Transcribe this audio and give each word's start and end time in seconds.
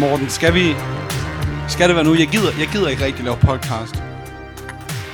Morten, 0.00 0.28
skal 0.28 0.54
vi... 0.54 0.64
Skal 1.68 1.88
det 1.88 1.96
være 1.96 2.04
nu? 2.04 2.14
Jeg 2.14 2.28
gider, 2.28 2.50
jeg 2.58 2.68
gider 2.72 2.88
ikke 2.88 3.04
rigtig 3.04 3.24
lave 3.24 3.36
podcast. 3.36 3.94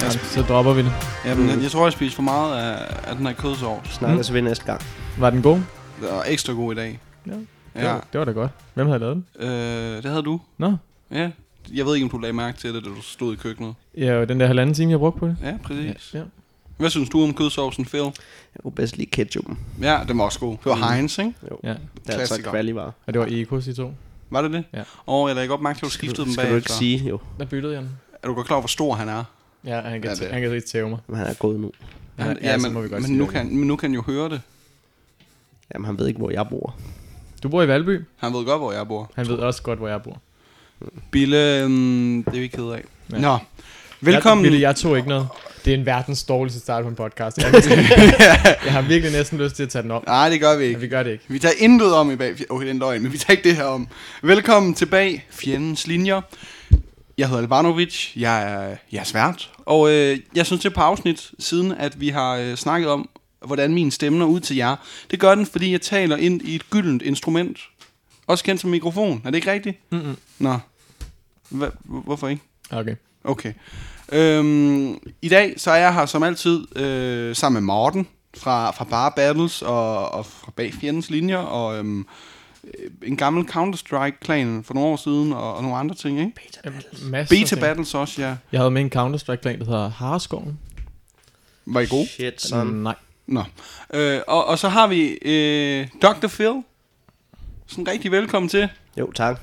Ja, 0.03 0.11
så 0.11 0.43
dropper 0.49 0.73
vi 0.73 0.83
det. 0.83 0.93
Jamen, 1.25 1.49
jeg, 1.49 1.63
jeg 1.63 1.71
tror, 1.71 1.85
jeg 1.85 1.93
spiser 1.93 2.15
for 2.15 2.23
meget 2.23 2.59
af, 2.63 2.95
af 3.11 3.17
den 3.17 3.27
her 3.27 3.35
kødsovs. 3.35 3.89
Snakkes 3.95 4.33
vi 4.35 4.41
næste 4.41 4.65
gang. 4.65 4.81
Var 5.19 5.31
den 5.31 5.43
god? 5.43 5.57
Det 5.57 6.09
var 6.13 6.25
ekstra 6.29 6.53
god 6.53 6.73
i 6.73 6.77
dag. 6.77 6.99
Ja. 7.27 7.33
Ja, 7.83 7.95
Det 8.13 8.19
var 8.19 8.25
da 8.25 8.31
godt. 8.33 8.51
Hvem 8.75 8.87
havde 8.87 8.99
lavet 8.99 9.17
den? 9.17 9.49
øh, 9.49 10.03
det 10.03 10.11
havde 10.11 10.23
du. 10.23 10.41
Nå. 10.59 10.77
Ja. 11.13 11.31
Jeg 11.75 11.87
ved 11.87 11.95
ikke, 11.95 12.05
om 12.05 12.11
du 12.11 12.19
lagde 12.19 12.33
mærke 12.33 12.59
til 12.59 12.75
det, 12.75 12.85
da 12.85 12.89
du 12.89 13.03
stod 13.03 13.33
i 13.33 13.37
køkkenet. 13.37 13.75
Ja, 13.97 14.15
og 14.21 14.29
den 14.29 14.41
der 14.41 14.47
halvanden 14.47 14.75
time, 14.75 14.91
jeg 14.91 14.99
brugte 14.99 15.19
på 15.19 15.27
det. 15.27 15.37
Ja, 15.45 15.53
præcis. 15.65 16.11
Ja. 16.15 16.21
Hvad 16.77 16.91
synes 16.91 17.09
du 17.09 17.23
om 17.23 17.35
kødsovsen, 17.35 17.85
Phil? 17.85 18.01
Jeg 18.01 18.63
kunne 18.63 18.73
bedst 18.73 18.97
lide 18.97 19.11
ketchupen. 19.11 19.59
Ja, 19.83 19.99
den 20.09 20.19
var 20.19 20.25
også 20.25 20.39
god. 20.41 20.51
Det 20.53 20.65
var 20.65 20.75
Mm. 20.77 20.83
Heinz, 20.95 21.19
ikke? 21.19 21.35
Jo. 21.51 21.59
ja. 21.63 21.69
Det 21.69 21.77
er 21.77 21.79
altså 22.13 22.17
Klassiker. 22.17 22.51
kvalivar. 22.51 22.93
Og 23.07 23.13
det 23.15 23.21
var 23.21 23.27
Ecos, 23.31 23.65
de 23.65 23.75
to. 23.75 23.93
Var 24.31 24.43
det 24.43 24.53
det? 24.53 24.65
Ja. 24.73 24.83
Og 25.07 25.29
jeg 25.29 25.35
lagde 25.37 25.49
godt 25.49 25.61
mærke 25.63 25.77
til, 25.79 25.87
at 25.87 25.91
du 25.91 25.95
skiftede 25.95 26.25
dem 26.27 26.33
Skal 26.33 26.51
du 26.51 26.57
ikke 26.57 26.73
sige, 26.73 27.09
jo. 27.09 27.19
Der 27.39 27.45
byttede 27.45 27.73
jeg 27.75 27.83
den. 27.83 27.91
Er 28.23 28.29
du 28.29 28.35
godt 28.35 28.47
klar 28.47 28.57
over, 28.57 28.63
hvor 28.63 28.69
stor 28.69 28.95
han 28.95 29.09
er? 29.09 29.25
Ja, 29.65 29.81
han 29.81 30.03
kan, 30.03 30.11
Ja, 30.11 30.15
det- 30.25 30.33
han 30.33 30.43
kan 30.43 30.51
rigtig 30.51 30.71
tæve 30.71 30.89
mig. 30.89 30.99
Men 31.07 31.17
han 31.17 31.27
er 31.27 31.35
gået 31.35 31.61
nu. 31.61 31.73
Ja, 32.19 32.35
ja, 32.43 32.59
så 32.59 32.71
må 32.71 32.81
vi 32.81 32.89
godt 32.89 33.03
men, 33.09 33.19
nu 33.19 33.25
det. 33.25 33.33
kan, 33.33 33.57
men 33.59 33.69
nu 33.69 33.77
kan 33.77 33.91
han 33.91 33.95
jo 33.95 34.03
høre 34.03 34.29
det. 34.29 34.41
Jamen, 35.75 35.87
han 35.87 35.99
ved 35.99 36.07
ikke, 36.07 36.19
hvor 36.19 36.31
jeg 36.31 36.47
bor. 36.51 36.77
Du 37.43 37.49
bor 37.49 37.63
i 37.63 37.69
Valby. 37.69 38.01
Han 38.17 38.33
ved 38.33 38.45
godt, 38.45 38.59
hvor 38.61 38.73
jeg 38.73 38.89
bor. 38.89 39.11
Han 39.15 39.29
ved 39.29 39.35
også 39.35 39.63
godt, 39.63 39.79
hvor 39.79 39.89
jeg 39.89 40.03
bor. 40.03 40.19
Bille, 41.11 41.63
um, 41.65 42.25
det 42.25 42.37
er 42.37 42.41
vi 42.41 42.47
ked 42.47 42.65
af. 42.65 42.85
Ja. 43.13 43.19
Nå, 43.21 43.39
velkommen. 44.01 44.45
Jeg, 44.45 44.53
Ville, 44.53 44.69
jeg 44.69 44.77
tog 44.77 44.97
ikke 44.97 45.09
noget. 45.09 45.29
Det 45.67 45.75
er 45.75 45.79
en 45.79 45.87
verdens 45.87 46.25
dårligste 46.25 46.61
start 46.61 46.83
på 46.83 46.89
en 46.89 46.95
podcast. 46.95 47.39
Jeg, 47.43 47.53
jeg 48.65 48.73
har 48.73 48.83
virkelig 48.83 49.13
næsten 49.13 49.39
lyst 49.39 49.57
til 49.57 49.63
at 49.63 49.69
tage 49.69 49.83
den 49.83 49.91
op. 49.91 50.07
Nej, 50.07 50.29
det 50.29 50.41
gør 50.41 50.57
vi 50.57 50.63
Men 50.63 50.69
ikke. 50.69 50.81
vi 50.81 50.89
gør 50.89 51.03
det 51.03 51.11
ikke. 51.11 51.25
Vi 51.29 51.39
tager 51.39 51.55
intet 51.59 51.95
om 51.95 52.11
i 52.11 52.17
bag... 52.17 52.51
Okay, 52.51 52.63
det 52.63 52.69
er 52.69 52.75
en 52.75 52.79
løgn, 52.79 53.03
men 53.03 53.13
vi 53.13 53.19
tager 53.19 53.33
ikke 53.33 53.49
det 53.49 53.57
her 53.57 53.65
om. 53.65 53.89
Velkommen 54.23 54.75
tilbage, 54.75 55.25
fjendens 55.31 55.87
linjer. 55.87 56.21
Jeg 57.19 57.29
hedder 57.29 57.43
Albanovic, 57.43 58.13
jeg 58.17 58.43
er 58.53 58.77
jeres 58.93 59.15
vært, 59.15 59.51
og 59.59 59.91
øh, 59.91 60.19
jeg 60.35 60.47
synes 60.47 60.63
det 60.63 60.71
er 60.71 60.75
på 60.75 60.81
afsnit, 60.81 61.31
siden 61.39 61.73
at 61.73 62.01
vi 62.01 62.09
har 62.09 62.37
øh, 62.37 62.55
snakket 62.55 62.89
om, 62.91 63.09
hvordan 63.47 63.75
min 63.75 63.91
stemme 63.91 64.19
når 64.19 64.27
ud 64.27 64.41
til 64.41 64.57
jer. 64.57 64.77
Det 65.11 65.21
gør 65.21 65.35
den, 65.35 65.47
fordi 65.47 65.73
jeg 65.73 65.81
taler 65.81 66.17
ind 66.17 66.43
i 66.43 66.55
et 66.55 66.71
gyldent 66.71 67.03
instrument. 67.03 67.59
Også 68.27 68.45
kendt 68.45 68.61
som 68.61 68.71
mikrofon. 68.71 69.23
Er 69.25 69.31
det 69.31 69.35
ikke 69.37 69.53
rigtigt? 69.53 69.79
Mm-mm. 69.91 70.17
Nå. 70.39 70.59
Hva, 71.49 71.69
hvorfor 71.85 72.29
ikke? 72.29 72.43
Okay. 72.71 72.95
Okay. 73.25 73.53
Øhm, 74.13 74.99
I 75.23 75.29
dag 75.29 75.55
så 75.57 75.71
er 75.71 75.77
jeg 75.77 75.95
her 75.95 76.07
som 76.07 76.23
altid 76.23 76.77
øh, 76.79 77.37
sammen 77.37 77.63
med 77.63 77.67
Morten 77.67 78.09
fra, 78.37 78.71
fra 78.71 78.85
Bar 78.85 79.13
Battles 79.17 79.63
og, 79.63 80.09
og 80.13 80.27
fra 80.27 80.53
bag 80.57 80.75
fjendens 80.75 81.11
linjer 81.11 81.39
og 81.39 81.79
øhm, 81.79 82.07
øh, 82.65 82.91
en 83.03 83.17
gammel 83.17 83.45
Counter-Strike-klan 83.51 84.63
for 84.65 84.75
nogle 84.75 84.89
år 84.89 84.97
siden 84.97 85.33
og, 85.33 85.55
og 85.55 85.63
nogle 85.63 85.79
andre 85.79 85.95
ting, 85.95 86.21
ikke? 86.21 86.33
Beta 87.29 87.45
ting. 87.47 87.61
Battles 87.61 87.95
også, 87.95 88.23
ja. 88.23 88.37
Jeg 88.53 88.61
havde 88.61 88.71
med 88.71 88.83
en 88.83 88.93
Counter-Strike-klan, 88.93 89.59
der 89.59 89.65
hedder 89.65 89.89
Harskoven. 89.91 90.59
Var 91.67 91.81
I 91.81 91.87
gode? 91.87 92.09
Shit, 92.09 92.43
son. 92.43 92.67
Nej. 92.67 92.95
Nå. 93.27 93.45
Øh, 93.95 94.21
og, 94.27 94.45
og 94.47 94.59
så 94.59 94.69
har 94.69 94.87
vi 94.87 95.19
øh, 95.23 95.89
Dr. 96.03 96.27
Phil. 96.27 96.63
Sådan 97.67 97.89
rigtig 97.89 98.11
velkommen 98.11 98.49
til. 98.49 98.69
Jo, 98.99 99.13
tak. 99.13 99.41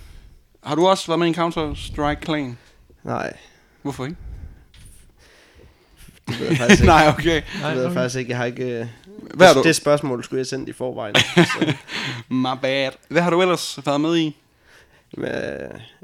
Har 0.63 0.75
du 0.75 0.87
også 0.87 1.07
været 1.07 1.19
med 1.19 1.27
i 1.27 1.29
en 1.29 1.35
Counter-Strike-klan? 1.35 2.57
Nej, 3.03 3.33
Hvorfor 3.81 4.05
ikke? 4.05 4.17
Det 6.27 6.39
ved 6.39 6.47
jeg 6.47 6.57
faktisk 6.57 6.81
ikke. 6.81 6.85
Nej, 6.93 7.07
okay. 7.07 7.41
Det 7.41 7.63
ved 7.63 7.69
jeg 7.81 7.85
okay. 7.85 7.93
faktisk 7.93 8.19
ikke. 8.19 8.29
Jeg 8.29 8.37
har 8.37 8.45
ikke... 8.45 8.63
øh, 8.79 8.87
Hvad 9.33 9.47
har 9.47 9.53
det, 9.53 9.63
du? 9.63 9.67
det 9.67 9.75
spørgsmål 9.75 10.23
skulle 10.23 10.37
jeg 10.39 10.47
sende 10.47 10.69
i 10.69 10.73
forvejen. 10.73 11.15
Så, 11.15 11.73
My 12.29 12.47
bad. 12.61 12.91
Hvad 13.07 13.21
har 13.21 13.29
du 13.29 13.41
ellers 13.41 13.79
været 13.85 14.01
med 14.01 14.17
i? 14.17 14.35
men, 15.17 15.31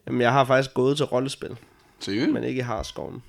jamen, 0.07 0.21
jeg 0.21 0.31
har 0.31 0.45
faktisk 0.45 0.73
gået 0.73 0.97
til 0.97 1.05
rollespil, 1.05 1.57
Seriøst? 1.99 2.31
men 2.31 2.43
ikke 2.43 2.59
i 2.59 2.63
Harskoven. 2.63 3.23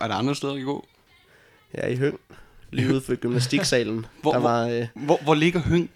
Er 0.00 0.08
der 0.08 0.14
andre 0.14 0.34
steder, 0.34 0.54
I 0.54 0.60
gå? 0.62 0.86
Jeg 1.74 1.82
er 1.84 1.88
i 1.88 1.96
Høng, 1.96 2.20
lige 2.70 2.88
ude 2.92 3.00
for 3.00 3.14
gymnastiksalen. 3.14 4.06
Hvor- 4.22 4.32
der 4.32 4.38
var, 4.38 4.66
øh, 4.66 4.86
Hvor, 4.94 5.18
hvor 5.22 5.34
ligger 5.34 5.60
Høng? 5.60 5.90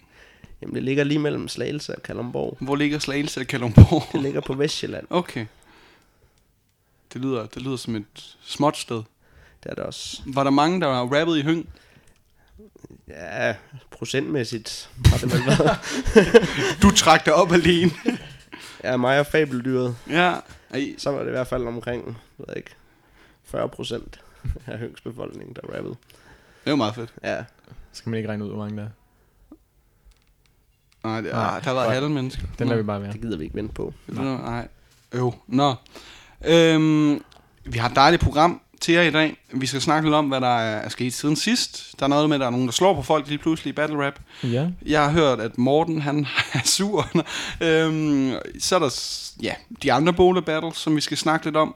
jamen, 0.61 0.75
det 0.75 0.83
ligger 0.83 1.03
lige 1.03 1.19
mellem 1.19 1.47
Slagelse 1.47 1.95
og 1.95 2.03
Kalundborg. 2.03 2.57
Hvor 2.59 2.75
ligger 2.75 2.99
Slagelse 2.99 3.39
og 3.39 3.47
Kalundborg? 3.47 4.03
Det 4.11 4.21
ligger 4.21 4.41
på 4.41 4.53
Vestjylland. 4.53 5.07
Okay. 5.09 5.45
Det 7.13 7.21
lyder, 7.21 7.45
det 7.45 7.61
lyder 7.61 7.75
som 7.77 7.95
et 7.95 8.35
småt 8.45 8.77
sted. 8.77 9.03
Det 9.63 9.69
er 9.71 9.75
det 9.75 9.83
også. 9.83 10.21
Var 10.25 10.43
der 10.43 10.51
mange, 10.51 10.81
der 10.81 10.87
var 10.87 11.01
rappet 11.19 11.37
i 11.37 11.41
Høng? 11.41 11.69
Ja, 13.07 13.55
procentmæssigt 13.91 14.89
har 15.05 15.17
det 15.17 15.33
vel 15.33 15.41
været. 15.47 15.79
Du 16.81 16.91
trak 16.91 17.25
dig 17.25 17.33
op 17.33 17.51
alene. 17.51 17.91
Ja, 18.83 18.97
mig 18.97 19.19
og 19.19 19.25
fabeldyret. 19.25 19.95
ja. 20.09 20.35
Ej, 20.71 20.87
Så 20.97 21.11
var 21.11 21.19
det 21.19 21.27
i 21.27 21.31
hvert 21.31 21.47
fald 21.47 21.67
omkring, 21.67 22.05
jeg 22.39 22.45
ved 22.47 22.55
ikke, 22.55 22.71
40 23.43 23.69
procent 23.69 24.19
af 24.67 24.77
Høngs 24.77 25.01
befolkning, 25.01 25.55
der 25.55 25.61
rappede. 25.75 25.95
det 26.65 26.69
var 26.71 26.75
meget 26.75 26.95
fedt. 26.95 27.13
Ja, 27.23 27.43
Skal 27.91 28.09
man 28.09 28.17
ikke 28.17 28.29
regne 28.29 28.43
ud, 28.45 28.49
hvor 28.49 28.57
mange 28.57 28.77
der 28.77 28.83
er. 28.83 28.89
Nej, 31.03 31.21
det, 31.21 31.31
Nej, 31.31 31.43
nej 31.43 31.59
der 31.59 31.71
var 31.71 31.89
halve 31.89 32.09
mennesker. 32.09 32.43
Den 32.59 32.67
lader 32.67 32.81
vi 32.81 32.85
bare 32.85 33.01
være. 33.01 33.11
det 33.11 33.21
gider 33.21 33.37
vi 33.37 33.43
ikke 33.43 33.55
vente 33.55 33.73
på. 33.73 33.93
Nå. 34.07 34.21
Nej. 34.37 34.67
Jo, 35.15 35.33
nå. 35.47 35.75
Øhm, 36.45 37.23
vi 37.65 37.77
har 37.77 37.89
et 37.89 37.95
dejligt 37.95 38.21
program 38.23 38.61
til 38.83 38.93
jer 38.93 39.01
i 39.01 39.11
dag. 39.11 39.37
Vi 39.53 39.65
skal 39.65 39.81
snakke 39.81 40.07
lidt 40.07 40.15
om, 40.15 40.27
hvad 40.27 40.41
der 40.41 40.57
er 40.57 40.89
sket 40.89 41.13
siden 41.13 41.35
sidst. 41.35 41.95
Der 41.99 42.05
er 42.05 42.09
noget 42.09 42.29
med, 42.29 42.35
at 42.35 42.39
der 42.39 42.45
er 42.47 42.51
nogen, 42.51 42.65
der 42.65 42.71
slår 42.71 42.93
på 42.93 43.01
folk 43.01 43.27
lige 43.27 43.37
pludselig 43.37 43.69
i 43.69 43.73
battle 43.73 44.05
rap. 44.05 44.19
Ja. 44.43 44.67
Jeg 44.85 45.03
har 45.03 45.11
hørt, 45.11 45.39
at 45.39 45.57
Morten 45.57 46.01
han 46.01 46.27
er 46.53 46.59
sur. 46.65 47.09
øhm, 47.61 48.33
så 48.59 48.75
er 48.75 48.79
der 48.79 48.89
ja, 49.41 49.53
de 49.83 49.93
andre 49.93 50.13
bowler 50.13 50.41
battles, 50.41 50.77
som 50.77 50.95
vi 50.95 51.01
skal 51.01 51.17
snakke 51.17 51.45
lidt 51.45 51.57
om. 51.57 51.75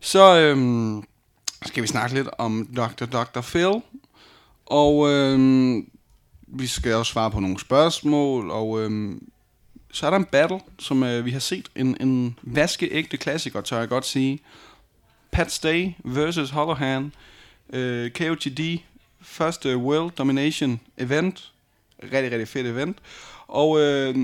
Så 0.00 0.38
øhm, 0.38 1.02
skal 1.66 1.82
vi 1.82 1.88
snakke 1.88 2.14
lidt 2.14 2.28
om 2.38 2.68
Dr. 2.76 3.04
Dr. 3.04 3.40
Phil. 3.40 3.82
Og 4.66 5.10
øhm, 5.10 5.88
vi 6.46 6.66
skal 6.66 6.94
også 6.94 7.12
svare 7.12 7.30
på 7.30 7.40
nogle 7.40 7.60
spørgsmål. 7.60 8.50
Og 8.50 8.80
øhm, 8.82 9.28
så 9.92 10.06
er 10.06 10.10
der 10.10 10.16
en 10.16 10.24
battle, 10.24 10.60
som 10.78 11.02
øh, 11.02 11.24
vi 11.24 11.30
har 11.30 11.38
set. 11.38 11.68
En, 11.76 11.96
en 12.00 12.38
vaskeægte 12.42 13.16
klassiker, 13.16 13.60
tør 13.60 13.78
jeg 13.78 13.88
godt 13.88 14.06
sige. 14.06 14.40
Pat 15.30 15.52
Stay 15.52 15.92
versus 16.04 16.50
Hollowhan. 16.50 17.12
Øh, 17.72 18.10
KOTD. 18.10 18.60
Første 19.20 19.76
World 19.76 20.10
Domination 20.10 20.80
Event 20.98 21.52
rigtig, 22.02 22.32
rigtig 22.32 22.48
fedt 22.48 22.66
event. 22.66 22.98
Og 23.46 23.80
øh, 23.80 24.14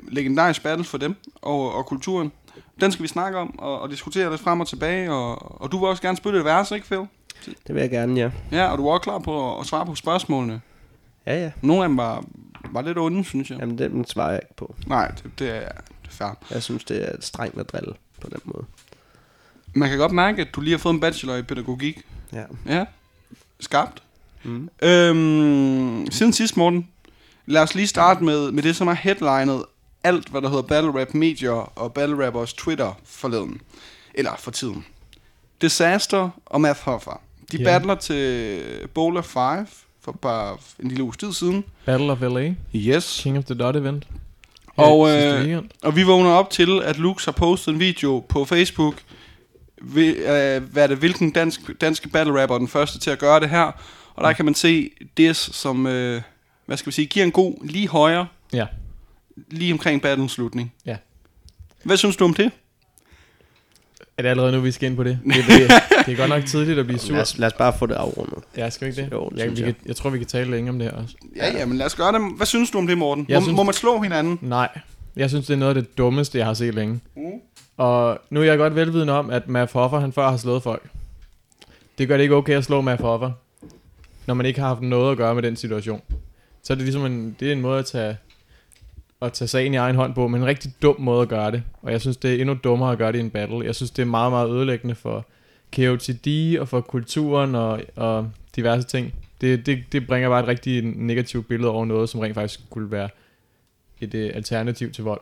legendarisk 0.00 0.62
battle 0.62 0.84
for 0.84 0.98
dem 0.98 1.16
og, 1.42 1.74
og 1.74 1.86
kulturen. 1.86 2.32
Den 2.80 2.92
skal 2.92 3.02
vi 3.02 3.08
snakke 3.08 3.38
om 3.38 3.58
og, 3.58 3.80
og 3.80 3.90
diskutere 3.90 4.30
lidt 4.30 4.40
frem 4.40 4.60
og 4.60 4.68
tilbage. 4.68 5.12
Og, 5.12 5.62
og 5.62 5.72
du 5.72 5.78
vil 5.78 5.88
også 5.88 6.02
gerne 6.02 6.16
spille 6.16 6.38
et 6.38 6.44
vers, 6.44 6.70
ikke 6.70 6.86
Phil? 6.86 7.06
Det 7.66 7.74
vil 7.74 7.80
jeg 7.80 7.90
gerne, 7.90 8.20
ja. 8.20 8.30
Ja, 8.52 8.72
og 8.72 8.78
du 8.78 8.88
er 8.88 8.92
også 8.92 9.02
klar 9.02 9.18
på 9.18 9.54
at, 9.54 9.60
at 9.60 9.66
svare 9.66 9.86
på 9.86 9.94
spørgsmålene. 9.94 10.60
Ja, 11.26 11.42
ja. 11.42 11.50
Nogle 11.62 11.82
af 11.82 11.88
dem 11.88 11.96
var, 11.96 12.24
var 12.70 12.82
lidt 12.82 12.98
onde, 12.98 13.24
synes 13.24 13.50
jeg. 13.50 13.58
Jamen, 13.58 13.78
den 13.78 14.04
svarer 14.04 14.30
jeg 14.30 14.40
ikke 14.42 14.54
på. 14.56 14.74
Nej, 14.86 15.08
det, 15.08 15.30
det, 15.38 15.48
er, 15.48 15.72
det 16.02 16.08
er 16.08 16.10
fair. 16.10 16.30
Jeg 16.50 16.62
synes, 16.62 16.84
det 16.84 17.08
er 17.08 17.16
strengt 17.20 17.60
at 17.60 17.72
drille 17.72 17.92
på 18.20 18.28
den 18.28 18.40
måde. 18.44 18.64
Man 19.78 19.88
kan 19.88 19.98
godt 19.98 20.12
mærke, 20.12 20.42
at 20.42 20.54
du 20.54 20.60
lige 20.60 20.70
har 20.72 20.78
fået 20.78 20.94
en 20.94 21.00
bachelor 21.00 21.34
i 21.36 21.42
pædagogik. 21.42 21.98
Ja. 22.32 22.42
Ja, 22.66 22.84
skarpt. 23.60 24.02
Mm. 24.42 24.68
Øhm, 24.82 26.06
siden 26.10 26.32
sidst, 26.32 26.56
Morten, 26.56 26.88
lad 27.46 27.62
os 27.62 27.74
lige 27.74 27.86
starte 27.86 28.24
med, 28.24 28.50
med 28.52 28.62
det, 28.62 28.76
som 28.76 28.88
er 28.88 28.92
headlinet 28.94 29.64
alt, 30.04 30.28
hvad 30.28 30.42
der 30.42 30.48
hedder 30.48 30.62
Battle 30.62 31.00
Rap 31.00 31.14
Medier 31.14 31.50
og 31.78 31.92
Battle 31.94 32.26
Rappers 32.26 32.52
Twitter 32.52 33.00
forleden. 33.04 33.60
Eller 34.14 34.30
for 34.38 34.50
tiden. 34.50 34.84
Disaster 35.62 36.30
og 36.46 36.60
Math 36.60 36.80
Hoffer. 36.80 37.20
De 37.52 37.56
Ja. 37.56 37.64
battler 37.64 37.94
til 37.94 38.60
Bowler 38.94 39.22
5 39.22 39.66
for 40.04 40.12
bare 40.12 40.56
en 40.82 40.88
lille 40.88 41.04
uges 41.04 41.16
tid 41.16 41.32
siden. 41.32 41.64
Battle 41.84 42.12
of 42.12 42.20
LA. 42.20 42.54
Yes. 42.74 43.20
King 43.22 43.38
of 43.38 43.44
the 43.44 43.54
Dot 43.54 43.76
event. 43.76 44.06
Og, 44.76 45.10
øh. 45.10 45.62
Og 45.82 45.96
vi 45.96 46.02
vågner 46.02 46.30
op 46.30 46.50
til, 46.50 46.82
at 46.84 46.98
Lux 46.98 47.24
har 47.24 47.32
postet 47.32 47.72
en 47.72 47.80
video 47.80 48.24
på 48.28 48.44
Facebook. 48.44 48.94
Vi, 49.82 50.06
øh, 50.08 50.62
hvad 50.62 50.82
er 50.82 50.86
det, 50.86 50.96
hvilken 50.98 51.30
dansk, 51.30 51.60
danske 51.80 52.08
battle 52.08 52.42
rapper 52.42 52.54
er 52.54 52.58
den 52.58 52.68
første 52.68 52.98
til 52.98 53.10
at 53.10 53.18
gøre 53.18 53.40
det 53.40 53.50
her. 53.50 53.70
Og 54.14 54.24
der 54.24 54.32
kan 54.32 54.44
man 54.44 54.54
se 54.54 54.90
det, 55.16 55.36
som 55.36 55.86
øh, 55.86 56.22
hvad 56.66 56.76
skal 56.76 56.86
vi 56.86 56.92
sige, 56.94 57.06
giver 57.06 57.24
en 57.26 57.32
god 57.32 57.54
lige 57.66 57.88
højre, 57.88 58.26
Ja. 58.52 58.66
lige 59.50 59.72
omkring 59.72 60.02
battlens 60.02 60.32
slutning. 60.32 60.72
Ja. 60.86 60.96
Hvad 61.84 61.96
synes 61.96 62.16
du 62.16 62.24
om 62.24 62.34
det? 62.34 62.50
Er 64.18 64.22
det 64.22 64.28
allerede 64.28 64.52
nu, 64.52 64.60
vi 64.60 64.70
skal 64.72 64.88
ind 64.88 64.96
på 64.96 65.04
det? 65.04 65.18
Det, 65.24 65.34
det, 65.46 65.70
det 66.06 66.12
er 66.12 66.16
godt 66.16 66.28
nok 66.28 66.44
tidligt 66.44 66.78
at 66.78 66.86
blive 66.86 66.98
sur. 66.98 67.12
Lad, 67.14 67.22
os, 67.22 67.38
lad 67.38 67.46
os 67.46 67.52
bare 67.52 67.72
få 67.78 67.86
det 67.86 67.94
afrundet. 67.94 68.38
Ja, 68.56 68.70
skal 68.70 68.86
vi 68.86 68.90
ikke 68.90 69.02
det? 69.02 69.12
Jo, 69.12 69.28
det 69.28 69.40
synes 69.40 69.60
vi 69.60 69.66
jeg. 69.66 69.74
Kan, 69.76 69.86
jeg 69.88 69.96
tror, 69.96 70.10
vi 70.10 70.18
kan 70.18 70.26
tale 70.26 70.50
længe 70.50 70.70
om 70.70 70.78
det 70.78 70.90
her 70.90 70.96
også. 71.02 71.14
Ja, 71.36 71.58
ja, 71.58 71.66
men 71.66 71.78
lad 71.78 71.86
os 71.86 71.94
gøre 71.94 72.12
det. 72.12 72.20
Hvad 72.36 72.46
synes 72.46 72.70
du 72.70 72.78
om 72.78 72.86
det, 72.86 72.98
Morten? 72.98 73.26
Jeg 73.28 73.36
Må, 73.36 73.40
synes- 73.42 73.56
må 73.56 73.62
man 73.62 73.74
slå 73.74 74.00
hinanden? 74.00 74.38
Nej, 74.42 74.68
jeg 75.16 75.30
synes, 75.30 75.46
det 75.46 75.54
er 75.54 75.58
noget 75.58 75.76
af 75.76 75.82
det 75.82 75.98
dummeste, 75.98 76.38
jeg 76.38 76.46
har 76.46 76.54
set 76.54 76.74
længe. 76.74 77.00
Mm. 77.16 77.22
Og 77.78 78.18
nu 78.30 78.40
er 78.40 78.44
jeg 78.44 78.58
godt 78.58 78.74
velvidende 78.74 79.12
om, 79.12 79.30
at 79.30 79.48
Matt 79.48 79.72
Hoffer, 79.72 79.98
han 79.98 80.12
før 80.12 80.30
har 80.30 80.36
slået 80.36 80.62
folk. 80.62 80.90
Det 81.98 82.08
gør 82.08 82.16
det 82.16 82.22
ikke 82.22 82.34
okay 82.34 82.54
at 82.54 82.64
slå 82.64 82.80
Matt 82.80 83.00
Hoffer, 83.00 83.32
når 84.26 84.34
man 84.34 84.46
ikke 84.46 84.60
har 84.60 84.68
haft 84.68 84.80
noget 84.80 85.10
at 85.10 85.16
gøre 85.16 85.34
med 85.34 85.42
den 85.42 85.56
situation. 85.56 86.02
Så 86.62 86.72
er 86.72 86.74
det 86.74 86.84
ligesom 86.84 87.06
en, 87.06 87.36
det 87.40 87.48
er 87.48 87.52
en 87.52 87.60
måde 87.60 87.78
at 87.78 87.86
tage 87.86 88.16
at 89.22 89.32
tage 89.32 89.48
sagen 89.48 89.74
i 89.74 89.76
egen 89.76 89.96
hånd 89.96 90.14
på, 90.14 90.28
men 90.28 90.40
en 90.40 90.46
rigtig 90.46 90.72
dum 90.82 91.00
måde 91.00 91.22
at 91.22 91.28
gøre 91.28 91.50
det. 91.50 91.62
Og 91.82 91.92
jeg 91.92 92.00
synes, 92.00 92.16
det 92.16 92.34
er 92.34 92.40
endnu 92.40 92.58
dummere 92.64 92.92
at 92.92 92.98
gøre 92.98 93.12
det 93.12 93.18
i 93.18 93.20
en 93.20 93.30
battle. 93.30 93.64
Jeg 93.64 93.74
synes, 93.74 93.90
det 93.90 94.02
er 94.02 94.06
meget, 94.06 94.32
meget 94.32 94.50
ødelæggende 94.50 94.94
for 94.94 95.26
KOTD 95.76 96.58
og 96.60 96.68
for 96.68 96.80
kulturen 96.80 97.54
og, 97.54 97.82
og 97.96 98.30
diverse 98.56 98.88
ting. 98.88 99.14
Det, 99.40 99.66
det, 99.66 99.84
det 99.92 100.06
bringer 100.06 100.28
bare 100.28 100.40
et 100.40 100.48
rigtig 100.48 100.82
negativt 100.82 101.48
billede 101.48 101.70
over 101.70 101.84
noget, 101.84 102.08
som 102.08 102.20
rent 102.20 102.34
faktisk 102.34 102.60
skulle 102.60 102.90
være 102.90 103.08
et 104.00 104.14
uh, 104.14 104.36
alternativ 104.36 104.92
til 104.92 105.04
vold. 105.04 105.20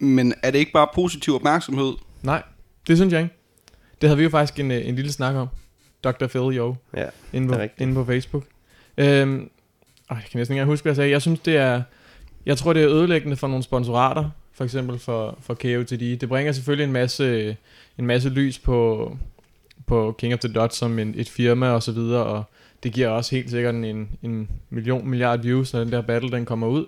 Men 0.00 0.34
er 0.42 0.50
det 0.50 0.58
ikke 0.58 0.72
bare 0.72 0.88
positiv 0.94 1.34
opmærksomhed? 1.34 1.92
Nej, 2.22 2.42
det 2.86 2.96
synes 2.96 3.12
jeg 3.12 3.22
ikke. 3.22 3.34
Det 4.00 4.08
havde 4.08 4.16
vi 4.16 4.24
jo 4.24 4.30
faktisk 4.30 4.60
en, 4.60 4.70
øh, 4.70 4.88
en 4.88 4.94
lille 4.94 5.12
snak 5.12 5.34
om. 5.34 5.48
Dr. 6.04 6.26
Phil, 6.26 6.56
jo. 6.56 6.74
Ja, 6.96 7.06
inde 7.32 7.48
Det 7.48 7.56
på, 7.56 7.62
er 7.62 7.68
inde 7.78 7.94
på 7.94 8.04
Facebook. 8.04 8.44
Øhm, 8.98 9.34
øh, 9.34 9.46
jeg 10.10 10.18
kan 10.30 10.38
næsten 10.38 10.56
ikke 10.56 10.64
huske, 10.64 10.84
hvad 10.84 10.90
jeg 10.90 10.96
sagde. 10.96 11.10
Jeg 11.10 11.22
synes, 11.22 11.40
det 11.40 11.56
er... 11.56 11.82
Jeg 12.46 12.58
tror, 12.58 12.72
det 12.72 12.82
er 12.82 12.90
ødelæggende 12.90 13.36
for 13.36 13.48
nogle 13.48 13.62
sponsorater, 13.62 14.30
for 14.52 14.64
eksempel 14.64 14.98
for, 14.98 15.38
for 15.40 15.54
KOTD. 15.54 16.16
Det 16.16 16.28
bringer 16.28 16.52
selvfølgelig 16.52 16.84
en 16.84 16.92
masse, 16.92 17.56
en 17.98 18.06
masse 18.06 18.28
lys 18.28 18.58
på, 18.58 19.16
på 19.86 20.14
King 20.18 20.34
of 20.34 20.38
the 20.40 20.52
Dots 20.52 20.76
som 20.76 20.98
en, 20.98 21.14
et 21.16 21.28
firma 21.28 21.68
og 21.68 21.82
så 21.82 21.92
videre, 21.92 22.24
og 22.24 22.44
det 22.82 22.92
giver 22.92 23.08
også 23.08 23.34
helt 23.34 23.50
sikkert 23.50 23.74
en, 23.74 24.08
en 24.22 24.48
million 24.70 25.08
milliard 25.08 25.42
views, 25.42 25.72
når 25.72 25.80
den 25.80 25.92
der 25.92 26.00
battle 26.00 26.30
den 26.30 26.44
kommer 26.44 26.66
ud. 26.66 26.86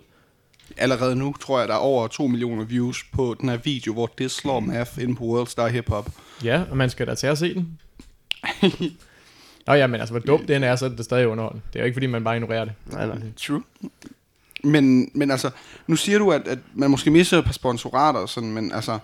Allerede 0.77 1.17
nu 1.17 1.35
tror 1.41 1.59
jeg, 1.59 1.69
der 1.69 1.75
er 1.75 1.79
over 1.79 2.09
2 2.09 2.27
millioner 2.27 2.65
views 2.65 3.05
på 3.13 3.37
den 3.41 3.49
her 3.49 3.57
video, 3.57 3.93
hvor 3.93 4.07
det 4.07 4.31
slår 4.31 4.61
Math 4.61 4.99
inde 4.99 5.17
på 5.17 5.25
World 5.25 5.47
Star 5.47 5.69
Hip 5.69 5.89
Hop. 5.89 6.11
Ja, 6.45 6.63
og 6.71 6.77
man 6.77 6.91
skal 6.91 7.07
da 7.07 7.15
tage 7.15 7.31
og 7.31 7.39
se 7.39 7.55
den. 7.55 7.79
Nå 9.67 9.73
ja, 9.73 9.87
men 9.87 10.01
altså, 10.01 10.13
hvor 10.13 10.21
dumt 10.21 10.49
den 10.49 10.65
er, 10.65 10.77
så 10.77 10.85
er 10.85 10.89
det 10.89 11.05
stadig 11.05 11.29
underholdende. 11.29 11.63
Det 11.73 11.79
er 11.79 11.83
jo 11.83 11.87
ikke, 11.87 11.95
fordi 11.95 12.07
man 12.07 12.25
bare 12.25 12.37
ignorerer 12.37 12.65
det. 12.65 12.75
Nej, 12.87 13.07
nej. 13.07 13.17
True. 13.37 13.63
Men, 14.65 15.11
men 15.15 15.31
altså, 15.31 15.51
nu 15.87 15.97
siger 15.97 16.19
du, 16.19 16.33
at, 16.33 16.49
at 16.49 16.59
man 16.75 16.91
måske 16.91 17.11
misser 17.11 17.39
et 17.39 17.45
par 17.45 17.53
sponsorater 17.53 18.21
og 18.21 18.29
sådan, 18.29 18.53
men 18.53 18.73
altså... 18.73 18.99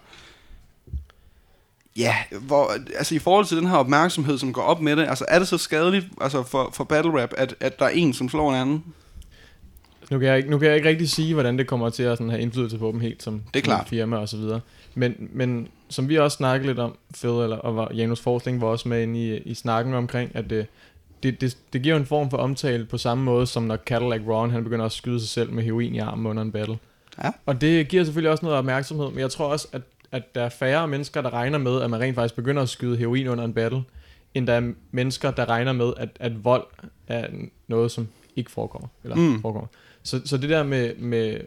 Ja, 1.97 2.17
hvor, 2.41 2.73
altså 2.97 3.15
i 3.15 3.19
forhold 3.19 3.47
til 3.47 3.57
den 3.57 3.67
her 3.67 3.77
opmærksomhed, 3.77 4.39
som 4.39 4.53
går 4.53 4.63
op 4.63 4.81
med 4.81 4.97
det, 4.97 5.09
altså 5.09 5.25
er 5.29 5.39
det 5.39 5.49
så 5.49 5.59
skadeligt 5.59 6.07
altså 6.21 6.43
for, 6.43 6.71
for 6.75 6.85
battle 6.85 7.23
rap, 7.23 7.31
at, 7.37 7.55
at 7.61 7.79
der 7.79 7.85
er 7.85 7.91
en, 7.91 8.15
som 8.15 8.29
slår 8.29 8.51
en 8.51 8.61
anden? 8.61 8.85
Nu 10.11 10.19
kan, 10.19 10.29
jeg 10.29 10.37
ikke, 10.37 10.51
nu 10.51 10.59
kan 10.59 10.69
jeg 10.69 10.77
ikke 10.77 10.89
rigtig 10.89 11.11
sige, 11.11 11.35
hvordan 11.35 11.59
det 11.59 11.67
kommer 11.67 11.91
til 11.91 12.03
at 12.03 12.19
sådan 12.19 12.31
have 12.31 12.43
indflydelse 12.43 12.79
på 12.79 12.93
dem 12.93 13.01
helt 13.01 13.23
som, 13.23 13.43
Det 13.55 13.61
er 13.61 13.65
klart. 13.65 13.89
firma 13.89 14.17
og 14.17 14.29
så 14.29 14.37
videre. 14.37 14.61
Men, 14.95 15.29
men 15.33 15.69
som 15.89 16.09
vi 16.09 16.19
også 16.19 16.37
snakkede 16.37 16.67
lidt 16.67 16.79
om, 16.79 16.97
Phil 17.15 17.31
eller, 17.31 17.57
og 17.57 17.77
var, 17.77 17.91
Janus 17.95 18.21
Forsling 18.21 18.61
var 18.61 18.67
også 18.67 18.89
med 18.89 19.03
inde 19.03 19.21
i, 19.21 19.37
i 19.37 19.55
snakken 19.55 19.95
omkring, 19.95 20.31
at 20.35 20.51
det, 20.51 20.67
det, 21.23 21.41
det, 21.41 21.57
det 21.73 21.83
giver 21.83 21.97
en 21.97 22.07
form 22.07 22.31
for 22.31 22.37
omtale 22.37 22.85
på 22.85 22.99
samme 22.99 23.25
måde, 23.25 23.47
som 23.47 23.63
når 23.63 23.77
Cadillac 23.77 24.21
Ron 24.29 24.51
han 24.51 24.65
begynder 24.65 24.85
at 24.85 24.93
skyde 24.93 25.21
sig 25.21 25.29
selv 25.29 25.53
med 25.53 25.63
heroin 25.63 25.95
i 25.95 25.99
armen 25.99 26.27
under 26.27 26.43
en 26.43 26.53
battle. 26.53 26.79
Ja. 27.25 27.31
Og 27.47 27.61
det 27.61 27.89
giver 27.89 28.05
selvfølgelig 28.05 28.31
også 28.31 28.45
noget 28.45 28.59
opmærksomhed, 28.59 29.11
men 29.11 29.19
jeg 29.19 29.31
tror 29.31 29.47
også, 29.47 29.69
at, 29.73 29.83
at 30.13 30.35
der 30.35 30.43
er 30.43 30.49
færre 30.49 30.89
mennesker, 30.89 31.21
der 31.23 31.33
regner 31.33 31.59
med, 31.59 31.83
at 31.83 31.91
man 31.91 32.01
rent 32.01 32.15
faktisk 32.15 32.35
begynder 32.35 32.63
at 32.63 32.69
skyde 32.69 32.97
heroin 32.97 33.29
under 33.29 33.45
en 33.45 33.53
battle, 33.53 33.83
end 34.35 34.47
der 34.47 34.53
er 34.53 34.73
mennesker, 34.91 35.31
der 35.31 35.49
regner 35.49 35.73
med, 35.73 35.93
at, 35.97 36.09
at 36.21 36.45
vold 36.45 36.65
er 37.07 37.27
noget, 37.67 37.91
som 37.91 38.09
ikke 38.37 38.51
forekommer. 38.51 38.89
Eller 39.05 39.17
mm. 39.17 39.41
forekommer. 39.41 39.69
Så, 40.09 40.21
så 40.25 40.37
det 40.37 40.51
der 40.51 40.63
med, 40.63 40.95
med, 40.95 41.41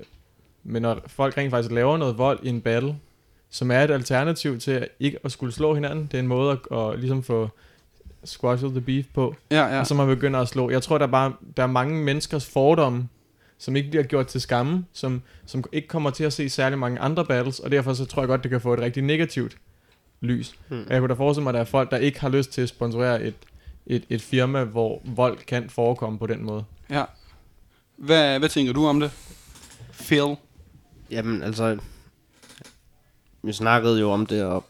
med, 0.64 0.82
når 0.82 1.02
folk 1.08 1.38
rent 1.38 1.52
faktisk 1.52 1.72
laver 1.72 1.98
noget 1.98 2.18
vold 2.18 2.40
i 2.44 2.50
en 2.50 2.62
battle, 2.62 2.96
som 3.50 3.72
er 3.72 3.84
et 3.84 3.92
alternativ 3.92 4.60
til 4.60 4.72
at 4.72 4.88
ikke 5.00 5.18
at 5.24 5.32
skulle 5.32 5.54
slå 5.54 5.74
hinanden, 5.74 6.06
det 6.06 6.14
er 6.14 6.20
en 6.20 6.28
måde 6.28 6.52
at, 6.52 6.78
at 6.78 7.00
ligesom 7.00 7.24
få 7.24 7.50
squashed 8.24 8.70
the 8.70 8.82
beef 8.82 9.06
på, 9.14 9.36
Ja, 9.52 9.58
ja. 9.58 9.74
ja. 9.74 9.80
og 9.80 9.88
så 9.88 9.94
man 9.96 10.08
begynder 10.08 10.40
at 10.40 10.48
slå. 10.48 10.70
Jeg 10.70 10.84
tror, 10.84 10.98
der 10.98 11.08
er, 11.08 11.12
bare, 11.12 11.34
der 11.58 11.64
er 11.64 11.68
mange 11.68 12.04
menneskers 12.04 12.46
fordomme, 12.46 13.08
som 13.58 13.76
ikke 13.76 13.90
bliver 13.90 14.04
gjort 14.04 14.28
til 14.28 14.42
skamme, 14.42 14.86
som, 14.94 15.22
som 15.46 15.64
ikke 15.72 15.88
kommer 15.88 16.10
til 16.10 16.24
at 16.24 16.34
se 16.34 16.50
særlig 16.50 16.80
mange 16.80 17.00
andre 17.00 17.26
battles, 17.26 17.60
og 17.60 17.72
derfor 17.72 17.94
så 17.94 18.06
tror 18.06 18.22
jeg 18.22 18.28
godt, 18.28 18.44
det 18.44 18.52
kan 18.52 18.62
få 18.62 18.74
et 18.74 18.80
rigtig 18.80 19.04
negativt 19.04 19.58
lys. 20.22 20.56
Hmm. 20.68 20.80
Og 20.88 20.94
jeg 20.94 21.00
kunne 21.00 21.10
da 21.10 21.14
forestille 21.14 21.44
mig, 21.44 21.50
at 21.50 21.54
der 21.54 21.60
er 21.62 21.66
folk, 21.66 21.92
der 21.92 21.98
ikke 21.98 22.22
har 22.22 22.30
lyst 22.30 22.52
til 22.52 22.62
at 22.62 22.70
sponsorere 22.70 23.24
et, 23.24 23.36
et, 23.88 24.04
et 24.10 24.22
firma, 24.22 24.64
hvor 24.64 25.02
vold 25.04 25.38
kan 25.38 25.70
forekomme 25.70 26.20
på 26.20 26.28
den 26.28 26.44
måde. 26.44 26.64
ja. 26.90 27.04
Hvad, 28.02 28.40
hvad 28.40 28.50
tænker 28.50 28.74
du 28.74 28.86
om 28.86 29.00
det? 29.00 29.12
Phil? 29.92 30.36
Jamen, 31.12 31.44
altså... 31.44 31.78
Vi 33.44 33.54
snakkede 33.54 34.00
jo 34.00 34.12
om 34.12 34.26
det, 34.26 34.44
og, 34.44 34.66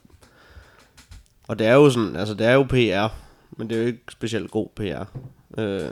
og 1.48 1.60
det 1.60 1.68
er 1.68 1.74
jo 1.74 1.90
sådan, 1.90 2.16
altså 2.16 2.34
det 2.34 2.48
er 2.48 2.52
jo 2.52 2.64
PR, 2.64 3.14
men 3.58 3.70
det 3.70 3.78
er 3.78 3.82
jo 3.82 3.88
ikke 3.88 4.04
specielt 4.10 4.52
god 4.52 4.68
PR. 4.76 5.04
Øh, 5.62 5.92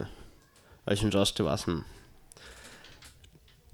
og 0.85 0.89
jeg 0.89 0.97
synes 0.97 1.15
også, 1.15 1.33
det 1.37 1.45
var 1.45 1.55
sådan... 1.55 1.81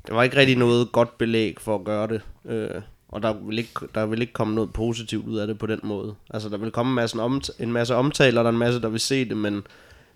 Det 0.07 0.15
var 0.15 0.23
ikke 0.23 0.37
rigtig 0.37 0.57
noget 0.57 0.91
godt 0.91 1.17
belæg 1.17 1.61
for 1.61 1.75
at 1.75 1.83
gøre 1.83 2.07
det. 2.07 2.21
Øh, 2.45 2.81
og 3.07 3.23
der 3.23 3.33
vil, 3.33 3.57
ikke, 3.57 3.71
der 3.95 4.05
vil 4.05 4.21
ikke 4.21 4.33
komme 4.33 4.55
noget 4.55 4.73
positivt 4.73 5.27
ud 5.27 5.37
af 5.37 5.47
det 5.47 5.57
på 5.59 5.65
den 5.65 5.79
måde. 5.83 6.15
Altså, 6.29 6.49
der 6.49 6.57
vil 6.57 6.71
komme 6.71 6.89
en 6.89 6.95
masse, 6.95 7.17
omt- 7.17 7.63
en 7.63 7.71
masse 7.71 7.95
omtaler, 7.95 8.43
der 8.43 8.49
er 8.49 8.53
en 8.53 8.59
masse, 8.59 8.81
der 8.81 8.89
vil 8.89 8.99
se 8.99 9.29
det, 9.29 9.37
men, 9.37 9.63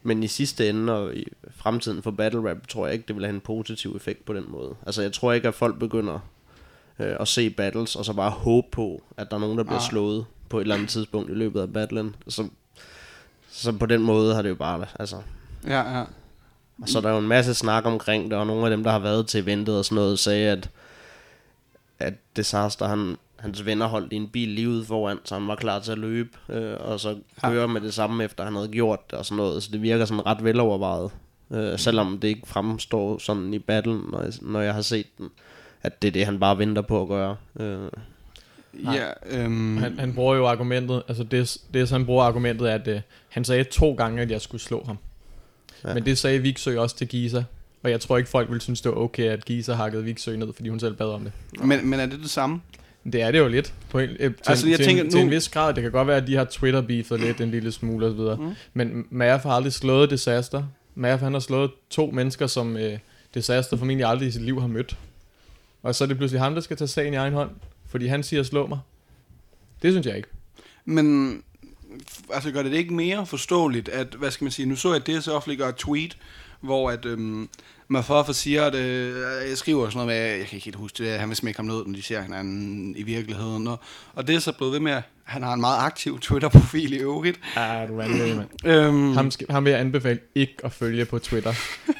men 0.03 0.23
i 0.23 0.27
sidste 0.27 0.69
ende 0.69 0.93
og 0.93 1.15
i 1.15 1.27
fremtiden 1.51 2.03
for 2.03 2.11
battle 2.11 2.49
rap, 2.49 2.67
tror 2.67 2.85
jeg 2.85 2.93
ikke, 2.93 3.05
det 3.07 3.15
vil 3.15 3.25
have 3.25 3.35
en 3.35 3.41
positiv 3.41 3.93
effekt 3.95 4.25
på 4.25 4.33
den 4.33 4.45
måde. 4.47 4.75
Altså, 4.85 5.01
jeg 5.01 5.13
tror 5.13 5.33
ikke, 5.33 5.47
at 5.47 5.53
folk 5.53 5.79
begynder 5.79 6.19
øh, 6.99 7.15
at 7.19 7.27
se 7.27 7.49
battles, 7.49 7.95
og 7.95 8.05
så 8.05 8.13
bare 8.13 8.29
håbe 8.31 8.67
på, 8.71 9.03
at 9.17 9.29
der 9.31 9.35
er 9.37 9.41
nogen, 9.41 9.57
der 9.57 9.63
bliver 9.63 9.79
Ah. 9.79 9.89
slået 9.89 10.25
på 10.49 10.57
et 10.57 10.61
eller 10.61 10.75
andet 10.75 10.89
tidspunkt 10.89 11.29
i 11.29 11.33
løbet 11.33 11.61
af 11.61 11.73
battlen. 11.73 12.15
Så, 12.27 12.47
så 13.51 13.71
på 13.71 13.85
den 13.85 14.01
måde 14.01 14.35
har 14.35 14.41
det 14.41 14.49
jo 14.49 14.55
bare, 14.55 14.85
altså... 14.99 15.15
Ja, 15.67 15.97
ja. 15.97 16.03
Og 16.81 16.89
så 16.89 16.97
er 16.97 17.01
der 17.01 17.09
jo 17.11 17.17
en 17.17 17.27
masse 17.27 17.53
snak 17.53 17.85
omkring 17.85 18.31
det, 18.31 18.39
og 18.39 18.47
nogle 18.47 18.63
af 18.65 18.69
dem, 18.69 18.83
der 18.83 18.91
har 18.91 18.99
været 18.99 19.27
til 19.27 19.41
eventet 19.41 19.77
og 19.77 19.85
sådan 19.85 19.95
noget, 19.95 20.19
sagde, 20.19 20.49
at, 20.51 20.69
at 21.99 22.13
Disaster, 22.35 22.87
han, 22.87 23.17
hans 23.39 23.65
venner 23.65 23.87
holdt 23.87 24.13
i 24.13 24.15
en 24.15 24.27
bil 24.27 24.47
lige 24.49 24.69
ude 24.69 24.85
foran, 24.85 25.17
så 25.23 25.35
han 25.35 25.47
var 25.47 25.55
klar 25.55 25.79
til 25.79 25.91
at 25.91 25.97
løbe, 25.97 26.29
øh, 26.49 26.73
og 26.79 26.99
så 26.99 27.17
køre 27.43 27.67
med 27.67 27.81
det 27.81 27.93
samme, 27.93 28.23
efter 28.23 28.43
han 28.43 28.55
havde 28.55 28.67
gjort 28.67 29.11
det 29.11 29.19
og 29.19 29.25
sådan 29.25 29.37
noget. 29.37 29.63
Så 29.63 29.69
det 29.71 29.81
virker 29.81 30.05
sådan 30.05 30.25
ret 30.25 30.43
velovervejet, 30.43 31.11
øh, 31.51 31.79
selvom 31.79 32.19
det 32.19 32.27
ikke 32.27 32.47
fremstår 32.47 33.17
sådan 33.17 33.53
i 33.53 33.59
battlen, 33.59 34.01
når 34.11 34.21
jeg, 34.21 34.33
når 34.41 34.61
jeg 34.61 34.73
har 34.73 34.81
set 34.81 35.17
den, 35.17 35.29
at 35.83 36.01
det 36.01 36.07
er 36.07 36.11
det, 36.11 36.25
han 36.25 36.39
bare 36.39 36.57
venter 36.57 36.81
på 36.81 37.01
at 37.01 37.07
gøre. 37.07 37.35
Øh, 37.59 37.89
Ja, 38.93 39.09
øhm, 39.25 39.77
Han, 39.77 39.99
han 39.99 40.13
bruger 40.13 40.35
jo 40.35 40.47
argumentet, 40.47 41.03
altså 41.07 41.23
det, 41.23 41.57
det 41.73 41.89
han 41.89 42.05
bruger 42.05 42.23
argumentet 42.23 42.69
er, 42.71 42.75
at 42.75 42.87
øh, 42.87 43.01
han 43.29 43.43
sagde 43.45 43.63
to 43.63 43.93
gange, 43.93 44.21
at 44.21 44.31
jeg 44.31 44.41
skulle 44.41 44.61
slå 44.61 44.83
ham. 44.85 44.97
Ja. 45.83 45.89
Ja. 45.89 45.93
Men 45.93 46.05
det 46.05 46.17
sagde 46.17 46.39
Vigsø 46.39 46.79
også 46.79 46.95
til 46.95 47.07
Gisa. 47.07 47.43
Og 47.83 47.91
jeg 47.91 48.01
tror 48.01 48.17
ikke, 48.17 48.29
folk 48.29 48.49
ville 48.49 48.61
synes, 48.61 48.81
det 48.81 48.91
var 48.91 48.97
okay, 48.97 49.23
at 49.23 49.45
Gisa 49.45 49.73
hakkede 49.73 50.03
Vigsø 50.03 50.35
ned, 50.35 50.53
fordi 50.53 50.69
hun 50.69 50.79
selv 50.79 50.95
bad 50.95 51.07
om 51.07 51.23
det. 51.23 51.31
men, 51.63 51.89
men 51.89 51.99
er 51.99 52.05
det 52.05 52.19
det 52.19 52.29
samme? 52.29 52.61
Det 53.03 53.21
er 53.21 53.31
det 53.31 53.39
jo 53.39 53.47
lidt. 53.47 53.73
På 53.89 53.99
en, 53.99 54.09
øh, 54.09 54.17
til, 54.17 54.35
Altså, 54.47 54.67
jeg 54.69 54.77
til, 54.77 54.85
tænker 54.85 55.03
en, 55.03 55.09
til 55.09 55.19
nu- 55.19 55.25
en 55.25 55.31
vis 55.31 55.49
grad. 55.49 55.73
Det 55.73 55.83
kan 55.83 55.91
godt 55.91 56.07
være, 56.07 56.17
at 56.17 56.27
de 56.27 56.35
har 56.35 56.43
Twitter-beefet 56.45 57.19
lidt 57.19 57.41
en 57.41 57.51
lille 57.51 57.71
smule 57.71 58.05
og 58.05 58.11
så 58.11 58.15
videre. 58.17 58.35
Mm. 58.35 58.51
Men 58.73 59.05
Maaf 59.09 59.43
har 59.43 59.51
aldrig 59.51 59.73
slået 59.73 60.09
Disaster. 60.09 60.63
Maaf 60.95 61.19
han 61.19 61.33
har 61.33 61.39
slået 61.39 61.71
to 61.89 62.11
mennesker, 62.13 62.47
som 62.47 62.77
øh, 62.77 62.99
Disaster 63.33 63.77
formentlig 63.77 64.05
aldrig 64.07 64.27
i 64.27 64.31
sit 64.31 64.41
liv 64.41 64.61
har 64.61 64.67
mødt. 64.67 64.97
Og 65.83 65.95
så 65.95 66.03
er 66.03 66.07
det 66.07 66.17
pludselig 66.17 66.41
ham, 66.41 66.53
der 66.53 66.61
skal 66.61 66.77
tage 66.77 66.87
sagen 66.87 67.13
i 67.13 67.17
egen 67.17 67.33
hånd. 67.33 67.49
Fordi 67.87 68.07
han 68.07 68.23
siger, 68.23 68.43
slå 68.43 68.67
mig. 68.67 68.79
Det 69.81 69.93
synes 69.93 70.07
jeg 70.07 70.17
ikke. 70.17 70.29
Men 70.85 71.43
altså 72.33 72.51
gør 72.51 72.63
det 72.63 72.71
det 72.71 72.77
ikke 72.77 72.93
mere 72.93 73.25
forståeligt, 73.25 73.89
at, 73.89 74.07
hvad 74.19 74.31
skal 74.31 74.45
man 74.45 74.51
sige, 74.51 74.65
nu 74.65 74.75
så 74.75 74.93
jeg 74.93 75.07
det, 75.07 75.23
så 75.23 75.33
offentliggør 75.33 75.67
et 75.69 75.75
tweet, 75.75 76.17
hvor 76.61 76.91
at, 76.91 77.05
øhm, 77.05 77.49
Mafoffa 77.87 78.33
siger, 78.33 78.63
at 78.65 78.75
øh, 78.75 79.15
jeg 79.49 79.57
skriver 79.57 79.89
sådan 79.89 80.07
noget 80.07 80.07
med, 80.07 80.37
jeg 80.37 80.47
kan 80.47 80.55
ikke 80.55 80.65
helt 80.65 80.75
huske 80.75 81.03
det, 81.03 81.09
at 81.09 81.19
han 81.19 81.29
vil 81.29 81.37
smække 81.37 81.57
ham 81.59 81.65
ned, 81.65 81.85
når 81.85 81.93
de 81.95 82.03
ser 82.03 82.21
hinanden 82.21 82.95
i 82.97 83.03
virkeligheden. 83.03 83.67
Og, 83.67 83.79
og 84.13 84.27
det 84.27 84.35
er 84.35 84.39
så 84.39 84.51
blevet 84.51 84.73
ved 84.73 84.79
med, 84.79 84.91
at 84.91 85.03
han 85.23 85.43
har 85.43 85.53
en 85.53 85.61
meget 85.61 85.79
aktiv 85.85 86.19
Twitter-profil 86.19 86.93
i 86.93 86.97
øvrigt. 86.97 87.39
Ah, 87.55 87.87
du 87.87 87.93
er 87.93 87.97
vanvittig, 87.97 88.35
mand. 88.35 88.47
Øhm, 88.65 89.13
Ham, 89.13 89.31
skal, 89.31 89.47
ham 89.49 89.65
vil 89.65 89.71
jeg 89.71 89.79
anbefale 89.79 90.19
ikke 90.35 90.53
at 90.63 90.71
følge 90.71 91.05
på 91.05 91.19
Twitter. 91.19 91.53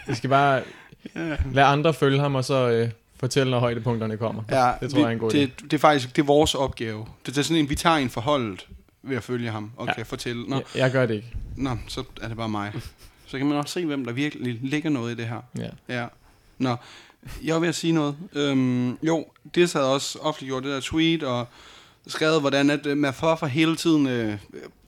Vi 0.08 0.16
skal 0.16 0.30
bare 0.30 0.62
lade 1.54 1.66
andre 1.66 1.94
følge 1.94 2.20
ham, 2.20 2.36
og 2.36 2.46
så 2.46 2.70
øh, 2.70 2.90
fortælle, 3.20 3.52
når 3.52 3.60
højdepunkterne 3.60 4.18
kommer. 4.18 4.44
ja, 4.52 4.72
det 4.82 4.90
tror 4.92 4.98
vi, 4.98 5.02
jeg 5.02 5.08
er 5.08 5.12
en 5.14 5.20
god 5.20 5.32
det, 5.32 5.52
det 5.62 5.74
er 5.74 5.78
faktisk 5.78 6.16
det 6.16 6.22
er 6.22 6.26
vores 6.26 6.56
opgave. 6.56 7.06
Det 7.26 7.38
er 7.38 7.42
sådan 7.42 7.58
en, 7.64 7.70
vi 7.70 7.76
tager 7.76 7.96
en 7.96 8.10
forholdet 8.10 8.68
ved 9.04 9.18
at 9.18 9.24
følge 9.24 9.50
ham 9.52 9.72
og 9.78 9.88
Ja. 9.88 9.94
kan 9.94 10.06
fortælle. 10.06 10.44
Nå, 10.44 10.56
Jeg, 10.56 10.64
jeg 10.76 10.92
gør 10.92 11.06
det 11.06 11.14
ikke. 11.14 11.28
nå, 11.56 11.78
så 11.88 12.04
er 12.22 12.28
det 12.28 12.38
bare 12.38 12.50
mig. 12.50 12.72
Så 13.30 13.38
kan 13.38 13.48
man 13.48 13.58
også 13.58 13.74
se, 13.74 13.86
hvem 13.86 14.06
der 14.06 14.12
virkelig 14.12 14.60
ligger 14.62 14.90
noget 14.90 15.12
i 15.12 15.16
det 15.16 15.28
her. 15.28 15.42
Ja. 15.58 16.00
Ja. 16.02 16.08
Nå, 16.58 16.76
jeg 17.44 17.54
var 17.54 17.60
ved 17.60 17.68
at 17.68 17.76
sige 17.76 17.94
noget. 17.94 18.16
Øhm, 18.34 18.98
jo, 19.04 19.26
det 19.56 19.74
havde 19.74 19.94
også 19.94 20.20
offentliggjort 20.20 20.64
det 20.64 20.72
der 20.72 20.80
tweet, 20.80 21.24
og 21.24 21.48
skrevet, 22.08 22.42
hvordan 22.42 22.70
at 22.70 22.86
øh, 22.86 22.98
Mafoffa 22.98 23.46
hele 23.46 23.76
tiden 23.76 24.08
øh, 24.08 24.34
øh, 24.34 24.38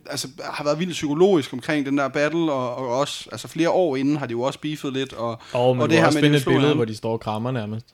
altså, 0.06 0.28
har 0.44 0.64
været 0.64 0.80
vildt 0.80 0.92
psykologisk 0.92 1.54
omkring 1.54 1.86
den 1.86 1.98
der 1.98 2.08
battle, 2.08 2.52
og, 2.52 2.76
og 2.76 2.88
også, 3.00 3.30
altså 3.32 3.48
flere 3.48 3.70
år 3.70 3.96
inden 3.96 4.18
har 4.18 4.26
de 4.26 4.32
jo 4.32 4.42
også 4.42 4.60
beefet 4.60 4.94
lidt, 4.94 5.14
og 5.14 5.40
Og, 5.54 5.76
men 5.76 5.84
Og 5.84 5.90
det 5.90 5.98
her 5.98 6.06
også 6.06 6.18
med, 6.18 6.24
finde 6.24 6.38
et 6.38 6.46
billede, 6.46 6.68
han. 6.68 6.76
hvor 6.76 6.86
de 6.86 6.96
står 6.96 7.12
og 7.14 7.20
krammer 7.20 7.52
nærmest. 7.52 7.86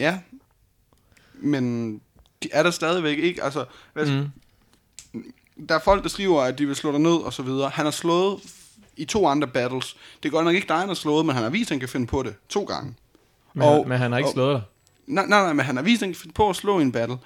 ja, 0.00 0.18
men 1.34 2.00
er 2.52 2.62
der 2.62 2.70
stadigvæk 2.70 3.18
ikke, 3.18 3.44
altså, 3.44 3.64
hvad. 3.92 4.06
Mm. 4.06 4.28
der 5.68 5.74
er 5.74 5.78
folk, 5.78 6.02
der 6.02 6.08
skriver, 6.08 6.42
at 6.42 6.58
de 6.58 6.66
vil 6.66 6.76
slå 6.76 6.92
dig 6.92 7.00
ned, 7.00 7.14
og 7.16 7.32
så 7.32 7.42
videre. 7.42 7.68
Han 7.68 7.84
har 7.84 7.90
slået 7.92 8.40
i 8.96 9.04
to 9.04 9.26
andre 9.26 9.48
battles. 9.48 9.96
Det 10.22 10.28
er 10.28 10.32
godt 10.32 10.44
nok 10.44 10.54
ikke 10.54 10.68
dig, 10.68 10.76
der 10.80 10.86
har 10.86 10.94
slået, 10.94 11.26
men 11.26 11.34
han 11.34 11.42
har 11.44 11.50
vist, 11.50 11.70
at 11.70 11.74
han 11.74 11.80
kan 11.80 11.88
finde 11.88 12.06
på 12.06 12.22
det 12.22 12.34
to 12.48 12.64
gange. 12.64 12.94
Men, 13.54 13.62
Og- 13.68 13.88
men 13.88 13.98
han 13.98 14.10
har 14.12 14.18
ikke 14.18 14.28
og- 14.28 14.32
slået 14.32 14.52
dig. 14.54 14.62
Nej, 15.06 15.26
nej, 15.26 15.42
nej, 15.42 15.52
men 15.52 15.64
han 15.64 15.76
har 15.76 15.82
vist, 15.82 16.02
at 16.02 16.06
han 16.06 16.12
kan 16.14 16.20
finde 16.20 16.34
på 16.34 16.48
at 16.50 16.56
slå 16.56 16.78
i 16.78 16.82
en 16.82 16.92
battle. 16.92 17.16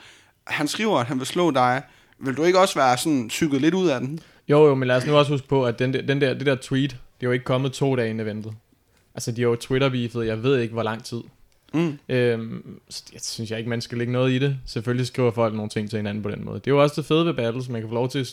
Han 0.47 0.69
skriver, 0.69 0.99
at 0.99 1.07
han 1.07 1.19
vil 1.19 1.27
slå 1.27 1.50
dig. 1.50 1.83
Vil 2.19 2.37
du 2.37 2.43
ikke 2.43 2.59
også 2.61 2.75
være 2.75 2.97
sådan 2.99 3.29
psyket 3.29 3.61
lidt 3.61 3.75
ud 3.75 3.89
af 3.89 4.00
den? 4.00 4.21
Jo, 4.49 4.67
jo, 4.67 4.75
men 4.75 4.89
lad 4.89 4.97
os 4.97 5.07
nu 5.07 5.17
også 5.17 5.33
huske 5.33 5.49
på, 5.49 5.67
at 5.67 5.79
den 5.79 5.95
der, 5.95 6.03
den 6.03 6.21
der, 6.21 6.35
det 6.35 6.47
der 6.47 6.55
tweet, 6.62 6.91
det 6.91 6.97
er 7.21 7.27
jo 7.27 7.31
ikke 7.31 7.45
kommet 7.45 7.73
to 7.73 7.97
dage 7.97 8.11
inden 8.11 8.27
eventet. 8.27 8.53
Altså, 9.15 9.33
de 9.33 9.41
har 9.43 9.49
jo 9.49 9.57
Twitter-beefet, 9.57 10.27
jeg 10.27 10.43
ved 10.43 10.59
ikke, 10.59 10.73
hvor 10.73 10.83
lang 10.83 11.05
tid. 11.05 11.21
Mm. 11.73 11.99
Øhm, 12.09 12.81
så 12.89 13.03
jeg 13.12 13.21
synes 13.21 13.50
jeg 13.50 13.59
ikke, 13.59 13.71
man 13.71 13.81
skal 13.81 13.99
lægge 13.99 14.12
noget 14.12 14.33
i 14.33 14.39
det. 14.39 14.57
Selvfølgelig 14.67 15.07
skriver 15.07 15.31
folk 15.31 15.55
nogle 15.55 15.71
ting 15.71 15.91
til 15.91 15.97
hinanden 15.97 16.23
på 16.23 16.31
den 16.31 16.45
måde. 16.45 16.59
Det 16.59 16.67
er 16.67 16.71
jo 16.71 16.83
også 16.83 17.00
det 17.00 17.07
fede 17.07 17.27
ved 17.27 17.35
battles, 17.35 17.69
man 17.69 17.81
kan 17.81 17.89
få 17.89 17.95
lov 17.95 18.09
til, 18.09 18.29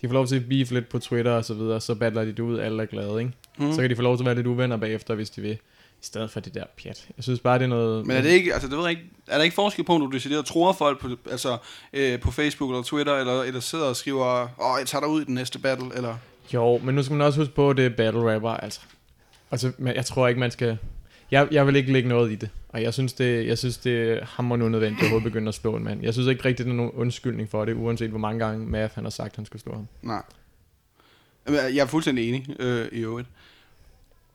de 0.00 0.08
får 0.08 0.14
lov 0.14 0.26
til 0.26 0.36
at 0.36 0.48
beef 0.48 0.70
lidt 0.70 0.88
på 0.88 0.98
Twitter 0.98 1.32
og 1.32 1.44
så 1.44 1.54
videre, 1.54 1.80
så 1.80 1.94
battler 1.94 2.24
de 2.24 2.30
det 2.30 2.38
ud, 2.38 2.58
alle 2.58 2.82
er 2.82 2.86
glade, 2.86 3.18
ikke? 3.18 3.32
Mm. 3.58 3.72
Så 3.72 3.80
kan 3.80 3.90
de 3.90 3.96
få 3.96 4.02
lov 4.02 4.16
til 4.16 4.22
at 4.22 4.26
være 4.26 4.34
lidt 4.34 4.46
uvenner 4.46 4.76
bagefter, 4.76 5.14
hvis 5.14 5.30
de 5.30 5.40
vil. 5.40 5.58
I 6.02 6.06
stedet 6.06 6.30
for 6.30 6.40
det 6.40 6.54
der 6.54 6.64
pjat. 6.82 7.06
Jeg 7.16 7.24
synes 7.24 7.40
bare, 7.40 7.58
det 7.58 7.64
er 7.64 7.68
noget... 7.68 8.06
Men 8.06 8.16
er 8.16 8.22
det 8.22 8.30
ikke, 8.30 8.52
altså 8.52 8.68
det 8.68 8.76
ved 8.76 8.84
jeg 8.84 8.90
ikke, 8.90 9.02
er 9.26 9.36
der 9.36 9.44
ikke 9.44 9.54
forskel 9.54 9.84
på, 9.84 9.98
når 9.98 10.06
du 10.06 10.12
decideret 10.12 10.46
tror 10.46 10.72
folk 10.72 11.00
på, 11.00 11.08
altså, 11.30 11.58
øh, 11.92 12.20
på 12.20 12.30
Facebook 12.30 12.70
eller 12.70 12.82
Twitter, 12.82 13.14
eller, 13.14 13.42
eller 13.42 13.60
sidder 13.60 13.84
og 13.84 13.96
skriver, 13.96 14.42
åh, 14.42 14.78
jeg 14.78 14.86
tager 14.86 15.00
dig 15.00 15.10
ud 15.10 15.22
i 15.22 15.24
den 15.24 15.34
næste 15.34 15.58
battle, 15.58 15.86
eller... 15.96 16.16
Jo, 16.54 16.78
men 16.78 16.94
nu 16.94 17.02
skal 17.02 17.16
man 17.16 17.26
også 17.26 17.40
huske 17.40 17.54
på, 17.54 17.70
at 17.70 17.76
det 17.76 17.86
er 17.86 17.90
battle 17.90 18.34
rapper, 18.34 18.50
altså. 18.50 18.80
Altså, 19.50 19.72
men 19.78 19.94
jeg 19.94 20.06
tror 20.06 20.28
ikke, 20.28 20.40
man 20.40 20.50
skal... 20.50 20.78
Jeg, 21.30 21.48
jeg 21.50 21.66
vil 21.66 21.76
ikke 21.76 21.92
lægge 21.92 22.08
noget 22.08 22.32
i 22.32 22.34
det. 22.34 22.50
Og 22.68 22.82
jeg 22.82 22.94
synes, 22.94 23.12
det, 23.12 23.46
jeg 23.46 23.58
synes, 23.58 23.78
det 23.78 24.12
er 24.12 24.24
hammerende 24.24 24.66
unødvendigt 24.66 25.00
at 25.00 25.04
overhovedet 25.04 25.32
begynde 25.32 25.48
at 25.48 25.54
slå 25.54 25.76
en 25.76 25.84
mand. 25.84 26.02
Jeg 26.02 26.12
synes 26.12 26.28
ikke 26.28 26.44
rigtigt, 26.44 26.66
der 26.66 26.72
er 26.72 26.76
nogen 26.76 26.92
undskyldning 26.92 27.50
for 27.50 27.64
det, 27.64 27.74
uanset 27.74 28.10
hvor 28.10 28.18
mange 28.18 28.44
gange 28.44 28.66
Math 28.66 28.94
han 28.94 29.04
har 29.04 29.10
sagt, 29.10 29.32
at 29.32 29.36
han 29.36 29.46
skulle 29.46 29.62
slå 29.62 29.74
ham. 29.74 29.88
Nej. 30.02 30.22
Jeg 31.48 31.76
er 31.76 31.86
fuldstændig 31.86 32.28
enig 32.28 32.56
øh, 32.58 32.88
i 32.92 33.00
øvrigt. 33.00 33.28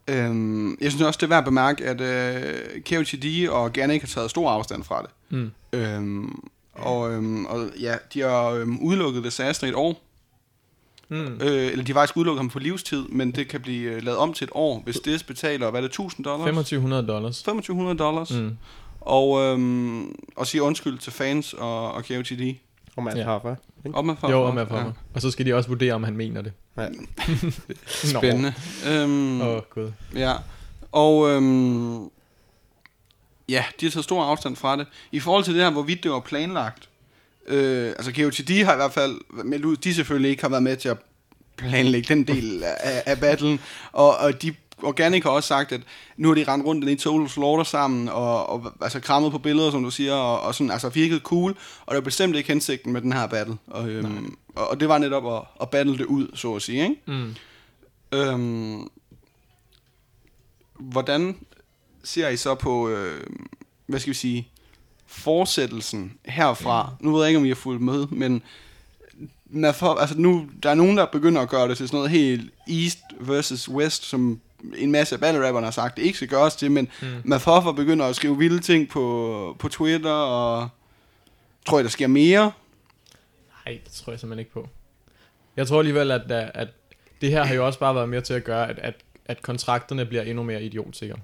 Øhm, 0.07 0.77
jeg 0.81 0.91
synes 0.91 1.01
også, 1.01 1.17
det 1.17 1.23
er 1.23 1.29
værd 1.29 1.37
at 1.37 1.45
bemærke, 1.45 1.85
at 1.85 2.01
øh, 2.01 2.81
KOTD 2.81 3.47
og 3.49 3.73
Garnick 3.73 4.01
har 4.01 4.07
taget 4.07 4.29
stor 4.29 4.49
afstand 4.49 4.83
fra 4.83 5.01
det. 5.01 5.09
Mm. 5.29 5.51
Øhm, 5.73 6.49
og, 6.73 7.11
øhm, 7.11 7.45
og 7.45 7.69
ja, 7.79 7.95
de 8.13 8.21
har 8.21 8.49
øhm, 8.49 8.79
udelukket 8.79 9.23
Disaster 9.23 9.67
i 9.67 9.69
et 9.69 9.75
år. 9.75 10.03
Mm. 11.11 11.37
Øh, 11.41 11.71
eller 11.71 11.83
de 11.83 11.91
har 11.93 11.99
faktisk 11.99 12.17
udelukket 12.17 12.39
ham 12.39 12.49
på 12.49 12.59
livstid, 12.59 13.03
men 13.07 13.31
det 13.31 13.47
kan 13.47 13.61
blive 13.61 13.91
øh, 13.91 14.03
lavet 14.03 14.17
om 14.19 14.33
til 14.33 14.45
et 14.45 14.51
år, 14.53 14.81
hvis 14.83 14.99
det 14.99 15.23
betaler, 15.27 15.69
hvad 15.69 15.79
er 15.79 15.81
det, 15.81 15.89
1000 15.89 16.25
dollars? 16.25 16.45
2500 16.45 17.07
dollars. 17.07 17.37
2500 17.43 17.97
dollars. 17.97 18.31
Mm. 18.31 18.57
Og, 19.01 19.41
øhm, 19.41 20.15
og 20.35 20.47
sige 20.47 20.61
undskyld 20.63 20.97
til 20.97 21.11
fans 21.13 21.53
og, 21.53 21.91
og 21.91 22.05
KOTD. 22.05 22.55
Og 22.95 23.03
Mads 23.03 23.15
Ja. 23.15 23.19
ja. 23.19 23.25
Hoffa. 23.25 23.55
Op 23.93 24.05
med 24.05 24.15
Jo, 24.29 24.43
og 24.43 24.55
med 24.55 24.67
for 24.67 24.75
mig. 24.75 24.93
Og 25.13 25.21
så 25.21 25.31
skal 25.31 25.45
de 25.45 25.53
også 25.53 25.69
vurdere, 25.69 25.93
om 25.93 26.03
han 26.03 26.17
mener 26.17 26.41
det. 26.41 26.53
Ja. 26.77 26.87
Spændende. 28.17 28.53
Øhm, 28.89 29.41
Åh, 29.41 29.47
oh, 29.47 29.61
gud. 29.69 29.91
Ja, 30.15 30.33
og 30.91 31.29
øhm, 31.29 32.03
ja, 33.49 33.63
de 33.79 33.85
har 33.85 33.91
taget 33.91 34.03
stor 34.03 34.23
afstand 34.23 34.55
fra 34.55 34.75
det. 34.77 34.87
I 35.11 35.19
forhold 35.19 35.43
til 35.43 35.53
det 35.53 35.63
her, 35.63 35.71
hvorvidt 35.71 36.03
det 36.03 36.11
var 36.11 36.19
planlagt, 36.19 36.89
øh, 37.47 37.87
altså 37.87 38.11
KOTD 38.11 38.63
har 38.63 38.73
i 38.73 38.75
hvert 38.75 38.93
fald 38.93 39.43
meldt 39.43 39.65
ud, 39.65 39.75
de 39.75 39.93
selvfølgelig 39.93 40.31
ikke 40.31 40.43
har 40.43 40.49
været 40.49 40.63
med 40.63 40.77
til 40.77 40.89
at 40.89 40.97
planlægge 41.57 42.13
den 42.13 42.23
del 42.23 42.63
af, 42.63 43.03
af 43.05 43.19
battlen, 43.19 43.59
og, 43.91 44.17
og 44.17 44.41
de 44.41 44.55
Organic 44.83 45.23
har 45.23 45.29
også 45.29 45.47
sagt, 45.47 45.71
at 45.71 45.81
nu 46.17 46.27
har 46.27 46.35
de 46.35 46.43
rendt 46.43 46.65
rundt 46.65 46.89
i 46.89 46.95
Total 46.95 47.29
Slaughter 47.29 47.63
sammen, 47.63 48.09
og, 48.09 48.49
og 48.49 48.73
altså 48.81 48.99
krammet 48.99 49.31
på 49.31 49.37
billeder, 49.37 49.71
som 49.71 49.83
du 49.83 49.91
siger, 49.91 50.13
og, 50.13 50.41
og 50.41 50.55
sådan, 50.55 50.71
altså 50.71 50.89
virket 50.89 51.21
cool, 51.21 51.55
og 51.85 51.95
det 51.95 51.97
er 51.97 52.03
bestemt 52.03 52.35
ikke 52.35 52.49
hensigten 52.49 52.93
med 52.93 53.01
den 53.01 53.13
her 53.13 53.27
battle. 53.27 53.57
Og, 53.67 53.89
øhm, 53.89 54.37
og, 54.55 54.67
og 54.67 54.79
det 54.79 54.89
var 54.89 54.97
netop 54.97 55.35
at, 55.35 55.41
at 55.61 55.69
battle 55.69 55.97
det 55.97 56.05
ud, 56.05 56.27
så 56.33 56.55
at 56.55 56.61
sige, 56.61 56.83
ikke? 56.83 56.95
Mm. 57.07 57.35
Øhm, 58.11 58.87
hvordan 60.79 61.37
ser 62.03 62.29
I 62.29 62.37
så 62.37 62.55
på, 62.55 62.89
øh, 62.89 63.23
hvad 63.85 63.99
skal 63.99 64.09
vi 64.09 64.17
sige, 64.17 64.50
fortsættelsen 65.11 66.13
herfra? 66.25 66.93
Nu 66.99 67.11
ved 67.11 67.21
jeg 67.21 67.29
ikke, 67.29 67.39
om 67.39 67.45
I 67.45 67.47
har 67.47 67.55
fulgt 67.55 67.81
med, 67.81 68.07
men 68.07 68.43
når 69.45 69.71
for, 69.71 69.93
altså 69.93 70.17
nu, 70.17 70.49
der 70.63 70.69
er 70.69 70.75
nogen, 70.75 70.97
der 70.97 71.05
begynder 71.05 71.41
at 71.41 71.49
gøre 71.49 71.67
det 71.67 71.77
til 71.77 71.87
sådan 71.87 71.97
noget 71.97 72.11
helt 72.11 72.53
East 72.67 72.99
versus 73.19 73.69
West, 73.69 74.05
som 74.05 74.39
en 74.77 74.91
masse 74.91 75.15
af 75.15 75.21
battle 75.21 75.47
rapperne 75.47 75.65
har 75.65 75.71
sagt, 75.71 75.97
det 75.97 76.03
ikke 76.03 76.17
skal 76.17 76.27
gøres 76.27 76.55
til, 76.55 76.71
men 76.71 76.89
mm. 77.01 77.07
Mafoffer 77.23 77.71
begynder 77.71 78.05
at 78.05 78.15
skrive 78.15 78.37
vilde 78.37 78.59
ting 78.59 78.89
på, 78.89 79.55
på 79.59 79.69
Twitter, 79.69 80.11
og 80.11 80.69
tror 81.65 81.77
jeg, 81.77 81.83
der 81.83 81.89
sker 81.89 82.07
mere? 82.07 82.51
Nej, 83.65 83.79
det 83.85 83.93
tror 83.93 84.11
jeg 84.11 84.19
simpelthen 84.19 84.39
ikke 84.39 84.51
på. 84.51 84.69
Jeg 85.57 85.67
tror 85.67 85.79
alligevel, 85.79 86.11
at, 86.11 86.31
at, 86.31 86.51
at 86.53 86.67
det 87.21 87.29
her 87.29 87.43
har 87.43 87.55
jo 87.55 87.65
også 87.65 87.79
bare 87.79 87.95
været 87.95 88.09
med 88.09 88.21
til 88.21 88.33
at 88.33 88.43
gøre, 88.43 88.69
at, 88.69 88.79
at, 88.79 88.95
at 89.25 89.41
kontrakterne 89.41 90.05
bliver 90.05 90.23
endnu 90.23 90.43
mere 90.43 90.63
idiotsikre. 90.63 91.17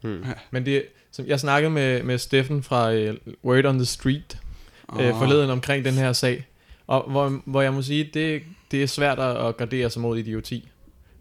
Hmm. 0.00 0.24
Men 0.50 0.66
det, 0.66 0.84
som 1.16 1.26
jeg 1.26 1.40
snakkede 1.40 1.70
med, 1.70 2.02
med 2.02 2.18
Steffen 2.18 2.62
fra 2.62 2.94
uh, 2.94 3.14
Word 3.44 3.64
on 3.64 3.76
the 3.76 3.84
Street 3.84 4.38
uh, 4.88 4.98
forleden 4.98 5.50
omkring 5.50 5.84
den 5.84 5.94
her 5.94 6.12
sag, 6.12 6.46
og 6.86 7.10
hvor, 7.10 7.40
hvor 7.44 7.62
jeg 7.62 7.74
må 7.74 7.82
sige, 7.82 8.10
det, 8.14 8.42
det 8.70 8.82
er 8.82 8.86
svært 8.86 9.18
at, 9.18 9.56
gardere 9.56 9.90
sig 9.90 10.02
mod 10.02 10.18
idioti. 10.18 10.68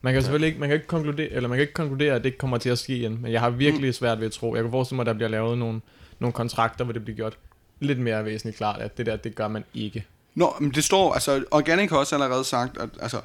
Man 0.02 0.14
kan 0.14 0.22
selvfølgelig 0.22 0.48
ikke, 0.48 0.60
man 0.60 0.70
kan 0.70 0.76
ikke 0.76 0.88
konkludere, 0.88 1.30
eller 1.30 1.50
man 1.50 1.58
kan 1.58 1.62
ikke 1.62 1.74
konkludere, 1.74 2.16
at 2.16 2.24
det 2.24 2.26
ikke 2.26 2.38
kommer 2.38 2.58
til 2.58 2.70
at 2.70 2.80
ske 2.80 2.98
igen, 2.98 3.22
men 3.22 3.32
jeg 3.32 3.42
har 3.42 3.50
virkelig 3.50 3.96
svært 3.96 4.20
ved 4.20 4.26
at 4.26 4.32
tro. 4.32 4.56
Jeg 4.56 4.64
kan 4.64 4.72
forestille 4.72 4.96
mig, 4.96 5.02
at 5.04 5.08
der 5.08 5.14
bliver 5.14 5.30
lavet 5.30 5.58
nogle, 5.58 5.82
nogle 6.20 6.34
kontrakter, 6.34 6.84
hvor 6.84 6.94
det 6.94 7.04
bliver 7.04 7.16
gjort 7.16 7.38
lidt 7.80 8.00
mere 8.00 8.26
væsentligt 8.26 8.58
klart, 8.58 8.82
at 8.82 8.98
det 8.98 9.06
der, 9.06 9.16
det 9.16 9.36
gør 9.36 9.48
man 9.48 9.64
ikke. 9.74 10.06
Nå, 10.36 10.56
men 10.60 10.72
det 10.72 10.84
står, 10.84 11.14
altså 11.14 11.44
Organic 11.52 11.90
har 11.90 11.98
også 11.98 12.16
allerede 12.16 12.44
sagt, 12.44 12.78
at 12.78 12.90
altså, 13.02 13.22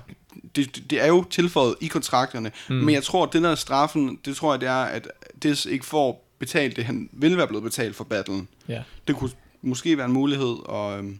det, 0.57 0.77
det, 0.77 0.91
det 0.91 1.03
er 1.03 1.07
jo 1.07 1.25
tilføjet 1.31 1.75
i 1.81 1.87
kontrakterne, 1.87 2.53
mm. 2.69 2.75
men 2.75 2.95
jeg 2.95 3.03
tror, 3.03 3.27
at 3.27 3.33
det 3.33 3.43
der 3.43 3.55
straffen, 3.55 4.19
det 4.25 4.37
tror 4.37 4.53
jeg, 4.53 4.61
det 4.61 4.69
er, 4.69 4.83
at 4.83 5.09
Dis 5.43 5.67
ikke 5.67 5.87
får 5.87 6.30
betalt 6.40 6.76
det, 6.76 6.85
han 6.85 7.09
ville 7.12 7.37
være 7.37 7.47
blevet 7.47 7.64
betalt 7.64 7.97
for 7.97 8.04
battlen. 8.04 8.49
Ja. 8.68 8.82
Det 9.09 9.16
kunne 9.16 9.30
måske 9.62 9.97
være 9.97 10.06
en 10.06 10.12
mulighed 10.12 10.56
at, 10.73 10.99
øhm, 10.99 11.18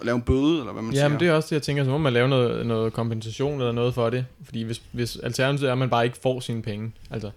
at 0.00 0.06
lave 0.06 0.16
en 0.16 0.22
bøde, 0.22 0.58
eller 0.58 0.72
hvad 0.72 0.82
man 0.82 0.92
Ja, 0.92 0.98
siger. 0.98 1.08
men 1.08 1.20
det 1.20 1.28
er 1.28 1.32
også 1.32 1.46
det, 1.46 1.52
jeg 1.52 1.62
tænker, 1.62 1.84
så 1.84 1.90
må 1.90 1.98
man 1.98 2.12
lave 2.12 2.28
noget, 2.28 2.66
noget 2.66 2.92
kompensation 2.92 3.60
eller 3.60 3.72
noget 3.72 3.94
for 3.94 4.10
det. 4.10 4.26
Fordi 4.44 4.62
hvis, 4.62 4.82
hvis 4.92 5.16
alternativet 5.16 5.68
er, 5.68 5.72
at 5.72 5.78
man 5.78 5.90
bare 5.90 6.04
ikke 6.04 6.16
får 6.22 6.40
sine 6.40 6.62
penge. 6.62 6.92
Altså, 7.10 7.30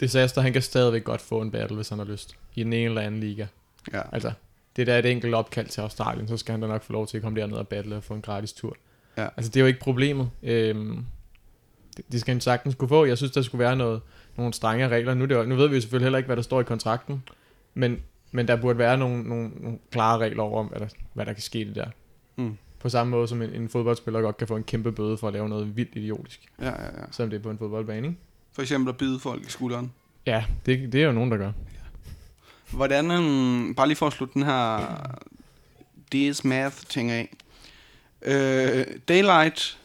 Disaster, 0.00 0.40
han 0.40 0.52
kan 0.52 0.62
stadigvæk 0.62 1.04
godt 1.04 1.20
få 1.20 1.40
en 1.40 1.50
battle, 1.50 1.76
hvis 1.76 1.88
han 1.88 1.98
har 1.98 2.06
lyst. 2.06 2.36
I 2.54 2.64
den 2.64 2.72
ene 2.72 2.84
eller 2.84 3.00
anden 3.00 3.20
liga. 3.20 3.46
Ja. 3.92 4.00
Altså, 4.12 4.32
det 4.76 4.86
der 4.86 4.94
er 4.94 4.98
et 4.98 5.06
enkelt 5.06 5.34
opkald 5.34 5.66
til 5.68 5.80
Australien, 5.80 6.28
så 6.28 6.36
skal 6.36 6.52
han 6.52 6.60
da 6.60 6.66
nok 6.66 6.82
få 6.82 6.92
lov 6.92 7.06
til 7.06 7.16
at 7.16 7.22
komme 7.22 7.40
derned 7.40 7.56
og 7.56 7.68
battle 7.68 7.96
og 7.96 8.04
få 8.04 8.14
en 8.14 8.22
gratis 8.22 8.52
tur. 8.52 8.76
Ja. 9.16 9.28
Altså, 9.36 9.50
det 9.50 9.56
er 9.56 9.60
jo 9.60 9.66
ikke 9.66 9.80
problemet. 9.80 10.30
Øhm, 10.42 11.04
det, 11.96 12.04
det 12.12 12.20
skal 12.20 12.34
han 12.34 12.40
sagtens 12.40 12.74
kunne 12.74 12.88
få. 12.88 13.04
Jeg 13.04 13.16
synes, 13.16 13.32
der 13.32 13.42
skulle 13.42 13.64
være 13.64 13.76
noget, 13.76 14.00
nogle 14.36 14.52
strenge 14.52 14.88
regler. 14.88 15.14
Nu, 15.14 15.24
det, 15.24 15.48
nu 15.48 15.56
ved 15.56 15.68
vi 15.68 15.74
jo 15.74 15.80
selvfølgelig 15.80 16.06
heller 16.06 16.18
ikke, 16.18 16.26
hvad 16.26 16.36
der 16.36 16.42
står 16.42 16.60
i 16.60 16.64
kontrakten. 16.64 17.22
Men, 17.74 18.02
men 18.32 18.48
der 18.48 18.56
burde 18.56 18.78
være 18.78 18.96
nogle, 18.98 19.22
nogle, 19.22 19.50
nogle 19.60 19.78
klare 19.90 20.18
regler 20.18 20.42
over, 20.42 20.64
hvad 20.64 20.80
der, 20.80 20.88
hvad 21.12 21.26
der 21.26 21.32
kan 21.32 21.42
ske 21.42 21.58
det 21.58 21.74
der. 21.74 21.86
Mm. 22.36 22.56
På 22.78 22.88
samme 22.88 23.10
måde 23.10 23.28
som 23.28 23.42
en, 23.42 23.54
en 23.54 23.68
fodboldspiller 23.68 24.20
godt 24.20 24.36
kan 24.36 24.48
få 24.48 24.56
en 24.56 24.64
kæmpe 24.64 24.92
bøde 24.92 25.18
for 25.18 25.26
at 25.28 25.32
lave 25.32 25.48
noget 25.48 25.76
vildt 25.76 25.96
idiotisk. 25.96 26.40
ja, 26.60 26.66
ja, 26.66 26.84
ja. 26.84 27.04
Selvom 27.10 27.30
det 27.30 27.38
er 27.38 27.42
på 27.42 27.50
en 27.50 27.58
fodboldbane, 27.58 28.06
ikke? 28.06 28.18
For 28.52 28.62
eksempel 28.62 28.88
at 28.88 28.96
bide 28.96 29.20
folk 29.20 29.46
i 29.46 29.50
skulderen. 29.50 29.92
Ja, 30.26 30.44
det, 30.66 30.92
det 30.92 31.02
er 31.02 31.06
jo 31.06 31.12
nogen, 31.12 31.30
der 31.30 31.36
gør. 31.36 31.52
Hvordan, 32.70 33.10
um, 33.10 33.74
bare 33.76 33.86
lige 33.86 33.96
for 33.96 34.06
at 34.06 34.12
slutte 34.12 34.34
den 34.34 34.42
her 34.42 34.96
DS 36.12 36.44
Math 36.44 36.76
ting 36.76 37.10
af. 37.10 37.36
Øh, 38.22 38.86
Daylight 39.08 39.78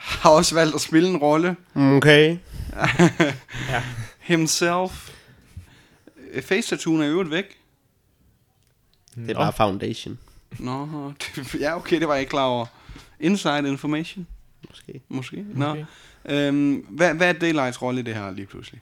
har 0.00 0.30
også 0.30 0.54
valgt 0.54 0.74
at 0.74 0.80
spille 0.80 1.08
en 1.08 1.16
rolle. 1.16 1.56
Okay. 1.74 2.36
Ja. 3.68 3.82
Himself. 4.18 5.10
Face 6.42 6.68
tattooen 6.68 7.00
er 7.02 7.06
i 7.06 7.08
øvrigt 7.08 7.30
væk. 7.30 7.44
Det 9.14 9.30
er 9.30 9.34
bare 9.34 9.52
foundation, 9.52 10.18
Nå, 10.58 11.12
det- 11.36 11.54
ja 11.60 11.76
okay, 11.76 12.00
det 12.00 12.08
var 12.08 12.14
jeg 12.14 12.20
ikke 12.20 12.30
klar 12.30 12.44
over. 12.44 12.66
Inside 13.20 13.68
information, 13.68 14.26
måske. 14.68 15.00
måske. 15.08 15.44
Nå. 15.54 15.70
Okay. 15.70 15.84
Øhm, 16.24 16.74
hvad, 16.88 17.14
hvad 17.14 17.28
er 17.28 17.32
Daylights 17.32 17.82
rolle 17.82 18.00
i 18.00 18.02
det 18.02 18.14
her 18.14 18.30
lige 18.30 18.46
pludselig? 18.46 18.80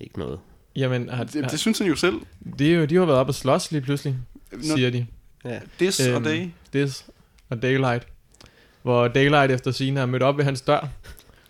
Ikke 0.00 0.18
noget. 0.18 0.40
Jamen, 0.76 1.08
har, 1.08 1.24
Det, 1.24 1.42
har, 1.42 1.50
det 1.50 1.60
synes 1.60 1.78
han 1.78 1.86
jo 1.86 1.96
selv. 1.96 2.20
det 2.58 2.72
er 2.72 2.74
jo, 2.76 2.84
de 2.84 2.94
har 2.94 3.04
været 3.04 3.18
oppe 3.18 3.30
og 3.30 3.34
slås 3.34 3.72
lige 3.72 3.82
pludselig, 3.82 4.16
Nå, 4.52 4.62
siger 4.62 4.90
de. 4.90 5.06
Ja. 5.44 5.60
This 5.78 6.00
og 6.00 6.06
Øhm, 6.14 6.24
Day. 6.24 6.48
This 6.72 7.06
og 7.48 7.62
Daylight. 7.62 8.06
Hvor 8.86 9.08
Daylight 9.08 9.52
efter 9.52 9.70
sine 9.70 10.00
har 10.00 10.06
mødt 10.06 10.22
op 10.22 10.38
ved 10.38 10.44
hans 10.44 10.60
dør, 10.60 10.88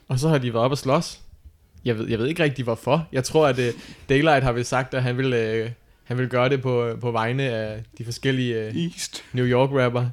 og 0.08 0.18
så 0.18 0.28
har 0.28 0.38
de 0.38 0.52
været 0.54 0.64
op 0.64 0.70
og 0.70 0.78
slås. 0.78 1.20
Jeg 1.84 1.98
ved, 1.98 2.08
jeg 2.08 2.18
ved 2.18 2.26
ikke 2.26 2.42
rigtig 2.42 2.64
hvorfor. 2.64 3.08
Jeg 3.12 3.24
tror, 3.24 3.46
at 3.46 3.58
uh, 3.58 3.64
Daylight 4.08 4.44
har 4.44 4.52
vel 4.52 4.64
sagt, 4.64 4.94
at 4.94 5.02
han 5.02 5.16
vil, 5.18 5.26
uh, 5.64 5.70
han 6.04 6.18
vil 6.18 6.28
gøre 6.28 6.48
det 6.48 6.62
på, 6.62 6.96
på 7.00 7.10
vegne 7.10 7.42
af 7.42 7.82
de 7.98 8.04
forskellige 8.04 8.68
uh, 8.68 8.84
East. 8.84 9.24
New 9.32 9.46
York 9.46 9.70
rapper, 9.84 10.08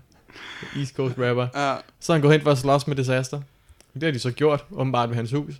East 0.78 0.96
Coast 0.96 1.16
rapper. 1.20 1.48
Ja, 1.56 1.76
Så 2.00 2.14
er 2.14 2.16
han 2.16 2.22
gået 2.22 2.34
hen 2.34 2.42
for 2.42 2.52
at 2.52 2.58
slås 2.58 2.88
med 2.88 2.96
Disaster. 2.96 3.42
Det 3.94 4.04
har 4.04 4.12
de 4.12 4.20
så 4.20 4.32
gjort, 4.32 4.66
åbenbart 4.72 5.10
ved 5.10 5.16
hans 5.16 5.32
hus. 5.32 5.54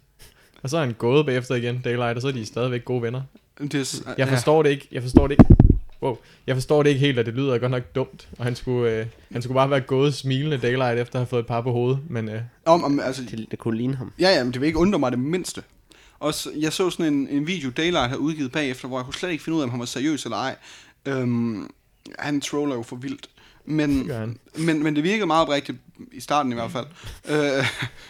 Og 0.64 0.70
så 0.70 0.78
er 0.78 0.82
han 0.82 0.94
gået 0.94 1.26
bagefter 1.26 1.56
igen, 1.56 1.82
Daylight, 1.84 2.16
og 2.16 2.22
så 2.22 2.28
er 2.28 2.32
de 2.32 2.46
stadigvæk 2.46 2.86
gode 2.86 3.02
venner. 3.02 3.22
this, 3.70 4.04
Jeg 4.18 4.28
forstår 4.28 4.64
det 4.64 4.70
ikke. 4.70 4.88
Jeg 4.92 5.02
forstår 5.02 5.28
det 5.28 5.38
ikke. 5.40 5.53
Wow. 6.04 6.18
Jeg 6.48 6.56
forstår 6.56 6.84
det 6.84 6.90
ikke 6.90 7.00
helt, 7.00 7.20
og 7.20 7.26
det 7.26 7.34
lyder 7.34 7.58
godt 7.58 7.72
nok 7.72 7.84
dumt. 7.96 8.28
Og 8.38 8.44
han 8.46 8.56
skulle, 8.56 8.92
øh, 8.92 9.06
han 9.32 9.42
skulle 9.42 9.56
bare 9.56 9.70
være 9.70 9.82
gået 9.82 10.14
smilende 10.14 10.58
Daylight 10.58 11.00
efter 11.00 11.16
at 11.16 11.20
have 11.20 11.28
fået 11.28 11.40
et 11.40 11.48
par 11.48 11.62
på 11.62 11.72
hovedet. 11.72 12.00
Men 12.10 12.30
øh, 12.30 12.42
Om, 12.66 12.84
om, 12.84 13.00
altså, 13.00 13.22
Det, 13.32 13.46
det 13.52 13.60
kunne 13.60 13.78
ligne 13.78 13.96
ham. 13.96 14.12
ja, 14.20 14.30
ja, 14.38 14.44
men 14.44 14.54
det 14.54 14.62
vil 14.62 14.68
ikke 14.68 14.80
undre 14.80 15.00
mig 15.00 15.12
det 15.12 15.20
mindste. 15.20 15.64
Og 16.20 16.34
så, 16.34 16.50
jeg 16.60 16.74
så 16.74 16.90
sådan 16.90 17.14
en, 17.14 17.28
en 17.30 17.48
video, 17.48 17.70
Daylight 17.70 18.08
havde 18.08 18.20
udgivet 18.20 18.52
bagefter, 18.52 18.88
hvor 18.88 18.98
jeg 19.00 19.06
kunne 19.06 19.14
slet 19.14 19.32
ikke 19.32 19.44
finde 19.44 19.56
ud 19.56 19.62
af, 19.62 19.66
om 19.66 19.70
han 19.72 19.80
var 19.80 19.86
seriøs 19.86 20.24
eller 20.24 20.38
ej. 20.38 20.56
Øhm, 21.06 21.70
han 22.20 22.42
troller 22.42 22.76
jo 22.76 22.84
for 22.84 22.96
vildt. 22.96 23.30
Men, 23.66 24.12
men, 24.58 24.84
men 24.84 24.96
det 24.96 25.04
virkede 25.04 25.26
meget 25.28 25.42
oprigtigt, 25.42 25.78
i 26.12 26.20
starten 26.20 26.52
i 26.52 26.56
hvert 26.56 26.72
fald. 26.72 26.86
øh, 27.30 27.66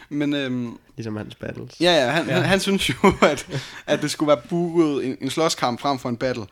men 0.20 0.34
øhm, 0.34 0.78
Ligesom 0.98 1.16
hans 1.16 1.36
battles. 1.36 1.82
ja, 1.82 2.06
ja, 2.06 2.12
han, 2.12 2.26
Ja. 2.26 2.32
ja. 2.34 2.40
Han, 2.40 2.50
han 2.50 2.60
synes 2.60 2.90
jo, 2.90 2.96
at, 3.22 3.48
at 3.88 4.02
det 4.02 4.12
skulle 4.12 4.28
være 4.28 4.42
booket 4.50 5.06
en, 5.06 5.18
en 5.22 5.30
slåskamp 5.30 5.80
frem 5.82 6.00
for 6.00 6.10
en 6.10 6.18
battle. 6.18 6.46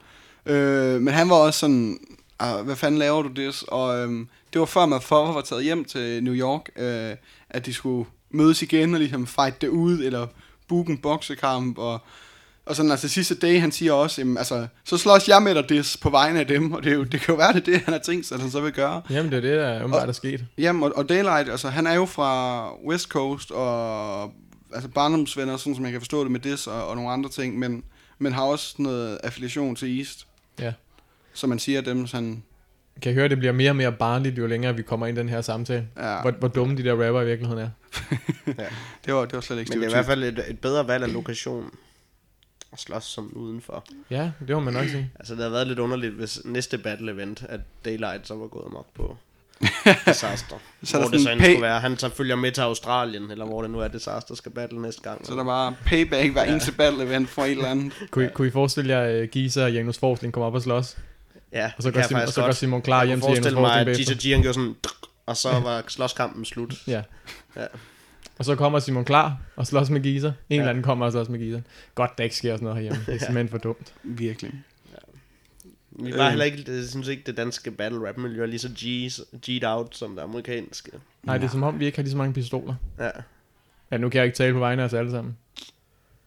Øh, 0.46 1.02
men 1.02 1.14
han 1.14 1.30
var 1.30 1.36
også 1.36 1.60
sådan, 1.60 2.00
ah, 2.40 2.66
hvad 2.66 2.76
fanden 2.76 3.00
laver 3.00 3.22
du 3.22 3.30
det? 3.30 3.64
Og 3.68 3.98
øhm, 3.98 4.28
det 4.54 4.60
var 4.60 4.66
før 4.66 4.86
Matt 4.86 5.04
Fover 5.04 5.34
var 5.34 5.42
taget 5.42 5.64
hjem 5.64 5.86
til 5.86 6.24
New 6.24 6.34
York, 6.34 6.70
øh, 6.76 7.16
at 7.50 7.66
de 7.66 7.74
skulle 7.74 8.10
mødes 8.30 8.62
igen 8.62 8.94
og 8.94 9.00
ligesom 9.00 9.28
fight 9.28 9.62
det 9.62 9.68
ud, 9.68 10.00
eller 10.00 10.28
booke 10.68 10.92
en 10.92 10.98
boksekamp, 10.98 11.78
og, 11.78 12.00
og 12.66 12.76
sådan, 12.76 12.92
altså 12.92 13.08
sidste 13.08 13.36
dag, 13.36 13.62
han 13.62 13.72
siger 13.72 13.94
også, 13.94 14.22
jamen, 14.22 14.38
altså, 14.38 14.68
så 14.84 14.98
slås 14.98 15.28
jeg 15.28 15.44
med 15.44 15.56
dig 15.56 15.70
dis 15.70 15.98
på 15.98 16.10
vegne 16.10 16.40
af 16.40 16.48
dem, 16.48 16.72
og 16.72 16.84
det, 16.84 16.92
er 16.92 16.96
jo, 16.96 17.04
det 17.04 17.22
kan 17.22 17.34
jo 17.34 17.36
være, 17.36 17.54
det 17.54 17.60
er 17.60 17.66
det, 17.66 17.82
han 17.82 17.94
har 17.94 18.02
tænkt 18.02 18.26
sig, 18.26 18.36
at 18.36 18.42
han 18.42 18.52
så 18.52 18.62
vil 18.62 18.72
gøre. 18.72 19.02
Jamen, 19.10 19.32
det 19.32 19.38
er 19.38 19.42
det, 19.42 19.60
der 19.60 19.80
åbenbart 19.80 20.10
er 20.10 20.14
sket. 20.14 20.46
Jamen, 20.58 20.84
og, 20.84 20.92
og 20.96 21.10
Daylight, 21.10 21.50
altså 21.50 21.70
han 21.70 21.88
er 21.88 21.94
jo 21.94 22.06
fra 22.06 22.74
West 22.88 23.08
Coast, 23.08 23.52
og 23.52 24.24
altså 24.74 24.90
barndomsvenner, 24.90 25.58
sådan 25.58 25.76
som 25.76 25.84
jeg 25.84 25.92
kan 25.92 26.02
forstå 26.02 26.24
det 26.24 26.32
med 26.32 26.40
Dis 26.40 26.68
og, 26.68 26.88
og 26.88 26.96
nogle 26.96 27.12
andre 27.12 27.30
ting, 27.30 27.60
men, 27.60 27.84
men 28.20 28.34
har 28.34 28.44
også 28.44 28.76
noget 28.78 29.20
affiliation 29.24 29.76
til 29.76 30.00
East, 30.00 30.28
Ja. 30.60 30.74
så 31.34 31.48
man 31.48 31.60
siger 31.60 31.82
dem 31.82 32.08
sådan, 32.08 32.44
Kan 33.02 33.12
I 33.12 33.16
høre, 33.16 33.30
det 33.30 33.38
bliver 33.38 33.54
mere 33.54 33.72
og 33.72 33.76
mere 33.76 33.92
barnligt, 33.92 34.38
jo 34.38 34.48
længere 34.48 34.76
vi 34.76 34.82
kommer 34.82 35.08
ind 35.08 35.18
i 35.18 35.22
den 35.22 35.30
her 35.30 35.42
samtale. 35.42 35.88
ja, 35.98 36.22
Hvor, 36.22 36.32
hvor 36.32 36.48
dumme 36.48 36.78
de 36.78 36.84
der 36.84 36.92
rapper 36.92 37.22
i 37.22 37.26
virkeligheden 37.26 37.64
er. 37.64 37.70
det 39.06 39.14
var, 39.14 39.26
det 39.26 39.34
var 39.34 39.42
slet 39.42 39.60
ikke 39.60 39.70
Men 39.70 39.80
det 39.80 39.86
er 39.86 39.90
i 39.90 39.94
hvert 39.94 40.06
fald 40.06 40.24
et, 40.24 40.50
et 40.50 40.60
bedre 40.60 40.88
valg 40.88 41.04
af 41.04 41.14
lokation 41.14 41.72
at 42.74 42.80
slås 42.80 43.04
som 43.04 43.34
udenfor. 43.34 43.86
Ja, 44.10 44.32
det 44.48 44.56
må 44.56 44.60
man 44.60 44.74
nok 44.74 44.88
sige. 44.88 45.12
Altså, 45.16 45.34
det 45.34 45.42
havde 45.42 45.52
været 45.54 45.68
lidt 45.68 45.80
underligt, 45.80 46.14
hvis 46.14 46.40
næste 46.46 46.78
battle 46.78 47.12
event, 47.12 47.44
at 47.50 47.60
Daylight 47.86 48.28
så 48.28 48.36
var 48.36 48.48
gået 48.48 48.66
amok 48.66 48.94
på 48.94 49.18
Disaster. 50.08 50.56
Så 50.84 51.00
hvor 51.00 51.08
det 51.08 51.22
så 51.22 51.30
end 51.32 51.42
pay- 51.42 51.46
skulle 51.46 51.62
være. 51.62 51.80
Han 51.80 51.98
så 51.98 52.10
følger 52.10 52.36
med 52.36 52.52
til 52.52 52.62
Australien, 52.62 53.32
eller 53.32 53.46
hvor 53.46 53.62
det 53.62 53.72
nu 53.72 53.80
er, 53.80 53.88
Disaster 53.88 54.36
skal 54.36 54.52
battle 54.52 54.82
næste 54.82 55.02
gang. 55.02 55.26
Så 55.26 55.36
der 55.36 55.44
var 55.44 55.74
payback 55.86 56.32
hver 56.32 56.44
eneste 56.44 56.72
battle 56.72 57.04
event 57.04 57.30
for 57.30 57.42
et 57.44 57.52
eller 57.52 57.66
andet. 57.68 57.94
Kunne, 58.12 58.26
I, 58.26 58.30
kunne 58.34 58.48
I 58.48 58.52
forestille 58.52 58.98
jer, 58.98 59.22
uh, 59.24 59.28
Gisa 59.30 59.64
og 59.64 59.74
Janus 59.74 59.98
Forsling 59.98 60.34
kommer 60.34 60.48
op 60.48 60.54
og 60.56 60.62
slås? 60.62 60.98
ja, 61.54 61.72
Og 61.78 61.84
så 61.84 61.92
går, 61.92 62.02
Simon, 62.02 62.20
jeg 62.20 62.28
og 62.28 62.34
så 62.34 62.42
går. 62.42 62.52
Simon 62.52 62.82
klar 62.82 63.00
Jeg 63.00 63.08
hjem 63.08 63.20
til 63.22 63.26
Janus 63.28 63.38
forestille 63.38 63.62
mig, 63.62 63.70
Forsling 63.72 63.90
at. 63.90 63.98
Gita 64.22 64.38
G, 64.38 64.42
gjorde 64.42 64.54
sådan, 64.54 64.76
og 65.26 65.38
så 65.38 65.50
var 65.64 65.84
slåskampen 65.88 66.46
slut. 66.46 66.74
Ja. 66.88 67.02
Ja. 67.56 67.66
Og 68.40 68.46
så 68.46 68.56
kommer 68.56 68.80
Simon 68.80 69.06
klar 69.06 69.38
og 69.56 69.68
slås 69.68 69.90
med 69.90 70.02
Gisa. 70.02 70.28
En 70.28 70.34
Ja. 70.50 70.56
eller 70.56 70.70
anden 70.70 70.84
kommer 70.84 71.06
og 71.06 71.12
slås 71.12 71.30
med 71.30 71.40
Gisa. 71.40 71.60
Godt, 71.96 72.18
der 72.18 72.24
ikke 72.24 72.36
sker 72.36 72.54
sådan 72.56 72.64
noget 72.64 72.76
herhjemme. 72.78 73.04
Det 73.06 73.14
er 73.16 73.20
simpelthen 73.20 73.50
for 73.50 73.58
dumt. 73.58 73.94
Virkelig. 74.04 74.52
Vi 76.06 76.14
var 76.18 76.24
Øh. 76.24 76.30
heller 76.30 76.46
ikke, 76.46 76.64
jeg 76.68 76.86
synes 76.90 77.08
ikke, 77.08 77.24
det 77.26 77.38
danske 77.38 77.72
battle 77.72 78.08
rap 78.10 78.18
miljø 78.18 78.42
er 78.44 78.46
lige 78.48 78.60
så 78.60 78.68
G's, 78.68 79.38
G'd 79.50 79.64
out 79.68 79.96
som 79.98 80.16
det 80.16 80.22
amerikanske. 80.24 80.92
Nej, 81.24 81.38
det 81.38 81.46
er 81.46 81.50
som 81.52 81.64
om, 81.64 81.80
vi 81.80 81.86
ikke 81.86 81.98
har 81.98 82.04
lige 82.04 82.12
så 82.12 82.18
mange 82.18 82.34
pistoler. 82.34 82.76
Ja, 83.00 83.10
Ja, 83.92 83.98
nu 83.98 84.10
kan 84.10 84.18
jeg 84.18 84.26
ikke 84.26 84.36
tale 84.38 84.54
på 84.54 84.60
vegne 84.60 84.82
af 84.82 84.86
os 84.86 84.94
alle 84.94 85.12
sammen. 85.12 85.38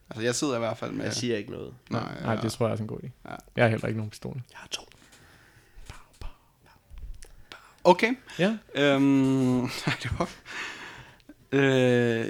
Altså 0.09 0.23
jeg 0.23 0.35
sidder 0.35 0.55
i 0.55 0.59
hvert 0.59 0.77
fald 0.77 0.91
med... 0.91 1.05
jeg 1.05 1.13
siger 1.13 1.37
ikke 1.37 1.51
noget. 1.51 1.73
Nej, 1.89 2.01
Nej, 2.01 2.23
nej 2.35 2.41
det 2.41 2.51
tror 2.51 2.65
jeg 2.65 2.69
er 2.69 2.71
også 2.71 2.83
en 2.83 2.87
god 2.87 2.99
idé. 3.03 3.09
Ja. 3.29 3.35
Jeg 3.55 3.63
har 3.63 3.69
heller 3.69 3.87
ikke 3.87 3.97
nogen 3.97 4.09
pistoler. 4.09 4.41
Jeg 4.51 4.57
har 4.59 4.67
to. 4.67 4.81
Okay. 7.83 8.13
Ja, 8.39 8.57
Øhm, 8.75 9.03
nej, 9.87 9.95
det 10.03 10.11
var... 10.19 10.29
Øh, 11.51 11.61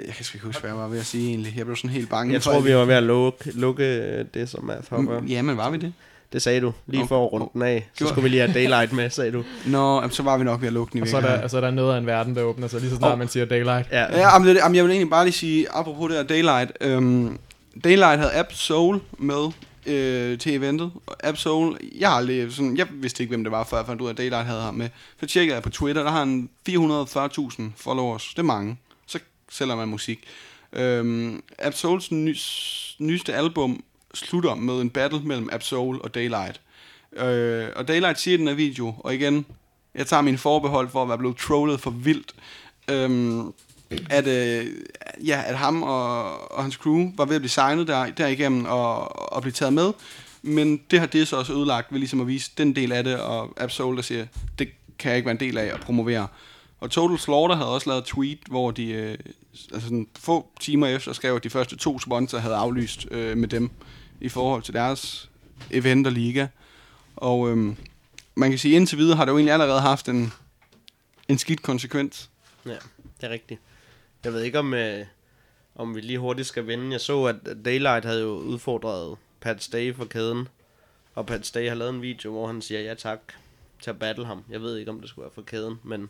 jeg 0.06 0.14
kan 0.14 0.24
sgu 0.24 0.36
ikke 0.36 0.46
huske, 0.46 0.60
hvad 0.60 0.70
jeg 0.70 0.78
var 0.78 0.88
ved 0.88 0.98
at 0.98 1.06
sige 1.06 1.28
egentlig. 1.28 1.56
Jeg 1.56 1.66
blev 1.66 1.76
sådan 1.76 1.90
helt 1.90 2.08
bange. 2.10 2.32
Jeg 2.32 2.42
tror, 2.42 2.60
vi 2.60 2.74
var 2.74 2.84
ved 2.84 2.94
at 2.94 3.02
lukke, 3.02 3.50
lukke 3.50 4.22
det, 4.22 4.48
som 4.48 4.64
Math 4.64 4.90
Hopper. 4.90 5.20
Mm, 5.20 5.26
Ja, 5.26 5.42
men 5.42 5.56
var 5.56 5.70
vi 5.70 5.76
det? 5.78 5.92
Det 6.32 6.42
sagde 6.42 6.60
du, 6.60 6.72
lige 6.86 7.00
Nå, 7.00 7.06
for 7.06 7.26
at 7.26 7.32
runde 7.32 7.46
den 7.52 7.62
af. 7.62 7.88
Så 7.98 8.06
skulle 8.06 8.22
vi 8.22 8.28
lige 8.28 8.40
have 8.40 8.54
Daylight 8.54 8.92
med, 8.92 9.10
sagde 9.10 9.32
du. 9.32 9.44
Nå, 9.66 9.94
jamen, 9.94 10.10
så 10.10 10.22
var 10.22 10.38
vi 10.38 10.44
nok 10.44 10.60
ved 10.60 10.66
at 10.66 10.72
lukke 10.72 10.92
den 10.92 10.98
i 10.98 11.02
og 11.02 11.08
så 11.08 11.16
er, 11.16 11.20
der, 11.20 11.42
og 11.42 11.50
så 11.50 11.56
er 11.56 11.60
der 11.60 11.70
noget 11.70 11.94
af 11.94 11.98
en 11.98 12.06
verden, 12.06 12.36
der 12.36 12.42
åbner 12.42 12.68
sig 12.68 12.80
lige 12.80 12.90
så 12.90 12.96
snart 12.96 13.12
Åh. 13.12 13.18
man 13.18 13.28
siger 13.28 13.46
daylight. 13.46 13.88
Ja, 13.92 14.00
Ja, 14.02 14.20
jamen, 14.20 14.48
det, 14.48 14.56
jamen, 14.56 14.76
jeg 14.76 14.84
vil 14.84 14.90
egentlig 14.90 15.10
bare 15.10 15.24
lige 15.24 15.34
sige, 15.34 15.66
apropos 15.70 16.08
det 16.08 16.16
her 16.18 16.24
Daylight. 16.24 16.72
Øhm, 16.80 17.38
Daylight 17.84 18.18
havde 18.18 18.34
App 18.38 18.52
Soul 18.52 19.00
med 19.18 19.50
øh, 19.86 20.38
til 20.38 20.54
eventet. 20.54 20.90
Og 21.06 21.16
App 21.24 21.38
Soul, 21.38 21.78
jeg 21.98 22.08
har 22.08 22.16
aldrig 22.16 22.52
sådan, 22.52 22.76
jeg 22.76 22.86
vidste 22.90 23.22
ikke, 23.22 23.30
hvem 23.30 23.44
det 23.44 23.50
var, 23.52 23.64
før 23.64 23.76
jeg 23.76 23.86
fandt 23.86 24.02
ud 24.02 24.06
af, 24.06 24.10
at 24.10 24.18
Daylight 24.18 24.46
havde 24.46 24.60
ham 24.60 24.74
med. 24.74 24.88
Så 25.20 25.26
tjekkede 25.26 25.54
jeg 25.54 25.62
på 25.62 25.70
Twitter, 25.70 26.02
der 26.02 26.10
har 26.10 26.18
han 26.18 26.48
440.000 26.68 27.62
followers. 27.76 28.28
Det 28.30 28.38
er 28.38 28.42
mange. 28.42 28.76
Så 29.06 29.18
sælger 29.50 29.76
man 29.76 29.88
musik. 29.88 30.18
Øhm, 30.72 31.42
App 31.58 31.74
Souls 31.74 32.12
nys, 32.12 32.96
nyeste 32.98 33.34
album 33.34 33.82
slutter 34.16 34.54
med 34.54 34.80
en 34.80 34.90
battle 34.90 35.20
mellem 35.20 35.48
Absol 35.52 35.76
og 35.76 36.14
Daylight. 36.14 36.60
Øh, 37.16 37.68
og 37.76 37.88
Daylight 37.88 38.20
siger 38.20 38.34
i 38.34 38.40
den 38.40 38.48
her 38.48 38.54
video, 38.54 38.94
og 38.98 39.14
igen, 39.14 39.46
jeg 39.94 40.06
tager 40.06 40.22
min 40.22 40.38
forbehold 40.38 40.88
for 40.88 41.02
at 41.02 41.08
være 41.08 41.18
blevet 41.18 41.36
trollet 41.36 41.80
for 41.80 41.90
vildt. 41.90 42.34
Øhm, 42.90 43.52
at, 44.10 44.26
øh, 44.26 44.66
ja, 45.26 45.42
at 45.46 45.58
ham 45.58 45.82
og, 45.82 46.52
og 46.52 46.62
hans 46.62 46.74
crew 46.74 47.12
var 47.16 47.24
ved 47.24 47.34
at 47.34 47.40
blive 47.40 47.50
signet 47.50 47.88
der, 47.88 48.10
derigennem 48.10 48.64
og, 48.64 49.32
og 49.32 49.42
blive 49.42 49.52
taget 49.52 49.72
med. 49.72 49.92
Men 50.42 50.80
det 50.90 51.00
har 51.00 51.06
det 51.06 51.28
så 51.28 51.36
også 51.36 51.52
ødelagt 51.52 51.92
ved 51.92 51.98
ligesom 51.98 52.20
at 52.20 52.26
vise 52.26 52.50
den 52.58 52.76
del 52.76 52.92
af 52.92 53.04
det, 53.04 53.20
og 53.20 53.54
Absol, 53.56 53.96
der 53.96 54.02
siger, 54.02 54.26
det 54.58 54.68
kan 54.98 55.08
jeg 55.08 55.16
ikke 55.16 55.26
være 55.26 55.32
en 55.32 55.40
del 55.40 55.58
af 55.58 55.74
at 55.74 55.80
promovere. 55.80 56.26
Og 56.80 56.90
Total 56.90 57.18
Slaughter 57.18 57.56
havde 57.56 57.74
også 57.74 57.90
lavet 57.90 58.00
et 58.00 58.06
tweet, 58.06 58.38
hvor 58.48 58.70
de 58.70 58.88
øh, 58.88 59.18
altså 59.72 59.88
sådan 59.88 60.06
få 60.18 60.46
timer 60.60 60.86
efter 60.86 61.12
skrev, 61.12 61.34
at 61.34 61.44
de 61.44 61.50
første 61.50 61.76
to 61.76 61.98
sponsorer 61.98 62.42
havde 62.42 62.54
aflyst 62.54 63.06
øh, 63.10 63.36
med 63.36 63.48
dem 63.48 63.70
i 64.20 64.28
forhold 64.28 64.62
til 64.62 64.74
deres 64.74 65.30
event 65.70 66.06
og 66.06 66.12
liga. 66.12 66.46
Og 67.16 67.50
øhm, 67.50 67.76
man 68.34 68.50
kan 68.50 68.58
sige, 68.58 68.74
at 68.74 68.76
indtil 68.76 68.98
videre 68.98 69.16
har 69.16 69.24
det 69.24 69.32
jo 69.32 69.36
egentlig 69.36 69.52
allerede 69.52 69.80
haft 69.80 70.08
en, 70.08 70.32
en 71.28 71.38
skidt 71.38 71.62
konsekvens. 71.62 72.30
ja, 72.66 72.76
det 73.20 73.26
er 73.26 73.30
rigtigt. 73.30 73.60
Jeg 74.24 74.32
ved 74.32 74.42
ikke, 74.42 74.58
om, 74.58 74.74
øh, 74.74 75.06
om 75.74 75.94
vi 75.94 76.00
lige 76.00 76.18
hurtigt 76.18 76.48
skal 76.48 76.66
vende. 76.66 76.92
Jeg 76.92 77.00
så, 77.00 77.24
at 77.24 77.36
Daylight 77.64 78.04
havde 78.04 78.22
jo 78.22 78.28
udfordret 78.28 79.16
Pat 79.40 79.62
Stay 79.62 79.94
for 79.94 80.04
kæden. 80.04 80.48
Og 81.14 81.26
Pat 81.26 81.46
Stay 81.46 81.68
har 81.68 81.74
lavet 81.74 81.94
en 81.94 82.02
video, 82.02 82.30
hvor 82.30 82.46
han 82.46 82.62
siger 82.62 82.80
ja 82.80 82.94
tak 82.94 83.20
til 83.82 83.90
at 83.90 83.98
battle 83.98 84.26
ham. 84.26 84.44
Jeg 84.50 84.60
ved 84.60 84.76
ikke, 84.76 84.90
om 84.90 85.00
det 85.00 85.08
skulle 85.08 85.22
være 85.22 85.32
for 85.34 85.42
kæden, 85.42 85.74
men 85.82 86.08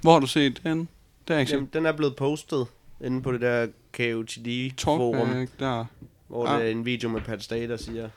Hvor 0.00 0.12
har 0.12 0.20
du 0.20 0.26
set 0.26 0.60
den? 0.64 0.88
Det 1.28 1.34
jeg 1.34 1.40
ikke. 1.40 1.52
Jamen, 1.52 1.70
den 1.72 1.86
er 1.86 1.92
blevet 1.92 2.16
postet 2.16 2.66
inde 3.04 3.22
på 3.22 3.32
det 3.32 3.40
der 3.40 3.66
KOTD-forum, 3.92 5.28
Talkback 5.28 5.60
der. 5.60 5.84
Hvor 6.28 6.46
Ah. 6.46 6.58
det 6.60 6.66
er 6.66 6.70
en 6.72 6.84
video 6.84 7.08
med 7.08 7.20
Pat 7.20 7.42
Stay, 7.42 7.68
der 7.68 7.76
siger, 7.76 8.08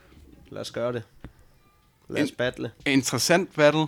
lad 0.49 0.61
os 0.61 0.71
gøre 0.71 0.93
det. 0.93 1.03
Lad 2.09 2.23
os 2.23 2.29
En- 2.29 2.35
battle. 2.35 2.71
Interessant 2.85 3.55
battle. 3.55 3.79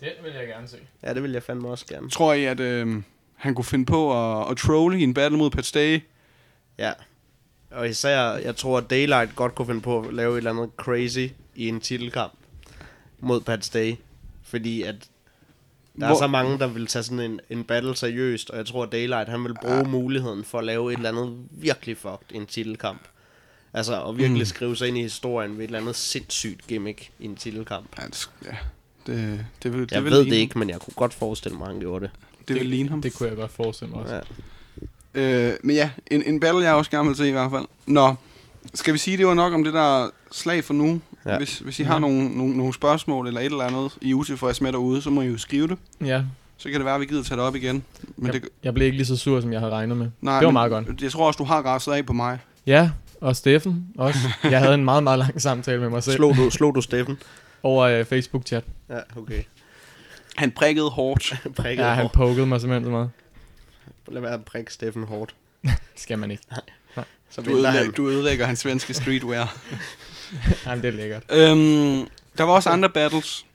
Den 0.00 0.08
vil 0.24 0.32
jeg 0.32 0.46
gerne 0.46 0.68
se. 0.68 0.76
Ja, 1.02 1.14
det 1.14 1.22
vil 1.22 1.32
jeg 1.32 1.42
fandme 1.42 1.68
også 1.68 1.86
gerne. 1.86 2.10
Tror 2.10 2.32
I, 2.32 2.44
at 2.44 2.60
øh, 2.60 3.02
han 3.34 3.54
kunne 3.54 3.64
finde 3.64 3.86
på 3.86 4.12
at, 4.40 4.50
at 4.50 4.56
trolle 4.56 5.00
i 5.00 5.02
en 5.02 5.14
battle 5.14 5.38
mod 5.38 5.50
Pat 5.50 5.64
Stay? 5.66 6.00
Ja. 6.78 6.92
Og 7.70 7.88
især, 7.88 8.20
jeg 8.20 8.56
tror, 8.56 8.78
at 8.78 8.90
Daylight 8.90 9.36
godt 9.36 9.54
kunne 9.54 9.66
finde 9.66 9.80
på 9.80 10.00
at 10.00 10.14
lave 10.14 10.32
et 10.32 10.36
eller 10.36 10.50
andet 10.50 10.70
crazy 10.76 11.26
i 11.54 11.68
en 11.68 11.80
titelkamp 11.80 12.32
mod 13.20 13.40
Pat 13.40 13.64
Stay. 13.64 13.94
Fordi 14.42 14.82
at 14.82 14.94
der 15.98 16.04
er 16.06 16.10
Hvor- 16.10 16.18
så 16.18 16.26
mange, 16.26 16.58
der 16.58 16.66
vil 16.66 16.86
tage 16.86 17.02
sådan 17.02 17.20
en, 17.20 17.40
en 17.50 17.64
battle 17.64 17.96
seriøst, 17.96 18.50
og 18.50 18.56
jeg 18.56 18.66
tror, 18.66 18.82
at 18.82 18.92
Daylight 18.92 19.28
han 19.28 19.44
vil 19.44 19.54
bruge 19.62 19.74
Ja. 19.76 19.82
muligheden 19.82 20.44
for 20.44 20.58
at 20.58 20.64
lave 20.64 20.92
et 20.92 20.96
eller 20.96 21.08
andet 21.08 21.38
virkelig 21.50 21.96
fucked 21.96 22.32
i 22.32 22.36
en 22.36 22.46
titelkamp. 22.46 23.00
Altså, 23.74 24.04
at 24.04 24.18
virkelig 24.18 24.40
Mm. 24.40 24.44
skrive 24.46 24.76
sig 24.76 24.88
ind 24.88 24.98
i 24.98 25.02
historien 25.02 25.50
ved 25.52 25.58
et 25.58 25.64
eller 25.64 25.78
andet 25.80 25.96
sindssygt 25.96 26.66
gimmick 26.66 27.10
i 27.18 27.24
en 27.24 27.36
titelkamp. 27.36 27.86
Ja, 27.98 28.06
det, 28.06 28.28
ja. 28.44 28.50
det, 29.06 29.46
det 29.62 29.72
vil, 29.72 29.80
det 29.80 29.92
Jeg 29.92 30.04
vil 30.04 30.12
ved 30.12 30.18
ligne, 30.22 30.36
det 30.36 30.40
ikke, 30.40 30.58
men 30.58 30.70
jeg 30.70 30.80
kunne 30.80 30.94
godt 30.96 31.14
forestille 31.14 31.58
mig, 31.58 31.66
at 31.66 31.72
han 31.72 31.80
gjorde 31.80 32.04
det. 32.04 32.10
Det 32.48 32.56
vil 32.56 32.66
ligne 32.66 32.88
ham. 32.88 33.02
Det 33.02 33.14
kunne 33.14 33.28
jeg 33.28 33.36
godt 33.36 33.50
forestille 33.50 33.90
mig 33.94 34.02
også. 34.02 34.14
Ja. 34.14 35.50
Øh, 35.50 35.54
men 35.62 35.76
ja, 35.76 35.90
en, 36.10 36.22
en 36.26 36.40
battle, 36.40 36.62
jeg 36.64 36.74
også 36.74 36.90
gerne 36.90 37.08
vil 37.08 37.16
se 37.16 37.28
i 37.28 37.32
hvert 37.32 37.50
fald. 37.50 37.64
Nå, 37.86 38.14
skal 38.74 38.92
vi 38.94 38.98
sige, 38.98 39.16
det 39.16 39.26
var 39.26 39.34
nok 39.34 39.52
om 39.52 39.64
det 39.64 39.72
der 39.74 40.10
slag 40.32 40.64
for 40.64 40.74
nu? 40.74 41.00
Ja. 41.26 41.30
Ja. 41.32 41.38
Hvis, 41.38 41.58
hvis 41.58 41.80
I 41.80 41.82
har 41.82 41.98
nogle, 41.98 42.28
nogle, 42.38 42.56
nogle 42.56 42.74
spørgsmål 42.74 43.26
eller 43.26 43.40
et 43.40 43.44
eller 43.44 43.64
andet, 43.64 43.92
I 44.00 44.10
er 44.10 44.14
utilfredse 44.14 44.62
med 44.62 44.72
derude, 44.72 45.02
så 45.02 45.10
må 45.10 45.22
I 45.22 45.26
jo 45.26 45.38
skrive 45.38 45.68
det. 45.68 45.78
Ja, 46.04 46.22
Så 46.56 46.68
kan 46.70 46.74
det 46.80 46.84
være, 46.84 46.94
at 46.94 47.00
vi 47.00 47.06
gider 47.06 47.22
tage 47.22 47.36
det 47.38 47.44
op 47.46 47.54
igen. 47.56 47.84
Men 48.16 48.26
jeg, 48.26 48.34
det, 48.42 48.48
jeg 48.64 48.74
blev 48.74 48.86
ikke 48.86 48.96
lige 48.96 49.06
så 49.06 49.16
sur, 49.16 49.40
som 49.40 49.52
jeg 49.52 49.60
havde 49.60 49.72
regnet 49.72 49.96
med. 49.96 50.10
nej, 50.20 50.38
det 50.38 50.44
var 50.44 50.50
men 50.50 50.52
meget 50.52 50.70
godt. 50.70 51.02
Jeg 51.02 51.12
tror 51.12 51.26
også, 51.26 51.38
du 51.38 51.44
har 51.44 51.62
græsset 51.62 51.92
af 51.92 52.06
på 52.06 52.12
mig. 52.12 52.38
Ja, 52.66 52.90
og 53.20 53.36
Steffen 53.36 53.86
også. 53.98 54.18
Jeg 54.44 54.58
havde 54.60 54.74
en 54.74 54.84
meget, 54.84 55.02
meget 55.02 55.18
lang 55.18 55.42
samtale 55.42 55.80
med 55.80 55.88
mig 55.88 56.02
selv 56.02 56.16
Slog, 56.16 56.36
du, 56.36 56.50
slog 56.50 56.74
du 56.74 56.80
Steffen? 56.80 57.18
over 57.62 58.00
uh, 58.00 58.06
Facebook-chat. 58.06 58.64
Ja, 58.90 58.98
okay. 59.16 59.42
Han 60.36 60.50
prikkede 60.50 60.90
hårdt. 60.90 61.34
Prikket 61.56 61.84
Ja, 61.84 61.88
han 61.88 62.02
hårdt. 62.02 62.14
pokede 62.14 62.46
mig 62.46 62.60
simpelthen 62.60 62.84
så 62.84 62.90
meget. 62.90 63.10
Lad 64.08 64.20
være 64.20 64.34
at 64.34 64.44
prikke 64.44 64.72
Steffen 64.72 65.04
hårdt. 65.04 65.34
Skal 65.96 66.18
man 66.18 66.30
ikke. 66.30 66.42
Så 67.30 67.40
Du 67.42 67.50
han. 67.50 67.52
ødelægger, 67.58 67.92
du 67.92 68.08
ødelægger 68.08 68.46
hans 68.46 68.58
svenske 68.58 68.94
streetwear. 68.94 69.56
Jamen, 70.66 70.82
det 70.82 70.88
er 70.88 70.92
lækkert. 70.92 71.22
øhm, 71.30 72.08
der 72.38 72.44
var 72.44 72.52
også 72.52 72.70
andre 72.70 72.88
battles, 72.90 73.46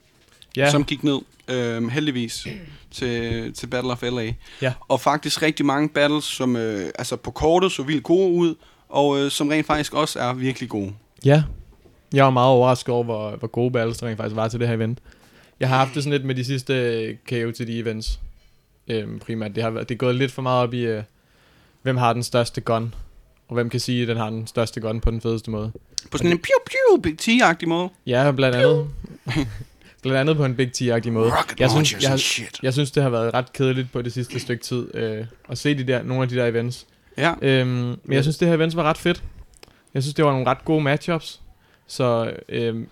Ja, 0.56 0.64
ja. 0.64 0.70
som 0.70 0.84
gik 0.84 1.04
ned, 1.04 1.18
øhm, 1.48 1.88
heldigvis, 1.88 2.46
til, 2.90 3.52
til 3.54 3.66
Battle 3.66 3.92
of 3.92 4.02
LA. 4.02 4.32
Ja. 4.62 4.72
Og 4.88 5.00
faktisk 5.00 5.42
rigtig 5.42 5.66
mange 5.66 5.88
battles, 5.88 6.24
som 6.24 6.56
øh, 6.56 6.90
altså 6.98 7.16
på 7.16 7.30
kortet 7.30 7.72
så 7.72 7.82
vildt 7.82 8.02
gode 8.02 8.32
ud, 8.32 8.54
og 8.88 9.18
øh, 9.18 9.30
som 9.30 9.48
rent 9.48 9.66
faktisk 9.66 9.94
også 9.94 10.18
er 10.18 10.32
virkelig 10.32 10.68
gode. 10.68 10.92
Ja. 11.24 11.42
Jeg 12.12 12.24
var 12.24 12.30
meget 12.30 12.48
overrasket 12.48 12.94
over, 12.94 13.04
hvor, 13.04 13.36
hvor 13.36 13.48
gode 13.48 13.70
battles 13.70 13.98
der 13.98 14.06
rent 14.06 14.16
faktisk 14.16 14.36
var 14.36 14.48
til 14.48 14.60
det 14.60 14.68
her 14.68 14.74
event. 14.74 14.98
Jeg 15.60 15.68
har 15.68 15.76
haft 15.76 15.94
det 15.94 16.02
sådan 16.02 16.12
lidt 16.12 16.24
med 16.24 16.34
de 16.34 16.44
sidste 16.44 16.74
øh, 16.74 17.16
KOTD 17.28 17.68
events. 17.68 18.20
Øhm, 18.88 19.18
primært. 19.18 19.54
Det 19.54 19.62
har, 19.62 19.70
det 19.70 19.90
er 19.90 19.94
gået 19.94 20.14
lidt 20.14 20.32
for 20.32 20.42
meget 20.42 20.62
op 20.62 20.74
i, 20.74 20.80
øh, 20.80 21.02
hvem 21.82 21.96
har 21.96 22.12
den 22.12 22.22
største 22.22 22.60
gun. 22.60 22.94
Og 23.48 23.54
hvem 23.54 23.70
kan 23.70 23.80
sige, 23.80 24.02
at 24.02 24.08
den 24.08 24.16
har 24.16 24.30
den 24.30 24.46
største 24.46 24.80
gun 24.80 25.00
på 25.00 25.10
den 25.10 25.20
fedeste 25.20 25.50
måde. 25.50 25.72
På 26.10 26.18
sådan 26.18 26.32
en 26.32 26.38
pew 26.38 26.64
pew 26.66 27.02
Big 27.02 27.16
T-agtig 27.22 27.66
måde. 27.66 27.88
Ja, 28.06 28.32
blandt 28.32 28.56
andet. 28.56 28.88
blandt 30.02 30.18
andet 30.18 30.36
på 30.36 30.44
en 30.44 30.56
Big 30.56 30.70
T-agtig 30.76 31.10
måde. 31.10 31.30
Rocket 31.38 31.60
Jeg 31.60 31.70
synes, 31.70 31.92
jeg, 32.02 32.18
shit. 32.20 32.58
jeg 32.62 32.72
synes, 32.72 32.90
det 32.90 33.02
har 33.02 33.10
været 33.10 33.34
ret 33.34 33.52
kedeligt 33.52 33.92
på 33.92 34.02
det 34.02 34.12
sidste 34.12 34.40
stykke 34.40 34.64
tid. 34.64 34.94
Øh, 34.94 35.24
at 35.48 35.58
se 35.58 35.78
de 35.78 35.84
der, 35.84 36.02
nogle 36.02 36.22
af 36.22 36.28
de 36.28 36.36
der 36.36 36.46
events. 36.46 36.86
Ja. 37.16 37.34
Øhm, 37.42 37.68
men 38.04 38.12
jeg 38.12 38.24
synes, 38.24 38.38
det 38.38 38.48
her 38.48 38.54
event 38.54 38.76
var 38.76 38.82
ret 38.82 38.98
fedt. 38.98 39.24
Jeg 39.94 40.02
synes, 40.02 40.14
det 40.14 40.24
var 40.24 40.30
nogle 40.32 40.46
ret 40.46 40.64
gode 40.64 40.80
matchups. 40.80 41.40
Så 41.86 42.32
øhm, 42.48 42.88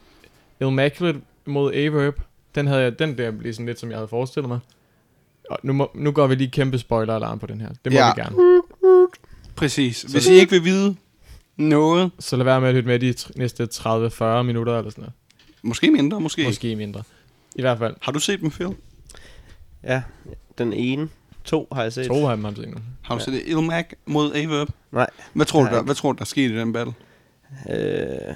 Immaculate 0.61 1.21
mod 1.45 1.75
Averb, 1.75 2.21
den 2.55 2.67
havde 2.67 2.83
jeg, 2.83 2.99
den 2.99 3.19
der 3.19 3.31
blev 3.31 3.53
sådan 3.53 3.67
lidt, 3.67 3.81
som 3.81 3.91
jeg 3.91 3.99
havde 3.99 4.09
forestillet 4.09 4.49
mig. 4.49 4.59
Og 5.51 5.59
nu, 5.63 5.73
må, 5.73 5.91
nu 5.95 6.11
går 6.13 6.27
vi 6.27 6.35
lige 6.35 6.51
kæmpe 6.51 6.79
spoiler-alarm 6.79 7.39
på 7.39 7.47
den 7.47 7.61
her. 7.61 7.69
Det 7.85 7.93
må 7.93 7.99
Ja. 7.99 8.13
vi 8.15 8.21
gerne. 8.21 8.63
Præcis. 9.57 10.03
Hvis 10.03 10.27
I 10.29 10.33
ikke 10.33 10.51
vil 10.51 10.65
vide 10.65 10.97
noget, 11.57 12.11
Så 12.19 12.37
lad 12.37 12.45
være 12.45 12.61
med 12.61 12.69
at 12.69 12.75
lytte 12.75 12.87
med 12.87 12.99
de 12.99 13.15
næste 13.37 13.69
30-40 13.75 14.43
minutter 14.43 14.79
eller 14.79 14.91
sådan 14.91 15.03
noget. 15.03 15.13
måske 15.63 15.91
mindre, 15.91 16.21
måske, 16.21 16.41
måske. 16.41 16.49
Måske 16.49 16.77
mindre. 16.77 17.03
I 17.57 17.61
hvert 17.61 17.79
fald. 17.79 17.95
Har 18.03 18.13
du 18.13 18.19
set 18.19 18.41
dem, 18.41 18.51
Phil? 18.51 18.69
Ja, 19.83 20.03
den 20.59 20.73
ene. 20.73 21.09
To 21.45 21.69
har 21.73 21.83
jeg 21.83 21.93
set. 21.93 22.07
To 22.07 22.27
har 22.27 22.37
man 22.37 22.57
set 22.57 22.69
nu. 22.69 22.77
Har 23.03 23.15
du 23.15 23.19
Ja. 23.19 23.25
set 23.25 23.35
det? 23.35 23.43
Ilmac 23.47 23.87
mod 24.07 24.35
Averb? 24.35 24.69
Nej. 24.93 25.07
Hvad 25.33 25.47
tror, 25.47 25.61
du, 25.65 25.75
der, 25.75 25.83
hvad 25.83 25.95
tror 25.95 26.13
du, 26.13 26.19
der 26.19 26.25
skete 26.25 26.55
i 26.55 26.57
den 26.59 26.73
battle? 26.73 26.95
Øh, 27.71 28.35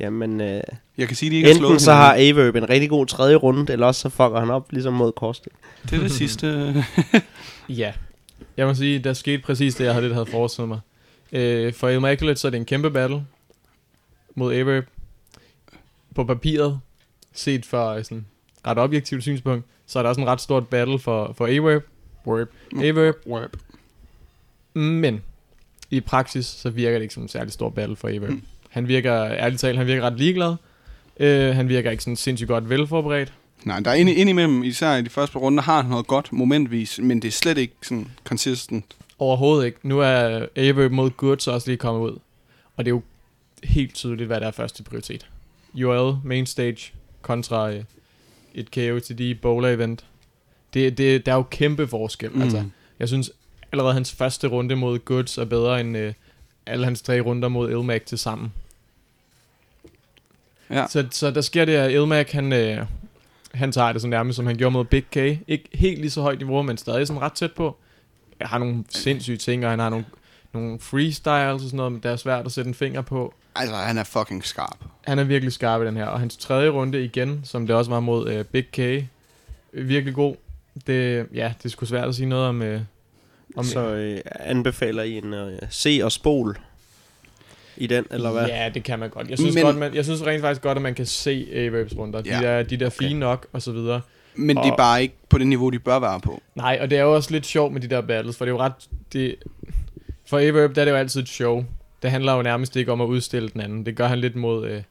jamen, 0.00 0.40
øh, 0.40 0.60
Jeg 0.98 1.06
kan 1.06 1.16
sige, 1.16 1.30
de 1.30 1.36
ikke 1.36 1.46
har 1.48 1.50
enten 1.54 1.66
slået 1.66 1.80
så 1.82 1.92
har. 1.92 2.14
Averb 2.18 2.56
en 2.56 2.70
rigtig 2.70 2.90
god 2.90 3.06
tredje 3.06 3.34
runde, 3.36 3.72
eller 3.72 3.86
også 3.86 4.00
så 4.00 4.08
fucker 4.08 4.40
han 4.40 4.50
op, 4.50 4.72
ligesom 4.72 4.92
mod 4.94 5.12
Korsted. 5.12 5.52
Det 5.84 5.92
er 5.92 5.98
det 6.02 6.12
sidste. 6.12 6.74
Ja. 7.68 7.92
Jeg 8.56 8.66
må 8.66 8.74
sige, 8.74 8.98
der 8.98 9.12
skete 9.12 9.38
præcis 9.42 9.74
det, 9.74 9.84
jeg 9.84 9.92
havde 9.92 10.04
lidt 10.06 10.14
havde 10.14 10.26
forestillet 10.26 10.68
mig. 10.68 10.80
Øh, 11.32 11.72
for 11.74 11.88
Immaculate, 11.88 12.40
så 12.40 12.48
er 12.48 12.50
det 12.50 12.58
en 12.58 12.64
kæmpe 12.64 12.90
battle 12.90 13.24
mod 14.34 14.54
Averb. 14.54 14.84
På 16.14 16.24
papiret, 16.24 16.80
set 17.32 17.66
fra 17.66 18.02
sådan 18.02 18.26
ret 18.66 18.78
objektivt 18.78 19.22
synspunkt, 19.22 19.66
så 19.90 19.98
er 19.98 20.02
der 20.02 20.08
også 20.08 20.20
en 20.20 20.26
ret 20.26 20.40
stort 20.40 20.68
battle 20.68 20.98
for, 20.98 21.34
for 21.36 21.46
Averb. 21.46 21.84
Warp. 22.26 22.48
Averb. 22.82 23.16
Warp. 23.26 23.56
Men 24.74 25.22
i 25.90 26.00
praksis, 26.00 26.46
så 26.46 26.70
virker 26.70 26.98
det 26.98 27.02
ikke 27.02 27.14
som 27.14 27.22
en 27.22 27.28
særlig 27.28 27.52
stor 27.52 27.70
battle 27.70 27.96
for 27.96 28.08
Averb. 28.08 28.30
Mm. 28.30 28.34
Mm. 28.34 28.42
Han 28.70 28.88
virker, 28.88 29.24
ærligt 29.24 29.60
talt, 29.60 29.78
han 29.78 29.86
virker 29.86 30.02
ret 30.02 30.18
ligeglad. 30.18 30.54
Øh, 31.20 31.54
han 31.54 31.68
virker 31.68 31.90
ikke 31.90 32.02
sådan 32.02 32.16
sindssygt 32.16 32.48
godt 32.48 32.70
velforberedt. 32.70 33.32
Nej, 33.64 33.80
der 33.80 33.90
er 33.90 33.94
ind, 33.94 34.08
indimellem, 34.08 34.62
især 34.62 34.96
i 34.96 35.02
de 35.02 35.10
første 35.10 35.38
runder, 35.38 35.62
har 35.62 35.82
han 35.82 35.90
noget 35.90 36.06
godt 36.06 36.32
momentvis, 36.32 36.98
men 37.02 37.22
det 37.22 37.28
er 37.28 37.32
slet 37.32 37.58
ikke 37.58 37.74
sådan 37.82 38.08
consistent. 38.24 38.84
Overhovedet 39.18 39.66
ikke. 39.66 39.78
Nu 39.82 40.00
er 40.00 40.46
Averb 40.56 40.92
mod 40.92 41.10
Goods 41.10 41.46
også 41.46 41.70
lige 41.70 41.76
kommet 41.76 42.10
ud. 42.10 42.18
Og 42.76 42.84
det 42.84 42.90
er 42.90 42.94
jo 42.94 43.02
helt 43.64 43.94
tydeligt, 43.94 44.26
hvad 44.26 44.40
der 44.40 44.46
er 44.46 44.50
første 44.50 44.82
prioritet. 44.82 45.26
UL, 45.74 46.16
main 46.24 46.46
stage, 46.46 46.92
kontra 47.22 47.72
øh, 47.72 47.84
et 48.54 48.70
KOTD 48.70 49.40
bowler 49.42 49.68
event. 49.68 50.04
Det, 50.74 50.98
det, 50.98 51.26
der 51.26 51.32
er 51.32 51.36
jo 51.36 51.42
kæmpe 51.42 51.88
forskel. 51.88 52.30
Mm. 52.30 52.42
Altså, 52.42 52.64
jeg 52.98 53.08
synes 53.08 53.32
allerede 53.72 53.94
hans 53.94 54.12
første 54.12 54.48
runde 54.48 54.76
mod 54.76 54.98
Goods 54.98 55.38
er 55.38 55.44
bedre 55.44 55.80
end 55.80 55.96
øh, 55.96 56.12
alle 56.66 56.84
hans 56.84 57.02
tre 57.02 57.20
runder 57.20 57.48
mod 57.48 57.70
Ilmac 57.70 58.02
til 58.06 58.18
sammen. 58.18 58.52
Ja. 60.70 60.86
Så, 60.88 61.06
så 61.10 61.30
der 61.30 61.40
sker 61.40 61.64
det, 61.64 61.72
at 61.72 61.90
Ilmac, 61.90 62.32
han, 62.32 62.52
øh, 62.52 62.86
han 63.54 63.72
tager 63.72 63.92
det 63.92 64.02
så 64.02 64.08
nærmest, 64.08 64.36
som 64.36 64.46
han 64.46 64.56
gjorde 64.56 64.72
mod 64.72 64.84
Big 64.84 65.04
K. 65.10 65.16
Ikke 65.16 65.68
helt 65.74 66.00
lige 66.00 66.10
så 66.10 66.22
højt 66.22 66.38
niveau, 66.38 66.62
men 66.62 66.76
stadig 66.76 67.06
sådan 67.06 67.22
ret 67.22 67.32
tæt 67.32 67.52
på. 67.52 67.76
Han 68.40 68.48
har 68.48 68.58
nogle 68.58 68.84
sindssyge 68.88 69.36
ting, 69.36 69.64
og 69.64 69.70
han 69.70 69.78
har 69.78 69.90
nogle, 69.90 70.04
nogle 70.52 70.78
freestyles 70.80 71.54
og 71.54 71.60
sådan 71.60 71.76
noget, 71.76 71.92
men 71.92 72.00
det 72.02 72.10
er 72.10 72.16
svært 72.16 72.46
at 72.46 72.52
sætte 72.52 72.68
en 72.68 72.74
finger 72.74 73.00
på. 73.00 73.34
Altså, 73.56 73.74
han 73.76 73.98
er 73.98 74.04
fucking 74.04 74.44
skarp. 74.44 74.76
Han 75.06 75.18
er 75.18 75.24
virkelig 75.24 75.52
skarp 75.52 75.82
i 75.82 75.86
den 75.86 75.96
her, 75.96 76.06
og 76.06 76.20
hans 76.20 76.36
tredje 76.36 76.68
runde 76.68 77.04
igen, 77.04 77.40
som 77.44 77.66
det 77.66 77.76
også 77.76 77.90
var 77.90 78.00
mod 78.00 78.28
øh, 78.30 78.44
Big 78.44 78.64
K, 78.72 79.04
virkelig 79.72 80.14
god. 80.14 80.34
Det, 80.86 81.26
ja, 81.34 81.52
det 81.58 81.64
er 81.64 81.68
sgu 81.68 81.84
svært 81.86 82.08
at 82.08 82.14
sige 82.14 82.26
noget 82.28 82.48
om... 82.48 82.62
Øh, 82.62 82.80
om 83.56 83.64
Så 83.64 83.80
øh, 83.94 84.20
anbefaler 84.40 85.02
I 85.02 85.12
en 85.18 85.34
øh, 85.34 85.58
se 85.70 86.00
og 86.04 86.12
spol 86.12 86.58
i 87.76 87.86
den, 87.86 88.04
eller 88.10 88.30
hvad? 88.32 88.46
Ja, 88.46 88.70
det 88.74 88.82
kan 88.84 88.98
man 88.98 89.10
godt. 89.10 89.28
Jeg 89.30 89.38
synes, 89.38 89.54
Men- 89.54 89.64
men, 89.64 89.72
godt, 89.72 89.78
man, 89.78 89.94
jeg 89.94 90.04
synes 90.04 90.26
rent 90.26 90.40
faktisk 90.40 90.62
godt, 90.62 90.78
at 90.78 90.82
man 90.82 90.94
kan 90.94 91.06
se 91.06 91.48
Averabs 91.52 91.96
runder. 91.96 92.20
De, 92.22 92.28
Ja. 92.28 92.40
der, 92.56 92.62
de 92.62 92.76
der 92.76 92.90
fine 92.90 93.18
nok, 93.20 93.46
og 93.52 93.62
så 93.62 93.72
videre. 93.72 94.00
Men 94.34 94.56
det 94.56 94.66
er 94.66 94.70
Og- 94.70 94.76
bare 94.76 95.02
ikke 95.02 95.14
på 95.28 95.38
det 95.38 95.46
niveau, 95.46 95.70
de 95.70 95.78
bør 95.78 95.98
være 95.98 96.20
på. 96.20 96.42
Nej, 96.54 96.78
og 96.80 96.90
det 96.90 96.98
er 96.98 97.02
jo 97.02 97.14
også 97.14 97.30
lidt 97.30 97.46
sjovt 97.46 97.72
med 97.72 97.80
de 97.80 97.88
der 97.88 98.00
battles, 98.00 98.36
for 98.36 98.44
det 98.44 98.50
er 98.52 98.54
jo 98.54 98.60
ret... 98.60 98.72
Det, 99.12 99.36
for 100.30 100.38
Averb, 100.38 100.74
der 100.74 100.80
er 100.80 100.84
det 100.84 100.92
jo 100.92 100.96
altid 100.96 101.20
et 101.22 101.28
show. 101.28 101.64
Det 102.02 102.10
handler 102.10 102.34
jo 102.36 102.42
nærmest 102.42 102.76
ikke 102.76 102.92
om 102.92 103.00
at 103.00 103.06
udstille 103.06 103.48
den 103.48 103.60
anden. 103.60 103.86
Det 103.86 103.96
gør 103.96 104.06
han 104.06 104.18
lidt 104.18 104.36
mod, 104.36 104.68
øh, 104.68 104.82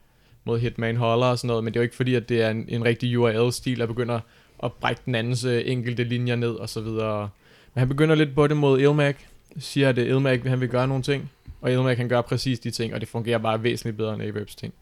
mod 0.44 0.58
Hitman 0.58 0.96
Holler 0.96 1.26
og 1.26 1.38
sådan 1.38 1.48
noget, 1.48 1.64
men 1.64 1.74
det 1.74 1.78
er 1.78 1.82
jo 1.82 1.84
ikke 1.84 1.96
fordi, 1.96 2.14
at 2.14 2.28
det 2.28 2.42
er 2.42 2.50
en, 2.50 2.64
en 2.68 2.84
rigtig 2.84 3.18
URL-stil, 3.18 3.78
der 3.78 3.86
begynder 3.86 4.20
at 4.62 4.72
brække 4.72 5.00
den 5.06 5.14
andens 5.14 5.44
øh, 5.44 5.62
enkelte 5.66 6.04
linjer 6.04 6.36
ned 6.36 6.50
og 6.50 6.68
så 6.68 6.80
videre. 6.80 7.28
Men 7.74 7.78
han 7.78 7.88
begynder 7.88 8.14
lidt 8.14 8.34
på 8.34 8.46
det 8.46 8.56
mod 8.56 8.80
Ilmac. 8.80 9.16
Siger, 9.58 9.88
at 9.88 9.98
øh, 9.98 10.08
Ilmac 10.08 10.40
han 10.46 10.60
vil 10.60 10.68
gøre 10.68 10.88
nogle 10.88 11.02
ting, 11.02 11.30
og 11.60 11.72
Ilmac 11.72 11.96
kan 11.96 12.08
gøre 12.08 12.22
præcis 12.22 12.58
de 12.60 12.70
ting, 12.70 12.94
og 12.94 13.00
det 13.00 13.08
fungerer 13.08 13.38
bare 13.38 13.62
væsentligt 13.62 13.96
bedre 13.96 14.14
end 14.14 14.22
Averbs 14.22 14.54
ting. 14.54 14.72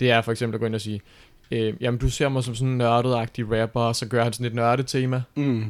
Det 0.00 0.10
er 0.10 0.20
for 0.20 0.32
eksempel 0.32 0.54
at 0.54 0.60
gå 0.60 0.66
ind 0.66 0.74
og 0.74 0.80
sige, 0.80 1.00
øh, 1.50 1.74
jamen 1.80 2.00
du 2.00 2.10
ser 2.10 2.28
mig 2.28 2.44
som 2.44 2.54
sådan 2.54 2.68
en 2.72 2.78
nørdet-agtig 2.78 3.52
rapper, 3.62 3.80
og 3.80 3.96
så 3.96 4.06
gør 4.06 4.24
han 4.24 4.32
sådan 4.32 4.46
et 4.46 4.54
nørdetema, 4.54 5.22
Mm. 5.34 5.64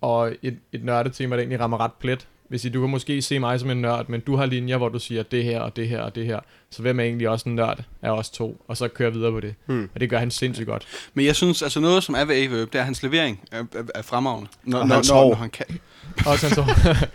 og 0.00 0.34
et, 0.42 0.58
et 0.72 0.84
nørdetema, 0.84 1.36
der 1.36 1.40
egentlig 1.40 1.60
rammer 1.60 1.80
ret 1.80 1.92
plet. 2.00 2.26
Hvis 2.48 2.64
I, 2.64 2.68
du 2.68 2.80
kan 2.80 2.90
måske 2.90 3.22
se 3.22 3.38
mig 3.38 3.60
som 3.60 3.70
en 3.70 3.80
nørd, 3.80 4.08
men 4.08 4.20
du 4.20 4.36
har 4.36 4.46
linjer, 4.46 4.76
hvor 4.76 4.88
du 4.88 4.98
siger 4.98 5.22
det 5.22 5.44
her 5.44 5.60
og 5.60 5.76
det 5.76 5.88
her 5.88 6.00
og 6.00 6.14
det 6.14 6.26
her. 6.26 6.40
Så 6.70 6.82
hvem 6.82 7.00
er 7.00 7.04
egentlig 7.04 7.28
også 7.28 7.48
en 7.48 7.54
nørd 7.54 7.80
af 8.02 8.10
os 8.10 8.30
to? 8.30 8.60
Og 8.68 8.76
så 8.76 8.88
kører 8.88 9.10
videre 9.10 9.32
på 9.32 9.40
det. 9.40 9.54
Hmm. 9.66 9.90
Og 9.94 10.00
det 10.00 10.10
gør 10.10 10.18
han 10.18 10.30
sindssygt 10.30 10.66
godt. 10.66 10.86
Men 11.14 11.26
jeg 11.26 11.36
synes, 11.36 11.62
altså 11.62 11.80
noget, 11.80 12.02
som 12.04 12.14
er 12.14 12.24
ved 12.24 12.36
Averb, 12.36 12.72
det 12.72 12.78
er 12.78 12.84
hans 12.84 13.02
levering 13.02 13.40
er, 13.52 13.64
er, 13.94 14.02
fremragende. 14.02 14.50
Når, 14.64 14.78
Og 14.78 14.88
når, 14.88 14.94
hans 14.94 15.10
når, 15.10 15.28
når 15.28 15.34
han 15.34 15.50
kan. 15.50 15.66
Også 16.26 16.46
hans, 16.48 16.58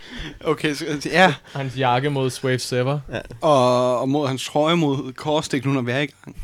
Okay, 0.52 0.74
så, 0.74 0.86
ja. 1.06 1.34
hans 1.54 1.78
jakke 1.78 2.10
mod 2.10 2.30
Swave 2.30 2.60
Sever. 2.60 3.00
Og, 3.42 4.00
og 4.00 4.10
mod 4.10 4.28
hans 4.28 4.46
trøje 4.46 4.76
mod 4.76 5.14
Korstik, 5.14 5.66
nu 5.66 5.72
når 5.72 5.82
vi 5.82 5.92
er 5.92 6.00
i 6.00 6.06
gang. 6.06 6.36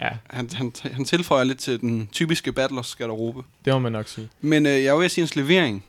Ja, 0.00 0.08
Han, 0.30 0.50
han, 0.54 0.72
han 0.92 1.04
tilføjer 1.04 1.44
lidt 1.44 1.58
til 1.58 1.80
den 1.80 2.08
typiske 2.12 2.52
battlers 2.52 2.94
garderobe. 2.94 3.42
det 3.64 3.72
må 3.72 3.78
man 3.78 3.92
nok 3.92 4.08
sige. 4.08 4.28
Men 4.40 4.66
øh, 4.66 4.82
jeg 4.84 4.98
vil 4.98 5.10
sige, 5.10 5.22
hans 5.22 5.36
levering, 5.36 5.84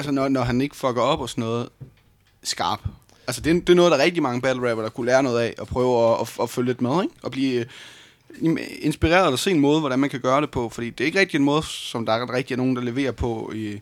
altså 0.00 0.12
når, 0.12 0.28
når 0.28 0.42
han 0.42 0.60
ikke 0.60 0.76
fucker 0.76 1.02
op 1.02 1.20
og 1.20 1.28
sådan 1.28 1.44
noget, 1.44 1.68
skarp. 2.42 2.80
Altså 3.26 3.40
det, 3.42 3.50
er- 3.50 3.60
det 3.60 3.68
er 3.68 3.74
noget, 3.74 3.92
der 3.92 3.98
er 3.98 4.02
rigtig 4.04 4.22
mange 4.22 4.40
battle 4.40 4.70
rapper, 4.70 4.82
der 4.82 4.90
kunne 4.90 5.06
lære 5.06 5.22
noget 5.22 5.40
af, 5.40 5.54
og 5.58 5.66
prøve 5.66 6.12
at, 6.12 6.20
at, 6.20 6.28
at 6.42 6.50
følge 6.50 6.66
lidt 6.66 6.80
med, 6.80 7.02
ikke? 7.02 7.14
Og 7.22 7.30
blive 7.30 7.66
øh, 8.42 8.56
inspireret 8.80 9.32
og 9.32 9.38
se 9.38 9.50
en 9.50 9.60
måde, 9.60 9.80
hvordan 9.80 9.98
man 9.98 10.10
kan 10.10 10.20
gøre 10.20 10.40
det 10.40 10.50
på. 10.50 10.68
Fordi 10.68 10.90
det 10.90 11.00
er 11.00 11.06
ikke 11.06 11.20
rigtig 11.20 11.38
en 11.38 11.44
måde, 11.44 11.62
som 11.62 12.06
der 12.06 12.12
er 12.12 12.34
rigtig 12.34 12.54
er 12.54 12.58
nogen, 12.58 12.76
der 12.76 12.82
leverer 12.82 13.12
på 13.12 13.52
i, 13.54 13.80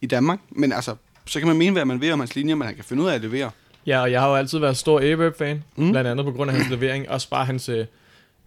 i 0.00 0.06
Danmark. 0.06 0.38
Men 0.50 0.72
altså, 0.72 0.94
så 1.26 1.38
kan 1.38 1.48
man 1.48 1.56
mene, 1.56 1.72
hvad 1.72 1.84
man 1.84 2.00
vil 2.00 2.12
om 2.12 2.18
hans 2.18 2.34
linjer, 2.36 2.54
men 2.54 2.66
han 2.66 2.74
kan 2.74 2.84
finde 2.84 3.02
ud 3.02 3.08
af 3.08 3.14
at 3.14 3.20
levere. 3.20 3.50
Ja, 3.86 4.00
og 4.00 4.12
jeg 4.12 4.20
har 4.20 4.28
jo 4.28 4.34
altid 4.34 4.58
været 4.58 4.76
stor 4.76 5.00
Averb-fan. 5.00 5.64
Mm. 5.76 5.84
Mm. 5.84 5.90
Blandt 5.90 6.10
andet 6.10 6.26
på 6.26 6.32
grund 6.32 6.50
af 6.50 6.56
hans 6.56 6.70
levering. 6.70 7.08
Også 7.08 7.28
bare 7.28 7.44
hans... 7.44 7.68
Øh, 7.68 7.86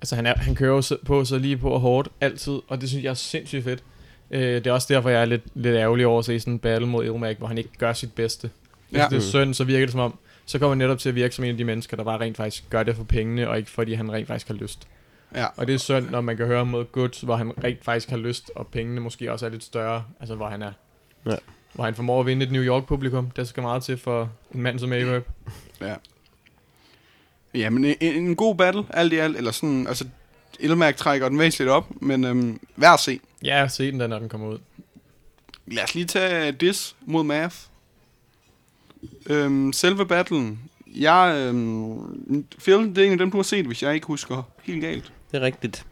altså 0.02 0.16
han, 0.16 0.26
er, 0.26 0.34
han 0.38 0.56
kører 0.56 0.98
på 1.06 1.26
så 1.26 1.38
lige 1.38 1.58
på 1.58 1.70
og 1.70 1.80
hårdt 1.80 2.08
altid. 2.22 2.60
Og 2.68 2.82
det 2.82 2.90
synes 2.90 3.04
jeg 3.04 3.10
er 3.10 3.14
sindssygt 3.14 3.64
fedt. 3.64 3.84
Øh, 4.36 4.42
det 4.56 4.68
er 4.68 4.72
også 4.72 4.94
derfor, 4.94 5.10
jeg 5.10 5.22
er 5.22 5.26
lidt, 5.26 5.44
lidt 5.54 5.76
ærgerlig 5.76 6.08
over 6.08 6.20
at 6.20 6.26
se 6.26 6.40
sådan 6.40 6.54
en 6.54 6.60
battle 6.60 6.88
mod 6.88 7.06
Ilmac, 7.06 7.38
hvor 7.38 7.48
han 7.48 7.58
ikke 7.58 7.70
gør 7.78 7.94
sit 7.94 8.14
bedste. 8.14 8.50
Hvis 8.90 8.98
Ja. 8.98 9.04
ja. 9.04 9.10
det 9.10 9.16
er 9.16 9.22
synd, 9.22 9.54
så 9.54 9.64
virker 9.64 9.86
det 9.86 9.92
som 9.92 10.00
om, 10.00 10.18
så 10.46 10.60
kommer 10.60 10.72
han 10.72 10.78
netop 10.78 11.00
til 11.00 11.10
at 11.10 11.16
virke 11.16 11.36
som 11.36 11.44
en 11.46 11.52
af 11.52 11.58
de 11.58 11.64
mennesker, 11.64 11.98
der 11.98 12.04
bare 12.04 12.20
rent 12.20 12.38
faktisk 12.38 12.70
gør 12.70 12.84
det 12.84 12.96
for 12.96 13.04
pengene, 13.04 13.50
og 13.50 13.58
ikke 13.58 13.70
fordi 13.70 13.94
han 13.94 14.12
rent 14.12 14.28
faktisk 14.28 14.48
har 14.48 14.56
lyst. 14.56 14.88
Ja. 15.36 15.46
Og 15.58 15.68
det 15.68 15.76
er 15.76 15.80
synd, 15.80 16.10
når 16.10 16.22
man 16.22 16.38
kan 16.38 16.46
høre 16.46 16.66
mod 16.66 16.86
Goods, 16.92 17.22
hvor 17.22 17.36
han 17.36 17.52
rent 17.64 17.84
faktisk 17.84 18.10
har 18.10 18.18
lyst, 18.18 18.52
og 18.56 18.68
pengene 18.68 19.02
måske 19.02 19.32
også 19.32 19.46
er 19.46 19.50
lidt 19.50 19.64
større, 19.64 20.04
altså 20.20 20.36
hvor 20.36 20.48
han 20.50 20.62
er. 20.62 20.72
Ja. 21.26 21.36
Hvor 21.74 21.84
han 21.84 21.96
formår 21.96 22.20
at 22.20 22.26
vinde 22.26 22.46
et 22.46 22.52
New 22.52 22.64
York-publikum. 22.64 23.32
Der 23.36 23.44
skal 23.44 23.64
meget 23.64 23.84
til 23.84 23.98
for 23.98 24.32
en 24.54 24.62
mand 24.62 24.80
som 24.80 24.94
Averb. 24.94 25.28
Ja. 25.82 25.96
Ja, 27.54 27.70
men 27.70 27.86
en, 27.86 27.96
en 28.02 28.36
god 28.36 28.56
battle, 28.56 28.84
alt 28.90 29.14
i 29.14 29.18
alt, 29.18 29.38
eller 29.38 29.52
sådan, 29.52 29.88
altså, 29.88 30.06
Ilmærk 30.60 30.96
trækker 30.98 31.30
den 31.30 31.40
væsentligt 31.40 31.72
op, 31.72 32.02
men 32.02 32.24
øhm, 32.24 32.60
værd 32.76 32.94
at 32.94 33.00
se. 33.00 33.20
Ja, 33.44 33.68
se 33.68 33.92
den 33.92 34.00
der, 34.00 34.08
når 34.08 34.20
den 34.20 34.30
kommer 34.30 34.48
ud. 34.48 34.58
Lad 35.68 35.84
os 35.84 35.96
lige 35.96 36.06
tage 36.06 36.52
Dis 36.52 36.96
mod 37.02 37.24
Math. 37.24 37.56
Øhm, 39.30 39.74
selve 39.74 40.06
battlen. 40.06 40.60
Jeg, 40.96 41.36
øhm, 41.38 42.46
Phil, 42.58 42.78
det 42.78 42.98
er 42.98 43.06
en 43.06 43.12
af 43.12 43.18
dem, 43.18 43.32
du 43.32 43.38
har 43.38 43.44
set, 43.44 43.66
hvis 43.66 43.84
jeg 43.84 43.94
ikke 43.96 44.08
husker 44.08 44.44
helt 44.64 44.82
galt. 44.82 45.12
Det 45.32 45.38
er 45.38 45.42
rigtigt. 45.42 45.86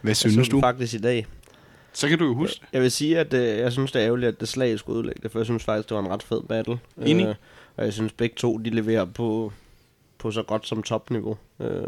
Hvad 0.00 0.10
Jeg 0.10 0.16
synes 0.16 0.48
du? 0.48 0.60
faktisk 0.60 0.94
i 0.94 0.98
dag. 0.98 1.26
Så 1.92 2.08
kan 2.08 2.18
du 2.18 2.24
jo 2.24 2.34
huske. 2.34 2.60
Jeg 2.72 2.82
vil 2.82 2.90
sige, 2.90 3.18
at 3.18 3.34
øh, 3.34 3.58
jeg 3.58 3.72
synes, 3.72 3.92
det 3.92 4.00
er 4.02 4.06
ærgerligt, 4.06 4.28
at 4.28 4.40
det 4.40 4.48
slag 4.48 4.78
skulle 4.78 4.98
udlægge 4.98 5.20
det, 5.22 5.32
for 5.32 5.38
jeg 5.38 5.46
synes 5.46 5.64
faktisk, 5.64 5.88
det 5.88 5.94
var 5.96 6.02
en 6.02 6.08
ret 6.10 6.22
fed 6.22 6.42
battle. 6.42 6.78
Enig. 7.02 7.26
Øh, 7.26 7.34
Og 7.76 7.84
jeg 7.84 7.92
synes 7.92 8.12
begge 8.12 8.34
to, 8.38 8.58
de 8.58 8.70
leverer 8.70 9.04
på, 9.04 9.52
på 10.18 10.30
så 10.30 10.42
godt 10.42 10.66
som 10.68 10.82
topniveau. 10.82 11.36
Øh, 11.60 11.82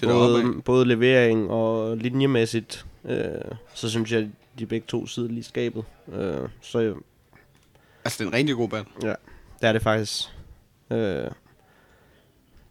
Det 0.00 0.08
både, 0.08 0.62
både 0.64 0.84
levering 0.84 1.50
og 1.50 1.96
linjemæssigt, 1.96 2.86
øh, 3.04 3.24
så 3.74 3.90
synes 3.90 4.12
jeg, 4.12 4.28
de 4.58 4.66
begge 4.66 4.86
to 4.88 5.06
sidder 5.06 5.28
lige 5.28 5.44
skabet. 5.44 5.84
Øh, 6.12 6.48
så 6.60 6.78
øh, 6.80 6.96
Altså, 8.04 8.18
det 8.18 8.24
er 8.24 8.28
en 8.30 8.34
rigtig 8.34 8.56
god 8.56 8.68
battle. 8.68 8.92
ja, 9.02 9.14
det 9.60 9.68
er 9.68 9.72
det 9.72 9.82
faktisk. 9.82 10.22
Øh, 10.90 11.26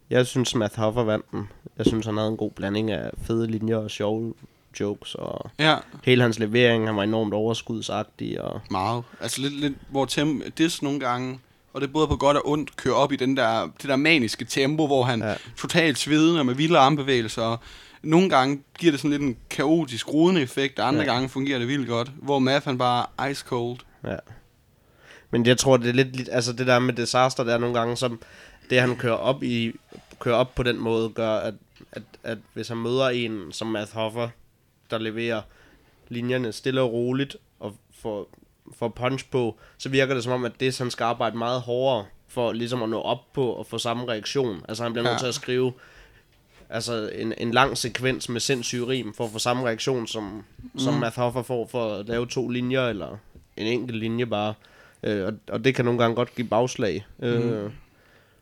jeg 0.09 0.27
synes, 0.27 0.55
Matt 0.55 0.75
Hoffer 0.75 1.03
vandt 1.03 1.31
den. 1.31 1.49
Jeg 1.77 1.85
synes, 1.85 2.05
han 2.05 2.17
havde 2.17 2.29
en 2.29 2.37
god 2.37 2.51
blanding 2.51 2.91
af 2.91 3.11
fede 3.17 3.47
linjer 3.47 3.77
og 3.77 3.91
sjove 3.91 4.33
jokes, 4.79 5.15
og 5.15 5.49
Ja, 5.59 5.75
hele 6.03 6.21
hans 6.21 6.39
levering, 6.39 6.85
han 6.87 6.95
var 6.95 7.03
enormt 7.03 7.33
overskudsagtig, 7.33 8.41
og 8.41 8.61
meget. 8.71 9.03
Altså 9.21 9.41
lidt, 9.41 9.53
lidt 9.53 9.73
hvor 9.89 10.05
tem 10.05 10.43
det 10.57 10.79
nogle 10.81 10.99
gange, 10.99 11.39
og 11.73 11.81
det 11.81 11.93
både 11.93 12.07
på 12.07 12.15
godt 12.15 12.37
og 12.37 12.49
ondt, 12.49 12.75
kører 12.75 12.95
op 12.95 13.11
i 13.11 13.15
den 13.15 13.37
der, 13.37 13.69
det 13.81 13.89
der 13.89 13.95
maniske 13.95 14.45
tempo, 14.45 14.87
hvor 14.87 15.03
han 15.03 15.21
ja. 15.21 15.35
Totalt 15.57 15.97
svedende 15.97 16.43
med 16.43 16.53
vilde 16.55 16.77
armbevægelser. 16.77 17.41
Og 17.41 17.59
nogle 18.01 18.29
gange 18.29 18.63
giver 18.79 18.91
det 18.91 18.99
sådan 18.99 19.11
lidt 19.11 19.21
en 19.21 19.37
kaotisk, 19.49 20.13
rodende 20.13 20.41
effekt, 20.41 20.79
og 20.79 20.87
andre 20.87 21.01
ja. 21.01 21.13
Gange 21.13 21.29
fungerer 21.29 21.59
det 21.59 21.67
vildt 21.67 21.87
godt. 21.87 22.11
Hvor 22.21 22.39
Math 22.39 22.65
han 22.65 22.77
bare 22.77 23.05
er 23.17 23.27
ice 23.27 23.45
cold. 23.47 23.79
Ja. 24.03 24.15
Men 25.31 25.45
jeg 25.45 25.57
tror, 25.57 25.77
det 25.77 25.89
er 25.89 25.93
lidt, 25.93 26.15
lidt 26.15 26.29
altså 26.31 26.53
det 26.53 26.67
der 26.67 26.79
med 26.79 26.93
disaster, 26.93 27.43
der 27.43 27.53
er 27.53 27.57
nogle 27.57 27.79
gange, 27.79 27.97
som 27.97 28.21
det 28.69 28.81
han 28.81 28.95
kører 28.95 29.15
op 29.15 29.43
i, 29.43 29.71
kører 30.19 30.35
op 30.35 30.55
på 30.55 30.63
den 30.63 30.79
måde, 30.79 31.09
gør, 31.09 31.35
at, 31.35 31.53
at, 31.91 32.03
at 32.23 32.37
hvis 32.53 32.67
han 32.67 32.77
møder 32.77 33.09
en 33.09 33.51
som 33.51 33.67
Matt 33.67 33.91
Hoffer, 33.91 34.29
der 34.91 34.97
leverer 34.97 35.41
linjerne 36.09 36.51
stille 36.51 36.81
og 36.81 36.93
roligt, 36.93 37.37
og 37.59 37.75
får, 38.01 38.29
får 38.79 38.87
punch 38.89 39.29
på, 39.31 39.57
så 39.77 39.89
virker 39.89 40.13
det 40.13 40.23
som 40.23 40.33
om, 40.33 40.45
at 40.45 40.51
det 40.59 40.77
han 40.77 40.91
skal 40.91 41.03
arbejde 41.03 41.37
meget 41.37 41.61
hårdere, 41.61 42.05
for 42.27 42.51
ligesom 42.53 42.83
at 42.83 42.89
nå 42.89 42.99
op 43.01 43.33
på 43.33 43.47
og 43.47 43.65
få 43.65 43.77
samme 43.77 44.07
reaktion. 44.07 44.61
Altså 44.67 44.83
han 44.83 44.93
bliver 44.93 45.03
nødt 45.03 45.13
Ja. 45.13 45.19
til 45.19 45.27
at 45.27 45.33
skrive 45.35 45.73
altså 46.69 47.09
en, 47.15 47.33
en 47.37 47.51
lang 47.51 47.77
sekvens 47.77 48.29
med 48.29 48.39
sindssyg 48.41 48.87
rim, 48.87 49.13
for 49.13 49.25
at 49.25 49.31
få 49.31 49.39
samme 49.39 49.63
reaktion, 49.67 50.07
som, 50.07 50.23
mm. 50.73 50.79
som 50.79 50.93
Matt 50.93 51.15
Hoffer 51.15 51.41
får 51.43 51.67
for 51.67 51.93
at 51.95 52.07
lave 52.07 52.25
to 52.25 52.49
linjer, 52.49 52.87
eller 52.87 53.17
en 53.57 53.67
enkelt 53.67 53.97
linje 53.97 54.25
bare. 54.25 54.53
Øh, 55.03 55.25
og, 55.25 55.33
og 55.49 55.65
det 55.65 55.75
kan 55.75 55.85
nogle 55.85 55.99
gange 55.99 56.15
godt 56.15 56.35
give 56.35 56.47
bagslag. 56.47 57.05
Øh, 57.19 57.71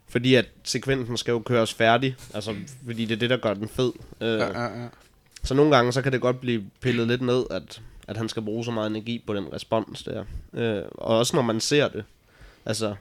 fordi 0.10 0.36
at 0.36 0.46
sekvensen 0.64 1.18
skal 1.18 1.32
jo 1.32 1.40
køres 1.40 1.74
færdig, 1.74 2.16
altså 2.34 2.56
fordi 2.86 3.06
det 3.06 3.16
er 3.16 3.20
det, 3.20 3.30
der 3.30 3.38
gør 3.38 3.54
den 3.54 3.68
fed. 3.70 3.92
Øh, 4.22 4.28
Ja, 4.40 4.62
ja, 4.62 4.82
ja. 4.82 4.88
Så 5.44 5.54
nogle 5.54 5.76
gange, 5.76 5.92
så 5.94 6.02
kan 6.02 6.12
det 6.12 6.22
godt 6.22 6.42
blive 6.42 6.64
pillet 6.82 7.08
lidt 7.08 7.22
ned, 7.22 7.44
at, 7.52 7.82
at 8.12 8.18
han 8.18 8.30
skal 8.30 8.42
bruge 8.42 8.66
så 8.66 8.72
meget 8.72 8.90
energi 8.90 9.24
på 9.28 9.34
den 9.34 9.54
respons 9.54 10.04
der. 10.04 10.24
Øh, 10.54 10.84
og 10.92 11.18
også 11.18 11.36
når 11.36 11.44
man 11.44 11.60
ser 11.60 11.88
det. 11.88 12.04
Altså, 12.66 12.96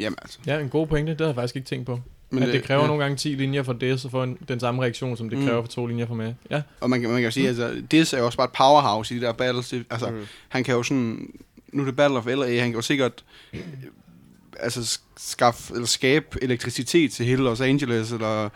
Jamen 0.00 0.16
altså. 0.22 0.38
Ja, 0.46 0.58
en 0.58 0.68
god 0.68 0.86
pointe. 0.86 1.12
Det 1.12 1.20
havde 1.20 1.28
jeg 1.28 1.34
faktisk 1.34 1.56
ikke 1.56 1.68
tænkt 1.68 1.86
på. 1.86 2.00
Men 2.30 2.42
at 2.42 2.48
det 2.52 2.62
kræver 2.62 2.80
ja. 2.80 2.86
nogle 2.86 3.02
gange 3.02 3.16
10 3.16 3.28
linjer 3.28 3.62
for 3.62 3.72
det, 3.72 4.00
så 4.00 4.08
får 4.08 4.24
en, 4.24 4.38
den 4.48 4.60
samme 4.60 4.82
reaktion, 4.82 5.16
som 5.16 5.30
det 5.30 5.38
Mm. 5.38 5.44
kræver 5.46 5.62
for 5.62 5.68
to 5.68 5.86
linjer 5.86 6.06
for 6.06 6.14
med. 6.14 6.34
Ja, 6.50 6.62
Og 6.80 6.90
man 6.90 7.00
kan, 7.00 7.10
man 7.10 7.18
kan 7.18 7.24
jo 7.24 7.30
sige, 7.30 7.48
altså, 7.48 7.82
Diz 7.90 8.12
er 8.12 8.18
jo 8.18 8.26
også 8.26 8.38
bare 8.38 8.44
et 8.46 8.52
powerhouse 8.52 9.14
i 9.14 9.18
de 9.18 9.24
der 9.24 9.32
battles. 9.32 9.68
Det, 9.68 9.84
altså, 9.90 10.10
mm. 10.10 10.16
Mm. 10.16 10.26
han 10.48 10.64
kan 10.64 10.74
jo 10.74 10.82
sådan, 10.82 11.30
nu 11.72 11.82
er 11.82 11.86
det 11.86 11.96
Battle 11.96 12.18
of 12.18 12.26
LA, 12.26 12.58
han 12.60 12.68
kan 12.68 12.74
jo 12.74 12.82
sikkert 12.82 13.24
øh, 13.52 13.60
altså 14.60 14.80
sk- 14.80 15.02
skaffe, 15.16 15.74
eller 15.74 15.86
skabe 15.86 16.38
elektricitet 16.42 17.12
til 17.12 17.26
hele 17.26 17.42
Los 17.42 17.60
Angeles, 17.60 18.12
eller 18.12 18.48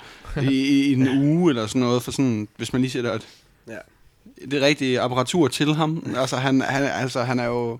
i, 0.42 0.54
i, 0.54 0.82
i 0.88 0.92
en 0.92 1.08
uge, 1.28 1.50
eller 1.50 1.66
sådan 1.66 1.80
noget, 1.82 2.02
for 2.02 2.10
sådan, 2.12 2.48
hvis 2.56 2.72
man 2.72 2.82
lige 2.82 2.90
sætter 2.92 3.12
et, 3.12 3.28
Ja. 3.68 3.76
Det 4.50 4.62
rigtige 4.62 5.00
apparatur 5.00 5.48
til 5.48 5.74
ham. 5.74 6.14
Altså, 6.16 6.36
han, 6.36 6.60
han, 6.60 6.82
altså, 6.84 7.22
han 7.22 7.38
er 7.38 7.44
jo 7.44 7.78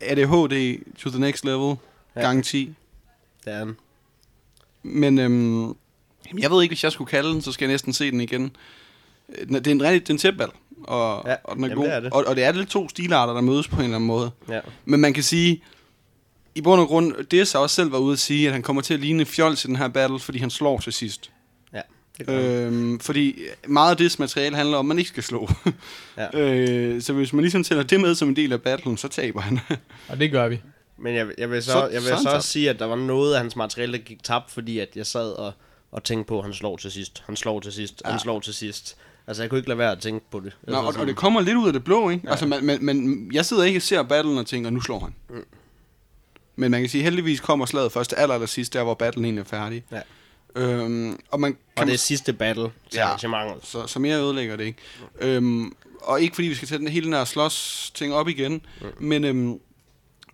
ADHD 0.00 0.78
to 0.98 1.10
the 1.10 1.20
next 1.20 1.44
level, 1.44 1.76
Ja. 2.16 2.20
gang 2.20 2.44
10. 2.44 2.74
det 3.44 3.52
er 3.52 3.58
han. 3.58 3.76
Men 4.82 5.18
øhm, 5.18 5.68
jeg 6.38 6.50
ved 6.50 6.62
ikke, 6.62 6.70
hvis 6.72 6.84
jeg 6.84 6.92
skulle 6.92 7.08
kalde 7.10 7.28
den, 7.32 7.42
så 7.42 7.52
skal 7.52 7.64
jeg 7.66 7.72
næsten 7.72 7.92
se 7.92 8.10
den 8.10 8.20
igen. 8.20 8.56
Øh, 9.38 9.46
den- 9.48 9.54
Det 9.54 9.66
er 9.66 9.70
en 9.70 9.82
rigtig, 9.82 10.00
det 10.00 10.08
er 10.08 10.14
en 10.14 10.18
tætbal, 10.18 10.48
og, 10.84 11.22
Ja, 11.26 11.34
og 11.44 11.56
den 11.56 11.64
er 11.64 11.68
jamen, 11.68 11.82
god. 11.82 11.86
det 11.86 11.94
er 11.96 12.00
det. 12.00 12.12
Og, 12.12 12.24
og 12.26 12.36
det 12.36 12.44
er 12.44 12.52
lidt 12.52 12.68
to 12.68 12.88
stilarter, 12.88 13.32
der 13.34 13.40
mødes 13.40 13.68
på 13.68 13.76
en 13.76 13.82
eller 13.82 13.96
anden 13.96 14.06
måde. 14.06 14.30
Ja. 14.48 14.60
Men 14.84 15.00
man 15.00 15.14
kan 15.14 15.22
sige, 15.22 15.62
i 16.54 16.60
bund 16.60 16.80
og 16.80 16.86
grund, 16.86 17.24
det 17.24 17.52
har 17.52 17.60
også 17.60 17.76
selv 17.76 17.92
været 17.92 18.00
ude 18.02 18.12
at 18.12 18.18
sige, 18.18 18.46
at 18.46 18.52
han 18.52 18.62
kommer 18.62 18.82
til 18.82 18.94
at 18.94 19.00
ligne 19.00 19.24
fjols 19.24 19.64
i 19.64 19.68
den 19.68 19.76
her 19.76 19.88
battle, 19.88 20.18
fordi 20.18 20.38
han 20.38 20.50
slår 20.50 20.78
til 20.80 20.92
sidst. 20.92 21.30
Ja, 21.72 21.76
det 21.76 21.82
gør 21.82 21.82
han. 21.82 22.05
Øhm, 22.28 22.98
fordi 23.00 23.42
meget 23.68 23.90
af 23.90 23.96
det 23.96 24.18
materiale 24.18 24.56
handler 24.56 24.76
om, 24.78 24.84
at 24.84 24.88
man 24.88 24.98
ikke 24.98 25.08
skal 25.08 25.22
slå. 25.22 25.48
Ja. 26.16 26.38
øh, 26.40 27.02
så 27.02 27.12
hvis 27.12 27.32
man 27.32 27.42
ligesom 27.42 27.64
tæller 27.64 27.84
det 27.84 28.00
med 28.00 28.14
som 28.14 28.28
en 28.28 28.36
del 28.36 28.52
af 28.52 28.62
battlen, 28.62 28.96
så 28.96 29.08
taber 29.08 29.40
han. 29.40 29.58
og 30.08 30.20
det 30.20 30.30
gør 30.30 30.48
vi. 30.48 30.60
Men 30.98 31.14
jeg, 31.14 31.26
jeg 31.38 31.50
vil 31.50 31.62
så, 31.62 31.72
Så- 31.72 31.88
jeg 31.92 32.02
vil 32.02 32.12
så 32.22 32.30
også 32.34 32.48
sige, 32.48 32.70
at 32.70 32.78
der 32.78 32.84
var 32.86 32.96
noget 32.96 33.34
af 33.34 33.40
hans 33.40 33.56
materiale, 33.56 33.92
der 33.92 33.98
gik 33.98 34.22
tabt, 34.24 34.50
fordi 34.50 34.78
at 34.78 34.88
jeg 34.96 35.06
sad 35.06 35.32
og, 35.32 35.52
og 35.92 36.04
tænkte 36.04 36.28
på, 36.28 36.38
at 36.38 36.44
han 36.44 36.54
slår 36.54 36.76
til 36.76 36.90
sidst. 36.92 37.22
Han 37.26 37.36
slår 37.36 37.60
til 37.60 37.72
sidst. 37.72 38.02
Ja. 38.04 38.10
Han 38.10 38.20
slår 38.20 38.40
til 38.40 38.54
sidst. 38.54 38.96
Altså, 39.26 39.42
jeg 39.42 39.50
kunne 39.50 39.58
ikke 39.58 39.68
lade 39.68 39.78
være 39.78 39.92
at 39.92 39.98
tænke 39.98 40.26
på 40.30 40.40
det. 40.40 40.44
Nå, 40.62 40.66
altså, 40.66 40.80
og, 40.80 40.86
og 40.86 40.92
sådan- 40.92 41.08
det 41.08 41.16
kommer 41.16 41.40
lidt 41.40 41.56
ud 41.56 41.66
af 41.66 41.72
det 41.72 41.84
blå, 41.84 42.10
ikke? 42.10 42.22
Ja. 42.24 42.30
Altså, 42.30 42.46
men, 42.46 42.66
men, 42.66 42.84
men 42.86 43.30
jeg 43.32 43.44
sidder 43.46 43.64
ikke 43.64 43.78
og 43.78 43.82
ser 43.82 44.02
battlen 44.02 44.38
og 44.38 44.46
tænker, 44.46 44.70
nu 44.70 44.80
slår 44.80 44.98
han. 44.98 45.14
Mm. 45.30 45.44
Men 46.56 46.70
man 46.70 46.80
kan 46.80 46.90
sige, 46.90 47.02
heldigvis 47.04 47.40
kommer 47.40 47.66
slaget 47.66 47.92
først 47.92 48.10
til 48.10 48.16
aller, 48.16 48.34
aller 48.34 48.46
sidst, 48.46 48.72
der 48.72 48.82
hvor 48.82 48.94
battlen 48.94 49.24
egentlig 49.24 49.40
er 49.40 49.44
færdig. 49.46 49.84
Ja. 49.92 50.00
Øhm, 50.56 51.18
og 51.30 51.40
man 51.40 51.52
og 51.52 51.80
kan 51.80 51.86
det 51.86 51.94
er 51.94 51.98
sidste 51.98 52.32
battle 52.32 52.62
til 52.90 52.98
Ja. 52.98 53.04
arrangementet. 53.06 53.66
så, 53.66 53.86
så 53.86 53.98
mere 53.98 54.18
ødelægger 54.20 54.56
det 54.56 54.64
ikke. 54.64 54.78
Øhm, 55.20 55.72
og 56.02 56.20
ikke 56.20 56.34
fordi 56.34 56.48
vi 56.48 56.54
skal 56.54 56.68
tage 56.68 56.78
den 56.78 56.88
hele 56.88 57.12
den 57.16 57.26
slås 57.26 57.90
ting 57.94 58.14
op 58.14 58.28
igen, 58.28 58.52
Mm. 58.80 58.86
men 59.00 59.24
øhm, 59.24 59.58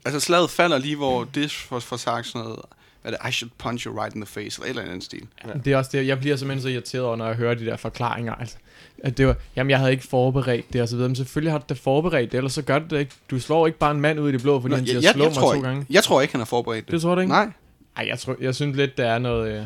altså 0.05 0.21
slaget 0.21 0.51
falder 0.51 0.79
lige, 0.79 0.97
hvor 0.97 1.29
Dish 1.35 1.67
får, 1.69 1.79
får 1.79 1.97
sagt 1.97 2.27
sådan 2.27 2.45
noget, 2.47 2.61
hvad 3.03 3.13
er 3.13 3.17
det, 3.23 3.29
I 3.29 3.33
should 3.33 3.51
punch 3.59 3.87
you 3.87 4.01
right 4.01 4.15
in 4.15 4.21
the 4.21 4.27
face, 4.27 4.61
eller 4.63 4.65
et 4.65 4.69
eller 4.69 4.83
andet 4.83 5.05
stil. 5.05 5.27
Ja. 5.47 5.53
Det 5.65 5.73
er 5.73 5.77
også 5.77 5.91
det, 5.93 6.07
jeg 6.07 6.19
bliver 6.21 6.37
simpelthen 6.37 6.63
så 6.63 6.69
irriteret 6.69 7.05
over, 7.05 7.17
når 7.17 7.27
jeg 7.27 7.35
hører 7.37 7.55
de 7.55 7.67
der 7.67 7.77
forklaringer. 7.77 8.35
Altså, 8.35 8.57
at 9.05 9.19
det 9.19 9.27
var, 9.27 9.37
jamen 9.57 9.71
jeg 9.71 9.79
havde 9.79 9.93
ikke 9.93 10.05
forberedt 10.07 10.73
det 10.73 10.83
og 10.83 10.89
så 10.89 10.97
videre. 10.97 11.09
Men 11.09 11.17
selvfølgelig 11.17 11.53
har 11.53 11.59
du 11.59 11.65
da 11.69 11.75
forberedt 11.75 12.33
det, 12.33 12.39
ellers 12.39 12.53
så 12.53 12.63
gør 12.63 12.79
du 12.79 12.85
det 12.91 12.99
ikke. 13.01 13.13
Du 13.31 13.41
slår 13.41 13.67
ikke 13.67 13.79
bare 13.79 13.91
en 13.91 14.01
mand 14.01 14.21
ud 14.21 14.29
i 14.29 14.33
det 14.33 14.43
blå, 14.43 14.61
fordi 14.61 14.71
Nå, 14.71 14.77
han 14.77 14.87
siger, 14.87 14.97
jeg, 14.97 15.03
jeg, 15.05 15.13
slå 15.15 15.25
jeg, 15.25 15.31
mig 15.31 15.35
tror 15.37 15.49
to 15.51 15.55
ikke, 15.55 15.69
gange. 15.69 15.87
jeg 15.91 16.05
tror 16.05 16.21
ikke, 16.21 16.33
han 16.35 16.41
har 16.41 16.47
forberedt 16.47 16.85
det. 16.87 16.93
Det 16.93 17.03
tror 17.03 17.15
du 17.15 17.21
ikke? 17.21 17.33
Nej. 17.33 17.51
Ej, 17.97 18.07
jeg, 18.09 18.19
tror, 18.19 18.37
jeg 18.41 18.55
synes 18.55 18.77
lidt, 18.77 18.97
der 18.97 19.07
er 19.07 19.19
noget... 19.19 19.59
Øh, 19.61 19.65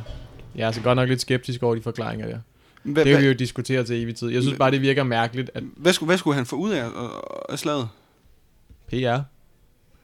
jeg 0.56 0.62
er 0.62 0.66
altså 0.66 0.80
godt 0.82 0.96
nok 0.96 1.08
lidt 1.08 1.20
skeptisk 1.20 1.62
over 1.62 1.74
de 1.74 1.82
forklaringer 1.82 2.26
der. 2.26 2.38
Hvad, 2.82 3.04
Det 3.04 3.12
kan 3.12 3.22
vi 3.22 3.26
jo 3.26 3.32
diskutere 3.32 3.84
til 3.84 4.02
evig 4.02 4.16
tid. 4.16 4.28
Jeg 4.28 4.42
synes 4.42 4.58
bare, 4.58 4.70
det 4.70 4.82
virker 4.82 5.02
mærkeligt, 5.02 5.50
at 5.54 5.62
hvad, 5.76 5.92
skulle, 5.92 6.08
hvad 6.08 6.18
skulle 6.18 6.34
han 6.34 6.46
få 6.46 6.56
ud 6.56 6.70
af, 6.70 6.84
af, 6.84 7.08
af 7.48 7.58
slaget? 7.58 7.88
PR, 8.88 9.18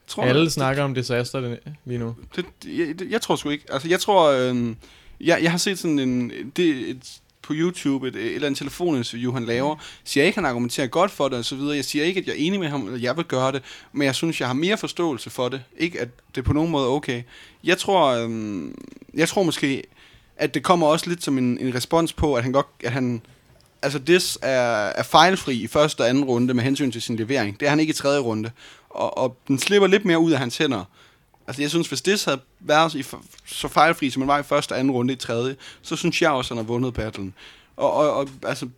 Tror 0.07 0.23
alle 0.23 0.45
du? 0.45 0.51
snakker 0.51 0.83
om 0.83 0.95
disaster 0.95 1.57
lige 1.85 1.99
nu. 1.99 2.15
Det, 2.37 2.45
jeg, 2.67 2.99
det, 2.99 3.11
jeg 3.11 3.21
tror 3.21 3.37
sgu 3.37 3.49
ikke. 3.49 3.65
Altså, 3.71 3.89
jeg 3.89 4.01
tror... 4.01 4.31
Øh, 4.31 4.75
jeg, 5.21 5.39
jeg 5.43 5.51
har 5.51 5.59
set 5.59 5.79
sådan 5.79 5.99
en... 5.99 6.33
Det, 6.57 6.91
et, 6.91 7.21
på 7.43 7.53
YouTube, 7.57 8.09
et, 8.09 8.17
et 8.17 8.35
eller 8.35 8.47
andet 8.47 8.59
telefoninterview, 8.59 9.33
han 9.33 9.45
laver, 9.45 9.77
siger 10.05 10.23
jeg 10.23 10.27
ikke, 10.27 10.37
han 10.39 10.47
argumenterer 10.47 10.87
godt 10.87 11.11
for 11.11 11.29
det, 11.29 11.39
og 11.39 11.45
så 11.45 11.57
videre. 11.57 11.77
Jeg 11.77 11.85
siger 11.85 12.05
ikke, 12.05 12.21
at 12.21 12.27
jeg 12.27 12.33
er 12.33 12.37
enig 12.39 12.61
med 12.61 12.69
ham, 12.69 12.87
eller 12.87 12.99
jeg 12.99 13.17
vil 13.17 13.25
gøre 13.25 13.53
det, 13.53 13.63
men 13.93 14.07
jeg 14.07 14.15
synes, 14.15 14.41
jeg 14.41 14.49
har 14.49 14.55
mere 14.55 14.77
forståelse 14.77 15.31
for 15.31 15.49
det. 15.49 15.63
Ikke, 15.79 16.01
at 16.01 16.09
det 16.35 16.45
på 16.45 16.53
nogen 16.53 16.71
måde 16.71 16.85
er 16.85 16.89
okay. 16.89 17.23
Jeg 17.65 17.79
tror, 17.79 18.07
øhm, 18.07 18.75
jeg 19.15 19.29
tror 19.29 19.43
måske, 19.43 19.83
at 20.37 20.55
det 20.55 20.63
kommer 20.63 20.87
også 20.87 21.09
lidt 21.09 21.23
som 21.23 21.39
en, 21.39 21.59
en 21.59 21.75
respons 21.75 22.13
på, 22.13 22.35
at 22.35 22.43
han 22.43 22.53
godt, 22.53 22.67
at 22.85 22.93
han, 22.93 23.23
altså 23.83 23.99
Dis 23.99 24.39
er, 24.43 24.87
er 24.87 25.03
fejlfri 25.03 25.55
i 25.55 25.67
første 25.67 26.01
og 26.01 26.09
anden 26.09 26.25
runde 26.25 26.55
med 26.55 26.65
hensyn 26.65 26.91
til 26.91 27.03
sin 27.03 27.17
levering. 27.17 27.61
Det 27.61 27.67
er 27.67 27.71
han 27.71 27.81
ikke 27.81 27.91
i 27.91 27.95
tredje 27.95 28.21
runde. 28.21 28.51
Og, 28.91 29.19
og 29.19 29.37
den 29.49 29.59
slipper 29.59 29.89
lidt 29.89 30.05
mere 30.05 30.19
ud 30.19 30.33
af 30.33 30.39
hans 30.39 30.59
hænder. 30.59 30.85
Altså 31.47 31.63
jeg 31.63 31.71
synes, 31.71 31.89
hvis 31.89 32.03
Dis 32.03 32.25
havde 32.25 32.41
været 32.61 32.95
i, 32.95 33.05
så 33.47 33.69
fejlfri, 33.69 34.11
som 34.11 34.23
han 34.23 34.29
var 34.29 34.39
i 34.39 34.43
første 34.43 34.73
og 34.73 34.79
anden 34.79 34.91
runde 34.91 35.13
i 35.13 35.17
tredje, 35.17 35.57
så 35.83 35.97
synes 35.97 36.23
jeg 36.23 36.31
også, 36.31 36.55
at 36.55 36.59
han 36.59 36.65
har 36.65 36.73
vundet 36.73 36.95
battlen. 36.95 37.35
Og, 37.77 37.93
og, 37.93 38.13
og 38.13 38.29
altså, 38.43 38.69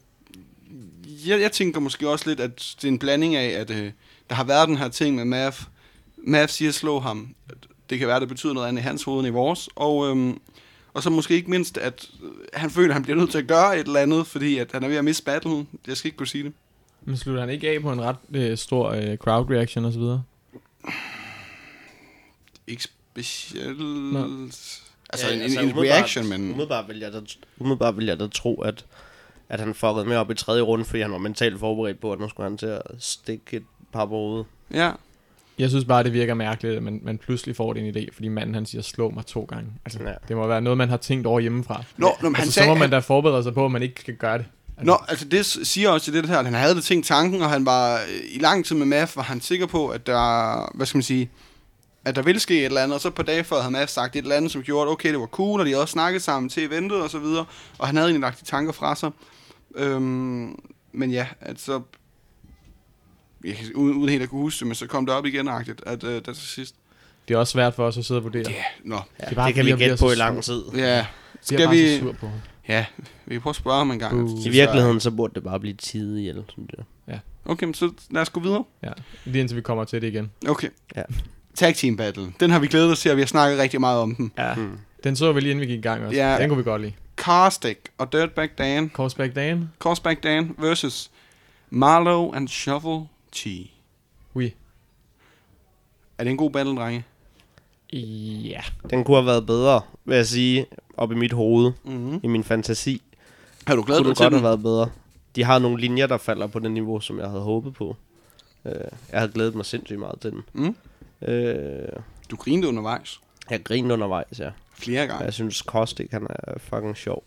jeg, 1.27 1.41
jeg 1.41 1.53
tænker 1.53 1.81
måske 1.81 2.09
også 2.09 2.29
lidt, 2.29 2.41
at 2.41 2.75
det 2.77 2.85
er 2.85 2.93
en 2.93 2.99
blanding 2.99 3.37
af, 3.37 3.61
at 3.61 3.71
øh, 3.71 3.93
der 4.29 4.35
har 4.35 4.45
været 4.45 4.69
den 4.69 4.77
her 4.77 4.89
ting 4.89 5.17
med 5.17 5.25
Mav. 5.25 5.53
Mav 6.17 6.49
siger, 6.49 6.73
slå 6.73 7.01
ham. 7.01 7.35
Det 7.91 7.99
kan 7.99 8.09
være, 8.09 8.21
det 8.21 8.29
betyder 8.29 8.53
noget 8.53 8.69
andet 8.69 8.83
i 8.83 8.85
hans 8.85 9.03
hoved 9.03 9.19
end 9.19 9.29
i 9.29 9.31
vores. 9.31 9.69
Og, 9.75 10.09
øhm, 10.09 10.41
og 10.95 11.03
så 11.03 11.11
måske 11.11 11.35
ikke 11.35 11.51
mindst, 11.51 11.79
at 11.79 12.09
øh, 12.23 12.31
han 12.53 12.71
føler, 12.71 12.89
at 12.89 12.95
han 12.95 13.03
bliver 13.03 13.17
nødt 13.17 13.31
til 13.31 13.39
at 13.39 13.47
gøre 13.47 13.79
et 13.79 13.87
eller 13.87 14.01
andet, 14.01 14.27
fordi 14.27 14.59
at 14.59 14.73
han 14.73 14.83
er 14.83 14.89
ved 14.89 14.97
at 14.97 15.05
miste 15.05 15.25
battlen. 15.25 15.69
Jeg 15.87 15.97
skal 15.97 16.09
ikke 16.09 16.17
kunne 16.19 16.27
sige 16.27 16.45
det. 16.45 16.53
Men 17.03 17.17
slutter 17.17 17.41
han 17.41 17.51
ikke 17.51 17.71
af 17.71 17.83
på 17.83 17.93
en 17.93 18.03
ret 18.03 18.17
øh, 18.35 18.59
stor 18.59 18.91
øh, 18.91 19.17
crowd 19.17 19.51
reaction 19.51 19.85
og 19.85 19.93
så 19.93 19.99
videre? 19.99 20.23
Ikke 22.67 22.83
specielt... 22.83 23.79
Nå. 24.13 24.19
Altså, 25.11 25.33
en, 25.33 25.41
altså, 25.41 25.61
en, 25.61 25.67
en 25.67 25.73
umiddelbart- 25.73 25.83
reaction, 25.83 26.29
men... 26.29 26.51
Umiddelbart 26.51 26.89
vil 26.89 26.99
jeg 26.99 27.13
da, 27.13 27.21
umiddelbart 27.59 27.97
vil 27.97 28.07
jeg 28.07 28.21
da 28.21 28.27
tro, 28.27 28.63
at, 28.63 28.85
at 29.49 29.61
han 29.61 29.75
fuckede 29.75 30.05
med 30.05 30.17
op 30.17 30.31
i 30.31 30.35
tredje 30.35 30.63
runde, 30.63 30.85
fordi 30.85 31.03
han 31.03 31.13
var 31.13 31.19
mentalt 31.19 31.59
forberedt 31.59 32.01
på, 32.01 32.13
at 32.13 32.21
nu 32.21 32.29
skulle 32.29 32.49
han 32.49 32.59
til 32.59 32.67
at 32.67 32.83
stikke 32.99 33.57
et 33.57 33.65
par 33.93 34.07
på 34.07 34.11
hovedet. 34.11 34.47
Ja, 34.71 34.93
Jeg 35.59 35.69
synes 35.71 35.85
bare, 35.85 36.03
det 36.03 36.13
virker 36.13 36.35
mærkeligt, 36.35 36.77
at 36.77 36.83
man, 36.83 37.01
man 37.05 37.19
pludselig 37.19 37.57
får 37.57 37.73
den 37.73 37.97
idé, 37.97 38.07
fordi 38.15 38.29
manden 38.29 38.55
han 38.55 38.67
siger, 38.67 38.83
slå 38.83 39.11
mig 39.11 39.27
to 39.27 39.45
gange. 39.45 39.71
Altså, 39.85 39.99
Ja. 40.03 40.13
det 40.29 40.37
må 40.37 40.47
være 40.47 40.61
noget, 40.61 40.77
man 40.79 40.89
har 40.89 40.97
tænkt 40.97 41.27
over 41.27 41.41
hjemmefra. 41.41 41.83
Nå, 41.97 42.07
nå, 42.23 42.29
men 42.29 42.35
han 42.35 42.43
altså, 42.43 42.53
så 42.53 42.55
sagde, 42.55 42.69
må 42.69 42.75
man 42.75 42.91
da 42.91 42.99
forberede 42.99 43.43
sig 43.43 43.55
på, 43.55 43.65
at 43.65 43.71
man 43.71 43.83
ikke 43.83 44.01
skal 44.01 44.15
gøre 44.17 44.39
det. 44.39 44.47
Altså, 44.77 44.87
Nå, 44.87 44.99
altså 45.09 45.25
det 45.25 45.47
siger 45.47 45.91
også 45.91 46.11
det 46.11 46.27
her, 46.27 46.39
at 46.39 46.45
han 46.45 46.55
havde 46.55 46.75
det 46.75 46.85
tænkt 46.85 47.07
tanken, 47.07 47.43
og 47.43 47.51
han 47.51 47.67
var 47.67 47.95
øh, 47.95 48.01
i 48.35 48.39
lang 48.39 48.65
tid 48.65 48.77
med 48.77 48.87
MAF, 48.87 49.17
var 49.17 49.23
han 49.23 49.41
sikker 49.41 49.67
på, 49.67 49.89
at 49.89 50.07
der, 50.07 50.71
hvad 50.77 50.87
skal 50.87 50.97
man 50.99 51.03
sige, 51.03 51.31
at 52.05 52.17
der 52.17 52.23
ville 52.23 52.41
ske 52.41 52.59
et 52.59 52.65
eller 52.65 52.81
andet, 52.83 52.95
og 52.95 53.01
så 53.01 53.11
på 53.11 53.23
dage 53.23 53.45
før 53.45 53.57
havde 53.57 53.73
Mads 53.73 53.91
sagt 53.91 54.17
et 54.17 54.23
eller 54.23 54.37
andet, 54.37 54.51
som 54.53 54.63
gjorde, 54.63 54.89
at 54.89 54.93
okay, 54.93 55.13
det 55.13 55.21
var 55.21 55.27
cool, 55.27 55.61
og 55.61 55.67
de 55.67 55.71
havde 55.71 55.83
også 55.83 55.93
snakket 55.93 56.23
sammen 56.23 56.49
til 56.51 56.65
eventet 56.65 57.03
og 57.03 57.11
så 57.11 57.19
videre, 57.19 57.45
og 57.79 57.87
han 57.87 57.97
havde 57.97 58.09
egentlig 58.09 58.21
lagt 58.21 58.41
de 58.41 58.45
tanker 58.45 58.73
fra 58.73 58.95
sig. 58.97 59.11
Øhm, 59.77 60.59
men 60.93 61.11
ja, 61.11 61.27
altså, 61.41 61.81
jeg, 63.45 63.57
uden, 63.75 63.97
uden 63.97 64.09
helt 64.09 64.23
at 64.23 64.29
kunne 64.29 64.41
huske 64.41 64.59
det, 64.59 64.67
men 64.67 64.75
så 64.75 64.87
kom 64.87 65.07
det 65.07 65.15
op 65.15 65.27
igen, 65.27 65.49
agtigt, 65.49 65.83
at 65.87 66.05
øh, 66.05 66.15
der 66.15 66.33
til 66.33 66.49
sidst. 66.49 66.75
Det 67.29 67.35
er 67.35 67.39
også 67.39 67.51
svært 67.51 67.75
for 67.75 67.87
os 67.87 67.99
at 67.99 68.05
sidde 68.05 68.19
og 68.19 68.25
vurdere. 68.25 68.45
Yeah, 68.45 68.65
no. 68.85 68.99
Ja, 69.21 69.27
det, 69.27 69.37
bare, 69.37 69.47
det 69.47 69.55
kan 69.55 69.67
vi 69.67 69.71
gætte 69.71 69.97
på 69.97 70.11
i 70.11 70.15
lang 70.15 70.43
tid. 70.43 70.63
Ja, 70.77 71.07
skal 71.41 71.71
vi... 71.71 71.99
Sur 71.99 72.13
på. 72.13 72.31
Ja, 72.69 72.87
vi 73.27 73.39
prøver 73.39 73.53
at 73.53 73.57
spørge 73.57 73.79
ham 73.79 73.91
en 73.91 73.99
gang. 73.99 74.23
Uh. 74.23 74.47
I 74.47 74.49
virkeligheden, 74.49 75.01
så 75.01 75.11
burde 75.11 75.35
det 75.35 75.43
bare 75.43 75.61
blive 75.61 75.75
tid 75.75 76.17
ihjel, 76.17 76.45
synes 76.49 76.71
jeg. 76.77 76.85
Ja. 77.09 77.19
Okay, 77.53 77.65
men 77.65 77.75
så 77.75 77.91
lad 78.11 78.23
os 78.23 78.31
gå 78.31 78.41
videre. 78.41 78.65
Ja, 78.83 78.91
lige 79.25 79.41
indtil 79.41 79.57
vi 79.57 79.63
kommer 79.63 79.85
til 79.85 80.03
det 80.03 80.09
igen. 80.09 80.31
Okay. 80.49 80.69
Ja. 80.97 81.03
Tag 81.55 81.75
Team 81.75 81.97
Battle. 81.97 82.33
Den 82.41 82.51
har 82.51 82.59
vi 82.59 82.67
glædet 82.67 82.91
os 82.91 83.01
til, 83.01 83.11
og 83.11 83.17
vi 83.17 83.23
har 83.23 83.27
snakket 83.27 83.59
rigtig 83.59 83.81
meget 83.81 84.01
om 84.01 84.15
den. 84.15 84.33
Ja. 84.39 84.55
Mm. 84.55 84.79
Den 85.05 85.17
så 85.17 85.33
vi 85.33 85.41
lige 85.41 85.51
inden 85.51 85.61
vi 85.61 85.67
gik 85.67 85.79
i 85.79 85.83
gang 85.83 86.05
også. 86.05 86.17
Ja. 86.17 86.39
Den 86.41 86.49
kunne 86.49 86.59
vi 86.59 86.65
godt 86.65 86.83
lide. 86.83 86.93
Karstik 87.17 87.79
og 87.99 88.13
Dirtbag 88.13 88.49
Dan. 88.59 88.89
Korsbag 88.89 89.37
Dan. 89.37 89.71
Korsbag 89.79 90.17
Dan 90.23 90.55
versus 90.59 91.11
Marlow 91.71 92.35
and 92.35 92.49
Shovel 92.49 93.07
Chi. 93.35 93.71
Oui. 94.35 94.55
Er 96.19 96.25
det 96.25 96.31
en 96.31 96.37
god 96.37 96.51
battle, 96.51 96.77
drenge? 96.77 97.05
Ja. 97.93 98.61
Den 98.91 99.05
kunne 99.05 99.17
have 99.17 99.27
været 99.27 99.47
bedre, 99.47 99.81
vil 100.05 100.17
jeg 100.17 100.27
sige, 100.27 100.67
op 100.97 101.13
i 101.13 101.15
mit 101.15 101.33
hoved, 101.33 101.73
mm-hmm. 101.85 102.21
i 102.23 102.27
min 102.27 102.45
fantasi. 102.45 103.03
Har 103.67 103.77
du 103.77 103.83
glædet 103.83 104.05
dig 104.05 104.17
til 104.17 104.25
godt 104.25 104.35
have 104.35 104.43
været 104.43 104.63
bedre. 104.63 104.91
De 105.37 105.45
har 105.45 105.59
nogle 105.59 105.81
linjer, 105.81 106.07
der 106.07 106.19
falder 106.19 106.47
på 106.47 106.59
det 106.59 106.71
niveau, 106.71 107.01
som 107.01 107.19
jeg 107.19 107.29
havde 107.29 107.43
håbet 107.43 107.75
på. 107.75 107.97
Øh, 108.65 108.73
jeg 109.13 109.21
havde 109.21 109.33
glædet 109.33 109.55
mig 109.55 109.67
sindssygt 109.67 109.99
meget 109.99 110.21
til 110.21 110.31
den. 110.31 110.43
Mm. 110.53 110.77
Øh, 111.29 111.89
du 112.31 112.37
grinede 112.37 112.69
undervejs? 112.69 113.21
Jeg 113.51 113.65
grinede 113.65 113.95
undervejs, 113.95 114.41
ja. 114.41 114.51
Flere 114.75 115.07
gange? 115.07 115.25
Jeg 115.25 115.33
synes, 115.33 115.63
Kostik, 115.63 116.11
han 116.11 116.27
er 116.31 116.59
fucking 116.59 116.97
sjov. 116.97 117.25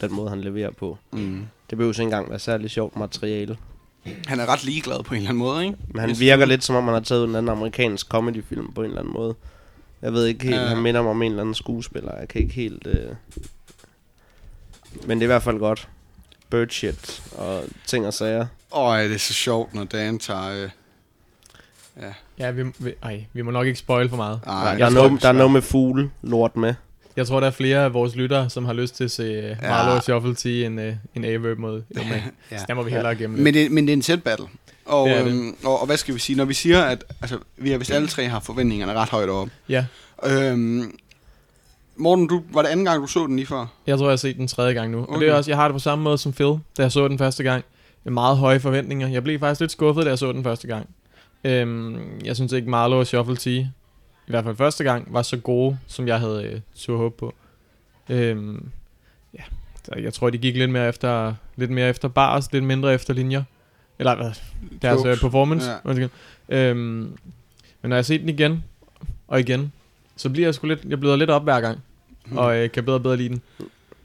Den 0.00 0.14
måde, 0.14 0.28
han 0.28 0.40
leverer 0.40 0.70
på. 0.70 0.98
Mm. 1.12 1.46
Det 1.70 1.78
behøver 1.78 1.92
ikke 1.92 2.02
engang 2.02 2.30
være 2.30 2.38
særlig 2.38 2.70
sjovt 2.70 2.96
materiale. 2.96 3.58
Han 4.26 4.40
er 4.40 4.46
ret 4.46 4.64
ligeglad 4.64 5.02
på 5.04 5.14
en 5.14 5.18
eller 5.18 5.30
anden 5.30 5.38
måde, 5.38 5.64
ikke? 5.64 5.76
Men 5.88 6.00
han 6.00 6.16
virker 6.18 6.44
lidt 6.46 6.64
som 6.64 6.76
om, 6.76 6.84
han 6.84 6.94
har 6.94 7.00
taget 7.00 7.24
en 7.28 7.34
anden 7.34 7.48
amerikansk 7.48 8.06
comedyfilm 8.08 8.72
på 8.72 8.80
en 8.80 8.86
eller 8.86 9.00
anden 9.00 9.12
måde. 9.14 9.34
Jeg 10.02 10.12
ved 10.12 10.26
ikke 10.26 10.44
helt, 10.44 10.56
Ja. 10.56 10.66
han 10.66 10.82
minder 10.82 11.02
mig 11.02 11.10
om 11.10 11.22
en 11.22 11.32
eller 11.32 11.42
anden 11.42 11.54
skuespiller. 11.54 12.18
Jeg 12.18 12.28
kan 12.28 12.40
ikke 12.42 12.54
helt... 12.54 12.86
Øh... 12.86 13.08
Men 15.06 15.18
det 15.18 15.22
er 15.22 15.26
i 15.26 15.26
hvert 15.26 15.42
fald 15.42 15.58
godt. 15.58 15.88
Bird 16.50 16.68
shit 16.70 17.22
og 17.38 17.64
ting 17.86 18.06
og 18.06 18.14
sager. 18.14 18.46
Åh, 18.76 18.98
det 18.98 19.14
er 19.14 19.18
så 19.18 19.32
sjovt, 19.34 19.74
når 19.74 19.84
Dan 19.84 20.18
tager... 20.18 20.64
Øh... 20.64 20.70
Ja. 22.00 22.12
Ja, 22.38 22.50
vi, 22.50 22.62
vi, 22.78 22.92
ej, 23.02 23.24
vi 23.32 23.42
må 23.42 23.50
nok 23.50 23.66
ikke 23.66 23.78
spoil 23.78 24.08
for 24.08 24.16
meget. 24.16 24.40
Ej, 24.46 24.64
der, 24.64 24.70
jeg 24.70 24.90
der, 24.92 25.02
er 25.04 25.08
vi 25.08 25.16
der 25.22 25.28
er 25.28 25.32
noget 25.32 25.50
med 25.52 25.62
fugle 25.62 26.10
lort 26.22 26.56
med. 26.56 26.74
Jeg 27.16 27.26
tror, 27.26 27.40
der 27.40 27.46
er 27.46 27.50
flere 27.50 27.84
af 27.84 27.94
vores 27.94 28.16
lyttere, 28.16 28.50
som 28.50 28.64
har 28.64 28.72
lyst 28.72 28.96
til 28.96 29.04
at 29.04 29.10
se 29.10 29.38
uh, 29.38 29.44
Ja. 29.44 29.54
Marlowe 29.62 30.00
Shuffle 30.00 30.34
til 30.34 30.64
en, 30.64 30.78
uh, 30.78 30.84
en 31.14 31.24
A-verb 31.24 31.58
mod 31.58 31.82
Ilman. 31.90 32.20
Ja. 32.50 32.58
Så 32.58 32.64
der 32.68 32.74
må 32.74 32.82
vi 32.82 32.90
hellere 32.90 33.14
gemme 33.14 33.36
lidt. 33.36 33.44
Men 33.44 33.54
det, 33.54 33.70
men 33.72 33.84
det 33.86 33.92
er 33.92 33.96
en 33.96 34.02
tæt 34.02 34.22
battle. 34.22 34.46
Og, 34.84 35.08
Det 35.08 35.16
det. 35.24 35.26
øhm, 35.32 35.56
og, 35.64 35.80
og 35.80 35.86
hvad 35.86 35.96
skal 35.96 36.14
vi 36.14 36.18
sige? 36.20 36.36
Når 36.36 36.44
vi 36.44 36.54
siger, 36.54 36.82
at 36.82 37.04
altså, 37.20 37.38
vi 37.56 37.70
har 37.70 37.78
vist 37.78 37.90
alle 37.90 38.08
tre 38.08 38.28
har 38.28 38.40
forventningerne 38.40 38.92
ret 38.92 39.08
højt 39.08 39.28
op. 39.28 39.48
Ja, 39.68 39.84
Øhm, 40.26 40.98
Morten, 41.96 42.26
du, 42.26 42.42
var 42.52 42.62
det 42.62 42.68
anden 42.68 42.84
gang, 42.86 43.02
du 43.02 43.06
så 43.06 43.26
den 43.26 43.36
lige 43.36 43.46
før? 43.46 43.66
jeg 43.86 43.98
tror, 43.98 44.06
jeg 44.06 44.12
har 44.12 44.16
set 44.16 44.36
den 44.36 44.48
tredje 44.48 44.72
gang 44.72 44.90
nu. 44.90 45.02
Okay. 45.02 45.12
Og 45.14 45.20
det 45.20 45.28
er 45.28 45.34
også, 45.34 45.50
jeg 45.50 45.58
har 45.58 45.68
det 45.68 45.72
på 45.74 45.78
samme 45.78 46.04
måde 46.04 46.18
som 46.18 46.32
Phil, 46.32 46.46
da 46.76 46.82
jeg 46.82 46.92
så 46.92 47.08
den 47.08 47.18
første 47.18 47.42
gang. 47.42 47.64
Med 48.04 48.12
meget 48.12 48.36
høje 48.36 48.60
forventninger. 48.60 49.08
Jeg 49.08 49.22
blev 49.24 49.38
faktisk 49.40 49.60
lidt 49.60 49.72
skuffet, 49.72 50.04
da 50.04 50.10
jeg 50.10 50.18
så 50.18 50.32
den 50.32 50.44
første 50.44 50.66
gang. 50.66 50.88
Øhm, 51.44 51.98
jeg 52.24 52.36
synes 52.36 52.52
ikke, 52.52 52.70
Marlowe 52.70 53.00
og 53.00 53.06
Shuffle 53.06 53.36
i 54.26 54.30
hvert 54.30 54.44
fald 54.44 54.56
første 54.56 54.84
gang, 54.84 55.12
var 55.12 55.22
så 55.22 55.36
gode, 55.36 55.78
som 55.86 56.08
jeg 56.08 56.20
havde 56.20 56.44
øh, 56.44 56.60
tur 56.76 56.96
håb 56.96 57.14
på. 57.14 57.34
Øhm, 58.08 58.68
ja, 59.34 59.42
jeg 60.02 60.14
tror, 60.14 60.30
de 60.30 60.38
gik 60.38 60.56
lidt 60.56 60.70
mere 60.70 60.88
efter, 60.88 61.34
lidt 61.56 61.70
mere 61.70 61.88
efter 61.88 62.08
bars, 62.08 62.52
lidt 62.52 62.64
mindre 62.64 62.94
efter 62.94 63.14
linjer. 63.14 63.42
Eller 63.98 64.14
hvad? 64.14 64.32
Deres 64.82 65.04
øh, 65.04 65.20
performance. 65.20 65.70
Ja. 65.86 66.08
Øhm, 66.48 67.16
men 67.82 67.88
når 67.88 67.96
jeg 67.96 68.04
ser 68.04 68.18
den 68.18 68.28
igen 68.28 68.64
og 69.28 69.40
igen, 69.40 69.72
så 70.16 70.30
bliver 70.30 70.46
jeg 70.46 70.54
sgu 70.54 70.66
lidt, 70.66 70.84
jeg 70.84 71.00
bliver 71.00 71.16
lidt 71.16 71.30
op 71.30 71.42
hver 71.44 71.60
gang, 71.60 71.82
Hmm. 72.26 72.38
og 72.38 72.56
øh, 72.56 72.70
kan 72.70 72.84
bedre 72.84 72.96
og 72.96 73.02
bedre 73.02 73.16
lide 73.16 73.28
den. 73.28 73.42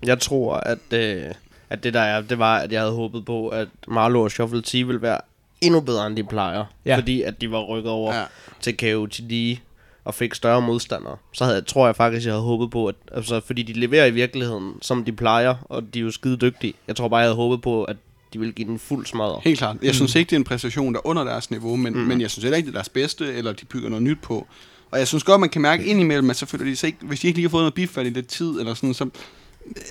Jeg 0.03 0.19
tror, 0.19 0.55
at, 0.55 0.93
øh, 0.93 1.23
at 1.69 1.83
det 1.83 1.93
der 1.93 1.99
er, 1.99 2.21
det 2.21 2.39
var, 2.39 2.57
at 2.57 2.71
jeg 2.71 2.81
havde 2.81 2.93
håbet 2.93 3.25
på, 3.25 3.49
at 3.49 3.67
Marlo 3.87 4.21
og 4.21 4.31
Shuffle 4.31 4.61
T 4.61 4.73
ville 4.73 5.01
være 5.01 5.17
endnu 5.61 5.79
bedre, 5.79 6.07
end 6.07 6.15
de 6.15 6.23
plejer. 6.23 6.65
Ja. 6.85 6.97
Fordi 6.97 7.21
at 7.21 7.41
de 7.41 7.51
var 7.51 7.61
rykket 7.61 7.91
over 7.91 8.15
ja. 8.15 8.23
til 8.61 8.77
KOTD 8.77 9.59
og 10.09 10.15
fik 10.15 10.35
større 10.35 10.61
modstandere. 10.61 11.17
Så 11.33 11.45
havde, 11.45 11.61
tror 11.61 11.85
jeg 11.85 11.95
faktisk, 11.95 12.25
jeg 12.25 12.33
havde 12.33 12.43
håbet 12.43 12.71
på, 12.71 12.87
at 12.87 12.95
altså, 13.11 13.41
fordi 13.45 13.63
de 13.63 13.73
leverer 13.73 14.05
i 14.05 14.11
virkeligheden, 14.11 14.73
som 14.81 15.03
de 15.03 15.11
plejer, 15.11 15.55
og 15.69 15.93
de 15.93 15.99
er 15.99 16.03
jo 16.03 16.11
skide 16.11 16.37
dygtige. 16.37 16.73
Jeg 16.87 16.95
tror 16.95 17.07
bare, 17.07 17.19
jeg 17.19 17.25
havde 17.25 17.35
håbet 17.35 17.61
på, 17.61 17.83
at 17.83 17.95
de 18.33 18.39
ville 18.39 18.53
give 18.53 18.67
den 18.67 18.79
fuld 18.79 19.05
smadre. 19.05 19.41
Helt 19.43 19.57
klart. 19.57 19.77
Jeg 19.83 19.95
synes 19.95 20.15
ikke, 20.15 20.29
det 20.29 20.35
er 20.35 20.39
en 20.39 20.43
præstation, 20.43 20.93
der 20.93 20.99
er 20.99 21.07
under 21.07 21.23
deres 21.23 21.51
niveau, 21.51 21.75
men, 21.75 21.93
mm. 21.93 21.99
Mm. 21.99 22.05
men 22.05 22.21
jeg 22.21 22.31
synes 22.31 22.43
heller 22.43 22.57
ikke, 22.57 22.67
det 22.67 22.71
er 22.71 22.77
deres 22.77 22.89
bedste, 22.89 23.33
eller 23.33 23.53
de 23.53 23.65
bygger 23.65 23.89
noget 23.89 24.03
nyt 24.03 24.17
på. 24.21 24.47
Og 24.91 24.99
jeg 24.99 25.07
synes 25.07 25.23
godt, 25.23 25.39
man 25.39 25.49
kan 25.49 25.61
mærke 25.61 25.85
indimellem, 25.85 26.29
at 26.29 26.35
så 26.35 26.45
føler 26.45 26.65
de 26.65 26.75
sig 26.75 26.87
ikke, 26.87 26.99
hvis 27.01 27.19
de 27.19 27.27
ikke 27.27 27.37
lige 27.37 27.47
har 27.47 27.51
fået 27.51 27.61
noget 27.61 27.73
bifald 27.73 28.07
i 28.07 28.09
lidt 28.09 28.27
tid, 28.27 28.59
eller 28.59 28.73
sådan, 28.73 28.93
så 28.93 29.09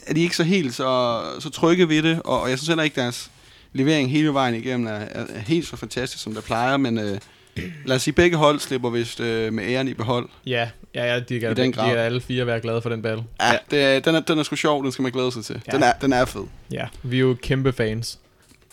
er 0.07 0.15
de 0.15 0.21
ikke 0.21 0.37
så 0.37 0.45
helt 0.45 0.75
så, 0.75 1.21
så 1.41 1.51
trygge 1.51 1.89
ved 1.89 2.03
det, 2.03 2.23
og, 2.25 2.41
og 2.41 2.51
jeg 2.51 2.59
synes 2.59 2.69
heller 2.69 2.85
ikke, 2.85 3.01
deres 3.01 3.31
levering 3.73 4.11
hele 4.11 4.35
vejen 4.35 4.55
igennem 4.55 4.87
er, 4.87 4.91
er, 4.91 5.25
er 5.35 5.39
helt 5.39 5.67
så 5.67 5.77
fantastisk, 5.77 6.23
som 6.23 6.35
der 6.35 6.41
plejer, 6.41 6.77
men 6.77 6.99
øh, 6.99 7.19
lad 7.85 7.97
os 7.97 8.03
sige, 8.03 8.15
begge 8.15 8.37
hold 8.37 8.61
slipper 8.61 8.91
vist 8.91 9.21
øh, 9.21 9.53
med 9.53 9.65
æren 9.69 9.89
i 9.89 9.95
behold. 9.95 10.29
Ja, 10.47 10.71
ja, 10.95 11.05
ja 11.15 11.21
de, 11.21 11.41
kan, 11.41 11.51
I 11.51 11.55
den 11.55 11.67
de 11.67 11.73
grad. 11.73 11.97
er 11.97 12.03
alle 12.03 12.21
fire 12.21 12.47
være 12.47 12.61
glade 12.61 12.83
for 12.83 12.89
den 12.89 13.03
battle. 13.03 13.25
Ja, 13.41 13.59
det, 13.71 13.83
er- 13.83 14.01
den, 14.01 14.15
er, 14.15 14.21
den 14.21 14.39
er 14.39 14.43
sgu 14.43 14.57
sjov, 14.57 14.83
den 14.85 14.93
skal 14.93 15.03
man 15.03 15.13
glæde 15.13 15.33
sig 15.33 15.45
til. 15.45 15.63
Ja. 15.67 15.73
Den, 15.73 15.83
er, 15.83 15.93
den 15.93 16.13
er 16.13 16.25
fed. 16.25 16.45
Ja, 16.73 16.87
vi 17.03 17.17
er 17.17 17.21
jo 17.21 17.37
kæmpe 17.43 17.73
fans. 17.73 18.19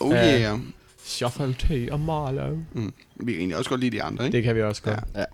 Oh 0.00 0.10
Ja. 0.12 0.40
yeah. 0.40 0.58
Shuffle 1.04 1.54
T 1.58 1.90
og 1.92 2.00
Marlowe. 2.00 2.64
Mm. 2.72 2.92
Vi 3.16 3.32
kan 3.32 3.40
egentlig 3.40 3.56
også 3.58 3.70
godt 3.70 3.80
lide 3.80 3.96
de 3.96 4.02
andre, 4.02 4.24
ikke? 4.24 4.36
Det 4.36 4.44
kan 4.44 4.56
vi 4.56 4.62
også 4.62 4.82
godt. 4.82 5.00
Ja. 5.14 5.24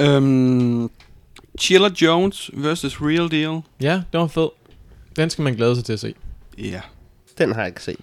Øhm, 0.00 0.90
Chiller 1.60 1.90
Jones 2.02 2.50
versus 2.54 3.00
Real 3.02 3.30
Deal. 3.30 3.60
Ja, 3.80 4.02
det 4.12 4.20
var 4.20 4.26
fed. 4.26 4.48
Den 5.16 5.30
skal 5.30 5.42
man 5.42 5.54
glæde 5.54 5.76
sig 5.76 5.84
til 5.84 5.92
at 5.92 6.00
se. 6.00 6.14
Ja. 6.58 6.80
Den 7.38 7.52
har 7.52 7.60
jeg 7.60 7.68
ikke 7.68 7.82
set. 7.82 7.96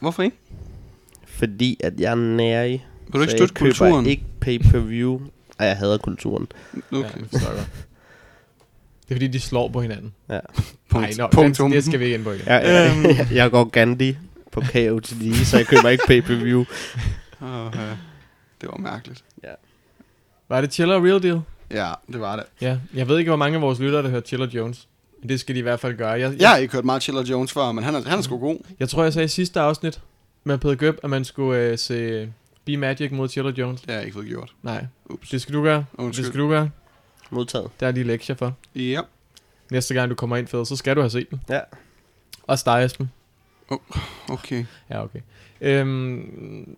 Hvorfor 0.00 0.22
ikke? 0.22 0.36
Fordi 1.26 1.76
at 1.80 2.00
jeg 2.00 2.10
er 2.10 2.14
nærig. 2.14 2.86
Vil 3.06 3.12
du 3.12 3.20
ikke 3.20 3.30
så 3.30 3.36
støtte 3.36 3.52
jeg 3.52 3.58
køber 3.58 3.72
kulturen? 3.72 4.06
ikke 4.06 4.24
pay-per-view. 4.40 5.20
Ej, 5.58 5.66
jeg 5.66 5.76
hader 5.76 5.98
kulturen. 5.98 6.46
Okay. 6.92 7.02
Ja, 7.02 7.08
det. 7.22 7.68
Det 9.08 9.10
er 9.10 9.14
fordi, 9.14 9.26
de 9.26 9.40
slår 9.40 9.68
på 9.68 9.80
hinanden. 9.82 10.12
Ja. 10.28 10.40
Punkt, 10.90 11.06
Ej, 11.06 11.12
nå, 11.18 11.28
punktum. 11.32 11.70
Den, 11.70 11.76
det 11.76 11.84
skal 11.84 12.00
vi 12.00 12.04
ikke 12.04 12.14
ind 12.14 12.24
på 12.24 12.32
igen. 12.32 12.46
Jeg, 12.46 12.62
jeg, 13.18 13.28
jeg 13.32 13.50
går 13.50 13.64
Gandhi 13.64 14.16
på 14.52 14.60
KOTD, 14.60 15.44
så 15.44 15.56
jeg 15.56 15.66
køber 15.66 15.88
ikke 15.88 16.04
pay-per-view. 16.06 16.64
Oh, 17.40 17.72
ja. 17.74 17.88
Det 18.60 18.68
var 18.68 18.76
mærkeligt. 18.78 19.24
Var 20.48 20.60
det 20.60 20.72
Chiller 20.72 20.94
og 20.94 21.04
Real 21.04 21.22
Deal? 21.22 21.40
Ja, 21.70 21.92
det 22.12 22.20
var 22.20 22.36
det. 22.36 22.44
Ja, 22.60 22.78
jeg 22.94 23.08
ved 23.08 23.18
ikke, 23.18 23.28
hvor 23.28 23.36
mange 23.36 23.56
af 23.56 23.62
vores 23.62 23.78
lyttere, 23.78 24.02
der 24.02 24.08
hører 24.08 24.20
Chiller 24.20 24.46
Jones. 24.46 24.88
Men 25.20 25.28
det 25.28 25.40
skal 25.40 25.54
de 25.54 25.58
i 25.58 25.62
hvert 25.62 25.80
fald 25.80 25.96
gøre. 25.96 26.08
Jeg, 26.08 26.20
Jeg 26.20 26.40
jeg, 26.40 26.50
har 26.50 26.56
ikke 26.56 26.74
hørt 26.74 26.84
meget 26.84 27.02
Chiller 27.02 27.22
Jones 27.22 27.52
før, 27.52 27.72
men 27.72 27.84
han 27.84 27.94
er, 27.94 28.02
han 28.08 28.18
er 28.18 28.22
sgu 28.22 28.38
god. 28.38 28.58
jeg 28.80 28.88
tror, 28.88 29.02
jeg 29.02 29.12
sagde 29.12 29.24
i 29.24 29.28
sidste 29.28 29.60
afsnit 29.60 30.00
med 30.44 30.58
Peter 30.58 30.74
Gøb, 30.74 30.98
at 31.02 31.10
man 31.10 31.24
skulle 31.24 31.60
øh, 31.60 31.78
se 31.78 32.28
Be 32.66 32.76
Magic 32.76 33.12
mod 33.12 33.28
Chiller 33.28 33.52
Jones. 33.58 33.80
Det 33.80 33.90
har 33.90 33.96
jeg 33.96 34.04
ikke 34.04 34.14
fået 34.14 34.26
gjort. 34.26 34.52
Nej, 34.62 34.86
Ups. 35.06 35.28
det 35.28 35.42
skal 35.42 35.54
du 35.54 35.62
gøre. 35.62 35.84
Undskyld. 35.94 36.24
Det 36.24 36.32
skal 36.32 36.40
du 36.40 36.48
gøre. 36.48 36.70
Modtaget. 37.30 37.70
Der 37.80 37.86
er 37.86 37.90
lige 37.90 38.04
lektier 38.04 38.36
for. 38.36 38.54
Ja. 38.74 39.00
Næste 39.70 39.94
gang 39.94 40.10
du 40.10 40.14
kommer 40.14 40.36
ind, 40.36 40.46
Fed, 40.46 40.64
så 40.64 40.76
skal 40.76 40.96
du 40.96 41.00
have 41.00 41.10
set 41.10 41.30
den. 41.30 41.40
Ja. 41.48 41.60
Også 42.42 42.62
dig, 42.66 42.84
Esben. 42.84 43.10
Okay. 44.28 44.64
Ja, 44.90 45.02
okay. 45.02 45.20
Øhm, 45.60 46.76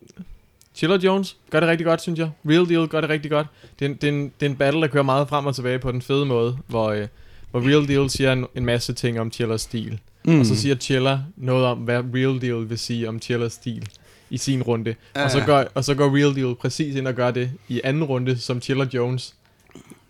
Chiller 0.75 0.97
Jones 0.97 1.37
gør 1.49 1.59
det 1.59 1.69
rigtig 1.69 1.85
godt, 1.85 2.01
synes 2.01 2.19
jeg. 2.19 2.31
Real 2.49 2.69
Deal 2.69 2.87
gør 2.87 3.01
det 3.01 3.09
rigtig 3.09 3.31
godt. 3.31 3.47
Det 3.79 3.85
er, 3.85 3.89
en, 3.89 3.95
det, 3.95 4.03
er 4.09 4.11
en, 4.13 4.33
det 4.39 4.45
er 4.45 4.49
en 4.49 4.55
battle, 4.55 4.81
der 4.81 4.87
kører 4.87 5.03
meget 5.03 5.29
frem 5.29 5.45
og 5.45 5.55
tilbage 5.55 5.79
på 5.79 5.91
den 5.91 6.01
fede 6.01 6.25
måde, 6.25 6.57
hvor, 6.67 6.89
øh, 6.89 7.07
hvor 7.51 7.59
Real 7.59 7.87
Deal 7.87 8.09
siger 8.09 8.33
en, 8.33 8.45
en 8.55 8.65
masse 8.65 8.93
ting 8.93 9.19
om 9.19 9.31
Chillers 9.31 9.61
stil. 9.61 9.99
Mm. 10.25 10.39
Og 10.39 10.45
så 10.45 10.55
siger 10.55 10.75
Chiller 10.75 11.19
noget 11.35 11.65
om, 11.65 11.77
hvad 11.77 12.03
Real 12.13 12.41
Deal 12.41 12.69
vil 12.69 12.79
sige 12.79 13.09
om 13.09 13.21
Chillers 13.21 13.53
stil 13.53 13.89
i 14.29 14.37
sin 14.37 14.63
runde. 14.63 14.95
Ja, 15.15 15.23
Og, 15.23 15.31
så 15.31 15.43
går, 15.45 15.65
og 15.73 15.85
så 15.85 15.95
går 15.95 16.15
Real 16.17 16.35
Deal 16.35 16.55
præcis 16.55 16.95
ind 16.95 17.07
og 17.07 17.13
gør 17.13 17.31
det 17.31 17.51
i 17.67 17.81
anden 17.83 18.03
runde, 18.03 18.37
som 18.37 18.61
Chiller 18.61 18.85
Jones 18.93 19.33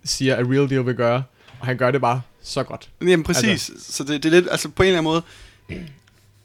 siger, 0.03 0.35
at 0.35 0.45
Real 0.45 0.69
Deal 0.69 0.85
vil 0.85 0.95
gøre. 0.95 1.23
Og 1.59 1.65
han 1.67 1.77
gør 1.77 1.91
det 1.91 2.01
bare 2.01 2.21
så 2.41 2.63
godt. 2.63 2.89
Jamen 3.01 3.23
præcis. 3.23 3.69
Altså. 3.69 3.93
Så 3.93 4.03
det, 4.03 4.23
det 4.23 4.33
er 4.33 4.39
lidt, 4.39 4.47
altså 4.51 4.69
på 4.69 4.83
en 4.83 4.87
eller 4.87 4.99
anden 4.99 5.11
måde, 5.11 5.21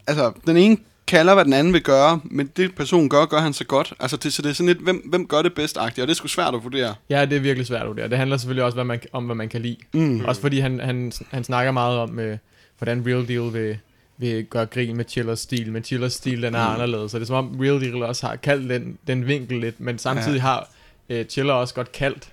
altså 0.07 0.33
den 0.47 0.57
ene 0.57 0.77
kalder, 1.07 1.35
hvad 1.35 1.45
den 1.45 1.53
anden 1.53 1.73
vil 1.73 1.83
gøre, 1.83 2.21
men 2.25 2.51
det 2.57 2.75
personen 2.75 3.09
gør, 3.09 3.25
gør 3.25 3.39
han 3.39 3.53
så 3.53 3.65
godt. 3.65 3.93
Altså 4.01 4.17
det, 4.17 4.33
så 4.33 4.43
det 4.43 4.49
er 4.49 4.53
sådan 4.53 4.67
lidt, 4.67 4.79
hvem, 4.79 4.97
hvem 5.09 5.27
gør 5.27 5.43
det 5.43 5.55
bedst 5.55 5.77
agtigt, 5.77 6.03
og 6.03 6.09
det 6.09 6.13
er 6.15 6.17
sgu 6.17 6.29
svært 6.29 6.55
at 6.55 6.65
vurdere. 6.65 6.95
Ja, 7.11 7.25
det 7.25 7.37
er 7.37 7.41
virkelig 7.41 7.67
svært 7.67 7.83
at 7.83 7.89
vurdere. 7.89 8.09
Det 8.09 8.19
handler 8.19 8.37
selvfølgelig 8.37 8.65
også 8.65 8.77
hvad 8.77 8.85
man, 8.85 9.01
om, 9.13 9.25
hvad 9.25 9.35
man 9.37 9.49
kan 9.49 9.63
lide. 9.63 9.77
Mm. 9.93 10.25
Også 10.25 10.41
fordi 10.41 10.59
han, 10.59 10.81
han, 10.81 11.13
han 11.31 11.45
snakker 11.45 11.73
meget 11.73 11.99
om, 11.99 12.19
øh, 12.19 12.39
hvordan 12.79 13.07
Real 13.07 13.29
Deal 13.29 13.53
vil, 13.53 13.79
vil 14.19 14.45
gøre 14.45 14.67
grin 14.67 14.97
med 14.97 15.05
Chillers 15.09 15.41
stil, 15.41 15.73
men 15.73 15.85
Chillers 15.85 16.13
stil 16.13 16.43
den 16.43 16.55
er 16.55 16.67
Mm. 16.69 16.73
anderledes. 16.75 17.11
Så 17.11 17.19
det 17.19 17.23
er 17.23 17.27
som 17.27 17.37
om 17.55 17.61
Real 17.61 17.81
Deal 17.81 18.03
også 18.03 18.27
har 18.27 18.37
kaldt 18.37 18.71
den, 18.71 18.99
den 19.07 19.27
vinkel 19.27 19.61
lidt, 19.61 19.81
men 19.81 19.99
samtidig 19.99 20.37
Ja. 20.37 20.41
har 20.43 20.69
øh, 21.09 21.25
Chiller 21.25 21.55
også 21.55 21.75
godt 21.75 21.93
kaldt 21.93 22.29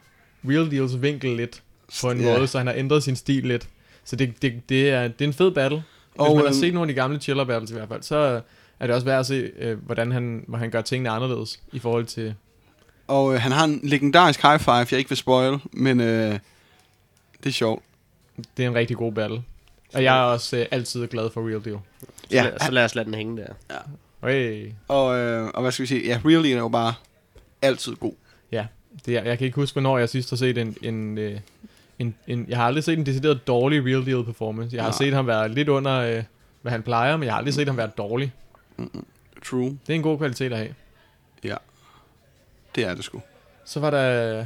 Real 0.50 0.72
Deals 0.72 1.02
vinkel 1.02 1.36
lidt, 1.38 1.64
på 2.02 2.12
en 2.12 2.22
Ja. 2.22 2.34
måde, 2.38 2.48
så 2.48 2.58
han 2.58 2.68
har 2.68 2.74
ændret 2.74 3.04
sin 3.04 3.16
stil 3.16 3.44
lidt. 3.44 3.68
Så 4.06 4.16
det, 4.16 4.42
det, 4.42 4.70
det, 4.70 4.90
er, 4.90 5.08
det 5.08 5.22
er 5.22 5.28
en 5.28 5.34
fed 5.34 5.52
battle. 5.52 5.78
Hvis 5.78 6.20
Og, 6.20 6.28
man 6.36 6.38
har 6.38 6.44
øhm, 6.46 6.54
set 6.54 6.74
nogle 6.74 6.90
af 6.90 6.96
de 6.96 7.02
gamle 7.02 7.20
chiller 7.20 7.44
battles 7.44 7.72
i 7.72 7.74
hvert 7.74 7.88
fald, 7.88 8.04
så 8.04 8.42
er 8.80 8.88
det 8.88 8.96
også 8.96 9.06
værd 9.06 9.20
at 9.20 9.26
se, 9.26 9.52
øh, 9.60 9.86
hvordan 9.86 10.12
han, 10.12 10.44
hvor 10.48 10.58
han 10.58 10.70
gør 10.70 10.82
tingene 10.82 11.10
anderledes 11.10 11.60
i 11.72 11.80
forhold 11.80 12.06
til... 12.06 12.36
Og 13.08 13.34
øh, 13.34 13.42
han 13.42 13.52
har 13.52 13.64
en 13.66 13.80
legendarisk 13.84 14.42
high 14.42 14.60
five, 14.60 14.74
jeg 14.74 14.94
ikke 14.94 15.10
vil 15.10 15.18
spoil, 15.18 15.58
men 15.74 16.02
øh, 16.02 16.40
det 17.44 17.50
er 17.50 17.50
sjovt. 17.52 17.84
Det 18.58 18.66
er 18.66 18.70
en 18.70 18.76
rigtig 18.76 18.98
god 18.98 19.12
battle. 19.12 19.44
Og 19.94 20.04
jeg 20.04 20.18
er 20.20 20.24
også 20.24 20.58
øh, 20.58 20.66
altid 20.72 21.08
glad 21.08 21.30
for 21.30 21.42
Real 21.50 21.66
Deal. 21.66 21.78
Så, 22.00 22.08
Ja. 22.32 22.44
lad, 22.44 22.60
så 22.60 22.72
lad 22.72 22.86
os 22.86 22.96
lade 22.96 23.06
den 23.06 23.14
hænge 23.14 23.38
der. 23.38 23.54
Hey. 24.28 24.72
Og, 24.88 25.18
øh, 25.18 25.48
og 25.54 25.62
hvad 25.62 25.72
skal 25.72 25.84
vi 25.84 25.88
sige? 25.88 26.06
Ja, 26.08 26.22
Really 26.26 26.50
er 26.52 26.58
jo 26.58 26.68
bare 26.68 26.94
altid 27.62 27.96
god. 27.96 28.14
Det 29.06 29.18
er, 29.18 29.24
jeg 29.24 29.38
kan 29.38 29.46
ikke 29.46 29.56
huske, 29.56 29.74
hvornår 29.76 29.98
jeg 29.98 30.10
sidst 30.10 30.30
har 30.30 30.38
set 30.38 30.58
en... 30.58 30.76
en, 30.82 31.18
øh, 31.18 31.40
en, 32.00 32.16
en 32.28 32.46
jeg 32.50 32.58
har 32.58 32.66
aldrig 32.66 32.84
set 32.84 32.98
en 33.00 33.06
decideret 33.06 33.48
dårlig 33.48 33.86
Real 33.86 34.06
Deal 34.06 34.24
performance. 34.26 34.76
Jeg 34.76 34.84
har 34.84 34.90
Nej. 34.92 34.98
set 34.98 35.14
ham 35.14 35.28
være 35.28 35.50
lidt 35.50 35.70
under, 35.70 35.94
øh, 36.00 36.24
hvad 36.62 36.72
han 36.72 36.84
plejer, 36.84 37.18
men 37.18 37.24
jeg 37.26 37.34
har 37.34 37.38
aldrig 37.38 37.54
set 37.54 37.68
ham 37.68 37.78
være 37.78 37.88
dårlig. 37.98 38.34
True. 39.46 39.66
Det 39.88 39.94
er 39.94 39.94
en 39.94 40.02
god 40.02 40.18
kvalitet 40.18 40.52
at 40.52 40.58
have. 40.58 40.74
Det 42.76 42.86
er 42.86 42.96
det 42.96 43.04
sgu. 43.04 43.22
Så 43.66 43.80
var 43.80 43.90
der 43.90 44.46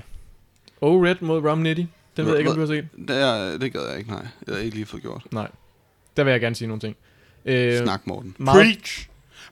O-Red 0.82 1.16
mod 1.22 1.42
Rum 1.50 1.58
Nitty. 1.58 1.84
Den 2.18 2.26
ved 2.26 2.32
jeg 2.32 2.40
ikke, 2.40 2.50
om 2.52 2.56
du 2.56 2.62
har 2.62 2.68
set. 2.68 2.88
Det, 3.08 3.22
er, 3.22 3.58
det 3.58 3.74
gad 3.74 3.82
jeg 3.90 3.98
ikke, 3.98 4.10
nej. 4.12 4.22
Det 4.22 4.48
har 4.48 4.56
jeg 4.56 4.64
ikke 4.66 4.76
lige 4.76 4.86
fået 4.86 5.02
gjort. 5.02 5.24
Nej. 5.32 5.52
Der 6.18 6.24
vil 6.24 6.32
jeg 6.32 6.42
gerne 6.42 6.56
sige 6.56 6.68
nogle 6.68 6.82
ting. 6.82 6.96
Øh, 7.46 7.84
Snak, 7.84 8.08
Morten. 8.08 8.36
meget- 8.38 8.56
Preach! 8.56 9.08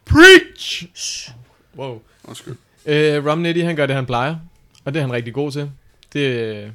Preach! 0.06 1.32
Wow. 1.78 2.02
Undskyld. 2.24 2.56
Øh, 2.86 3.26
Rum 3.26 3.38
Nitty, 3.40 3.62
han 3.62 3.76
gør 3.76 3.86
det, 3.86 3.96
han 3.96 4.06
plejer. 4.06 4.36
Og 4.86 4.94
det 4.94 5.00
er 5.00 5.04
han 5.04 5.14
rigtig 5.14 5.34
god 5.34 5.52
til. 5.52 5.72
Det, 6.14 6.20
øh, 6.20 6.70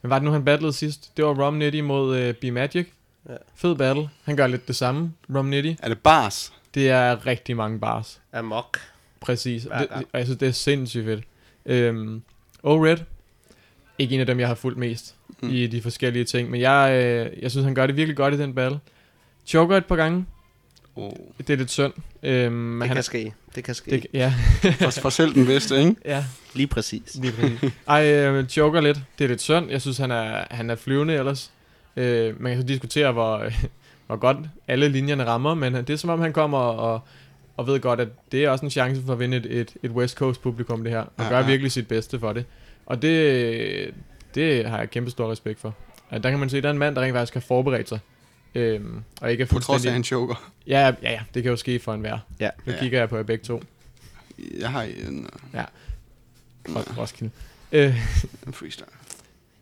hvad 0.00 0.08
var 0.08 0.18
det 0.18 0.24
nu, 0.24 0.30
han 0.32 0.44
battlede 0.44 0.72
sidst? 0.72 1.16
Det 1.16 1.24
var 1.24 1.46
Rum 1.46 1.54
Nitty 1.54 1.80
mod 1.80 2.16
øh, 2.18 2.34
B-Magic. 2.34 2.86
Ja. 3.28 3.34
Fed 3.54 3.74
battle. 3.76 4.08
Han 4.24 4.36
gør 4.36 4.46
lidt 4.46 4.68
det 4.68 4.76
samme, 4.76 5.12
Rum 5.34 5.44
Nitty. 5.44 5.72
Er 5.82 5.88
det 5.88 5.98
bars? 5.98 6.52
Det 6.74 6.90
er 6.90 7.26
rigtig 7.26 7.56
mange 7.56 7.78
bars. 7.80 8.20
Amok. 8.32 8.78
Præcis. 9.20 9.62
Det, 9.62 9.72
og 9.90 10.18
jeg 10.18 10.24
synes, 10.26 10.38
det 10.38 10.48
er 10.48 10.52
sindssygt 10.52 11.04
fedt. 11.04 11.24
Øhm, 11.66 12.22
O-Red. 12.66 12.98
Ikke 13.98 14.14
en 14.14 14.20
af 14.20 14.26
dem, 14.26 14.40
jeg 14.40 14.48
har 14.48 14.54
fulgt 14.54 14.78
mest 14.78 15.14
Mm. 15.42 15.50
i 15.50 15.66
de 15.66 15.82
forskellige 15.82 16.24
ting. 16.24 16.50
Men 16.50 16.60
jeg, 16.60 16.90
øh, 17.04 17.42
jeg 17.42 17.50
synes, 17.50 17.64
han 17.64 17.74
gør 17.74 17.86
det 17.86 17.96
virkelig 17.96 18.16
godt 18.16 18.34
i 18.34 18.38
den 18.38 18.54
battle. 18.54 18.78
Choker 19.46 19.76
et 19.76 19.86
par 19.86 19.96
gange. 19.96 20.26
Oh. 20.96 21.12
Det 21.38 21.50
er 21.50 21.56
lidt 21.56 21.70
synd. 21.70 21.92
Øhm, 22.22 22.52
men 22.54 22.80
Det 22.80 22.88
han 22.88 22.96
kan 22.96 23.02
ske. 23.02 23.32
Det 23.54 23.64
kan 23.64 23.74
ske. 23.74 23.90
det, 23.90 24.06
ja, 24.12 24.34
For, 24.80 24.90
for 24.90 25.10
selv 25.10 25.34
den 25.34 25.46
bedste, 25.46 25.78
ikke? 25.78 25.94
ja, 26.04 26.24
Lige 26.54 26.66
præcis. 26.66 27.16
lige 27.20 27.32
præcis. 27.32 27.72
Ej, 27.88 28.12
øh, 28.12 28.46
choker 28.46 28.80
lidt. 28.80 29.00
Det 29.18 29.24
er 29.24 29.28
lidt 29.28 29.40
synd. 29.40 29.70
Jeg 29.70 29.80
synes, 29.80 29.98
han 29.98 30.10
er, 30.10 30.44
han 30.50 30.70
er 30.70 30.74
flyvende 30.74 31.14
ellers. 31.14 31.50
Øh, 31.96 32.42
man 32.42 32.52
kan 32.52 32.60
så 32.62 32.66
diskutere, 32.66 33.12
hvor, 33.12 33.44
hvor 34.06 34.16
godt 34.16 34.36
alle 34.68 34.88
linjerne 34.88 35.24
rammer, 35.24 35.54
men 35.54 35.74
det 35.74 35.90
er 35.90 35.96
som 35.96 36.10
om, 36.10 36.20
han 36.20 36.32
kommer 36.32 36.58
og, 36.58 37.00
og 37.56 37.66
ved 37.66 37.80
godt, 37.80 38.00
at 38.00 38.08
det 38.32 38.44
er 38.44 38.50
også 38.50 38.64
en 38.64 38.70
chance 38.70 39.02
for 39.06 39.12
at 39.12 39.18
vinde 39.18 39.36
et, 39.36 39.46
et, 39.60 39.74
et 39.82 39.90
West 39.90 40.16
Coast 40.16 40.42
publikum, 40.42 40.82
det 40.84 40.92
her. 40.92 41.00
Og 41.00 41.10
Ja, 41.18 41.28
gør 41.28 41.38
ja. 41.38 41.46
virkelig 41.46 41.72
sit 41.72 41.88
bedste 41.88 42.18
for 42.20 42.32
det. 42.32 42.44
Og 42.86 43.02
det, 43.02 43.94
det 44.34 44.66
har 44.66 44.78
jeg 44.78 44.90
kæmpe 44.90 45.10
stor 45.10 45.30
respekt 45.32 45.60
for. 45.60 45.74
At 46.10 46.22
der 46.22 46.30
kan 46.30 46.38
man 46.38 46.48
se, 46.50 46.56
at 46.56 46.62
der 46.62 46.68
er 46.68 46.72
en 46.72 46.78
mand, 46.78 46.94
der 46.96 47.02
rent 47.02 47.14
faktisk 47.14 47.34
har 47.34 47.40
forberedt 47.40 47.88
sig. 47.88 47.98
Øhm, 48.54 49.02
og 49.20 49.30
ikke 49.32 49.42
er 49.42 49.46
På 49.46 49.58
trods 49.58 49.86
af, 49.86 49.92
han 49.92 50.04
choker. 50.04 50.52
Ja, 50.66 50.80
ja, 51.02 51.10
ja, 51.10 51.20
det 51.34 51.42
kan 51.42 51.50
jo 51.50 51.56
ske 51.56 51.78
for 51.78 51.94
enhver. 51.94 52.18
Ja. 52.40 52.50
Nu 52.66 52.72
Ja. 52.72 52.78
kigger 52.78 52.98
jeg 52.98 53.08
på 53.08 53.16
jer 53.16 53.22
begge 53.22 53.44
to 53.44 53.62
Jeg 54.60 54.70
har 54.70 54.82
en, 54.82 55.28
fra 56.68 56.82
Roskilde. 56.98 57.30
Øh, 57.72 57.96
en 58.46 58.52
freestyle. 58.52 58.86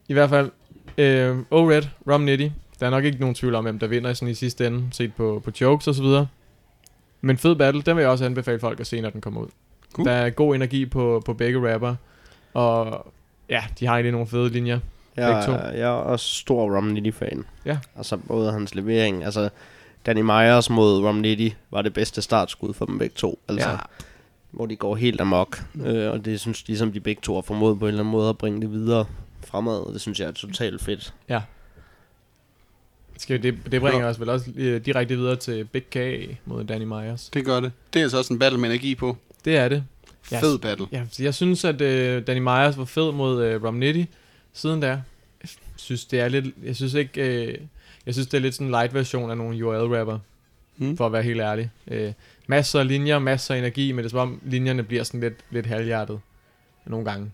I 0.09 0.13
hvert 0.13 0.31
fald, 0.31 0.51
øh, 0.99 1.39
O-Red, 1.51 1.83
Rum 2.13 2.21
Nitty. 2.21 2.49
Der 2.81 2.87
er 2.87 2.91
nok 2.91 3.05
ikke 3.05 3.19
nogen 3.19 3.35
tvivl 3.35 3.55
om, 3.55 3.65
hvem 3.65 3.79
der 3.79 3.87
vinder 3.87 4.13
sådan 4.15 4.29
i 4.33 4.35
sidste 4.35 4.67
ende, 4.67 4.89
set 4.93 5.15
på, 5.15 5.41
på 5.45 5.51
jokes 5.61 5.89
og 5.89 5.95
så 5.95 6.03
videre. 6.03 6.27
Men 7.21 7.39
fed 7.39 7.57
battle, 7.57 7.83
den 7.83 7.97
vil 7.97 8.03
jeg 8.03 8.11
også 8.11 8.25
anbefale 8.25 8.61
folk 8.61 8.81
at 8.81 8.87
se, 8.87 9.01
når 9.01 9.11
den 9.11 9.21
kommer 9.21 9.41
ud. 9.41 9.49
Cool. 9.93 10.07
Der 10.09 10.13
er 10.13 10.31
god 10.31 10.55
energi 10.55 10.87
på, 10.87 11.23
på 11.27 11.35
begge 11.35 11.73
rapper. 11.75 11.95
Og 12.55 13.07
ja, 13.49 13.65
de 13.81 13.87
har 13.87 13.95
egentlig 13.95 14.13
nogle 14.13 14.27
fede 14.27 14.49
linjer. 14.49 14.79
Jeg, 15.17 15.43
to. 15.47 15.53
jeg 15.53 15.81
er 15.81 15.89
også 15.89 16.27
stor 16.35 16.77
Romnitty-fan. 16.77 17.45
Ja. 17.65 17.79
Altså 17.97 18.17
både 18.17 18.53
hans 18.53 18.75
levering, 18.75 19.25
altså 19.25 19.49
Danny 20.07 20.21
Myers 20.21 20.71
mod 20.71 21.03
Romnitty 21.05 21.49
var 21.71 21.83
det 21.83 21.95
bedste 21.95 22.23
startskud 22.23 22.75
for 22.75 22.85
dem 22.87 22.99
begge 22.99 23.15
to. 23.17 23.39
Altså, 23.49 23.69
Ja. 23.69 23.73
ja. 23.73 23.79
hvor 24.51 24.67
de 24.67 24.77
går 24.77 24.97
helt 24.97 25.21
amok. 25.21 25.63
Øh, 25.85 26.11
og 26.11 26.25
det 26.25 26.41
synes 26.41 26.63
de, 26.63 26.79
som 26.79 26.93
de 26.93 27.01
begge 27.01 27.21
to 27.23 27.35
har 27.35 27.41
formået 27.43 27.79
på 27.79 27.85
en 27.85 27.89
eller 27.89 28.01
anden 28.01 28.13
måde 28.13 28.29
at 28.29 28.39
bringe 28.39 28.61
det 28.61 28.71
videre 28.73 29.05
fremad. 29.47 29.93
Det 29.93 30.01
synes 30.01 30.21
jeg 30.21 30.29
er 30.29 30.33
totalt 30.33 30.83
fedt. 30.83 31.15
Skal, 33.19 33.43
det, 33.43 33.55
det 33.71 33.81
bringer 33.81 34.07
os 34.09 34.21
vel 34.21 34.29
også 34.29 34.51
øh, 34.57 34.85
direkte 34.87 35.17
videre 35.17 35.37
til 35.37 35.65
Big 35.65 35.83
K 35.91 35.97
mod 36.45 36.65
Danny 36.65 36.85
Myers. 36.85 37.31
Det 37.35 37.45
gør 37.45 37.61
det. 37.61 37.73
Det 37.93 38.01
er 38.01 38.05
altså 38.05 38.19
også 38.19 38.33
en 38.33 38.39
battle 38.39 38.61
med 38.61 38.69
energi 38.71 38.95
på. 38.95 39.17
Det 39.45 39.57
er 39.57 39.69
det. 39.69 39.85
Ja, 40.33 40.41
Fed 40.41 40.59
battle. 40.59 40.87
Ja, 40.93 41.05
jeg 41.19 41.35
synes, 41.35 41.65
at 41.65 41.81
øh, 41.81 42.27
Danny 42.27 42.41
Myers 42.41 42.79
var 42.79 42.85
fed 42.85 43.13
mod 43.13 43.45
øh, 43.45 43.65
Rum 43.65 43.75
Nitty 43.75 44.03
siden 44.53 44.83
der. 44.83 44.89
Jeg 45.43 45.49
synes, 45.77 46.05
det 46.05 46.21
er 46.21 46.29
lidt... 46.29 46.45
Jeg 46.65 46.77
synes 46.77 46.95
ikke... 46.95 47.45
Øh, 47.47 47.59
jeg 48.07 48.15
synes, 48.15 48.27
det 48.29 48.35
er 48.39 48.43
lidt 48.43 48.55
sådan 48.55 48.67
en 48.67 48.71
light 48.71 48.95
version 48.95 49.31
af 49.31 49.37
nogle 49.37 49.67
URL-rapper, 49.67 50.19
Mm. 50.77 50.97
for 50.97 51.07
at 51.07 51.13
være 51.13 51.23
helt 51.23 51.41
ærlig. 51.41 51.71
Øh, 51.89 52.13
masser 52.47 52.81
af 52.81 52.89
linjer, 52.89 53.19
masser 53.19 53.55
af 53.55 53.59
energi, 53.59 53.93
men 53.93 53.99
det 53.99 54.05
er 54.05 54.11
som 54.11 54.19
om 54.19 54.41
linjerne 54.45 54.83
bliver 54.83 55.03
sådan 55.05 55.21
lidt, 55.21 55.35
lidt 55.51 55.67
halvhjertet 55.67 56.21
nogle 56.87 57.11
gange. 57.11 57.31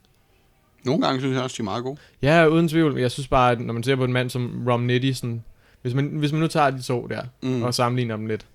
Nogle 0.85 1.03
gange 1.07 1.21
synes 1.21 1.35
jeg 1.35 1.43
også, 1.43 1.55
de 1.57 1.63
er 1.63 1.65
meget 1.65 1.85
gode. 1.85 1.97
Ja, 2.23 2.47
uden 2.47 2.69
tvivl. 2.69 2.99
Jeg 3.01 3.11
synes 3.11 3.29
bare, 3.29 3.53
at 3.53 3.61
når 3.61 3.75
man 3.75 3.83
ser 3.83 3.97
på 3.97 4.05
en 4.05 4.13
mand 4.13 4.31
som 4.31 4.65
Rum 4.69 4.81
Nitty, 4.81 5.13
sådan, 5.13 5.45
hvis, 5.83 5.95
man, 5.95 6.07
hvis 6.07 6.33
man 6.33 6.41
nu 6.41 6.47
tager 6.47 6.71
de 6.71 6.83
to 6.83 7.07
der, 7.07 7.23
Mm. 7.43 7.63
og 7.63 7.75
sammenligner 7.75 8.17
dem 8.17 8.27
lidt. 8.27 8.47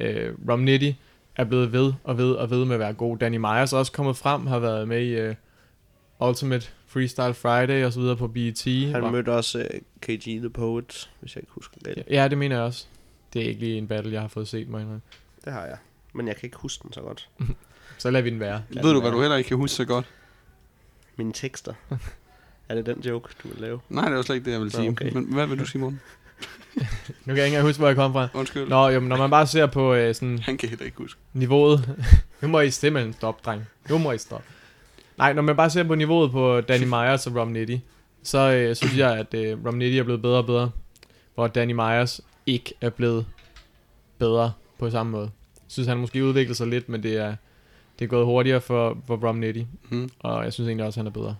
Øh, 0.00 0.32
Rum 0.50 0.60
Nitty 0.60 0.90
er 1.36 1.44
blevet 1.44 1.72
ved 1.72 1.92
og 2.04 2.18
ved 2.18 2.32
og 2.32 2.50
ved 2.50 2.64
med 2.64 2.74
at 2.74 2.80
være 2.80 2.92
god. 2.92 3.18
Danny 3.18 3.36
Myers 3.36 3.72
er 3.72 3.76
også 3.78 3.92
kommet 3.92 4.16
frem, 4.16 4.46
har 4.46 4.58
været 4.58 4.88
med 4.88 5.02
i 5.02 5.28
uh, 6.20 6.28
Ultimate 6.28 6.66
Freestyle 6.86 7.34
Friday 7.34 7.84
og 7.84 7.92
så 7.92 8.00
videre 8.00 8.16
på 8.16 8.28
BET. 8.28 8.62
Han 8.92 9.02
Var- 9.02 9.10
mødte 9.10 9.32
også 9.32 9.58
uh, 9.74 9.80
KG 10.00 10.22
The 10.24 10.50
Poet, 10.50 11.10
hvis 11.20 11.36
jeg 11.36 11.42
ikke 11.42 11.52
husker 11.52 11.76
det. 11.84 12.04
Ja, 12.10 12.28
det 12.28 12.38
mener 12.38 12.56
jeg 12.56 12.64
også. 12.64 12.86
Det 13.32 13.42
er 13.42 13.46
ikke 13.48 13.60
lige 13.60 13.78
en 13.78 13.88
battle, 13.88 14.12
jeg 14.12 14.20
har 14.20 14.28
fået 14.28 14.48
set 14.48 14.68
mig. 14.68 14.86
Det 15.44 15.52
har 15.52 15.64
jeg. 15.66 15.76
Men 16.12 16.28
jeg 16.28 16.36
kan 16.36 16.46
ikke 16.46 16.56
huske 16.56 16.82
den 16.82 16.92
så 16.92 17.00
godt. 17.00 17.28
Så 17.98 18.10
lader 18.10 18.22
vi 18.22 18.30
den 18.30 18.40
være. 18.40 18.62
Lad 18.70 18.82
Ved 18.82 18.92
du, 18.92 19.00
hvad 19.00 19.10
du 19.10 19.20
heller 19.20 19.36
ikke 19.36 19.48
kan 19.48 19.56
huske 19.56 19.74
så 19.76 19.84
godt? 19.84 20.06
Mine 21.16 21.32
tekster. 21.32 21.74
er 22.68 22.74
det 22.74 22.86
den 22.86 23.00
joke, 23.00 23.34
du 23.42 23.48
vil 23.48 23.56
lave? 23.60 23.80
Nej, 23.88 24.04
det 24.08 24.16
var 24.16 24.22
slet 24.22 24.36
ikke 24.36 24.44
det, 24.44 24.52
jeg 24.52 24.60
ville 24.60 24.72
sige. 24.72 24.88
okay. 24.90 25.12
Men 25.12 25.32
hvad 25.34 25.46
vil 25.46 25.58
du 25.58 25.64
sige, 25.64 25.80
Morten? 25.80 26.00
Nu 27.24 27.34
kan 27.34 27.36
jeg 27.36 27.46
ikke 27.46 27.62
huske, 27.62 27.78
hvor 27.78 27.86
jeg 27.88 27.96
kom 27.96 28.12
fra. 28.12 28.28
Undskyld. 28.34 28.68
Nå, 28.68 28.88
jo, 28.88 29.00
men 29.00 29.08
når 29.08 29.16
man 29.16 29.30
bare 29.30 29.46
ser 29.46 29.66
på 29.66 29.94
øh, 29.94 30.14
sådan 30.14 30.38
Han 30.38 30.56
kan 30.56 30.68
heller 30.68 30.84
ikke 30.84 30.98
huske. 30.98 31.20
niveauet. 31.32 32.04
nu 32.42 32.48
må 32.48 32.60
I 32.60 32.70
simpelthen 32.70 33.12
stoppe, 33.12 33.42
dreng. 33.44 33.62
Nu 33.90 33.98
må 33.98 34.12
I 34.12 34.18
stoppe. 34.18 34.46
Nej, 35.18 35.32
når 35.32 35.42
man 35.42 35.56
bare 35.56 35.70
ser 35.70 35.84
på 35.84 35.94
niveauet 35.94 36.30
på 36.30 36.60
Danny 36.60 36.84
Myers 36.84 37.26
og 37.26 37.36
Rum 37.36 37.48
Nitty, 37.48 37.76
så 38.22 38.38
øh, 38.52 38.76
synes 38.76 38.96
jeg, 38.96 39.18
at 39.18 39.34
øh, 39.34 39.66
Rum 39.66 39.74
Nitty 39.74 39.98
er 39.98 40.02
blevet 40.02 40.22
bedre 40.22 40.38
og 40.38 40.46
bedre, 40.46 40.70
hvor 41.34 41.46
Danny 41.46 41.72
Myers 41.72 42.20
ikke 42.46 42.74
er 42.80 42.90
blevet 42.90 43.26
bedre 44.18 44.52
på 44.78 44.90
samme 44.90 45.12
måde. 45.12 45.30
Jeg 45.56 45.62
synes, 45.68 45.88
han 45.88 45.98
måske 45.98 46.24
udviklet 46.24 46.56
sig 46.56 46.66
lidt, 46.66 46.88
men 46.88 47.02
det 47.02 47.16
er, 47.16 47.34
det 47.98 48.04
er 48.04 48.08
gået 48.08 48.24
hurtigere 48.26 48.60
for, 48.60 48.98
for 49.06 49.16
Rum 49.28 49.36
Nitty, 49.36 49.62
Mm. 49.90 50.10
og 50.18 50.44
jeg 50.44 50.52
synes 50.52 50.68
egentlig 50.68 50.86
også, 50.86 51.00
at 51.00 51.04
han 51.04 51.06
er 51.06 51.10
bedre. 51.20 51.36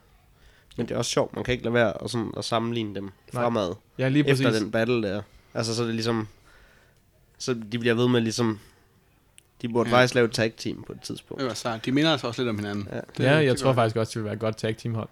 Men 0.76 0.86
det 0.88 0.94
er 0.94 0.98
også 0.98 1.10
sjovt, 1.10 1.34
man 1.34 1.44
kan 1.44 1.52
ikke 1.52 1.64
lade 1.64 1.74
være 1.74 2.02
at, 2.04 2.10
sådan, 2.10 2.32
at 2.36 2.44
sammenligne 2.44 2.94
dem 2.94 3.04
Nej. 3.04 3.42
fremad. 3.42 3.72
Ja, 3.98 4.08
lige 4.08 4.24
præcis. 4.24 4.46
efter 4.46 4.58
den 4.60 4.70
battle 4.70 5.02
der. 5.02 5.22
Altså, 5.54 5.74
så 5.74 5.82
er 5.82 5.86
det 5.86 5.94
ligesom... 5.94 6.28
Så 7.38 7.54
de 7.72 7.78
bliver 7.78 7.94
ved 7.94 8.08
med 8.08 8.20
ligesom... 8.20 8.58
De 9.62 9.68
burde 9.68 9.88
Ja. 9.90 9.94
ja. 9.94 10.00
faktisk 10.00 10.14
lave 10.14 10.24
et 10.24 10.32
tag 10.32 10.52
team 10.56 10.82
på 10.86 10.92
et 10.92 11.00
tidspunkt. 11.00 11.40
Det 11.40 11.48
var 11.48 11.54
sejt. 11.54 11.84
De 11.84 11.92
minder 11.92 12.12
altså 12.12 12.26
også 12.26 12.42
lidt 12.42 12.48
om 12.50 12.58
hinanden. 12.58 12.88
Ja. 12.92 12.96
Det- 13.18 13.24
ja, 13.24 13.34
jeg 13.36 13.50
det 13.50 13.58
tror 13.58 13.68
gør 13.70 13.74
faktisk 13.74 13.96
også, 13.96 14.10
det 14.10 14.16
vil 14.16 14.24
være 14.24 14.34
et 14.34 14.40
godt 14.40 14.56
tag 14.56 14.76
team 14.76 14.94
hold. 14.94 15.08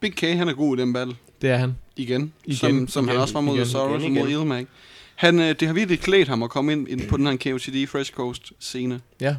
Big 0.00 0.16
K, 0.16 0.20
han 0.20 0.48
er 0.48 0.52
god 0.54 0.78
i 0.78 0.80
den 0.80 0.92
battle. 0.92 1.16
Det 1.42 1.50
er 1.50 1.56
han. 1.56 1.76
Igen. 1.96 2.32
Igen, 2.44 2.56
Som, 2.56 2.88
som 2.88 3.04
han 3.08 3.14
igen, 3.14 3.22
også 3.22 3.34
var 3.34 3.40
mod 3.40 3.54
igen, 3.56 3.66
Soros 3.66 4.02
igen, 4.02 4.18
og 4.18 4.24
mod. 4.24 4.30
Ilmac. 4.30 4.66
Han, 5.14 5.38
øh, 5.40 5.48
det 5.60 5.62
har 5.68 5.72
virkelig 5.74 6.00
klædt 6.00 6.28
ham 6.28 6.42
at 6.42 6.50
komme 6.50 6.72
ind, 6.72 6.88
ind 6.88 7.08
på 7.08 7.16
den 7.16 7.26
her 7.26 7.36
KOTD 7.36 7.86
Fresh 7.88 8.12
Coast 8.12 8.52
scene. 8.58 9.00
Ja. 9.20 9.36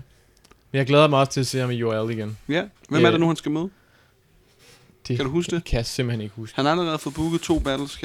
Men 0.71 0.77
jeg 0.77 0.85
glæder 0.85 1.07
mig 1.07 1.19
også 1.19 1.31
til 1.31 1.39
at 1.39 1.47
se 1.47 1.59
ham 1.59 1.71
i 1.71 1.83
URL 1.83 2.11
igen. 2.11 2.37
Ja. 2.49 2.63
Hvem 2.89 3.01
Øh, 3.01 3.07
er 3.07 3.11
det 3.11 3.19
nu, 3.19 3.27
han 3.27 3.35
skal 3.35 3.51
møde? 3.51 3.69
Det 5.07 5.15
Kan 5.15 5.25
du 5.25 5.31
huske 5.31 5.55
det? 5.55 5.63
kan 5.63 5.77
jeg 5.77 5.85
simpelthen 5.85 6.21
ikke 6.21 6.35
huske. 6.35 6.55
Han 6.55 6.65
har 6.65 6.71
allerede 6.71 6.99
fået 6.99 7.15
booket 7.15 7.41
to 7.41 7.59
battles 7.59 7.99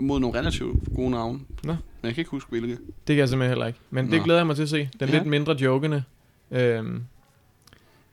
mod 0.00 0.20
nogle 0.20 0.38
relativt 0.38 0.94
gode 0.94 1.10
navne. 1.10 1.40
Nå. 1.64 1.72
Men 1.72 1.78
jeg 2.02 2.14
kan 2.14 2.20
ikke 2.20 2.30
huske, 2.30 2.50
hvilke. 2.50 2.72
Det 2.72 2.80
kan 3.06 3.16
jeg 3.16 3.28
simpelthen 3.28 3.50
heller 3.50 3.66
ikke. 3.66 3.78
Men 3.90 4.10
det 4.10 4.18
Nå. 4.18 4.24
glæder 4.24 4.40
jeg 4.40 4.46
mig 4.46 4.56
til 4.56 4.62
at 4.62 4.68
se. 4.68 4.88
Den 5.00 5.08
Ja. 5.08 5.14
lidt 5.14 5.26
mindre 5.26 5.52
jokende 5.52 6.04
øhm, 6.50 7.04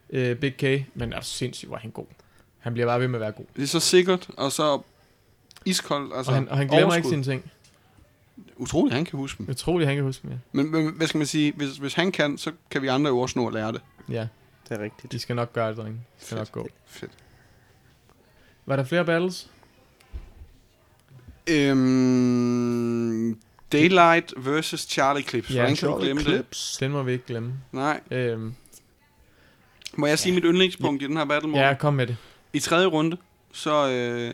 øh, 0.09 0.36
Big 0.36 0.57
K. 0.57 0.63
Men 0.93 1.13
er 1.13 1.22
sindssygt, 1.22 1.69
hvor 1.69 1.78
er 1.78 1.82
han 1.82 1.91
god. 1.91 2.05
Han 2.59 2.74
bliver 2.74 2.86
bare 2.88 2.99
ved 2.99 3.07
med 3.07 3.15
at 3.19 3.22
være 3.22 3.32
god. 3.32 3.45
Det 3.55 3.63
er 3.63 3.67
så 3.67 3.80
sikkert, 3.80 4.28
og 4.38 4.51
så 4.51 4.82
iskold. 5.65 6.11
Altså 6.15 6.32
og, 6.32 6.36
han, 6.38 6.49
og 6.49 6.57
han 6.57 6.67
glemmer 6.67 6.95
ikke 6.95 7.07
overskud. 7.07 7.11
sine 7.11 7.24
ting. 7.24 7.51
Utroligt, 8.57 8.95
han 8.95 9.05
kan 9.05 9.19
huske 9.19 9.38
dem. 9.38 9.49
Utroligt, 9.49 9.88
han 9.88 9.95
kan 9.97 10.03
huske 10.05 10.28
dem. 10.28 10.38
Men, 10.51 10.72
men 10.72 10.93
hvad 10.93 11.07
skal 11.07 11.17
man 11.17 11.28
sige? 11.28 11.53
Hvis, 11.55 11.78
hvis 11.78 11.93
han 11.93 12.11
kan, 12.11 12.38
så 12.38 12.51
kan 12.69 12.82
vi 12.82 12.88
andre 12.88 13.09
jo 13.09 13.19
også 13.19 13.39
nå 13.39 13.47
at 13.47 13.53
lære 13.53 13.72
det. 13.72 13.82
Ja, 14.09 14.13
ja 14.13 14.28
Det 14.69 14.80
er 14.80 14.84
rigtigt. 14.84 15.11
de 15.11 15.19
skal 15.19 15.36
nok 15.36 15.53
gøre 15.53 15.69
det, 15.69 15.78
drenge. 15.78 15.99
De 16.19 16.26
skal 16.26 16.38
nok 16.38 16.51
gå. 16.51 16.67
Fedt. 16.86 17.11
Var 18.72 18.76
der 18.76 18.84
flere 18.84 19.05
battles? 19.05 19.49
Øhm, 21.49 23.38
Daylight 23.72 24.34
versus 24.38 24.82
Charlie 24.82 25.24
Clips. 25.24 25.49
Ja, 25.49 25.53
Hvordan 25.55 25.76
kan 25.76 25.88
du 25.88 25.91
Charlie 25.93 26.05
glemme 26.05 26.22
det? 26.22 26.28
Clips. 26.28 26.78
Den 26.80 26.91
må 26.91 27.03
vi 27.03 27.11
ikke 27.11 27.26
glemme. 27.26 27.53
Nej. 27.72 27.99
Øhm, 28.11 28.53
Må 29.93 30.07
jeg 30.07 30.19
sige 30.19 30.34
mit 30.36 30.43
yndlingspunkt 30.47 31.03
i 31.03 31.07
den 31.07 31.17
her 31.17 31.26
battle, 31.26 31.49
Morten? 31.49 31.65
ja, 31.67 31.74
kom 31.74 31.93
med 31.93 32.07
det. 32.07 32.17
I 32.53 32.59
tredje 32.59 32.88
runde, 32.88 33.17
så 33.53 33.89
øh, 33.89 34.34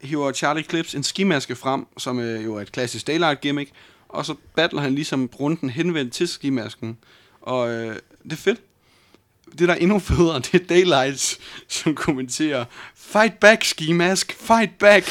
hiver 0.00 0.32
Charlie 0.32 0.64
Clips 0.64 0.94
en 0.94 1.02
skimaske 1.02 1.56
frem, 1.56 1.86
som 1.98 2.20
øh, 2.20 2.44
jo 2.44 2.54
er 2.54 2.60
et 2.60 2.72
klassisk 2.72 3.06
Daylight 3.06 3.40
gimmick, 3.40 3.70
og 4.08 4.26
så 4.26 4.34
battler 4.54 4.80
han 4.80 4.94
ligesom 4.94 5.30
runden 5.40 5.70
henvendt 5.70 6.12
til 6.12 6.28
skimasken. 6.28 6.98
Og 7.40 7.70
øh, 7.70 7.96
det 8.24 8.32
er 8.32 8.36
fedt. 8.36 8.60
Det, 9.58 9.68
der 9.68 9.74
er 9.74 9.78
endnu 9.78 9.98
federe, 9.98 10.38
det 10.38 10.54
er 10.54 10.66
Daylights, 10.68 11.38
som 11.68 11.94
kommenterer, 11.94 12.64
Fight 13.12 13.40
back, 13.40 13.64
ski 13.64 13.92
mask, 13.92 14.36
fight 14.40 14.78
back. 14.78 15.10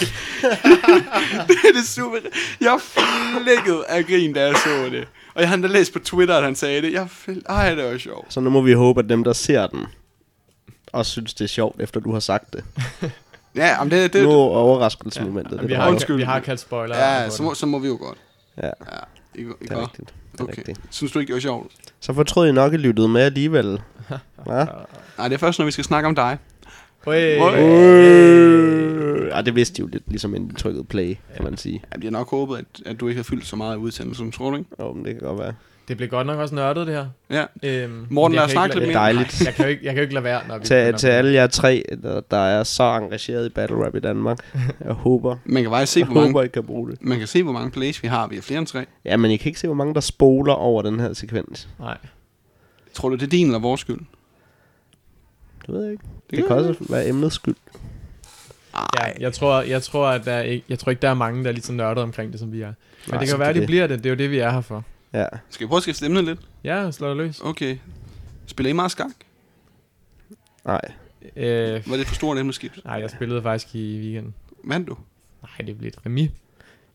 det 1.47 1.57
er 1.67 1.73
det 1.73 1.87
super. 1.87 2.17
Jeg 2.61 2.79
flækkede 2.81 3.85
af 3.87 4.05
grin, 4.05 4.33
da 4.33 4.45
jeg 4.47 4.55
så 4.55 4.89
det. 4.91 5.07
Og 5.33 5.41
jeg 5.41 5.49
har 5.49 5.55
endda 5.55 5.67
læst 5.69 5.93
på 5.93 5.99
Twitter, 5.99 6.37
at 6.37 6.43
han 6.43 6.55
sagde 6.55 6.81
det. 6.81 6.93
Jeg 6.93 7.09
fæld... 7.09 7.41
Ej, 7.49 7.75
det 7.75 7.91
var 7.91 7.97
sjovt. 7.97 8.33
Så 8.33 8.39
nu 8.39 8.49
må 8.49 8.61
vi 8.61 8.73
håbe, 8.73 8.99
at 8.99 9.09
dem, 9.09 9.23
der 9.23 9.33
ser 9.33 9.67
den, 9.67 9.85
også 10.93 11.11
synes, 11.11 11.33
det 11.33 11.43
er 11.43 11.47
sjovt, 11.47 11.81
efter 11.81 11.99
du 11.99 12.13
har 12.13 12.19
sagt 12.19 12.53
det. 12.53 12.63
Ja, 13.55 13.83
men 13.83 13.91
det, 13.91 14.13
det, 14.13 14.23
Nu 14.23 14.29
er 14.29 14.35
overraskelsesmomentet. 14.35 15.51
Jamen, 15.51 15.63
det 15.63 15.69
vi, 15.69 15.73
har, 15.73 15.89
Undskyld. 15.89 16.15
vi 16.15 16.23
har 16.23 16.39
kaldt 16.39 16.59
spoiler. 16.61 16.97
ja, 16.97 17.29
så 17.29 17.43
må, 17.43 17.53
så 17.53 17.65
må 17.65 17.79
vi 17.79 17.87
jo 17.87 17.97
godt. 18.01 18.17
Ja, 18.57 18.65
Ja, 18.67 18.71
ikke, 19.35 19.49
det 19.49 19.55
ikke 19.61 19.73
er 19.73 19.77
godt? 19.79 19.89
rigtigt. 19.89 20.13
Det 20.47 20.49
er 20.49 20.53
Okay. 20.53 20.57
rigtigt. 20.69 20.81
Synes 20.89 21.11
du 21.11 21.19
ikke, 21.19 21.27
det 21.27 21.33
var 21.33 21.39
sjovt? 21.41 21.71
Så 21.99 22.13
fortrød 22.13 22.49
I 22.49 22.51
nok, 22.51 22.73
at 22.73 22.79
I 22.79 22.83
lyttede 22.83 23.07
med 23.07 23.21
alligevel. 23.21 23.81
Ja? 24.47 24.65
Nej, 25.17 25.27
det 25.27 25.33
er 25.33 25.37
først, 25.37 25.59
når 25.59 25.65
vi 25.65 25.71
skal 25.71 25.83
snakke 25.83 26.07
om 26.07 26.15
dig. 26.15 26.37
Hey. 27.05 27.39
Øh, 27.57 29.27
ja, 29.35 29.41
det 29.41 29.55
vidste 29.55 29.75
de 29.75 29.81
jo 29.81 29.87
lidt, 29.87 30.03
ligesom 30.07 30.35
inden 30.35 30.49
de 30.49 30.55
trykkede 30.55 30.83
play, 30.83 31.15
kan 31.35 31.43
man 31.43 31.57
sige. 31.57 31.83
Ja, 31.91 31.97
jeg 31.97 32.05
har 32.05 32.11
nok 32.11 32.29
håbet, 32.29 32.57
at, 32.57 32.65
at 32.85 32.99
du 32.99 33.07
ikke 33.07 33.19
har 33.19 33.23
fyldt 33.23 33.45
så 33.47 33.55
meget 33.55 33.75
i 33.75 33.77
udsendelsen, 33.79 34.31
tror 34.31 34.49
du 34.49 34.57
ikke? 34.57 34.69
Jo, 34.79 34.93
men 34.93 35.05
det 35.05 35.13
kan 35.13 35.27
godt 35.27 35.39
være. 35.39 35.53
Det 35.89 35.97
blev 35.97 36.09
godt 36.09 36.27
nok 36.27 36.39
også 36.39 36.55
nørdet, 36.55 36.87
det 36.87 36.95
her. 36.95 37.07
Ja. 37.29 37.45
Øhm, 37.83 38.07
Morten, 38.09 38.35
lad 38.35 38.41
jeg 38.41 38.45
os 38.45 38.51
snakke 38.51 38.75
lidt 38.75 38.87
mere. 38.87 38.97
Dejligt. 38.99 39.41
Nej, 39.41 39.45
jeg 39.47 39.55
kan 39.55 39.65
jo 39.65 39.69
ikke, 39.69 39.85
jeg 39.85 39.93
kan 39.93 39.97
jo 39.97 40.01
ikke 40.01 40.13
lade 40.13 40.23
være, 40.23 40.41
når 40.47 40.57
vi 40.57 40.65
Til, 40.65 40.93
til 40.93 41.07
alle 41.07 41.33
jer 41.33 41.47
tre, 41.47 41.83
der, 42.03 42.21
der 42.31 42.37
er 42.37 42.63
så 42.63 42.83
engageret 42.83 43.45
i 43.45 43.49
battle 43.49 43.85
rap 43.85 43.95
i 43.95 43.99
Danmark. 43.99 44.37
Jeg 44.85 44.93
håber, 44.93 45.35
Man 45.45 45.63
kan 45.63 45.71
faktisk 45.71 45.91
se, 45.93 45.99
jeg 45.99 46.05
hvor 46.07 46.15
mange, 46.15 46.27
håber, 46.27 46.43
I 46.43 46.47
kan 46.47 46.63
bruge 46.63 46.91
det. 46.91 46.97
man 47.01 47.17
kan 47.19 47.27
se, 47.27 47.43
hvor 47.43 47.51
mange 47.53 47.71
plays 47.71 48.03
vi 48.03 48.07
har. 48.07 48.27
Vi 48.27 48.35
har 48.35 48.41
flere 48.41 48.57
end 48.59 48.67
tre. 48.67 48.85
Ja, 49.05 49.17
men 49.17 49.31
I 49.31 49.37
kan 49.37 49.49
ikke 49.49 49.59
se, 49.59 49.67
hvor 49.67 49.75
mange 49.75 49.93
der 49.93 49.99
spoler 49.99 50.53
over 50.53 50.81
den 50.81 50.99
her 50.99 51.13
sekvens. 51.13 51.69
Nej. 51.79 51.97
Tror 52.93 53.09
du, 53.09 53.15
det 53.15 53.23
er 53.23 53.27
din 53.27 53.45
eller 53.45 53.59
vores 53.59 53.81
skyld? 53.81 53.99
Det 55.65 55.73
ved 55.75 55.83
jeg 55.83 55.91
ikke. 55.91 56.03
Det, 56.03 56.29
kan 56.29 56.37
det 56.39 56.47
kan 56.47 56.57
jeg 56.57 56.65
også 56.69 56.83
være 56.89 57.07
emnets 57.07 57.35
skyld. 57.35 57.55
Ja, 58.99 59.03
jeg 59.19 59.33
tror, 59.33 59.61
jeg 59.61 59.81
tror, 59.83 60.07
at 60.07 60.25
der 60.25 60.31
er 60.33 60.41
ikke, 60.41 60.65
jeg 60.69 60.79
tror 60.79 60.89
ikke, 60.89 61.01
der 61.01 61.09
er 61.09 61.13
mange, 61.13 61.43
der 61.43 61.49
er 61.49 61.53
lige 61.53 61.63
så 61.63 61.73
nørdet 61.73 62.03
omkring 62.03 62.31
det, 62.31 62.39
som 62.39 62.51
vi 62.51 62.61
er. 62.61 62.65
Men 62.67 62.75
Nej, 63.07 63.19
det 63.19 63.29
kan 63.29 63.39
være, 63.39 63.53
det- 63.53 63.61
de 63.61 63.65
bliver 63.65 63.87
det. 63.87 63.97
Det 63.97 64.05
er 64.05 64.09
jo 64.09 64.15
det, 64.15 64.31
vi 64.31 64.39
er 64.39 64.49
her 64.51 64.61
for. 64.61 64.83
Ja. 65.13 65.25
Skal 65.49 65.65
vi 65.65 65.67
prøve 65.67 65.77
at 65.77 65.83
skifte 65.83 66.05
emne 66.05 66.21
lidt? 66.21 66.39
Ja, 66.63 66.91
slå 66.91 67.07
dig 67.07 67.15
løs. 67.15 67.39
Okay. 67.41 67.77
Spiller 68.45 68.69
I 68.69 68.73
meget 68.73 68.91
skak? 68.91 69.11
Nej. 70.65 70.81
Øh, 71.35 71.89
Var 71.89 71.97
det 71.97 72.07
for 72.07 72.15
stort 72.15 72.37
emne 72.37 72.53
skift? 72.53 72.85
nej, 72.85 72.95
jeg 72.99 73.09
spillede 73.09 73.41
faktisk 73.41 73.75
i 73.75 73.99
weekenden. 74.01 74.33
Vandt 74.63 74.87
du? 74.87 74.97
Nej, 75.41 75.65
det 75.67 75.77
blev 75.77 75.87
et 75.87 76.05
remis. 76.05 76.31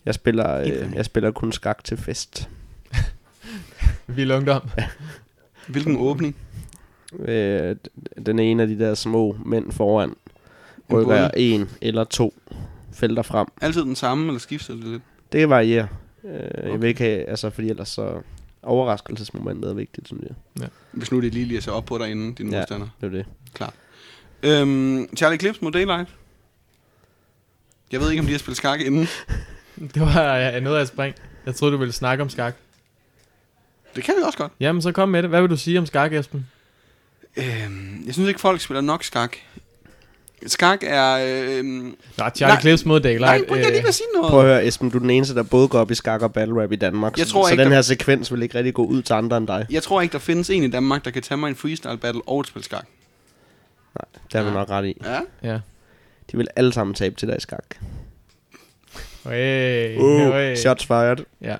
Jeg 0.04 0.14
spiller, 0.14 0.56
øh, 0.60 0.92
jeg 0.94 1.04
spiller 1.04 1.30
kun 1.30 1.52
skak 1.52 1.84
til 1.84 1.96
fest. 1.96 2.48
Vild 4.06 4.32
ungdom. 4.32 4.70
Hvilken 5.68 5.96
åbning? 5.96 6.36
Øh, 7.18 7.76
d- 7.88 8.22
den 8.26 8.38
ene 8.38 8.62
af 8.62 8.68
de 8.68 8.78
der 8.78 8.94
små 8.94 9.36
mænd 9.46 9.72
foran 9.72 10.14
rykker 10.92 11.28
båd? 11.28 11.30
en 11.36 11.68
eller 11.80 12.04
to 12.04 12.34
felter 12.92 13.22
frem. 13.22 13.46
Altid 13.60 13.82
den 13.82 13.96
samme, 13.96 14.26
eller 14.26 14.38
skifter 14.40 14.74
det 14.74 14.84
lidt? 14.84 15.02
Det 15.32 15.40
kan 15.40 15.48
variere. 15.50 15.88
Øh, 16.25 16.33
Jeg 16.33 16.51
Okay. 16.64 16.79
vil 16.79 16.89
ikke 16.89 17.03
have, 17.05 17.25
altså 17.29 17.51
fordi 17.51 17.70
ellers 17.70 17.89
så 17.89 18.20
overraskelsesmomentet 18.62 19.70
er 19.70 19.75
vigtigt, 19.75 20.07
synes 20.07 20.22
jeg. 20.59 20.68
Hvis 20.93 21.12
nu 21.12 21.20
det 21.20 21.35
lige 21.35 21.45
lige 21.45 21.57
er 21.59 21.62
så 21.62 21.70
op 21.70 21.85
på 21.85 21.99
dig 21.99 22.11
inden, 22.11 22.33
din 22.35 22.51
Ja. 22.51 22.59
modstander. 22.59 22.89
Det 23.01 23.07
er 23.07 23.11
det. 23.11 23.27
Øhm, 24.43 25.16
Charlie 25.16 25.39
Clips 25.39 25.62
mod 25.62 25.72
Daylight. 25.72 26.09
Jeg 27.93 28.01
ved 28.01 28.11
ikke, 28.11 28.20
om 28.20 28.27
de 28.27 28.33
har 28.33 28.39
spillet 28.39 28.57
skak 28.57 28.81
inden. 28.81 29.07
Det 29.95 30.01
var 30.03 30.37
ja, 30.37 30.61
noget 30.61 30.79
af 30.79 30.83
et 30.83 30.89
spring. 30.89 31.14
Jeg 31.47 31.55
troede, 31.55 31.72
du 31.72 31.79
ville 31.79 31.93
snakke 31.93 32.22
om 32.22 32.29
skak. 32.29 32.55
Det 33.97 34.05
kan 34.05 34.14
vi 34.18 34.22
også 34.22 34.39
godt. 34.39 34.53
Jamen, 34.61 34.83
så 34.83 34.93
kom 34.93 35.09
med 35.09 35.22
det. 35.22 35.31
Hvad 35.31 35.41
vil 35.41 35.51
du 35.51 35.57
sige 35.57 35.79
om 35.79 35.87
skak, 35.87 36.12
Esben? 36.12 36.47
Øhm, 37.37 38.03
jeg 38.07 38.14
synes 38.14 38.29
ikke, 38.29 38.41
folk 38.41 38.61
spiller 38.61 38.81
nok 38.81 39.05
skak. 39.05 39.37
Skak 40.47 40.78
er... 40.82 41.18
Øhm, 41.59 41.97
Nå, 42.18 42.24
Charlie 42.36 42.55
Nej. 42.55 42.61
Clips 42.61 42.84
mod 42.84 43.01
Daylight. 43.01 43.20
nej, 43.40 43.49
prøv, 43.49 43.57
jeg 43.57 43.66
lige 43.66 43.78
øh, 43.78 43.84
vil 43.84 43.92
sige 43.95 44.07
noget. 44.14 44.30
Prøv 44.30 44.40
at 44.40 44.47
høre, 44.47 44.66
Esben, 44.66 44.90
du 44.90 44.97
er 44.97 45.01
den 45.01 45.11
eneste, 45.11 45.34
der 45.34 45.42
både 45.42 45.68
går 45.68 45.78
op 45.78 45.90
i 45.90 45.95
skak 45.95 46.22
og 46.22 46.32
battle 46.32 46.62
rap 46.62 46.72
i 46.72 46.76
Danmark. 46.76 47.18
Jeg 47.18 47.26
så, 47.26 47.32
tror 47.32 47.47
så 47.47 47.51
ikke, 47.53 47.62
den 47.62 47.70
der- 47.70 47.76
her 47.76 47.82
sekvens 47.82 48.32
vil 48.32 48.42
ikke 48.42 48.59
rigtig 48.59 48.74
gå 48.74 48.84
ud 48.84 49.03
til 49.03 49.12
andre 49.14 49.36
end 49.36 49.47
dig. 49.47 49.66
Jeg 49.70 49.82
tror 49.82 50.01
ikke, 50.01 50.12
der 50.12 50.18
findes 50.18 50.51
en 50.51 50.62
i 50.64 50.70
Danmark, 50.70 51.05
der 51.05 51.11
kan 51.11 51.22
tage 51.22 51.38
mig 51.38 51.49
en 51.49 51.57
freestyle 51.57 51.97
battle 51.99 52.22
og 52.26 52.40
et 52.40 52.47
spil 52.47 52.64
skak. 52.64 52.84
Det 53.95 54.32
har 54.34 54.42
vi 54.42 54.49
Ja. 54.49 54.55
nok 54.55 54.70
ret 54.70 54.84
i. 54.86 54.97
Ja? 55.05 55.20
Ja. 55.53 55.59
De 56.32 56.36
vil 56.36 56.49
alle 56.57 56.72
sammen 56.72 56.95
tabe 56.95 57.14
til 57.14 57.28
dig 57.28 57.36
i 57.36 57.40
skak. 57.40 57.64
Hey, 59.24 59.97
Uh, 59.99 60.32
hey. 60.34 60.57
shots 60.57 60.86
fired. 60.86 61.16
Ja. 61.40 61.57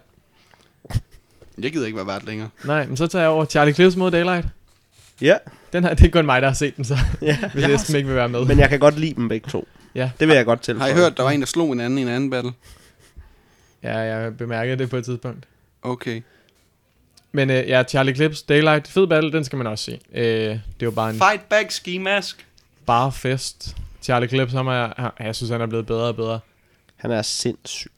Jeg 1.59 1.72
gider 1.72 1.87
ikke 1.87 1.97
være 1.97 2.07
vært 2.07 2.24
længere. 2.26 2.49
Nej, 2.64 2.87
men 2.87 2.97
så 2.97 3.07
tager 3.07 3.22
jeg 3.22 3.30
over 3.30 3.45
Charlie 3.45 3.74
Clips 3.74 3.97
mod 3.97 4.11
Daylight. 4.11 4.47
Ja, 5.21 5.37
Den 5.73 5.85
her, 5.85 5.95
det 5.95 6.07
er 6.07 6.11
kun 6.11 6.27
mig, 6.27 6.43
der 6.43 6.49
har 6.49 6.55
set 6.55 6.77
den, 6.77 6.85
så 6.85 6.97
ja. 7.23 7.39
hvis 7.53 7.62
Jeg 7.62 7.75
Esben 7.75 7.97
ikke 7.97 8.07
vil 8.07 8.17
være 8.17 8.29
med. 8.29 8.45
Men 8.45 8.59
jeg 8.59 8.69
kan 8.69 8.79
godt 8.81 8.99
lide 8.99 9.15
dem 9.15 9.29
begge 9.29 9.51
to. 9.51 9.69
Ja. 9.95 10.11
Det 10.21 10.29
vil 10.29 10.37
jeg 10.37 10.45
godt 10.45 10.61
til. 10.61 10.79
Har 10.81 10.89
I 10.89 10.93
hørt, 10.95 11.17
der 11.17 11.23
var 11.23 11.31
en, 11.31 11.41
der 11.41 11.47
slog 11.47 11.73
en 11.73 11.81
anden 11.81 11.99
i 11.99 12.03
en 12.03 12.09
anden 12.09 12.31
battle? 12.31 12.53
Ja, 13.83 13.99
jeg 13.99 14.37
bemærkede 14.37 14.77
det 14.79 14.91
på 14.91 14.97
et 14.97 15.05
tidspunkt. 15.05 15.45
Okay. 15.83 16.23
Men 17.33 17.51
øh, 17.51 17.69
ja, 17.69 17.83
Charlie 17.89 18.15
Clips, 18.15 18.43
Daylight, 18.43 18.89
fed 18.89 19.07
battle, 19.07 19.33
den 19.33 19.45
skal 19.45 19.57
man 19.57 19.67
også 19.67 19.85
se. 19.85 20.01
Øh, 20.15 20.25
det 20.25 20.51
er 20.51 20.59
jo 20.83 20.91
bare 20.91 21.11
en 21.11 21.17
Fight 21.17 21.49
back, 21.49 21.71
ski 21.71 21.99
mask. 21.99 22.47
bare 22.87 23.12
fest. 23.12 23.77
Charlie 24.03 24.29
Clips, 24.29 24.53
ham 24.53 24.67
er, 24.67 24.93
han- 24.97 25.11
jeg 25.27 25.35
synes, 25.37 25.51
han 25.51 25.61
er 25.61 25.67
blevet 25.67 25.87
bedre 25.87 26.05
og 26.09 26.17
bedre. 26.17 26.41
Han 26.97 27.11
er 27.11 27.23
sindssyg. 27.23 27.91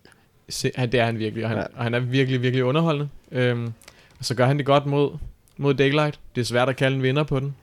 Se, 0.49 0.71
han, 0.77 0.93
det 0.93 1.01
er 1.01 1.05
han 1.05 1.19
virkelig, 1.19 1.45
og 1.45 1.51
han, 1.51 1.59
ja. 1.59 1.65
og 1.77 1.83
han 1.85 1.95
er 1.95 1.99
virkelig, 2.01 2.43
virkelig 2.43 2.65
underholdende. 2.65 3.09
Øhm, 3.33 3.73
og 4.19 4.25
så 4.25 4.35
gør 4.35 4.47
han 4.47 4.57
det 4.59 4.67
godt 4.67 4.87
mod, 4.87 5.19
mod 5.57 5.75
Daylight. 5.75 6.19
Det 6.35 6.41
er 6.41 6.45
svært 6.45 6.69
at 6.69 6.77
kalde 6.77 6.97
en 6.97 7.03
vinder 7.03 7.23
på 7.23 7.41
den. 7.41 7.57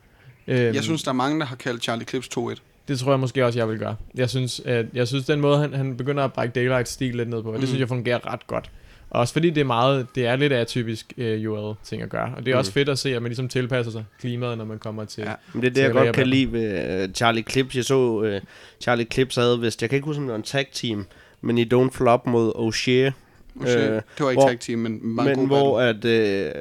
Øhm, 0.48 0.74
Jeg 0.76 0.84
synes, 0.84 1.04
der 1.04 1.10
er 1.10 1.14
mange, 1.16 1.40
der 1.40 1.46
har 1.46 1.56
kaldt 1.56 1.84
Charlie 1.84 2.06
Clips 2.06 2.30
2-1. 2.38 2.56
Det 2.88 3.00
tror 3.00 3.12
jeg 3.12 3.20
måske 3.20 3.46
også, 3.46 3.60
jeg 3.60 3.70
vil 3.70 3.78
gøre. 3.80 3.96
Jeg 4.16 4.30
synes, 4.30 4.60
at, 4.66 4.86
jeg 4.94 5.08
synes 5.08 5.26
den 5.26 5.40
måde, 5.42 5.58
han, 5.60 5.74
han 5.74 5.98
begynder 5.98 6.24
at 6.24 6.34
brække 6.34 6.54
Daylight 6.54 6.90
stil 6.90 7.16
lidt 7.16 7.30
ned 7.30 7.44
på, 7.44 7.48
mm. 7.50 7.54
Mm. 7.56 7.60
det 7.60 7.70
synes 7.70 7.80
jeg 7.80 7.88
fungerer 7.88 8.34
ret 8.34 8.48
godt. 8.48 8.72
Og 9.10 9.20
også 9.20 9.34
fordi 9.34 9.50
det 9.50 9.62
er 9.62 9.66
meget, 9.66 10.08
det 10.16 10.26
er 10.26 10.36
lidt 10.36 10.54
atypisk 10.54 11.14
uh, 11.18 11.24
UL-ting 11.24 12.02
at 12.02 12.10
gøre. 12.10 12.34
Og 12.38 12.46
det 12.46 12.52
er 12.52 12.56
mm. 12.56 12.60
også 12.60 12.70
Mm. 12.70 12.74
fedt 12.74 12.90
at 12.90 13.00
se, 13.00 13.16
at 13.16 13.22
man 13.22 13.30
ligesom 13.30 13.48
tilpasser 13.48 13.92
sig 13.92 14.06
klimaet, 14.20 14.58
når 14.58 14.66
man 14.66 14.80
kommer 14.80 15.06
til... 15.06 15.24
Ja. 15.24 15.34
Men 15.54 15.62
det 15.62 15.70
er 15.70 15.74
det, 15.74 15.82
jeg 15.82 15.92
godt 15.92 16.16
kan 16.16 16.28
lide 16.28 16.52
ved 16.52 17.04
uh, 17.10 17.14
Charlie 17.14 17.44
Clips. 17.50 17.76
Jeg 17.76 17.86
så 17.86 17.98
uh, 18.00 18.42
Charlie 18.82 19.06
Clips 19.14 19.36
havde 19.36 19.60
vist, 19.62 19.82
jeg 19.82 19.90
kan 19.90 19.98
ikke 19.98 20.06
huske, 20.06 20.18
om 20.20 20.24
det 20.26 20.32
var 20.32 20.38
en 20.38 20.44
tag 20.44 20.68
team, 20.74 21.06
men 21.42 21.58
i 21.58 21.66
Don't 21.74 21.90
Flop 21.92 22.28
mod 22.28 22.52
O'Shea. 22.56 22.92
Øh, 22.92 23.68
det 23.68 24.04
var 24.20 24.30
ikke 24.30 24.42
hvor- 24.42 24.50
tag 24.50 24.60
team, 24.60 24.80
men 24.80 25.00
meget 25.16 25.30
Men 25.30 25.36
god 25.40 25.48
hvor 25.48 25.80
battle. 25.80 26.12
at, 26.12 26.48
øh, 26.48 26.52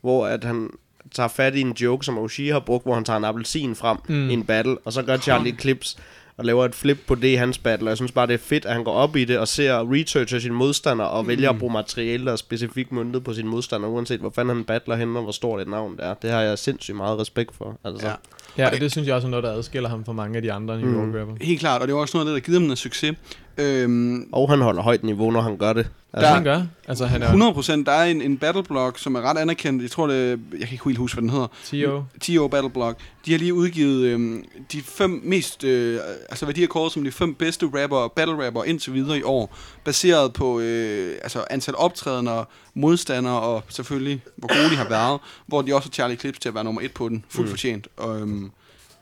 hvor 0.00 0.26
at 0.26 0.44
han 0.44 0.70
tager 1.14 1.28
fat 1.28 1.54
i 1.54 1.60
en 1.60 1.72
joke, 1.72 2.04
som 2.04 2.18
O'Shea 2.24 2.52
har 2.52 2.60
brugt, 2.60 2.84
hvor 2.84 2.94
han 2.94 3.04
tager 3.04 3.16
en 3.16 3.24
appelsin 3.24 3.74
frem 3.74 3.96
Mm. 4.08 4.30
i 4.30 4.32
en 4.32 4.44
battle, 4.44 4.76
og 4.84 4.92
så 4.92 5.02
gør 5.02 5.16
Charlie 5.16 5.56
Clips 5.60 5.96
og 6.36 6.44
laver 6.44 6.64
et 6.64 6.74
flip 6.74 6.98
på 7.06 7.14
det 7.14 7.28
i 7.28 7.34
hans 7.34 7.58
battle, 7.58 7.86
og 7.86 7.88
jeg 7.88 7.96
synes 7.96 8.12
bare, 8.12 8.26
det 8.26 8.34
er 8.34 8.38
fedt, 8.38 8.64
at 8.66 8.72
han 8.72 8.84
går 8.84 8.92
op 8.92 9.16
i 9.16 9.24
det 9.24 9.38
og 9.38 9.48
ser 9.48 9.92
researcher 9.92 10.38
sin 10.38 10.52
modstander, 10.54 11.04
og 11.04 11.22
mm. 11.24 11.28
vælger 11.28 11.50
at 11.50 11.58
bruge 11.58 11.72
materiale, 11.72 12.24
der 12.24 12.32
er 12.32 12.36
specifikt 12.36 12.92
møntet 12.92 13.24
på 13.24 13.34
sin 13.34 13.48
modstander, 13.48 13.88
uanset 13.88 14.20
hvor 14.20 14.30
fanden 14.34 14.56
han 14.56 14.64
battler 14.64 14.96
henne, 14.96 15.18
og 15.18 15.22
hvor 15.22 15.32
stort 15.32 15.60
et 15.60 15.68
navn 15.68 15.96
det 15.96 16.04
er. 16.04 16.14
Det 16.14 16.30
har 16.30 16.40
jeg 16.40 16.58
sindssygt 16.58 16.96
meget 16.96 17.18
respekt 17.18 17.56
for. 17.56 17.78
Altså. 17.84 18.06
Ja. 18.06 18.14
Ja, 18.58 18.66
Og 18.66 18.72
det- 18.72 18.80
det, 18.80 18.90
synes 18.92 19.06
jeg 19.08 19.14
også 19.14 19.26
er 19.26 19.30
noget, 19.30 19.44
der 19.44 19.52
adskiller 19.52 19.88
ham 19.88 20.04
fra 20.04 20.12
mange 20.12 20.36
af 20.36 20.42
de 20.42 20.52
andre 20.52 20.80
New 20.80 20.88
Mm. 20.88 20.94
York 21.14 21.20
rapper. 21.20 21.34
Helt 21.40 21.60
klart, 21.60 21.80
og 21.82 21.88
det 21.88 21.94
var 21.94 22.00
også 22.00 22.16
noget 22.16 22.28
af 22.28 22.34
det, 22.34 22.42
der 22.42 22.46
givet 22.46 22.60
ham 22.60 22.66
noget 22.66 22.78
succes. 22.78 23.16
Øhm, 23.58 24.28
Og 24.32 24.50
han 24.50 24.60
holder 24.60 24.82
højt 24.82 25.04
niveau, 25.04 25.30
når 25.30 25.40
han 25.40 25.56
gør 25.56 25.72
det. 25.72 25.86
Altså, 26.12 26.28
Der- 26.28 26.34
han 26.34 26.44
gør. 26.44 26.62
Altså, 26.88 27.06
han 27.06 27.22
er 27.22 27.28
100%, 27.32 27.86
der 27.86 27.92
er 27.92 28.04
en, 28.04 28.22
en 28.22 28.38
battleblock, 28.38 28.98
som 28.98 29.14
er 29.14 29.20
ret 29.20 29.38
anerkendt. 29.38 29.82
Jeg 29.82 29.90
tror, 29.90 30.06
det, 30.06 30.30
jeg 30.30 30.60
kan 30.60 30.68
ikke 30.72 30.84
helt 30.84 30.98
huske, 30.98 31.14
hvad 31.14 31.22
den 31.22 31.30
hedder. 31.30 31.46
T.O. 31.64 32.02
TO 32.20 32.48
Battleblock. 32.48 32.98
De 33.26 33.30
har 33.32 33.38
lige 33.38 33.54
udgivet 33.54 34.04
øhm, 34.04 34.44
de 34.72 34.80
fem 34.82 35.20
mest, 35.24 35.64
øh, 35.64 36.00
altså 36.28 36.44
hvad 36.46 36.54
de 36.54 36.60
har 36.60 36.68
kåret 36.68 36.92
som 36.92 37.04
de 37.04 37.10
fem 37.10 37.34
bedste 37.34 37.66
rapper, 37.82 38.12
battle 38.16 38.46
rapper 38.46 38.64
indtil 38.64 38.94
videre 38.94 39.18
i 39.18 39.22
år, 39.22 39.56
baseret 39.84 40.32
på 40.32 40.60
øh, 40.60 41.14
altså 41.22 41.44
antal 41.50 41.74
optrædener, 41.76 42.44
modstandere 42.74 43.40
og 43.40 43.62
selvfølgelig, 43.68 44.22
hvor 44.36 44.48
gode 44.48 44.70
de 44.70 44.76
har 44.76 44.88
været, 44.88 45.20
hvor 45.46 45.62
de 45.62 45.74
også 45.74 45.88
har 45.88 45.92
Charlie 45.92 46.16
Clips 46.16 46.38
til 46.38 46.48
at 46.48 46.54
være 46.54 46.64
nummer 46.64 46.80
et 46.80 46.92
på 46.94 47.08
den, 47.08 47.24
fuldt 47.28 47.48
Mm. 47.48 47.50
fortjent. 47.50 47.88
Og, 47.96 48.20
øhm, 48.20 48.50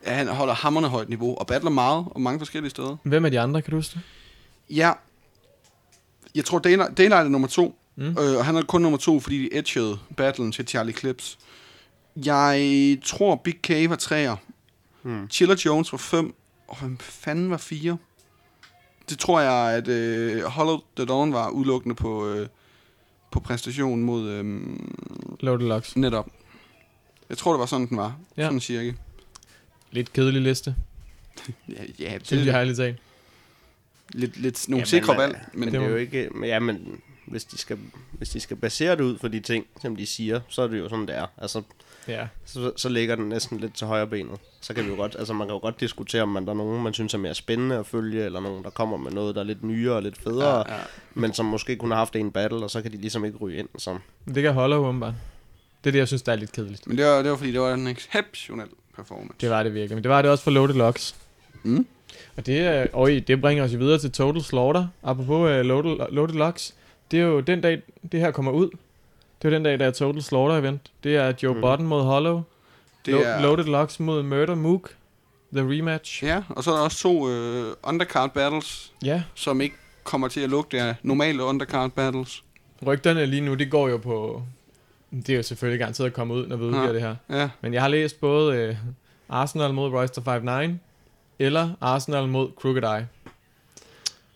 ja, 0.05 0.13
han 0.13 0.27
holder 0.27 0.53
hammerne 0.53 0.87
højt 0.87 1.09
niveau 1.09 1.37
og 1.37 1.47
battler 1.47 1.71
meget 1.71 2.05
og 2.11 2.21
mange 2.21 2.39
forskellige 2.39 2.69
steder. 2.69 2.97
Hvem 3.03 3.25
er 3.25 3.29
de 3.29 3.39
andre, 3.39 3.61
kan 3.61 3.71
du 3.71 3.77
huske 3.77 3.93
det? 3.93 4.01
Ja, 4.75 4.91
jeg 6.35 6.45
tror 6.45 6.59
Daylight, 6.59 6.97
Daylight 6.97 7.25
er 7.25 7.29
nummer 7.29 7.47
to, 7.47 7.75
Mm. 7.95 8.05
Øh, 8.19 8.37
og 8.37 8.45
han 8.45 8.55
er 8.55 8.61
kun 8.61 8.81
nummer 8.81 8.97
to, 8.97 9.19
fordi 9.19 9.37
de 9.43 9.57
edgede 9.57 9.97
battlen 10.17 10.51
til 10.51 10.67
Charlie 10.67 10.93
Clips. 10.93 11.37
Jeg 12.15 12.97
tror, 13.05 13.35
Big 13.35 13.61
K 13.61 13.69
var 13.89 13.95
træer. 13.95 14.35
Hmm. 15.01 15.29
Chiller 15.29 15.55
Jones 15.65 15.91
var 15.91 15.97
5, 15.97 16.35
Og 16.67 16.77
hvem 16.79 16.97
fanden 16.97 17.49
var 17.49 17.57
fire? 17.57 17.97
Det 19.09 19.19
tror 19.19 19.39
jeg, 19.41 19.77
at 19.77 19.87
øh, 19.87 20.43
Hollow 20.43 20.79
the 20.97 21.05
Dawn 21.05 21.33
var 21.33 21.49
udelukkende 21.49 21.95
på, 21.95 22.27
øh, 22.27 22.47
på 23.31 23.39
præstation 23.39 24.03
mod 24.03 24.29
øh, 24.29 24.61
Loaded 25.39 25.67
Locks. 25.67 25.95
netop. 25.97 26.27
Jeg 27.29 27.37
tror, 27.37 27.51
det 27.53 27.59
var 27.59 27.65
sådan, 27.65 27.87
den 27.87 27.97
var. 27.97 28.17
Ja. 28.37 28.43
Sådan 28.43 28.59
cirka. 28.59 28.91
Lidt 29.91 30.13
kedelig 30.13 30.41
liste, 30.41 30.75
Ja, 31.69 31.83
ja 31.99 32.13
det, 32.17 32.27
synes 32.27 32.45
jeg 32.45 32.55
ærligt 32.55 32.77
talt. 32.77 32.97
lidt, 34.13 34.37
lidt 34.37 34.69
nogle 34.69 34.81
Ja, 34.81 34.85
sikre 34.85 35.13
men, 35.13 35.19
valg. 35.21 35.39
Men 35.53 35.59
Men 35.59 35.73
det 35.73 35.83
er 35.83 35.89
jo 35.89 35.95
ikke... 35.95 36.29
Men, 36.35 36.49
ja, 36.49 36.59
men 36.59 37.01
hvis 37.25 37.43
de, 37.43 37.57
skal, 37.57 37.77
hvis 38.11 38.29
de 38.29 38.39
skal 38.39 38.57
basere 38.57 38.91
det 38.95 39.01
ud 39.01 39.17
for 39.17 39.27
de 39.27 39.39
ting, 39.39 39.65
som 39.81 39.95
de 39.95 40.05
siger, 40.05 40.41
så 40.47 40.61
er 40.61 40.67
det 40.67 40.79
jo 40.79 40.89
sådan, 40.89 41.07
det 41.07 41.15
er. 41.17 41.25
Altså, 41.37 41.61
Ja. 42.09 42.27
så, 42.45 42.71
så 42.75 42.89
ligger 42.89 43.15
den 43.15 43.29
næsten 43.29 43.59
lidt 43.59 43.75
til 43.75 43.87
højre 43.87 44.07
benet. 44.07 44.39
Så 44.61 44.73
kan 44.73 44.83
vi 44.83 44.89
jo 44.89 44.95
godt, 44.95 45.15
altså 45.19 45.33
man 45.33 45.47
kan 45.47 45.53
jo 45.53 45.59
godt 45.59 45.79
diskutere, 45.79 46.21
om 46.21 46.29
man 46.29 46.45
der 46.45 46.51
er 46.51 46.55
nogen, 46.55 46.83
man 46.83 46.93
synes 46.93 47.13
er 47.13 47.17
mere 47.17 47.35
spændende 47.35 47.75
at 47.77 47.85
følge, 47.85 48.25
eller 48.25 48.39
nogen, 48.39 48.63
der 48.63 48.69
kommer 48.69 48.97
med 48.97 49.11
noget, 49.11 49.35
der 49.35 49.41
er 49.41 49.45
lidt 49.45 49.63
nyere 49.63 49.95
og 49.95 50.03
lidt 50.03 50.17
federe, 50.17 50.57
ja, 50.57 50.75
ja, 50.75 50.81
men 51.13 51.33
som 51.33 51.45
måske 51.45 51.75
kunne 51.75 51.91
have 51.91 51.99
haft 51.99 52.15
en 52.15 52.31
battle, 52.31 52.63
og 52.63 52.69
så 52.69 52.81
kan 52.81 52.91
de 52.91 52.97
ligesom 52.97 53.25
ikke 53.25 53.37
ryge 53.37 53.57
ind 53.57 53.69
som... 53.77 53.99
Det 54.25 54.43
kan 54.43 54.53
Hollow 54.53 54.85
åbenbart. 54.85 55.13
Det 55.83 55.89
er 55.89 55.91
det, 55.91 55.99
jeg 55.99 56.07
synes, 56.07 56.21
der 56.21 56.31
er 56.31 56.35
lidt 56.35 56.51
kedeligt. 56.51 56.87
Men 56.87 56.97
det 56.97 57.05
var, 57.05 57.21
det 57.21 57.31
var 57.31 57.37
fordi, 57.37 57.51
det 57.51 57.61
var 57.61 57.73
en 57.73 57.87
exceptionel 57.87 58.67
performance. 58.95 59.33
Det 59.41 59.49
var 59.49 59.63
det 59.63 59.73
virkelig. 59.73 59.95
Men 59.95 60.03
det 60.03 60.09
var 60.09 60.21
det 60.21 60.31
også 60.31 60.43
for 60.43 60.51
Loaded 60.51 60.75
Locks. 60.75 61.15
Mm. 61.63 61.87
Og 62.37 62.45
det, 62.45 62.59
er, 62.59 62.87
øj, 62.93 63.21
det 63.27 63.41
bringer 63.41 63.63
os 63.63 63.73
jo 63.73 63.77
videre 63.77 63.99
til 63.99 64.11
Total 64.11 64.43
Slaughter. 64.43 64.87
Apropos 65.03 65.49
uh, 65.49 65.65
Loaded, 65.65 65.97
Loaded 66.11 66.35
Locks. 66.35 66.75
Det 67.11 67.19
er 67.19 67.23
jo 67.23 67.39
den 67.39 67.61
dag, 67.61 67.81
det 68.11 68.19
her 68.19 68.31
kommer 68.31 68.51
ud. 68.51 68.69
Det 69.41 69.47
er 69.47 69.49
jo 69.49 69.55
den 69.55 69.63
dag, 69.63 69.79
der 69.79 69.85
er 69.85 69.91
Total 69.91 70.21
Slaughter 70.23 70.57
event. 70.57 70.91
Det 71.03 71.15
er 71.15 71.33
Joe 71.43 71.53
mm. 71.55 71.61
Button 71.61 71.87
mod 71.87 72.03
Hollow. 72.03 72.41
Det 73.05 73.13
Lo- 73.13 73.21
er, 73.25 73.41
Loaded 73.41 73.63
Locks 73.65 73.99
mod 73.99 74.23
Murder 74.23 74.55
Mook. 74.55 74.89
The 75.53 75.61
rematch. 75.77 76.23
Ja, 76.23 76.43
og 76.49 76.63
så 76.63 76.71
er 76.71 76.75
der 76.75 76.83
også 76.83 76.97
to 76.99 77.29
øh, 77.29 77.73
undercard 77.83 78.33
battles, 78.33 78.93
Ja. 79.03 79.23
som 79.35 79.61
ikke 79.61 79.75
kommer 80.03 80.27
til 80.27 80.39
at 80.41 80.49
lugte 80.49 80.81
af 80.81 80.95
normale 81.03 81.43
undercard 81.43 81.91
battles. 81.91 82.43
Rygterne 82.87 83.25
lige 83.25 83.41
nu, 83.41 83.53
det 83.53 83.71
går 83.71 83.89
jo 83.89 83.97
på... 83.97 84.43
Det 85.11 85.29
er 85.29 85.35
jo 85.37 85.43
selvfølgelig 85.43 85.79
garanteret 85.79 86.07
at 86.07 86.13
komme 86.13 86.33
ud, 86.33 86.47
når 86.47 86.55
vi 86.55 86.63
udgiver 86.63 86.85
Ja. 86.85 86.93
det 86.93 87.01
her. 87.01 87.15
Ja, 87.29 87.49
Men 87.61 87.73
jeg 87.73 87.81
har 87.81 87.87
læst 87.89 88.19
både 88.19 88.57
øh, 88.57 88.75
Arsenal 89.29 89.73
mod 89.73 89.89
Royster 89.91 90.69
5-9, 90.69 90.73
eller 91.39 91.69
Arsenal 91.81 92.27
mod 92.27 92.49
Crooked 92.61 92.83
Eye. 92.83 93.07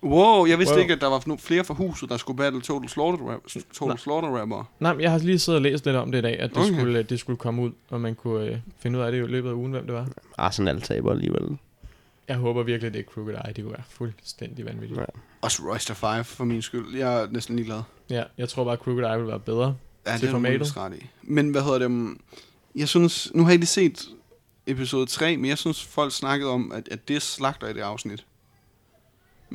Wow, 0.04 0.46
jeg 0.46 0.58
vidste 0.60 0.74
Wow. 0.74 0.82
ikke, 0.82 0.94
at 0.94 1.02
der 1.02 1.08
var 1.08 1.36
flere 1.40 1.64
fra 1.64 1.74
huset, 1.74 2.10
der 2.10 2.18
skulle 2.18 2.38
battle 2.38 2.62
Total 2.62 2.90
Slaughter, 2.90 3.26
rap- 3.36 3.48
Total 3.74 3.88
Nej. 3.88 3.98
Slaughter 3.98 4.30
rapper. 4.30 4.72
Nej, 4.80 4.94
men 4.94 5.02
jeg 5.02 5.12
har 5.12 5.18
lige 5.18 5.40
siddet 5.40 5.58
og 5.58 5.62
læst 5.62 5.86
lidt 5.86 5.96
om 5.96 6.12
det 6.12 6.20
i 6.20 6.22
dag, 6.22 6.40
at 6.40 6.50
det, 6.50 6.58
Okay. 6.58 6.74
skulle, 6.74 7.00
øh, 7.00 7.10
det 7.10 7.20
skulle 7.20 7.38
komme 7.38 7.62
ud, 7.62 7.72
og 7.90 8.02
man 8.02 8.16
kunne 8.16 8.46
øh, 8.48 8.58
finde 8.80 9.00
ud 9.00 9.04
af 9.04 9.12
det 9.12 9.20
i 9.24 9.28
løbet 9.28 9.50
af 9.50 9.54
ugen, 9.54 9.72
hvem 9.72 9.86
det 9.86 9.94
var. 9.96 10.08
Arsenal 10.38 10.82
taber 10.82 11.12
alligevel. 11.12 11.58
Jeg 12.28 12.36
håber 12.38 12.64
virkelig, 12.64 12.94
det 12.94 13.00
er 13.00 13.04
Crooked 13.04 13.34
Eye. 13.34 13.54
Det 13.54 13.64
kunne 13.64 13.72
være 13.74 13.84
fuldstændig 13.90 14.66
vanvittigt. 14.66 15.00
Ja. 15.00 15.06
Også 15.42 15.64
Royster 15.72 15.94
5 15.94 16.24
for 16.24 16.44
min 16.46 16.62
skyld. 16.62 16.98
Jeg 16.98 17.22
er 17.24 17.28
næsten 17.32 17.56
ligeglad. 17.56 17.82
Ja, 18.10 18.24
jeg 18.38 18.50
tror 18.50 18.64
bare, 18.64 18.76
Crooked 18.76 19.04
Eye 19.06 19.18
vil 19.18 19.28
være 19.28 19.40
bedre. 19.40 19.76
Ja, 20.08 20.12
Til 20.12 20.22
det 20.22 20.28
er 20.28 20.32
formatet. 20.32 20.78
ret 20.78 20.94
i. 20.96 21.06
Men 21.24 21.50
hvad 21.52 21.62
hedder 21.62 21.80
det? 21.80 21.86
um, 21.86 22.20
Jeg 22.76 22.88
synes, 22.88 23.32
nu 23.34 23.44
har 23.44 23.50
jeg 23.50 23.60
lige 23.60 23.68
set 23.68 24.08
episode 24.68 25.06
3, 25.06 25.38
men 25.38 25.46
jeg 25.50 25.58
synes, 25.58 25.84
folk 25.84 26.14
snakkede 26.14 26.50
om, 26.52 26.72
at, 26.72 26.88
at 26.92 27.08
det 27.08 27.22
slagter 27.22 27.68
i 27.68 27.74
det 27.74 27.82
afsnit. 27.82 28.26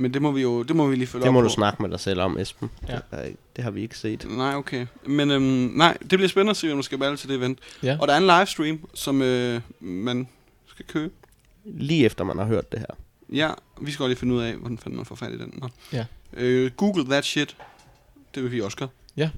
Men 0.01 0.15
det 0.15 0.23
må 0.23 0.31
vi 0.33 0.43
jo 0.43 0.63
det 0.63 0.77
må 0.77 0.87
vi 0.87 0.97
lige 0.97 1.07
følge 1.07 1.23
Det 1.23 1.29
op 1.29 1.35
må 1.35 1.41
på. 1.41 1.45
du 1.45 1.53
snakke 1.53 1.83
med 1.83 1.91
dig 1.91 2.01
selv 2.01 2.21
om, 2.21 2.39
Esben. 2.39 2.71
Ja. 2.89 2.95
Det, 2.95 3.03
er, 3.13 3.29
det 3.57 3.65
har 3.65 3.71
vi 3.71 3.83
ikke 3.83 3.99
set. 3.99 4.27
Nej, 4.37 4.55
okay. 4.55 4.87
Men 5.07 5.31
øhm, 5.31 5.43
nej, 5.75 5.97
det 6.01 6.09
bliver 6.09 6.29
spændende 6.29 6.51
at 6.51 6.57
se, 6.57 6.71
om 6.73 6.77
du 6.79 6.83
skal 6.83 6.99
battle 6.99 7.17
til 7.17 7.29
det 7.29 7.37
event. 7.37 7.59
Ja. 7.83 7.97
Og 8.01 8.09
der 8.09 8.15
er 8.15 8.19
en 8.19 8.27
livestream, 8.39 8.81
som 8.95 9.23
øh, 9.23 9.61
man 9.81 10.29
skal 10.67 10.85
købe. 10.87 11.15
Lige 11.65 12.05
efter 12.05 12.25
man 12.25 12.39
har 12.39 12.45
hørt 12.45 12.73
det 12.73 12.79
her. 12.81 12.87
Ja, 13.37 13.51
vi 13.81 13.91
skal 13.91 14.03
godt 14.03 14.11
lige 14.11 14.19
finde 14.19 14.35
ud 14.35 14.41
af, 14.41 14.55
hvordan 14.55 14.79
fanden 14.79 14.97
man 14.97 15.07
får 15.07 15.15
fat 15.15 15.33
i 15.33 15.39
den. 15.39 15.55
Nå. 15.63 15.69
Ja. 15.93 16.05
Øh, 16.37 16.71
Google 16.77 17.05
that 17.05 17.25
shit. 17.25 17.57
Det 18.35 18.43
vil 18.43 18.53
vi 18.53 18.61
også 18.61 18.77
gøre. 18.77 18.89
Ja. 19.17 19.31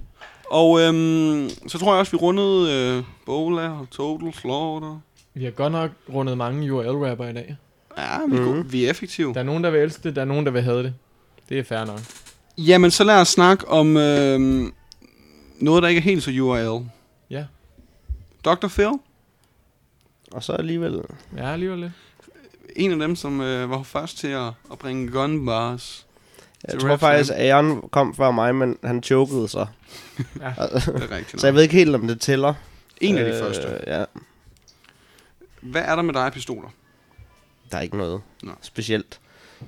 Og 0.51 0.81
øhm, 0.81 1.49
så 1.67 1.77
tror 1.79 1.93
jeg 1.93 1.99
også, 1.99 2.11
vi 2.11 2.17
rundede 2.17 2.71
øh, 2.97 3.03
Bola 3.25 3.69
og 3.69 3.87
Total 3.91 4.33
Slaughter. 4.33 4.99
Vi 5.33 5.43
har 5.43 5.51
godt 5.51 5.71
nok 5.71 5.91
rundet 6.13 6.37
mange 6.37 6.73
URL-rapper 6.73 7.27
i 7.27 7.33
dag. 7.33 7.55
Ja, 7.97 8.17
vi, 8.29 8.35
er, 8.37 8.43
gode. 8.43 8.65
vi 8.65 8.85
er 8.85 8.89
effektive. 8.89 9.33
Der 9.33 9.39
er 9.39 9.43
nogen, 9.43 9.63
der 9.63 9.69
vil 9.69 9.79
elske 9.81 10.03
det, 10.03 10.15
der 10.15 10.21
er 10.21 10.25
nogen, 10.25 10.45
der 10.45 10.51
vil 10.51 10.61
have 10.61 10.83
det. 10.83 10.93
Det 11.49 11.59
er 11.59 11.63
fair 11.63 11.85
nok. 11.85 11.99
Jamen, 12.57 12.91
så 12.91 13.03
lad 13.03 13.21
os 13.21 13.27
snakke 13.27 13.67
om 13.67 13.97
øh, 13.97 14.39
noget, 15.59 15.83
der 15.83 15.89
ikke 15.89 15.99
er 15.99 16.03
helt 16.03 16.23
så 16.23 16.31
URL. 16.31 16.85
Ja, 17.29 17.45
Dr. 18.45 18.67
Phil, 18.67 18.91
Og 20.31 20.43
så 20.43 20.53
alligevel... 20.53 21.01
ja 21.37 21.51
alligevel 21.53 21.79
lidt. 21.79 21.91
en 22.75 22.91
af 22.91 22.99
dem, 22.99 23.15
som 23.15 23.41
øh, 23.41 23.69
var 23.69 23.83
først 23.83 24.17
til 24.17 24.27
at, 24.27 24.47
at 24.71 24.79
bringe 24.79 25.11
gun 25.11 25.45
bars. 25.45 26.05
Jeg 26.71 26.79
tror 26.79 26.97
faktisk, 26.97 27.31
at 27.35 27.51
Aaron 27.51 27.89
kom 27.91 28.15
før 28.15 28.31
mig, 28.31 28.55
men 28.55 28.77
han 28.83 29.03
chokede 29.03 29.47
sig. 29.47 29.67
Ja. 30.39 30.53
Altså, 30.57 30.91
Det 30.91 31.03
er 31.03 31.15
rigtigt. 31.15 31.41
så 31.41 31.47
jeg 31.47 31.53
ved 31.55 31.61
ikke 31.61 31.75
helt, 31.75 31.95
om 31.95 32.07
det 32.07 32.21
tæller. 32.21 32.53
en 33.01 33.17
af 33.17 33.25
de 33.25 33.31
Øh, 33.31 33.39
første. 33.39 33.79
Ja, 33.87 34.03
Hvad 35.61 35.81
er 35.81 35.95
der 35.95 36.01
med 36.03 36.13
dig 36.13 36.31
pistoler? 36.33 36.69
Der 37.71 37.77
er 37.77 37.81
ikke 37.81 37.97
noget 37.97 38.21
Nå. 38.43 38.51
specielt. 38.61 39.19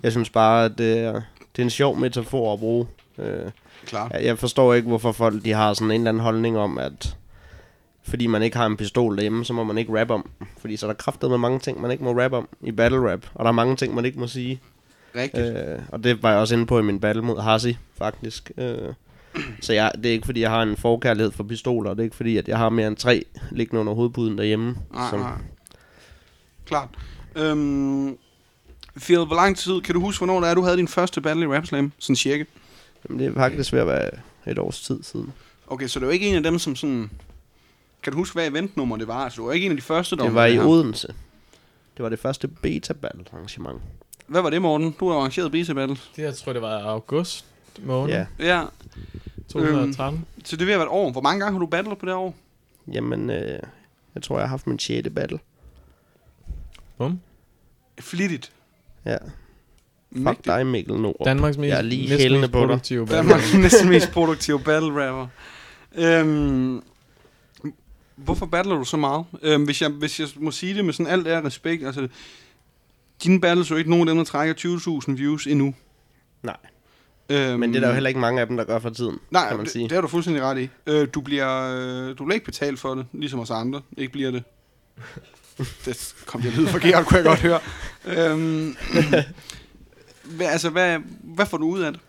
Jeg 0.03 0.11
synes 0.11 0.29
bare, 0.29 0.65
at 0.65 0.77
det 0.77 0.99
er, 0.99 1.13
det 1.55 1.61
er 1.61 1.63
en 1.63 1.69
sjov 1.69 1.97
metafor 1.97 2.53
at 2.53 2.59
bruge. 2.59 2.87
Øh, 3.17 3.51
Klart. 3.85 4.11
jeg- 4.11 4.23
jeg 4.25 4.39
forstår 4.39 4.73
ikke, 4.73 4.87
hvorfor 4.87 5.11
folk 5.11 5.43
de 5.45 5.51
har 5.53 5.73
sådan 5.73 5.91
en 5.91 6.01
eller 6.01 6.09
anden 6.09 6.23
holdning 6.23 6.57
om, 6.57 6.77
at 6.77 7.17
fordi 8.03 8.27
man 8.27 8.43
ikke 8.43 8.57
har 8.57 8.65
en 8.65 8.77
pistol 8.77 9.15
derhjemme, 9.15 9.45
så 9.45 9.53
må 9.53 9.63
man 9.63 9.77
ikke 9.77 9.99
rap 10.01 10.09
om. 10.09 10.29
Fordi 10.57 10.77
så 10.77 10.85
er 10.85 10.89
der 10.89 10.95
kraftet 10.95 11.29
med 11.29 11.37
mange 11.37 11.59
ting, 11.59 11.81
man 11.81 11.91
ikke 11.91 12.03
må 12.03 12.19
rap 12.21 12.31
om 12.33 12.49
i 12.61 12.71
battle 12.71 13.11
rap. 13.11 13.25
Og 13.33 13.43
der 13.45 13.49
er 13.49 13.53
mange 13.53 13.75
ting, 13.75 13.95
man 13.95 14.05
ikke 14.05 14.19
må 14.19 14.27
sige. 14.27 14.59
Rigtigt. 15.15 15.57
Øh, 15.57 15.79
og 15.89 16.03
det 16.03 16.23
var 16.23 16.29
jeg 16.31 16.39
også 16.39 16.55
inde 16.55 16.65
på 16.65 16.79
i 16.79 16.81
min 16.81 16.99
battle 16.99 17.21
mod 17.21 17.41
Hasi, 17.41 17.77
faktisk. 17.97 18.51
Øh, 18.57 18.93
så 19.61 19.73
jeg, 19.73 19.91
det 19.97 20.05
er 20.05 20.11
ikke 20.13 20.25
fordi, 20.25 20.41
jeg 20.41 20.49
har 20.49 20.61
en 20.63 20.77
forkærlighed 20.77 21.31
for 21.31 21.43
pistoler. 21.43 21.89
Det 21.89 21.99
er 21.99 22.03
ikke 22.03 22.15
fordi, 22.15 22.37
at 22.37 22.47
jeg 22.47 22.57
har 22.57 22.69
mere 22.69 22.87
end 22.87 22.97
tre 22.97 23.25
liggende 23.51 23.79
under 23.81 23.93
hovedpuden 23.93 24.37
derhjemme. 24.37 24.75
Nej, 24.93 25.09
som, 25.09 25.19
nej. 25.19 25.31
Klart. 26.65 26.89
Øhm, 27.35 28.17
Phil, 28.97 29.17
hvor 29.25 29.35
lang 29.35 29.57
tid, 29.57 29.81
kan 29.81 29.95
du 29.95 30.01
huske, 30.01 30.25
hvornår 30.25 30.39
det 30.41 30.49
er, 30.49 30.53
du 30.53 30.61
havde 30.61 30.77
din 30.77 30.87
første 30.87 31.21
battle 31.21 31.43
i 31.43 31.47
Rap 31.47 31.65
Slam? 31.65 31.91
Sådan 31.99 32.15
cirka. 32.15 32.43
Jamen, 33.09 33.19
det 33.19 33.27
er 33.27 33.33
faktisk 33.33 33.73
ved 33.73 33.79
at 33.79 33.87
være 33.87 34.09
et 34.47 34.59
års 34.59 34.81
tid 34.81 35.03
siden. 35.03 35.33
Okay, 35.67 35.87
så 35.87 35.99
det 35.99 36.07
var 36.07 36.13
ikke 36.13 36.27
en 36.27 36.35
af 36.35 36.43
dem, 36.43 36.59
som 36.59 36.75
sådan... 36.75 37.09
Kan 38.03 38.13
du 38.13 38.17
huske, 38.19 38.33
hvad 38.33 38.47
eventnummer 38.47 38.97
det 38.97 39.07
var? 39.07 39.23
Altså, 39.23 39.41
du 39.41 39.45
var 39.45 39.53
ikke 39.53 39.65
en 39.65 39.71
af 39.71 39.77
de 39.77 39.81
første, 39.81 40.15
der 40.15 40.23
Det 40.23 40.33
var 40.33 40.45
i 40.45 40.53
her. 40.53 40.65
Odense. 40.65 41.07
Det 41.97 42.03
var 42.03 42.09
det 42.09 42.19
første 42.19 42.47
beta 42.47 42.93
battle 42.93 43.23
arrangement. 43.33 43.81
Hvad 44.27 44.41
var 44.41 44.49
det, 44.49 44.61
Morten? 44.61 44.95
Du 44.99 45.09
har 45.09 45.15
arrangeret 45.17 45.51
beta 45.51 45.73
battle. 45.73 45.97
Det 46.15 46.23
jeg 46.23 46.35
tror, 46.35 46.53
det 46.53 46.61
var 46.61 46.79
august 46.83 47.45
måned 47.83 48.13
Ja, 48.13 48.25
Ja, 48.39 48.63
2013. 49.49 50.25
så 50.43 50.55
det 50.55 50.61
er 50.61 50.65
ved 50.65 50.73
at 50.73 50.79
være 50.79 50.87
et 50.87 50.91
år. 50.91 51.11
Hvor 51.11 51.21
mange 51.21 51.39
gange 51.39 51.53
har 51.53 51.59
du 51.59 51.65
battlet 51.65 51.97
på 51.97 52.05
det 52.05 52.13
år? 52.13 52.35
jamen, 52.93 53.29
øh, 53.29 53.59
jeg 54.15 54.23
tror, 54.23 54.35
jeg 54.37 54.43
har 54.43 54.49
haft 54.49 54.67
min 54.67 54.79
6. 54.79 55.09
battle. 55.15 55.39
Bum. 56.97 57.19
Flittigt. 57.99 58.51
Ja, 59.05 59.17
fuck 59.17 59.31
Mægtigt. 60.11 60.45
dig, 60.45 60.67
Mikkel 60.67 60.95
Nord. 60.99 61.15
Danmarks 61.25 61.57
mest, 61.57 61.69
Jeg 61.69 61.77
er 61.77 61.81
lige 61.81 62.01
næsten 62.01 62.19
hældende 62.19 62.41
mest 62.41 62.51
på 62.51 62.59
dig. 62.59 62.67
produktive 62.67 63.05
band. 63.07 63.17
Danmarks 63.17 63.53
næsten 63.53 63.89
mest 63.89 64.11
produktive 64.17 64.59
battle 64.59 65.07
rapper. 65.07 65.27
Øhm, 65.95 66.81
hvorfor 68.15 68.45
battler 68.45 68.75
du 68.75 68.83
så 68.83 68.97
meget? 68.97 69.25
Øhm, 69.41 69.63
hvis, 69.63 69.81
jeg, 69.81 69.89
hvis 69.89 70.19
jeg 70.19 70.27
må 70.35 70.51
sige 70.51 70.73
det 70.75 70.85
med 70.85 70.93
sådan 70.93 71.11
alt 71.11 71.27
ære 71.27 71.43
respekt, 71.43 71.85
altså, 71.85 72.07
dine 73.23 73.41
battles 73.41 73.71
er 73.71 73.75
jo 73.75 73.79
ikke 73.79 73.89
nogen 73.89 74.07
af 74.07 74.11
dem, 74.15 74.17
der 74.17 74.25
trækker 74.25 74.99
20.000 75.07 75.13
views 75.17 75.47
endnu. 75.47 75.75
Nej. 76.43 76.57
Øhm, 77.29 77.59
Men 77.59 77.69
det 77.69 77.75
er 77.75 77.81
der 77.81 77.87
jo 77.87 77.93
heller 77.93 78.07
ikke 78.07 78.19
mange 78.19 78.41
af 78.41 78.47
dem, 78.47 78.57
der 78.57 78.63
gør 78.63 78.79
for 78.79 78.89
tiden, 78.89 79.19
Nej, 79.31 79.47
kan 79.47 79.57
man 79.57 79.65
det, 79.65 79.73
sige. 79.73 79.83
det 79.83 79.91
har 79.91 80.01
du 80.01 80.07
fuldstændig 80.07 80.43
ret 80.43 80.59
i. 80.59 80.69
Øh, 80.87 81.07
du, 81.13 81.21
bliver, 81.21 81.75
øh, 81.75 82.09
du 82.17 82.23
bliver 82.25 82.33
ikke 82.33 82.45
betalt 82.45 82.79
for 82.79 82.95
det, 82.95 83.05
ligesom 83.13 83.39
os 83.39 83.51
andre. 83.51 83.81
Ikke 83.97 84.11
bliver 84.13 84.31
det. 84.31 84.43
det 85.85 86.15
kom 86.25 86.43
jeg 86.43 86.51
lyd 86.51 86.67
forkert, 86.67 87.05
kunne 87.05 87.17
jeg 87.17 87.25
godt 87.25 87.39
høre. 87.39 87.59
Øhm, 88.05 88.75
hvad, 90.23 90.47
altså, 90.47 90.69
hvad, 90.69 90.97
hvad 91.23 91.45
får 91.45 91.57
du 91.57 91.65
ud 91.65 91.81
af 91.81 91.91
det? 91.91 92.01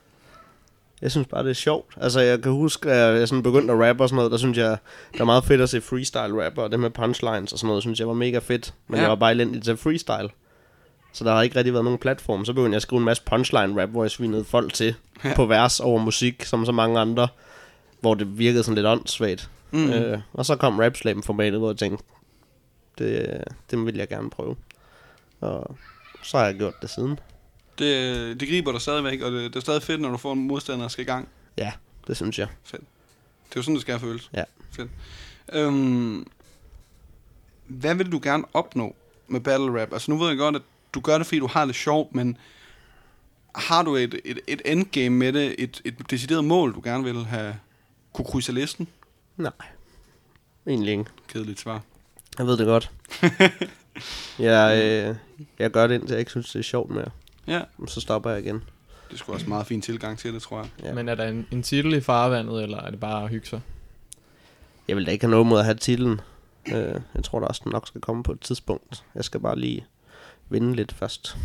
Jeg 1.03 1.11
synes 1.11 1.27
bare, 1.31 1.43
det 1.45 1.51
er 1.51 1.55
sjovt. 1.55 1.95
Altså, 2.01 2.21
jeg 2.21 2.43
kan 2.43 2.53
huske, 2.53 2.91
at 2.93 3.19
jeg 3.19 3.29
sådan 3.29 3.43
begyndte 3.43 3.73
at 3.75 3.81
rappe 3.89 4.05
og 4.05 4.09
sådan 4.09 4.17
noget, 4.17 4.31
der 4.33 4.39
synes 4.39 4.59
jeg, 4.59 4.71
det 5.13 5.19
var 5.19 5.25
meget 5.25 5.45
fedt 5.45 5.61
at 5.61 5.71
se 5.71 5.81
freestyle 5.81 6.45
rapper, 6.47 6.63
og 6.63 6.71
det 6.71 6.81
med 6.81 6.91
punchlines 6.91 7.53
og 7.53 7.59
sådan 7.59 7.67
noget, 7.69 7.83
synes 7.83 7.99
jeg 8.01 8.09
var 8.09 8.15
mega 8.15 8.39
fedt. 8.39 8.75
Men 8.89 8.97
Ja. 8.97 9.01
jeg 9.03 9.11
var 9.11 9.17
bare 9.17 9.31
elendig 9.31 9.63
til 9.63 9.77
freestyle. 9.77 10.29
Så 11.13 11.25
der 11.25 11.35
har 11.35 11.43
ikke 11.43 11.57
rigtig 11.57 11.73
været 11.73 11.85
nogen 11.85 11.99
platform. 11.99 12.45
Så 12.45 12.53
begyndte 12.53 12.71
jeg 12.71 12.77
at 12.77 12.83
skrive 12.83 12.99
en 12.99 13.05
masse 13.05 13.23
punchline 13.27 13.83
rap, 13.83 13.89
hvor 13.89 14.05
jeg 14.05 14.11
svinede 14.11 14.45
folk 14.45 14.73
til 14.73 14.95
Ja. 15.25 15.35
på 15.37 15.47
vers 15.47 15.81
over 15.81 16.01
musik, 16.01 16.45
som 16.45 16.65
så 16.67 16.73
mange 16.73 17.01
andre, 17.01 17.29
hvor 18.01 18.15
det 18.15 18.39
virkede 18.39 18.63
sådan 18.63 18.75
lidt 18.75 18.87
åndssvagt. 18.87 19.51
Mm. 19.71 19.91
Øh, 19.91 20.19
og 20.33 20.47
så 20.47 20.57
kom 20.57 20.79
rap 20.79 20.97
slam 20.97 21.23
formatet, 21.23 21.59
hvor 21.59 21.71
jeg 21.71 21.77
tænkte, 21.77 22.05
det, 22.99 23.45
det 23.71 23.87
vil 23.87 23.97
jeg 23.97 24.09
gerne 24.09 24.31
prøve. 24.31 24.57
Og 25.41 25.77
så 26.23 26.39
har 26.39 26.45
jeg 26.45 26.55
gjort 26.55 26.75
det 26.83 26.91
siden. 26.91 27.19
Det, 27.79 28.41
det 28.41 28.49
griber 28.49 28.73
dig 28.73 28.81
stadigvæk, 28.81 29.21
og 29.21 29.33
det, 29.33 29.55
det 29.55 29.57
er 29.57 29.61
stadig 29.61 29.83
fedt, 29.83 30.01
når 30.01 30.11
du 30.11 30.17
får 30.17 30.33
en 30.33 30.47
modstander, 30.47 30.83
der 30.83 30.89
skal 30.89 31.03
i 31.03 31.07
gang. 31.07 31.29
Ja, 31.57 31.73
det 32.07 32.17
synes 32.17 32.39
jeg. 32.39 32.49
Det 32.73 32.79
er 32.79 33.57
jo 33.57 33.63
sådan, 33.63 33.75
det 33.75 33.83
skal 33.83 34.01
føles. 34.01 34.31
Ja. 34.35 34.45
Fedt. 34.71 34.91
Øhm, 35.53 36.27
hvad 37.67 37.95
vil 37.95 38.13
du 38.13 38.21
gerne 38.23 38.45
opnå 38.53 38.97
med 39.29 39.41
battle 39.41 39.83
rap? 39.83 39.93
Altså 39.93 40.11
nu 40.11 40.19
ved 40.19 40.29
jeg 40.29 40.37
godt, 40.37 40.57
at 40.57 40.63
du 40.95 41.01
gør 41.01 41.19
det, 41.19 41.27
fordi 41.27 41.39
du 41.39 41.47
har 41.47 41.65
det 41.65 41.75
sjovt, 41.75 42.15
men 42.15 42.39
har 43.55 43.83
du 43.83 43.97
et, 43.97 44.21
et, 44.25 44.41
et 44.47 44.63
endgame 44.65 45.17
med 45.17 45.33
det, 45.33 45.55
et, 45.59 45.83
et 45.85 46.11
decideret 46.11 46.45
mål, 46.45 46.75
du 46.75 46.81
gerne 46.85 47.05
vil 47.05 47.25
have 47.25 47.57
kunne 48.13 48.25
krydse 48.25 48.53
listen? 48.53 48.89
Nej, 49.37 49.53
egentlig 50.67 50.91
ikke. 50.93 51.05
Kedeligt 51.29 51.61
svar. 51.61 51.83
Jeg 52.39 52.47
ved 52.47 52.57
det 52.57 52.67
godt. 52.67 52.91
jeg, 54.39 54.83
øh, 54.85 55.17
jeg 55.59 55.71
gør 55.71 55.87
det, 55.87 55.95
indtil 55.95 56.11
jeg 56.11 56.19
ikke 56.19 56.31
synes, 56.31 56.51
det 56.53 56.59
er 56.59 56.63
sjovt 56.63 56.91
mere. 56.91 57.11
Ja, 57.47 57.61
Så 57.89 58.01
stopper 58.01 58.31
jeg 58.31 58.41
igen. 58.45 58.63
det 59.11 59.19
skulle 59.19 59.37
også 59.37 59.47
en 59.47 59.49
meget 59.49 59.67
fin 59.67 59.81
tilgang 59.83 60.19
til 60.19 60.35
det, 60.35 60.43
tror 60.43 60.59
jeg. 60.59 60.69
Ja. 60.83 60.95
Men 60.95 61.09
er 61.09 61.15
der 61.15 61.25
en, 61.29 61.47
en 61.51 61.63
titel 61.63 61.95
i 61.95 62.01
farvandet, 62.01 62.63
eller 62.63 62.81
er 62.81 62.91
det 62.91 63.01
bare 63.01 63.23
at 63.25 63.31
hygge 63.31 63.47
sig? 63.47 63.61
Jeg 64.89 64.97
vil 64.97 65.07
da 65.07 65.11
ikke 65.11 65.25
have 65.25 65.31
noget 65.31 65.47
mod 65.47 65.59
at 65.59 65.65
have 65.65 65.75
titlen. 65.77 66.21
Øh, 66.69 67.01
jeg 67.15 67.25
tror 67.25 67.41
da 67.41 67.47
også, 67.47 67.61
den 67.65 67.73
nok 67.73 67.87
skal 67.89 68.01
komme 68.01 68.23
på 68.23 68.33
et 68.33 68.41
tidspunkt. 68.41 69.05
Jeg 69.15 69.25
skal 69.25 69.41
bare 69.41 69.59
lige 69.59 69.87
vinde 70.49 70.75
lidt 70.75 70.93
først. 70.93 71.37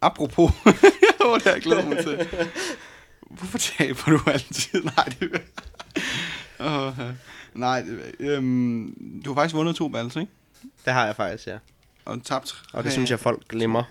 Apropos, 0.00 0.50
Åh, 1.26 1.34
det 1.34 1.42
har 1.44 1.52
jeg 1.52 1.62
glædet 1.62 1.88
mig 1.88 1.98
til. 2.04 2.28
Hvorfor 3.36 3.58
taber 3.58 4.10
du 4.10 4.20
altid? 4.30 4.82
Nej, 4.82 5.04
det 5.20 5.40
oh, 6.58 6.92
Nej, 7.58 7.84
øhm, 8.20 9.22
du 9.24 9.30
har 9.30 9.34
faktisk 9.34 9.54
vundet 9.54 9.76
to 9.76 9.88
battles, 9.88 10.16
ikke? 10.16 10.32
Det 10.84 10.92
har 10.92 11.06
jeg 11.06 11.16
faktisk, 11.16 11.46
ja. 11.46 11.58
Og 12.04 12.24
tabt. 12.24 12.62
Og 12.72 12.84
det 12.84 12.92
synes 12.92 13.10
jeg, 13.10 13.20
folk 13.20 13.48
glemmer. 13.48 13.82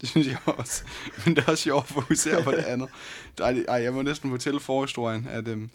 Det 0.00 0.08
synes 0.08 0.26
jeg 0.26 0.36
også. 0.46 0.84
Men 1.24 1.36
det 1.36 1.44
er 1.46 1.50
også 1.50 1.62
sjovt 1.62 1.84
at 1.84 1.94
fokusere 1.94 2.42
på 2.42 2.50
det 2.50 2.64
andet. 2.64 2.88
Ej, 3.40 3.64
ej, 3.68 3.82
jeg 3.82 3.92
må 3.92 4.02
næsten 4.02 4.30
fortælle 4.30 4.60
forhistorien, 4.60 5.28
at 5.30 5.48
øhm, 5.48 5.70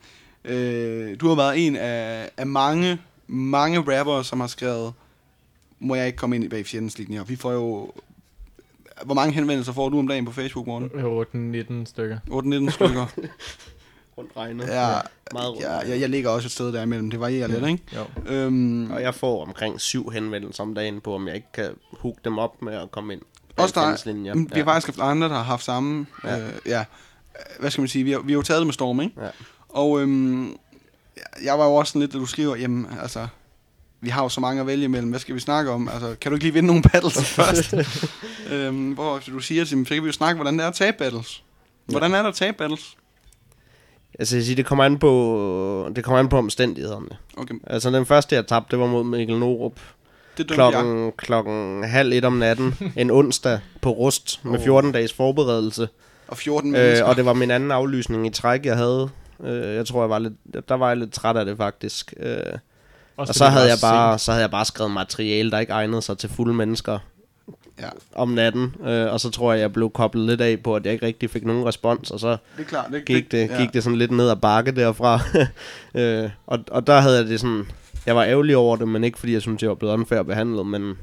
øh, 0.45 1.20
du 1.20 1.28
har 1.28 1.36
været 1.36 1.68
en 1.68 1.76
af, 1.76 2.30
af 2.38 2.47
mange, 2.47 3.02
mange 3.28 3.80
rappere, 3.80 4.24
som 4.24 4.39
har 4.39 4.47
skrevet, 4.47 4.93
må 5.80 5.95
jeg 5.95 6.08
ikke 6.08 6.18
komme 6.18 6.36
ind 6.36 6.45
i 6.45 6.47
bag 6.47 6.66
fjendens 6.66 6.97
linjer. 6.97 7.24
Vi 7.24 7.36
får 7.36 7.52
jo... 7.52 7.91
Hvor 9.06 9.14
mange 9.14 9.34
henvendelser 9.34 9.74
får 9.74 9.89
du 9.89 10.00
om 10.00 10.08
dagen 10.08 10.26
på 10.26 10.32
Facebook, 10.32 10.68
morgen? 10.68 10.91
Jo, 11.02 11.26
19 11.34 11.86
stykker. 11.86 12.18
8-19 12.28 12.70
stykker. 12.70 13.06
Rundt 14.20 14.32
regnet. 14.38 14.67
Ja, 14.67 14.89
meget 15.34 15.49
rundt. 15.49 15.61
ja, 15.61 15.72
jeg, 15.78 15.99
jeg 16.01 16.09
ligger 16.09 16.30
også 16.30 16.47
et 16.47 16.51
sted 16.51 16.74
der 16.74 16.82
imellem. 16.82 17.09
Det 17.09 17.20
varierer 17.20 17.47
lidt, 17.47 17.67
ikke? 17.67 17.84
Jo. 17.95 18.05
Øhm, 18.34 18.91
Og 18.91 19.01
jeg 19.01 19.15
får 19.15 19.45
omkring 19.45 19.82
syv 19.82 20.09
henvendelser 20.09 20.63
om 20.63 20.74
dagen 20.74 21.01
på, 21.01 21.15
om 21.15 21.28
jeg 21.28 21.36
ikke 21.36 21.51
kan 21.53 21.70
hooke 21.99 22.20
dem 22.24 22.38
op 22.38 22.61
med 22.61 22.74
at 22.74 22.91
komme 22.91 23.13
ind. 23.13 23.22
Også 23.57 23.80
der 23.80 23.88
er-. 23.88 24.53
Vi 24.53 24.59
har 24.59 24.65
faktisk 24.65 24.88
haft 24.97 25.09
andre, 25.11 25.30
der 25.30 25.36
har 25.36 25.43
haft 25.43 25.63
samme... 25.63 26.05
Ja. 26.24 26.36
Ja. 26.36 26.47
Øh, 26.47 26.53
ja. 26.65 26.86
Hvad 27.59 27.72
skal 27.72 27.82
man 27.82 27.88
sige? 27.88 28.03
Vi 28.03 28.11
har, 28.11 28.20
vi 28.20 28.32
har 28.32 28.38
jo 28.38 28.41
taget 28.43 28.59
det 28.59 28.67
med 28.67 28.74
storm, 28.74 29.01
ikke? 29.01 29.22
Ja. 29.22 29.30
Og 29.70 30.01
øhm, 30.01 30.55
jeg 31.43 31.59
var 31.59 31.65
jo 31.65 31.76
også 31.76 31.91
sådan 31.91 32.01
lidt, 32.01 32.13
da 32.13 32.17
du 32.17 32.26
skriver, 32.26 32.55
jamen, 32.55 32.88
altså, 33.01 33.28
vi 34.01 34.09
har 34.09 34.24
jo 34.24 34.30
så 34.30 34.41
mange 34.41 34.61
at 34.61 34.67
vælge 34.67 34.84
imellem. 34.84 35.09
Hvad 35.09 35.20
skal 35.20 35.36
vi 35.36 35.39
snakke 35.39 35.72
om? 35.72 35.88
Altså, 35.89 36.15
kan 36.22 36.32
du 36.32 36.36
ikke 36.36 36.45
lige 36.45 36.53
vinde 36.53 36.67
nogle 36.67 36.82
battles 36.82 37.30
først? 37.36 37.74
øhm, 38.51 38.91
hvor 38.91 39.20
du 39.28 39.39
siger 39.39 39.65
til 39.65 39.86
så 39.86 39.93
kan 39.93 40.03
vi 40.03 40.07
jo 40.07 40.13
snakke, 40.13 40.36
hvordan 40.38 40.57
det 40.57 40.63
er 40.63 40.67
at 40.67 40.74
tabe 40.76 40.97
battles. 40.97 41.43
Hvordan 41.86 42.13
er 42.13 42.22
det 42.22 42.30
at 42.30 42.36
tabe 42.36 42.57
battles? 42.57 42.97
Altså, 44.20 44.36
jeg 44.36 44.45
siger, 44.45 44.55
det 44.55 44.65
kommer 44.65 44.84
an 44.84 44.99
på, 44.99 45.89
det 45.95 46.03
kommer 46.03 46.20
an 46.20 46.30
på 46.30 46.38
omstændighederne. 46.38 47.09
Okay, 47.38 47.55
Altså, 47.67 47.89
den 47.89 48.05
første, 48.05 48.36
jeg 48.36 48.47
tabte, 48.47 48.72
det 48.72 48.80
var 48.80 48.88
mod 48.88 49.03
Mikkel 49.03 49.38
Norup. 49.38 49.74
det 50.38 50.49
dømte 50.49 50.63
jeg. 50.63 50.72
Klokken, 50.72 51.11
klokken 51.17 51.84
halv 51.84 52.13
et 52.13 52.26
om 52.26 52.34
natten. 52.34 52.76
en 52.95 53.11
onsdag 53.11 53.59
på 53.82 53.89
Rust 53.91 54.39
med 54.45 54.59
Åh. 54.59 54.63
14 54.63 54.91
dages 54.91 55.13
forberedelse. 55.13 55.89
Og 56.28 56.38
14 56.38 56.76
Øh, 56.76 56.97
og 57.03 57.15
det 57.15 57.26
var 57.26 57.34
min 57.34 57.51
anden 57.51 57.72
aflysning 57.72 58.28
i 58.28 58.30
træk, 58.30 58.65
jeg 58.65 58.78
havde. 58.78 59.09
Øh, 59.43 59.76
jeg 59.76 59.86
tror, 59.86 60.01
jeg 60.01 60.09
var 60.09 60.20
lidt, 60.20 60.70
der 60.70 60.76
var 60.76 60.88
jeg 60.88 60.97
lidt 60.97 61.13
træt 61.13 61.38
af 61.38 61.45
det 61.45 61.57
faktisk. 61.57 62.13
Øh, 62.20 62.38
og 63.17 63.28
så 63.28 63.45
havde, 63.45 63.67
jeg 63.67 63.78
bare, 63.82 64.13
sent. 64.13 64.22
så 64.22 64.32
havde 64.32 64.41
jeg 64.41 64.51
bare 64.51 64.65
skrevet 64.65 64.91
materiale, 64.91 65.51
der 65.51 65.59
ikke 65.59 65.74
egnede 65.74 66.01
sig 66.01 66.17
til 66.17 66.30
fulde 66.30 66.53
mennesker 66.53 66.99
Ja, 67.80 67.90
om 68.16 68.30
natten. 68.30 68.76
Øh, 68.84 69.14
og 69.14 69.20
så 69.20 69.30
tror 69.30 69.54
jeg, 69.54 69.62
jeg 69.62 69.74
blev 69.74 69.90
koblet 69.92 70.26
lidt 70.26 70.42
af 70.42 70.60
på, 70.64 70.76
at 70.76 70.86
jeg 70.86 70.94
ikke 70.94 71.06
rigtig 71.06 71.30
fik 71.30 71.46
nogen 71.46 71.66
respons. 71.66 72.12
Og 72.12 72.20
så 72.20 72.30
det 72.30 72.38
er 72.58 72.64
klart. 72.64 72.92
Det, 72.92 73.06
gik 73.06 73.32
det, 73.32 73.50
ja. 73.50 73.58
gik 73.62 73.74
det 73.74 73.84
sådan 73.84 73.98
lidt 73.98 74.12
ned 74.12 74.30
ad 74.30 74.36
bakke 74.36 74.72
derfra. 74.72 75.20
øh, 76.02 76.30
og, 76.48 76.60
og 76.72 76.88
der 76.88 77.00
havde 77.00 77.18
jeg 77.18 77.26
det 77.28 77.40
sådan... 77.40 77.68
Jeg 78.06 78.16
var 78.16 78.24
ærgerlig 78.24 78.58
over 78.58 78.76
det, 78.76 78.88
men 78.88 79.04
ikke 79.04 79.20
fordi 79.20 79.34
jeg 79.34 79.42
synes 79.42 79.62
jeg 79.62 79.70
var 79.70 79.76
blevet 79.76 79.94
unfair 79.94 80.24
behandlet, 80.24 80.66
men, 80.66 80.98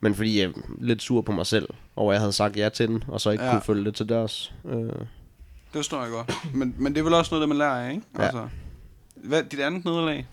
men 0.00 0.14
fordi 0.14 0.40
jeg 0.40 0.44
er 0.48 0.52
lidt 0.80 1.02
sur 1.02 1.20
på 1.22 1.32
mig 1.32 1.46
selv, 1.46 1.68
over 1.96 2.12
at 2.12 2.14
jeg 2.14 2.20
havde 2.20 2.32
sagt 2.32 2.56
ja 2.56 2.68
til 2.68 2.88
den, 2.88 3.04
og 3.08 3.20
så 3.20 3.30
ikke 3.30 3.44
Ja. 3.44 3.50
kunne 3.50 3.62
følge 3.62 3.84
det 3.84 3.94
til 3.94 4.08
dørs. 4.08 4.54
Øh, 4.64 4.74
Det 4.76 4.96
forstår 5.72 6.02
jeg 6.02 6.10
godt. 6.10 6.32
Men, 6.54 6.74
men 6.78 6.92
det 6.94 7.00
er 7.00 7.04
vel 7.04 7.14
også 7.14 7.34
noget, 7.34 7.40
der 7.42 7.46
man 7.48 7.56
lærer 7.56 7.86
af, 7.86 7.90
ikke? 7.90 8.02
Ja. 8.18 8.22
Altså, 8.22 8.48
hvad, 9.14 9.42
dit 9.42 9.60
andet 9.60 9.84
nederlag? 9.84 10.26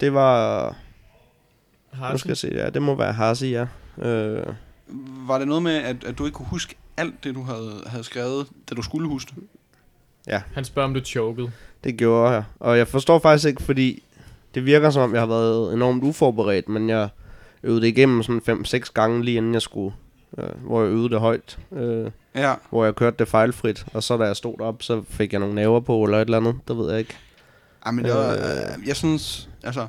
det 0.00 0.14
var... 0.14 0.74
Har 1.92 2.12
Nu 2.12 2.18
skal 2.18 2.28
jeg 2.28 2.36
se, 2.36 2.50
ja, 2.54 2.70
det 2.70 2.82
må 2.82 2.94
være 2.94 3.12
Harsi, 3.12 3.50
ja. 3.50 3.66
Øh, 4.02 4.42
Var 5.28 5.38
det 5.38 5.48
noget 5.48 5.62
med, 5.62 5.76
at, 5.76 6.04
at 6.04 6.18
du 6.18 6.24
ikke 6.26 6.34
kunne 6.36 6.48
huske 6.48 6.74
alt 6.96 7.24
det, 7.24 7.34
du 7.34 7.42
havde, 7.42 7.82
havde 7.86 8.04
skrevet, 8.04 8.46
da 8.70 8.74
du 8.74 8.82
skulle 8.82 9.08
huske 9.08 9.32
det? 9.36 9.44
Han 10.54 10.64
spørger, 10.64 10.88
om 10.88 10.94
du 10.94 11.00
chokede. 11.00 11.50
det 11.84 11.96
gjorde 11.96 12.30
jeg. 12.32 12.44
Og 12.60 12.78
jeg 12.78 12.88
forstår 12.88 13.18
faktisk 13.18 13.48
ikke, 13.48 13.62
fordi 13.62 14.02
det 14.54 14.66
virker 14.66 14.90
som 14.90 15.02
om, 15.02 15.12
jeg 15.12 15.20
har 15.22 15.26
været 15.26 15.72
enormt 15.74 16.04
uforberedt, 16.04 16.68
men 16.68 16.88
jeg 16.88 17.08
øvede 17.62 17.80
det 17.80 17.86
igennem 17.88 18.22
sådan 18.22 18.64
5-6 18.64 18.92
gange 18.94 19.24
lige 19.24 19.36
inden 19.36 19.54
jeg 19.54 19.62
skulle, 19.62 19.94
øh, 20.38 20.44
hvor 20.66 20.82
jeg 20.82 20.90
øvede 20.92 21.08
det 21.10 21.20
højt. 21.20 21.58
Øh, 21.72 22.10
Ja, 22.34 22.54
hvor 22.70 22.84
jeg 22.84 22.94
kørte 22.94 23.16
det 23.18 23.28
fejlfrit, 23.28 23.86
og 23.94 24.02
så 24.02 24.16
da 24.16 24.24
jeg 24.24 24.36
stod 24.36 24.60
op, 24.60 24.82
så 24.82 25.02
fik 25.08 25.32
jeg 25.32 25.40
nogle 25.40 25.54
næver 25.54 25.80
på, 25.80 26.04
eller 26.04 26.16
et 26.18 26.24
eller 26.24 26.36
andet, 26.36 26.56
det 26.68 26.76
ved 26.78 26.90
jeg 26.90 26.98
ikke. 26.98 27.16
Ej, 27.86 27.92
men 27.92 28.04
det 28.04 28.14
var, 28.14 28.30
Øh. 28.32 28.38
øh, 28.80 28.88
jeg 28.88 28.96
synes, 28.96 29.48
altså, 29.62 29.86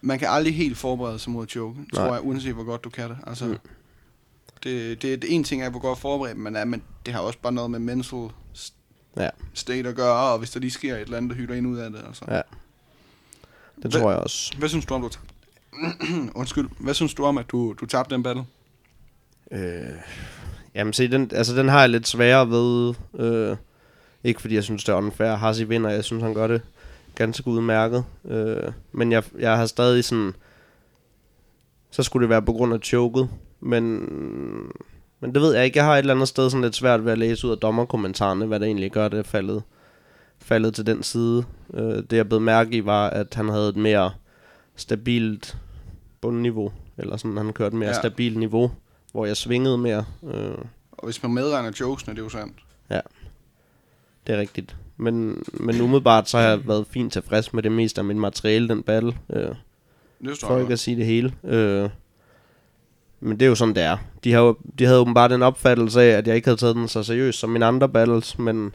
man 0.00 0.18
kan 0.18 0.28
aldrig 0.30 0.54
helt 0.56 0.78
forberede 0.78 1.18
sig 1.18 1.32
mod 1.32 1.42
at 1.42 1.50
choke, 1.50 1.78
tror 1.94 2.04
Nej. 2.04 2.12
jeg, 2.14 2.24
uanset 2.24 2.54
hvor 2.54 2.64
godt 2.64 2.84
du 2.84 2.90
kan 2.90 3.10
det. 3.10 3.18
Altså, 3.26 3.44
Mm. 3.46 3.56
det, 4.62 5.02
det, 5.02 5.22
det, 5.22 5.34
en 5.34 5.44
ting 5.44 5.62
er, 5.62 5.70
hvor 5.70 5.80
godt 5.80 5.98
forberedt 5.98 6.38
man 6.38 6.56
er, 6.56 6.64
men 6.64 6.82
det 7.06 7.14
har 7.14 7.20
også 7.20 7.38
bare 7.38 7.52
noget 7.52 7.70
med 7.70 7.78
mental 7.78 8.28
Ja. 9.16 9.28
state 9.54 9.88
at 9.88 9.94
gøre, 9.96 10.32
og 10.32 10.38
hvis 10.38 10.50
der 10.50 10.60
lige 10.60 10.70
sker 10.70 10.94
et 10.96 11.00
eller 11.00 11.16
andet, 11.16 11.30
der 11.30 11.36
hytter 11.36 11.54
ind 11.54 11.66
ud 11.66 11.78
af 11.78 11.90
det. 11.90 12.00
Altså. 12.06 12.24
Ja. 12.28 12.40
Det 13.82 13.92
tror 13.92 14.10
jeg 14.10 14.20
også. 14.20 14.58
Hvad 14.58 14.68
synes 14.68 14.86
du 14.86 14.94
om, 14.94 15.02
du 15.02 15.08
tabte? 15.08 15.28
Undskyld. 16.40 16.68
Hvad 16.78 16.94
synes 16.94 17.14
du 17.14 17.24
om, 17.24 17.38
at 17.38 17.50
du, 17.50 17.74
du 17.80 17.86
tabte 17.86 18.14
den 18.14 18.22
battle? 18.22 18.44
Øh, 19.52 19.82
jamen 20.74 20.92
se, 20.92 21.08
den, 21.10 21.30
altså, 21.34 21.56
den 21.56 21.68
har 21.68 21.80
jeg 21.80 21.88
lidt 21.88 22.08
sværere 22.08 22.50
ved. 22.50 22.94
Øh, 23.18 23.56
ikke 24.24 24.40
fordi 24.40 24.54
jeg 24.54 24.64
synes, 24.64 24.84
det 24.84 24.92
er 24.92 24.96
unfair. 24.96 25.34
Hassi 25.34 25.64
vinder, 25.64 25.90
jeg 25.90 26.04
synes, 26.04 26.22
han 26.22 26.34
gør 26.34 26.46
det 26.46 26.62
ganske 27.24 27.48
udmærket. 27.48 28.04
Øh, 28.24 28.72
men 28.92 29.12
jeg, 29.12 29.22
jeg 29.38 29.56
har 29.56 29.66
stadig 29.66 30.04
sådan... 30.04 30.32
Så 31.90 32.02
skulle 32.02 32.22
det 32.22 32.30
være 32.30 32.42
på 32.42 32.52
grund 32.52 32.74
af 32.74 32.80
choket. 32.80 33.28
Men, 33.60 33.82
men 35.20 35.34
det 35.34 35.42
ved 35.42 35.54
jeg 35.54 35.64
ikke. 35.64 35.78
Jeg 35.78 35.84
har 35.84 35.94
et 35.94 35.98
eller 35.98 36.14
andet 36.14 36.28
sted 36.28 36.50
sådan 36.50 36.62
lidt 36.62 36.74
svært 36.76 37.04
ved 37.04 37.12
at 37.12 37.18
læse 37.18 37.46
ud 37.46 37.52
af 37.52 37.58
dommerkommentarerne, 37.58 38.46
hvad 38.46 38.60
det 38.60 38.66
egentlig 38.66 38.90
gør, 38.92 39.08
det 39.08 39.18
er 39.18 39.22
faldet, 39.22 39.62
faldet 40.38 40.74
til 40.74 40.86
den 40.86 41.02
side. 41.02 41.44
Øh, 41.74 41.82
det 42.10 42.12
jeg 42.12 42.28
blev 42.28 42.40
mærke 42.40 42.70
i 42.76 42.84
var, 42.84 43.10
at 43.10 43.34
han 43.34 43.48
havde 43.48 43.68
et 43.68 43.76
mere 43.76 44.10
stabilt 44.76 45.56
bundniveau. 46.20 46.72
Eller 46.98 47.16
sådan, 47.16 47.36
han 47.36 47.52
kørte 47.52 47.68
et 47.74 47.78
mere 47.78 47.88
Ja. 47.88 47.94
ja. 47.94 48.00
stabilt 48.00 48.38
niveau, 48.38 48.70
hvor 49.12 49.26
jeg 49.26 49.36
svingede 49.36 49.78
mere. 49.78 50.04
Øh, 50.24 50.54
Og 50.92 51.04
hvis 51.04 51.22
man 51.22 51.34
medregner 51.34 51.72
jokesene, 51.80 52.14
det 52.14 52.20
er 52.20 52.24
jo 52.24 52.28
sandt. 52.30 52.54
det 54.26 54.34
er 54.34 54.38
rigtigt. 54.40 54.76
Men, 55.00 55.42
men 55.52 55.80
umiddelbart 55.80 56.28
så 56.28 56.38
har 56.38 56.48
jeg 56.48 56.68
været 56.68 56.86
fint 56.90 57.12
tilfreds 57.12 57.52
med 57.52 57.62
det 57.62 57.72
meste 57.72 58.00
af 58.00 58.04
min 58.04 58.20
materiale, 58.20 58.68
den 58.68 58.82
battle. 58.82 59.12
Øh, 59.32 59.48
Det 60.24 60.38
for 60.42 60.58
jeg 60.58 60.70
at 60.70 60.78
sige 60.78 60.96
det 60.96 61.06
hele. 61.06 61.32
Øh, 61.44 61.88
men 63.20 63.40
det 63.40 63.46
er 63.46 63.48
jo 63.48 63.54
sådan, 63.54 63.74
det 63.74 63.82
er. 63.82 63.96
De, 64.24 64.32
har 64.32 64.54
de 64.78 64.84
havde 64.84 65.00
åbenbart 65.00 65.30
den 65.30 65.42
opfattelse 65.42 66.02
af, 66.02 66.06
at 66.06 66.26
jeg 66.26 66.36
ikke 66.36 66.46
havde 66.46 66.60
taget 66.60 66.76
den 66.76 66.88
så 66.88 67.02
seriøst 67.02 67.38
som 67.38 67.50
mine 67.50 67.66
andre 67.66 67.88
battles, 67.88 68.38
men 68.38 68.74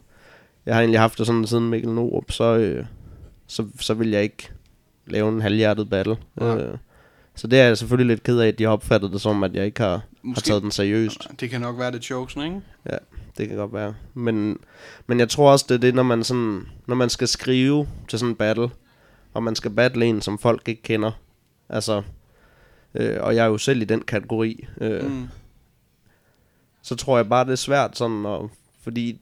jeg 0.66 0.74
har 0.74 0.80
egentlig 0.80 1.00
haft 1.00 1.18
det 1.18 1.26
sådan 1.26 1.46
siden 1.46 1.70
Mikkel 1.70 1.90
Norup, 1.90 2.30
så, 2.30 2.56
øh, 2.56 2.84
så, 3.46 3.66
så 3.80 3.94
vil 3.94 4.10
jeg 4.10 4.22
ikke 4.22 4.50
lave 5.06 5.28
en 5.28 5.40
halvhjertet 5.40 5.90
battle. 5.90 6.16
Nej. 6.36 6.56
Øh, 6.58 6.78
så 7.34 7.46
det 7.46 7.60
er 7.60 7.64
jeg 7.64 7.78
selvfølgelig 7.78 8.14
lidt 8.14 8.22
ked 8.22 8.38
af, 8.38 8.48
at 8.48 8.58
de 8.58 8.64
har 8.64 8.70
opfattet 8.70 9.12
det 9.12 9.20
som, 9.20 9.44
at 9.44 9.54
jeg 9.54 9.64
ikke 9.66 9.80
har, 9.82 10.00
har 10.28 10.34
Måske, 10.34 10.46
taget 10.46 10.62
den 10.62 10.70
seriøst. 10.70 11.28
det 11.40 11.50
kan 11.50 11.60
nok 11.60 11.78
være 11.78 11.92
det 11.92 12.10
jokesene, 12.10 12.44
ikke? 12.44 12.60
Det 13.38 13.48
kan 13.48 13.56
godt 13.56 13.72
være. 13.72 13.94
Men, 14.14 14.58
men 15.06 15.18
jeg 15.18 15.28
tror 15.28 15.52
også, 15.52 15.66
det 15.68 15.74
er 15.74 15.78
det, 15.78 15.94
når 15.94 16.02
man, 16.02 16.24
sådan, 16.24 16.66
når 16.86 16.94
man 16.94 17.10
skal 17.10 17.28
skrive 17.28 17.88
til 18.08 18.18
sådan 18.18 18.30
en 18.30 18.36
battle, 18.36 18.70
og 19.34 19.42
man 19.42 19.54
skal 19.54 19.70
battle 19.70 20.06
en, 20.06 20.20
som 20.20 20.38
folk 20.38 20.68
ikke 20.68 20.82
kender. 20.82 21.10
Altså, 21.68 22.02
øh, 22.94 23.16
og 23.20 23.36
jeg 23.36 23.44
er 23.44 23.48
jo 23.48 23.58
selv 23.58 23.82
i 23.82 23.84
den 23.84 24.00
kategori. 24.00 24.66
Øh, 24.80 25.10
mm. 25.10 25.28
Så 26.82 26.96
tror 26.96 27.16
jeg 27.16 27.28
bare, 27.28 27.44
det 27.44 27.52
er 27.52 27.56
svært 27.56 27.98
sådan, 27.98 28.26
at, 28.26 28.40
fordi 28.82 29.18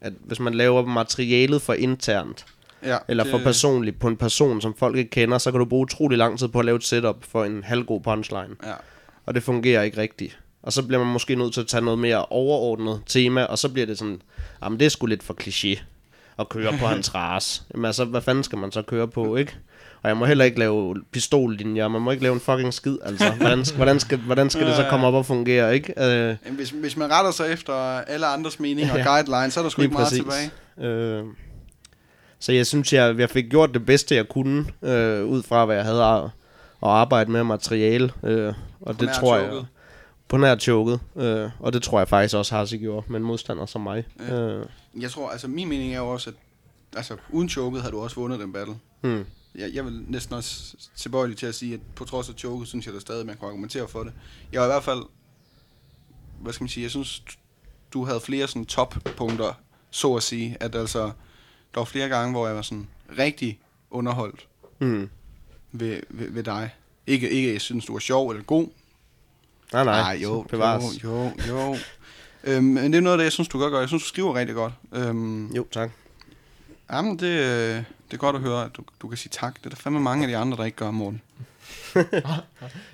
at 0.00 0.12
hvis 0.24 0.40
man 0.40 0.54
laver 0.54 0.86
materialet 0.86 1.62
for 1.62 1.72
internt, 1.72 2.46
Ja, 2.82 2.96
eller 3.08 3.24
det, 3.24 3.30
for 3.30 3.38
personligt 3.38 3.98
på 3.98 4.08
en 4.08 4.16
person, 4.16 4.60
som 4.60 4.74
folk 4.74 4.96
ikke 4.96 5.10
kender, 5.10 5.38
så 5.38 5.50
kan 5.50 5.58
du 5.60 5.64
bruge 5.64 5.82
utrolig 5.82 6.18
lang 6.18 6.38
tid 6.38 6.48
på 6.48 6.58
at 6.58 6.64
lave 6.64 6.76
et 6.76 6.84
setup 6.84 7.24
for 7.24 7.44
en 7.44 7.64
halvgod 7.64 8.00
punchline. 8.00 8.56
Ja. 8.64 8.72
Og 9.26 9.34
det 9.34 9.42
fungerer 9.42 9.82
ikke 9.82 10.00
rigtigt. 10.00 10.38
Og 10.62 10.72
så 10.72 10.82
bliver 10.82 11.04
man 11.04 11.12
måske 11.12 11.34
nødt 11.34 11.54
til 11.54 11.60
at 11.60 11.66
tage 11.66 11.84
noget 11.84 11.98
mere 11.98 12.24
overordnet 12.26 13.00
tema, 13.06 13.42
og 13.44 13.58
så 13.58 13.68
bliver 13.68 13.86
det 13.86 13.98
sådan, 13.98 14.22
jamen 14.62 14.78
det 14.80 14.84
er 14.86 14.88
sgu 14.90 15.06
lidt 15.06 15.22
for 15.22 15.36
kliché. 15.42 15.80
at 16.38 16.48
køre 16.48 16.72
på 16.80 16.86
hans 16.94 17.14
ras. 17.14 17.62
Jamen 17.74 17.84
altså, 17.84 18.04
hvad 18.04 18.20
fanden 18.20 18.44
skal 18.44 18.58
man 18.58 18.72
så 18.72 18.82
køre 18.82 19.08
på, 19.08 19.36
ikke? 19.36 19.54
Og 20.02 20.08
jeg 20.08 20.16
må 20.16 20.24
heller 20.24 20.44
ikke 20.44 20.58
lave 20.58 20.94
pistollinjer, 21.12 21.88
man 21.88 22.02
må 22.02 22.10
ikke 22.10 22.22
lave 22.22 22.34
en 22.34 22.40
fucking 22.40 22.74
skid, 22.74 22.96
altså. 23.04 23.32
Hvordan, 23.32 23.64
hvordan, 23.76 24.00
skal, 24.00 24.18
hvordan 24.18 24.50
skal 24.50 24.66
det 24.66 24.76
så 24.76 24.86
komme 24.90 25.06
op 25.06 25.14
og 25.14 25.26
fungere, 25.26 25.74
ikke? 25.74 25.94
Øh, 25.96 26.06
Jamen, 26.44 26.56
Hvis, 26.56 26.70
hvis 26.70 26.96
man 26.96 27.10
retter 27.10 27.30
sig 27.30 27.52
efter 27.52 27.72
alle 28.00 28.26
andres 28.26 28.60
meninger 28.60 28.92
og 28.92 28.98
Ja. 28.98 29.04
guidelines, 29.14 29.54
så 29.54 29.60
er 29.60 29.64
der 29.64 29.70
sgu 29.70 29.82
ikke 29.82 29.92
meget 29.92 30.04
præcis. 30.08 30.18
tilbage. 30.76 30.88
Øh, 30.90 31.24
så 32.38 32.52
jeg 32.52 32.66
synes, 32.66 32.92
jeg, 32.92 33.18
jeg 33.18 33.30
fik 33.30 33.44
gjort 33.50 33.74
det 33.74 33.86
bedste, 33.86 34.14
jeg 34.14 34.28
kunne, 34.28 34.64
øh, 34.82 35.24
ud 35.24 35.42
fra 35.42 35.64
hvad 35.64 35.76
jeg 35.76 35.84
havde 35.84 36.04
at, 36.04 36.22
at 36.82 36.88
arbejde 36.88 37.30
med 37.30 37.44
materiale. 37.44 38.10
Øh, 38.24 38.52
og 38.86 39.00
det 39.00 39.06
nær 39.06 39.12
tror 39.14 39.36
jeg... 39.36 39.46
choket. 39.48 39.66
På 40.28 40.36
nær 40.36 40.56
choket. 40.56 41.00
Øh, 41.16 41.50
og 41.60 41.72
det 41.72 41.82
tror 41.82 41.98
jeg 41.98 42.08
faktisk 42.08 42.34
også 42.36 42.54
Harsi 42.54 42.78
gjorde, 42.78 43.06
med 43.12 43.20
en 43.20 43.26
modstander 43.26 43.66
som 43.66 43.80
mig. 43.80 44.04
Ja. 44.20 44.34
Øh, 44.40 44.66
Jeg 45.00 45.10
tror, 45.10 45.30
altså 45.30 45.48
min 45.48 45.68
mening 45.68 45.94
er 45.94 45.98
jo 45.98 46.08
også, 46.08 46.30
at 46.30 46.36
altså, 46.96 47.16
uden 47.30 47.48
choket 47.48 47.82
havde 47.82 47.92
du 47.92 48.00
også 48.00 48.16
vundet 48.16 48.40
den 48.40 48.52
battle. 48.52 48.74
hmm. 49.00 49.24
Jeg, 49.54 49.70
jeg 49.74 49.84
vil 49.84 50.04
næsten 50.08 50.34
også 50.34 50.76
tilbøjelig 50.96 51.36
til 51.36 51.46
at 51.46 51.54
sige, 51.54 51.74
at 51.74 51.80
på 51.94 52.04
trods 52.04 52.28
af 52.28 52.34
choket, 52.34 52.68
synes 52.68 52.86
jeg 52.86 52.94
da 52.94 53.00
stadig, 53.00 53.26
man 53.26 53.36
kan 53.36 53.48
argumentere 53.48 53.88
for 53.88 54.02
det. 54.02 54.12
Jeg 54.52 54.60
var 54.60 54.66
i 54.66 54.70
hvert 54.70 54.84
fald, 54.84 55.02
hvad 56.40 56.52
skal 56.52 56.64
man 56.64 56.68
sige, 56.68 56.82
jeg 56.82 56.90
synes, 56.90 57.22
du 57.92 58.04
havde 58.04 58.20
flere 58.20 58.48
sådan 58.48 58.66
toppunkter, 58.66 59.52
så 59.90 60.14
at 60.14 60.22
sige, 60.22 60.56
at 60.60 60.74
altså, 60.74 61.02
der 61.74 61.80
var 61.80 61.84
flere 61.84 62.08
gange, 62.08 62.32
hvor 62.32 62.46
jeg 62.46 62.56
var 62.56 62.62
sådan 62.62 62.88
rigtig 63.18 63.60
underholdt 63.90 64.48
Hmm. 64.78 65.10
ved, 65.72 66.00
ved, 66.10 66.30
ved 66.30 66.42
dig. 66.42 66.70
Ikke, 67.06 67.30
ikke, 67.30 67.52
jeg 67.52 67.60
synes, 67.60 67.84
du 67.84 67.92
var 67.92 68.00
sjov 68.00 68.30
eller 68.30 68.42
god. 68.42 68.68
Nej, 69.72 69.84
nej. 69.84 70.00
Ej, 70.00 70.18
jo, 70.22 70.46
bevares. 70.48 70.84
jo, 71.04 71.32
jo, 71.48 71.58
jo. 71.58 71.76
øhm, 72.44 72.64
men 72.64 72.92
det 72.92 72.98
er 72.98 73.02
noget 73.02 73.14
af 73.14 73.18
det, 73.18 73.24
jeg 73.24 73.32
synes, 73.32 73.48
du 73.48 73.58
gør 73.58 73.68
godt. 73.68 73.80
Jeg 73.80 73.88
synes, 73.88 74.02
du 74.02 74.08
skriver 74.08 74.34
rigtig 74.34 74.54
godt. 74.54 74.72
Øhm, 74.92 75.52
Jo, 75.54 75.66
tak. 75.72 75.90
Jamen, 76.92 77.12
det, 77.12 77.20
det 78.10 78.12
er 78.12 78.16
godt 78.16 78.36
at 78.36 78.42
høre, 78.42 78.64
at 78.64 78.70
du, 78.76 78.82
du 79.02 79.08
kan 79.08 79.18
sige 79.18 79.30
tak. 79.40 79.56
Det 79.58 79.66
er 79.66 79.70
der 79.70 79.76
fandme 79.76 80.00
mange 80.00 80.24
af 80.24 80.28
de 80.28 80.36
andre, 80.36 80.56
der 80.56 80.64
ikke 80.64 80.76
gør, 80.76 80.90
Morten. 80.90 81.22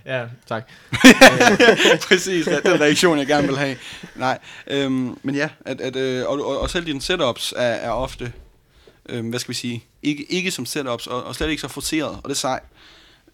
Ja, 0.07 0.27
tak. 0.49 0.69
Præcis, 2.09 2.45
det 2.45 2.55
er 2.55 2.73
den 2.73 2.81
reaktion, 2.81 3.19
jeg 3.19 3.27
gerne 3.27 3.47
vil 3.49 3.57
have. 3.57 3.77
Nej, 4.17 4.39
øhm, 4.67 5.19
men 5.23 5.35
ja, 5.35 5.49
at, 5.65 5.81
at, 5.81 5.97
øh, 5.97 6.27
og, 6.29 6.47
og, 6.47 6.61
og 6.61 6.71
selv 6.71 6.87
dine 6.87 7.03
setups 7.03 7.55
er, 7.57 7.63
er 7.63 7.91
ofte, 7.91 8.33
øhm, 9.09 9.29
hvad 9.29 9.41
skal 9.41 9.49
vi 9.49 9.55
sige, 9.55 9.85
ikke, 10.03 10.33
ikke 10.33 10.51
som 10.51 10.67
setups, 10.67 11.07
og, 11.07 11.25
og 11.25 11.35
slet 11.35 11.49
ikke 11.51 11.61
så 11.63 11.69
forceret, 11.69 12.11
og 12.11 12.23
det 12.25 12.31
er 12.31 12.35
sej. 12.35 12.61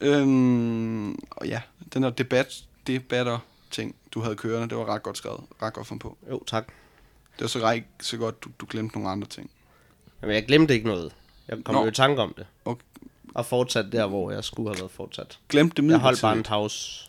Øhm, 0.01 1.11
og 1.31 1.47
ja, 1.47 1.61
den 1.95 2.03
der 2.03 2.11
debat, 2.11 2.65
debatter 2.87 3.39
ting, 3.71 3.95
du 4.15 4.21
havde 4.21 4.37
kørende, 4.37 4.69
det 4.69 4.77
var 4.79 4.85
ret 4.85 5.03
godt 5.03 5.17
skrevet, 5.17 5.41
ret 5.63 5.73
godt 5.73 5.87
fundet 5.87 6.03
på. 6.03 6.17
Jo, 6.31 6.43
tak. 6.47 6.67
Det 7.33 7.41
var 7.41 7.47
så 7.49 7.71
ikke 7.71 7.89
så 8.01 8.17
godt, 8.17 8.45
du, 8.45 8.49
du 8.61 8.67
glemte 8.71 8.95
nogle 8.97 9.11
andre 9.11 9.29
ting. 9.29 9.51
Jamen, 10.23 10.35
jeg 10.35 10.47
glemte 10.47 10.75
ikke 10.75 10.87
noget. 10.87 11.13
Jeg 11.49 11.59
kom 11.65 11.75
Nå. 11.75 11.83
jo 11.83 11.89
i 11.89 11.93
tanke 11.93 12.23
om 12.23 12.35
det. 12.37 12.47
Okay. 12.65 12.83
Og 13.35 13.47
fortsat 13.47 13.87
der, 13.93 14.07
hvor 14.07 14.31
jeg 14.31 14.45
skulle 14.45 14.69
have 14.71 14.79
været 14.79 14.91
fortsat. 14.91 15.39
Glemte 15.49 15.83
det 15.83 15.91
Jeg 15.91 15.99
holdt 15.99 16.21
bare 16.21 16.37
en 16.37 16.43
pause. 16.43 17.05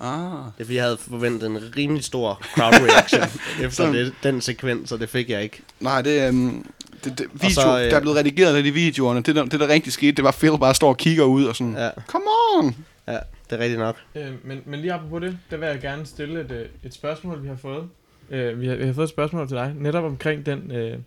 Ah, 0.00 0.20
Det 0.30 0.60
er 0.60 0.64
fordi, 0.64 0.74
jeg 0.74 0.84
havde 0.84 0.96
forventet 0.98 1.46
en 1.46 1.76
rimelig 1.76 2.04
stor 2.04 2.42
crowd 2.54 2.72
reaction 2.74 3.22
efter 3.66 3.92
det, 3.92 4.14
den 4.22 4.40
sekvens, 4.40 4.92
og 4.92 5.00
det 5.00 5.08
fik 5.08 5.30
jeg 5.30 5.42
ikke. 5.42 5.62
nej, 5.80 6.02
det, 6.02 6.28
øhm, 6.28 6.66
det, 7.04 7.18
det 7.18 7.26
video, 7.32 7.48
så, 7.50 7.60
så, 7.60 7.78
øh, 7.84 7.90
der 7.90 7.96
er 7.96 8.00
blevet 8.00 8.16
redigeret 8.18 8.56
af 8.56 8.62
de 8.62 8.70
videoerne, 8.70 9.20
det 9.22 9.36
der, 9.36 9.44
det 9.44 9.60
der 9.60 9.68
rigtig 9.68 9.92
skete, 9.92 10.12
det 10.12 10.24
var 10.24 10.30
Phil 10.38 10.58
bare 10.60 10.74
står 10.74 10.88
og 10.88 10.96
kigger 10.96 11.24
ud 11.24 11.44
og 11.44 11.56
sådan, 11.56 11.74
Ja, 11.76 11.90
come 12.06 12.24
on! 12.58 12.76
ja 13.08 13.12
det 13.50 13.58
er 13.58 13.58
rigtigt 13.58 13.78
nok. 13.80 13.96
Øh, 14.14 14.26
men, 14.44 14.60
men 14.66 14.80
lige 14.80 14.92
apropos 14.92 15.20
det, 15.20 15.38
der 15.50 15.56
vil 15.56 15.66
jeg 15.68 15.80
gerne 15.80 16.06
stille 16.06 16.40
et, 16.40 16.50
øh, 16.50 16.66
et 16.84 16.94
spørgsmål, 16.94 17.42
vi 17.42 17.48
har 17.48 17.56
fået. 17.56 17.84
Øh, 18.30 18.60
vi, 18.60 18.66
har, 18.68 18.74
vi 18.76 18.86
har 18.86 18.92
fået 18.92 19.04
et 19.04 19.10
spørgsmål 19.10 19.48
til 19.48 19.56
dig, 19.56 19.72
netop 19.78 20.04
omkring 20.04 20.46
den, 20.46 20.70
øh, 20.72 20.98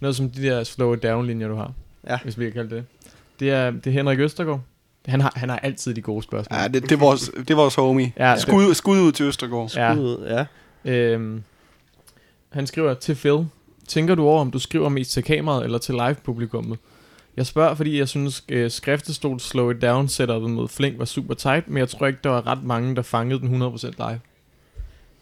noget 0.00 0.16
som 0.16 0.30
de 0.30 0.42
der 0.42 0.64
slow 0.64 0.94
down 0.94 1.26
linjer, 1.26 1.48
du 1.48 1.54
har, 1.54 1.72
Ja. 2.08 2.18
hvis 2.22 2.38
vi 2.38 2.44
kan 2.44 2.52
kalde 2.52 2.76
det. 2.76 2.84
Det 3.40 3.50
er, 3.50 3.70
det 3.70 3.86
er 3.86 3.90
Henrik 3.90 4.18
Østergaard. 4.20 4.60
Han 5.06 5.20
har, 5.20 5.32
han 5.36 5.48
har 5.48 5.58
altid 5.58 5.94
de 5.94 6.02
gode 6.02 6.22
spørgsmål. 6.22 6.58
Ja, 6.60 6.68
det, 6.68 6.82
det, 6.82 6.92
er 6.92 6.96
vores, 6.96 7.30
det 7.38 7.50
er 7.50 7.54
vores 7.54 7.74
homie. 7.74 8.12
Ja, 8.16 8.30
Ja, 8.30 8.36
skud, 8.38 8.74
skud 8.74 8.98
ud 9.00 9.12
til 9.12 9.26
Østergaard. 9.26 9.70
Ja. 9.76 9.94
Skud, 9.94 10.26
ja. 10.84 10.90
Øhm, 10.92 11.42
han 12.50 12.66
skriver 12.66 12.94
til 12.94 13.14
Phil. 13.14 13.46
Tænker 13.88 14.14
du 14.14 14.26
over, 14.26 14.40
om 14.40 14.50
du 14.50 14.58
skriver 14.58 14.88
mest 14.88 15.12
til 15.12 15.22
kameraet 15.22 15.64
eller 15.64 15.78
til 15.78 15.94
live-publikummet? 15.94 16.78
Jeg 17.36 17.46
spørger, 17.46 17.74
fordi 17.74 17.98
jeg 17.98 18.08
synes, 18.08 18.44
øh, 18.48 18.70
skriftestol 18.70 19.40
Slow 19.40 19.70
It 19.70 19.82
Down 19.82 20.08
setupet 20.08 20.50
mod 20.50 20.68
Flink 20.68 20.98
var 20.98 21.04
super 21.04 21.34
tight, 21.34 21.68
men 21.68 21.78
jeg 21.78 21.88
tror 21.88 22.06
ikke, 22.06 22.18
der 22.24 22.30
var 22.30 22.46
ret 22.46 22.64
mange, 22.64 22.96
der 22.96 23.02
fangede 23.02 23.40
den 23.40 23.62
100% 23.62 23.86
live. 23.86 24.20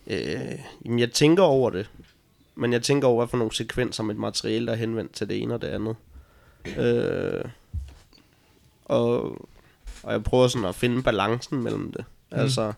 Øh, 0.06 0.58
jamen, 0.84 0.98
jeg 0.98 1.12
tænker 1.12 1.42
over 1.42 1.70
det. 1.70 1.90
Men 2.54 2.72
jeg 2.72 2.82
tænker 2.82 3.08
over, 3.08 3.16
hvad 3.16 3.28
for 3.28 3.36
nogle 3.36 3.54
sekvenser 3.54 4.02
med 4.02 4.14
et 4.14 4.20
materiale, 4.20 4.66
der 4.66 4.72
er 4.72 4.76
henvendt 4.76 5.12
til 5.12 5.28
det 5.28 5.42
ene 5.42 5.54
og 5.54 5.62
det 5.62 5.68
andet. 5.68 5.96
Øh, 6.78 7.44
og, 8.84 9.22
og 10.02 10.12
jeg 10.12 10.22
prøver 10.22 10.48
sådan 10.48 10.68
at 10.68 10.74
finde 10.74 11.02
balancen 11.02 11.62
mellem 11.62 11.92
det. 11.92 12.04
Mm. 12.32 12.38
Altså, 12.38 12.72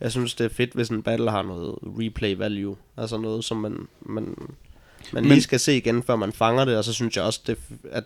jeg 0.00 0.10
synes, 0.10 0.34
det 0.34 0.44
er 0.44 0.48
fedt, 0.48 0.72
hvis 0.72 0.88
en 0.88 1.02
battle 1.02 1.30
har 1.30 1.42
noget 1.42 1.74
replay 1.82 2.36
value. 2.36 2.76
Altså 2.96 3.16
noget, 3.16 3.44
som 3.44 3.56
man, 3.56 3.88
man, 4.00 4.36
man 5.12 5.22
Men- 5.22 5.32
lige 5.32 5.42
skal 5.42 5.60
se 5.60 5.76
igen, 5.76 6.02
før 6.02 6.16
man 6.16 6.32
fanger 6.32 6.64
det. 6.64 6.76
Og 6.76 6.84
så 6.84 6.92
synes 6.92 7.16
jeg 7.16 7.24
også, 7.24 7.40
det, 7.46 7.56
at 7.92 8.04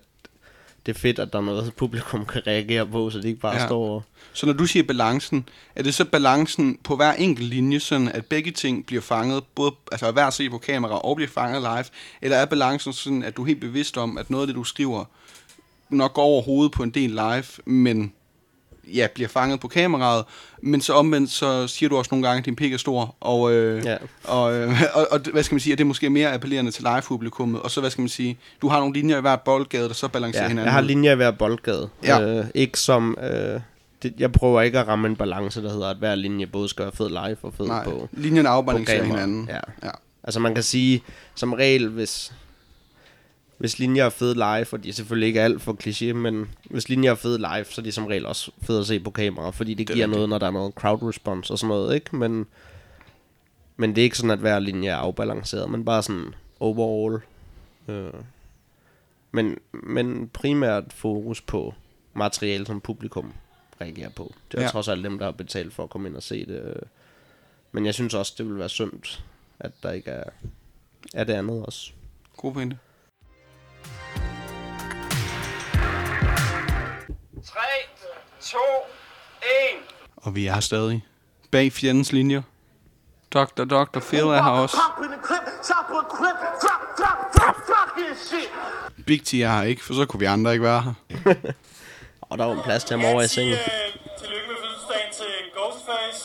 det 0.86 0.94
er 0.94 0.98
fedt, 0.98 1.18
at 1.18 1.32
der 1.32 1.38
er 1.38 1.42
noget, 1.42 1.72
publikum 1.76 2.26
kan 2.26 2.46
reagere 2.46 2.86
på, 2.86 3.10
så 3.10 3.18
de 3.18 3.28
ikke 3.28 3.40
bare 3.40 3.56
Ja. 3.56 3.66
står 3.66 3.94
og... 3.94 4.02
Så 4.32 4.46
når 4.46 4.52
du 4.52 4.66
siger 4.66 4.82
balancen, 4.82 5.48
er 5.76 5.82
det 5.82 5.94
så 5.94 6.04
balancen 6.04 6.78
på 6.84 6.96
hver 6.96 7.12
enkelt 7.12 7.48
linje, 7.48 7.80
sådan 7.80 8.08
at 8.08 8.26
begge 8.26 8.50
ting 8.50 8.86
bliver 8.86 9.02
fanget, 9.02 9.42
både 9.54 9.72
altså 9.92 10.06
at 10.06 10.12
hver 10.12 10.30
se 10.30 10.50
på 10.50 10.58
kamera 10.58 10.98
og 10.98 11.16
bliver 11.16 11.28
fanget 11.28 11.62
live, 11.62 11.84
eller 12.22 12.36
er 12.36 12.44
balancen 12.44 12.92
sådan, 12.92 13.22
at 13.22 13.36
du 13.36 13.42
er 13.42 13.46
helt 13.46 13.60
bevidst 13.60 13.96
om, 13.98 14.18
at 14.18 14.30
noget 14.30 14.42
af 14.42 14.46
det, 14.46 14.56
du 14.56 14.64
skriver, 14.64 15.04
nok 15.90 16.14
går 16.14 16.22
over 16.22 16.42
hovedet 16.42 16.72
på 16.72 16.82
en 16.82 16.90
del 16.90 17.10
live, 17.10 17.44
men 17.64 18.12
ja, 18.94 19.06
bliver 19.14 19.28
fanget 19.28 19.60
på 19.60 19.68
kameraet, 19.68 20.24
men 20.62 20.80
så 20.80 20.92
omvendt, 20.92 21.30
så 21.30 21.66
siger 21.66 21.88
du 21.88 21.96
også 21.96 22.08
nogle 22.12 22.26
gange, 22.28 22.38
at 22.38 22.44
din 22.44 22.56
pik 22.56 22.72
er 22.72 22.76
stor, 22.76 23.16
og, 23.20 23.52
øh, 23.52 23.84
Ja. 23.84 23.96
og, 24.24 24.54
øh, 24.54 24.82
og, 24.94 25.06
og, 25.10 25.20
hvad 25.32 25.42
skal 25.42 25.54
man 25.54 25.60
sige, 25.60 25.72
at 25.72 25.78
det 25.78 25.84
er 25.84 25.88
måske 25.88 26.10
mere 26.10 26.32
appellerende 26.34 26.70
til 26.70 26.82
live-publikummet, 26.84 27.60
og 27.62 27.70
så, 27.70 27.80
hvad 27.80 27.90
skal 27.90 28.02
man 28.02 28.08
sige, 28.08 28.38
du 28.62 28.68
har 28.68 28.78
nogle 28.78 28.94
linjer 28.94 29.18
i 29.18 29.20
hvert 29.20 29.40
boldgade, 29.40 29.88
der 29.88 29.94
så 29.94 30.08
balancerer 30.08 30.42
Ja, 30.44 30.48
hinanden. 30.48 30.64
jeg 30.66 30.72
har 30.72 30.80
linjer 30.80 31.12
i 31.12 31.16
hver 31.16 31.30
boldgade. 31.30 31.88
Ja. 32.04 32.20
Øh, 32.38 32.44
ikke 32.54 32.78
som... 32.78 33.18
Øh, 33.22 33.60
det, 34.02 34.14
jeg 34.18 34.32
prøver 34.32 34.62
ikke 34.62 34.78
at 34.78 34.88
ramme 34.88 35.08
en 35.08 35.16
balance, 35.16 35.62
der 35.62 35.70
hedder, 35.72 35.90
at 35.90 35.96
hver 35.96 36.14
linje 36.14 36.46
både 36.46 36.68
skal 36.68 36.82
være 36.84 36.92
fed 36.94 37.08
live 37.08 37.36
og 37.42 37.52
fed 37.56 37.66
Nej, 37.66 37.84
på, 37.84 38.08
linjerne 38.12 38.46
på 38.48 38.52
afbalancerer 38.52 39.04
hinanden. 39.04 39.48
Ja. 39.48 39.60
Ja. 39.86 39.90
Altså 40.24 40.40
man 40.40 40.54
kan 40.54 40.62
sige, 40.64 41.02
som 41.34 41.52
regel, 41.52 41.88
hvis, 41.88 42.32
hvis 43.58 43.78
linjer 43.78 44.04
er 44.04 44.10
fede 44.10 44.34
live, 44.34 44.66
og 44.72 44.84
de 44.84 44.88
er 44.88 44.92
selvfølgelig 44.92 45.26
ikke 45.26 45.40
alt 45.42 45.62
for 45.62 45.76
kliché, 45.84 46.12
men 46.12 46.50
hvis 46.64 46.88
linjer 46.88 47.10
er 47.10 47.14
fede 47.14 47.38
live, 47.38 47.64
så 47.64 47.80
er 47.80 47.82
de 47.82 47.92
som 47.92 48.06
regel 48.06 48.26
også 48.26 48.50
fede 48.62 48.80
at 48.80 48.86
se 48.86 49.00
på 49.00 49.10
kamera, 49.10 49.50
fordi 49.50 49.74
det, 49.74 49.78
Det 49.78 49.82
er 49.82 49.86
det 49.86 49.94
giver 49.94 50.06
noget, 50.06 50.28
når 50.28 50.38
der 50.38 50.46
er 50.46 50.50
noget 50.50 50.74
crowd 50.74 51.02
response 51.02 51.52
og 51.54 51.58
sådan 51.58 51.68
noget, 51.68 51.94
ikke? 51.94 52.16
Men, 52.16 52.46
men 53.76 53.90
det 53.94 54.02
er 54.02 54.04
ikke 54.04 54.16
sådan, 54.18 54.30
at 54.30 54.38
hver 54.38 54.58
linje 54.58 54.88
er 54.88 54.96
afbalanceret, 54.96 55.70
men 55.70 55.84
bare 55.84 56.02
sådan 56.02 56.34
overall. 56.60 57.22
Øh. 57.88 58.12
Men, 59.32 59.58
men 59.72 60.28
primært 60.32 60.84
fokus 60.92 61.40
på 61.40 61.74
materiale, 62.14 62.66
som 62.66 62.80
publikum 62.80 63.32
reagerer 63.80 64.08
på. 64.10 64.34
Det 64.52 64.58
er 64.58 64.62
Ja. 64.62 64.68
trods 64.68 64.88
alt 64.88 65.04
dem, 65.04 65.18
der 65.18 65.24
har 65.24 65.32
betalt 65.32 65.72
for 65.74 65.82
at 65.84 65.90
komme 65.90 66.08
ind 66.08 66.16
og 66.16 66.22
se 66.22 66.46
det. 66.46 66.62
øh. 66.62 66.82
Men 67.72 67.86
jeg 67.86 67.94
synes 67.94 68.14
også, 68.14 68.34
det 68.38 68.46
vil 68.48 68.58
være 68.58 68.68
sundt, 68.68 69.24
at 69.60 69.72
der 69.82 69.92
ikke 69.92 70.10
er, 70.10 70.24
er 71.14 71.24
det 71.24 71.32
andet 71.32 71.66
også. 71.66 71.90
God 72.36 72.52
pointe. 72.52 72.78
3, 77.52 77.58
2, 78.40 78.58
1. 79.42 79.46
Og 80.16 80.34
vi 80.34 80.46
er 80.46 80.60
stadig. 80.60 81.04
Bag 81.50 81.72
fjendens 81.72 82.12
linjer. 82.12 82.42
Dr. 83.34 83.64
Dr. 83.64 84.00
Phil 84.00 84.20
er 84.20 84.42
her 84.42 84.50
også. 84.50 84.76
Big 89.06 89.24
T 89.24 89.34
er 89.34 89.52
her 89.56 89.62
ikke, 89.62 89.84
for 89.84 89.94
så 89.94 90.06
kunne 90.06 90.20
vi 90.20 90.26
andre 90.26 90.52
ikke 90.52 90.64
være 90.64 90.82
her. 90.82 90.94
Og 92.20 92.38
der 92.38 92.44
var 92.44 92.52
en 92.54 92.62
plads 92.64 92.84
til 92.84 92.96
ham 92.96 93.12
over 93.12 93.22
i 93.22 93.28
sengen. 93.28 93.56
Tillykke 94.18 94.46
med 94.48 94.56
fødselsdagen 94.62 95.12
til 95.12 95.26
Ghostface. 95.56 96.24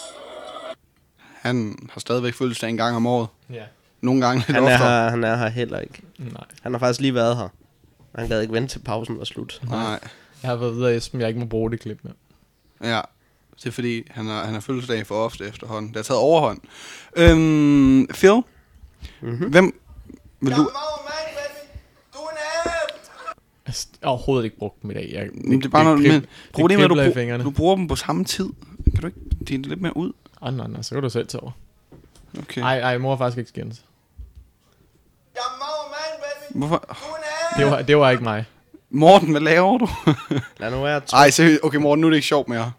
Han 1.41 1.89
har 1.93 1.99
stadigvæk 1.99 2.33
fødselsdag 2.33 2.69
en 2.69 2.77
gang 2.77 2.95
om 2.95 3.07
året. 3.07 3.27
Ja. 3.49 3.63
Nogle 4.01 4.21
gange 4.25 4.39
lidt 4.47 4.55
Han 4.55 4.63
er, 4.67 4.73
oftere. 4.73 4.89
her, 5.03 5.09
han 5.09 5.23
er 5.23 5.35
her 5.35 5.47
heller 5.47 5.79
ikke. 5.79 6.01
Nej. 6.17 6.43
Han 6.61 6.73
har 6.73 6.79
faktisk 6.79 6.99
lige 6.99 7.13
været 7.15 7.37
her. 7.37 7.47
Han 8.15 8.27
gad 8.29 8.41
ikke 8.41 8.53
vente 8.53 8.73
til 8.73 8.79
pausen 8.79 9.17
var 9.19 9.25
slut. 9.25 9.61
Nej. 9.69 9.99
Jeg 10.43 10.51
har 10.51 10.57
fået 10.57 10.69
at 10.69 10.75
vide 10.75 10.91
af 10.91 10.95
Esben, 10.95 11.19
jeg 11.21 11.27
ikke 11.27 11.39
må 11.39 11.45
bruge 11.45 11.71
det 11.71 11.79
klip 11.79 11.99
mere. 12.03 12.13
Ja. 12.83 13.01
Det 13.55 13.65
er 13.65 13.71
fordi, 13.71 14.03
han 14.11 14.25
har, 14.25 14.45
han 14.45 14.53
har 14.53 14.61
fødselsdag 14.61 15.07
for 15.07 15.15
ofte 15.15 15.45
efterhånden. 15.47 15.89
Det 15.89 15.95
har 15.95 16.03
taget 16.03 16.19
overhånd. 16.19 16.61
Øhm, 17.15 18.07
Phil? 18.07 18.41
Mm-hmm. 19.21 19.49
Hvem 19.49 19.79
vil 20.39 20.55
du... 20.55 20.61
er 20.61 20.93
jeg 23.75 24.07
har 24.07 24.11
overhovedet 24.11 24.45
ikke 24.45 24.57
brugt 24.57 24.81
dem 24.81 24.91
i 24.91 24.93
dag. 24.93 25.09
Jeg, 25.13 25.29
Men 25.33 25.59
det 25.59 25.65
er 25.65 25.69
bare 25.69 25.83
noget, 25.83 25.99
men 26.01 26.25
problemet 26.53 26.81
er, 26.81 26.85
at 26.85 26.89
du, 26.89 26.95
kribler 26.95 27.03
i 27.03 27.07
brug, 27.07 27.15
fingrene. 27.15 27.43
du 27.43 27.51
bruger 27.51 27.75
dem 27.75 27.87
på 27.87 27.95
samme 27.95 28.25
tid. 28.25 28.49
Kan 28.85 29.01
du 29.01 29.07
ikke 29.07 29.19
dele 29.47 29.61
det 29.61 29.65
lidt 29.65 29.81
mere 29.81 29.97
ud? 29.97 30.13
Ah, 30.41 30.53
nej, 30.53 30.67
nej, 30.67 30.81
så 30.81 30.95
kan 30.95 31.03
du 31.03 31.09
selv 31.09 31.27
tage 31.27 31.41
over. 31.41 31.51
Okay. 32.39 32.61
Ej, 32.61 32.79
ej, 32.79 32.97
mor 32.97 33.09
har 33.09 33.17
faktisk 33.17 33.37
ikke 33.37 33.49
er 35.35 36.19
baby. 36.49 36.57
Hvorfor? 36.57 36.85
Du 36.89 36.93
er 36.93 37.63
Det 37.63 37.71
var, 37.71 37.81
det 37.81 37.97
var 37.97 38.09
ikke 38.09 38.23
mig. 38.23 38.45
Morten, 38.95 39.31
hvad 39.31 39.41
laver 39.41 39.77
du? 39.77 39.89
Lad 40.59 40.71
nu 40.71 40.81
være. 40.81 41.01
Ej, 41.13 41.29
seriøst. 41.29 41.59
Okay, 41.63 41.77
Morten, 41.77 42.01
nu 42.01 42.07
er 42.07 42.09
det 42.11 42.17
ikke 42.17 42.27
sjovt 42.27 42.47
mere. 42.49 42.71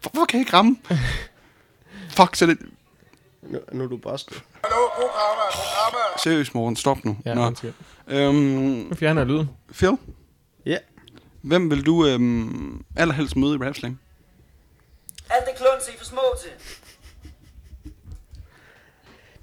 Hvorfor 0.00 0.24
kan 0.26 0.38
jeg 0.38 0.46
ikke 0.46 0.52
ramme? 0.56 0.76
Fuck, 2.16 2.36
så 2.36 2.46
det... 2.46 2.58
Nu, 3.42 3.58
nu 3.72 3.84
er 3.84 3.88
du 3.88 3.96
bustet. 3.96 4.42
Seriøst, 6.22 6.54
Morten, 6.54 6.76
stop 6.76 7.04
nu. 7.04 7.16
Ja, 7.24 7.34
Nå. 7.34 7.52
Øhm, 8.08 8.34
Nu 8.34 8.94
fjerner 8.94 9.20
jeg 9.20 9.28
lyden. 9.28 9.50
Phil, 9.72 9.96
Ja. 10.66 10.76
hvem 11.42 11.70
vil 11.70 11.86
du 11.86 12.06
øhm, 12.06 12.84
allerhelst 12.96 13.36
møde 13.36 13.54
i 13.54 13.58
Rapsling? 13.68 14.00
Alt 15.30 15.44
det 15.46 15.54
kluns, 15.56 15.88
I 15.88 15.94
er 15.94 15.98
for 15.98 16.04
små 16.04 16.20
til. 16.42 16.50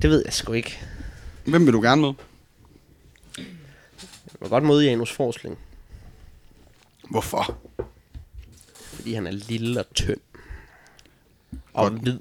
Det 0.02 0.10
ved 0.10 0.22
jeg 0.26 0.34
sgu 0.34 0.54
ikke. 0.54 0.80
Hvem 1.46 1.66
vil 1.66 1.74
du 1.74 1.82
gerne 1.82 2.02
møde? 2.02 2.14
Jeg 3.38 3.46
vil 4.40 4.50
godt 4.50 4.64
møde 4.64 4.86
Janus 4.86 5.12
Forsling, 5.12 5.58
Hvorfor? 7.14 7.58
fordi 8.94 9.14
han 9.14 9.28
er 9.28 9.32
lille 9.32 9.80
og 9.80 9.94
tynd. 9.94 10.20
Og 11.74 11.90
Godt. 11.92 12.02
hvid. 12.02 12.20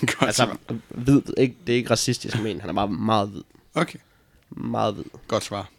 Godt 0.00 0.22
Altså, 0.22 0.44
svar. 0.44 0.76
hvid, 0.88 1.22
ikke, 1.38 1.56
det 1.66 1.72
er 1.72 1.76
ikke 1.76 1.90
racistisk 1.90 2.42
men 2.42 2.60
han 2.60 2.70
er 2.70 2.74
bare 2.74 2.88
meget 2.88 3.28
hvid. 3.28 3.42
Okay, 3.74 3.98
Meget 4.50 4.94
hvid. 4.94 5.04
godt 5.28 5.44
svar. 5.44 5.70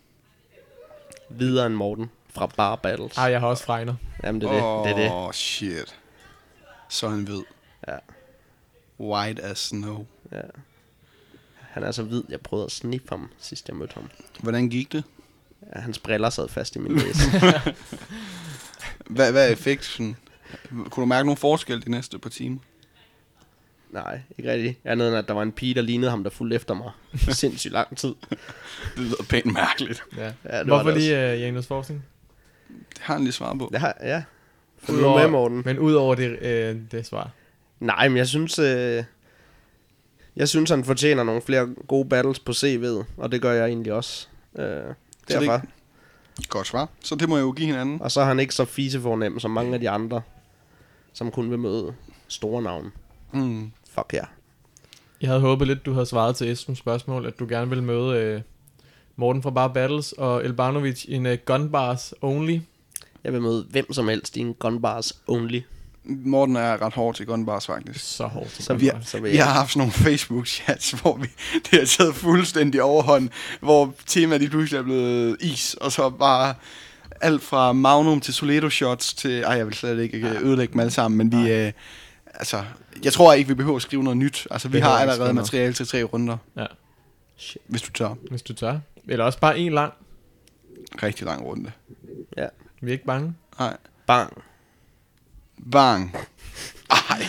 Hvidere 1.29 1.65
end 1.65 1.75
Morten 1.75 2.09
fra 2.29 2.45
Bar 2.45 2.75
Battles. 2.75 3.17
Ej, 3.17 3.23
jeg 3.23 3.39
har 3.39 3.47
også 3.47 3.63
fregner. 3.63 3.95
Jamen, 4.23 4.41
det 4.41 4.49
er 4.49 4.53
det. 4.53 4.63
Åh, 4.63 4.87
det, 4.87 4.91
er 4.91 4.95
det. 4.95 5.11
oh, 5.11 5.31
shit. 5.33 5.95
Så 6.89 7.09
han 7.09 7.27
ved. 7.27 7.43
Ja. 7.87 7.97
White 8.99 9.41
as 9.43 9.59
snow. 9.59 10.05
Ja. 10.31 10.41
Han 11.59 11.83
er 11.83 11.91
så 11.91 12.03
hvid, 12.03 12.23
jeg 12.29 12.41
prøvede 12.41 12.65
at 12.65 12.71
sniffe 12.71 13.07
ham, 13.09 13.29
sidst 13.37 13.67
jeg 13.67 13.75
mødte 13.77 13.93
ham. 13.93 14.09
Hvordan 14.39 14.69
gik 14.69 14.91
det? 14.91 15.03
Ja, 15.75 15.79
hans 15.79 15.99
briller 15.99 16.29
sad 16.29 16.49
fast 16.49 16.75
i 16.75 16.79
min 16.79 16.91
næse. 17.05 17.39
Hvad, 19.05 19.31
hvad 19.31 19.47
er 19.47 19.51
effekten? 19.53 20.17
Kunne 20.89 21.01
du 21.01 21.05
mærke 21.05 21.25
nogen 21.25 21.37
forskel 21.37 21.85
de 21.85 21.91
næste 21.91 22.19
par 22.19 22.29
timer? 22.29 22.57
Nej, 23.89 24.21
ikke 24.37 24.51
rigtigt. 24.51 24.79
Andet 24.83 25.07
end, 25.07 25.17
at 25.17 25.27
der 25.27 25.33
var 25.33 25.41
en 25.41 25.51
pige, 25.51 25.73
der 25.73 25.81
lignede 25.81 26.09
ham, 26.09 26.23
der 26.23 26.29
fulgte 26.29 26.55
efter 26.55 26.73
mig. 26.73 26.91
Sindssygt 27.35 27.73
lang 27.73 27.97
tid. 27.97 28.15
Det 28.29 28.39
lyder 28.97 29.23
pænt 29.29 29.53
mærkeligt. 29.53 30.03
Ja. 30.17 30.23
Ja, 30.23 30.29
det 30.29 30.35
var 30.51 30.63
Hvorfor 30.63 30.91
det 30.91 30.99
lige 31.01 31.33
uh, 31.33 31.41
Janus 31.41 31.67
Forskning? 31.67 32.05
Det 32.67 33.01
har 33.01 33.13
han 33.13 33.23
lige 33.23 33.33
svaret 33.33 33.59
på. 33.59 33.69
Det 33.71 33.79
har, 33.79 33.97
ja. 34.01 34.23
Nu 34.89 35.17
med, 35.17 35.27
Morten. 35.27 35.61
Men 35.65 35.79
udover 35.79 36.15
det, 36.15 36.39
øh, 36.41 36.75
det 36.91 37.05
svar. 37.05 37.29
Nej, 37.79 38.07
men 38.07 38.17
jeg 38.17 38.27
synes... 38.27 38.59
Øh, 38.59 39.03
jeg 40.35 40.49
synes, 40.49 40.69
han 40.69 40.83
fortjener 40.83 41.23
nogle 41.23 41.41
flere 41.41 41.67
gode 41.87 42.09
battles 42.09 42.39
på 42.39 42.51
CV'et, 42.51 43.05
og 43.17 43.31
det 43.31 43.41
gør 43.41 43.51
jeg 43.51 43.67
egentlig 43.67 43.93
også. 43.93 44.27
Øh, 44.59 44.93
derfor. 45.27 45.61
Godt 46.49 46.67
svar. 46.67 46.89
Så 47.03 47.15
det 47.15 47.29
må 47.29 47.37
jeg 47.37 47.43
jo 47.43 47.51
give 47.51 47.67
hinanden. 47.67 48.01
Og 48.01 48.11
så 48.11 48.21
er 48.21 48.25
han 48.25 48.39
ikke 48.39 48.55
så 48.55 48.65
fisefornem 48.65 49.39
som 49.39 49.51
mange 49.51 49.73
af 49.73 49.79
de 49.79 49.89
andre, 49.89 50.21
som 51.13 51.31
kun 51.31 51.49
vil 51.49 51.59
møde 51.59 51.93
store 52.27 52.61
navne. 52.61 52.91
Mm. 53.31 53.71
Fuck 53.89 54.13
ja. 54.13 54.23
Jeg 55.21 55.29
havde 55.29 55.41
håbet 55.41 55.67
lidt, 55.67 55.85
du 55.85 55.93
havde 55.93 56.05
svaret 56.05 56.35
til 56.35 56.51
Esbens 56.51 56.79
spørgsmål, 56.79 57.25
at 57.25 57.39
du 57.39 57.45
gerne 57.49 57.69
ville 57.69 57.83
møde 57.83 58.19
øh, 58.19 58.41
Morten 59.15 59.43
fra 59.43 59.49
Bar 59.49 59.67
Battles 59.67 60.11
og 60.11 60.45
Elbanovic 60.45 61.05
i 61.05 61.13
en 61.13 61.25
uh, 61.25 61.33
Gun 61.45 61.71
Bars 61.71 62.13
Only. 62.21 62.59
Jeg 63.23 63.33
vil 63.33 63.41
møde 63.41 63.65
hvem 63.69 63.93
som 63.93 64.07
helst 64.07 64.37
i 64.37 64.39
en 64.39 64.53
gun 64.53 64.81
bars 64.81 65.21
only. 65.27 65.61
Morten 66.09 66.55
er 66.55 66.81
ret 66.81 66.93
hård 66.93 67.15
til 67.15 67.25
gunbars 67.25 67.65
faktisk. 67.67 68.15
Så 68.15 68.23
hårdt. 68.27 68.51
Så 68.51 68.63
Så 68.63 68.73
vi- 68.73 68.87
har, 68.87 68.99
så 69.05 69.19
vi 69.19 69.35
jeg- 69.35 69.45
har 69.45 69.53
haft 69.53 69.71
sådan 69.73 69.79
nogle 69.79 69.93
Facebook-chats, 69.93 71.01
hvor 71.01 71.17
vi, 71.17 71.27
det 71.71 71.79
har 71.79 71.85
taget 71.85 72.15
fuldstændig 72.15 72.83
overhånd, 72.83 73.29
hvor 73.59 73.93
temaet 74.05 74.41
lige 74.41 74.49
pludselig 74.49 74.79
er 74.79 74.83
blevet 74.83 75.37
is, 75.39 75.73
og 75.73 75.91
så 75.91 76.09
bare 76.09 76.53
alt 77.21 77.41
fra 77.43 77.73
Magnum 77.73 78.21
til 78.21 78.33
Soledo 78.33 78.69
shots 78.69 79.13
til... 79.13 79.41
Ej, 79.41 79.51
jeg 79.53 79.65
vil 79.65 79.73
slet 79.73 79.99
ikke 79.99 80.27
ødelægge 80.41 80.71
dem 80.73 80.79
alle 80.79 80.91
sammen, 80.91 81.17
men 81.17 81.31
vi... 81.45 81.51
Øh, 81.51 81.71
altså, 82.33 82.63
jeg 83.03 83.13
tror 83.13 83.33
ikke, 83.33 83.47
vi 83.47 83.53
behøver 83.53 83.75
at 83.75 83.81
skrive 83.81 84.03
noget 84.03 84.17
nyt. 84.17 84.47
Altså, 84.51 84.67
vi 84.67 84.71
Behøver 84.71 84.91
har 84.91 84.99
allerede 85.01 85.33
materiale 85.33 85.73
til 85.73 85.87
tre 85.87 86.03
runder, 86.03 86.37
Ja, 86.57 86.65
hvis 87.67 87.81
du 87.81 87.91
tager 87.91 88.15
hvis 88.29 88.41
du 88.41 88.53
tør. 88.53 88.79
Eller 89.07 89.25
også 89.25 89.39
bare 89.39 89.59
en 89.59 89.73
lang. 89.73 89.93
rigtig 91.03 91.25
lang 91.25 91.43
runde. 91.45 91.71
Ja. 92.37 92.45
Vi 92.81 92.87
er 92.87 92.91
ikke 92.93 93.05
bange. 93.05 93.33
Nej. 93.59 93.77
Bang. 94.07 94.43
Bang. 95.71 96.15
Ej. 96.89 97.21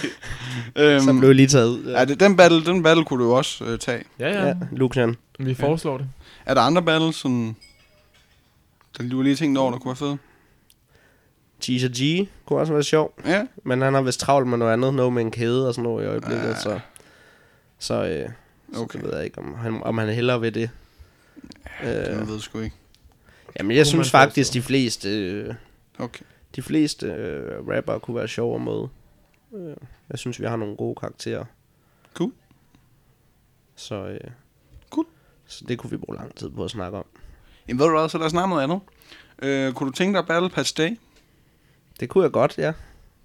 øhm, 0.77 1.01
Så 1.05 1.13
blev 1.19 1.29
jeg 1.29 1.37
lige 1.37 1.49
taget 1.49 1.69
ud. 1.69 1.85
ja, 1.85 2.05
det, 2.05 2.21
den, 2.21 2.37
battle, 2.37 2.65
den 2.65 2.83
battle 2.83 3.05
kunne 3.05 3.25
du 3.25 3.29
jo 3.31 3.37
også 3.37 3.65
øh, 3.65 3.79
tage. 3.79 4.05
Ja, 4.19 4.29
ja. 4.29 4.41
Ja, 4.41 4.47
ja. 4.47 4.55
Lucian. 4.73 5.17
Vi 5.39 5.55
foreslår 5.55 5.99
det. 5.99 6.07
Er 6.47 6.55
der 6.55 6.61
andre 6.61 6.83
battles, 6.83 7.17
som... 7.17 7.57
Der 8.99 9.09
du 9.09 9.23
lige 9.23 9.37
tænkt 9.37 9.59
over, 9.59 9.71
der 9.71 9.79
kunne 9.79 9.89
være 9.89 9.97
fede? 9.97 10.19
Cheese 11.61 11.89
G 11.97 12.29
kunne 12.47 12.59
også 12.61 12.73
være 12.73 12.83
sjov. 12.83 13.15
Ja. 13.27 13.47
Men 13.65 13.81
han 13.83 13.95
har 13.95 14.03
vist 14.03 14.21
travlt 14.21 14.49
med 14.49 14.59
noget 14.59 14.73
andet. 14.73 14.95
Noget 14.95 15.13
med 15.13 15.23
en 15.23 15.31
kæde 15.31 15.69
og 15.69 15.75
sådan 15.75 15.83
noget 15.83 16.05
i 16.05 16.07
øjeblikket. 16.09 16.49
Ah. 16.51 16.57
Så, 16.61 16.79
så, 17.79 18.05
øh, 18.05 18.29
så 18.75 18.81
Okay. 18.81 19.01
ved 19.03 19.15
jeg 19.17 19.25
ikke, 19.25 19.39
om 19.39 19.55
han, 19.55 19.83
om 19.83 19.99
han 19.99 20.09
hellere 20.09 20.41
ved 20.41 20.53
det. 20.53 20.71
Øh. 21.85 21.89
Øh, 21.91 21.95
Jeg 21.97 22.29
ved 22.29 22.41
sgu 22.41 22.59
ikke. 22.61 22.77
jamen, 23.59 23.77
jeg 23.77 23.87
synes 23.87 24.11
faktisk, 24.11 24.53
de 24.53 24.63
fleste, 24.63 25.09
øh, 25.09 25.55
Okay. 25.99 26.25
De 26.57 26.63
fleste 26.63 27.07
øh, 27.07 27.69
rapper 27.69 27.99
kunne 27.99 28.17
være 28.17 28.29
sjove 28.29 28.55
at 28.55 28.61
møde. 28.61 28.89
Øh, 29.55 29.77
jeg 30.11 30.19
synes, 30.19 30.41
vi 30.41 30.47
har 30.47 30.57
nogle 30.57 30.77
gode 30.77 30.95
karakterer. 30.95 31.45
Cool. 32.15 32.33
Så, 33.77 33.95
øh, 33.95 34.31
Cool. 34.91 35.07
så 35.47 35.65
det 35.69 35.79
kunne 35.79 35.91
vi 35.91 35.97
bruge 35.97 36.17
lang 36.17 36.35
tid 36.35 36.51
på 36.51 36.65
at 36.65 36.71
snakke 36.71 36.99
om. 36.99 37.05
Jamen 37.69 37.79
ved 37.79 37.87
du 37.87 37.99
hvad, 37.99 38.09
så 38.09 38.19
lad 38.19 38.27
os 38.27 38.31
snakke 38.31 38.49
noget 38.51 38.63
andet. 38.63 38.81
Øh, 39.43 39.73
kunne 39.73 39.91
du 39.91 39.95
tænke 39.97 40.19
dig 40.19 40.27
Battle 40.27 40.51
Patch 40.51 40.77
Day? 40.77 40.99
Det 42.01 42.09
kunne 42.09 42.25
jeg 42.25 42.33
godt, 42.33 42.59
ja. 42.59 42.73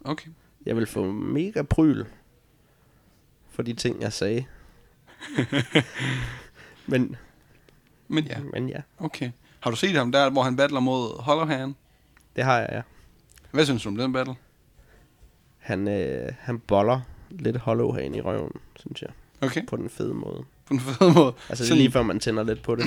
Okay. 0.06 0.30
Jeg 0.66 0.76
vil 0.76 0.86
få 0.88 1.12
mega 1.12 1.62
pryl 1.62 2.06
for 3.50 3.64
de 3.64 3.74
ting, 3.74 4.02
jeg 4.02 4.14
sagde. 4.14 4.46
men, 6.88 7.16
Men 8.08 8.24
ja, 8.24 8.40
men 8.54 8.70
ja, 8.70 8.82
okay. 9.00 9.32
Har 9.60 9.70
du 9.70 9.76
set 9.76 9.96
ham 9.96 10.12
der, 10.12 10.30
hvor 10.30 10.44
han 10.44 10.56
battler 10.56 10.80
mod 10.80 11.22
Hollowhand? 11.22 11.76
det 12.36 12.44
har 12.44 12.60
jeg, 12.60 12.70
ja. 12.72 12.82
Hvad 13.54 13.66
synes 13.66 13.84
du 13.84 13.90
om 13.90 13.98
den 13.98 14.14
battle? 14.14 14.36
Han, 15.60 15.88
øh, 15.88 16.32
han 16.40 16.60
boller 16.60 17.00
lidt 17.30 17.58
hollow 17.58 17.98
i 17.98 18.22
røven, 18.22 18.52
synes 18.76 19.02
jeg. 19.02 19.10
Okay, 19.42 19.66
På 19.68 19.76
den 19.76 19.90
fede 19.90 20.14
måde. 20.14 20.44
på 20.68 20.74
en 20.74 20.80
fed 20.80 21.14
måde. 21.14 21.34
Altså, 21.50 21.66
Sådan- 21.66 21.78
lige 21.78 21.92
før 21.92 22.04
man 22.04 22.20
tænder 22.20 22.44
lidt 22.44 22.62
på 22.62 22.76
det. 22.76 22.86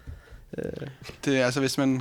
øh, 0.58 0.86
Det 1.24 1.38
er 1.40 1.44
altså, 1.44 1.60
hvis 1.60 1.78
man 1.78 2.00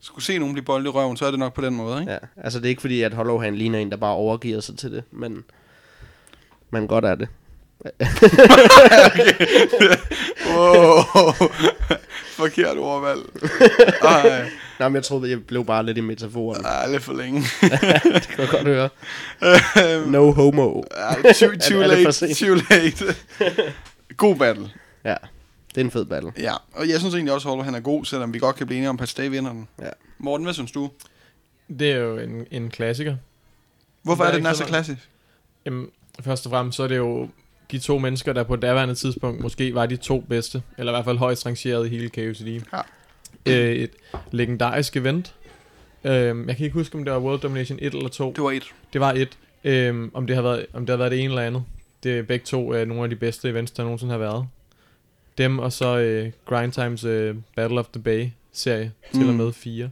skulle 0.00 0.24
se 0.24 0.38
nogen 0.38 0.54
blive 0.54 0.64
boldet 0.64 0.86
i 0.86 0.88
røven, 0.90 1.16
så 1.16 1.26
er 1.26 1.30
det 1.30 1.38
nok 1.40 1.54
på 1.54 1.60
den 1.60 1.74
måde, 1.74 2.00
ikke? 2.00 2.12
ja. 2.12 2.18
Altså, 2.36 2.58
det 2.58 2.64
er 2.64 2.68
ikke 2.70 2.80
fordi, 2.80 3.02
at 3.02 3.14
hollow 3.14 3.40
ligner 3.40 3.78
en, 3.78 3.90
der 3.90 3.96
bare 3.96 4.14
overgiver 4.14 4.60
sig 4.60 4.78
til 4.78 4.92
det, 4.92 5.04
men 5.10 5.44
man 6.70 6.86
godt 6.86 7.04
er 7.04 7.14
det. 7.14 7.28
Wow. 10.56 11.02
Forkert 12.36 12.76
ordvalg. 12.78 13.20
Ej, 14.02 14.50
Nej, 14.80 14.88
men 14.88 14.94
jeg 14.94 15.04
troede, 15.04 15.30
jeg 15.30 15.44
blev 15.46 15.64
bare 15.64 15.86
lidt 15.86 15.98
i 15.98 16.00
metaforen. 16.00 16.64
ej, 16.64 16.90
lidt 16.90 17.02
for 17.02 17.12
længe. 17.12 17.40
det 18.14 18.28
kan 18.28 18.38
jeg 18.38 18.48
godt 18.50 18.66
høre. 18.66 18.88
No 20.10 20.32
homo. 20.32 20.82
Too, 21.40 21.48
too 21.70 21.80
Er 21.80 21.86
late, 21.86 22.12
sent? 22.12 22.36
too 22.36 22.54
late. 22.70 23.04
God 24.16 24.36
battle. 24.36 24.70
Ja, 25.04 25.14
det 25.74 25.80
er 25.80 25.84
en 25.84 25.90
fed 25.90 26.04
battle. 26.04 26.32
Ja, 26.38 26.54
og 26.72 26.88
jeg 26.88 26.98
synes 26.98 27.14
egentlig 27.14 27.34
også, 27.34 27.52
at 27.52 27.64
han 27.64 27.74
er 27.74 27.80
god, 27.80 28.04
selvom 28.04 28.34
vi 28.34 28.38
godt 28.38 28.56
kan 28.56 28.66
blive 28.66 28.76
enige 28.76 28.90
om, 28.90 28.98
at 29.02 29.14
Day 29.16 29.28
vinder 29.28 29.52
den. 29.52 29.68
Ja. 29.80 29.88
Morten, 30.18 30.44
hvad 30.44 30.54
synes 30.54 30.72
du? 30.72 30.90
Det 31.78 31.90
er 31.92 31.96
jo 31.96 32.18
en, 32.18 32.46
en 32.50 32.70
klassiker. 32.70 33.16
Hvorfor 34.02 34.24
er 34.24 34.28
er 34.28 34.32
det, 34.32 34.38
den 34.38 34.46
er 34.46 34.52
så 34.52 34.64
klassisk? 34.64 35.08
Jamen, 35.66 35.86
først 36.20 36.46
og 36.46 36.50
fremmest 36.50 36.76
så 36.76 36.82
er 36.82 36.88
det 36.88 36.96
jo 36.96 37.28
de 37.70 37.78
to 37.78 37.98
mennesker, 37.98 38.32
der 38.32 38.42
på 38.42 38.56
daværende 38.56 38.94
tidspunkt 38.94 39.40
måske 39.40 39.74
var 39.74 39.86
de 39.86 39.96
to 39.96 40.20
bedste, 40.20 40.62
eller 40.78 40.92
i 40.92 40.94
hvert 40.94 41.04
fald 41.04 41.18
højst 41.18 41.46
rangeret 41.46 41.86
i 41.86 41.88
hele 41.90 42.08
KOTD. 42.08 42.46
Ja. 42.72 42.80
Øh, 43.46 43.72
et 43.72 43.90
legendarisk 44.30 44.96
event. 44.96 45.34
Øh, 46.04 46.12
jeg 46.12 46.56
kan 46.56 46.64
ikke 46.64 46.74
huske, 46.74 46.98
om 46.98 47.04
det 47.04 47.12
var 47.12 47.18
World 47.20 47.40
Domination 47.40 47.78
1 47.82 47.94
eller 47.94 48.08
2. 48.08 48.32
Det 48.32 48.44
var 48.44 48.50
et. 48.50 48.62
Det 48.92 49.00
var 49.00 49.12
et. 49.12 49.38
Øh, 49.64 50.08
om, 50.14 50.26
det 50.26 50.36
har 50.36 50.42
været, 50.42 50.66
om 50.72 50.86
det 50.86 50.92
har 50.92 50.96
været 50.96 51.10
det 51.10 51.18
ene 51.20 51.28
eller 51.28 51.42
andet. 51.42 51.62
Det 52.02 52.18
er 52.18 52.22
begge 52.22 52.44
to 52.44 52.74
øh, 52.74 52.88
nogle 52.88 53.02
af 53.02 53.10
de 53.10 53.16
bedste 53.16 53.48
events, 53.48 53.72
der 53.72 53.82
nogensinde 53.82 54.12
har 54.12 54.18
været. 54.18 54.46
Dem 55.38 55.58
og 55.58 55.72
så 55.72 55.98
øh, 55.98 56.30
Grind 56.46 56.72
Times 56.72 57.04
øh, 57.04 57.36
Battle 57.56 57.78
of 57.78 57.86
the 57.92 58.02
Bay 58.02 58.26
serie, 58.52 58.92
til 59.12 59.22
Mm. 59.22 59.28
og 59.28 59.34
med 59.34 59.52
4. 59.52 59.90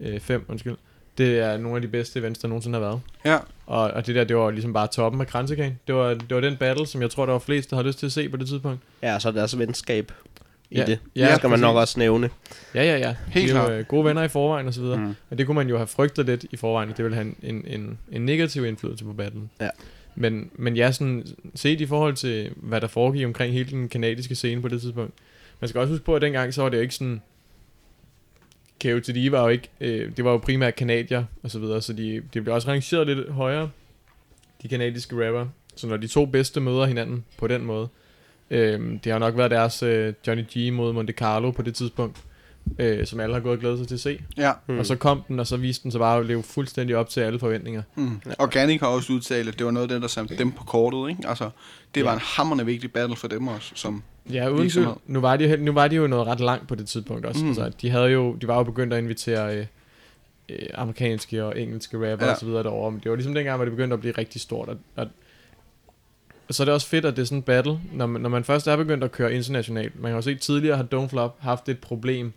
Øh, 0.00 0.20
5, 0.20 0.44
undskyld. 0.48 0.76
Det 1.18 1.38
er 1.38 1.56
nogle 1.56 1.76
af 1.76 1.82
de 1.82 1.88
bedste 1.88 2.18
events, 2.20 2.40
der 2.40 2.48
nogensinde 2.48 2.78
har 2.78 2.86
været. 2.86 3.00
Ja. 3.24 3.38
Og, 3.66 3.82
og 3.90 4.06
det 4.06 4.14
der, 4.14 4.24
det 4.24 4.36
var 4.36 4.50
ligesom 4.50 4.72
bare 4.72 4.86
toppen 4.86 5.20
af 5.20 5.26
kransekagen. 5.26 5.78
Det 5.86 5.94
var, 5.94 6.08
det 6.14 6.34
var 6.34 6.40
den 6.40 6.56
battle, 6.56 6.86
som 6.86 7.02
jeg 7.02 7.10
tror, 7.10 7.26
der 7.26 7.32
var 7.32 7.38
flest, 7.38 7.70
der 7.70 7.76
havde 7.76 7.86
lyst 7.88 7.98
til 7.98 8.06
at 8.06 8.12
se 8.12 8.28
på 8.28 8.36
det 8.36 8.48
tidspunkt. 8.48 8.80
Ja, 9.02 9.18
så 9.18 9.28
er 9.28 9.32
deres 9.32 9.58
venskab 9.58 10.12
i 10.70 10.76
Ja, 10.78 10.86
det. 10.86 10.98
ja, 11.16 11.28
det 11.28 11.36
skal 11.36 11.50
man 11.50 11.60
nok 11.60 11.76
også 11.76 11.98
nævne. 11.98 12.30
Ja, 12.74 12.82
ja, 12.82 12.96
ja. 12.98 13.14
Helt 13.28 13.50
klart. 13.50 13.72
øh, 13.72 13.84
gode 13.84 14.04
venner 14.04 14.22
i 14.22 14.28
forvejen 14.28 14.66
og 14.66 14.74
så 14.74 14.80
videre. 14.80 14.96
Mm. 14.98 15.14
Og 15.30 15.38
det 15.38 15.46
kunne 15.46 15.54
man 15.54 15.68
jo 15.68 15.76
have 15.76 15.86
frygtet 15.86 16.26
lidt 16.26 16.44
i 16.50 16.56
forvejen, 16.56 16.90
at 16.90 16.96
det 16.96 17.04
ville 17.04 17.14
have 17.14 17.26
en, 17.26 17.36
en, 17.42 17.80
en, 17.80 17.98
en 18.12 18.26
negativ 18.26 18.64
indflydelse 18.66 19.04
på 19.04 19.12
battlen. 19.12 19.50
Ja. 19.60 19.68
Men, 20.14 20.50
men 20.52 20.76
ja, 20.76 20.92
sådan, 20.92 21.26
set 21.54 21.80
i 21.80 21.86
forhold 21.86 22.14
til, 22.14 22.50
hvad 22.56 22.80
der 22.80 22.86
foregik 22.86 23.24
omkring 23.26 23.52
hele 23.52 23.70
den 23.70 23.88
kanadiske 23.88 24.34
scene 24.34 24.62
på 24.62 24.68
det 24.68 24.80
tidspunkt. 24.80 25.14
Man 25.60 25.68
skal 25.68 25.80
også 25.80 25.92
huske 25.92 26.04
på, 26.04 26.16
at 26.16 26.22
dengang 26.22 26.54
så 26.54 26.62
var 26.62 26.68
det 26.68 26.76
jo 26.76 26.82
ikke 26.82 26.94
sådan... 26.94 27.20
KOTD 28.82 29.30
var 29.30 29.42
jo 29.42 29.48
ikke, 29.48 29.68
øh, 29.80 30.10
det 30.16 30.24
var 30.24 30.30
jo 30.30 30.36
primært 30.38 30.74
kanadier 30.74 31.24
og 31.42 31.50
så 31.50 31.58
videre, 31.58 31.82
så 31.82 31.92
de, 31.92 32.22
de 32.34 32.42
blev 32.42 32.54
også 32.54 32.68
rangeret 32.68 33.06
lidt 33.06 33.32
højere, 33.32 33.70
de 34.62 34.68
kanadiske 34.68 35.26
rapper. 35.26 35.46
Så 35.76 35.86
når 35.86 35.96
de 35.96 36.06
to 36.06 36.26
bedste 36.26 36.60
møder 36.60 36.86
hinanden 36.86 37.24
på 37.38 37.46
den 37.46 37.64
måde, 37.64 37.88
øh, 38.50 38.80
det 39.04 39.12
har 39.12 39.18
nok 39.18 39.36
været 39.36 39.50
deres 39.50 39.82
øh, 39.82 40.14
Johnny 40.26 40.44
G 40.58 40.72
mod 40.72 40.92
Monte 40.92 41.12
Carlo 41.12 41.50
på 41.50 41.62
det 41.62 41.74
tidspunkt, 41.74 42.16
øh, 42.78 43.06
som 43.06 43.20
alle 43.20 43.34
har 43.34 43.40
gået 43.40 43.52
og 43.54 43.60
glædet 43.60 43.78
sig 43.78 43.88
til 43.88 43.94
at 43.94 44.00
se. 44.00 44.20
Ja. 44.36 44.52
Mm. 44.66 44.78
Og 44.78 44.86
så 44.86 44.96
kom 44.96 45.22
den, 45.28 45.40
og 45.40 45.46
så 45.46 45.56
viste 45.56 45.82
den 45.82 45.90
sig 45.90 45.98
bare 45.98 46.18
at 46.20 46.26
leve 46.26 46.42
fuldstændig 46.42 46.96
op 46.96 47.08
til 47.08 47.20
alle 47.20 47.38
forventninger. 47.38 47.82
Mm. 47.94 48.20
Organic 48.38 48.80
har 48.80 48.86
også 48.88 49.12
udtalt, 49.12 49.48
at 49.48 49.58
det 49.58 49.64
var 49.66 49.72
noget 49.72 49.84
af 49.84 49.88
det, 49.94 50.02
der 50.02 50.08
satte 50.08 50.38
dem 50.38 50.52
på 50.52 50.64
kortet. 50.64 51.10
Ikke? 51.10 51.28
Altså, 51.28 51.50
det 51.94 52.04
var 52.04 52.10
Ja. 52.10 52.14
en 52.16 52.20
hammerende 52.24 52.66
vigtig 52.66 52.92
battle 52.92 53.16
for 53.16 53.28
dem 53.28 53.48
også. 53.48 53.72
Som, 53.74 54.02
Ja, 54.32 54.48
uden 54.48 54.62
Virksomhed. 54.62 54.92
tvivl. 54.92 55.00
Nu 55.06 55.20
var, 55.20 55.36
de, 55.36 55.56
nu 55.56 55.72
var 55.72 55.88
de 55.88 55.96
jo 55.96 56.06
noget 56.06 56.26
ret 56.26 56.40
langt 56.40 56.68
på 56.68 56.74
det 56.74 56.86
tidspunkt 56.88 57.26
også. 57.26 57.42
Mm. 57.44 57.48
Altså, 57.48 57.72
de, 57.82 57.90
havde 57.90 58.06
jo, 58.08 58.34
de 58.34 58.48
var 58.48 58.56
jo 58.56 58.62
begyndt 58.62 58.92
at 58.92 58.98
invitere 59.02 59.56
øh, 59.56 59.66
øh, 60.48 60.58
amerikanske 60.74 61.44
og 61.44 61.60
engelske 61.60 61.96
rapper 61.96 62.08
Ja. 62.24 62.24
ja. 62.26 62.30
og 62.32 62.38
så 62.40 62.46
videre 62.46 62.62
derovre. 62.62 62.90
Men 62.90 63.00
det 63.00 63.10
var 63.10 63.16
ligesom 63.16 63.34
dengang, 63.34 63.56
hvor 63.56 63.64
det 63.64 63.72
begyndte 63.72 63.94
at 63.94 64.00
blive 64.00 64.14
rigtig 64.18 64.40
stort. 64.40 64.68
Og, 64.68 64.76
og 64.96 65.06
så 66.50 66.62
er 66.62 66.64
det 66.64 66.74
også 66.74 66.86
fedt, 66.86 67.04
at 67.04 67.16
det 67.16 67.22
er 67.22 67.26
sådan 67.26 67.38
en 67.38 67.42
battle, 67.42 67.80
når 67.92 68.06
man, 68.06 68.22
når 68.22 68.28
man 68.28 68.44
først 68.44 68.66
er 68.66 68.76
begyndt 68.76 69.04
at 69.04 69.12
køre 69.12 69.34
internationalt. 69.34 70.00
Man 70.00 70.10
kan 70.10 70.16
jo 70.16 70.22
se, 70.22 70.30
at 70.30 70.40
tidligere 70.40 70.76
har 70.76 70.86
Don't 70.94 71.08
Flop 71.08 71.36
haft 71.40 71.68
et 71.68 71.78
problem 71.78 72.32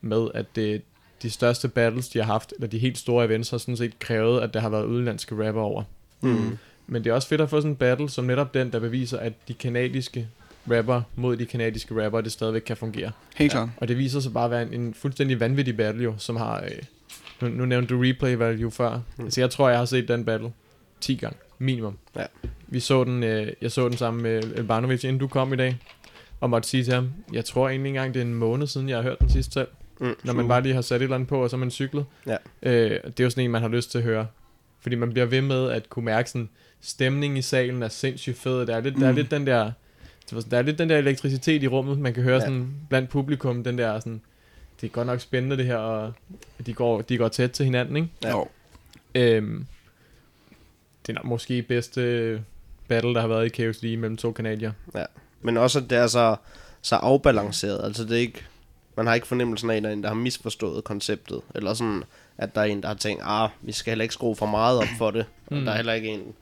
med, 0.00 0.28
at 0.34 0.46
det, 0.56 0.82
de 1.22 1.30
største 1.30 1.68
battles, 1.68 2.08
de 2.08 2.18
har 2.18 2.26
haft, 2.26 2.52
eller 2.56 2.68
de 2.68 2.78
helt 2.78 2.98
store 2.98 3.24
events, 3.24 3.50
har 3.50 3.58
sådan 3.58 3.76
set 3.76 3.98
krævet, 3.98 4.40
at 4.40 4.54
der 4.54 4.60
har 4.60 4.68
været 4.68 4.84
udenlandske 4.84 5.46
rapper 5.46 5.62
over. 5.62 5.82
Mm. 6.20 6.58
Men 6.86 7.04
det 7.04 7.10
er 7.10 7.14
også 7.14 7.28
fedt 7.28 7.40
at 7.40 7.50
få 7.50 7.56
sådan 7.60 7.70
en 7.70 7.76
battle, 7.76 8.10
som 8.10 8.24
netop 8.24 8.54
den, 8.54 8.72
der 8.72 8.78
beviser, 8.78 9.18
at 9.18 9.32
de 9.48 9.54
kanadiske 9.54 10.28
rapper 10.70 11.02
mod 11.16 11.36
de 11.36 11.46
kanadiske 11.46 12.04
rapper, 12.04 12.20
det 12.20 12.32
stadigvæk 12.32 12.62
kan 12.66 12.76
fungere. 12.76 13.10
helt 13.36 13.52
klart. 13.52 13.68
Og 13.76 13.88
det 13.88 13.98
viser 13.98 14.20
sig 14.20 14.32
bare 14.32 14.44
at 14.44 14.50
være 14.50 14.62
en, 14.62 14.74
en 14.74 14.94
fuldstændig 14.94 15.40
vanvittig 15.40 15.76
battle 15.76 16.02
jo, 16.02 16.14
som 16.18 16.36
har... 16.36 16.62
Øh, 16.64 16.82
nu, 17.40 17.48
nu 17.48 17.64
nævnte 17.64 17.94
du 17.94 18.00
replay 18.02 18.34
value 18.34 18.70
før. 18.70 19.00
Mm. 19.16 19.24
Altså 19.24 19.40
jeg 19.40 19.50
tror, 19.50 19.68
jeg 19.68 19.78
har 19.78 19.84
set 19.84 20.08
den 20.08 20.24
battle 20.24 20.52
10 21.00 21.14
gange, 21.14 21.36
minimum. 21.62 21.98
Ja. 22.16 22.24
Vi 22.66 22.80
så 22.80 23.04
den, 23.04 23.22
øh, 23.22 23.52
jeg 23.62 23.72
så 23.72 23.88
den 23.88 23.96
sammen 23.96 24.22
med 24.22 24.42
Elbanovic, 24.56 25.04
inden 25.04 25.18
du 25.18 25.28
kom 25.28 25.52
i 25.52 25.56
dag, 25.56 25.76
og 26.40 26.50
måtte 26.50 26.68
sige 26.68 26.84
til 26.84 26.94
ham, 26.94 27.10
jeg 27.32 27.44
tror 27.44 27.68
egentlig 27.68 27.88
engang, 27.88 28.14
det 28.14 28.22
er 28.22 28.26
en 28.26 28.34
måned 28.34 28.66
siden, 28.66 28.88
jeg 28.88 28.96
har 28.96 29.02
hørt 29.02 29.18
den 29.20 29.30
sidste 29.30 29.52
selv. 29.52 29.68
Mm. 30.00 30.14
Når 30.24 30.32
man 30.32 30.48
bare 30.48 30.62
lige 30.62 30.74
har 30.74 30.82
sat 30.82 30.96
et 30.96 31.02
eller 31.02 31.14
andet 31.14 31.28
på, 31.28 31.42
og 31.42 31.50
så 31.50 31.56
er 31.56 31.58
man 31.58 31.70
cyklet. 31.70 32.04
Ja. 32.26 32.36
Øh, 32.62 32.90
det 32.90 33.20
er 33.20 33.24
jo 33.24 33.30
sådan 33.30 33.44
en, 33.44 33.50
man 33.50 33.62
har 33.62 33.68
lyst 33.68 33.90
til 33.90 33.98
at 33.98 34.04
høre. 34.04 34.26
Fordi 34.80 34.96
man 34.96 35.10
bliver 35.12 35.26
ved 35.26 35.40
med 35.40 35.70
at 35.70 35.88
kunne 35.90 36.04
mærke 36.04 36.30
sådan, 36.30 36.48
stemningen 36.80 37.36
i 37.36 37.42
salen 37.42 37.82
er 37.82 37.88
sindssygt 37.88 38.38
fed. 38.38 38.66
Der 38.66 38.76
er 38.76 38.80
lidt, 38.80 38.94
mm. 38.94 39.00
der 39.00 39.06
er 39.08 39.12
Mm. 39.12 39.16
lidt 39.16 39.30
den 39.30 39.46
der, 39.46 39.72
der 40.50 40.58
er 40.58 40.62
lidt 40.62 40.78
den 40.78 40.88
der 40.90 40.98
elektricitet 40.98 41.62
i 41.62 41.68
rummet, 41.68 41.98
man 41.98 42.14
kan 42.14 42.22
høre 42.22 42.34
Ja. 42.34 42.40
sådan 42.40 42.68
blandt 42.88 43.10
publikum, 43.10 43.64
den 43.64 43.78
der 43.78 44.00
sådan, 44.00 44.20
det 44.80 44.86
er 44.86 44.90
godt 44.90 45.06
nok 45.06 45.20
spændende 45.20 45.56
det 45.56 45.64
her, 45.66 45.76
og 45.76 46.12
de 46.66 46.72
går, 46.74 47.00
de 47.00 47.18
går 47.18 47.28
tæt 47.28 47.50
til 47.50 47.64
hinanden, 47.64 47.96
ikke? 47.96 48.08
Ja. 48.24 48.30
Jo. 48.30 48.48
Øhm, 49.14 49.66
det 51.06 51.16
er 51.16 51.22
måske 51.24 51.62
bedste 51.62 52.42
battle, 52.88 53.14
der 53.14 53.20
har 53.20 53.28
været 53.28 53.46
i 53.46 53.48
Chaos 53.48 53.82
League 53.82 54.00
mellem 54.00 54.16
to 54.16 54.32
kanadier. 54.32 54.72
Men 55.42 55.56
også, 55.56 55.78
at 55.78 55.90
det 55.90 55.98
er 55.98 56.06
så, 56.06 56.36
så 56.82 56.96
afbalanceret. 56.96 57.84
Altså, 57.84 58.04
det 58.04 58.12
er 58.12 58.16
ikke... 58.20 58.42
Man 58.96 59.06
har 59.06 59.14
ikke 59.14 59.26
fornemmelsen 59.26 59.70
af, 59.70 59.76
at 59.76 59.82
der 59.82 59.88
er 59.88 59.92
en, 59.92 60.02
der 60.02 60.08
har 60.08 60.14
misforstået 60.16 60.84
konceptet. 60.84 61.40
Eller 61.54 61.74
sådan, 61.74 62.02
at 62.38 62.54
der 62.54 62.60
er 62.60 62.64
en, 62.64 62.82
der 62.82 62.88
har 62.88 62.94
tænkt, 62.94 63.22
ah, 63.26 63.48
vi 63.62 63.72
skal 63.72 63.90
heller 63.90 64.02
ikke 64.02 64.14
skrue 64.14 64.36
for 64.36 64.46
meget 64.46 64.78
op 64.78 64.88
for 64.98 65.10
det. 65.10 65.24
Og 65.46 65.56
Mm. 65.56 65.64
der 65.64 65.72
er 65.72 65.76
heller 65.76 65.92
ikke 65.92 66.08
en... 66.08 66.34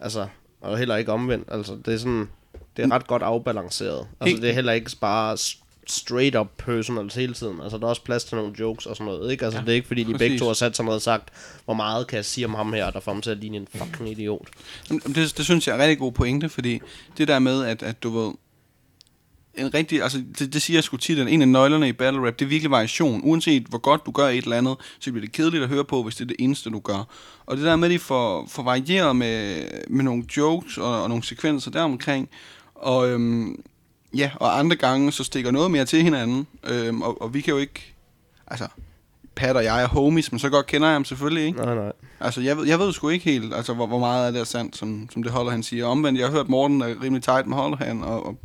Altså, 0.00 0.26
og 0.60 0.78
heller 0.78 0.96
ikke 0.96 1.12
omvendt. 1.12 1.48
Altså, 1.52 1.78
det 1.86 1.94
er 1.94 1.98
sådan... 1.98 2.28
Det 2.76 2.84
er 2.84 2.92
ret 2.92 3.06
godt 3.06 3.22
afbalanceret. 3.22 4.06
Altså, 4.20 4.40
det 4.40 4.50
er 4.50 4.54
heller 4.54 4.72
ikke 4.72 4.90
bare 5.00 5.36
straight 5.90 6.36
up 6.36 6.46
personals 6.58 7.14
hele 7.14 7.34
tiden. 7.34 7.60
Altså, 7.60 7.78
der 7.78 7.84
er 7.84 7.88
også 7.88 8.04
plads 8.04 8.24
til 8.24 8.36
nogle 8.36 8.52
jokes 8.60 8.86
og 8.86 8.96
sådan 8.96 9.12
noget, 9.12 9.32
ikke? 9.32 9.44
Altså, 9.44 9.58
ja, 9.60 9.64
det 9.64 9.70
er 9.70 9.74
ikke 9.74 9.88
fordi, 9.88 10.00
de 10.00 10.12
præcis. 10.12 10.18
begge 10.18 10.38
to 10.38 10.46
har 10.46 10.52
sat 10.52 10.76
sig 10.76 10.84
ned 10.84 10.94
og 10.94 11.02
sagt, 11.02 11.28
hvor 11.64 11.74
meget 11.74 12.06
kan 12.06 12.16
jeg 12.16 12.24
sige 12.24 12.46
om 12.46 12.54
ham 12.54 12.72
her, 12.72 12.90
der 12.90 13.00
får 13.00 13.12
ham 13.12 13.22
til 13.22 13.30
at 13.30 13.38
ligne 13.38 13.56
en 13.56 13.68
fucking 13.74 14.10
idiot. 14.10 14.48
Det, 14.88 15.34
det 15.36 15.44
synes 15.44 15.66
jeg 15.66 15.72
er 15.72 15.76
en 15.76 15.82
rigtig 15.82 15.98
god 15.98 16.12
pointe, 16.12 16.48
fordi 16.48 16.80
det 17.18 17.28
der 17.28 17.38
med, 17.38 17.64
at, 17.64 17.82
at 17.82 18.02
du 18.02 18.10
ved, 18.10 18.32
en 19.56 19.74
rigtig, 19.74 20.02
altså 20.02 20.22
det, 20.38 20.52
det 20.52 20.62
siger 20.62 20.76
jeg 20.76 20.84
sgu 20.84 20.96
tit, 20.96 21.18
at 21.18 21.28
en 21.28 21.42
af 21.42 21.48
nøglerne 21.48 21.88
i 21.88 21.92
battle 21.92 22.26
rap, 22.26 22.38
det 22.38 22.44
er 22.44 22.48
virkelig 22.48 22.70
variation. 22.70 23.20
Uanset 23.24 23.62
hvor 23.62 23.78
godt 23.78 24.06
du 24.06 24.10
gør 24.10 24.28
et 24.28 24.44
eller 24.44 24.56
andet, 24.56 24.76
så 25.00 25.12
bliver 25.12 25.26
det 25.26 25.32
kedeligt 25.32 25.62
at 25.62 25.68
høre 25.68 25.84
på, 25.84 26.02
hvis 26.02 26.14
det 26.14 26.24
er 26.24 26.28
det 26.28 26.36
eneste, 26.38 26.70
du 26.70 26.78
gør. 26.78 27.08
Og 27.46 27.56
det 27.56 27.64
der 27.64 27.76
med, 27.76 27.88
at 27.88 27.92
de 27.92 27.98
får, 27.98 28.46
får 28.48 28.62
varieret 28.62 29.16
med, 29.16 29.64
med 29.88 30.04
nogle 30.04 30.24
jokes 30.36 30.78
og, 30.78 31.02
og 31.02 31.08
nogle 31.08 31.24
sekvenser 31.24 31.70
deromkring, 31.70 32.28
og 32.74 33.08
øhm, 33.08 33.62
ja, 34.16 34.30
og 34.36 34.58
andre 34.58 34.76
gange, 34.76 35.12
så 35.12 35.24
stikker 35.24 35.50
noget 35.50 35.70
mere 35.70 35.84
til 35.84 36.02
hinanden, 36.02 36.46
øhm, 36.64 37.02
og, 37.02 37.22
og 37.22 37.34
vi 37.34 37.40
kan 37.40 37.52
jo 37.52 37.58
ikke, 37.58 37.94
altså, 38.46 38.68
Pat 39.34 39.56
og 39.56 39.64
jeg 39.64 39.82
er 39.82 39.88
homies, 39.88 40.32
men 40.32 40.38
så 40.38 40.50
godt 40.50 40.66
kender 40.66 40.88
jeg 40.88 40.94
ham 40.94 41.04
selvfølgelig 41.04 41.44
ikke. 41.44 41.58
Nej, 41.58 41.74
nej. 41.74 41.92
Altså, 42.20 42.40
jeg 42.40 42.56
ved, 42.56 42.66
jeg 42.66 42.78
ved 42.78 42.92
sgu 42.92 43.08
ikke 43.08 43.24
helt, 43.24 43.54
altså, 43.54 43.74
hvor, 43.74 43.86
hvor 43.86 43.98
meget 43.98 44.26
af 44.26 44.32
det 44.32 44.40
er 44.40 44.44
sandt, 44.44 44.76
som, 44.76 45.08
som 45.12 45.22
det 45.22 45.32
holder, 45.32 45.50
han 45.50 45.62
siger. 45.62 45.86
Omvendt, 45.86 46.20
jeg 46.20 46.26
har 46.28 46.32
hørt 46.32 46.48
Morten 46.48 46.80
er 46.80 47.02
rimelig 47.02 47.22
tight 47.22 47.46
med 47.46 47.76
han, 47.78 48.02
og, 48.02 48.26
og 48.26 48.38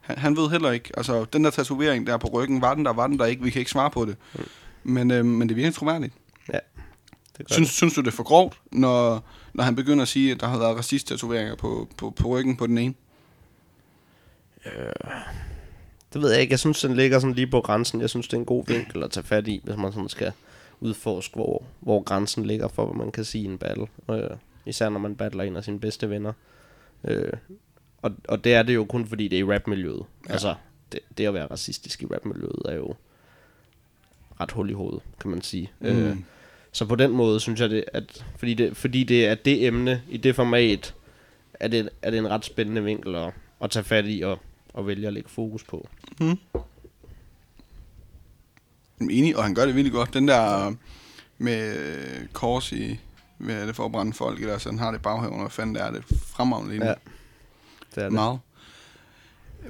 han, 0.00 0.18
han 0.18 0.36
ved 0.36 0.50
heller 0.50 0.70
ikke. 0.70 0.90
Altså, 0.96 1.24
den 1.24 1.44
der 1.44 1.50
tatovering 1.50 2.06
der 2.06 2.16
på 2.16 2.28
ryggen, 2.28 2.60
var 2.60 2.74
den 2.74 2.84
der, 2.84 2.92
var 2.92 3.06
den 3.06 3.18
der 3.18 3.26
ikke? 3.26 3.42
Vi 3.42 3.50
kan 3.50 3.58
ikke 3.58 3.70
svare 3.70 3.90
på 3.90 4.04
det. 4.04 4.16
Men, 4.84 5.10
øh, 5.10 5.24
men 5.24 5.48
det 5.48 5.56
virker 5.56 5.72
troværdigt. 5.72 6.14
Det 7.38 7.48
gør 7.48 7.54
Synes, 7.54 7.70
synes 7.70 7.94
du, 7.94 8.00
det 8.00 8.06
er 8.06 8.12
for 8.12 8.22
grovt, 8.22 8.60
når, 8.72 9.24
når 9.54 9.64
han 9.64 9.76
begynder 9.76 10.02
at 10.02 10.08
sige, 10.08 10.32
at 10.32 10.40
der 10.40 10.46
har 10.46 10.58
været 10.58 10.76
racist-tatoveringer 10.76 11.56
på, 11.56 11.88
på, 11.96 12.10
på 12.10 12.28
ryggen 12.28 12.56
på 12.56 12.66
den 12.66 12.78
ene? 12.78 12.94
Det 16.12 16.22
ved 16.22 16.30
jeg 16.32 16.40
ikke. 16.40 16.52
Jeg 16.52 16.58
synes, 16.58 16.80
den 16.80 16.94
ligger 16.94 17.18
sådan 17.18 17.34
lige 17.34 17.46
på 17.46 17.60
grænsen. 17.60 18.00
Jeg 18.00 18.10
synes, 18.10 18.28
det 18.28 18.34
er 18.34 18.40
en 18.40 18.44
god 18.44 18.66
vinkel 18.66 19.02
at 19.02 19.10
tage 19.10 19.24
fat 19.24 19.48
i, 19.48 19.60
hvis 19.64 19.76
man 19.76 19.92
sådan 19.92 20.08
skal 20.08 20.32
udforske, 20.80 21.34
hvor, 21.34 21.62
hvor 21.80 22.02
grænsen 22.02 22.46
ligger 22.46 22.68
for, 22.68 22.86
hvad 22.86 22.96
man 22.96 23.12
kan 23.12 23.24
sige 23.24 23.44
i 23.44 23.46
en 23.46 23.58
battle. 23.58 23.86
Øh, 24.10 24.30
især 24.66 24.88
når 24.88 24.98
man 24.98 25.16
battler 25.16 25.44
en 25.44 25.56
af 25.56 25.64
sine 25.64 25.80
bedste 25.80 26.10
venner. 26.10 26.32
Øh, 27.04 27.32
og, 28.02 28.12
og 28.28 28.44
det 28.44 28.54
er 28.54 28.62
det 28.62 28.74
jo 28.74 28.84
kun, 28.84 29.06
fordi 29.06 29.28
det 29.28 29.38
er 29.38 29.40
i 29.40 29.54
rapmiljøet. 29.54 30.04
Ja. 30.28 30.32
Altså, 30.32 30.54
det, 30.92 31.00
det 31.18 31.26
at 31.26 31.34
være 31.34 31.46
racistisk 31.46 32.02
i 32.02 32.06
rapmiljøet 32.06 32.62
er 32.64 32.74
jo 32.74 32.94
ret 34.40 34.50
hul 34.50 34.70
i 34.70 34.72
hovedet, 34.72 35.02
kan 35.20 35.30
man 35.30 35.42
sige. 35.42 35.70
Mm. 35.80 35.86
Øh, 35.86 36.16
så 36.72 36.86
på 36.86 36.94
den 36.94 37.10
måde 37.10 37.40
synes 37.40 37.60
jeg, 37.60 37.70
det, 37.70 37.84
at 37.92 38.24
fordi 38.36 38.54
det, 38.54 38.76
fordi 38.76 39.04
det 39.04 39.26
er 39.26 39.34
det 39.34 39.66
emne 39.66 40.02
i 40.08 40.16
det 40.16 40.34
format, 40.34 40.94
er 41.54 41.68
det, 41.68 41.88
er 42.02 42.10
det 42.10 42.18
en 42.18 42.30
ret 42.30 42.44
spændende 42.44 42.84
vinkel 42.84 43.14
at, 43.14 43.32
at 43.62 43.70
tage 43.70 43.84
fat 43.84 44.04
i 44.08 44.20
og, 44.20 44.38
og 44.72 44.86
vælge 44.86 45.06
at 45.06 45.12
lægge 45.12 45.28
fokus 45.30 45.64
på. 45.64 45.88
Er 49.00 49.06
enig, 49.10 49.36
og 49.36 49.44
han 49.44 49.54
gør 49.54 49.66
det 49.66 49.74
virkelig 49.74 49.92
godt. 49.92 50.14
Den 50.14 50.28
der 50.28 50.74
med 51.38 51.76
øh, 51.76 52.26
kors 52.32 52.72
i, 52.72 53.00
hvad 53.38 53.62
er 53.62 53.66
det 53.66 53.76
for 53.76 53.84
at 53.84 53.92
brænde 53.92 54.12
folk, 54.12 54.40
eller 54.40 54.58
så 54.58 54.68
han 54.68 54.78
har 54.78 54.90
det 54.90 54.98
i 54.98 55.02
baghaven, 55.02 55.34
og 55.34 55.40
hvad 55.40 55.50
fanden 55.50 55.74
det 55.74 55.82
er, 55.82 55.90
det 55.90 55.98
er 55.98 56.14
fremragende 56.26 56.74
lige 56.74 56.86
Ja, 56.86 56.94
det 57.94 57.98
er 57.98 58.02
det. 58.02 58.12
Meget. 58.12 58.38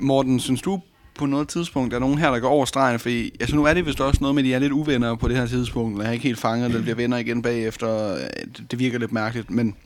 Morten, 0.00 0.40
synes 0.40 0.62
du 0.62 0.80
på 1.14 1.26
noget 1.26 1.48
tidspunkt, 1.48 1.90
der 1.90 1.96
er 1.96 2.00
nogen 2.00 2.18
her, 2.18 2.30
der 2.30 2.40
går 2.40 2.48
over 2.48 2.64
stregen? 2.64 2.98
Fordi 2.98 3.36
altså, 3.40 3.56
nu 3.56 3.64
er 3.64 3.74
det 3.74 3.86
vist 3.86 4.00
også 4.00 4.18
noget 4.20 4.34
med, 4.34 4.42
at 4.42 4.46
de 4.46 4.54
er 4.54 4.58
lidt 4.58 4.72
uvenner 4.72 5.14
på 5.14 5.28
det 5.28 5.36
her 5.36 5.46
tidspunkt. 5.46 5.98
Jeg 5.98 6.06
har 6.06 6.12
ikke 6.12 6.22
helt 6.22 6.38
fanget, 6.38 6.72
det 6.72 6.82
bliver 6.82 6.96
venner 6.96 7.16
igen 7.16 7.42
bagefter. 7.42 8.14
Det, 8.56 8.66
det 8.70 8.78
virker 8.78 8.98
lidt 8.98 9.12
mærkeligt, 9.12 9.50
men 9.50 9.76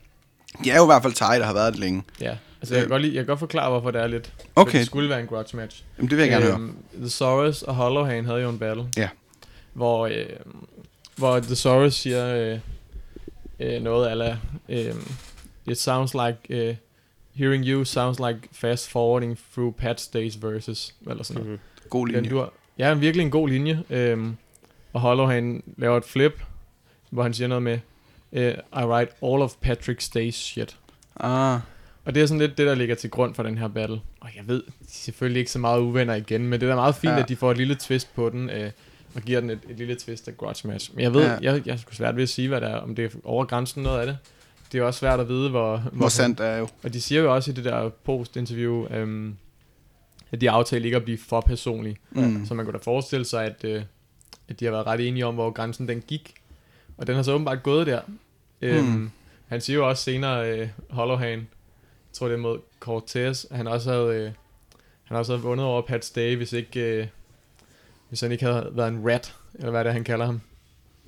de 0.64 0.70
er 0.70 0.76
jo 0.76 0.82
i 0.82 0.86
hvert 0.86 1.02
fald 1.02 1.12
tight 1.12 1.40
og 1.40 1.46
har 1.46 1.54
været 1.54 1.72
det 1.72 1.80
længe. 1.80 2.02
Ja, 2.20 2.36
altså 2.60 2.74
jeg 2.74 2.82
kan, 2.82 2.90
godt 2.90 3.02
lide, 3.02 3.14
jeg 3.14 3.20
kan 3.20 3.26
godt 3.26 3.38
forklare, 3.38 3.70
hvorfor 3.70 3.90
det 3.90 4.02
er 4.02 4.06
lidt... 4.06 4.32
Okay. 4.56 4.70
for 4.70 4.78
Det 4.78 4.86
skulle 4.86 5.08
være 5.08 5.20
en 5.20 5.26
grudge 5.26 5.56
match. 5.56 5.84
Jamen, 5.98 6.10
det 6.10 6.16
vil 6.18 6.22
jeg 6.22 6.30
gerne 6.30 6.44
høre. 6.44 6.70
The 6.96 7.08
Saurus 7.08 7.62
og 7.62 7.74
Hollowhand 7.74 8.26
havde 8.26 8.40
jo 8.40 8.48
en 8.48 8.58
battle. 8.58 8.84
Ja. 8.96 9.08
Hvor, 9.72 10.06
øh, 10.06 10.26
hvor 11.16 11.40
The 11.40 11.56
Saurus 11.56 11.94
siger 11.94 12.34
øh, 12.36 12.58
øh, 13.60 13.82
noget 13.82 14.08
ala, 14.08 14.38
øh, 14.68 14.94
It 15.66 15.78
sounds 15.78 16.14
like, 16.14 16.38
øh, 16.48 16.76
hearing 17.34 17.64
you 17.64 17.84
sounds 17.84 18.18
like 18.18 18.38
fast 18.52 18.90
forwarding 18.90 19.38
through 19.52 19.74
Pat 19.74 20.00
Stays 20.00 20.42
verses, 20.42 20.94
eller 21.10 21.24
sådan 21.24 21.42
noget. 21.42 21.60
Mhm. 21.60 21.88
God 21.90 22.06
linje. 22.06 22.20
Den, 22.20 22.30
du 22.30 22.38
har, 22.38 22.52
ja, 22.78 22.94
virkelig 22.94 23.24
en 23.24 23.30
god 23.30 23.48
linje. 23.48 23.82
Øhm, 23.90 24.36
og 24.92 25.00
Hollow 25.00 25.26
han 25.26 25.62
laver 25.76 25.96
et 25.96 26.04
flip, 26.04 26.42
hvor 27.10 27.22
han 27.22 27.34
siger 27.34 27.48
noget 27.48 27.62
med, 27.62 27.78
øh, 28.32 28.54
I 28.72 28.84
write 28.84 29.12
all 29.22 29.42
of 29.42 29.54
Patrick 29.60 30.00
Stays 30.00 30.34
shit. 30.34 30.76
Ah, 31.16 31.60
Og 32.06 32.14
det 32.14 32.22
er 32.22 32.26
sådan 32.26 32.38
lidt 32.40 32.58
det, 32.58 32.66
der 32.66 32.74
ligger 32.74 32.94
til 32.94 33.10
grund 33.10 33.34
for 33.34 33.42
den 33.42 33.58
her 33.58 33.68
battle. 33.68 34.00
Og 34.20 34.28
jeg 34.36 34.48
ved, 34.48 34.62
de 34.62 34.68
er 34.80 34.84
selvfølgelig 34.88 35.40
ikke 35.40 35.50
så 35.50 35.58
meget 35.58 35.80
uvenner 35.80 36.14
igen, 36.14 36.42
men 36.48 36.60
det 36.60 36.66
er 36.66 36.70
da 36.70 36.74
meget 36.76 36.94
fint, 36.94 37.12
Ja. 37.12 37.18
at 37.22 37.28
de 37.28 37.36
får 37.36 37.50
et 37.50 37.56
lille 37.56 37.74
twist 37.74 38.14
på 38.14 38.30
den, 38.30 38.50
øh, 38.50 38.70
og 39.14 39.22
giver 39.22 39.40
den 39.40 39.50
et, 39.50 39.58
et 39.70 39.76
lille 39.78 39.94
twist 39.94 40.28
af 40.28 40.36
grudge 40.36 40.68
match. 40.68 40.90
Men 40.94 41.02
jeg 41.02 41.14
ved, 41.14 41.22
Ja. 41.22 41.30
jeg, 41.42 41.66
jeg 41.66 41.72
er 41.72 41.76
sgu 41.76 41.92
svært 41.94 42.16
ved 42.16 42.22
at 42.22 42.28
sige, 42.28 42.48
hvad 42.48 42.60
det 42.60 42.70
er, 42.70 42.74
om 42.76 42.94
det 42.94 43.04
er 43.04 43.08
over 43.24 43.44
grænsen 43.44 43.82
noget 43.82 44.00
af 44.00 44.06
det. 44.06 44.18
Det 44.72 44.78
er 44.78 44.82
også 44.84 44.98
svært 45.00 45.20
at 45.20 45.28
vide, 45.28 45.50
hvor... 45.50 45.76
hvor 45.92 46.08
sandt 46.08 46.38
det 46.38 46.46
er 46.46 46.56
jo. 46.56 46.68
Og 46.82 46.92
de 46.92 47.00
siger 47.00 47.20
jo 47.22 47.34
også 47.34 47.50
i 47.50 47.54
det 47.54 47.64
der 47.64 47.88
post-interview, 47.88 48.86
øhm, 48.90 49.36
at 50.32 50.40
de 50.40 50.50
aftalte 50.50 50.84
ikke 50.86 50.96
at 50.96 51.04
blive 51.04 51.18
for 51.18 51.40
personlige. 51.40 51.96
Mm. 52.10 52.46
Så 52.46 52.54
man 52.54 52.64
kunne 52.66 52.72
da 52.72 52.82
forestille 52.82 53.24
sig, 53.24 53.44
at, 53.44 53.64
øh, 53.64 53.82
at 54.48 54.60
de 54.60 54.64
har 54.64 54.72
været 54.72 54.86
ret 54.86 55.08
enige 55.08 55.26
om, 55.26 55.34
hvor 55.34 55.50
grænsen 55.50 55.88
den 55.88 56.02
gik. 56.06 56.34
Og 56.96 57.06
den 57.06 57.14
har 57.16 57.22
så 57.22 57.32
åbenbart 57.32 57.62
gået 57.62 57.86
der. 57.86 58.00
Øhm, 58.62 58.84
Hmm. 58.92 59.10
Han 59.48 59.60
siger 59.60 59.76
jo 59.76 59.88
også 59.88 60.02
senere, 60.02 60.50
øh, 60.60 60.68
Hollowhand, 60.90 61.40
jeg 61.40 61.46
tror 62.16 62.26
det 62.28 62.34
er 62.34 62.38
mod 62.38 62.58
Cortez, 62.80 63.44
han 63.50 63.66
også 63.66 63.90
havde, 63.92 64.16
øh, 64.26 64.30
han 65.04 65.16
også 65.16 65.32
havde 65.32 65.42
vundet 65.42 65.66
over 65.66 65.82
Pat 65.82 66.04
Stay, 66.04 66.36
hvis 66.36 66.52
ikke, 66.52 66.80
øh, 66.80 67.06
hvis 68.08 68.20
han 68.20 68.32
ikke 68.32 68.44
havde 68.44 68.68
været 68.72 68.88
en 68.88 69.08
rat 69.10 69.34
eller 69.54 69.70
hvad 69.70 69.80
er 69.80 69.84
det, 69.84 69.92
han 69.92 70.04
kalder 70.04 70.26
ham, 70.26 70.40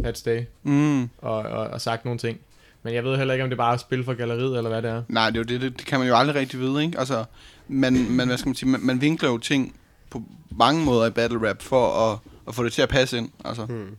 Pat 0.02 0.18
Stay, 0.18 0.43
Mm. 0.62 1.02
og, 1.02 1.09
og, 1.39 1.66
og 1.66 1.80
sagt 1.80 2.05
nogle 2.05 2.18
ting. 2.18 2.39
Men 2.82 2.94
jeg 2.94 3.05
ved 3.05 3.16
heller 3.16 3.35
ikke, 3.35 3.44
om 3.44 3.51
det 3.51 3.56
bare 3.56 3.72
er 3.72 3.76
spil 3.76 4.05
for 4.05 4.14
galleriet, 4.14 4.56
eller 4.56 4.70
hvad 4.70 4.82
det 4.82 4.90
er. 4.90 5.02
Nej, 5.09 5.30
det, 5.30 5.36
er 5.36 5.40
jo 5.40 5.44
det, 5.44 5.60
det, 5.60 5.78
det 5.78 5.86
kan 5.86 5.98
man 5.98 6.09
jo 6.09 6.16
aldrig 6.16 6.36
rigtig 6.36 6.60
vide, 6.60 6.82
ikke? 6.85 6.98
Altså, 6.98 7.24
man, 7.68 8.10
man, 8.10 8.26
hvad 8.28 8.39
skal 8.39 8.48
man 8.48 8.55
sige, 8.55 8.68
man, 8.68 8.80
man 8.80 9.01
vinkler 9.01 9.30
jo 9.30 9.39
ting 9.39 9.76
på 10.10 10.22
mange 10.51 10.85
måder 10.85 11.06
i 11.06 11.10
battle 11.10 11.48
rap 11.51 11.62
for 11.62 12.12
at, 12.12 12.18
at 12.48 12.55
få 12.55 12.64
det 12.64 12.72
til 12.72 12.82
at 12.82 12.89
passe 12.89 13.18
ind. 13.18 13.30
Altså, 13.44 13.64
Hmm. 13.64 13.97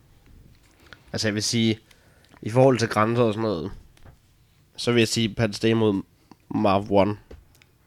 Altså 1.12 1.28
jeg 1.28 1.34
vil 1.34 1.42
sige, 1.42 1.78
i 2.42 2.50
forhold 2.50 2.78
til 2.78 2.88
grænser 2.88 3.22
og 3.22 3.32
sådan 3.34 3.42
noget, 3.42 3.70
så 4.76 4.92
vil 4.92 5.00
jeg 5.00 5.08
sige, 5.08 5.28
Pat 5.34 5.54
Stay 5.56 5.72
mod 5.72 6.02
Marv 6.50 6.86
One 6.92 7.16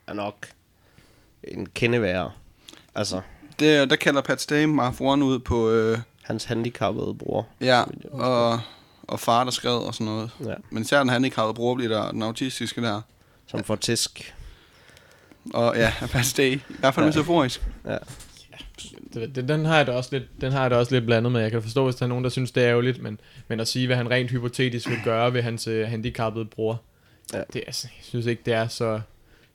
er 0.08 0.14
nok 0.14 0.48
en 1.44 1.66
kende 1.66 2.02
værre. 2.02 2.32
Altså, 2.96 3.22
det, 3.60 3.90
der 3.90 3.96
kalder 3.96 4.22
Pat 4.22 4.42
Stay 4.42 4.64
Marv 4.66 4.96
One 5.00 5.26
ud 5.26 5.40
på, 5.40 5.70
øh, 5.70 5.98
hans 6.24 6.44
handicappede 6.44 7.14
bror. 7.20 7.48
ja, 7.62 7.84
og, 8.12 8.60
og 9.04 9.20
far, 9.20 9.44
der 9.44 9.52
skred 9.52 9.76
og 9.76 9.94
sådan 9.94 10.06
noget. 10.06 10.32
Ja. 10.46 10.54
Men 10.70 10.84
især 10.84 11.00
den 11.00 11.10
handicappede 11.10 11.54
bror 11.54 11.76
bliver 11.76 11.90
der, 12.02 12.12
den 12.12 12.22
autistiske 12.24 12.82
der. 12.82 13.02
Som 13.48 13.64
får 13.64 13.76
tisk. 13.76 14.36
Og 15.54 15.76
ja, 15.76 15.94
Pat 16.12 16.26
Stay, 16.26 16.56
i 16.56 16.62
hvert 16.80 16.94
fald 16.94 17.06
Ja. 17.06 17.10
metaforisk. 17.10 17.68
Ja. 17.86 17.98
Det, 19.14 19.36
det, 19.36 19.48
den 19.48 19.66
har 19.66 19.78
jeg 19.78 19.88
da 19.88 19.92
også 19.92 20.10
lidt, 20.12 20.24
den 20.42 20.52
har 20.52 20.62
jeg 20.62 20.72
da 20.72 20.76
også 20.76 20.92
lidt 20.96 21.06
blandet 21.06 21.32
med. 21.32 21.42
Jeg 21.42 21.52
kan 21.52 21.62
forstå, 21.62 21.84
hvis 21.86 21.96
der 21.96 22.04
er 22.04 22.10
nogen, 22.10 22.24
der 22.24 22.30
synes, 22.30 22.52
det 22.52 22.64
er 22.64 22.70
ærgerligt, 22.70 23.02
men, 23.02 23.20
men 23.48 23.60
at 23.60 23.68
sige, 23.68 23.88
hvad 23.88 23.96
han 23.98 24.10
rent 24.12 24.32
hypotetisk 24.32 24.90
vil 24.90 24.98
gøre 25.04 25.34
ved 25.34 25.42
hans 25.42 25.68
uh, 25.68 25.74
handicappede 25.82 26.46
bror, 26.46 26.82
Ja. 27.34 27.44
det 27.54 27.56
er, 27.60 27.64
altså, 27.68 27.88
jeg 27.98 28.04
synes 28.06 28.26
ikke, 28.26 28.42
det 28.46 28.54
er 28.54 28.68
så, 28.68 29.02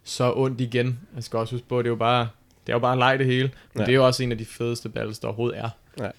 så 0.04 0.32
ondt 0.36 0.60
igen. 0.60 1.00
Jeg 1.14 1.24
skal 1.24 1.38
også 1.38 1.54
huske 1.54 1.68
på, 1.68 1.78
at 1.78 1.84
det 1.84 1.88
er 1.88 1.92
jo 1.92 1.96
bare, 1.96 2.28
det 2.66 2.72
er 2.72 2.76
jo 2.76 2.78
bare 2.78 2.92
en 2.92 2.98
leg 2.98 3.18
det 3.18 3.26
hele, 3.26 3.50
men 3.74 3.80
Ja. 3.80 3.86
det 3.86 3.92
er 3.92 3.96
jo 3.96 4.06
også 4.06 4.22
en 4.22 4.32
af 4.32 4.38
de 4.38 4.44
fedeste 4.44 4.88
battles, 4.88 5.18
der 5.18 5.28
overhovedet 5.28 5.58
er. 5.58 5.70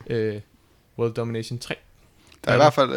Ja. 0.10 0.36
Uh, 0.36 0.42
World 1.00 1.14
Domination 1.14 1.60
3. 1.60 1.76
Der 2.46 2.52
er 2.52 2.56
i 2.56 2.58
hvert 2.58 2.74
fald 2.74 2.92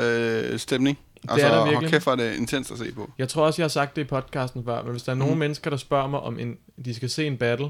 øh, 0.53 0.59
stemning. 0.59 0.99
Altså, 1.29 1.47
er 1.47 1.55
der 1.55 1.65
virkelig. 1.69 1.91
kæft, 1.91 2.03
hvor 2.05 2.13
er 2.13 2.17
det 2.17 2.35
intenst 2.35 2.71
at 2.73 2.79
se 2.79 2.93
på. 2.93 3.11
Jeg 3.19 3.29
tror 3.29 3.47
også, 3.47 3.63
jeg 3.63 3.65
har 3.65 3.69
sagt 3.69 3.97
det 3.97 4.03
i 4.03 4.05
podcasten 4.05 4.65
før, 4.65 4.83
men 4.83 4.91
hvis 4.91 5.03
der 5.03 5.13
er 5.13 5.17
nogle 5.17 5.33
Mhm. 5.33 5.39
mennesker, 5.39 5.71
der 5.71 5.77
spørger 5.77 6.07
mig, 6.09 6.21
om 6.21 6.39
en, 6.39 6.59
de 6.85 6.95
skal 6.95 7.11
se 7.11 7.27
en 7.27 7.37
battle, 7.37 7.69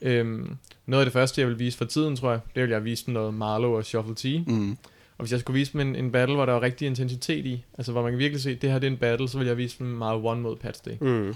øhm, 0.00 0.56
noget 0.86 1.02
af 1.02 1.06
det 1.06 1.12
første, 1.12 1.40
jeg 1.40 1.48
vil 1.48 1.58
vise 1.58 1.78
for 1.78 1.84
tiden, 1.84 2.16
tror 2.16 2.30
jeg, 2.30 2.40
det 2.54 2.62
vil 2.62 2.70
jeg 2.70 2.84
vise 2.84 3.06
dem 3.06 3.14
noget 3.14 3.34
Marlow 3.34 3.76
og 3.76 3.84
Shuffle 3.84 4.14
T. 4.14 4.24
Mm. 4.48 4.76
Og 5.18 5.22
hvis 5.24 5.32
jeg 5.32 5.40
skulle 5.40 5.54
vise 5.58 5.72
dem 5.72 5.80
en, 5.80 5.96
en 5.96 6.12
battle, 6.12 6.34
hvor 6.34 6.46
der 6.46 6.52
var 6.52 6.62
rigtig 6.62 6.86
intensitet 6.86 7.46
i, 7.46 7.64
altså 7.78 7.92
hvor 7.92 8.02
man 8.02 8.12
kan 8.12 8.18
virkelig 8.18 8.42
se, 8.42 8.50
at 8.50 8.62
det 8.62 8.70
her 8.72 8.78
det 8.78 8.86
er 8.86 8.90
en 8.90 8.96
battle, 8.96 9.28
så 9.28 9.38
vil 9.38 9.46
jeg 9.46 9.56
vise 9.56 9.78
dem 9.78 9.86
Marlow 9.86 10.22
One 10.30 10.40
mod 10.40 10.56
Pat 10.56 10.76
Stay. 10.76 10.92
Mm. 11.00 11.28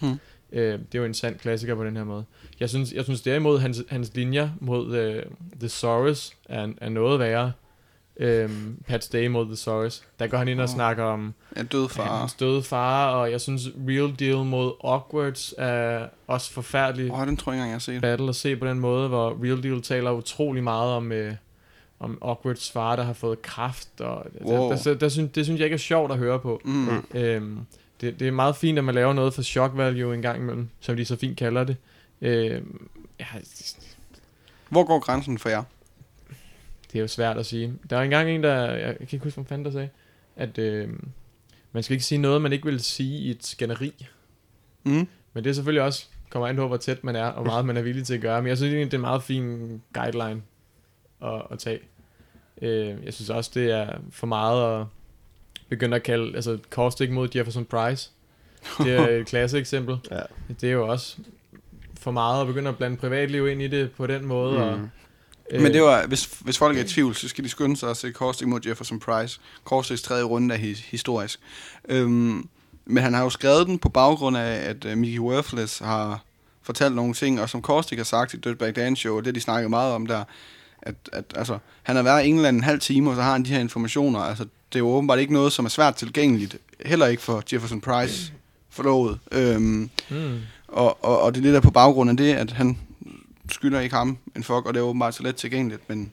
Øh, 0.53 0.73
det 0.79 0.95
er 0.95 0.99
jo 0.99 1.05
en 1.05 1.15
sand 1.15 1.39
klassiker 1.39 1.75
på 1.75 1.85
den 1.85 1.97
her 1.97 2.05
måde. 2.05 2.25
Jeg 2.61 2.69
synes, 2.69 2.93
jeg 2.93 3.05
synes 3.05 3.21
derimod, 3.21 3.59
hans, 3.59 3.83
hans 3.89 4.11
linjer 4.15 4.51
mod 4.61 4.97
øh, 4.97 5.23
The 5.61 5.69
Saurus 5.69 6.33
er, 6.49 6.69
er 6.81 6.89
noget 6.89 7.19
værre. 7.21 7.53
Øhm, 8.21 8.77
Pat 8.87 9.05
Stay 9.05 9.27
mod 9.27 9.47
The 9.47 9.57
Saurus. 9.57 10.03
Der 10.19 10.27
går 10.27 10.39
han 10.39 10.49
ind 10.49 10.61
og 10.61 10.65
Åh. 10.65 10.69
snakker 10.75 11.05
om 11.05 11.35
En 11.57 11.67
død 11.67 11.89
far. 11.89 12.19
hans 12.21 12.35
døde 12.35 12.63
far, 12.63 13.11
og 13.15 13.31
jeg 13.31 13.41
synes 13.41 13.69
Real 13.89 14.15
Deal 14.19 14.45
mod 14.45 14.73
Awkwards 14.85 15.55
er 15.59 16.07
også 16.27 16.53
forfærdelig 16.53 17.13
Åh, 17.13 17.21
oh, 17.21 17.27
den 17.27 17.37
tror 17.37 17.53
jeg 17.53 17.57
ikke 17.57 17.61
engang, 17.63 17.71
jeg 17.71 17.75
har 17.75 17.79
set. 17.79 18.01
battle 18.03 18.29
at 18.29 18.37
se 18.37 18.57
på 18.57 18.67
den 18.67 18.81
måde, 18.81 19.09
hvor 19.09 19.39
Real 19.45 19.63
Deal 19.63 19.83
taler 19.83 20.11
utrolig 20.11 20.63
meget 20.65 20.93
om, 20.93 21.13
øh, 21.13 21.33
om 22.01 22.19
Awkwards 22.23 22.71
far, 22.71 22.97
der 22.97 23.03
har 23.03 23.13
fået 23.13 23.43
kraft, 23.43 24.01
og 24.01 24.27
Wow. 24.41 24.71
der, 24.71 24.77
der, 24.77 24.83
der, 24.85 24.95
der 24.95 25.09
synes, 25.09 25.33
det 25.35 25.45
synes 25.45 25.59
jeg 25.59 25.67
ikke 25.67 25.75
er 25.75 25.79
sjovt 25.79 26.13
at 26.13 26.19
høre 26.19 26.41
på. 26.41 26.61
Mm. 26.65 26.89
Øhm, 27.15 27.59
det, 28.01 28.21
det 28.21 28.29
er 28.29 28.33
meget 28.33 28.57
fint, 28.57 28.79
at 28.79 28.85
man 28.85 28.95
laver 28.95 29.13
noget 29.13 29.35
for 29.35 29.43
shock 29.43 29.77
value 29.77 30.15
en 30.15 30.23
gang 30.23 30.39
imellem, 30.43 30.69
som 30.81 30.97
de 30.97 31.05
så 31.05 31.17
fint 31.17 31.39
kalder 31.39 31.65
det. 31.65 31.77
Øhm, 32.21 32.89
ja, 33.21 33.25
Hvor 34.69 34.85
går 34.85 34.99
grænsen 34.99 35.39
for 35.39 35.49
jer? 35.49 35.63
det 36.93 36.99
er 36.99 37.03
jo 37.03 37.09
svært 37.09 37.39
at 37.39 37.47
sige. 37.47 37.75
Der 37.91 37.97
var 37.97 38.03
engang 38.03 38.31
en, 38.31 38.43
der, 38.43 38.71
jeg 38.73 38.97
kan 38.97 39.09
ikke 39.13 39.25
huske, 39.25 39.37
hvad 39.41 39.49
fanden 39.49 39.65
der 39.65 39.71
sagde, 39.71 39.89
at 40.37 40.59
øhm, 40.59 41.09
man 41.73 41.83
skal 41.83 41.95
ikke 41.95 42.05
sige 42.05 42.19
noget, 42.19 42.43
man 42.43 42.53
ikke 42.53 42.65
vil 42.65 42.81
sige 42.81 43.19
i 43.19 43.31
et 43.31 43.47
skænderi. 43.47 44.07
Mm. 44.85 45.09
Men 45.33 45.45
det 45.45 45.47
er 45.51 45.55
selvfølgelig 45.55 45.83
også, 45.83 46.07
kommer 46.31 46.49
an 46.49 46.57
på, 46.57 46.67
hvor 46.69 46.77
tæt 46.77 47.05
man 47.05 47.17
er, 47.17 47.25
og 47.27 47.43
hvor 47.43 47.53
meget 47.53 47.65
man 47.65 47.77
er 47.77 47.83
villig 47.83 48.07
til 48.07 48.15
at 48.15 48.21
gøre. 48.21 48.43
Men 48.43 48.49
jeg 48.49 48.57
synes 48.57 48.73
det 48.73 48.95
er 48.95 48.99
en 48.99 49.01
meget 49.01 49.23
fin 49.23 49.59
guideline 49.93 50.43
at, 51.23 51.43
at 51.51 51.59
tage. 51.59 51.81
Øh, 52.63 53.05
jeg 53.05 53.15
synes 53.15 53.31
også, 53.31 53.51
det 53.55 53.71
er 53.71 53.93
for 54.11 54.27
meget 54.27 54.81
at 54.81 54.87
begynde 55.69 55.97
at 55.97 56.03
kalde, 56.03 56.37
altså 56.37 56.59
Caustic 56.71 57.11
mod 57.11 57.29
Jefferson 57.37 57.65
Price. 57.65 58.11
Det 58.79 58.95
er 58.95 59.09
et 59.09 59.27
klasse 59.33 59.59
eksempel. 59.59 59.99
Ja. 60.11 60.21
Det 60.61 60.69
er 60.69 60.73
jo 60.73 60.89
også 60.89 61.17
for 62.01 62.11
meget 62.11 62.41
at 62.41 62.47
begynde 62.47 62.69
at 62.69 62.77
blande 62.77 62.97
privatliv 62.97 63.49
ind 63.49 63.63
i 63.63 63.69
det 63.69 63.91
på 63.93 64.07
den 64.07 64.27
måde. 64.27 64.53
Mm. 64.53 64.63
Og, 64.63 64.79
øh, 65.51 65.63
Men 65.63 65.73
det 65.73 65.83
var, 65.83 66.07
hvis, 66.07 66.25
hvis 66.41 66.59
folk 66.59 66.77
er 66.79 66.81
i 66.83 66.89
tvivl, 66.89 67.15
så 67.15 67.29
skal 67.29 67.45
de 67.45 67.49
skynde 67.49 67.77
sig 67.77 67.91
at 67.91 67.97
se 67.97 68.13
Caustic 68.13 68.47
mod 68.49 68.61
Jefferson 68.67 69.01
Price. 69.01 69.41
Caustics 69.65 70.03
tredje 70.03 70.25
runde 70.25 70.55
er 70.55 70.59
hi- 70.59 70.87
historisk. 70.91 71.41
Øhm, 71.89 72.49
men 72.85 73.03
han 73.03 73.15
har 73.15 73.23
jo 73.23 73.31
skrevet 73.31 73.67
den 73.67 73.79
på 73.79 73.89
baggrund 73.89 74.37
af, 74.37 74.69
at 74.71 74.85
uh, 74.85 74.99
Mickey 74.99 75.19
Worthless 75.19 75.79
har 75.79 76.25
fortalt 76.63 76.95
nogle 76.95 77.15
ting, 77.15 77.41
og 77.41 77.49
som 77.51 77.63
Caustic 77.63 77.97
har 77.99 78.05
sagt 78.05 78.35
i 78.35 78.37
Dirtbag 78.37 78.77
Dan 78.77 78.97
Show, 78.97 79.17
og 79.17 79.25
det 79.25 79.35
de 79.35 79.41
snakkede 79.41 79.69
meget 79.69 79.93
om 79.95 80.07
der, 80.07 80.25
at, 80.89 80.95
at 81.13 81.25
altså, 81.37 81.59
han 81.83 81.97
har 81.97 82.03
været 82.03 82.25
i 82.25 82.29
England 82.29 82.57
en 82.57 82.63
halv 82.65 82.81
time, 82.81 83.11
og 83.11 83.17
så 83.17 83.23
har 83.23 83.33
han 83.33 83.43
de 83.45 83.51
her 83.51 83.61
informationer. 83.61 84.21
Altså, 84.21 84.45
det 84.45 84.75
er 84.75 84.79
jo 84.79 84.89
åbenbart 84.89 85.19
ikke 85.19 85.33
noget, 85.33 85.53
som 85.53 85.65
er 85.65 85.69
svært 85.69 85.95
tilgængeligt. 85.95 86.57
Heller 86.87 87.07
ikke 87.07 87.23
for 87.23 87.43
Jefferson 87.53 87.81
Price 87.81 88.33
forlovet. 88.71 89.19
Øhm, 89.33 89.91
mm, 90.11 90.41
og, 90.69 91.05
og, 91.05 91.21
og 91.21 91.35
det 91.35 91.41
er 91.41 91.43
lidt 91.45 91.57
af 91.57 91.63
på 91.63 91.71
baggrund 91.71 92.11
af 92.11 92.17
det, 92.17 92.35
at 92.35 92.51
han 92.51 92.79
skylder 93.51 93.81
ikke 93.81 93.95
ham 93.97 94.19
en 94.37 94.43
fuck, 94.45 94.67
og 94.67 94.75
det 94.75 94.81
er 94.81 94.85
åbenbart 94.85 95.15
så 95.15 95.23
let 95.23 95.37
tilgængeligt, 95.37 95.89
men 95.89 96.13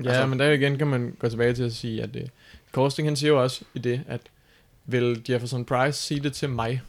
Ja, 0.00 0.04
Altså- 0.04 0.20
altså, 0.20 0.26
men 0.26 0.38
der 0.38 0.50
igen 0.50 0.78
kan 0.78 0.86
man 0.86 1.16
gå 1.18 1.28
tilbage 1.28 1.54
til 1.54 1.62
at 1.62 1.72
sige, 1.72 2.02
at 2.02 2.16
uh, 2.16 2.22
Korsting 2.72 3.08
han 3.08 3.16
siger 3.16 3.30
jo 3.30 3.42
også 3.42 3.60
i 3.74 3.78
det, 3.78 4.00
at 4.08 4.20
vil 4.86 5.22
Jefferson 5.28 5.64
Price 5.64 5.98
sige 6.02 6.20
det 6.20 6.32
til 6.32 6.48
mig? 6.48 6.82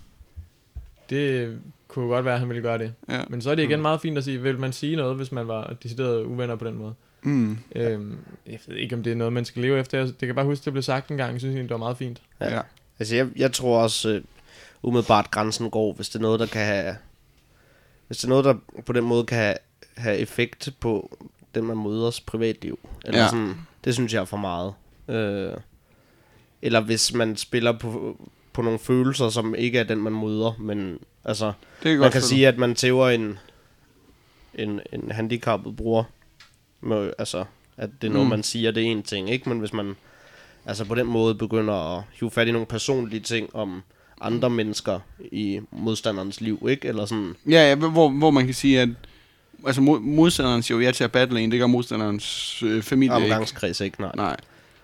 Det 1.10 1.58
kunne 1.94 2.08
godt 2.08 2.26
være, 2.26 2.34
at 2.34 2.40
han 2.40 2.50
ville 2.50 2.62
gøre 2.62 2.78
det. 2.78 2.94
ja. 3.10 3.22
Men 3.30 3.42
så 3.42 3.52
er 3.52 3.56
det 3.56 3.64
igen 3.64 3.82
meget 3.82 4.02
fint 4.02 4.18
at 4.18 4.24
sige, 4.24 4.42
vil 4.42 4.60
man 4.60 4.74
sige 4.74 4.96
noget, 4.96 5.16
hvis 5.16 5.32
man 5.32 5.48
var 5.48 5.76
decideret 5.84 6.24
uvenner 6.24 6.56
på 6.56 6.66
den 6.66 6.76
måde? 6.76 6.94
Mm, 7.24 7.58
Øhm, 7.76 8.18
jeg 8.48 8.60
ved 8.68 8.76
ikke, 8.78 8.96
om 8.96 9.04
det 9.04 9.12
er 9.12 9.16
noget, 9.16 9.34
man 9.34 9.46
skal 9.46 9.62
leve 9.62 9.80
efter. 9.80 9.98
Jeg- 9.98 10.08
Det 10.08 10.26
kan 10.28 10.36
bare 10.36 10.46
huske, 10.46 10.66
det 10.66 10.74
blev 10.74 10.84
sagt 10.84 11.12
en 11.12 11.18
gang. 11.18 11.32
Jeg 11.32 11.40
synes 11.40 11.54
egentlig, 11.54 11.70
det 11.70 11.74
var 11.74 11.78
meget 11.86 11.98
fint. 11.98 12.22
Ja. 12.42 12.56
ja. 12.56 12.62
Altså, 13.00 13.16
jeg, 13.16 13.28
jeg 13.36 13.52
tror 13.52 13.82
også 13.84 14.10
øh, 14.10 14.22
umiddelbart 14.84 15.32
grænsen 15.32 15.70
går, 15.72 15.94
hvis 15.94 16.10
det 16.10 16.16
er 16.16 16.22
noget, 16.22 16.40
der 16.40 16.46
kan 16.46 16.66
have... 16.66 16.96
Hvis 18.08 18.18
det 18.18 18.24
er 18.24 18.30
noget, 18.30 18.46
der 18.46 18.56
på 18.86 18.94
den 18.94 19.04
måde 19.04 19.24
kan 19.26 19.38
have, 19.38 19.56
have 19.98 20.18
effekt 20.18 20.70
på 20.80 21.18
den, 21.56 21.66
man 21.66 21.78
møders 21.78 22.22
privatliv. 22.22 22.80
Eller 23.06 23.18
Ja. 23.20 23.24
ja. 23.24 23.30
sådan, 23.30 23.54
det 23.84 23.94
synes 23.94 24.14
jeg 24.14 24.22
er 24.22 24.26
for 24.26 24.38
meget. 24.38 24.74
Øh, 25.08 25.54
eller 26.62 26.82
hvis 26.82 27.14
man 27.14 27.38
spiller 27.38 27.78
på, 27.78 28.18
på 28.54 28.62
nogle 28.62 28.80
følelser, 28.80 29.30
som 29.30 29.56
ikke 29.56 29.80
er 29.80 29.84
den, 29.84 29.98
man 30.02 30.14
møder. 30.14 30.54
Men 30.60 31.00
altså, 31.26 31.45
Det 31.84 31.91
kan 31.91 31.99
man 31.99 32.11
kan 32.11 32.22
sige, 32.22 32.48
at 32.48 32.57
man 32.57 32.76
tæver 32.76 33.10
en, 33.10 33.38
en, 34.56 34.80
en 34.93 35.11
handicappet 35.11 35.76
bror. 35.76 36.07
Med, 36.81 37.11
altså, 37.19 37.45
at 37.77 37.89
det 38.02 38.07
er 38.07 38.11
noget, 38.11 38.26
Mm. 38.26 38.30
man 38.30 38.43
siger, 38.43 38.72
det 38.72 38.84
er 38.84 38.88
en 38.88 39.03
ting, 39.03 39.30
ikke? 39.30 39.49
Men 39.49 39.60
hvis 39.60 39.73
man 39.73 39.95
altså 40.65 40.85
på 40.85 40.95
den 40.95 41.07
måde 41.07 41.35
begynder 41.35 41.98
at 41.98 42.03
hive 42.19 42.31
fat 42.31 42.48
i 42.48 42.52
nogle 42.52 42.65
personlige 42.68 43.19
ting 43.19 43.56
om 43.56 43.84
andre 44.22 44.49
mennesker 44.49 44.99
i 45.31 45.60
modstanderens 45.72 46.41
liv, 46.41 46.68
ikke? 46.69 46.88
Eller 46.88 47.06
sådan, 47.06 47.35
Ja, 47.49 47.69
ja 47.69 47.76
hvor, 47.76 48.10
hvor 48.10 48.31
man 48.31 48.45
kan 48.45 48.53
sige, 48.53 48.81
at 48.81 48.89
altså, 49.65 49.81
mod, 49.81 49.99
modstanderen 49.99 50.64
siger 50.64 50.77
jo 50.77 50.84
ja 50.84 50.91
til 50.91 51.03
at 51.03 51.11
battle 51.11 51.41
en, 51.41 51.52
det 51.52 51.60
gør 51.60 51.68
modstanderens 51.68 52.64
øh, 52.64 52.81
familie 52.84 53.15
ikke. 53.18 53.23
omgangskreds, 53.34 53.81
ikke? 53.81 54.02
Nej. 54.02 54.11
Nej. 54.15 54.38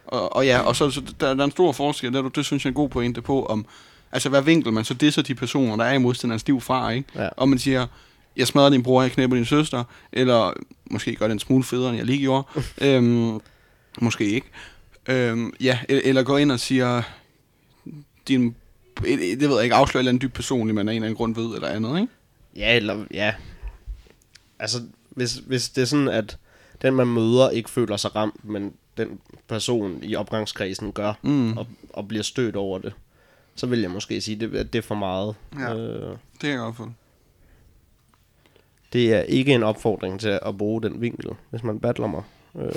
Og, 0.05 0.35
og 0.35 0.45
ja, 0.45 0.59
og 0.59 0.75
så, 0.75 0.89
så 0.89 1.01
der, 1.19 1.33
der 1.33 1.41
er 1.41 1.45
en 1.45 1.51
stor 1.51 1.71
forskel, 1.71 2.13
der, 2.13 2.29
det 2.29 2.45
synes 2.45 2.65
jeg 2.65 2.69
er 2.69 2.71
en 2.71 2.75
god 2.75 2.89
pointe 2.89 3.21
på, 3.21 3.45
om, 3.45 3.65
altså 4.11 4.29
hvad 4.29 4.41
vinkel 4.41 4.73
man 4.73 4.83
så 4.85 4.93
disser 4.93 5.21
de 5.21 5.35
personer, 5.35 5.75
der 5.75 5.83
er 5.83 5.93
i 5.93 5.97
modstanderens 5.97 6.47
liv 6.47 6.61
fra, 6.61 6.89
ikke? 6.89 7.09
Ja. 7.15 7.29
Og 7.37 7.49
man 7.49 7.59
siger, 7.59 7.87
jeg 8.37 8.47
smadrer 8.47 8.69
din 8.69 8.83
bror, 8.83 9.01
jeg 9.01 9.11
knæpper 9.11 9.35
din 9.37 9.45
søster, 9.45 9.83
eller 10.11 10.53
måske 10.91 11.15
gør 11.15 11.27
det 11.27 11.33
en 11.33 11.39
smule 11.39 11.63
federe, 11.63 11.89
end 11.89 11.97
jeg 11.97 12.05
lige 12.05 12.19
gjorde. 12.19 12.47
øhm, 12.81 13.39
måske 14.01 14.25
ikke. 14.29 14.47
Øhm, 15.07 15.53
ja, 15.61 15.79
eller, 15.89 16.01
eller 16.05 16.23
går 16.23 16.37
ind 16.37 16.51
og 16.51 16.59
siger, 16.59 17.01
din, 18.27 18.55
det 19.03 19.39
ved 19.49 19.55
jeg 19.55 19.63
ikke, 19.63 19.75
afslører 19.75 20.03
et 20.03 20.07
eller 20.07 20.19
dybt 20.19 20.33
personligt, 20.33 20.75
man 20.75 20.87
af 20.87 20.93
en 20.93 20.95
eller 20.95 21.05
anden 21.05 21.17
grund 21.17 21.35
ved, 21.35 21.55
eller 21.55 21.67
andet, 21.67 22.01
ikke? 22.01 22.13
Ja, 22.55 22.75
eller, 22.75 23.05
ja. 23.13 23.33
Altså, 24.59 24.77
hvis, 25.09 25.33
hvis 25.33 25.69
det 25.69 25.81
er 25.81 25.85
sådan, 25.85 26.07
at 26.07 26.37
den, 26.81 26.95
man 26.95 27.07
møder, 27.07 27.49
ikke 27.49 27.69
føler 27.69 27.97
sig 27.97 28.15
ramt, 28.15 28.45
men 28.45 28.73
den 28.97 29.07
person 29.47 29.99
i 30.03 30.15
opgangskredsen 30.15 30.91
gør, 30.91 31.13
Mm. 31.21 31.57
og, 31.57 31.67
og 31.93 32.07
bliver 32.07 32.23
stødt 32.23 32.55
over 32.55 32.79
det, 32.79 32.93
så 33.57 33.67
vil 33.67 33.79
jeg 33.81 33.91
måske 33.91 34.21
sige, 34.21 34.35
det, 34.39 34.55
at 34.55 34.73
det 34.73 34.79
er 34.79 34.83
for 34.83 34.95
meget. 34.95 35.35
Ja. 35.59 35.73
Øh, 35.75 36.09
Det 36.09 36.17
kan 36.41 36.49
jeg 36.49 36.59
godt 36.59 36.77
følge. 36.77 36.91
det 38.93 39.13
er 39.13 39.21
ikke 39.21 39.53
en 39.53 39.63
opfordring 39.63 40.19
til 40.19 40.39
at 40.45 40.57
bruge 40.57 40.81
den 40.81 41.01
vinkel, 41.01 41.29
hvis 41.49 41.63
man 41.63 41.79
battler 41.79 42.07
mig. 42.07 42.23
Øh, 42.55 42.65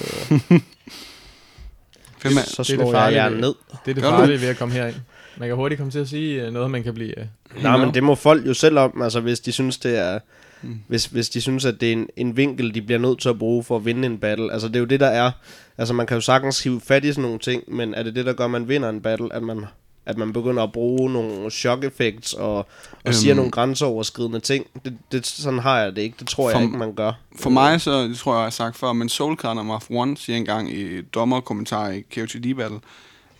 er, 2.25 2.45
så 2.45 2.63
det 2.63 2.71
er 2.73 2.77
det 2.77 2.89
slår 2.89 2.95
jeg 2.95 3.13
jer 3.13 3.29
ned. 3.29 3.55
Det 3.85 3.91
er 3.91 3.95
det 3.95 4.03
farlige 4.05 4.41
ved 4.41 4.49
at 4.49 4.57
komme 4.59 4.75
herind. 4.75 4.97
Man 5.37 5.49
kan 5.49 5.57
hurtigt 5.57 5.79
komme 5.79 5.91
til 5.91 5.99
at 5.99 6.09
sige 6.09 6.47
øh, 6.47 6.53
noget, 6.53 6.71
man 6.71 6.83
kan 6.83 6.95
blive... 6.95 7.19
Øh, 7.21 7.27
Nej, 7.63 7.77
men 7.85 7.95
det 7.95 8.03
må 8.03 8.15
folk 8.15 8.47
jo 8.47 8.55
selv 8.55 8.79
om, 8.79 9.03
altså 9.03 9.21
hvis 9.21 9.41
de 9.41 9.53
synes, 9.53 9.79
det 9.79 9.99
er... 9.99 10.19
Mm. 10.63 10.81
Hvis, 10.89 11.07
hvis 11.07 11.29
de 11.29 11.41
synes, 11.41 11.65
at 11.65 11.81
det 11.81 11.89
er 11.89 11.93
en, 11.93 12.09
en 12.17 12.37
vinkel, 12.37 12.75
de 12.75 12.83
bliver 12.83 12.99
nødt 12.99 13.21
til 13.21 13.29
at 13.29 13.39
bruge 13.39 13.65
for 13.65 13.77
at 13.77 13.85
vinde 13.85 14.07
en 14.07 14.19
battle. 14.19 14.53
Altså 14.53 14.69
det 14.69 14.77
er 14.77 14.81
jo 14.81 14.87
det, 14.87 15.01
der 15.01 15.07
er. 15.07 15.31
Altså 15.79 15.95
man 15.95 16.07
kan 16.07 16.15
jo 16.15 16.21
sagtens 16.21 16.63
hive 16.63 16.81
fat 16.81 17.05
i 17.05 17.13
sådan 17.13 17.23
nogle 17.23 17.39
ting, 17.39 17.75
men 17.75 17.95
er 17.95 18.03
det 18.03 18.15
det, 18.15 18.27
der 18.27 18.33
gør, 18.33 18.45
at 18.45 18.51
man 18.51 18.69
vinder 18.69 18.89
en 18.89 19.01
battle, 19.01 19.35
at 19.35 19.43
man, 19.43 19.65
at 20.11 20.19
man 20.19 20.33
begynder 20.33 20.63
at 20.63 20.73
bruge 20.73 21.13
nogle 21.13 21.51
shock 21.51 21.85
effects 21.85 22.33
og, 22.33 22.57
og 22.57 22.67
øhm. 23.07 23.13
siger 23.13 23.35
nogle 23.35 23.51
grænseoverskridende 23.51 24.41
ting? 24.41 24.67
Det, 24.85 24.99
det, 25.13 25.27
sådan 25.27 25.59
har 25.59 25.79
jeg 25.79 25.97
det 25.97 26.03
ikke. 26.03 26.17
Det 26.21 26.29
tror 26.29 26.51
For- 26.51 26.59
jeg 26.59 26.63
ikke, 26.67 26.79
man 26.79 26.95
gør. 26.95 27.13
For 27.41 27.51
mig, 27.51 27.81
så 27.81 28.03
det 28.03 28.19
tror 28.19 28.33
jeg, 28.33 28.39
jeg 28.39 28.45
har 28.45 28.51
sagt 28.51 28.77
før, 28.77 28.93
men 28.93 29.09
Soul 29.09 29.37
Calibur 29.37 29.63
Mark 29.63 30.11
1 30.11 30.19
siger 30.19 30.37
engang 30.37 30.73
i 30.73 31.03
dommerkommentar 31.03 31.89
i 31.91 32.01
KOTD 32.01 32.55
Battle, 32.57 32.81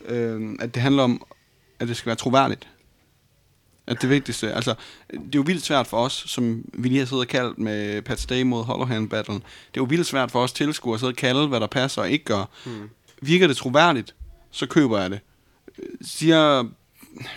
øh, 0.09 0.57
at 0.61 0.75
det 0.75 0.83
handler 0.83 1.03
om, 1.03 1.23
at 1.79 1.89
det 1.89 1.97
skal 1.97 2.07
være 2.07 2.17
troværdigt. 2.17 2.69
At 3.87 4.03
det 4.03 4.11
vigtigste, 4.11 4.53
altså, 4.53 4.75
det 5.11 5.19
er 5.19 5.29
jo 5.37 5.43
vildt 5.47 5.65
svært 5.65 5.87
for 5.87 5.97
os, 5.97 6.25
som 6.27 6.65
vi 6.73 6.89
lige 6.89 6.99
har 6.99 7.07
siddet 7.07 7.21
og 7.25 7.29
kaldt 7.29 7.59
med 7.59 8.03
Pat 8.03 8.21
Stay 8.21 8.43
mod 8.43 8.65
Hollowhand 8.65 9.09
Battle. 9.09 9.35
Det 9.35 9.41
er 9.43 9.77
jo 9.77 9.85
vildt 9.85 10.07
svært 10.07 10.31
for 10.31 10.43
os 10.43 10.53
tilskuere 10.53 10.95
at 10.95 11.01
sidde 11.01 11.11
og 11.11 11.17
kalde, 11.17 11.47
hvad 11.47 11.61
der 11.61 11.67
passer 11.67 12.03
og 12.03 12.11
ikke 12.11 12.25
gør. 12.25 12.45
Mm. 12.67 12.91
Virker 13.23 13.47
det 13.47 13.57
troværdigt, 13.57 14.15
så 14.51 14.67
køber 14.67 15.01
jeg 15.01 15.11
det. 15.11 15.21
Siger, 16.03 16.63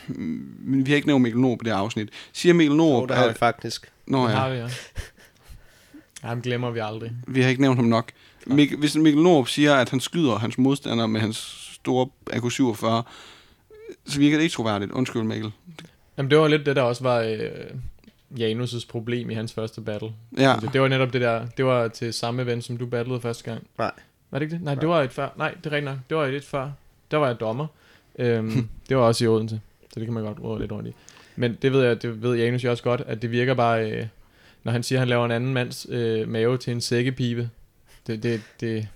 men 0.08 0.86
vi 0.86 0.92
har 0.92 0.96
ikke 0.96 1.08
nævnt 1.08 1.22
Mikkel 1.24 1.42
Nord 1.42 1.58
på 1.60 1.64
det 1.64 1.72
afsnit. 1.72 2.10
Siger 2.34 2.54
Mikkel 2.54 2.78
Nord, 2.78 3.08
det 3.08 3.18
har 3.18 3.28
vi 3.28 3.34
faktisk. 3.34 3.92
Nå, 4.08 4.24
det 4.24 4.32
ja. 4.32 4.36
har 4.38 4.50
vi, 4.50 4.56
ja. 4.58 4.68
Ham 6.22 6.42
glemmer 6.42 6.72
vi 6.72 6.80
aldrig. 6.80 7.12
Vi 7.28 7.42
har 7.42 7.50
ikke 7.50 7.62
nævnt 7.62 7.78
ham 7.78 7.86
nok. 7.86 8.12
Mik- 8.48 8.76
hvis 8.80 8.96
Mikkel 8.96 9.24
Norup 9.24 9.48
siger, 9.48 9.76
at 9.76 9.90
han 9.90 10.00
skyder 10.00 10.36
hans 10.38 10.58
modstander 10.58 11.08
med 11.08 11.22
hans 11.22 11.38
store 11.74 12.10
AK-47, 12.32 13.10
så 14.06 14.20
virker 14.20 14.38
det 14.38 14.44
ikke 14.44 14.54
troværdigt. 14.54 14.92
Undskyld, 14.92 15.24
Mikkel. 15.24 15.52
Jamen, 16.18 16.30
det 16.32 16.38
var 16.38 16.48
lidt 16.48 16.66
det, 16.66 16.76
der 16.76 16.82
også 16.82 17.04
var 17.04 17.20
øh, 17.20 17.40
Janus' 18.40 18.88
problem 18.90 19.30
i 19.30 19.34
hans 19.34 19.54
første 19.54 19.82
battle. 19.82 20.12
Ja, 20.38 20.54
Altså, 20.54 20.70
det 20.74 20.82
var 20.82 20.88
netop 20.88 21.14
det 21.14 21.22
der, 21.22 21.46
det 21.58 21.66
var 21.66 21.88
til 21.88 22.14
samme 22.14 22.42
event, 22.42 22.64
som 22.64 22.78
du 22.78 22.86
battlede 22.86 23.22
første 23.22 23.44
gang. 23.44 23.68
Nej. 23.78 23.92
Var 24.32 24.40
det 24.40 24.46
ikke 24.46 24.56
det? 24.56 24.64
Nej, 24.64 24.76
det 24.76 24.90
var 24.90 25.02
et 25.02 25.12
før. 25.12 25.30
Nej, 25.38 25.54
det 25.54 25.66
er 25.66 25.72
rigtigt 25.72 25.86
nok. 25.92 25.98
Det 26.10 26.18
var 26.18 26.26
et 26.26 26.34
lidt 26.34 26.46
før. 26.46 26.72
Der 27.12 27.18
var 27.18 27.28
jeg 27.28 27.40
dommer. 27.40 27.68
Øhm, 28.20 28.68
det 28.90 28.98
var 28.98 29.04
også 29.04 29.26
i 29.26 29.28
Odense, 29.28 29.62
så 29.94 30.00
det 30.00 30.06
kan 30.06 30.14
man 30.14 30.24
godt 30.24 30.40
råde 30.40 30.60
lidt 30.62 30.72
rundt 30.72 30.90
i. 30.90 30.94
Men 31.36 31.58
det 31.62 31.74
ved 31.74 31.84
jeg, 31.84 32.02
det 32.02 32.22
ved 32.22 32.36
Janus 32.36 32.64
jo 32.64 32.72
også 32.72 32.84
godt, 32.84 33.02
at 33.08 33.22
det 33.22 33.32
virker 33.32 33.54
bare, 33.54 33.92
øh, 33.92 34.08
når 34.64 34.72
han 34.72 34.84
siger, 34.84 35.00
at 35.00 35.02
han 35.02 35.08
laver 35.08 35.26
en 35.26 35.32
anden 35.32 35.54
mands 35.54 35.88
øh, 35.90 36.28
mave 36.30 36.58
til 36.58 36.74
en 36.74 36.82
sækkepibe. 36.82 37.50
Det, 38.08 38.24
det, 38.24 38.42
det, 38.60 38.88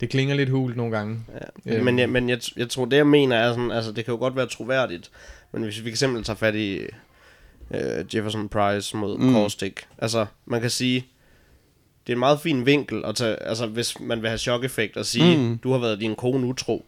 det 0.00 0.10
klinger 0.10 0.34
lidt 0.34 0.48
hult 0.48 0.76
nogle 0.76 0.96
gange. 0.96 1.20
Ja. 1.66 1.74
Øhm. 1.74 1.84
Men, 1.84 1.98
jeg, 1.98 2.10
men 2.10 2.28
jeg, 2.28 2.40
jeg 2.56 2.68
tror, 2.68 2.84
det 2.84 2.96
jeg 2.96 3.06
mener 3.06 3.36
er 3.36 3.52
sådan, 3.52 3.70
altså 3.70 3.92
det 3.92 4.04
kan 4.04 4.12
jo 4.12 4.18
godt 4.18 4.36
være 4.36 4.46
troværdigt, 4.46 5.10
men 5.52 5.62
hvis 5.62 5.84
vi 5.84 5.90
eksempel 5.90 6.24
tager 6.24 6.36
fat 6.36 6.54
i 6.54 6.78
øh, 7.70 8.14
Jefferson 8.14 8.48
Price 8.48 8.96
mod 8.96 9.18
Mm. 9.18 9.32
Caustic, 9.32 9.74
altså 9.98 10.26
man 10.46 10.60
kan 10.60 10.70
sige, 10.70 11.06
det 12.06 12.12
er 12.12 12.16
en 12.16 12.20
meget 12.20 12.40
fin 12.40 12.66
vinkel 12.66 13.04
at 13.04 13.14
tage, 13.14 13.42
altså 13.42 13.66
hvis 13.66 14.00
man 14.00 14.22
vil 14.22 14.28
have 14.28 14.38
chok-effekt 14.38 14.96
og 14.96 15.06
sige, 15.06 15.36
mm. 15.36 15.58
du 15.58 15.72
har 15.72 15.78
været 15.78 16.00
din 16.00 16.14
kone 16.14 16.46
utro, 16.46 16.86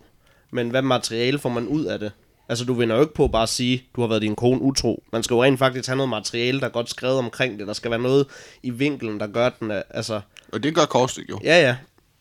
men 0.52 0.70
hvad 0.70 0.82
materiale 0.82 1.38
får 1.38 1.48
man 1.48 1.68
ud 1.68 1.84
af 1.84 1.98
det? 1.98 2.12
Altså 2.48 2.64
du 2.64 2.74
vinder 2.74 2.96
jo 2.96 3.02
ikke 3.02 3.14
på 3.14 3.28
bare 3.28 3.42
at 3.42 3.48
sige, 3.48 3.84
du 3.96 4.00
har 4.00 4.08
været 4.08 4.22
din 4.22 4.36
kone 4.36 4.62
utro. 4.62 5.02
Man 5.12 5.22
skal 5.22 5.34
jo 5.34 5.42
rent 5.44 5.58
faktisk 5.58 5.86
have 5.86 5.96
noget 5.96 6.10
materiale, 6.10 6.60
der 6.60 6.66
er 6.66 6.70
godt 6.70 6.90
skrevet 6.90 7.18
omkring 7.18 7.58
det. 7.58 7.66
Der 7.66 7.72
skal 7.72 7.90
være 7.90 8.00
noget 8.00 8.26
i 8.62 8.70
vinkelen, 8.70 9.20
der 9.20 9.26
gør 9.26 9.48
den, 9.48 9.72
altså 9.90 10.20
og 10.52 10.62
det 10.62 10.74
gør 10.74 10.84
Korstik 10.84 11.30
jo. 11.30 11.38
Ja, 11.44 11.60
ja. 11.60 11.76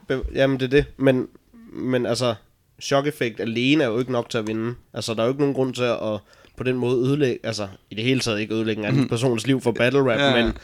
Be- 0.07 0.25
Jamen, 0.35 0.59
det 0.59 0.65
er 0.65 0.69
det. 0.69 0.85
Men, 0.97 1.27
men 1.73 2.05
altså, 2.05 2.35
chok-effekt 2.81 3.39
alene 3.39 3.83
er 3.83 3.87
jo 3.87 3.99
ikke 3.99 4.11
nok 4.11 4.29
til 4.29 4.37
at 4.37 4.47
vinde. 4.47 4.75
Altså, 4.93 5.13
der 5.13 5.19
er 5.19 5.25
jo 5.25 5.31
ikke 5.31 5.41
nogen 5.41 5.55
grund 5.55 5.73
til 5.73 5.83
at 5.83 6.19
på 6.57 6.63
den 6.63 6.75
måde 6.75 6.97
ødelægge, 6.97 7.39
altså 7.43 7.67
i 7.89 7.95
det 7.95 8.03
hele 8.03 8.19
taget 8.19 8.39
ikke 8.39 8.53
ødelægge 8.55 8.79
en 8.79 8.85
anden 8.87 9.07
persons 9.09 9.47
liv 9.47 9.61
for 9.61 9.71
battle 9.71 9.99
rap, 9.99 10.19
ja. 10.19 10.43
men, 10.43 10.57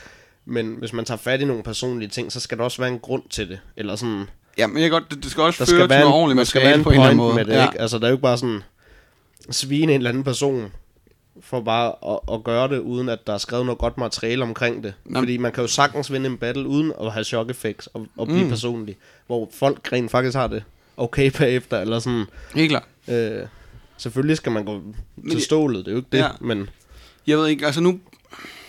men 0.45 0.75
hvis 0.75 0.93
man 0.93 1.05
tager 1.05 1.17
fat 1.17 1.41
i 1.41 1.45
nogle 1.45 1.63
personlige 1.63 2.09
ting, 2.09 2.31
så 2.31 2.39
skal 2.39 2.57
der 2.57 2.63
også 2.63 2.81
være 2.81 2.91
en 2.91 2.99
grund 2.99 3.23
til 3.29 3.49
det. 3.49 3.59
Eller 3.77 3.95
sådan, 3.95 4.25
Ja, 4.57 4.67
men 4.67 4.83
jeg 4.83 4.89
godt, 4.91 5.03
det, 5.11 5.23
det 5.23 5.31
skal 5.31 5.43
også 5.43 5.65
der 5.65 5.71
føre 5.71 5.79
skal 5.79 5.89
til 5.89 5.99
noget 5.99 6.07
en, 6.07 6.13
ordentligt 6.13 6.35
materiale 6.35 6.83
på 6.83 6.89
en 6.89 6.93
eller 6.93 7.05
anden 7.05 7.17
måde. 7.17 7.35
med 7.35 7.45
det, 7.45 7.53
ja. 7.53 7.65
ikke? 7.67 7.81
Altså, 7.81 7.97
der 7.97 8.03
er 8.05 8.09
jo 8.09 8.13
ikke 8.15 8.21
bare 8.21 8.37
sådan 8.37 8.61
svine 9.51 9.93
en 9.93 9.97
eller 9.99 10.09
anden 10.09 10.23
person 10.23 10.71
for 11.41 11.61
bare 11.61 11.93
at, 12.13 12.19
at 12.33 12.43
gøre 12.43 12.67
det, 12.67 12.79
uden 12.79 13.09
at 13.09 13.27
der 13.27 13.33
er 13.33 13.37
skrevet 13.37 13.65
noget 13.65 13.79
godt 13.79 13.97
materiale 13.97 14.43
omkring 14.43 14.83
det. 14.83 14.93
Nå, 15.05 15.19
Fordi 15.19 15.37
man 15.37 15.51
kan 15.51 15.61
jo 15.63 15.67
sagtens 15.67 16.11
vinde 16.11 16.29
en 16.29 16.37
battle, 16.37 16.67
uden 16.67 16.93
at 17.01 17.11
have 17.11 17.23
shock 17.23 17.49
effects 17.49 17.87
og, 17.87 18.07
og 18.17 18.27
blive 18.27 18.43
Mm. 18.43 18.49
personlig. 18.49 18.97
Hvor 19.27 19.49
folk 19.53 19.89
rent 19.93 20.11
faktisk 20.11 20.35
har 20.37 20.47
det 20.47 20.63
okay 20.97 21.31
bagefter, 21.37 21.79
eller 21.81 21.99
sådan... 21.99 22.25
Helt 22.55 22.69
klart. 22.69 22.83
Øh, 23.07 23.41
selvfølgelig 23.97 24.37
skal 24.37 24.51
man 24.51 24.65
gå 24.65 24.81
Men 25.15 25.31
til 25.31 25.41
stålet, 25.41 25.85
det 25.85 25.91
er 25.91 25.91
jo 25.91 25.97
ikke 25.97 26.09
det, 26.11 26.17
ja. 26.17 26.27
men... 26.41 26.69
Jeg 27.27 27.37
ved 27.37 27.47
ikke, 27.47 27.65
altså 27.65 27.81
nu... 27.81 27.99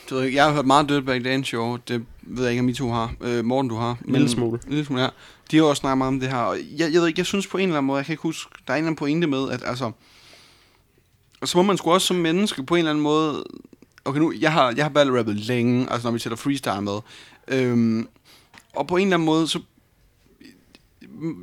Det 0.08 0.16
ved 0.16 0.22
jeg, 0.22 0.34
jeg 0.34 0.44
har 0.44 0.52
hørt 0.52 0.66
meget 0.66 0.88
Dirtbag 0.88 1.24
Dance 1.24 1.48
Show, 1.48 1.76
det 1.76 2.04
ved 2.22 2.42
jeg 2.42 2.52
ikke, 2.52 2.60
om 2.60 2.68
I 2.68 2.72
to 2.72 2.90
har. 2.90 3.14
Øh, 3.20 3.44
Morten, 3.44 3.68
du 3.68 3.76
har. 3.76 3.98
En 4.06 4.12
lille 4.12 4.28
smule. 4.28 4.60
En 4.66 4.70
lille 4.70 4.84
smule, 4.84 5.02
ja. 5.02 5.08
De 5.50 5.56
har 5.56 5.64
også 5.64 5.80
snakket 5.80 5.98
meget 5.98 6.08
om 6.08 6.20
det 6.20 6.28
her. 6.28 6.36
Og 6.36 6.58
jeg, 6.76 6.92
jeg 6.92 7.00
ved 7.00 7.08
ikke, 7.08 7.18
jeg 7.18 7.26
synes 7.26 7.46
på 7.46 7.58
en 7.58 7.62
eller 7.62 7.76
anden 7.76 7.86
måde, 7.86 7.96
jeg 7.96 8.06
kan 8.06 8.12
ikke 8.12 8.22
huske, 8.22 8.50
der 8.66 8.72
er 8.72 8.76
en 8.76 8.78
eller 8.78 8.86
anden 8.86 8.98
pointe 8.98 9.26
med, 9.26 9.50
at 9.50 9.62
altså... 9.66 9.92
Og 11.40 11.48
så 11.48 11.58
må 11.58 11.62
man 11.62 11.76
sgu 11.76 11.92
også 11.92 12.06
som 12.06 12.16
menneske 12.16 12.62
på 12.62 12.74
en 12.74 12.78
eller 12.78 12.90
anden 12.90 13.02
måde... 13.02 13.44
Okay, 14.04 14.20
nu, 14.20 14.32
jeg 14.40 14.52
har, 14.52 14.72
jeg 14.76 14.84
har 14.84 14.90
battle 14.90 15.18
rappet 15.18 15.36
længe, 15.36 15.92
altså 15.92 16.06
når 16.08 16.12
vi 16.12 16.18
sætter 16.18 16.36
freestyle 16.36 16.80
med. 16.80 16.98
Øhm, 17.48 18.08
og 18.74 18.86
på 18.86 18.96
en 18.96 19.06
eller 19.06 19.16
anden 19.16 19.26
måde, 19.26 19.48
så 19.48 19.60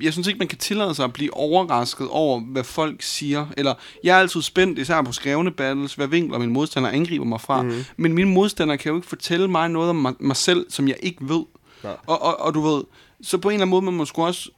jeg 0.02 0.14
synes 0.14 0.28
ikke, 0.28 0.38
man 0.38 0.48
kan 0.48 0.58
tillade 0.58 0.96
sig 0.96 1.06
at 1.06 1.14
blive 1.14 1.34
overrasket 1.34 2.08
over, 2.10 2.40
hvad 2.40 2.64
folk 2.64 3.02
siger. 3.02 3.48
Eller, 3.58 3.74
jeg 4.04 4.16
er 4.16 4.20
altid 4.20 4.42
spændt, 4.42 4.80
især 4.80 5.02
på 5.02 5.12
skrevne 5.12 5.52
battles, 5.52 5.94
hvad 5.94 6.08
vinkler 6.08 6.38
min 6.38 6.50
modstander 6.50 6.90
angriber 6.90 7.26
mig 7.26 7.42
fra. 7.42 7.62
Mm. 7.62 7.84
Men 7.98 8.14
mine 8.14 8.30
modstandere 8.30 8.78
kan 8.78 8.90
jo 8.90 8.96
ikke 8.96 9.08
fortælle 9.08 9.48
mig 9.48 9.70
noget 9.70 9.90
om 9.90 9.96
mig, 9.96 10.14
mig 10.20 10.36
selv, 10.36 10.66
som 10.70 10.88
jeg 10.88 10.98
ikke 11.00 11.30
ved. 11.30 11.44
Nej. 11.84 11.98
Og, 12.08 12.22
og, 12.22 12.40
og 12.40 12.54
du 12.54 12.62
ved, 12.62 12.84
så 13.22 13.38
på 13.38 13.50
en 13.50 13.54
eller 13.54 13.62
anden 13.62 13.70
måde, 13.70 13.82
man 13.82 13.94
må 13.94 14.06
sgu 14.06 14.26
også 14.26 14.50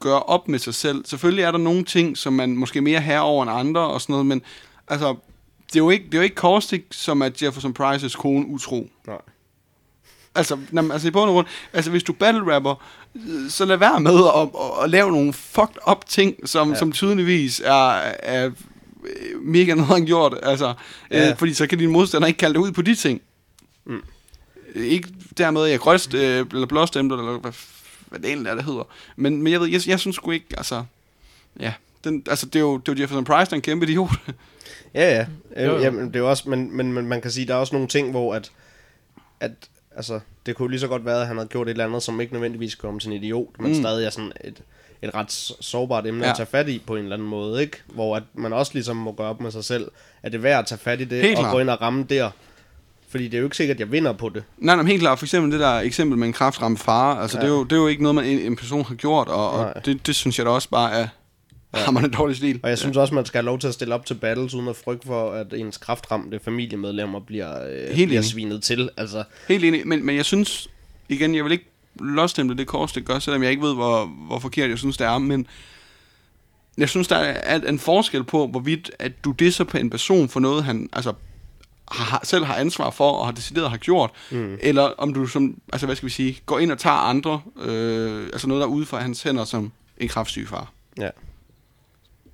gøre 0.00 0.22
op 0.22 0.48
med 0.48 0.58
sig 0.58 0.74
selv. 0.74 1.04
Selvfølgelig 1.06 1.42
er 1.42 1.50
der 1.50 1.58
nogle 1.58 1.84
ting, 1.84 2.18
som 2.18 2.32
man 2.32 2.56
måske 2.56 2.78
er 2.78 2.82
mere 2.82 3.00
herre 3.00 3.22
over 3.22 3.42
end 3.42 3.52
andre 3.52 3.80
og 3.80 4.00
sådan 4.00 4.12
noget, 4.12 4.26
men 4.26 4.42
altså, 4.88 5.16
det 5.66 5.76
er 5.76 5.84
jo 5.84 5.90
ikke, 5.90 6.04
det 6.04 6.14
er 6.14 6.18
jo 6.18 6.24
ikke 6.24 6.36
Caustic, 6.36 6.84
som 6.90 7.20
er 7.20 7.30
Jefferson 7.42 7.74
Price's 7.80 8.16
kone 8.16 8.46
utro. 8.46 8.88
Nej. 9.06 9.18
Altså, 10.34 10.58
når, 10.70 10.82
man- 10.82 10.92
altså 10.92 11.08
i 11.08 11.10
bund 11.10 11.30
og 11.30 11.34
grund, 11.34 11.46
altså 11.72 11.90
hvis 11.90 12.02
du 12.02 12.12
battle 12.12 12.54
rapper, 12.54 12.74
øh, 13.14 13.50
så 13.50 13.64
lad 13.64 13.76
være 13.76 14.00
med 14.00 14.12
at, 14.36 14.42
at, 14.42 14.84
at 14.84 14.90
lave 14.90 15.12
nogle 15.12 15.32
fucked 15.32 15.76
up 15.90 16.04
ting, 16.08 16.48
som, 16.48 16.70
ja. 16.72 16.78
Som 16.78 16.92
tydeligvis 16.92 17.60
er, 17.64 17.90
er 18.22 18.46
øh, 19.04 19.42
mega 19.42 19.74
noget 19.74 20.06
gjort, 20.06 20.34
altså, 20.42 20.74
ja. 21.10 21.18
Ja. 21.24 21.30
øh, 21.30 21.36
fordi 21.36 21.54
så 21.54 21.66
kan 21.66 21.78
din 21.78 21.90
modstander 21.90 22.28
ikke 22.28 22.38
kalde 22.38 22.54
dig 22.54 22.60
ud 22.62 22.72
på 22.72 22.82
de 22.82 22.94
ting. 22.94 23.20
Mm. 23.84 24.02
Ikke 24.74 25.08
dermed, 25.38 25.64
at 25.64 25.70
jeg 25.70 25.78
grøst, 25.80 26.14
øh, 26.14 26.46
eller 26.52 26.66
blåstemt, 26.66 27.12
eller 27.12 27.38
hvad, 27.38 27.52
hvad 28.08 28.18
det 28.20 28.28
egentlig 28.28 28.50
er, 28.50 28.54
det 28.54 28.64
hedder. 28.64 28.82
Men, 29.16 29.42
men 29.42 29.52
jeg 29.52 29.60
ved, 29.60 29.68
jeg, 29.68 29.80
jeg 29.88 30.00
synes 30.00 30.16
sgu 30.16 30.30
ikke, 30.30 30.46
altså, 30.56 30.84
ja, 31.60 31.72
den, 32.04 32.22
altså 32.30 32.46
det 32.46 32.56
er 32.56 32.60
jo, 32.60 32.76
det 32.76 32.88
er 32.88 32.96
jo 32.96 33.02
Jefferson 33.02 33.24
Price, 33.24 33.50
der 33.50 33.52
er 33.52 33.56
en 33.56 33.62
kæmpe 33.62 33.86
idiot. 33.86 34.10
Ja, 34.94 35.16
ja. 35.16 35.26
Jo, 35.64 35.70
Jo, 35.70 35.76
jo. 35.76 35.82
Jamen, 35.82 36.08
det 36.14 36.16
er 36.16 36.22
også, 36.22 36.48
men, 36.48 36.76
men, 36.76 36.92
men 36.92 37.06
man 37.06 37.20
kan 37.20 37.30
sige, 37.30 37.46
der 37.46 37.54
er 37.54 37.58
også 37.58 37.74
nogle 37.74 37.88
ting, 37.88 38.10
hvor 38.10 38.34
at, 38.34 38.50
at 39.40 39.50
altså, 39.98 40.20
det 40.46 40.56
kunne 40.56 40.70
lige 40.70 40.80
så 40.80 40.88
godt 40.88 41.04
være, 41.04 41.20
at 41.20 41.26
han 41.26 41.36
havde 41.36 41.48
gjort 41.48 41.66
et 41.66 41.70
eller 41.70 41.84
andet, 41.84 42.02
som 42.02 42.20
ikke 42.20 42.32
nødvendigvis 42.32 42.74
kom 42.74 42.98
til 42.98 43.10
en 43.12 43.16
idiot, 43.22 43.48
men 43.60 43.72
Mm. 43.72 43.78
stadig 43.82 44.06
er 44.06 44.10
sådan 44.10 44.32
et, 44.44 44.62
et 45.02 45.14
ret 45.14 45.32
sårbart 45.60 46.06
emne 46.06 46.24
Ja. 46.24 46.30
at 46.30 46.36
tage 46.36 46.46
fat 46.46 46.68
i 46.68 46.82
på 46.86 46.96
en 46.96 47.02
eller 47.02 47.16
anden 47.16 47.28
måde, 47.28 47.62
ikke? 47.62 47.76
Hvor 47.94 48.16
at 48.16 48.22
man 48.34 48.52
også 48.52 48.72
ligesom 48.74 48.96
må 48.96 49.12
gøre 49.12 49.26
op 49.28 49.40
med 49.40 49.50
sig 49.50 49.64
selv, 49.64 49.90
at 50.22 50.32
det 50.32 50.38
er 50.38 50.42
værd 50.42 50.58
at 50.58 50.66
tage 50.66 50.78
fat 50.78 51.00
i 51.00 51.04
det, 51.04 51.22
Helt 51.22 51.36
og 51.38 51.42
klart. 51.42 51.52
gå 51.52 51.58
ind 51.60 51.70
og 51.70 51.80
ramme 51.80 52.02
der. 52.10 52.30
Fordi 53.10 53.24
det 53.24 53.34
er 53.34 53.38
jo 53.38 53.44
ikke 53.44 53.56
sikkert, 53.56 53.74
at 53.76 53.80
jeg 53.80 53.92
vinder 53.92 54.12
på 54.12 54.28
det. 54.28 54.42
Nej, 54.58 54.76
nej, 54.76 54.84
helt 54.84 55.00
klart. 55.00 55.18
For 55.18 55.26
eksempel 55.26 55.52
det 55.52 55.60
der 55.60 55.74
eksempel 55.78 56.18
med 56.18 56.26
en 56.26 56.32
kraftramt 56.32 56.80
far. 56.80 57.20
Altså, 57.20 57.38
ja. 57.38 57.42
det, 57.44 57.50
er 57.52 57.54
jo, 57.56 57.64
det 57.64 57.72
er 57.72 57.76
jo 57.80 57.86
ikke 57.86 58.02
noget, 58.02 58.14
man, 58.14 58.24
en, 58.24 58.38
en 58.38 58.56
person 58.56 58.84
har 58.84 58.94
gjort, 58.94 59.28
og, 59.28 59.50
og 59.50 59.84
det, 59.86 60.06
det 60.06 60.14
synes 60.14 60.38
jeg 60.38 60.46
da 60.46 60.50
også 60.50 60.68
bare 60.70 60.92
er 60.92 61.08
ja. 61.74 61.78
hammerende 61.78 62.16
dårlig 62.16 62.36
stil. 62.36 62.60
Og 62.62 62.68
jeg 62.68 62.78
synes 62.78 62.96
også, 62.96 63.14
man 63.14 63.26
skal 63.26 63.38
have 63.38 63.46
lov 63.46 63.58
til 63.58 63.68
at 63.68 63.74
stille 63.74 63.94
op 63.94 64.06
til 64.06 64.14
battles, 64.14 64.54
uden 64.54 64.68
at 64.68 64.76
frygte 64.76 65.06
for, 65.06 65.32
at 65.32 65.52
ens 65.52 65.76
kraftramte 65.76 66.40
familiemedlemmer 66.44 67.20
bliver, 67.20 67.66
øh, 67.68 67.76
Helt 67.76 67.92
bliver 67.92 68.08
enig. 68.08 68.24
svinet 68.24 68.62
til. 68.62 68.90
Altså, 68.96 69.24
Helt 69.48 69.64
enig, 69.64 69.88
men, 69.88 70.06
men 70.06 70.16
jeg 70.16 70.24
synes, 70.24 70.68
igen, 71.08 71.34
jeg 71.34 71.44
vil 71.44 71.52
ikke 71.52 71.70
låstemple 72.00 72.56
det 72.56 72.66
kors, 72.66 72.92
det 72.92 73.04
gør, 73.04 73.18
selvom 73.18 73.42
jeg 73.42 73.50
ikke 73.50 73.62
ved, 73.62 73.74
hvor, 73.74 74.04
hvor 74.06 74.38
forkert 74.38 74.70
jeg 74.70 74.78
synes, 74.78 74.96
det 74.96 75.06
er, 75.06 75.18
men 75.18 75.46
jeg 76.78 76.88
synes, 76.88 77.08
der 77.08 77.16
er 77.16 77.60
en 77.60 77.78
forskel 77.78 78.24
på, 78.24 78.46
hvorvidt 78.46 78.90
at 78.98 79.24
du 79.24 79.32
disser 79.32 79.64
på 79.64 79.78
en 79.78 79.90
person 79.90 80.28
for 80.28 80.40
noget, 80.40 80.64
han 80.64 80.88
altså, 80.92 81.12
har, 81.92 82.20
selv 82.24 82.44
har 82.44 82.54
ansvar 82.54 82.90
for, 82.90 83.10
og 83.10 83.26
har 83.26 83.32
decideret 83.32 83.70
har 83.70 83.76
gjort, 83.76 84.10
mm. 84.30 84.58
eller 84.60 84.82
om 84.82 85.14
du 85.14 85.26
som, 85.26 85.58
altså 85.72 85.86
hvad 85.86 85.96
skal 85.96 86.06
vi 86.06 86.12
sige, 86.12 86.40
går 86.46 86.58
ind 86.58 86.72
og 86.72 86.78
tager 86.78 86.96
andre, 86.96 87.40
øh, 87.60 88.22
altså 88.32 88.48
noget, 88.48 88.60
der 88.60 88.66
er 88.66 88.70
ude 88.72 88.86
fra 88.86 89.00
hans 89.00 89.22
hænder, 89.22 89.44
som 89.44 89.72
en 89.98 90.08
kraftsyg 90.08 90.48
far, 90.48 90.72
ja, 90.98 91.08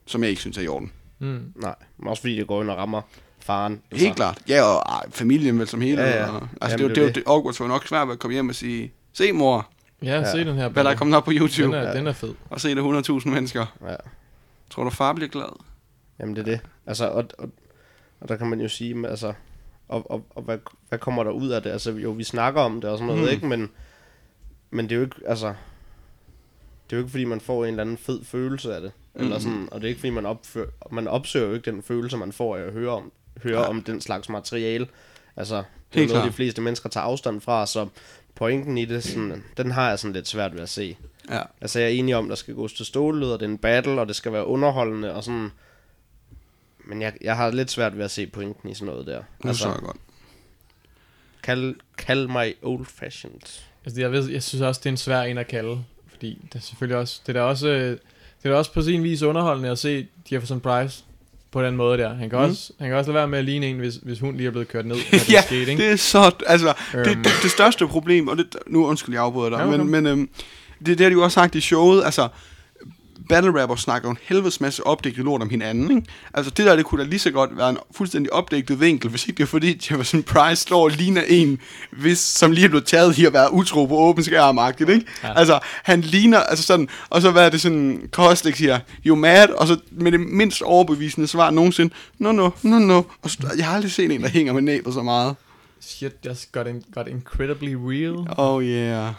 som 0.06 0.22
jeg 0.22 0.30
ikke 0.30 0.40
synes 0.40 0.58
er 0.58 0.62
i 0.62 0.68
orden. 0.68 0.92
Mm. 1.18 1.52
nej. 1.56 1.74
Men 1.98 2.08
også 2.08 2.20
fordi 2.20 2.36
det 2.36 2.46
går 2.46 2.62
ind 2.62 2.70
og 2.70 2.76
rammer 2.76 3.02
faren. 3.40 3.82
Helt 3.92 4.16
klart. 4.16 4.38
Ja, 4.48 4.62
og 4.62 4.92
ej, 4.92 5.10
familien 5.10 5.58
vel 5.58 5.68
som 5.68 5.80
hele. 5.80 6.02
Ja, 6.02 6.24
ja. 6.24 6.30
Og, 6.30 6.48
altså, 6.60 6.76
Jamen, 6.78 6.88
det, 6.88 6.96
det 6.96 7.02
jo- 7.02 7.06
det, 7.06 7.14
det, 7.14 7.22
awkward 7.26 7.56
var 7.60 7.68
nok 7.68 7.86
svært 7.86 8.08
at 8.10 8.18
komme 8.18 8.32
hjem 8.32 8.48
og 8.48 8.54
sige, 8.54 8.92
se 9.12 9.32
mor, 9.32 9.68
Ja, 10.02 10.18
Ja. 10.20 10.32
se 10.32 10.44
den 10.44 10.54
her. 10.56 10.68
hvad 10.68 10.84
der 10.84 10.90
er 10.90 10.94
kommet 10.94 11.16
op 11.16 11.24
på 11.24 11.30
YouTube, 11.34 11.62
Den 11.76 11.84
er, 11.84 11.88
Ja. 11.88 11.98
den 11.98 12.06
er 12.06 12.12
fed. 12.12 12.34
og 12.50 12.60
se 12.60 12.74
det 12.74 12.82
100.000 12.82 13.28
mennesker. 13.30 13.66
Ja. 13.86 13.96
Tror 14.70 14.84
du, 14.84 14.90
far 14.90 15.12
bliver 15.12 15.28
glad? 15.28 15.60
Jamen 16.20 16.36
det 16.36 16.40
er 16.40 16.44
det. 16.50 16.60
Altså, 16.86 17.08
og, 17.08 17.24
og, 17.38 17.48
og 18.20 18.28
der 18.28 18.36
kan 18.36 18.46
man 18.46 18.60
jo 18.60 18.68
sige, 18.68 18.94
men 18.94 19.04
altså, 19.10 19.32
og, 19.88 20.10
og, 20.10 20.26
og 20.30 20.42
hvad, 20.42 20.58
hvad 20.88 20.98
kommer 20.98 21.24
der 21.24 21.30
ud 21.30 21.48
af 21.48 21.62
det? 21.62 21.70
Altså, 21.70 21.92
jo, 21.92 22.10
vi 22.10 22.24
snakker 22.24 22.60
om 22.60 22.80
det 22.80 22.90
og 22.90 22.98
sådan 22.98 23.06
noget, 23.06 23.22
mm. 23.22 23.28
ikke? 23.28 23.46
Men, 23.46 23.70
men 24.70 24.84
det 24.84 24.92
er 24.92 24.96
jo 24.96 25.02
ikke, 25.04 25.16
altså, 25.26 25.54
det 26.90 26.92
er 26.92 26.96
jo 26.96 27.02
ikke, 27.02 27.10
fordi 27.10 27.24
man 27.24 27.40
får 27.40 27.64
en 27.64 27.70
eller 27.70 27.80
anden 27.82 27.98
fed 27.98 28.24
følelse 28.24 28.74
af 28.74 28.80
det. 28.80 28.92
Eller 29.14 29.36
Mm. 29.36 29.42
sådan, 29.42 29.68
og 29.70 29.80
det 29.80 29.86
er 29.86 29.88
ikke, 29.88 30.00
fordi 30.00 30.10
man, 30.10 30.26
opfører, 30.26 30.66
man 30.92 31.08
opsøger 31.08 31.46
jo 31.46 31.54
ikke 31.54 31.70
den 31.70 31.82
følelse, 31.82 32.16
man 32.16 32.32
får 32.32 32.56
af 32.56 32.60
at 32.62 32.72
høre 32.72 32.90
om, 32.90 33.12
høre 33.42 33.60
Nej. 33.60 33.68
om 33.68 33.82
den 33.82 34.00
slags 34.00 34.28
materiale. 34.28 34.86
Altså, 35.36 35.56
det 35.56 35.62
er 35.62 35.64
Helt 36.00 36.08
noget, 36.10 36.22
klart. 36.22 36.32
de 36.32 36.36
fleste 36.36 36.62
mennesker 36.62 36.88
tager 36.88 37.04
afstand 37.04 37.40
fra, 37.40 37.66
så 37.66 37.88
pointen 38.34 38.78
i 38.78 38.84
det, 38.84 39.04
sådan, 39.04 39.44
den 39.56 39.70
har 39.70 39.88
jeg 39.88 39.98
sådan 39.98 40.12
lidt 40.12 40.28
svært 40.28 40.54
ved 40.54 40.60
at 40.60 40.68
se. 40.68 40.96
Ja. 41.30 41.42
Altså, 41.60 41.78
jeg 41.78 41.86
er 41.86 41.92
enig 41.92 42.16
om, 42.16 42.28
der 42.28 42.34
skal 42.34 42.54
gås 42.54 42.72
til 42.72 42.86
stålet, 42.86 43.32
og 43.32 43.40
det 43.40 43.46
er 43.46 43.50
en 43.50 43.58
battle, 43.58 44.00
og 44.00 44.08
det 44.08 44.16
skal 44.16 44.32
være 44.32 44.46
underholdende, 44.46 45.14
og 45.14 45.24
sådan... 45.24 45.50
Men 46.86 47.02
jeg, 47.02 47.12
jeg 47.20 47.36
har 47.36 47.50
lidt 47.50 47.70
svært 47.70 47.96
ved 47.98 48.04
at 48.04 48.10
se 48.10 48.26
pointen 48.26 48.68
i 48.70 48.74
sådan 48.74 48.86
noget 48.86 49.06
der. 49.06 49.22
Det 49.42 49.56
så 49.56 49.68
jeg 49.68 49.78
godt. 49.82 49.96
kald, 51.42 51.74
kald 51.98 52.26
mig 52.28 52.54
old 52.62 52.86
fashioned. 52.86 53.40
Altså, 53.84 54.00
jeg, 54.00 54.12
ved, 54.12 54.30
jeg 54.30 54.42
synes 54.42 54.62
også, 54.62 54.80
det 54.84 54.86
er 54.86 54.90
en 54.92 54.96
svær 54.96 55.22
en 55.22 55.38
at 55.38 55.46
kalde, 55.48 55.84
fordi 56.24 56.38
det 56.52 56.58
er 56.58 56.62
selvfølgelig 56.62 56.96
også, 56.98 57.20
det 57.26 57.36
er 57.36 57.40
da 57.40 57.46
også, 57.46 57.68
det 57.68 57.98
er 58.44 58.48
da 58.50 58.54
også 58.56 58.72
på 58.72 58.82
sin 58.82 59.02
vis 59.02 59.22
underholdende 59.22 59.70
at 59.70 59.78
se 59.78 60.06
Jefferson 60.32 60.60
Price 60.60 61.02
på 61.52 61.62
den 61.62 61.76
måde 61.76 61.98
der. 61.98 62.14
Han 62.14 62.30
kan, 62.30 62.38
Mm. 62.38 62.44
også, 62.44 62.72
han 62.78 62.88
kan 62.88 62.96
også 62.98 63.10
lade 63.10 63.14
være 63.18 63.28
med 63.28 63.38
at 63.38 63.44
ligne 63.44 63.66
en, 63.66 63.76
hvis, 63.78 63.94
hvis 64.02 64.20
hun 64.20 64.36
lige 64.36 64.46
er 64.46 64.50
blevet 64.50 64.68
kørt 64.68 64.86
ned, 64.86 64.96
det 65.10 65.30
ja, 65.32 65.42
skete, 65.42 65.70
ikke? 65.70 65.82
det 65.82 65.92
er 65.92 65.96
så... 65.96 66.30
Altså, 66.46 66.74
det, 66.92 66.98
Øhm. 67.06 67.22
det, 67.22 67.32
det 67.42 67.50
største 67.50 67.86
problem, 67.86 68.28
og 68.28 68.36
det, 68.36 68.56
nu 68.66 68.86
undskyld, 68.86 69.14
jeg 69.14 69.22
afbryder 69.22 69.50
dig, 69.50 69.58
Ja, 69.58 69.66
men, 69.66 69.80
okay. 69.80 69.90
men 69.90 70.06
øhm, 70.06 70.28
det, 70.78 70.86
det 70.86 71.00
har 71.00 71.08
de 71.08 71.12
jo 71.12 71.22
også 71.24 71.34
sagt 71.34 71.54
i 71.54 71.60
showet, 71.60 72.04
altså, 72.04 72.28
battle 73.28 73.62
rappers 73.62 73.80
snakker 73.80 74.08
jo 74.08 74.10
en 74.10 74.18
helvedes 74.22 74.60
masse 74.60 74.86
opdigtet 74.86 75.24
lort 75.24 75.42
om 75.42 75.50
hinanden, 75.50 75.96
ikke? 75.96 76.08
Altså, 76.34 76.50
det 76.50 76.66
der, 76.66 76.76
det 76.76 76.84
kunne 76.84 77.04
da 77.04 77.08
lige 77.08 77.18
så 77.18 77.30
godt 77.30 77.56
være 77.56 77.70
en 77.70 77.78
fuldstændig 77.90 78.32
opdigtet 78.32 78.80
vinkel, 78.80 79.10
hvis 79.10 79.26
ikke 79.26 79.36
det 79.36 79.42
er 79.42 79.46
fordi, 79.46 79.68
Jefferson 79.68 80.22
Price 80.22 80.62
står 80.62 80.84
og 80.84 80.90
ligner 80.90 81.22
en, 81.28 81.58
hvis, 81.90 82.18
som 82.18 82.52
lige 82.52 82.64
er 82.64 82.68
blevet 82.68 82.86
taget 82.86 83.18
i 83.18 83.24
at 83.24 83.32
være 83.32 83.52
utro 83.52 83.86
på 83.86 83.96
åben 83.96 84.24
skærm 84.24 84.58
ikke? 84.80 85.04
Ja. 85.22 85.38
Altså, 85.38 85.58
han 85.82 86.00
ligner, 86.00 86.38
altså 86.40 86.64
sådan, 86.64 86.88
og 87.10 87.22
så 87.22 87.30
hvad 87.30 87.46
er 87.46 87.50
det 87.50 87.60
sådan, 87.60 88.08
Kostik 88.12 88.56
siger, 88.56 88.80
you 89.06 89.16
mad, 89.16 89.48
og 89.48 89.66
så 89.66 89.76
med 89.90 90.12
det 90.12 90.20
mindst 90.20 90.62
overbevisende 90.62 91.28
svar 91.28 91.50
nogensinde, 91.50 91.94
no, 92.18 92.32
no, 92.32 92.50
no, 92.62 92.78
no, 92.78 93.02
og 93.22 93.30
så, 93.30 93.54
jeg 93.56 93.66
har 93.66 93.74
aldrig 93.74 93.92
set 93.92 94.10
en, 94.12 94.22
der 94.22 94.28
hænger 94.28 94.52
med 94.52 94.62
næbet 94.62 94.94
så 94.94 95.02
meget. 95.02 95.36
Shit, 95.80 96.12
that's 96.26 96.48
got, 96.52 96.66
in, 96.66 96.84
got 96.94 97.08
incredibly 97.08 97.74
real. 97.74 98.26
Oh 98.36 98.64
yeah. 98.64 99.12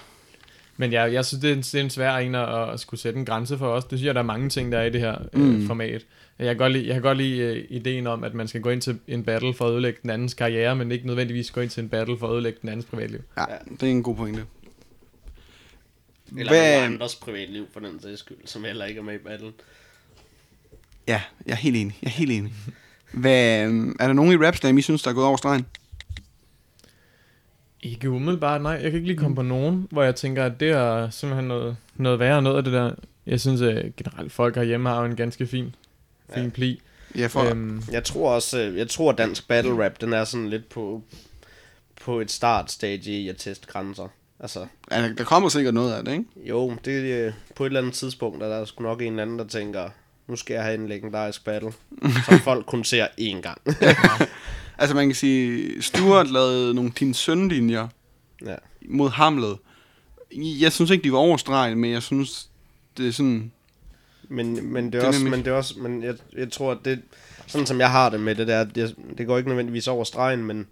Men 0.77 0.91
ja, 0.91 1.01
jeg 1.03 1.25
synes, 1.25 1.41
det 1.41 1.49
er 1.49 1.53
en, 1.55 1.61
det 1.61 1.75
er 1.75 1.81
en 1.83 1.89
svær 1.89 2.15
en 2.17 2.35
at, 2.35 2.69
at 2.73 2.79
skulle 2.79 2.99
sætte 3.01 3.19
en 3.19 3.25
grænse 3.25 3.57
for 3.57 3.67
os. 3.67 3.83
Det 3.85 3.99
synes 3.99 4.05
jeg, 4.07 4.15
der 4.15 4.21
er 4.21 4.25
mange 4.25 4.49
ting, 4.49 4.71
der 4.71 4.77
er 4.77 4.83
i 4.85 4.89
det 4.89 5.01
her 5.01 5.17
øh, 5.33 5.41
Mm. 5.41 5.67
format. 5.67 6.05
Jeg 6.39 6.47
kan 6.47 6.57
godt 6.57 6.73
lide, 6.73 6.85
jeg 6.87 6.93
kan 6.93 7.01
godt 7.01 7.17
lide 7.17 7.37
øh, 7.39 7.65
ideen 7.69 8.07
om, 8.07 8.23
at 8.23 8.33
man 8.33 8.47
skal 8.47 8.61
gå 8.61 8.69
ind 8.69 8.81
til 8.81 8.99
en 9.07 9.23
battle 9.23 9.53
for 9.53 9.67
at 9.67 9.71
ødelægge 9.71 9.99
den 10.01 10.09
andens 10.09 10.33
karriere, 10.33 10.75
men 10.75 10.91
ikke 10.91 11.07
nødvendigvis 11.07 11.51
gå 11.51 11.61
ind 11.61 11.69
til 11.69 11.83
en 11.83 11.89
battle 11.89 12.17
for 12.17 12.27
at 12.27 12.33
ødelægge 12.33 12.59
den 12.61 12.69
andens 12.69 12.85
privatliv. 12.85 13.19
Ja, 13.37 13.45
det 13.71 13.83
er 13.83 13.91
en 13.91 14.03
god 14.03 14.15
pointe. 14.15 14.45
Eller 16.37 16.51
Hvad- 16.51 16.61
Hvad? 16.77 16.83
andres 16.83 17.15
privatliv, 17.15 17.65
for 17.73 17.79
den 17.79 17.99
sags 18.01 18.19
skyld, 18.19 18.37
som 18.45 18.63
heller 18.63 18.85
ikke 18.85 18.99
er 18.99 19.03
med 19.03 19.15
i 19.15 19.17
battlen. 19.17 19.53
Ja, 21.07 21.21
jeg 21.45 21.51
er 21.51 21.55
helt 21.57 21.75
enig. 21.77 21.97
Jeg 22.01 22.07
er 22.07 22.11
helt 22.11 22.31
enig. 22.31 22.53
Hvad, 23.13 23.63
øhm, 23.67 23.95
er 23.99 24.07
der 24.07 24.13
nogen 24.13 24.31
i 24.41 24.45
Rapslam, 24.45 24.77
I 24.77 24.81
synes, 24.81 25.03
der 25.03 25.09
er 25.09 25.13
gået 25.13 25.25
over 25.27 25.37
stregen? 25.37 25.65
Ikke 27.85 28.09
umiddelbart, 28.09 28.61
nej. 28.61 28.71
Jeg 28.71 28.81
kan 28.81 28.93
ikke 28.93 29.07
lige 29.07 29.17
komme 29.17 29.35
på 29.35 29.41
nogen, 29.41 29.87
hvor 29.91 30.03
jeg 30.03 30.15
tænker, 30.15 30.45
at 30.45 30.59
det 30.59 30.69
er 30.69 31.09
simpelthen 31.09 31.47
noget, 31.47 31.77
noget 31.95 32.19
værre 32.19 32.41
noget 32.41 32.57
af 32.57 32.63
det 32.63 32.73
der. 32.73 32.91
Jeg 33.25 33.39
synes 33.39 33.61
at 33.61 33.95
generelt, 33.95 34.31
folk 34.31 34.55
herhjemme 34.55 34.89
har 34.89 34.99
jo 34.99 35.05
en 35.05 35.15
ganske 35.15 35.47
fin, 35.47 35.75
fin 36.33 36.43
Ja. 36.43 36.49
pli. 36.49 36.81
Ja, 37.17 37.27
for, 37.27 37.43
øhm, 37.49 37.81
Jeg 37.91 38.03
tror 38.03 38.31
også, 38.31 38.61
øh, 38.61 38.77
jeg 38.77 38.89
tror 38.89 39.11
dansk 39.11 39.47
battle 39.47 39.85
rap, 39.85 40.01
den 40.01 40.13
er 40.13 40.23
sådan 40.23 40.49
lidt 40.49 40.69
på, 40.69 41.01
på 42.01 42.19
et 42.21 42.31
startstage 42.31 43.11
i 43.11 43.29
at 43.29 43.37
teste 43.37 43.67
grænser. 43.67 44.07
Altså, 44.39 44.65
ja, 44.91 45.09
der 45.17 45.23
kommer 45.23 45.49
sikkert 45.49 45.73
noget 45.73 45.93
af 45.93 46.05
det, 46.05 46.11
ikke? 46.11 46.25
jo, 46.45 46.75
det 46.85 46.91
øh, 46.91 47.33
på 47.55 47.63
et 47.63 47.67
eller 47.67 47.79
andet 47.79 47.93
tidspunkt, 47.93 48.43
er 48.43 48.47
der 48.47 48.65
sgu 48.65 48.83
nok 48.83 49.01
en 49.01 49.07
eller 49.07 49.21
anden, 49.21 49.39
der 49.39 49.47
tænker, 49.47 49.89
nu 50.27 50.35
skal 50.35 50.53
jeg 50.53 50.63
have 50.63 50.75
en 50.75 50.87
legendarisk 50.87 51.45
battle, 51.45 51.73
som 52.25 52.39
folk 52.49 52.65
kun 52.65 52.83
ser 52.83 53.07
én 53.21 53.41
gang. 53.41 53.61
Altså, 54.77 54.95
man 54.95 55.07
kan 55.07 55.15
sige, 55.15 55.81
Stuart 55.81 56.31
lavede 56.31 56.73
nogle 56.73 56.91
din 56.99 57.13
sønlinjer 57.13 57.87
ja. 58.45 58.55
mod 58.87 59.09
Hamlet. 59.09 59.57
Jeg 60.35 60.71
synes 60.71 60.91
ikke, 60.91 61.03
de 61.03 61.11
var 61.11 61.17
over 61.17 61.37
stregen, 61.37 61.77
men 61.77 61.91
jeg 61.91 62.03
synes, 62.03 62.49
det 62.97 63.07
er 63.07 63.11
sådan... 63.11 63.51
Men, 64.29 64.73
men 64.73 64.93
det 64.93 65.03
er 65.03 65.07
også, 65.07 65.23
men 65.23 65.39
det 65.39 65.47
er 65.47 65.51
også, 65.51 65.79
men 65.79 66.03
jeg, 66.03 66.15
jeg 66.37 66.51
tror, 66.51 66.71
at 66.71 66.77
det, 66.85 67.01
sådan 67.47 67.67
som 67.67 67.79
jeg 67.79 67.91
har 67.91 68.09
det 68.09 68.19
med 68.19 68.35
det 68.35 68.47
der, 68.47 68.63
det, 68.63 68.95
det 69.17 69.27
går 69.27 69.37
ikke 69.37 69.49
nødvendigvis 69.49 69.87
over 69.87 70.03
stregen, 70.03 70.45
men, 70.45 70.67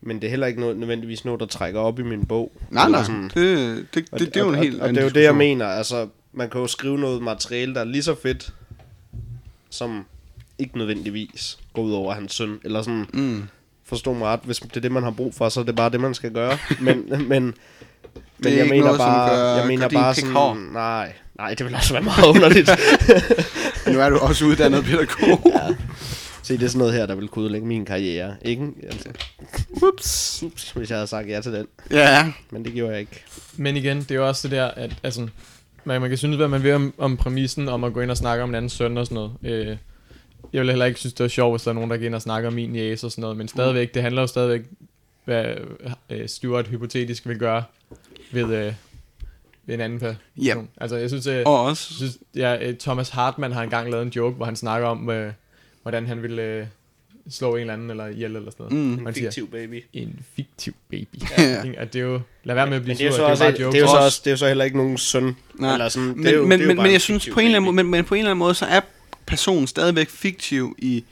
men 0.00 0.16
det 0.16 0.24
er 0.24 0.30
heller 0.30 0.46
ikke 0.46 0.60
noget, 0.60 0.76
nødvendigvis 0.76 1.24
noget, 1.24 1.40
der 1.40 1.46
trækker 1.46 1.80
op 1.80 1.98
i 1.98 2.02
min 2.02 2.26
bog. 2.26 2.52
Nej, 2.70 2.88
nej, 2.90 3.02
sådan. 3.02 3.22
det, 3.22 3.34
det, 3.34 3.86
det, 3.94 4.08
Og 4.12 4.18
det, 4.18 4.34
det 4.34 4.36
er 4.36 4.44
jo 4.44 4.48
en 4.48 4.54
og, 4.54 4.62
helt 4.62 4.74
og, 4.74 4.80
og 4.80 4.88
anden 4.88 4.94
det 4.96 5.02
er 5.02 5.08
jo 5.08 5.14
det, 5.14 5.22
jeg 5.22 5.36
mener. 5.36 5.66
Altså, 5.66 6.08
man 6.32 6.50
kan 6.50 6.60
jo 6.60 6.66
skrive 6.66 6.98
noget 6.98 7.22
materiale, 7.22 7.74
der 7.74 7.80
er 7.80 7.84
lige 7.84 8.02
så 8.02 8.14
fedt, 8.14 8.54
som 9.70 10.04
ikke 10.58 10.78
nødvendigvis 10.78 11.58
går 11.72 11.82
ud 11.82 11.92
over 11.92 12.14
hans 12.14 12.34
søn. 12.34 12.58
Eller 12.64 12.82
sådan, 12.82 13.06
Mm. 13.12 13.42
forstå 13.84 14.12
mig 14.12 14.28
ret, 14.28 14.40
hvis 14.44 14.58
det 14.58 14.76
er 14.76 14.80
det, 14.80 14.92
man 14.92 15.02
har 15.02 15.10
brug 15.10 15.34
for, 15.34 15.48
så 15.48 15.60
er 15.60 15.64
det 15.64 15.76
bare 15.76 15.90
det, 15.90 16.00
man 16.00 16.14
skal 16.14 16.32
gøre. 16.32 16.58
Men, 16.80 17.04
men, 17.28 17.54
men 18.38 18.56
jeg 18.56 18.66
mener 18.68 18.84
noget, 18.84 18.98
bare, 18.98 19.30
gør- 19.36 19.56
jeg 19.58 19.66
mener 19.66 19.88
bare 19.88 20.14
sådan, 20.14 20.30
hård. 20.32 20.56
nej, 20.72 21.12
nej, 21.38 21.54
det 21.54 21.66
vil 21.66 21.74
også 21.74 21.92
være 21.92 22.02
meget 22.02 22.26
underligt. 22.26 22.70
Nu 23.92 24.00
er 24.00 24.08
du 24.10 24.16
også 24.18 24.44
uddannet 24.44 24.84
pædagog. 24.84 25.42
ja. 25.54 25.74
Se, 26.42 26.54
det 26.58 26.62
er 26.62 26.68
sådan 26.68 26.78
noget 26.78 26.94
her, 26.94 27.06
der 27.06 27.14
vil 27.14 27.28
kunne 27.28 27.44
udlægge 27.44 27.66
min 27.66 27.84
karriere, 27.84 28.34
ikke? 28.42 28.66
Altså, 28.82 29.08
Ups. 29.82 30.42
ups, 30.42 30.70
hvis 30.70 30.90
jeg 30.90 30.96
havde 30.98 31.06
sagt 31.06 31.28
ja 31.28 31.40
til 31.40 31.52
den. 31.52 31.66
Ja, 31.90 32.32
Men 32.50 32.64
det 32.64 32.72
gjorde 32.72 32.92
jeg 32.92 33.00
ikke. 33.00 33.24
Men 33.56 33.76
igen, 33.76 33.96
det 34.00 34.10
er 34.10 34.14
jo 34.14 34.28
også 34.28 34.48
det 34.48 34.56
der, 34.56 34.66
at 34.68 34.96
altså, 35.02 35.28
man, 35.84 36.00
man 36.00 36.08
kan 36.10 36.18
synes, 36.18 36.36
hvad 36.36 36.48
man 36.48 36.62
vil 36.62 36.72
om, 36.74 36.94
om 36.98 37.16
præmissen 37.16 37.68
om 37.68 37.84
at 37.84 37.92
gå 37.92 38.00
ind 38.00 38.10
og 38.10 38.16
snakke 38.16 38.42
om 38.42 38.48
en 38.48 38.54
anden 38.54 38.68
søn 38.68 38.98
og 38.98 39.06
sådan 39.06 39.14
noget. 39.14 39.32
Øh, 39.42 39.76
jeg 40.52 40.60
vil 40.62 40.70
heller 40.70 40.84
ikke 40.86 41.00
synes, 41.00 41.12
det 41.14 41.24
er 41.24 41.28
sjovt, 41.28 41.52
hvis 41.52 41.62
der 41.62 41.70
er 41.70 41.74
nogen, 41.74 41.90
der 41.90 41.96
går 41.96 42.04
ind 42.04 42.14
og 42.14 42.22
snakker 42.22 42.46
om 42.48 42.52
min 42.54 42.74
jæs 42.74 43.04
og 43.04 43.10
sådan 43.10 43.22
noget, 43.22 43.36
men 43.36 43.48
stadigvæk, 43.48 43.94
det 43.94 44.02
handler 44.02 44.22
jo 44.22 44.26
stadigvæk, 44.26 44.62
hvad 45.24 45.44
øh, 46.10 46.28
Stuart 46.28 46.66
hypotetisk 46.68 47.28
vil 47.28 47.38
gøre 47.38 47.62
ved, 48.32 48.42
øh, 48.44 48.72
ved 49.66 49.74
en 49.74 49.80
anden 49.80 49.98
person. 49.98 50.16
Ja. 50.36 50.54
Altså, 50.76 50.96
jeg 50.96 51.08
synes, 51.08 51.26
øh, 51.26 51.32
og 51.32 51.36
jeg 51.36 51.46
også... 51.46 51.94
synes 51.94 52.18
ja, 52.36 52.68
øh, 52.68 52.76
Thomas 52.76 53.08
Hartmann 53.08 53.52
har 53.54 53.62
engang 53.62 53.90
lavet 53.90 54.02
en 54.02 54.12
joke, 54.16 54.36
hvor 54.36 54.44
han 54.44 54.56
snakker 54.56 54.88
om, 54.88 55.10
øh, 55.10 55.32
hvordan 55.82 56.06
han 56.06 56.22
ville 56.22 56.42
øh, 56.42 56.66
slå 57.30 57.54
en 57.54 57.60
eller 57.60 57.72
anden 57.72 57.90
eller 57.90 58.06
ihjel 58.06 58.36
eller 58.36 58.50
sådan 58.50 58.66
noget. 58.76 58.98
Mm. 59.00 59.06
En 59.06 59.14
fiktiv 59.14 59.50
baby. 59.50 59.84
en 59.92 60.20
fiktiv 60.36 60.74
baby. 60.90 61.22
Ja. 61.38 61.62
Ikke? 61.62 61.78
At 61.78 61.92
det 61.92 61.98
er 61.98 62.04
jo, 62.04 62.20
lad 62.44 62.54
være 62.54 62.66
med 62.66 62.76
at 62.76 62.82
blive 62.82 62.94
Men 62.94 62.98
det 62.98 63.04
er 63.04 63.08
jo 63.08 63.12
sur, 63.16 63.18
så, 63.18 63.24
også, 63.30 63.42
bare 63.44 63.52
det, 63.52 63.60
jokes. 63.60 63.72
det 63.72 63.78
er 63.78 63.82
jo 63.82 63.88
så 63.88 63.96
Også- 63.96 64.04
også, 64.06 64.20
det 64.24 64.26
er 64.26 64.32
jo 64.32 64.36
så 64.36 64.46
heller 64.48 64.64
ikke 64.64 64.76
nogen 64.76 64.98
søn. 64.98 65.36
Nej. 65.54 65.72
Eller 65.72 65.88
sådan, 65.88 66.08
Men, 66.08 66.18
det 66.18 66.32
er 66.32 66.36
jo, 66.36 66.46
men, 66.46 66.50
det 66.50 66.58
er 66.60 66.64
jo 66.64 66.68
men, 66.68 66.76
bare 66.76 66.82
men 66.82 66.90
en 66.90 66.92
jeg 66.92 67.00
synes 67.00 67.28
på 67.32 67.40
en, 67.40 67.46
eller 67.46 67.58
anden, 67.58 67.74
men, 67.76 67.86
men 67.86 68.04
på 68.04 68.14
en 68.14 68.18
eller 68.18 68.30
anden 68.30 68.38
måde, 68.38 68.54
så 68.54 68.66
er 68.66 68.80
personen 69.28 69.66
stadigvæk 69.66 70.10
fiktiv 70.10 70.74
i... 70.78 71.04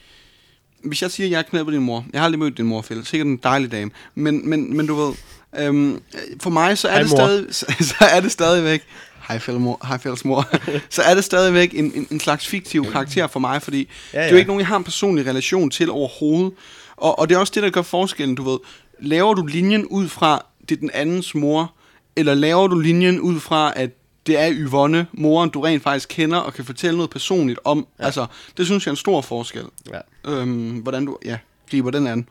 Hvis 0.83 1.01
jeg 1.01 1.11
siger, 1.11 1.27
at 1.27 1.31
jeg 1.31 1.37
er 1.37 1.41
knæppet 1.41 1.73
din 1.73 1.81
mor. 1.81 2.05
Jeg 2.13 2.21
har 2.21 2.25
aldrig 2.25 2.39
mødt 2.39 2.57
din 2.57 2.65
mor, 2.65 2.81
Phil. 2.81 3.05
Sikkert 3.05 3.27
en 3.27 3.37
dejlig 3.37 3.71
dame. 3.71 3.91
Men, 4.15 4.49
men, 4.49 4.77
men 4.77 4.87
du 4.87 4.95
ved... 4.95 5.13
Øhm, 5.59 6.01
for 6.41 6.49
mig, 6.49 6.77
så 6.77 6.87
er, 6.87 6.91
Hej, 6.91 7.01
det 7.01 7.11
mor. 7.11 7.17
stadig, 7.17 7.55
så, 7.55 7.65
så 7.99 8.05
er 8.11 8.19
det 8.19 8.31
stadigvæk... 8.31 8.83
Hej, 9.27 9.39
Phil, 9.39 9.59
mor. 9.59 9.85
Hej, 9.87 9.97
Phils 9.97 10.25
mor. 10.25 10.47
så 10.89 11.01
er 11.01 11.15
det 11.15 11.23
stadigvæk 11.23 11.73
en, 11.73 11.91
en, 11.95 12.07
en 12.11 12.19
slags 12.19 12.47
fiktiv 12.47 12.85
karakter 12.91 13.27
for 13.27 13.39
mig, 13.39 13.61
fordi 13.61 13.77
Ja, 14.13 14.17
det 14.17 14.23
er 14.23 14.25
ja. 14.25 14.31
jo 14.31 14.37
ikke 14.37 14.47
nogen, 14.47 14.59
jeg 14.59 14.67
har 14.67 14.77
en 14.77 14.83
personlig 14.83 15.25
relation 15.27 15.69
til 15.69 15.91
overhovedet. 15.91 16.53
Og, 16.97 17.19
og 17.19 17.29
det 17.29 17.35
er 17.35 17.39
også 17.39 17.53
det, 17.55 17.63
der 17.63 17.69
gør 17.69 17.81
forskellen, 17.81 18.35
du 18.35 18.49
ved. 18.49 18.57
Laver 18.99 19.33
du 19.33 19.45
linjen 19.45 19.85
ud 19.85 20.07
fra, 20.07 20.45
det 20.69 20.75
er 20.75 20.79
den 20.79 20.91
andens 20.93 21.35
mor, 21.35 21.73
eller 22.15 22.33
laver 22.33 22.67
du 22.67 22.79
linjen 22.79 23.19
ud 23.19 23.39
fra, 23.39 23.73
at 23.75 23.89
det 24.27 24.39
er 24.39 24.51
Yvonne, 24.53 25.07
moren, 25.13 25.49
du 25.49 25.61
rent 25.61 25.83
faktisk 25.83 26.09
kender, 26.09 26.37
og 26.37 26.53
kan 26.53 26.65
fortælle 26.65 26.97
noget 26.97 27.09
personligt 27.09 27.59
om. 27.63 27.87
Ja. 27.99 28.05
Altså, 28.05 28.25
det 28.57 28.65
synes 28.65 28.85
jeg 28.85 28.89
er 28.89 28.93
en 28.93 28.97
stor 28.97 29.21
forskel. 29.21 29.63
Ja. 29.93 30.31
Øhm, 30.31 30.69
hvordan 30.77 31.05
du, 31.05 31.17
ja, 31.25 31.37
griber 31.71 31.91
den 31.91 32.07
an. 32.07 32.29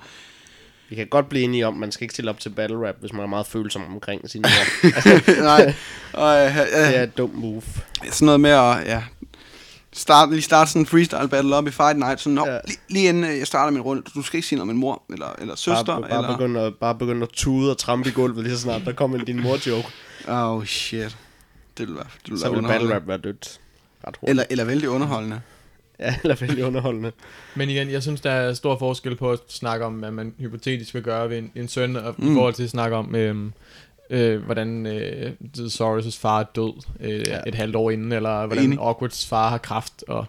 Vi 0.89 0.95
kan 0.97 1.07
godt 1.07 1.29
blive 1.29 1.45
enige 1.45 1.67
om, 1.67 1.75
at 1.75 1.81
man 1.81 1.93
skal 1.93 2.05
ikke 2.05 2.13
stille 2.13 2.31
op 2.31 2.41
til 2.41 2.49
battle 2.51 2.89
rap, 2.89 2.95
hvis 3.01 3.13
man 3.13 3.23
er 3.23 3.27
meget 3.27 3.47
følsom 3.47 3.83
omkring 3.95 4.31
sin 4.31 4.43
mor. 4.83 4.85
altså, 4.97 5.33
Nej, 5.43 5.75
og, 6.13 6.47
øh, 6.47 6.57
det 6.57 6.97
er 6.97 7.03
et 7.03 7.19
dumt 7.19 7.35
move. 7.35 7.63
sådan 8.11 8.27
noget 8.27 8.41
med 8.41 8.51
at, 8.51 8.87
ja, 8.87 9.03
starte, 9.93 10.33
lige 10.33 10.43
starte 10.43 10.71
sådan 10.71 10.83
en 10.83 10.87
freestyle 10.87 11.29
battle 11.29 11.57
op 11.57 11.67
i 11.67 11.71
Fight 11.71 11.99
Night, 11.99 12.21
sådan, 12.21 12.39
Ja. 12.39 12.59
lige, 12.67 12.79
lige 12.89 13.09
inden 13.09 13.25
øh, 13.25 13.39
jeg 13.39 13.47
starter 13.47 13.73
min 13.73 13.83
runde, 13.83 14.03
du 14.15 14.23
skal 14.23 14.37
ikke 14.37 14.49
sige 14.49 14.57
noget 14.57 14.63
om 14.71 14.75
min 14.75 14.81
mor, 14.81 15.03
eller, 15.13 15.27
eller 15.39 15.55
søster, 15.57 15.85
Bare, 15.85 16.01
bare, 16.03 16.19
eller... 16.19 16.37
begynde 16.37 16.61
at, 16.61 16.75
bare 16.75 16.95
begynde 16.95 17.23
at 17.23 17.29
tude 17.29 17.71
og 17.71 17.79
trampe 17.79 18.09
i 18.09 18.13
gulvet 18.13 18.45
lige 18.45 18.55
så 18.57 18.61
snart 18.63 18.83
der 18.85 18.93
kommer 18.93 19.19
din 19.25 19.43
mor-joke. 19.43 19.89
Oh 20.29 20.65
shit. 20.65 21.17
Det 21.79 21.89
vil 21.89 21.95
være, 21.95 22.05
det 22.25 22.31
vil 22.31 22.39
Så 22.39 22.51
være 22.51 22.61
vil 22.63 22.69
battle 22.69 22.95
rap 22.95 23.09
være 23.09 23.19
dødt. 23.19 23.61
Ret 24.07 24.17
hurtigt. 24.17 24.31
Eller, 24.31 24.45
eller 24.51 24.65
vældig 24.65 24.89
underholdende. 24.89 25.41
Ja, 26.01 26.15
eller 26.23 26.35
vældig 26.41 26.65
underholdende. 26.65 27.13
Men 27.55 27.69
igen, 27.71 27.91
jeg 27.91 28.03
synes, 28.03 28.21
der 28.21 28.31
er 28.31 28.55
stor 28.55 28.79
forskel 28.79 29.17
på 29.17 29.31
at 29.33 29.39
snakke 29.49 29.85
om, 29.85 29.93
hvad 29.95 30.11
man 30.11 30.35
hypotetisk 30.39 30.95
vil 30.95 31.03
gøre 31.03 31.31
ved 31.31 31.39
en, 31.39 31.51
en 31.55 31.69
søn, 31.69 31.97
og 31.97 32.15
Mm. 32.19 32.25
mm. 32.25 32.33
i 32.33 32.35
forhold 32.35 32.55
til 32.55 32.63
at 32.65 32.71
snakke 32.71 32.97
om, 32.97 33.15
øhm, 33.15 33.53
øh, 34.11 34.45
hvordan 34.45 34.87
øh, 34.87 35.33
Soros' 35.59 36.19
far 36.21 36.41
er 36.41 36.45
død 36.57 36.83
øh, 37.01 37.11
Ja. 37.29 37.39
et 37.47 37.55
halvt 37.55 37.77
år 37.77 37.91
inden, 37.91 38.13
eller 38.13 38.47
hvordan 38.47 38.65
Enig. 38.65 38.79
Awkwards 38.79 39.27
far 39.27 39.49
har 39.49 39.59
kraft, 39.59 40.05
og 40.09 40.27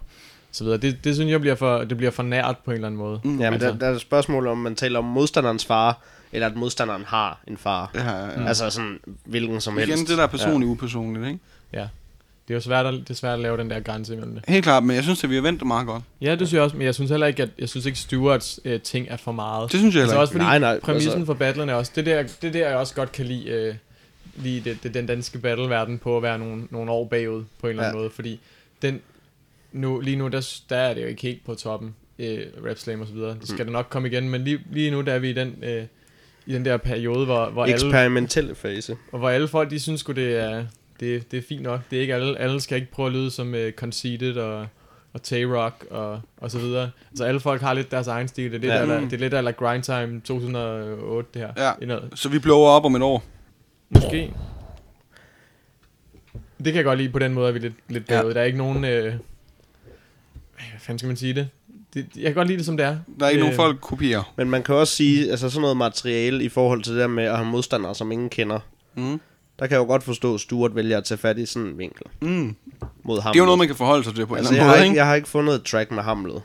så 0.52 0.64
videre. 0.64 0.78
Det, 0.80 1.04
det 1.04 1.16
synes 1.16 1.32
jeg 1.32 1.42
bliver 1.42 1.56
for, 1.56 1.78
det 1.84 1.98
bliver 1.98 2.12
for 2.12 2.24
nært 2.24 2.56
på 2.66 2.72
en 2.72 2.76
eller 2.76 2.88
anden 2.88 3.00
måde. 3.00 3.20
Ja, 3.24 3.30
men 3.30 3.44
Altså- 3.46 3.68
der, 3.68 3.78
der 3.78 3.88
er 3.88 3.92
et 3.96 4.02
spørgsmål 4.02 4.48
om, 4.48 4.58
man 4.58 4.76
taler 4.76 5.00
om 5.00 5.06
modstanderens 5.06 5.66
far, 5.66 6.02
eller 6.32 6.48
at 6.48 6.56
modstanderen 6.56 7.04
har 7.08 7.40
en 7.48 7.58
far. 7.58 7.92
Ja, 7.96 8.04
ja, 8.12 8.26
ja. 8.42 8.48
Altså 8.48 8.70
sådan, 8.70 9.00
hvilken 9.26 9.62
som 9.62 9.78
helst. 9.78 9.94
Igen, 9.94 10.06
det 10.08 10.18
der 10.18 10.24
er 10.24 10.28
personligt 10.28 10.70
upersonligt, 10.70 11.26
ikke? 11.28 11.40
Ja. 11.74 11.88
Det 12.48 12.54
er 12.54 12.58
jo 12.58 12.62
svært 12.62 12.86
at, 12.86 12.94
det 12.94 13.10
er 13.10 13.14
svært 13.14 13.34
at 13.34 13.40
lave 13.40 13.58
den 13.58 13.70
der 13.70 13.80
grænse 13.80 14.14
imellem 14.14 14.34
det. 14.36 14.44
Helt 14.48 14.64
klart, 14.64 14.84
men 14.84 14.96
jeg 14.96 15.04
synes, 15.04 15.24
at 15.24 15.30
vi 15.30 15.36
har 15.36 15.42
vendt 15.42 15.60
det 15.60 15.68
meget 15.68 15.88
godt. 15.88 16.04
Ja, 16.22 16.32
det 16.32 16.38
synes 16.40 16.54
jeg 16.54 16.62
også, 16.62 16.78
men 16.78 16.86
jeg 16.86 16.96
synes 16.96 17.12
heller 17.12 17.28
ikke, 17.28 17.44
at 17.44 17.50
jeg 17.60 17.70
synes 17.70 17.86
ikke 17.86 18.00
Stewarts 18.00 18.60
øh, 18.66 18.82
ting 18.82 19.08
er 19.10 19.18
for 19.18 19.32
meget. 19.32 19.72
Det 19.72 19.80
synes 19.80 19.96
jeg 19.96 20.02
altså 20.02 20.14
heller 20.14 20.22
også 20.22 20.32
fordi 20.34 20.44
Nej, 20.46 20.60
nej, 20.60 20.80
præmissen 20.80 21.12
altså- 21.12 21.26
for 21.26 21.34
battlen 21.34 21.70
er 21.70 21.74
også, 21.74 21.92
det 21.96 22.06
der, 22.06 22.24
det 22.42 22.54
der 22.54 22.68
jeg 22.68 22.78
også 22.78 22.96
godt 22.96 23.12
kan 23.12 23.26
lide, 23.26 23.50
øh, 23.50 23.76
lide 24.36 24.70
det, 24.70 24.84
det, 24.84 24.94
den 24.94 25.06
danske 25.06 25.40
battleverden 25.40 25.98
på 25.98 26.18
at 26.18 26.24
være 26.24 26.40
nogle, 26.40 26.64
nogle 26.70 26.92
år 26.92 27.06
bagud 27.06 27.44
på 27.60 27.68
en 27.68 27.70
eller 27.70 27.84
anden 27.84 27.96
Ja. 27.98 28.02
måde, 28.02 28.10
fordi 28.16 28.40
den, 28.82 29.02
nu, 29.72 30.00
lige 30.00 30.16
nu, 30.18 30.28
der, 30.28 30.50
der 30.70 30.78
er 30.78 30.94
det 30.94 31.02
jo 31.02 31.08
ikke 31.08 31.22
helt 31.22 31.46
på 31.46 31.56
toppen, 31.56 31.96
øh, 32.20 32.40
Rap 32.70 32.78
Slam 32.78 33.02
og 33.02 33.08
så 33.08 33.14
videre. 33.14 33.30
Det 33.40 33.48
skal 33.48 33.60
Mm. 33.60 33.66
det 33.66 33.74
nok 33.74 33.88
komme 33.90 34.08
igen, 34.08 34.30
men 34.30 34.44
lige, 34.44 34.60
lige 34.72 34.92
nu, 34.92 35.02
der 35.02 35.14
er 35.14 35.20
vi 35.20 35.30
i 35.30 35.34
den, 35.34 35.56
øh, 35.64 35.84
i 36.48 36.54
den 36.54 36.66
der 36.66 36.78
periode, 36.78 37.26
hvor, 37.26 37.50
hvor 37.50 37.64
alle, 37.64 37.74
Eksperimentelle 37.74 38.56
fase. 38.56 38.98
og 39.12 39.20
hvor 39.20 39.30
alle 39.30 39.48
folk, 39.48 39.70
de 39.72 39.80
synes 39.80 40.00
sgu, 40.00 40.12
det 40.12 40.36
er, 40.36 40.66
det, 41.00 41.32
det 41.32 41.38
er 41.38 41.44
fint 41.50 41.62
nok. 41.62 41.80
Det 41.92 41.98
er 41.98 42.02
ikke 42.02 42.16
alle, 42.16 42.40
alle 42.40 42.62
skal 42.62 42.76
ikke 42.78 42.92
prøve 42.92 43.08
at 43.08 43.14
lyde 43.14 43.32
som 43.32 43.54
uh, 43.54 43.72
Conceited 43.76 44.38
og, 44.38 44.68
og 45.14 45.22
Tay-Rock 45.28 45.92
og, 45.92 46.22
og 46.38 46.52
så 46.52 46.60
videre. 46.60 46.92
Altså 47.12 47.24
alle 47.24 47.40
folk 47.40 47.62
har 47.62 47.74
lidt 47.74 47.92
deres 47.92 48.08
egen 48.08 48.28
stil. 48.28 48.44
Det 48.52 48.56
er, 48.56 48.60
lidt 48.60 48.74
Ja. 48.74 48.80
ja. 48.80 48.86
der, 48.94 49.00
Mm. 49.02 49.10
det 49.10 49.16
er 49.16 49.20
lidt 49.20 49.34
af 49.34 49.58
Grind 49.58 49.84
Time 49.84 50.22
2008, 50.22 51.30
det 51.34 51.42
her. 51.42 51.66
Ja. 51.68 51.72
Indad. 51.82 52.02
Så 52.16 52.30
vi 52.30 52.40
blower 52.40 52.70
op 52.70 52.86
om 52.86 52.96
et 52.96 53.02
år. 53.02 53.24
Måske. 53.90 54.34
Det 56.58 56.66
kan 56.66 56.76
jeg 56.76 56.84
godt 56.84 57.00
lide 57.00 57.10
på 57.10 57.20
den 57.20 57.34
måde, 57.34 57.48
at 57.48 57.54
vi 57.54 57.60
er 57.60 57.62
lidt, 57.62 57.74
lidt 57.90 58.10
Ja. 58.10 58.18
bagud. 58.22 58.34
Der 58.34 58.40
er 58.42 58.46
ikke 58.46 58.58
nogen... 58.58 58.86
Øh, 58.86 59.04
hvad 59.04 59.20
fanden 60.80 61.00
skal 61.00 61.08
man 61.08 61.18
sige 61.18 61.34
det? 61.34 61.50
Det? 61.98 62.08
Jeg 62.16 62.24
kan 62.24 62.34
godt 62.34 62.48
lide 62.48 62.58
det, 62.58 62.66
som 62.66 62.78
det 62.78 62.86
er. 62.86 62.98
Der 63.20 63.26
er 63.26 63.30
ikke 63.30 63.40
Øh, 63.40 63.44
nogen 63.46 63.56
folk 63.56 63.82
kopierer. 63.82 64.34
Men 64.38 64.50
man 64.50 64.64
kan 64.64 64.76
også 64.76 64.96
sige, 64.96 65.32
altså 65.32 65.50
sådan 65.50 65.62
noget 65.62 65.78
materiale 65.78 66.44
i 66.44 66.50
forhold 66.50 66.84
til 66.84 66.94
det 66.94 67.02
der 67.02 67.08
med 67.08 67.24
at 67.24 67.36
have 67.38 67.48
modstandere, 67.50 67.96
som 67.96 68.12
ingen 68.12 68.30
kender. 68.30 68.60
Mm. 68.96 69.20
Der 69.60 69.68
kan 69.68 69.72
jeg 69.76 69.80
jo 69.80 69.86
godt 69.86 70.04
forstå, 70.04 70.34
at 70.34 70.40
Stuart 70.42 70.76
vælger 70.76 70.98
at 70.98 71.04
tage 71.04 71.18
fat 71.18 71.38
i 71.38 71.46
sådan 71.46 71.68
en 71.68 71.78
vinkel 71.78 72.04
Mm. 72.22 72.56
mod 73.04 73.22
ham. 73.22 73.32
Det 73.34 73.40
er 73.40 73.42
jo 73.42 73.46
noget, 73.46 73.58
man 73.58 73.68
kan 73.68 73.76
forholde 73.76 74.04
sig 74.04 74.16
til 74.16 74.26
på 74.26 74.34
en 74.34 74.38
altså, 74.38 74.54
eller 74.54 74.64
jeg, 74.64 74.66
anden 74.66 74.70
har 74.70 74.78
måde, 74.78 74.86
ikke, 74.86 74.92
ikke? 74.92 74.98
jeg 75.00 75.08
har 75.08 75.16
ikke 75.16 75.28
fundet 75.30 75.56
et 75.56 75.64
track 75.64 75.92
med 75.92 76.04
Hamlet. 76.04 76.42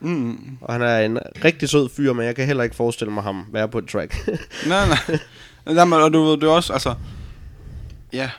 Mm. 0.00 0.58
Og 0.60 0.72
han 0.72 0.82
er 0.82 0.98
en 0.98 1.18
rigtig 1.44 1.68
sød 1.68 1.88
fyr, 1.88 2.12
men 2.12 2.26
jeg 2.26 2.36
kan 2.36 2.46
heller 2.46 2.64
ikke 2.64 2.76
forestille 2.76 3.12
mig 3.12 3.22
ham 3.22 3.46
være 3.52 3.68
på 3.68 3.78
et 3.78 3.88
track. 3.88 4.28
Nej, 4.68 4.88
nej. 4.88 5.18
Jamen, 5.66 6.00
og 6.00 6.12
du 6.12 6.22
ved, 6.24 6.32
det 6.32 6.42
er 6.44 6.48
også, 6.48 6.72
altså... 6.72 6.94
Ja, 8.12 8.30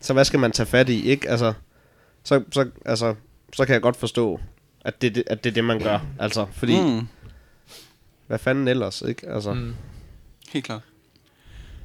så 0.00 0.12
hvad 0.12 0.24
skal 0.24 0.40
man 0.40 0.52
tage 0.52 0.66
fat 0.66 0.88
i, 0.88 1.02
ikke? 1.10 1.30
Altså, 1.30 1.52
så, 2.24 2.42
så, 2.52 2.66
altså, 2.84 3.14
så 3.52 3.64
kan 3.64 3.72
jeg 3.72 3.82
godt 3.82 3.96
forstå, 3.96 4.40
at 4.88 5.02
det, 5.02 5.24
at 5.26 5.44
det 5.44 5.50
er 5.50 5.54
det, 5.54 5.64
man 5.64 5.78
gør. 5.82 5.98
Altså, 6.18 6.46
fordi, 6.52 6.80
mm. 6.80 7.06
hvad 8.26 8.38
fanden 8.38 8.68
ellers, 8.68 9.02
ikke? 9.08 9.28
Altså, 9.28 9.52
mm. 9.52 9.74
Helt 10.52 10.64
klart. 10.64 10.80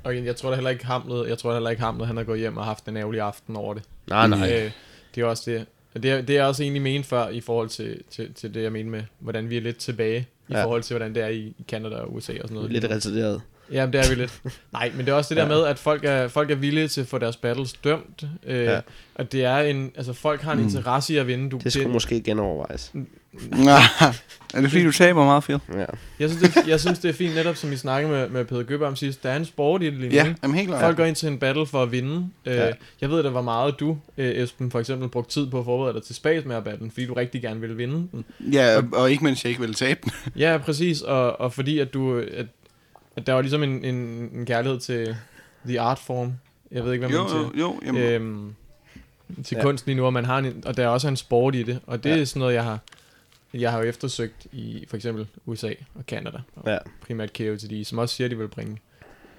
Og 0.04 0.26
jeg 0.26 0.36
tror 0.36 0.50
da 0.50 0.56
heller 0.56 0.70
ikke 0.70 0.86
Hamlet, 0.86 1.30
jeg 1.30 1.38
tror 1.38 1.54
heller 1.54 1.70
ikke 1.70 1.82
Hamlet, 1.84 2.08
han 2.08 2.18
har 2.18 2.24
gået 2.24 2.40
hjem 2.40 2.58
og 2.58 2.66
haft 2.66 2.86
en 2.86 2.98
ærgerlig 2.98 3.22
aften 3.22 3.56
over 3.56 3.74
det. 3.74 3.84
nej, 4.08 4.28
nej. 4.28 4.52
Øh, 4.66 4.72
det 5.16 5.22
er 5.22 5.26
også 5.26 5.52
det. 5.52 5.66
Det 6.04 6.12
er, 6.12 6.22
det 6.22 6.38
er 6.38 6.44
også 6.44 6.64
egentlig 6.64 6.82
ment 6.82 7.06
før 7.06 7.30
i 7.30 7.42
forhold 7.42 7.70
til, 7.70 8.02
til, 8.12 8.34
til 8.34 8.54
det, 8.54 8.64
jeg 8.64 8.72
mener 8.72 8.90
med, 8.92 9.04
hvordan 9.20 9.50
vi 9.50 9.58
er 9.58 9.62
lidt 9.62 9.78
tilbage 9.78 10.28
i 10.48 10.54
Ja. 10.54 10.64
forhold 10.66 10.84
til, 10.84 10.94
hvordan 10.98 11.16
det 11.16 11.24
er 11.24 11.28
i, 11.28 11.40
i 11.40 11.66
Canada 11.68 11.96
og 11.96 12.14
USA 12.16 12.34
og 12.34 12.40
sådan 12.42 12.56
noget. 12.56 12.72
Lidt 12.72 12.86
retarderet. 12.86 13.42
Ja, 13.74 13.86
det 13.86 13.96
er 13.96 14.10
vi 14.10 14.16
lidt. 14.16 14.42
Nej, 14.74 14.92
men 14.96 15.06
det 15.06 15.12
er 15.12 15.16
også 15.16 15.30
det 15.30 15.38
der 15.38 15.44
Ja. 15.44 15.50
med, 15.58 15.66
at 15.66 15.80
folk 15.80 16.06
er, 16.06 16.28
folk 16.28 16.52
er 16.52 16.56
villige 16.56 16.88
til 16.88 17.02
at 17.02 17.08
få 17.08 17.18
deres 17.18 17.38
battles 17.38 17.74
dømt. 17.74 18.24
Øh, 18.48 18.64
Ja. 18.64 18.80
Og 19.16 19.32
det 19.32 19.44
er 19.46 19.58
en, 19.58 19.92
altså 19.96 20.14
folk 20.14 20.42
har 20.42 20.52
en 20.52 20.58
Mm. 20.60 20.64
interesse 20.64 21.14
i 21.14 21.18
at 21.18 21.28
vinde. 21.28 21.50
Du, 21.50 21.58
Det 21.64 21.74
skulle 21.74 21.90
måske 21.90 22.22
genovervejes. 22.22 22.92
Nej. 23.52 23.80
er 24.54 24.62
det 24.62 24.70
fordi, 24.72 24.84
du 24.84 24.92
taber 24.92 25.26
meget, 25.26 25.44
Phil? 25.44 25.60
Ja. 25.74 25.86
jeg, 26.20 26.30
synes, 26.30 26.54
det, 26.54 26.68
jeg 26.68 26.80
synes, 26.80 27.00
det 27.00 27.10
er 27.10 27.14
fint 27.14 27.36
netop, 27.36 27.56
som 27.56 27.72
vi 27.72 27.76
snakkede 27.78 28.12
med, 28.14 28.30
med 28.30 28.46
Peter 28.46 28.64
Gøber 28.64 28.88
om 28.88 28.96
sidst. 28.96 29.24
Der 29.24 29.30
er 29.30 29.36
en 29.36 29.46
sport 29.46 29.82
i 29.82 29.86
det 29.86 29.94
lige 29.94 30.10
nu. 30.10 30.16
Ja, 30.16 30.24
ikke? 30.28 30.40
jamen 30.44 30.56
helt 30.58 30.68
klart. 30.70 30.82
Folk 30.82 30.98
går 30.98 31.06
ind 31.06 31.16
til 31.16 31.28
en 31.30 31.38
battle 31.38 31.66
for 31.66 31.84
at 31.84 31.92
vinde. 31.92 32.30
Øh, 32.46 32.56
Ja. 32.56 32.72
Jeg 33.02 33.10
ved, 33.10 33.24
der 33.24 33.30
var 33.30 33.42
meget 33.42 33.80
du, 33.80 33.98
øh, 34.18 34.44
Esben, 34.44 34.72
for 34.72 34.80
eksempel, 34.80 35.10
brugt 35.10 35.30
tid 35.30 35.48
på 35.48 35.60
at 35.60 35.66
forberede 35.66 35.94
dig 35.94 36.04
til 36.04 36.16
Space 36.16 36.48
med 36.48 36.62
battlen, 36.62 36.92
fordi 36.92 37.06
du 37.06 37.14
rigtig 37.14 37.42
gerne 37.42 37.60
ville 37.60 37.76
vinde 37.76 38.08
den. 38.12 38.26
Ja, 38.54 38.82
og 38.94 39.12
ikke 39.12 39.24
mens 39.24 39.44
jeg 39.44 39.50
ikke 39.50 39.62
vil 39.62 39.74
tabe 39.74 40.00
den. 40.04 40.12
Ja, 40.36 40.58
præcis, 40.58 41.02
og, 41.02 41.40
og 41.40 41.54
fordi 41.54 41.80
at 41.80 41.94
du, 41.94 42.18
at, 42.18 42.46
at 43.16 43.28
der 43.28 43.34
var 43.34 43.42
ligesom 43.42 43.64
en, 43.64 43.86
en, 43.86 43.96
en 44.34 44.46
kærlighed 44.46 44.80
til 44.80 45.16
the 45.66 45.80
art 45.80 46.00
form. 46.00 46.34
Jeg 46.72 46.86
ved 46.86 46.94
ikke, 46.94 47.08
hvad 47.08 47.16
Jo, 47.18 47.24
man 47.28 47.38
jo, 47.44 47.52
jo. 47.60 47.82
Jamen, 47.86 48.02
øhm, 48.02 48.54
til 49.44 49.56
Ja. 49.56 49.62
kunsten 49.62 49.90
lige 49.90 49.98
nu, 49.98 50.06
og, 50.06 50.14
man 50.14 50.26
har 50.26 50.38
en, 50.38 50.64
og 50.66 50.78
der 50.78 50.84
er 50.84 50.88
også 50.88 51.08
en 51.08 51.18
sport 51.18 51.56
i 51.56 51.64
det, 51.64 51.80
og 51.88 52.04
det 52.04 52.10
Ja. 52.10 52.18
er 52.22 52.26
sådan 52.26 52.40
noget, 52.40 52.54
jeg 52.54 52.64
har, 52.64 52.80
jeg 53.54 53.72
har 53.72 53.78
jo 53.80 53.84
eftersøgt 53.84 54.48
i 54.52 54.86
for 54.90 54.96
eksempel 54.96 55.28
USA 55.46 55.74
og 55.96 56.04
Canada, 56.08 56.38
og 56.56 56.72
Ja. 56.72 56.78
primært 57.06 57.34
KOTD, 57.34 57.84
som 57.86 57.98
også 57.98 58.16
siger, 58.16 58.26
at 58.26 58.32
de 58.32 58.38
vil 58.38 58.48
bringe 58.48 58.78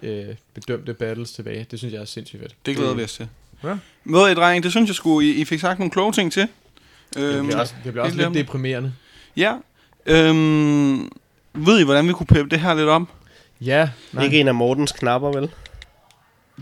øh, 0.03 0.27
bedømte 0.55 0.95
battles 0.95 1.33
tilbage. 1.33 1.67
Det 1.71 1.79
synes 1.79 1.95
jeg 1.95 2.01
er 2.01 2.05
sindssygt 2.05 2.41
fedt. 2.43 2.55
det 2.67 2.77
glæder 2.77 2.95
vi 2.95 3.03
os 3.05 3.13
til. 3.15 3.29
Ja. 3.65 3.77
Ved 4.05 4.31
I, 4.31 4.35
dreng, 4.35 4.63
det 4.63 4.71
synes 4.71 4.89
jeg 4.89 4.95
skulle, 4.95 5.29
I, 5.29 5.41
I 5.41 5.45
fik 5.45 5.61
sagt 5.61 5.79
nogle 5.79 5.91
kloge 5.91 6.13
ting 6.13 6.33
til. 6.33 6.49
Det 7.15 7.23
Øhm, 7.23 7.47
bliver 7.47 7.61
også, 7.61 7.75
det 7.85 7.93
bliver 7.93 8.05
også 8.05 8.17
lidt 8.17 8.35
deprimerende. 8.35 8.93
Ja. 9.37 9.55
Øhm, 10.07 11.13
ved 11.55 11.81
I, 11.81 11.85
hvordan 11.85 12.09
vi 12.09 12.13
kunne 12.13 12.27
peppe 12.27 12.51
det 12.51 12.61
her 12.61 12.75
lidt 12.75 12.89
om? 12.89 13.09
Ja, 13.65 13.89
nej. 14.13 14.25
Ikke 14.25 14.41
en 14.41 14.49
af 14.49 14.55
Mortens 14.55 14.93
knapper, 14.93 15.33
vel? 15.33 15.51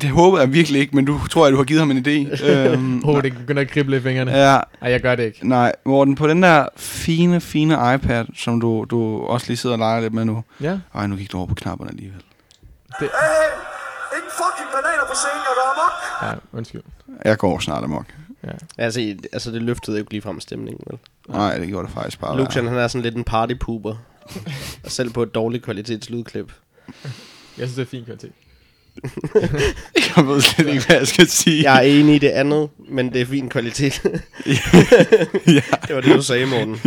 Det 0.01 0.11
håber 0.11 0.39
jeg 0.39 0.53
virkelig 0.53 0.81
ikke, 0.81 0.97
men 0.97 1.05
du 1.05 1.21
tror 1.31 1.47
jeg, 1.47 1.53
du 1.53 1.57
har 1.57 1.65
givet 1.65 1.81
ham 1.81 1.91
en 1.91 2.07
idé. 2.07 2.45
øhm, 2.51 3.03
oh, 3.05 3.23
det 3.23 3.33
begynder 3.39 3.63
at 3.63 3.69
krible 3.71 3.97
i 3.97 4.01
fingrene. 4.01 4.33
ja, 4.33 4.61
Nej, 4.81 4.91
jeg 4.91 5.01
gør 5.01 5.15
det 5.15 5.23
ikke. 5.25 5.49
nej, 5.49 5.73
Morten, 5.85 6.15
på 6.15 6.27
den 6.29 6.43
der 6.43 6.67
fine, 6.77 7.41
fine 7.41 7.75
iPad, 7.95 8.25
som 8.37 8.61
du, 8.61 8.87
du 8.91 9.19
også 9.27 9.47
lige 9.49 9.57
sidder 9.57 9.75
og 9.75 9.79
leger 9.79 10.01
lidt 10.01 10.13
med 10.15 10.25
nu. 10.25 10.45
Ja, 10.61 10.79
Ej, 10.95 11.07
nu 11.07 11.17
gik 11.17 11.33
du 11.33 11.37
over 11.39 11.47
på 11.47 11.55
knapperne 11.55 11.91
alligevel. 11.91 12.23
Hey, 12.99 13.07
ikke 14.17 14.29
fucking 14.37 14.69
bananer 14.75 15.05
på 15.09 15.15
scenen, 15.15 15.43
og 15.51 15.55
der 15.57 15.63
er 15.71 15.77
mok. 15.83 16.33
ja, 16.53 16.59
undskyld. 16.59 16.83
Jeg 17.25 17.39
går 17.39 17.59
snart 17.59 17.85
amok. 17.85 18.07
Altså, 18.79 19.01
i- 19.01 19.19
altså 19.33 19.51
det 19.51 19.63
løftede 19.63 19.99
ikke 19.99 20.11
ligefrem 20.11 20.41
stemningen, 20.41 20.85
vel? 20.91 20.99
Nej, 21.29 21.59
det 21.59 21.69
gjorde 21.69 21.87
det 21.87 21.95
faktisk 21.95 22.21
bare. 22.21 22.37
Lucian, 22.37 22.67
han 22.69 22.77
er 22.79 22.89
sådan 22.89 23.03
lidt 23.03 23.17
en 23.17 23.25
partypooper. 23.25 23.95
Og 24.85 24.91
selv 24.91 25.11
på 25.11 25.23
et 25.23 25.35
dårligt 25.35 25.65
kvalitets 25.65 26.11
lydklip. 26.11 26.53
Jeg 27.59 27.69
synes, 27.69 27.75
det 27.75 27.83
er 27.83 27.87
fin 27.87 28.05
kvalitet. 28.05 28.33
Jeg 30.17 30.27
ved 30.27 30.41
slet 30.41 30.69
ikke, 30.69 30.87
hvad 30.87 30.97
jeg 30.97 31.07
skal 31.07 31.27
sige. 31.29 31.63
Jeg 31.73 31.77
er 31.77 31.81
enig 32.01 32.15
i 32.15 32.19
det 32.19 32.29
andet, 32.29 32.69
men 32.89 33.13
det 33.13 33.21
er 33.21 33.27
fin 33.27 33.49
kvalitet. 33.49 34.03
ja. 34.47 34.53
det 35.87 35.95
var 35.95 36.01
det, 36.01 36.17
du 36.17 36.23
sagde, 36.23 36.47
Morten. 36.47 36.81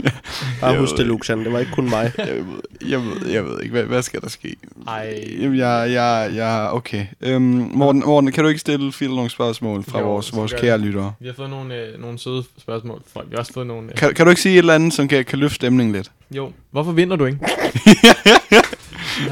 Bare 0.62 0.72
Jeg 0.72 0.80
husk 0.80 0.98
det, 0.98 1.06
Lucian. 1.06 1.40
Det 1.46 1.54
var 1.54 1.60
ikke 1.60 1.72
kun 1.72 1.90
mig. 1.90 2.12
Jeg 2.18 2.28
ved, 2.28 2.46
jeg 2.90 3.02
ved, 3.06 3.28
jeg 3.32 3.46
ved 3.46 3.60
ikke, 3.62 3.72
hvad, 3.72 3.84
hvad 3.84 4.02
skal 4.02 4.22
der 4.22 4.30
ske? 4.30 4.56
Ej. 4.88 5.24
Jamen, 5.40 5.58
jeg, 5.58 5.88
jeg, 5.92 6.32
jeg, 6.36 6.70
okay. 6.72 7.06
Øhm, 7.22 7.42
Morten, 7.74 8.04
Morten, 8.06 8.32
kan 8.32 8.44
du 8.44 8.48
ikke 8.48 8.60
stille 8.62 8.92
Phil 8.92 9.10
nogle 9.10 9.30
spørgsmål 9.30 9.84
fra 9.84 10.00
Jo, 10.00 10.12
vores, 10.12 10.36
vores 10.36 10.54
kære 10.54 10.66
jeg. 10.66 10.80
lyttere? 10.80 11.14
Vi 11.20 11.28
har 11.28 11.34
fået 11.34 11.50
nogle, 11.50 11.76
øh, 11.76 12.02
nogle 12.02 12.20
søde 12.20 12.44
spørgsmål. 12.58 13.02
fra. 13.14 13.22
Vi 13.22 13.32
har 13.32 13.38
også 13.40 13.54
fået 13.54 13.68
nogle... 13.68 13.88
Øh, 13.92 13.96
Kan, 13.98 14.14
kan 14.14 14.26
du 14.26 14.30
ikke 14.30 14.42
sige 14.42 14.54
et 14.54 14.58
eller 14.58 14.76
andet, 14.76 14.94
som 14.94 15.08
kan, 15.08 15.26
kan 15.26 15.40
løfte 15.40 15.56
stemningen 15.56 15.96
lidt? 15.96 16.12
jo, 16.32 16.52
hvorfor 16.72 16.92
vinder 16.92 17.16
du 17.16 17.26
ikke? 17.26 17.40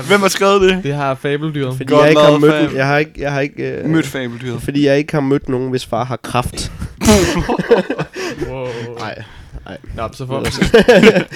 Hvem 0.07 0.21
har 0.21 0.27
skrevet 0.27 0.61
det? 0.61 0.83
Det 0.83 0.93
har 0.93 1.15
fabeldyret. 1.15 1.77
Fordi 1.77 1.93
Godt 1.93 2.01
jeg 2.01 2.09
ikke 2.09 2.21
har 2.21 2.37
mødt, 2.37 2.73
jeg 2.73 2.87
har 2.87 2.97
ikke, 2.97 3.11
jeg 3.17 3.31
har 3.31 3.39
ikke, 3.41 3.71
øh, 3.71 3.89
Mødt 3.89 4.05
fabeldyret. 4.07 4.61
fordi 4.61 4.85
jeg 4.85 4.97
ikke 4.97 5.13
har 5.13 5.21
mødt 5.21 5.49
nogen, 5.49 5.69
hvis 5.69 5.85
far 5.85 6.03
har 6.03 6.15
kraft. 6.17 6.71
Wow. 8.49 8.67
Nej. 8.99 9.23
Nå, 9.95 10.09
så 10.13 10.27
får 10.27 10.39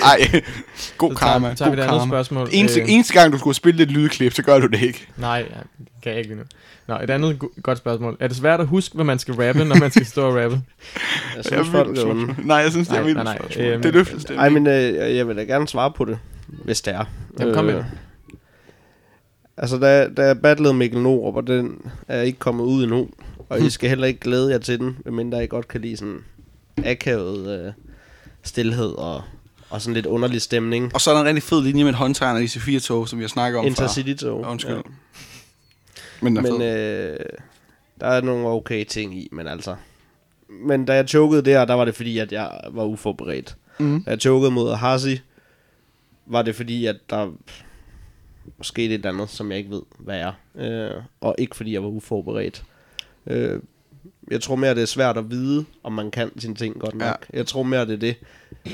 Ej, 0.06 0.42
god 0.98 1.12
så 1.14 1.18
karma. 1.20 1.46
tager, 1.48 1.56
tager 1.56 1.72
vi 1.76 1.82
et 1.82 1.84
andet 1.84 2.08
spørgsmål. 2.08 2.50
Eneste, 2.52 2.82
Øh, 2.82 2.86
eneste 2.92 3.14
gang, 3.14 3.34
du 3.34 3.38
skulle 3.38 3.56
spille 3.56 3.84
et 3.84 3.92
lydklip, 3.92 4.34
så 4.34 4.44
gør 4.44 4.60
du 4.60 4.68
det 4.68 4.82
ikke. 4.82 5.08
Nej, 5.18 5.40
det 5.78 5.88
kan 6.04 6.10
jeg 6.12 6.18
ikke 6.18 6.30
lige 6.30 6.38
nu. 6.40 6.44
Nå, 6.88 7.00
et 7.04 7.10
andet 7.10 7.40
go- 7.40 7.48
godt 7.64 7.78
spørgsmål. 7.78 8.18
Er 8.20 8.28
det 8.28 8.38
svært 8.38 8.60
at 8.60 8.68
huske, 8.68 8.96
hvad 8.96 9.06
man 9.06 9.20
skal 9.20 9.34
rappe, 9.34 9.66
når 9.66 9.76
man 9.76 9.92
skal 9.92 10.06
stå 10.06 10.28
og 10.30 10.44
rappe? 10.44 10.62
Jeg 11.36 11.46
synes, 11.46 11.68
folk 11.70 11.98
er 11.98 12.06
onde. 12.06 12.36
Nej, 12.44 12.58
jeg 12.58 12.72
synes, 12.72 12.88
det 12.88 12.94
er 12.96 13.00
Nej, 13.00 13.06
vildt. 13.06 13.24
nej, 13.24 13.24
nej, 13.24 13.38
spørgsmål. 13.38 13.66
øhm, 13.66 13.82
det 13.82 13.94
løfter 13.94 14.16
Ej, 14.16 14.20
stemningen. 14.20 14.64
men 14.64 14.74
øh, 14.74 15.16
jeg 15.16 15.28
vil 15.28 15.38
da 15.38 15.44
gerne 15.44 15.68
svare 15.68 15.92
på 15.92 16.06
det, 16.06 16.18
hvis 16.48 16.82
det 16.82 16.94
er. 16.94 17.04
Jamen, 17.40 17.54
kom 17.54 17.66
med 17.66 17.74
Øh, 17.74 17.80
det. 17.80 17.86
Altså, 19.58 19.78
da, 19.78 20.10
da 20.10 20.26
jeg 20.26 20.42
battlede 20.42 20.74
Mikkel 20.74 21.02
Norup, 21.02 21.36
og 21.36 21.48
den 21.48 21.92
er 22.08 22.22
ikke 22.22 22.40
kommet 22.40 22.64
ud 22.64 22.84
endnu, 22.84 23.10
og 23.50 23.62
I 23.62 23.70
skal 23.70 23.90
heller 23.90 24.08
ikke 24.08 24.20
glæde 24.20 24.52
jer 24.52 24.58
til 24.58 24.80
den, 24.80 24.98
medmindre 25.06 25.44
I 25.44 25.48
godt 25.48 25.68
kan 25.68 25.82
lide 25.82 25.98
sådan 25.98 26.24
akavet 26.86 27.66
øh, 27.66 27.74
stillhed 28.44 28.92
og, 28.92 29.22
og 29.70 29.82
sådan 29.82 29.94
lidt 29.94 30.06
underlig 30.06 30.42
stemning. 30.42 30.92
Og 30.94 31.02
så 31.02 31.10
er 31.10 31.14
der 31.14 31.22
en 31.22 31.28
rigtig 31.28 31.44
fed 31.44 31.64
linje 31.64 31.84
med 31.84 31.92
et 31.92 31.98
håndtegn 31.98 32.38
af 32.38 32.42
de 32.42 32.60
C4-tog, 32.60 33.10
som 33.10 33.20
vi 33.20 33.24
har 33.24 33.30
snakket 33.30 33.60
om 33.60 33.66
Intercity-tog. 33.66 34.44
før. 34.44 34.52
Undskyld. 34.52 34.84
Men 36.22 36.36
den 36.36 36.46
er 36.46 36.52
Men 36.52 36.62
øh, 36.62 37.20
der 38.00 38.08
er 38.08 38.22
nogle 38.22 38.48
okay 38.48 38.86
ting 38.86 39.18
i, 39.18 39.30
men 39.32 39.48
altså... 39.48 39.76
Men 40.50 40.86
da 40.86 40.96
jeg 40.96 41.08
chokede 41.08 41.42
der, 41.42 41.66
der 41.66 41.74
var 41.74 41.86
det 41.86 41.96
fordi, 41.96 42.18
at 42.18 42.32
jeg 42.32 42.52
var 42.72 42.84
uforberedt. 42.84 43.56
Mm. 43.80 44.04
Da 44.04 44.10
jeg 44.10 44.20
chokede 44.20 44.52
mod 44.52 44.76
Hasi, 44.76 45.20
var 46.26 46.42
det 46.42 46.56
fordi, 46.56 46.86
at 46.86 46.96
der 47.10 47.32
skete 48.62 48.88
et 48.88 48.94
eller 48.94 49.10
andet, 49.10 49.30
som 49.30 49.52
jeg 49.52 49.58
ikke 49.58 49.70
ved, 49.70 49.82
hvad 50.00 50.20
er. 50.20 50.32
Øh, 50.56 51.02
og 51.22 51.36
ikke 51.38 51.56
fordi, 51.56 51.74
jeg 51.74 51.84
var 51.84 51.90
uforberedt. 51.90 52.64
Øh, 53.28 53.60
jeg 54.32 54.42
tror 54.42 54.56
mere, 54.56 54.76
det 54.76 54.82
er 54.82 54.86
svært 54.86 55.18
at 55.18 55.32
vide, 55.32 55.66
om 55.84 55.94
man 55.94 56.12
kan 56.12 56.40
sine 56.40 56.56
ting 56.56 56.80
godt 56.80 56.96
nok. 56.96 57.26
Ja. 57.34 57.38
Jeg 57.38 57.48
tror 57.48 57.64
mere, 57.64 57.86
det 57.86 57.94
er 57.94 57.98
det, 57.98 58.16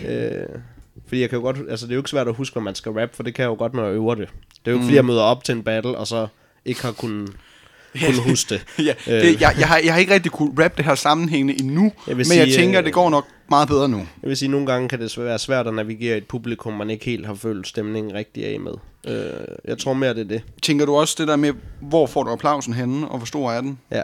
Øh, 0.08 0.60
fordi 1.08 1.22
jeg 1.22 1.30
kan 1.30 1.38
jo 1.38 1.44
godt, 1.44 1.58
altså 1.70 1.86
det 1.86 1.92
er 1.92 1.96
jo 1.96 2.00
ikke 2.00 2.10
svært 2.10 2.28
at 2.28 2.36
huske, 2.36 2.54
hvad 2.54 2.64
man 2.64 2.76
skal 2.76 2.92
rap, 2.92 3.16
for 3.16 3.24
det 3.24 3.34
kan 3.34 3.44
jeg 3.44 3.50
jo 3.50 3.56
godt, 3.56 3.74
når 3.74 3.86
jeg 3.86 3.94
øver 3.94 4.16
det. 4.16 4.30
Det 4.30 4.68
er 4.68 4.72
jo 4.72 4.78
ikke, 4.78 4.84
fordi 4.84 4.96
jeg 4.96 5.06
møder 5.06 5.22
op 5.22 5.44
til 5.44 5.56
en 5.56 5.64
battle, 5.64 5.98
og 5.98 6.08
så 6.08 6.28
ikke 6.66 6.82
har 6.82 6.92
kunnet, 6.92 7.30
kunnet 8.06 8.24
huske 8.24 8.50
det. 8.50 8.66
Ja, 8.86 8.94
det, 9.06 9.42
jeg, 9.42 9.56
jeg, 9.60 9.68
har, 9.68 9.78
jeg 9.78 9.94
har 9.94 10.00
ikke 10.00 10.14
rigtig 10.14 10.32
kunne 10.32 10.64
rap 10.64 10.78
det 10.78 10.86
her 10.86 10.96
sammenhængende 10.96 11.62
endnu, 11.62 11.92
Jeg 12.08 12.16
men 12.16 12.26
sige, 12.26 12.40
jeg 12.40 12.54
tænker, 12.56 12.80
øh, 12.80 12.86
det 12.86 12.94
går 12.94 13.10
nok 13.10 13.28
meget 13.50 13.68
bedre 13.68 13.90
nu. 13.90 13.98
Jeg 13.98 14.30
vil 14.30 14.38
sige, 14.38 14.48
at 14.48 14.52
nogle 14.52 14.66
gange 14.66 14.90
kan 14.90 15.00
det 15.02 15.18
være 15.18 15.40
svært 15.40 15.68
at 15.68 15.74
navigere 15.74 16.16
i 16.16 16.18
et 16.18 16.28
publikum, 16.28 16.74
man 16.74 16.90
ikke 16.90 17.06
helt 17.06 17.26
har 17.26 17.34
følt 17.34 17.68
stemningen 17.68 18.14
rigtig 18.14 18.46
af 18.46 18.60
med. 18.60 18.74
Øh, 19.08 19.32
jeg 19.66 19.78
tror 19.78 19.94
mere, 19.94 20.14
det 20.14 20.20
er 20.20 20.24
det. 20.24 20.42
Tænker 20.62 20.86
du 20.86 20.96
også 20.96 21.16
det 21.18 21.28
der 21.28 21.36
med, 21.36 21.54
hvor 21.82 22.08
får 22.08 22.24
du 22.24 22.32
applausen 22.32 22.74
henne, 22.74 23.08
og 23.08 23.18
hvor 23.18 23.26
stor 23.26 23.52
er 23.52 23.62
den? 23.62 23.80
Ja. 23.92 24.02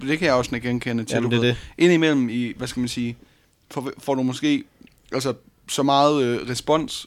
Det 0.00 0.18
kan 0.18 0.26
jeg 0.26 0.34
også 0.34 0.60
genkende 0.60 1.04
til. 1.04 1.14
Jamen, 1.14 1.30
det 1.30 1.36
er 1.36 1.42
det. 1.42 1.56
Indimellem 1.78 2.28
i, 2.28 2.52
hvad 2.56 2.68
skal 2.68 2.80
man 2.80 2.88
sige, 2.88 3.16
får, 3.70 3.90
får 3.98 4.14
du 4.14 4.22
måske 4.22 4.64
altså, 5.12 5.34
så 5.68 5.82
meget 5.82 6.22
øh, 6.22 6.50
respons 6.50 7.06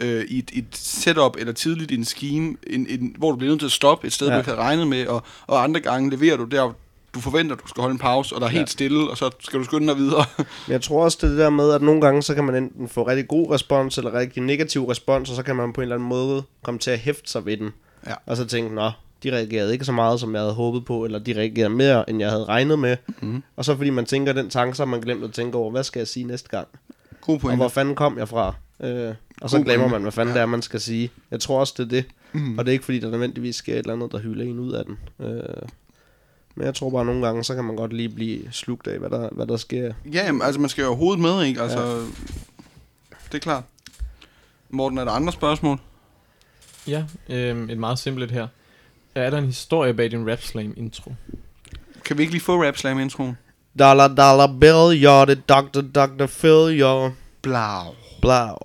øh, 0.00 0.24
i 0.28 0.38
et, 0.38 0.50
et 0.52 0.66
setup 0.72 1.36
eller 1.38 1.52
tidligt 1.52 1.90
i 1.90 1.94
en 1.94 2.04
scheme, 2.04 2.56
en, 2.66 2.86
en, 2.86 3.14
hvor 3.18 3.30
du 3.30 3.36
bliver 3.36 3.50
nødt 3.50 3.60
til 3.60 3.66
at 3.66 3.72
stoppe 3.72 4.06
et 4.06 4.12
sted. 4.12 4.26
Ja. 4.26 4.34
du 4.34 4.38
ikke 4.38 4.50
havde 4.50 4.60
regnet 4.60 4.88
med, 4.88 5.06
og, 5.06 5.22
og 5.46 5.62
andre 5.62 5.80
gange 5.80 6.10
leverer 6.10 6.36
du 6.36 6.44
der, 6.44 6.74
du 7.14 7.20
forventer, 7.20 7.56
du 7.56 7.68
skal 7.68 7.80
holde 7.80 7.92
en 7.92 7.98
pause, 7.98 8.34
og 8.34 8.40
der 8.40 8.46
er 8.46 8.50
helt 8.50 8.60
Ja. 8.60 8.66
stille, 8.66 9.10
og 9.10 9.16
så 9.16 9.30
skal 9.40 9.58
du 9.58 9.64
skynde 9.64 9.88
dig 9.88 9.96
videre. 9.96 10.24
Men 10.38 10.72
jeg 10.72 10.82
tror 10.82 11.04
også, 11.04 11.18
det 11.20 11.30
det 11.30 11.38
der 11.38 11.50
med, 11.50 11.70
at 11.72 11.82
nogle 11.82 12.00
gange, 12.00 12.22
så 12.22 12.34
kan 12.34 12.44
man 12.44 12.54
enten 12.54 12.88
få 12.88 13.06
rigtig 13.06 13.28
god 13.28 13.50
respons, 13.50 13.98
eller 13.98 14.14
rigtig 14.14 14.42
negativ 14.42 14.84
respons, 14.84 15.30
og 15.30 15.36
så 15.36 15.42
kan 15.42 15.56
man 15.56 15.72
på 15.72 15.80
en 15.80 15.82
eller 15.82 15.96
anden 15.96 16.08
måde 16.08 16.42
komme 16.62 16.80
til 16.80 16.90
at 16.90 16.98
hæfte 16.98 17.30
sig 17.30 17.46
ved 17.46 17.56
den. 17.56 17.70
Ja. 18.06 18.14
Og 18.26 18.36
så 18.36 18.44
tænke, 18.44 18.74
nå, 18.74 18.90
de 19.22 19.32
reagerede 19.32 19.72
ikke 19.72 19.84
så 19.84 19.92
meget, 19.92 20.20
som 20.20 20.34
jeg 20.34 20.40
havde 20.42 20.54
håbet 20.54 20.84
på, 20.84 21.04
eller 21.04 21.18
de 21.18 21.32
reagerede 21.38 21.70
mere, 21.74 22.10
end 22.10 22.20
jeg 22.20 22.30
havde 22.30 22.44
regnet 22.44 22.78
med. 22.78 22.96
Mm. 23.22 23.42
Og 23.56 23.64
så 23.64 23.76
fordi 23.76 23.90
man 23.90 24.04
tænker 24.06 24.32
den 24.32 24.50
tanke, 24.50 24.76
så 24.76 24.82
har 24.84 24.90
man 24.90 25.00
glemt 25.00 25.24
at 25.24 25.32
tænke 25.32 25.58
over, 25.58 25.70
hvad 25.70 25.84
skal 25.84 26.00
jeg 26.00 26.08
sige 26.08 26.24
næste 26.26 26.48
gang? 26.48 26.68
God 27.20 27.34
Og 27.34 27.40
point. 27.40 27.58
hvor 27.58 27.68
fanden 27.68 27.94
kom 27.94 28.18
jeg 28.18 28.28
fra? 28.28 28.54
Øh, 28.80 29.14
og 29.40 29.50
så 29.50 29.56
God 29.56 29.64
glemmer 29.64 29.88
man, 29.88 30.02
hvad 30.02 30.12
fanden 30.12 30.34
Ja. 30.34 30.40
det 30.40 30.42
er, 30.42 30.46
man 30.46 30.62
skal 30.62 30.80
sige. 30.80 31.10
Jeg 31.30 31.40
tror 31.40 31.60
også, 31.60 31.74
det 31.76 31.84
er 31.84 31.88
det. 31.88 32.04
Mm. 32.32 32.58
Og 32.58 32.64
det 32.64 32.70
er 32.70 32.72
ikke 32.72 32.84
fordi, 32.84 32.98
der 32.98 33.10
nødvendigvis 33.10 33.56
sker 33.56 33.72
et 33.72 33.78
eller 33.78 33.92
andet, 33.92 34.12
der 34.12 34.18
hylder 34.18 34.44
en 34.44 34.58
ud 34.58 34.72
af 34.72 34.84
den. 34.84 34.98
Øh, 35.26 35.42
men 36.54 36.66
jeg 36.66 36.74
tror 36.74 36.90
bare, 36.90 37.00
at 37.00 37.06
nogle 37.06 37.26
gange, 37.26 37.44
så 37.44 37.54
kan 37.54 37.64
man 37.64 37.76
godt 37.76 37.92
lige 37.92 38.08
blive 38.08 38.52
slugt 38.52 38.86
af, 38.86 38.98
hvad 38.98 39.10
der, 39.10 39.28
hvad 39.32 39.46
der 39.46 39.56
sker. 39.56 39.92
Ja, 40.12 40.24
jamen, 40.26 40.42
altså 40.42 40.60
man 40.60 40.70
skal 40.70 40.82
jo 40.82 40.88
have 40.88 40.96
hovedet 40.96 41.22
med, 41.22 41.42
ikke? 41.42 41.62
Altså, 41.62 41.80
ja. 41.80 43.16
det 43.26 43.34
er 43.34 43.38
klart. 43.38 43.64
Morten, 44.70 44.98
er 44.98 45.04
der 45.04 45.12
andre 45.12 45.32
spørgsmål? 45.32 45.78
Ja, 46.86 47.04
øhm, 47.28 47.70
et 47.70 47.78
meget 47.78 47.98
simpelt 47.98 48.30
her. 48.30 48.48
Er 49.14 49.30
der 49.30 49.38
en 49.38 49.46
historie 49.46 49.94
bag 49.94 50.10
din 50.10 50.30
Rap 50.30 50.42
Slam 50.42 50.74
intro? 50.76 51.12
Kan 52.04 52.18
vi 52.18 52.22
ikke 52.22 52.32
lige 52.34 52.42
få 52.42 52.64
Rap 52.64 52.76
Slam 52.76 52.98
introen? 52.98 53.38
Dollar, 53.78 54.08
dollar 54.08 54.46
bill, 54.60 55.06
you're 55.06 55.24
the 55.24 55.34
doctor, 55.34 55.80
doctor 55.80 56.26
Phil, 56.26 56.82
you're 56.82 57.12
Blau. 57.42 57.94
blau. 58.20 58.56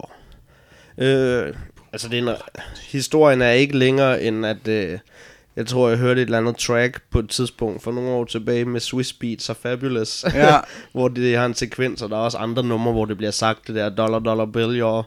Øh, 0.97 1.53
altså, 1.91 2.09
det 2.09 2.19
er 2.19 2.31
en, 2.31 2.35
historien 2.91 3.41
er 3.41 3.51
ikke 3.51 3.77
længere 3.77 4.23
end, 4.23 4.45
at 4.45 4.67
øh, 4.67 4.99
jeg 5.59 5.67
tror, 5.67 5.89
jeg 5.89 5.97
hørte 5.97 6.21
et 6.21 6.25
eller 6.25 6.37
andet 6.37 6.57
track 6.57 7.01
på 7.11 7.19
et 7.19 7.29
tidspunkt 7.29 7.83
for 7.83 7.91
nogle 7.91 8.09
år 8.09 8.25
tilbage 8.25 8.65
med 8.65 8.79
Swiss 8.79 9.13
Beats 9.13 9.49
og 9.49 9.55
Fabulous. 9.55 10.25
Ja. 10.33 10.57
hvor 10.93 11.07
det 11.07 11.37
har 11.37 11.45
en 11.45 11.53
sekvens, 11.53 12.01
og 12.01 12.09
der 12.09 12.15
er 12.15 12.21
også 12.21 12.37
andre 12.37 12.63
numre, 12.63 12.91
hvor 12.91 13.05
det 13.05 13.17
bliver 13.17 13.31
sagt, 13.31 13.67
det 13.67 13.75
der 13.75 13.89
dollar, 13.89 14.19
dollar 14.19 14.45
bill, 14.45 14.83
you're. 14.83 15.03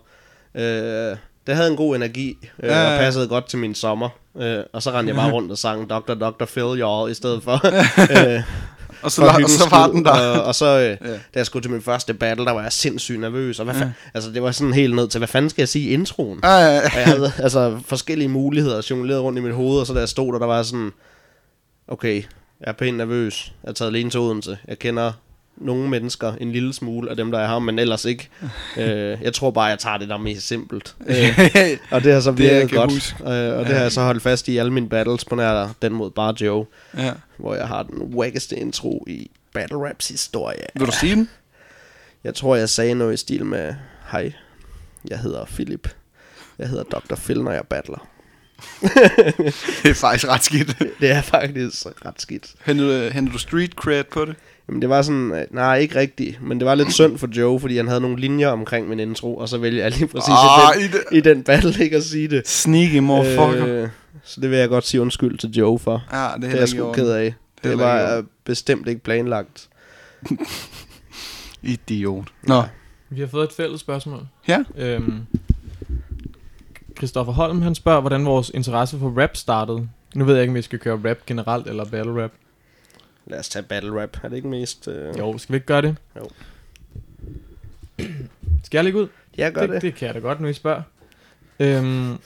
Øh, 0.60 1.16
det 1.46 1.54
havde 1.54 1.70
en 1.70 1.76
god 1.76 1.96
energi, 1.96 2.38
øh, 2.62 2.68
Ja, 2.68 2.82
ja, 2.82 2.92
og 2.92 2.98
passede 2.98 3.28
godt 3.28 3.48
til 3.48 3.58
min 3.58 3.74
sommer. 3.74 4.08
Øh, 4.40 4.58
og 4.72 4.82
så 4.82 4.90
rendte 4.90 5.08
jeg 5.08 5.16
bare 5.16 5.32
rundt 5.36 5.50
og 5.50 5.58
sang 5.58 5.90
Dr. 5.90 6.14
Dr. 6.14 6.44
Phil, 6.44 6.82
you're, 6.82 7.10
i 7.10 7.14
stedet 7.14 7.42
for. 7.42 7.60
øh, 8.18 8.42
Og 9.02 9.12
så, 9.12 9.22
la- 9.22 9.44
og 9.44 9.50
så 9.50 9.68
var 9.70 9.86
den 9.86 10.04
der. 10.04 10.10
Og, 10.10 10.42
og 10.44 10.54
så, 10.54 10.66
øh, 10.80 10.96
Ja. 11.08 11.12
da 11.12 11.18
jeg 11.34 11.46
skulle 11.46 11.62
til 11.62 11.70
min 11.70 11.82
første 11.82 12.14
battle, 12.14 12.44
der 12.46 12.52
var 12.52 12.62
jeg 12.62 12.72
sindssygt 12.72 13.20
nervøs. 13.20 13.58
Og 13.58 13.64
hvad 13.64 13.74
fa- 13.74 14.10
altså, 14.14 14.30
det 14.30 14.42
var 14.42 14.50
sådan 14.50 14.72
helt 14.72 14.94
ned 14.94 15.08
til, 15.08 15.18
hvad 15.18 15.28
fanden 15.28 15.50
skal 15.50 15.62
jeg 15.62 15.68
sige 15.68 15.88
i 15.90 15.92
introen? 15.92 16.40
Ja, 16.42 16.48
ja, 16.56 16.74
ja. 16.74 16.76
Og 16.80 16.82
jeg 16.96 17.04
havde 17.04 17.32
altså 17.38 17.78
forskellige 17.86 18.28
muligheder 18.28 18.86
jongleret 18.90 19.22
rundt 19.22 19.38
i 19.38 19.42
mit 19.42 19.54
hoved, 19.54 19.80
og 19.80 19.86
så 19.86 19.94
da 19.94 19.98
jeg 20.00 20.08
stod 20.08 20.32
der, 20.32 20.38
der 20.38 20.46
var 20.46 20.62
sådan, 20.62 20.90
okay, 21.88 22.14
jeg 22.60 22.68
er 22.68 22.72
pænt 22.72 22.96
nervøs. 22.96 23.52
Jeg 23.64 23.68
er 23.70 23.74
taget 23.74 23.90
alene 23.90 24.10
til 24.10 24.20
Odense. 24.20 24.58
Jeg 24.68 24.78
kender 24.78 25.12
nogle 25.56 25.88
mennesker, 25.88 26.32
en 26.32 26.52
lille 26.52 26.72
smule 26.72 27.10
af 27.10 27.16
dem, 27.16 27.30
der 27.30 27.38
er 27.38 27.48
her, 27.48 27.58
men 27.58 27.78
ellers 27.78 28.04
ikke. 28.04 28.28
øh, 28.76 29.18
jeg 29.22 29.32
tror 29.32 29.50
bare, 29.50 29.64
jeg 29.64 29.78
tager 29.78 29.98
det 29.98 30.08
der 30.08 30.16
mest 30.16 30.48
simpelt. 30.48 30.94
Øh, 31.06 31.78
og 31.90 32.04
det 32.04 32.12
har 32.12 32.20
så 32.20 32.32
kan 32.32 32.68
godt. 32.68 32.92
huske. 32.92 33.16
Øh, 33.22 33.58
og 33.58 33.66
det 33.66 33.74
har 33.74 33.82
jeg 33.82 33.92
så 33.92 34.02
holdt 34.02 34.22
fast 34.22 34.48
i 34.48 34.56
alle 34.56 34.72
mine 34.72 34.88
battles 34.88 35.24
på 35.24 35.34
nær 35.34 35.74
den 35.82 35.92
mod 35.92 36.10
Bar 36.10 36.34
Joe, 36.40 36.66
ja. 36.96 37.12
hvor 37.36 37.54
jeg 37.54 37.68
har 37.68 37.82
den 37.82 38.02
wackeste 38.02 38.56
intro 38.56 39.04
i 39.08 39.30
Battle 39.54 39.88
Raps 39.88 40.08
historie. 40.08 40.66
Vil 40.74 40.86
du 40.86 40.92
sige 41.00 41.14
den? 41.14 41.28
Jeg 42.24 42.34
tror, 42.34 42.56
jeg 42.56 42.68
sagde 42.68 42.94
noget 42.94 43.14
i 43.14 43.16
stil 43.16 43.46
med, 43.46 43.74
hej, 44.12 44.32
jeg 45.08 45.18
hedder 45.18 45.44
Philip. 45.44 45.88
Jeg 46.58 46.68
hedder 46.68 46.84
Dr. 46.84 47.14
Phil, 47.14 47.42
når 47.42 47.52
jeg 47.52 47.62
battler. 47.70 48.08
Det 49.82 49.90
er 49.90 49.94
faktisk 49.94 50.28
ret 50.28 50.44
skidt. 50.44 50.78
Det 51.00 51.10
er 51.10 51.22
faktisk 51.22 51.86
ret 52.06 52.20
skidt. 52.20 52.54
Hentede, 52.66 53.10
hentede 53.10 53.32
du 53.32 53.38
street 53.38 53.72
cred 53.72 54.04
på 54.04 54.24
det? 54.24 54.36
Jamen 54.68 54.82
det 54.82 54.88
var 54.90 55.02
sådan, 55.02 55.32
øh, 55.32 55.44
nej 55.50 55.76
ikke 55.78 55.98
rigtigt, 55.98 56.42
men 56.42 56.58
det 56.58 56.66
var 56.66 56.74
lidt 56.74 56.92
synd 56.92 57.18
for 57.18 57.28
Joe, 57.38 57.60
fordi 57.60 57.76
han 57.76 57.88
havde 57.88 58.00
nogle 58.00 58.20
linjer 58.20 58.48
omkring 58.48 58.88
min 58.88 59.00
intro, 59.00 59.36
og 59.36 59.48
så 59.48 59.58
vælger 59.58 59.82
jeg 59.82 59.90
lige 59.92 60.06
præcis 60.06 60.28
Ah, 60.28 60.80
i, 60.80 60.84
i 60.84 60.88
den, 60.88 60.92
det- 60.92 61.16
i 61.16 61.20
den 61.20 61.42
battle 61.44 61.84
ikke 61.84 61.96
at 61.96 62.04
sige 62.04 62.28
det. 62.28 62.48
Sneaky 62.48 62.98
motherfucker. 62.98 63.66
Øh, 63.82 63.88
så 64.24 64.40
det 64.40 64.50
vil 64.50 64.58
jeg 64.58 64.68
godt 64.68 64.86
sige 64.86 65.00
undskyld 65.00 65.38
til 65.38 65.50
Joe 65.50 65.78
for. 65.78 66.04
ja, 66.12 66.16
det 66.18 66.24
er 66.24 66.36
Det 66.38 66.50
er 66.50 66.54
jeg 66.54 66.64
i 66.64 66.66
sgu 66.66 66.92
ked 66.92 67.10
af. 67.10 67.34
Det, 67.62 67.70
heller 67.70 67.84
var 67.84 68.00
ikke 68.00 68.14
i 68.14 68.18
øh, 68.18 68.24
bestemt 68.44 68.88
ikke 68.88 69.02
planlagt. 69.02 69.68
Idiot. 71.62 72.24
Nå, 72.42 72.62
Vi 73.10 73.20
har 73.20 73.26
fået 73.26 73.44
et 73.44 73.52
fælles 73.52 73.80
spørgsmål. 73.80 74.26
ja. 74.48 74.64
Øhm, 74.78 75.20
Christoffer 76.96 77.32
Holm, 77.32 77.62
han 77.62 77.74
spørger, 77.74 78.00
hvordan 78.00 78.24
vores 78.24 78.50
interesse 78.54 78.98
for 78.98 79.20
rap 79.22 79.36
startede. 79.36 79.88
Nu 80.14 80.24
ved 80.24 80.34
jeg 80.34 80.42
ikke, 80.42 80.50
om 80.50 80.54
vi 80.54 80.62
skal 80.62 80.78
køre 80.78 81.00
rap 81.10 81.16
generelt 81.26 81.66
eller 81.68 81.84
battle 81.84 82.22
rap. 82.22 82.30
Lad 83.26 83.38
os 83.38 83.48
tage 83.48 83.62
battle 83.62 84.02
rap. 84.02 84.24
Er 84.24 84.28
det 84.28 84.36
ikke 84.36 84.48
mest... 84.48 84.88
Øh... 84.88 85.18
Jo, 85.18 85.38
skal 85.38 85.52
vi 85.52 85.56
ikke 85.56 85.66
gøre 85.66 85.82
det? 85.82 85.96
Jo. 86.16 86.28
Skal 88.64 88.78
jeg 88.78 88.84
lægge 88.84 89.00
ud? 89.00 89.08
Jeg 89.36 89.52
gør 89.52 89.60
det, 89.60 89.70
det. 89.70 89.82
det 89.82 89.94
kan 89.94 90.06
jeg 90.06 90.14
da 90.14 90.20
godt, 90.20 90.40
nu 90.40 90.48
I 90.48 90.52
spørger. 90.52 90.82
Øhm, 91.60 92.18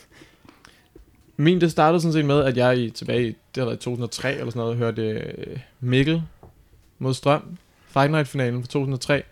min, 1.36 1.60
det 1.60 1.70
startede 1.70 2.00
sådan 2.00 2.12
set 2.12 2.24
med, 2.24 2.44
at 2.44 2.56
jeg 2.56 2.78
i, 2.78 2.90
tilbage 2.90 3.22
i, 3.22 3.26
det 3.26 3.36
har 3.56 3.64
været 3.64 3.76
i 3.76 3.80
2003 3.80 4.32
eller 4.32 4.50
sådan 4.50 4.60
noget, 4.60 4.76
hørte 4.76 5.02
øh, 5.02 5.58
Mikkel 5.80 6.22
mod 6.98 7.14
Strøm, 7.14 7.58
Fight 7.86 8.10
Night-finalen 8.10 8.62
fra 8.62 8.66
2003. 8.66 9.22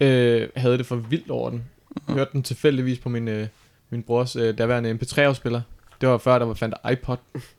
Øh, 0.00 0.48
havde 0.56 0.78
det 0.78 0.86
for 0.86 0.96
vildt 0.96 1.30
over 1.30 1.50
den. 1.50 1.64
Hørte 2.08 2.30
den 2.32 2.42
tilfældigvis 2.42 2.98
på 2.98 3.08
min, 3.08 3.28
øh, 3.28 3.46
min 3.90 4.02
brors 4.02 4.36
øh, 4.36 4.58
daværende 4.58 4.98
MP3-afspiller. 5.02 5.60
Det 6.00 6.08
var 6.08 6.18
før, 6.18 6.38
der 6.38 6.46
var 6.46 6.54
fandt 6.54 6.74
iPod 6.92 7.16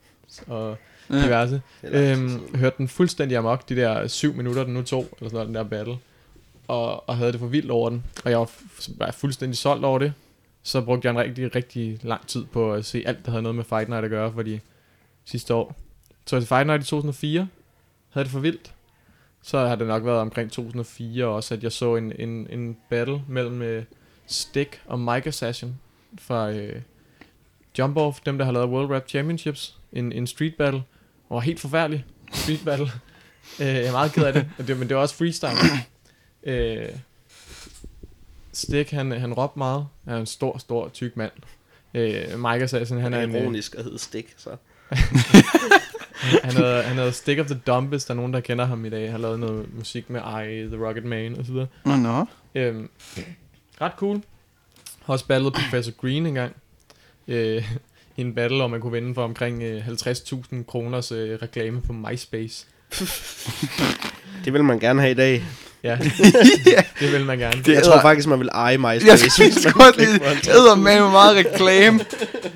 og 0.47 0.77
Ja. 1.09 1.23
diverse. 1.23 1.61
Er 1.83 2.13
Øhm, 2.17 2.55
hørte 2.55 2.75
den 2.77 2.87
fuldstændig 2.87 3.37
amok, 3.37 3.69
de 3.69 3.75
der 3.75 4.07
syv 4.07 4.33
minutter, 4.33 4.63
den 4.63 4.73
nu 4.73 4.81
tog, 4.81 4.99
eller 4.99 5.29
sådan 5.29 5.31
noget, 5.31 5.47
den 5.47 5.55
der 5.55 5.63
battle. 5.63 5.97
Og, 6.67 7.09
og 7.09 7.17
havde 7.17 7.31
det 7.31 7.39
for 7.39 7.47
vildt 7.47 7.71
over 7.71 7.89
den. 7.89 8.03
Og 8.25 8.31
jeg 8.31 8.39
var, 8.39 8.49
var 8.97 9.11
fuldstændig 9.11 9.57
solgt 9.57 9.85
over 9.85 9.99
det. 9.99 10.13
Så 10.63 10.81
brugte 10.81 11.05
jeg 11.05 11.11
en 11.11 11.17
rigtig, 11.17 11.55
rigtig 11.55 11.99
lang 12.01 12.27
tid 12.27 12.45
på 12.45 12.73
at 12.73 12.85
se 12.85 13.03
alt, 13.05 13.25
der 13.25 13.31
havde 13.31 13.43
noget 13.43 13.55
med 13.55 13.63
Fight 13.63 13.89
Night 13.89 14.03
at 14.03 14.09
gøre, 14.09 14.33
fordi 14.33 14.59
sidste 15.25 15.53
år. 15.53 15.75
Så 16.25 16.39
til 16.39 16.47
Fight 16.47 16.67
Night 16.67 16.83
i 16.83 16.85
2004, 16.85 17.47
havde 18.09 18.23
det 18.23 18.31
for 18.31 18.39
vildt. 18.39 18.73
Så 19.41 19.67
har 19.67 19.75
det 19.75 19.87
nok 19.87 20.05
været 20.05 20.19
omkring 20.19 20.51
2004 20.51 21.25
også, 21.25 21.53
at 21.53 21.63
jeg 21.63 21.71
så 21.71 21.95
en, 21.95 22.13
en, 22.19 22.47
en 22.49 22.77
battle 22.89 23.21
mellem 23.27 23.61
øh, 23.61 23.83
Stick 24.27 24.81
og 24.85 24.99
Mike 24.99 25.27
Assassin 25.27 25.75
fra 26.19 26.51
øh, 26.51 26.81
Jump 27.79 27.97
Off, 27.97 28.19
dem 28.25 28.37
der 28.37 28.45
har 28.45 28.51
lavet 28.51 28.69
World 28.69 28.91
Rap 28.91 29.09
Championships, 29.09 29.77
en, 29.93 30.11
en 30.11 30.27
street 30.27 30.55
battle, 30.55 30.83
var 31.29 31.39
helt 31.39 31.59
forfærdelig 31.59 32.05
street 32.33 32.61
battle. 32.65 32.85
øh, 33.61 33.67
jeg 33.67 33.85
er 33.85 33.91
meget 33.91 34.11
ked 34.13 34.23
af 34.23 34.33
det, 34.33 34.49
og 34.57 34.67
det 34.67 34.77
men 34.77 34.87
det 34.89 34.95
var 34.95 35.01
også 35.01 35.15
freestyle. 35.15 35.57
øh, 36.53 36.89
Stick, 38.53 38.91
han, 38.91 39.11
han 39.11 39.33
råbte 39.33 39.59
meget. 39.59 39.87
Han 40.05 40.13
er 40.13 40.19
en 40.19 40.25
stor, 40.25 40.57
stor, 40.57 40.89
tyk 40.89 41.17
mand. 41.17 41.31
Øh, 41.93 42.39
Mike 42.39 42.63
Assassin, 42.63 42.97
han 42.97 43.13
er 43.13 43.23
en... 43.23 43.35
øh, 43.35 43.41
ironisk 43.41 43.75
at 43.75 43.83
hedde 43.83 43.99
stik, 43.99 44.33
så. 44.37 44.49
han 46.43 46.53
havde, 46.55 46.83
han 46.83 46.97
havde 46.97 47.11
Stick 47.11 47.39
of 47.39 47.45
the 47.45 47.61
Dumbest, 47.67 48.07
der 48.07 48.13
er 48.13 48.15
nogen, 48.15 48.33
der 48.33 48.39
kender 48.39 48.65
ham 48.65 48.85
i 48.85 48.89
dag. 48.89 49.01
Han 49.01 49.11
har 49.11 49.17
lavet 49.17 49.39
noget 49.39 49.73
musik 49.73 50.09
med 50.09 50.19
I, 50.19 50.67
The 50.67 50.87
Rocket 50.87 51.05
Man 51.05 51.39
og 51.39 51.45
så 51.45 51.51
videre. 51.51 51.67
Nå, 51.85 51.95
nå. 51.95 52.25
Øhm, 52.55 52.89
ret 53.81 53.93
cool. 53.97 54.21
Har 55.05 55.13
også 55.13 55.27
battlet 55.27 55.53
Professor 55.53 55.91
Green 55.91 56.25
engang. 56.25 56.55
Øh, 57.27 57.75
en 58.17 58.35
battle, 58.35 58.57
hvor 58.57 58.67
man 58.67 58.81
kunne 58.81 58.91
vinde 58.91 59.13
for 59.13 59.23
omkring 59.23 59.63
øh, 59.63 59.87
50.000 59.87 60.63
kroners 60.63 61.11
øh, 61.11 61.39
reklame 61.41 61.81
på 61.81 61.93
MySpace. 61.93 62.67
Det 64.45 64.53
vil 64.53 64.63
man 64.63 64.79
gerne 64.79 65.01
have 65.01 65.11
i 65.11 65.15
dag. 65.15 65.43
Ja, 66.65 66.81
det 66.99 67.11
vil 67.13 67.25
man 67.25 67.39
gerne. 67.39 67.57
Det 67.61 67.67
Jeg 67.67 67.75
er- 67.75 67.81
tror 67.83 68.01
faktisk, 68.01 68.27
man 68.27 68.39
vil 68.39 68.49
eje 68.53 68.77
MySpace. 68.77 69.43
Jeg 69.43 69.53
skal 69.53 69.63
man 69.65 69.73
godt 69.73 69.97
lide, 69.97 70.13
det 70.13 70.47
æder 70.49 70.75
med 70.75 71.01
med 71.01 71.09
meget 71.11 71.35
reklame. 71.35 71.99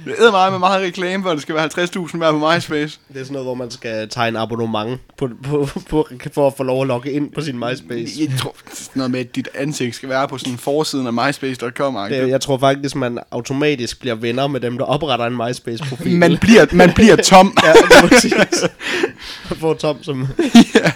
Det 0.05 0.15
æder 0.19 0.31
meget 0.31 0.51
med 0.51 0.59
meget 0.59 0.81
reklame, 0.81 1.23
for 1.23 1.29
det 1.29 1.41
skal 1.41 1.55
være 1.55 1.69
50.000 2.07 2.17
mere 2.17 2.31
på 2.31 2.51
MySpace. 2.55 2.99
Det 3.13 3.19
er 3.19 3.23
sådan 3.23 3.33
noget, 3.33 3.45
hvor 3.45 3.53
man 3.55 3.71
skal 3.71 4.09
tegne 4.09 4.39
abonnement 4.39 4.99
på, 5.17 5.29
på, 5.43 5.69
på, 5.89 6.07
for 6.33 6.47
at 6.47 6.53
få 6.57 6.63
lov 6.63 6.81
at 6.81 6.87
logge 6.87 7.11
ind 7.11 7.31
på 7.35 7.41
sin 7.41 7.55
MySpace. 7.55 8.11
Jeg 8.19 8.29
tror, 8.39 8.55
noget 8.95 9.11
med, 9.11 9.19
at 9.19 9.35
dit 9.35 9.47
ansigt 9.55 9.95
skal 9.95 10.09
være 10.09 10.27
på 10.27 10.37
sådan 10.37 10.57
forsiden 10.57 11.07
af 11.07 11.13
myspace.com. 11.13 11.97
Det, 12.09 12.29
jeg 12.29 12.41
tror 12.41 12.57
faktisk, 12.57 12.95
man 12.95 13.19
automatisk 13.31 13.99
bliver 13.99 14.15
venner 14.15 14.47
med 14.47 14.59
dem, 14.59 14.77
der 14.77 14.85
opretter 14.85 15.25
en 15.25 15.37
MySpace-profil. 15.47 16.17
Man 16.17 16.37
bliver, 16.37 16.65
man 16.71 16.93
bliver 16.93 17.15
tom. 17.15 17.57
ja, 17.63 17.71
det 17.73 17.97
er 18.03 18.07
præcis. 18.07 18.33
Og 19.49 19.57
får 19.57 19.73
Tom 19.73 20.03
som... 20.03 20.27
Det 20.37 20.93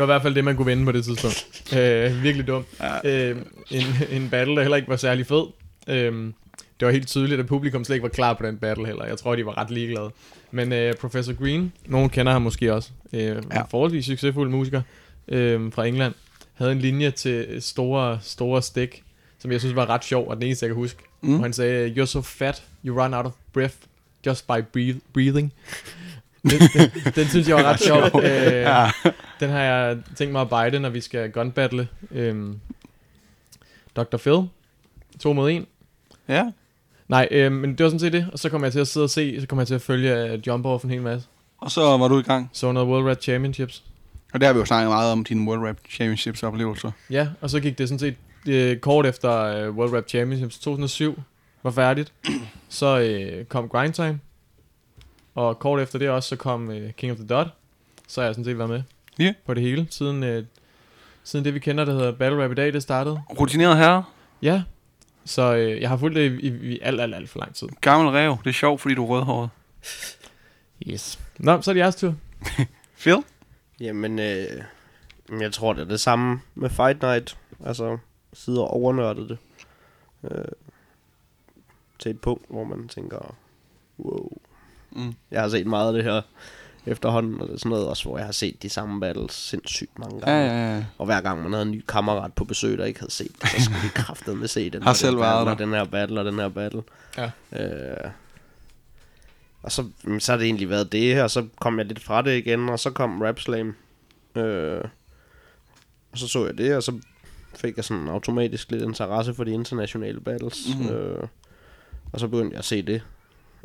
var 0.00 0.06
i 0.06 0.12
hvert 0.12 0.22
fald 0.22 0.34
det, 0.34 0.44
man 0.44 0.56
kunne 0.56 0.66
vinde 0.66 0.84
på 0.84 0.92
det 0.92 1.04
tidspunkt. 1.04 1.72
Øh, 1.76 2.22
virkelig 2.22 2.46
dumt. 2.46 2.66
Ja. 2.80 3.30
Øh, 3.30 3.36
en, 3.70 3.84
en 4.10 4.30
battle, 4.30 4.56
der 4.56 4.62
heller 4.62 4.76
ikke 4.76 4.88
var 4.88 4.96
særlig 4.96 5.26
fed. 5.26 5.44
Øh, 5.88 6.32
det 6.80 6.86
var 6.86 6.92
helt 6.92 7.08
tydeligt, 7.08 7.40
at 7.40 7.46
publikum 7.46 7.84
slet 7.84 7.96
ikke 7.96 8.02
var 8.02 8.08
klar 8.08 8.34
på 8.34 8.46
den 8.46 8.56
battle 8.56 8.86
heller. 8.86 9.06
Jeg 9.06 9.18
tror, 9.18 9.36
de 9.36 9.46
var 9.46 9.58
ret 9.58 9.70
ligeglade. 9.70 10.10
Men 10.50 10.72
øh, 10.72 10.94
Professor 10.94 11.32
Green, 11.32 11.72
nogen 11.86 12.10
kender 12.10 12.32
ham 12.32 12.42
måske 12.42 12.74
også, 12.74 12.90
øh, 13.12 13.20
ja. 13.20 13.32
en 13.32 13.42
forholdsvis 13.70 14.04
succesfuld 14.04 14.50
musiker 14.50 14.82
øh, 15.28 15.72
fra 15.72 15.86
England, 15.86 16.14
havde 16.54 16.72
en 16.72 16.78
linje 16.78 17.10
til 17.10 17.62
store, 17.62 18.18
store 18.22 18.62
stik, 18.62 19.02
som 19.38 19.52
jeg 19.52 19.60
synes 19.60 19.76
var 19.76 19.90
ret 19.90 20.04
sjov, 20.04 20.28
og 20.28 20.36
den 20.36 20.42
eneste, 20.42 20.64
jeg 20.64 20.70
kan 20.70 20.76
huske. 20.76 21.02
Mm. 21.20 21.34
Hvor 21.34 21.42
han 21.42 21.52
sagde, 21.52 21.94
you're 21.96 22.06
so 22.06 22.20
fat, 22.20 22.62
you 22.84 23.02
run 23.02 23.14
out 23.14 23.26
of 23.26 23.32
breath 23.52 23.74
just 24.26 24.46
by 24.46 24.82
breathing. 25.12 25.52
Den, 26.42 26.50
den, 26.74 27.12
den 27.14 27.26
synes 27.28 27.48
jeg 27.48 27.56
var 27.56 27.62
ret 27.62 27.80
sjov. 27.88 28.02
Øh, 28.22 28.52
Ja. 28.52 28.90
den 29.40 29.50
har 29.50 29.60
jeg 29.60 29.98
tænkt 30.16 30.32
mig 30.32 30.40
at 30.40 30.48
bejde, 30.48 30.80
når 30.80 30.88
vi 30.88 31.00
skal 31.00 31.30
gunbattle. 31.30 31.88
Øhm, 32.10 32.60
Dr. 33.96 34.16
Phil. 34.16 34.48
To 35.20 35.32
mod 35.32 35.50
en. 35.50 35.66
ja. 36.28 36.44
Nej, 37.08 37.28
øhm, 37.30 37.54
men 37.54 37.70
det 37.74 37.84
var 37.84 37.90
sådan 37.90 38.00
set 38.00 38.12
det. 38.12 38.26
Og 38.32 38.38
så 38.38 38.48
kommer 38.48 38.66
jeg 38.66 38.72
til 38.72 38.80
at 38.80 38.88
sidde 38.88 39.04
og 39.04 39.10
se, 39.10 39.40
så 39.40 39.46
kommer 39.46 39.60
jeg 39.62 39.66
til 39.66 39.74
at 39.74 39.82
følge 39.82 40.34
uh, 40.34 40.46
Jump 40.46 40.66
Off 40.66 40.84
en 40.84 40.90
hel 40.90 41.02
masse. 41.02 41.28
Og 41.60 41.70
så 41.70 41.80
var 41.80 42.08
du 42.08 42.18
i 42.18 42.22
gang. 42.22 42.50
Så 42.52 42.72
noget 42.72 42.88
World 42.88 43.10
Rap 43.10 43.20
Championships. 43.22 43.82
Og 44.32 44.40
der 44.40 44.46
har 44.46 44.52
vi 44.54 44.58
jo 44.58 44.64
snakket 44.64 44.88
meget 44.90 45.12
om 45.12 45.24
dine 45.24 45.48
World 45.50 45.68
Rap 45.68 45.76
Championships 45.90 46.42
oplevelser. 46.42 46.90
Ja, 47.10 47.28
og 47.40 47.50
så 47.50 47.60
gik 47.60 47.78
det 47.78 47.88
sådan 47.88 47.98
set 47.98 48.14
øh, 48.46 48.76
kort 48.76 49.06
efter 49.06 49.68
uh, 49.68 49.76
World 49.76 49.92
Rap 49.96 50.08
Championships 50.08 50.58
2007 50.58 51.20
var 51.62 51.70
færdigt. 51.70 52.12
Så 52.68 52.98
øh, 53.00 53.44
kom 53.44 53.68
Grind 53.68 53.92
Time. 53.92 54.20
Og 55.38 55.58
kort 55.58 55.80
efter 55.80 55.98
det 55.98 56.10
også, 56.10 56.28
så 56.28 56.36
kom 56.36 56.70
øh, 56.70 56.92
King 56.92 57.12
of 57.12 57.18
the 57.18 57.26
Dot. 57.26 57.46
Så 58.08 58.20
har 58.20 58.26
jeg 58.26 58.34
sådan 58.34 58.44
set 58.44 58.58
været 58.58 58.70
med 58.70 58.82
Ja. 59.18 59.34
på 59.46 59.54
det 59.54 59.62
hele. 59.62 59.86
Siden, 59.90 60.22
øh, 60.22 60.44
siden 61.24 61.44
det 61.44 61.54
vi 61.54 61.58
kender, 61.58 61.84
der 61.84 61.92
hedder 61.92 62.12
Battle 62.12 62.44
Rap 62.44 62.50
i 62.50 62.54
dag, 62.54 62.72
det 62.72 62.82
startede. 62.82 63.22
Rutineret 63.40 63.76
herre. 63.76 64.04
Ja, 64.42 64.62
så 65.24 65.54
øh, 65.56 65.80
jeg 65.80 65.88
har 65.88 65.96
fulgt 65.96 66.16
det 66.16 66.32
i, 66.40 66.48
i, 66.48 66.72
i 66.74 66.78
alt, 66.82 67.00
alt, 67.00 67.14
alt 67.14 67.30
for 67.30 67.38
lang 67.38 67.54
tid. 67.54 67.68
Gammel 67.80 68.08
rev. 68.10 68.36
Det 68.44 68.50
er 68.50 68.54
sjovt, 68.54 68.80
fordi 68.80 68.94
du 68.94 69.04
er 69.04 69.08
rødhåret. 69.08 69.50
Yes. 70.86 71.18
Nå, 71.38 71.62
så 71.62 71.70
er 71.70 71.72
det 71.72 71.80
jeres 71.80 71.96
tur. 71.96 72.14
Phil? 73.00 73.16
Jamen, 73.80 74.18
øh, 74.18 74.46
men 75.28 75.42
jeg 75.42 75.52
tror, 75.52 75.72
det 75.72 75.80
er 75.82 75.88
det 75.88 76.00
samme 76.00 76.40
med 76.54 76.70
Fight 76.70 77.02
Night. 77.02 77.36
Altså, 77.64 77.98
sidde 78.32 78.60
og 78.60 78.70
overnørde 78.70 79.28
det. 79.28 79.38
Øh, 80.30 80.44
til 81.98 82.10
et 82.10 82.20
punkt, 82.20 82.44
hvor 82.48 82.64
man 82.64 82.88
tænker, 82.88 83.34
wow. 83.98 84.28
Mm. 84.98 85.14
Jeg 85.30 85.40
har 85.40 85.48
set 85.48 85.66
meget 85.66 85.88
af 85.88 85.92
det 85.92 86.04
her 86.04 86.20
efterhånden, 86.86 87.40
og 87.40 87.48
sådan 87.58 87.70
noget 87.70 87.88
også, 87.88 88.04
hvor 88.04 88.18
jeg 88.18 88.26
har 88.26 88.32
set 88.32 88.62
de 88.62 88.68
samme 88.68 89.00
battles 89.00 89.32
sindssygt 89.32 89.98
mange 89.98 90.20
gange. 90.20 90.34
Ja, 90.34 90.46
ja, 90.46 90.76
ja. 90.76 90.84
Og 90.98 91.06
hver 91.06 91.20
gang 91.20 91.42
man 91.42 91.52
havde 91.52 91.66
en 91.66 91.70
ny 91.70 91.84
kammerat 91.88 92.32
på 92.32 92.44
besøg, 92.44 92.78
der 92.78 92.84
ikke 92.84 93.00
havde 93.00 93.12
set 93.12 93.32
det, 93.42 93.48
så 93.48 93.62
skulle 93.64 93.82
de 93.82 93.88
kraftedeme 93.88 94.48
se 94.48 94.70
den. 94.70 94.82
Har 94.82 94.92
selv 94.92 95.12
den 95.12 95.20
været 95.20 95.46
battle, 95.46 95.50
og 95.50 95.58
der. 95.58 95.64
den 95.64 95.74
her 95.74 95.84
battle, 95.84 96.20
og 96.20 96.24
den 96.24 96.34
her 96.34 96.48
battle. 96.48 96.82
Ja. 97.16 97.30
Øh, 97.52 98.10
og 99.62 99.72
så, 99.72 99.84
mm, 100.04 100.20
så 100.20 100.32
har 100.32 100.36
det 100.36 100.44
egentlig 100.44 100.70
været 100.70 100.92
det 100.92 101.14
her, 101.14 101.22
og 101.22 101.30
så 101.30 101.46
kom 101.60 101.78
jeg 101.78 101.86
lidt 101.86 102.02
fra 102.02 102.22
det 102.22 102.38
igen, 102.38 102.68
og 102.68 102.78
så 102.78 102.90
kom 102.90 103.22
Rap 103.22 103.40
Slam. 103.40 103.74
Øh, 104.34 104.80
og 106.12 106.18
så 106.18 106.28
så 106.28 106.46
jeg 106.46 106.58
det, 106.58 106.76
og 106.76 106.82
så 106.82 107.00
fik 107.54 107.76
jeg 107.76 107.84
sådan 107.84 108.08
automatisk 108.08 108.70
lidt 108.70 108.82
interesse 108.82 109.34
for 109.34 109.44
de 109.44 109.50
internationale 109.50 110.20
battles. 110.20 110.66
Mm-hmm. 110.78 110.94
Øh, 110.94 111.28
og 112.12 112.20
så 112.20 112.28
begyndte 112.28 112.52
jeg 112.52 112.58
at 112.58 112.64
se 112.64 112.82
det. 112.82 113.02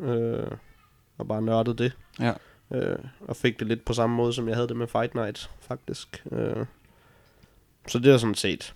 Øh, 0.00 0.46
og 1.18 1.28
bare 1.28 1.42
nørdede 1.42 1.84
det. 1.84 1.92
Ja. 2.20 2.32
Øh, 2.70 2.98
og 3.20 3.36
fik 3.36 3.58
det 3.58 3.66
lidt 3.66 3.84
på 3.84 3.92
samme 3.92 4.16
måde, 4.16 4.32
som 4.32 4.48
jeg 4.48 4.56
havde 4.56 4.68
det 4.68 4.76
med 4.76 4.86
Fight 4.86 5.14
Night, 5.14 5.50
faktisk. 5.60 6.24
Øh, 6.32 6.66
så 7.88 7.98
det 7.98 8.12
er 8.12 8.18
sådan 8.18 8.34
set... 8.34 8.74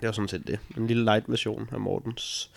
Det 0.00 0.08
er 0.08 0.12
sådan 0.12 0.28
set 0.28 0.46
det. 0.46 0.58
En 0.76 0.86
lille 0.86 1.04
light 1.04 1.24
version 1.28 1.68
af 1.72 1.80
Mortens 1.80 2.50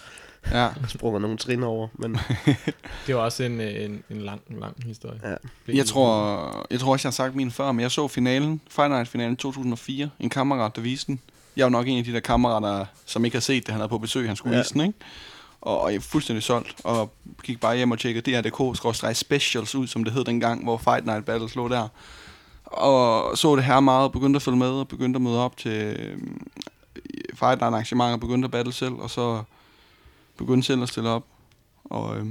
ja. 0.52 0.69
sprunget 0.88 1.22
nogle 1.22 1.38
trin 1.38 1.64
over. 1.64 1.88
Men 1.93 2.18
Det 3.07 3.15
var 3.15 3.22
også 3.22 3.43
en, 3.43 3.61
øh, 3.61 3.85
en, 3.85 4.03
en 4.10 4.22
lang, 4.22 4.41
lang 4.49 4.84
historie. 4.85 5.19
Ja. 5.23 5.35
Jeg 5.73 5.85
tror, 5.85 6.68
jeg 6.72 6.80
tror 6.80 6.91
også, 6.91 7.07
jeg 7.07 7.10
har 7.10 7.14
sagt 7.14 7.35
min 7.35 7.52
før, 7.52 7.72
men 7.72 7.80
jeg 7.80 7.91
så 7.91 8.07
finalen, 8.07 8.61
Fight 8.69 8.91
Night-finalen 8.91 9.38
2004. 9.38 10.10
En 10.19 10.30
kammerat, 10.30 10.76
der 10.76 10.81
viste 10.81 11.07
den. 11.07 11.19
Jeg 11.56 11.64
var 11.64 11.69
nok 11.69 11.88
en 11.88 11.97
af 11.97 12.03
de 12.03 12.14
der 12.14 12.19
kammerater, 12.19 12.85
som 13.06 13.26
ikke 13.26 13.35
har 13.35 13.41
set 13.41 13.65
det. 13.65 13.72
Han 13.72 13.80
havde 13.80 13.89
på 13.89 13.97
besøg, 13.97 14.27
han 14.27 14.35
skulle 14.35 14.56
ja. 14.56 14.61
vise 14.61 14.73
den, 14.73 14.81
ikke? 14.81 14.99
Og, 15.65 15.81
og 15.81 15.91
jeg 15.91 15.97
er 15.97 16.01
fuldstændig 16.01 16.43
solgt, 16.43 16.75
og 16.83 17.11
gik 17.43 17.59
bare 17.59 17.75
hjem 17.75 17.91
og 17.91 17.99
tjekkede 17.99 18.31
DRDK-specials 18.31 19.75
ud, 19.75 19.87
som 19.87 20.03
det 20.03 20.13
hed 20.13 20.23
dengang, 20.23 20.63
hvor 20.63 20.77
Fight 20.77 21.05
Night 21.05 21.25
Battles 21.25 21.55
lå 21.55 21.67
der. 21.67 21.87
Og 22.63 23.37
så 23.37 23.55
det 23.55 23.63
her 23.63 23.79
meget, 23.79 24.11
begyndte 24.11 24.37
at 24.37 24.41
følge 24.41 24.57
med, 24.57 24.67
og 24.67 24.87
begyndte 24.87 25.17
at 25.17 25.21
møde 25.21 25.43
op 25.43 25.57
til 25.57 25.71
øh, 25.71 26.17
Fight 27.33 27.61
Night 27.61 27.63
arrangementer, 27.63 28.17
begyndte 28.17 28.45
at 28.45 28.51
battle 28.51 28.73
selv, 28.73 28.93
og 28.93 29.09
så 29.09 29.43
begyndte 30.37 30.65
selv 30.65 30.83
at 30.83 30.89
stille 30.89 31.09
op. 31.09 31.23
Og 31.85 32.17
øh, 32.17 32.25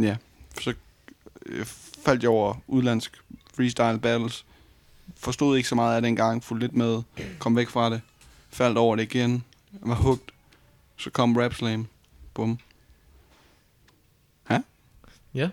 ja, 0.00 0.16
så 0.60 0.74
øh, 1.46 1.66
faldt 2.04 2.22
jeg 2.22 2.30
over 2.30 2.54
udlandsk 2.66 3.22
freestyle 3.56 3.98
battles. 3.98 4.44
Forstod 5.16 5.56
ikke 5.56 5.68
så 5.68 5.74
meget 5.74 5.96
af 5.96 6.02
det 6.02 6.08
engang, 6.08 6.44
fulgte 6.44 6.66
lidt 6.66 6.76
med, 6.76 7.02
kom 7.38 7.56
væk 7.56 7.68
fra 7.68 7.90
det, 7.90 8.00
faldt 8.50 8.78
over 8.78 8.96
det 8.96 9.02
igen, 9.02 9.44
var 9.72 9.94
hugt. 9.94 10.30
Så 10.96 11.10
kom 11.10 11.36
Rap 11.36 11.54
Slam. 11.54 11.86
Bum. 12.34 12.58
Ja? 15.36 15.48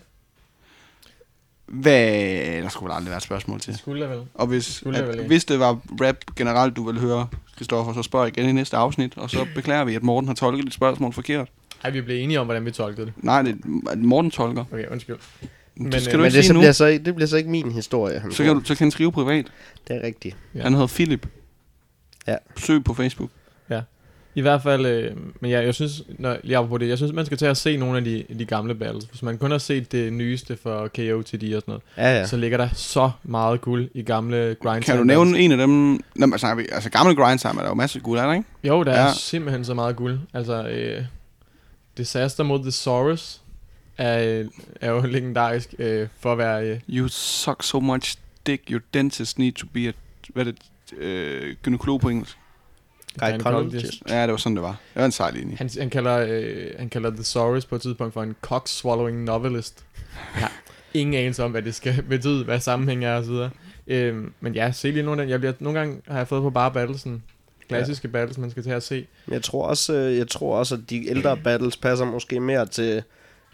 Hvad... 1.65 2.61
Der 2.61 2.69
skulle 2.69 2.87
vel 2.89 2.95
aldrig 2.95 3.09
være 3.09 3.17
et 3.17 3.23
spørgsmål 3.23 3.59
til. 3.59 3.71
Det 3.73 3.79
skulle 3.79 4.01
jeg 4.01 4.09
vel. 4.09 4.25
Og 4.33 4.47
hvis, 4.47 4.85
vel 4.85 4.95
at, 4.95 5.13
ikke. 5.13 5.27
hvis 5.27 5.45
det 5.45 5.59
var 5.59 5.79
rap 6.01 6.15
generelt, 6.35 6.75
du 6.75 6.85
ville 6.85 7.01
høre, 7.01 7.27
Christoffer, 7.55 7.93
så 7.93 8.03
spørg 8.03 8.27
igen 8.27 8.49
i 8.49 8.51
næste 8.51 8.77
afsnit, 8.77 9.17
og 9.17 9.29
så 9.29 9.47
beklager 9.55 9.83
vi, 9.83 9.95
at 9.95 10.03
Morten 10.03 10.27
har 10.27 10.35
tolket 10.35 10.65
dit 10.65 10.73
spørgsmål 10.73 11.13
forkert. 11.13 11.47
Ej, 11.83 11.89
vi 11.89 12.01
blev 12.01 12.23
enige 12.23 12.39
om, 12.39 12.47
hvordan 12.47 12.65
vi 12.65 12.71
tolkede 12.71 13.05
det. 13.05 13.13
Nej, 13.17 13.41
det 13.41 13.57
Morten 13.97 14.31
tolker. 14.31 14.65
Okay, 14.71 14.87
undskyld. 14.87 15.17
Men, 15.75 15.91
det 15.91 16.01
skal 16.01 16.09
øh, 16.09 16.13
du 16.13 16.17
men 16.17 16.25
ikke 16.25 16.37
det, 16.37 16.45
sige 16.45 16.53
nu. 16.53 16.59
bliver 16.59 16.71
så, 16.71 16.87
det 16.87 17.15
bliver 17.15 17.27
så 17.27 17.37
ikke 17.37 17.49
min 17.49 17.71
historie. 17.71 18.19
Han 18.19 18.31
Så 18.31 18.43
kan, 18.43 18.55
du, 18.55 18.63
så 18.63 18.75
kan 18.75 18.85
han 18.85 18.91
skrive 18.91 19.11
privat. 19.11 19.45
Det 19.87 19.95
er 19.95 20.01
rigtigt. 20.03 20.35
Ja. 20.55 20.61
Han 20.61 20.73
hedder 20.73 20.87
Philip. 20.87 21.27
Ja. 22.27 22.35
Søg 22.57 22.83
på 22.83 22.93
Facebook. 22.93 23.29
I 24.35 24.41
hvert 24.41 24.63
fald, 24.63 24.85
øh, 24.85 25.11
men 25.39 25.51
ja, 25.51 25.61
jeg 25.63 25.73
synes, 25.73 26.03
når 26.19 26.37
jeg 26.43 26.61
er 26.63 26.67
på 26.67 26.77
det, 26.77 26.87
jeg 26.89 26.97
synes, 26.97 27.13
man 27.13 27.25
skal 27.25 27.37
tage 27.37 27.49
og 27.49 27.57
se 27.57 27.77
nogle 27.77 27.97
af 27.97 28.03
de, 28.03 28.23
de 28.39 28.45
gamle 28.45 28.75
battles. 28.75 29.05
Hvis 29.05 29.21
man 29.23 29.37
kun 29.37 29.51
har 29.51 29.57
set 29.57 29.91
det 29.91 30.13
nyeste 30.13 30.57
for 30.63 30.87
KO 30.87 31.21
til 31.21 31.41
de 31.41 31.55
og 31.55 31.61
sådan 31.61 31.71
noget, 31.71 31.81
Ja, 31.97 32.19
ja. 32.19 32.25
så 32.27 32.37
ligger 32.37 32.57
der 32.57 32.69
så 32.73 33.11
meget 33.23 33.61
guld 33.61 33.89
i 33.93 34.01
gamle 34.01 34.55
grind 34.63 34.83
Kan 34.83 34.97
du 34.97 35.03
nævne 35.03 35.39
en 35.39 35.51
af 35.51 35.57
dem? 35.57 35.99
Nå, 36.15 36.27
vi, 36.57 36.65
altså 36.71 36.89
gamle 36.89 37.15
grindtime 37.15 37.53
er 37.53 37.61
der 37.61 37.67
jo 37.69 37.73
masser 37.73 37.99
af 37.99 38.03
guld, 38.03 38.19
er 38.19 38.25
der 38.25 38.33
ikke? 38.33 38.45
Jo, 38.63 38.83
der 38.83 38.91
er 38.91 39.05
Ja. 39.05 39.13
simpelthen 39.13 39.65
så 39.65 39.73
meget 39.73 39.95
guld. 39.95 40.19
Altså, 40.33 40.67
øh, 40.67 41.03
Disaster 41.97 42.43
mod 42.43 42.63
Thesaurus 42.63 43.41
er, 43.97 44.39
øh, 44.39 44.45
er 44.81 44.91
jo 44.91 45.01
legendarisk 45.01 45.73
øh, 45.79 46.07
for 46.19 46.31
at 46.31 46.37
være... 46.37 46.67
Øh, 46.67 46.79
You 46.89 47.07
suck 47.07 47.63
so 47.63 47.79
much 47.79 48.17
dick, 48.47 48.61
your 48.71 48.81
dentist 48.93 49.39
need 49.39 49.51
to 49.51 49.67
be 49.73 49.87
a, 49.87 49.91
hvad 50.33 50.45
er 50.47 50.51
det, 50.51 50.97
øh, 50.97 51.55
gynekolog 51.63 52.01
på 52.01 52.09
engelsk. 52.09 52.37
Gynecologist. 53.19 54.03
Ja, 54.09 54.21
det 54.21 54.31
var 54.31 54.37
sådan, 54.37 54.55
det 54.55 54.63
var. 54.63 54.69
Det 54.93 54.99
var 54.99 55.05
en 55.05 55.11
sejl 55.11 55.33
linje. 55.33 55.55
han, 55.55 55.69
han, 55.79 55.89
kalder, 55.89 56.25
øh, 56.29 56.67
han 56.79 56.89
kalder 56.89 57.09
Thesaurus 57.09 57.65
på 57.65 57.75
et 57.75 57.81
tidspunkt 57.81 58.13
for 58.13 58.23
en 58.23 58.35
cock-swallowing 58.41 59.23
novelist. 59.23 59.85
Har 60.13 60.51
ingen 60.93 61.13
anelse 61.13 61.43
om, 61.43 61.51
hvad 61.51 61.61
det 61.61 61.75
skal 61.75 62.01
betyde, 62.09 62.43
hvad 62.43 62.59
sammenhæng 62.59 63.05
er 63.05 63.15
og 63.15 63.23
så 63.23 63.31
videre. 63.31 63.49
Øh, 63.87 64.23
men 64.39 64.55
ja, 64.55 64.71
se 64.71 64.91
lige 64.91 65.03
nogle 65.03 65.23
af. 65.23 65.27
Jeg 65.27 65.39
bliver, 65.39 65.53
nogle 65.59 65.79
gange 65.79 66.01
har 66.07 66.17
jeg 66.17 66.27
fået 66.27 66.41
på 66.41 66.49
bare 66.49 66.71
battlesen. 66.71 67.23
Klassiske 67.67 68.07
ja. 68.07 68.11
battles, 68.11 68.37
man 68.37 68.51
skal 68.51 68.63
til 68.63 68.69
at 68.69 68.83
se. 68.83 69.07
Men 69.25 69.33
Jeg 69.33 69.43
tror 69.43 69.67
også, 69.67 69.93
øh, 69.93 70.17
jeg 70.17 70.27
tror 70.27 70.57
også, 70.57 70.75
at 70.75 70.81
de 70.89 71.09
ældre 71.09 71.37
battles 71.37 71.77
passer 71.77 72.05
måske 72.05 72.39
mere 72.39 72.65
til, 72.65 73.03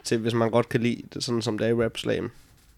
til 0.03 0.17
hvis 0.17 0.33
man 0.33 0.51
godt 0.51 0.69
kan 0.69 0.81
lide 0.81 1.01
det, 1.13 1.23
sådan 1.23 1.41
som 1.41 1.57
det 1.57 1.67
er 1.67 1.71
i 1.71 1.83
Rap 1.83 1.97
Slam. 1.97 2.31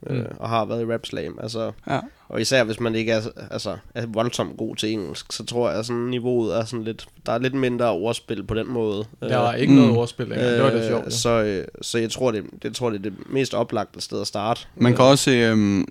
Øh, 0.07 0.18
Mm. 0.18 0.26
og 0.40 0.49
har 0.49 0.65
været 0.65 0.82
i 0.82 0.86
Rap 0.94 1.06
Slam. 1.06 1.40
Altså, 1.41 1.72
Ja. 1.88 1.99
og 2.30 2.41
især 2.41 2.64
hvis 2.64 2.80
man 2.80 2.95
ikke 2.95 3.11
er, 3.11 3.22
altså, 3.52 3.78
er 3.95 4.06
voldsomt 4.06 4.57
god 4.57 4.76
til 4.76 4.91
engelsk, 4.91 5.32
så 5.32 5.45
tror 5.45 5.69
jeg, 5.69 5.80
at 5.80 5.86
sådan 5.86 6.02
niveauet 6.02 6.56
er 6.57 6.65
sådan 6.65 6.84
lidt... 6.84 7.07
Der 7.26 7.32
er 7.32 7.38
lidt 7.38 7.53
mindre 7.53 7.90
overspil 7.90 8.44
på 8.44 8.53
den 8.53 8.68
måde. 8.69 9.06
Der 9.22 9.38
var 9.38 9.53
ikke 9.53 9.73
Mm. 9.73 9.80
noget 9.80 9.98
ordspil 9.98 10.28
længere. 10.28 10.53
Det 10.56 10.64
var 10.64 10.69
det 10.69 10.88
sjovt. 10.88 11.06
Øh, 11.06 11.11
så, 11.11 11.30
øh, 11.44 11.68
så 11.82 11.98
jeg 11.98 12.11
tror, 12.11 12.32
det, 12.32 12.44
det 12.64 12.76
tror 12.76 12.90
det 12.90 12.98
er 12.98 13.02
det 13.03 13.14
mest 13.30 13.53
oplagte 13.53 14.02
sted 14.02 14.22
at 14.22 14.28
starte. 14.28 14.61
Man 14.76 14.95
kan 14.95 15.06
også 15.06 15.23
se 15.23 15.52
um, 15.53 15.88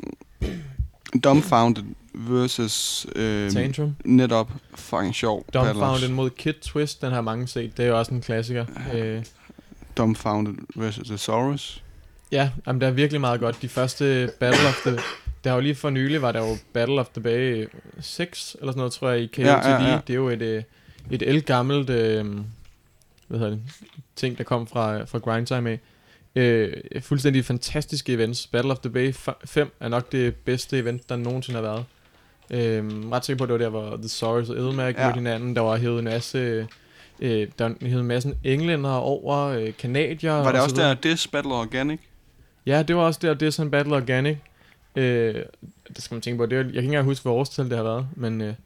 Dumbfounded 1.25 1.83
versus 2.15 3.07
øh, 3.17 3.51
Tantrum. 3.51 3.97
netop 4.05 4.51
fucking 4.75 5.15
sjov. 5.15 5.45
Dumbfounded 5.55 6.09
mod 6.09 6.31
Kid 6.31 6.53
Twist, 6.63 7.03
den 7.03 7.13
har 7.13 7.21
mange 7.21 7.47
set. 7.47 7.77
Det 7.77 7.85
er 7.85 7.89
jo 7.89 7.99
også 7.99 8.15
en 8.15 8.21
klassiker. 8.21 8.65
Øh, 8.95 9.25
Dumbfounded 9.97 10.55
versus 10.77 11.09
Thesaurus. 11.09 11.83
Ja, 12.33 12.51
jamen, 12.67 12.81
der 12.81 12.87
er 12.87 12.91
virkelig 12.91 13.21
meget 13.21 13.41
godt. 13.41 13.63
De 13.63 13.69
første 13.69 14.31
Battle 14.41 14.69
of 14.69 14.83
the... 14.87 14.99
Der 15.45 15.51
har 15.51 15.57
jo 15.57 15.61
lige 15.61 15.75
for 15.75 15.91
nylig, 15.91 16.23
var 16.23 16.33
der 16.33 16.49
jo 16.49 16.57
Battle 16.73 17.01
of 17.01 17.09
the 17.09 17.23
Bay 17.23 17.69
6, 18.01 18.57
eller 18.61 18.73
sådan 18.73 18.79
noget, 18.79 18.93
tror 18.93 19.11
jeg, 19.11 19.21
i 19.21 19.27
KOTD. 19.27 19.47
Ja, 19.47 19.71
ja, 19.71 19.91
ja. 19.91 20.01
Det 20.07 20.13
er 20.13 20.17
jo 20.17 20.29
et, 20.29 20.43
øh, 20.43 20.63
et 21.11 21.23
elgammelt 21.23 21.91
øh, 21.91 22.25
hvad 23.29 23.39
hedder 23.39 23.51
det, 23.51 23.63
ting, 24.17 24.39
der 24.39 24.45
kom 24.45 24.67
fra, 24.67 25.05
fra 25.05 25.19
Grindtime 25.19 25.71
af. 25.71 25.81
Øh, 26.37 26.73
fuldstændig 27.01 27.45
fantastiske 27.45 28.13
events. 28.13 28.47
Battle 28.47 28.71
of 28.71 28.79
the 28.79 28.91
Bay 28.91 29.15
5 29.45 29.73
er 29.81 29.89
nok 29.89 30.13
det 30.13 30.35
bedste 30.35 30.79
event, 30.79 31.09
der 31.09 31.17
nogensinde 31.17 31.61
har 31.61 31.63
været. 31.63 31.85
Øh, 32.51 33.11
ret 33.13 33.25
sikker 33.25 33.39
på, 33.39 33.45
at 33.45 33.61
det 33.61 33.73
var 33.73 33.79
der, 33.79 33.89
hvor 33.89 33.97
The 33.97 34.09
Sorrows 34.09 34.49
og 34.49 34.57
Edelmark 34.57 34.99
ja. 34.99 35.05
Mødte 35.05 35.17
hinanden. 35.17 35.57
Der 35.57 35.63
var 35.63 35.77
hævet 35.77 35.99
en 35.99 36.05
masse... 36.05 36.69
Øh, 37.21 37.49
der 37.59 37.75
hævet 37.81 38.01
en 38.01 38.07
masse 38.07 38.35
englænder 38.45 38.91
over, 38.91 39.37
øh, 39.37 39.73
kanadier 39.79 40.33
Var 40.33 40.53
det 40.53 40.61
og 40.61 40.65
også 40.65 40.77
der, 40.77 40.95
This 40.95 41.27
Battle 41.27 41.55
Organic? 41.55 42.01
Ja, 42.67 42.83
det 42.83 42.97
var 42.97 43.03
også 43.03 43.19
der, 43.23 43.35
det 43.35 43.47
er 43.47 43.51
sådan 43.51 43.71
Battle 43.71 43.97
Organic. 43.97 44.37
Øh, 44.97 45.35
det 45.89 46.03
skal 46.03 46.15
man 46.15 46.23
tænke 46.23 46.39
på. 46.39 46.47
Det 46.47 46.53
er, 46.53 46.57
jeg 46.59 46.65
kan 46.67 46.77
ikke 46.77 46.87
engang 46.87 47.05
huske, 47.05 47.23
hvor 47.23 47.33
årstal 47.33 47.65
det 47.71 47.77
har 47.77 47.85
været, 47.85 48.07
men 48.17 48.41
øh, 48.41 48.47
det, 48.47 48.57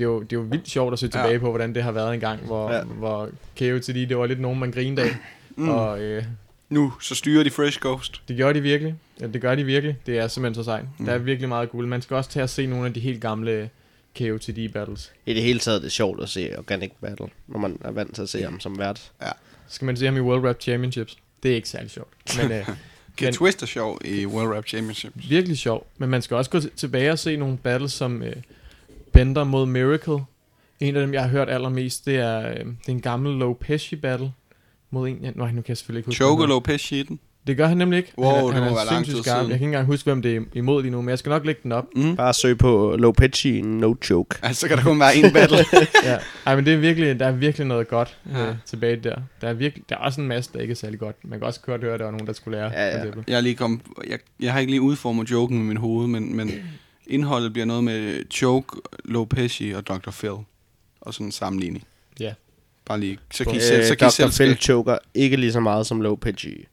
er 0.00 0.04
jo, 0.04 0.22
det 0.22 0.32
er 0.36 0.40
jo 0.40 0.46
vildt 0.50 0.68
sjovt 0.68 0.92
at 0.92 0.98
se 0.98 1.08
tilbage 1.08 1.32
Ja. 1.32 1.38
på, 1.38 1.50
hvordan 1.50 1.74
det 1.74 1.82
har 1.82 1.92
været 1.92 2.14
en 2.14 2.20
gang, 2.20 2.40
hvor, 2.46 2.70
Ja. 2.70 2.76
ja. 2.78 2.84
hvor 2.84 3.28
KOTD, 3.58 3.88
det 4.08 4.18
var 4.18 4.26
lidt 4.26 4.40
nogen, 4.40 4.58
man 4.60 4.70
grinede 4.72 5.02
af. 5.02 5.16
Mm. 5.56 5.62
Mm. 5.64 5.68
Og 5.68 6.00
øh, 6.00 6.24
Nu, 6.68 6.92
så 7.00 7.14
styrer 7.14 7.44
de 7.44 7.50
Fresh 7.50 7.80
Ghost. 7.80 8.22
det 8.28 8.36
gjorde 8.36 8.54
de 8.54 8.62
virkelig. 8.62 8.94
Ja, 9.20 9.26
det 9.26 9.40
gør 9.40 9.54
de 9.54 9.64
virkelig. 9.64 9.96
Det 10.06 10.18
er 10.18 10.28
simpelthen 10.28 10.54
så 10.64 10.64
sejt. 10.64 10.82
Mm. 10.84 10.88
Mm. 10.98 11.04
Der 11.06 11.12
er 11.12 11.18
virkelig 11.18 11.48
meget 11.48 11.70
guld. 11.70 11.86
Man 11.86 12.02
skal 12.02 12.16
også 12.16 12.30
tage 12.30 12.42
at 12.44 12.50
se 12.50 12.66
nogle 12.66 12.86
af 12.86 12.94
de 12.94 13.00
helt 13.00 13.20
gamle 13.20 13.70
KOTD 14.18 14.68
battles. 14.72 15.12
I 15.26 15.34
det 15.34 15.42
hele 15.42 15.58
taget 15.58 15.76
er 15.78 15.80
det 15.82 15.92
sjovt 15.92 16.22
at 16.22 16.28
se 16.28 16.58
Organic 16.58 16.90
Battle, 17.00 17.26
når 17.48 17.58
man 17.58 17.78
er 17.84 17.90
vant 17.90 18.14
til 18.14 18.22
at 18.22 18.28
se 18.28 18.42
ham 18.42 18.60
som 18.60 18.78
vært. 18.78 18.98
Så 18.98 19.12
skal 19.68 19.86
man 19.86 19.96
se 19.96 20.04
ham 20.04 20.16
i 20.16 20.20
World 20.20 20.44
Rap 20.48 20.60
Championships. 20.60 21.16
Det 21.42 21.50
er 21.50 21.54
ikke 21.54 21.68
særlig 21.68 21.90
sjovt. 21.90 22.08
Men 22.42 22.52
øh, 22.52 22.68
Men- 23.20 23.32
Twist 23.34 23.62
er 23.62 23.66
sjov 23.66 23.98
i 24.04 24.26
World 24.26 24.56
Rap 24.56 24.66
Championship. 24.66 25.12
virkelig 25.14 25.58
sjov. 25.58 25.86
Men 25.98 26.08
man 26.10 26.22
skal 26.22 26.36
også 26.36 26.50
gå 26.50 26.60
tilbage 26.60 27.12
og 27.12 27.18
se 27.18 27.36
nogle 27.36 27.56
battles 27.56 27.92
som 27.92 28.22
øh, 28.22 28.36
Bender 29.12 29.44
mod 29.44 29.66
Miracle. 29.66 30.18
En 30.80 30.96
af 30.96 31.00
dem, 31.00 31.14
jeg 31.14 31.22
har 31.22 31.28
hørt 31.28 31.48
allermest, 31.48 32.06
det 32.06 32.16
er, 32.16 32.48
øh, 32.50 32.54
det 32.56 32.66
er 32.86 32.92
en 32.92 33.00
gammel 33.00 33.32
Low 33.38 33.52
Pesci 33.52 33.96
battle 33.96 34.32
mod 34.90 35.08
en... 35.08 35.18
Ja, 35.22 35.30
nej, 35.34 35.46
nu 35.52 35.62
kan 35.62 35.64
jeg 35.68 35.76
selvfølgelig 35.76 35.98
ikke 36.00 36.06
huske. 36.08 36.24
han 36.24 36.28
Choke 36.28 36.42
hedder. 36.42 36.54
Lopez 36.54 36.80
shitten. 36.80 37.20
Det 37.46 37.56
gør 37.56 37.66
han 37.66 37.76
nemlig 37.76 37.96
ikke. 37.96 38.12
Wow, 38.18 38.26
han 38.30 38.36
er, 38.38 38.44
det 38.44 38.54
han 38.54 38.62
må 38.62 38.68
er 38.68 38.74
være 38.74 38.86
lang 38.86 38.96
sindssygt 38.96 39.14
tid 39.16 39.22
skarp. 39.22 39.36
siden. 39.36 39.50
Jeg 39.50 39.58
kan 39.58 39.64
ikke 39.64 39.64
engang 39.64 39.86
huske, 39.86 40.04
hvem 40.06 40.22
det 40.22 40.36
er 40.36 40.40
imod 40.54 40.82
lige 40.82 40.92
nu, 40.92 41.02
men 41.02 41.08
jeg 41.08 41.18
skal 41.18 41.30
nok 41.30 41.44
lægge 41.46 41.60
den 41.62 41.72
op. 41.72 41.84
Mm. 41.96 42.16
Bare 42.16 42.34
søg 42.34 42.58
på 42.58 42.96
Lopecci 42.98 43.60
No 43.60 43.94
Joke. 44.10 44.36
Altså, 44.42 44.60
så 44.60 44.68
kan 44.68 44.76
der 44.76 44.82
kun 44.82 45.00
være 45.00 45.16
en 45.16 45.32
battle. 45.32 45.58
ja. 46.04 46.18
Ej, 46.46 46.56
men 46.56 46.66
det 46.66 46.72
er 46.74 46.78
virkelig, 46.78 47.20
der 47.20 47.26
er 47.26 47.32
virkelig 47.32 47.66
noget 47.66 47.88
godt 47.88 48.18
Ja. 48.32 48.48
øh, 48.48 48.54
tilbage 48.66 48.96
der. 48.96 49.16
Der 49.40 49.48
er, 49.48 49.52
virkelig, 49.52 49.84
der 49.88 49.94
er 49.94 50.00
også 50.00 50.20
en 50.20 50.28
masse, 50.28 50.50
der 50.54 50.60
ikke 50.60 50.72
er 50.72 50.76
særlig 50.76 50.98
godt. 50.98 51.16
Man 51.24 51.38
kan 51.38 51.46
også 51.46 51.60
godt 51.60 51.80
høre, 51.80 51.94
at 51.94 51.98
der 52.00 52.04
var 52.04 52.12
nogen, 52.12 52.26
der 52.26 52.32
skulle 52.32 52.58
lære. 52.58 52.70
Ja, 52.72 52.86
ja. 52.98 53.04
jeg, 53.28 53.36
er 53.36 53.40
lige 53.40 53.54
kom, 53.54 53.80
jeg, 54.08 54.18
jeg 54.40 54.52
har 54.52 54.60
ikke 54.60 54.72
lige 54.72 54.80
udformet 54.82 55.30
joken 55.30 55.58
med 55.58 55.66
min 55.66 55.76
hoved, 55.76 56.06
men, 56.08 56.36
men 56.36 56.50
indholdet 57.06 57.52
bliver 57.52 57.66
noget 57.66 57.84
med 57.84 58.22
Choke, 58.30 58.76
Lopez 59.04 59.60
og 59.74 59.86
Dr. 59.86 60.10
Phil. 60.10 60.30
Og 61.00 61.14
sådan 61.14 61.26
en 61.26 61.32
sammenligning. 61.32 61.84
Ja. 62.20 62.32
Bare 62.86 63.00
lige, 63.00 63.18
så 63.32 63.44
kan 63.44 63.52
I 63.52 63.56
Øh, 63.56 63.62
selv, 63.62 63.84
så 63.84 63.96
kan 63.96 64.06
I 64.06 64.08
Dr. 64.08 64.10
selv 64.10 64.30
Phil 64.32 64.56
choker 64.56 64.98
ikke 65.14 65.36
lige 65.36 65.52
så 65.52 65.60
meget 65.60 65.86
som 65.86 66.00
Lopecci. 66.00 66.64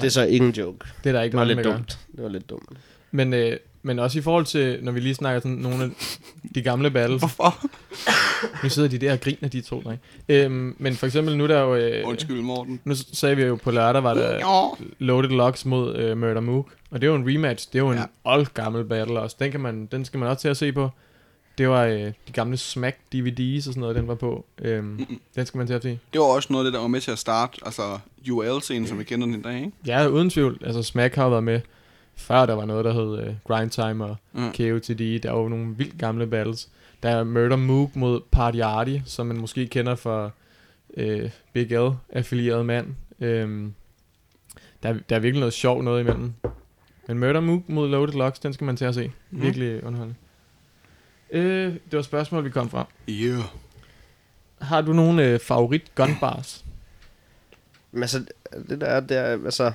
Det 0.00 0.04
er 0.04 0.08
så 0.10 0.26
ikke 0.26 0.46
en 0.46 0.52
joke. 0.52 0.86
Det 1.04 1.10
er 1.10 1.12
der 1.12 1.22
ikke 1.22 1.32
Det 1.32 1.38
var 1.38 1.44
noget, 1.44 1.56
lidt 1.56 1.66
dumt. 1.76 1.98
Det 2.16 2.22
var 2.22 2.28
lidt 2.28 2.50
dumt. 2.50 2.68
Men, 3.10 3.34
øh, 3.34 3.56
men 3.82 3.98
også 3.98 4.18
i 4.18 4.22
forhold 4.22 4.44
til, 4.44 4.78
når 4.82 4.92
vi 4.92 5.00
lige 5.00 5.14
snakker 5.14 5.40
sådan 5.40 5.56
nogle 5.56 5.84
af 5.84 5.90
de 6.54 6.62
gamle 6.62 6.90
battles. 6.90 7.20
Hvorfor? 7.20 7.66
Nu 8.62 8.68
sidder 8.68 8.88
de 8.88 8.98
der 8.98 9.12
og 9.12 9.20
griner, 9.20 9.48
de 9.48 9.60
to 9.60 9.80
drenge. 9.80 10.00
Øhm, 10.28 10.76
men 10.78 10.94
for 10.94 11.06
eksempel 11.06 11.36
nu 11.36 11.46
der 11.48 11.56
er 11.56 11.62
jo... 11.62 11.74
Øh, 11.74 12.08
Undskyld, 12.08 12.40
Morten. 12.40 12.80
Nu 12.84 12.94
sagde 13.12 13.36
vi 13.36 13.42
jo 13.42 13.54
på 13.56 13.70
lørdag, 13.70 14.02
var 14.02 14.14
der 14.14 14.34
Ja. 14.34 14.68
Loaded 14.98 15.30
Locks 15.30 15.64
mod 15.64 15.96
øh, 15.96 16.18
Murder 16.18 16.40
Mook. 16.40 16.66
Og 16.90 17.00
det 17.00 17.06
er 17.06 17.10
jo 17.10 17.16
en 17.16 17.28
rematch. 17.28 17.68
Det 17.72 17.78
er 17.78 17.82
jo 17.82 17.90
en 17.90 17.98
ja. 17.98 18.04
old 18.24 18.46
gammel 18.54 18.84
battle 18.84 19.20
også. 19.20 19.36
Den, 19.38 19.50
kan 19.50 19.60
man, 19.60 19.86
den 19.92 20.04
skal 20.04 20.20
man 20.20 20.28
også 20.28 20.40
til 20.40 20.48
at 20.48 20.56
se 20.56 20.72
på. 20.72 20.90
Det 21.58 21.68
var 21.68 21.84
øh, 21.84 22.00
de 22.00 22.32
gamle 22.32 22.56
Smack 22.56 22.96
DVD's 23.14 23.56
og 23.56 23.62
sådan 23.62 23.80
noget, 23.80 23.96
den 23.96 24.08
var 24.08 24.14
på. 24.14 24.44
Øhm, 24.58 25.18
den 25.36 25.46
skal 25.46 25.58
man 25.58 25.66
til 25.66 25.74
at 25.74 25.82
se. 25.82 25.98
Det 26.12 26.20
var 26.20 26.26
også 26.26 26.52
noget 26.52 26.64
af 26.64 26.66
det, 26.66 26.74
der 26.74 26.80
var 26.80 26.88
med 26.88 27.00
til 27.00 27.10
at 27.10 27.18
starte, 27.18 27.58
altså 27.64 27.98
UL-scenen, 28.30 28.86
som 28.86 28.98
vi 28.98 29.04
kender 29.04 29.26
den 29.26 29.34
i 29.38 29.42
dag, 29.42 29.56
ikke? 29.56 29.70
Ja, 29.86 30.06
uden 30.06 30.30
tvivl. 30.30 30.58
Altså 30.64 30.82
Smack 30.82 31.14
har 31.14 31.28
været 31.28 31.44
med 31.44 31.60
før 32.16 32.46
der 32.46 32.54
var 32.54 32.64
noget, 32.64 32.84
der 32.84 32.92
hed 32.92 33.26
øh, 33.26 33.34
Grind 33.48 33.70
Time 33.70 34.04
og 34.04 34.16
Ja. 34.34 34.50
KOTD. 34.50 35.18
Der 35.22 35.30
var 35.32 35.40
jo 35.40 35.48
nogle 35.48 35.74
vildt 35.76 35.98
gamle 35.98 36.26
battles. 36.26 36.68
Der 37.02 37.08
er 37.10 37.24
Murder 37.24 37.56
Mook 37.56 37.96
mod 37.96 38.20
Party 38.30 38.58
som 39.04 39.26
man 39.26 39.36
måske 39.36 39.66
kender 39.66 39.94
fra 39.94 40.30
øh, 40.96 41.30
Big 41.52 41.70
L, 41.70 41.90
affilieret 42.12 42.66
mand. 42.66 42.86
Øhm, 43.20 43.74
der, 44.82 44.88
er- 44.88 44.98
der 45.08 45.16
er 45.16 45.20
virkelig 45.20 45.40
noget 45.40 45.52
sjovt 45.54 45.84
noget 45.84 46.00
imellem. 46.00 46.32
Men 47.08 47.18
Murder 47.18 47.40
Mook 47.40 47.68
mod 47.68 47.88
Loaded 47.88 48.14
Locks, 48.14 48.38
den 48.38 48.52
skal 48.52 48.64
man 48.64 48.76
til 48.76 48.84
at 48.84 48.94
se. 48.94 49.10
Mhm. 49.30 49.42
Virkelig 49.42 49.84
underholdende. 49.84 50.14
Øh, 51.32 51.72
det 51.72 51.96
var 51.96 52.02
spørgsmål, 52.02 52.44
vi 52.44 52.50
kom 52.50 52.70
fra. 52.70 52.86
Yeah. 53.08 53.42
Har 54.60 54.80
du 54.80 54.92
nogle 54.92 55.28
øh, 55.28 55.40
favorit 55.40 55.94
gunbars? 55.94 56.64
Men 57.92 58.02
altså, 58.02 58.24
det 58.68 58.80
der, 58.80 59.00
det 59.00 59.16
er, 59.16 59.24
altså... 59.24 59.72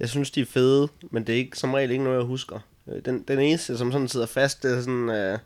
Jeg 0.00 0.08
synes, 0.08 0.30
de 0.30 0.40
er 0.40 0.46
fede, 0.46 0.88
men 1.10 1.26
det 1.26 1.32
er 1.32 1.36
ikke, 1.36 1.58
som 1.58 1.74
regel 1.74 1.90
ikke 1.90 2.04
noget, 2.04 2.18
jeg 2.18 2.26
husker. 2.26 2.58
Øh, 2.88 3.04
Den, 3.04 3.22
den 3.28 3.38
eneste, 3.38 3.78
som 3.78 3.92
sådan 3.92 4.08
sidder 4.08 4.26
fast, 4.26 4.62
det 4.62 4.76
er 4.76 4.80
sådan... 4.80 5.10
Øh, 5.10 5.38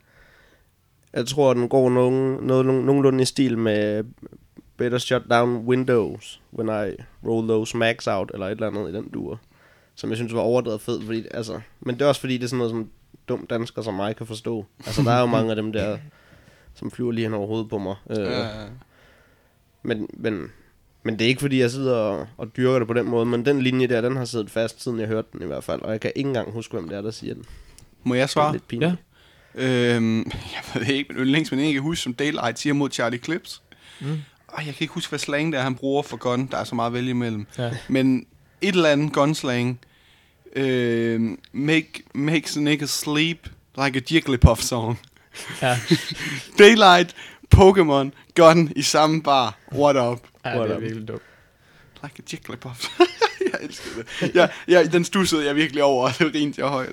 jeg 1.13 1.27
tror, 1.27 1.55
den 1.55 1.69
går 1.69 1.91
nogen, 1.91 2.47
noget, 2.47 2.67
nogen, 2.67 2.87
nogenlunde 2.87 3.23
i 3.23 3.27
stil 3.27 3.59
med 3.59 4.05
Better 4.77 4.99
shut 4.99 5.23
down 5.31 5.57
windows 5.57 6.41
when 6.59 6.69
I 6.69 7.03
roll 7.25 7.49
those 7.49 7.77
mags 7.77 8.07
out, 8.07 8.31
eller 8.35 8.47
et 8.47 8.51
eller 8.51 8.67
andet 8.67 8.91
i 8.91 8.93
den 8.93 9.09
dur. 9.09 9.41
Som 9.95 10.11
jeg 10.11 10.17
synes 10.17 10.35
var 10.35 10.41
overdrevet 10.41 10.81
fed, 10.81 11.03
fordi, 11.03 11.27
altså... 11.31 11.61
Men 11.81 11.95
det 11.95 12.03
er 12.03 12.07
også 12.07 12.21
fordi, 12.21 12.39
det 12.39 12.45
er 12.45 12.49
sådan 12.49 12.59
noget, 12.59 12.71
som 12.71 12.91
dum 13.29 13.47
dansker 13.47 13.83
som 13.83 13.95
mig 13.95 14.17
kan 14.17 14.27
forstå. 14.27 14.67
Altså, 14.87 15.03
der 15.03 15.11
er 15.13 15.21
jo 15.21 15.27
mange 15.27 15.51
af 15.51 15.57
dem 15.57 15.73
der, 15.73 15.99
som 16.75 16.91
flyver 16.91 17.13
lige 17.13 17.25
hen 17.25 17.35
over 17.35 17.47
hovedet 17.47 17.69
på 17.69 17.79
mig. 17.79 17.95
Øh, 18.11 18.17
Ja. 18.19 18.49
men, 19.83 20.07
men, 20.15 20.47
men 21.03 21.19
det 21.19 21.25
er 21.25 21.29
ikke 21.29 21.41
fordi, 21.41 21.61
jeg 21.61 21.71
sidder 21.71 21.97
og, 21.97 22.27
og 22.37 22.57
dyrker 22.57 22.79
det 22.79 22.89
på 22.89 22.95
den 22.95 23.07
måde. 23.07 23.27
Men 23.27 23.45
den 23.47 23.63
linje 23.63 23.87
der, 23.87 24.01
den 24.01 24.17
har 24.17 24.25
siddet 24.25 24.51
fast, 24.51 24.83
siden 24.83 24.99
jeg 25.01 25.09
hørte 25.09 25.29
den 25.33 25.43
i 25.43 25.47
hvert 25.47 25.65
fald. 25.65 25.83
Og 25.83 25.93
jeg 25.93 26.01
kan 26.01 26.13
ikke 26.17 26.29
engang 26.29 26.53
huske, 26.53 26.73
hvem 26.73 26.89
det 26.89 26.99
er, 26.99 27.03
der 27.03 27.11
siger 27.11 27.35
den. 27.35 27.45
Må 28.05 28.15
jeg 28.15 28.21
Det 28.21 28.23
er 28.23 28.27
svare? 28.33 28.53
lidt 28.53 28.69
pinligt. 28.69 28.93
Ja. 29.57 29.97
Øhm, 29.97 30.19
jeg 30.55 30.61
ved 30.75 30.85
det 30.87 30.93
ikke, 30.93 31.13
men 31.13 31.23
yndlings, 31.23 31.51
men 31.51 31.59
jeg 31.59 31.65
kan 31.65 31.69
ikke 31.69 31.81
huske, 31.81 32.03
som 32.03 32.15
Daylight 32.15 32.59
siger 32.59 32.75
mod 32.75 32.91
Charlie 32.91 33.19
Clips. 33.19 33.63
Mm. 34.01 34.07
Ej, 34.59 34.65
jeg 34.67 34.75
kan 34.75 34.77
ikke 34.85 34.95
huske, 34.95 35.11
hvad 35.11 35.19
slang 35.19 35.53
det 35.53 35.59
er, 35.59 35.63
han 35.63 35.75
bruger 35.75 36.03
for 36.03 36.17
gun. 36.17 36.47
Der 36.51 36.57
er 36.59 36.65
så 36.65 36.75
meget 36.75 36.87
at 36.87 36.93
vælge 36.95 37.11
imellem. 37.11 37.47
Ja. 37.59 37.71
Men 37.89 38.27
et 38.61 38.75
eller 38.75 38.89
andet 38.89 39.13
gunslang. 39.13 39.81
Øhm, 40.57 41.39
make, 41.53 42.03
makes 42.15 42.57
a 42.57 42.61
nigga 42.61 42.87
sleep 42.87 43.49
like 43.85 43.99
a 43.99 44.03
Jigglypuff 44.11 44.63
song. 44.63 44.99
Ja, 45.63 45.79
Daylight, 46.59 47.15
Pokémon, 47.55 48.13
gun 48.35 48.73
i 48.77 48.83
samme 48.83 49.23
bar. 49.23 49.59
What 49.73 49.97
up? 49.97 50.27
ja 50.45 50.51
det 50.51 50.59
What 50.59 50.71
er 50.71 50.77
up? 50.77 50.83
virkelig 50.83 51.09
dumt. 51.09 51.23
Like 52.03 52.15
a 52.19 52.23
Jigglypuff. 52.33 52.85
jeg 53.53 53.61
elsker 53.63 53.91
det. 54.21 54.35
Ja, 54.35 54.49
ja, 54.69 54.85
den 54.85 55.05
stussede 55.05 55.47
jeg 55.47 55.57
virkelig 55.57 55.83
over, 55.83 56.05
og 56.05 56.19
det 56.19 56.35
rinte 56.35 56.61
jeg 56.61 56.69
højt. 56.71 56.93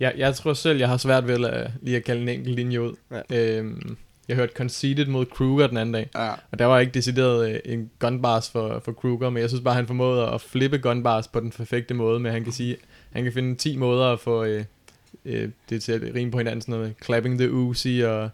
Jeg, 0.00 0.12
jeg 0.16 0.34
tror 0.34 0.52
selv, 0.54 0.78
jeg 0.78 0.88
har 0.88 0.96
svært 0.96 1.28
ved 1.28 1.44
at, 1.44 1.70
lige 1.82 1.96
at 1.96 2.04
kalde 2.04 2.22
en 2.22 2.28
enkelt 2.28 2.54
linje 2.54 2.80
ud. 2.82 2.94
Ja. 3.30 3.36
Øhm, 3.58 3.96
jeg 4.28 4.36
hørte 4.36 4.52
Conceited 4.56 5.06
mod 5.06 5.26
Kruger 5.26 5.66
den 5.66 5.76
anden 5.76 5.92
dag. 5.94 6.10
Ja. 6.14 6.30
Og 6.52 6.58
der 6.58 6.64
var 6.64 6.78
ikke 6.78 6.92
decideret 6.92 7.50
øh, 7.50 7.60
en 7.64 7.90
gunbars 7.98 8.50
for, 8.50 8.80
for 8.84 8.92
Kruger, 8.92 9.30
men 9.30 9.40
jeg 9.40 9.48
synes 9.50 9.64
bare, 9.64 9.74
han 9.74 9.86
formåede 9.86 10.26
at 10.28 10.40
flippe 10.40 10.78
gunbars 10.78 11.28
på 11.28 11.40
den 11.40 11.50
perfekte 11.50 11.94
måde, 11.94 12.20
men 12.20 12.32
han 12.32 12.44
kan 12.44 12.52
sige, 12.52 12.76
han 13.12 13.24
kan 13.24 13.32
finde 13.32 13.54
10 13.54 13.76
måder 13.76 14.12
at 14.12 14.20
få 14.20 14.44
øh, 14.44 14.64
øh, 15.24 15.48
det 15.70 15.82
til 15.82 15.92
at 15.92 16.02
rime 16.14 16.30
på 16.30 16.38
hinanden, 16.38 16.60
sådan 16.60 16.74
noget 16.74 16.94
clapping 17.04 17.38
the 17.38 17.52
Uzi 17.52 18.00
og 18.00 18.30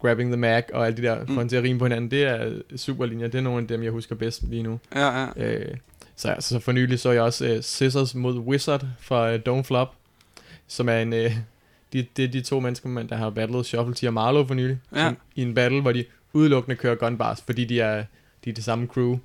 grabbing 0.00 0.30
the 0.30 0.36
Mac 0.36 0.64
og 0.72 0.86
alt 0.86 0.96
det 0.96 1.04
der, 1.04 1.24
Mm. 1.24 1.34
for 1.34 1.44
til 1.44 1.56
at 1.56 1.62
rime 1.62 1.78
på 1.78 1.84
hinanden. 1.84 2.10
Det 2.10 2.24
er 2.24 2.52
superlinjer, 2.76 3.28
det 3.28 3.38
er 3.38 3.42
nogle 3.42 3.62
af 3.62 3.68
dem, 3.68 3.82
jeg 3.82 3.90
husker 3.90 4.14
bedst 4.14 4.42
lige 4.50 4.62
nu. 4.62 4.78
Ja, 4.94 5.20
ja. 5.20 5.26
Øh, 5.36 5.74
så, 6.16 6.34
så, 6.38 6.48
så 6.48 6.58
for 6.58 6.72
nylig 6.72 6.98
så 7.00 7.10
jeg 7.10 7.22
også 7.22 7.46
øh, 7.46 7.62
Scissors 7.62 8.14
mod 8.14 8.38
Wizard 8.38 8.86
fra 9.00 9.32
øh, 9.32 9.40
Don't 9.48 9.62
Flop, 9.62 9.94
som 10.66 10.88
er 10.88 10.98
en... 10.98 11.12
Øh, 11.12 11.32
de, 12.02 12.06
det 12.16 12.24
er 12.24 12.28
de 12.28 12.40
to 12.40 12.60
mennesker, 12.60 12.88
man, 12.88 13.08
der 13.08 13.16
har 13.16 13.30
battlet 13.30 13.66
Shuffle 13.66 14.08
og 14.08 14.14
Marlow 14.14 14.46
for 14.46 14.54
nylig. 14.54 14.78
Ja. 14.94 15.06
Som, 15.06 15.16
I 15.34 15.42
en 15.42 15.54
battle, 15.54 15.80
hvor 15.80 15.92
de 15.92 16.04
udelukkende 16.32 16.76
kører 16.76 16.94
gunbars, 16.94 17.42
fordi 17.46 17.64
de 17.64 17.80
er, 17.80 18.04
de 18.44 18.50
er 18.50 18.54
det 18.54 18.64
samme 18.64 18.86
crew. 18.86 19.18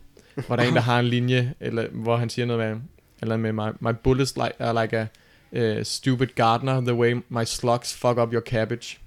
Hvor 0.47 0.55
der 0.55 0.63
er 0.63 0.67
en, 0.67 0.73
der 0.73 0.81
har 0.81 0.99
en 0.99 1.05
linje, 1.05 1.53
eller 1.59 1.87
hvor 1.91 2.17
han 2.17 2.29
siger 2.29 2.45
noget 2.45 2.71
med, 2.71 2.81
eller 3.21 3.37
med 3.37 3.53
my, 3.53 3.69
my 3.79 3.91
bullets 4.03 4.35
like, 4.35 4.53
are 4.59 4.81
like 4.81 4.97
a 4.97 5.07
uh, 5.51 5.83
stupid 5.83 6.27
gardener, 6.27 6.81
the 6.81 6.93
way 6.93 7.21
my 7.29 7.43
slugs 7.45 7.93
fuck 7.93 8.17
up 8.17 8.33
your 8.33 8.41
cabbage. 8.41 8.97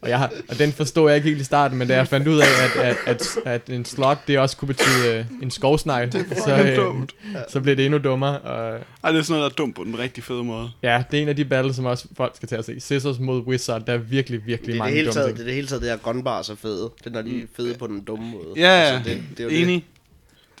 Og, 0.00 0.08
jeg 0.08 0.30
og 0.48 0.58
den 0.58 0.72
forstod 0.72 1.08
jeg 1.10 1.16
ikke 1.16 1.28
helt 1.28 1.40
i 1.40 1.44
starten, 1.44 1.78
men 1.78 1.88
da 1.88 1.96
jeg 1.96 2.08
fandt 2.08 2.28
ud 2.28 2.38
af, 2.38 2.44
at, 2.64 2.82
at, 2.84 2.96
at, 3.06 3.26
at 3.44 3.70
en 3.70 3.84
slot, 3.84 4.18
det 4.26 4.38
også 4.38 4.56
kunne 4.56 4.66
betyde 4.66 5.14
øh, 5.14 5.24
en 5.42 5.50
skovsnegl, 5.50 6.12
så, 6.44 6.56
øh, 6.56 6.76
dumt. 6.76 7.14
så 7.48 7.60
blev 7.60 7.76
det 7.76 7.84
endnu 7.84 7.98
dummere. 7.98 8.38
Og, 8.38 8.80
Ej, 9.04 9.12
det 9.12 9.18
er 9.18 9.22
sådan 9.22 9.38
noget, 9.38 9.42
der 9.42 9.44
er 9.44 9.48
dumt 9.64 9.76
på 9.76 9.84
den 9.84 9.98
rigtig 9.98 10.24
fede 10.24 10.44
måde. 10.44 10.70
ja, 10.82 11.04
det 11.10 11.18
er 11.18 11.22
en 11.22 11.28
af 11.28 11.36
de 11.36 11.44
battles, 11.44 11.76
som 11.76 11.84
også 11.84 12.08
folk 12.16 12.36
skal 12.36 12.48
til 12.48 12.56
at 12.56 12.64
se. 12.64 12.80
Scissors 12.80 13.18
mod 13.18 13.40
Wizard, 13.40 13.86
der 13.86 13.92
er 13.92 13.98
virkelig, 13.98 14.46
virkelig 14.46 14.58
Det 14.66 14.68
er 14.68 14.72
det 14.72 14.78
mange 14.78 14.94
hele 14.94 15.06
dumme 15.06 15.14
taget, 15.14 15.26
ting. 15.26 15.36
det 15.36 15.42
er 15.42 15.46
det 15.46 15.54
hele 15.54 15.66
taget, 15.66 15.82
det 15.82 15.90
her 15.90 15.96
gunbars 15.96 16.48
er 16.48 16.54
fede. 16.54 16.90
Det 16.98 17.06
er, 17.06 17.10
når 17.10 17.22
de 17.22 17.42
er 17.42 17.46
fede 17.56 17.74
på 17.74 17.86
den 17.86 18.00
dumme 18.04 18.30
måde. 18.30 18.44
Ja, 18.56 18.62
ja. 18.62 18.96
Altså, 18.96 19.10
det, 19.10 19.22
det 19.30 19.40
er 19.40 19.44
jo 19.44 19.50
Enig. 19.62 19.84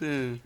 Det, 0.00 0.38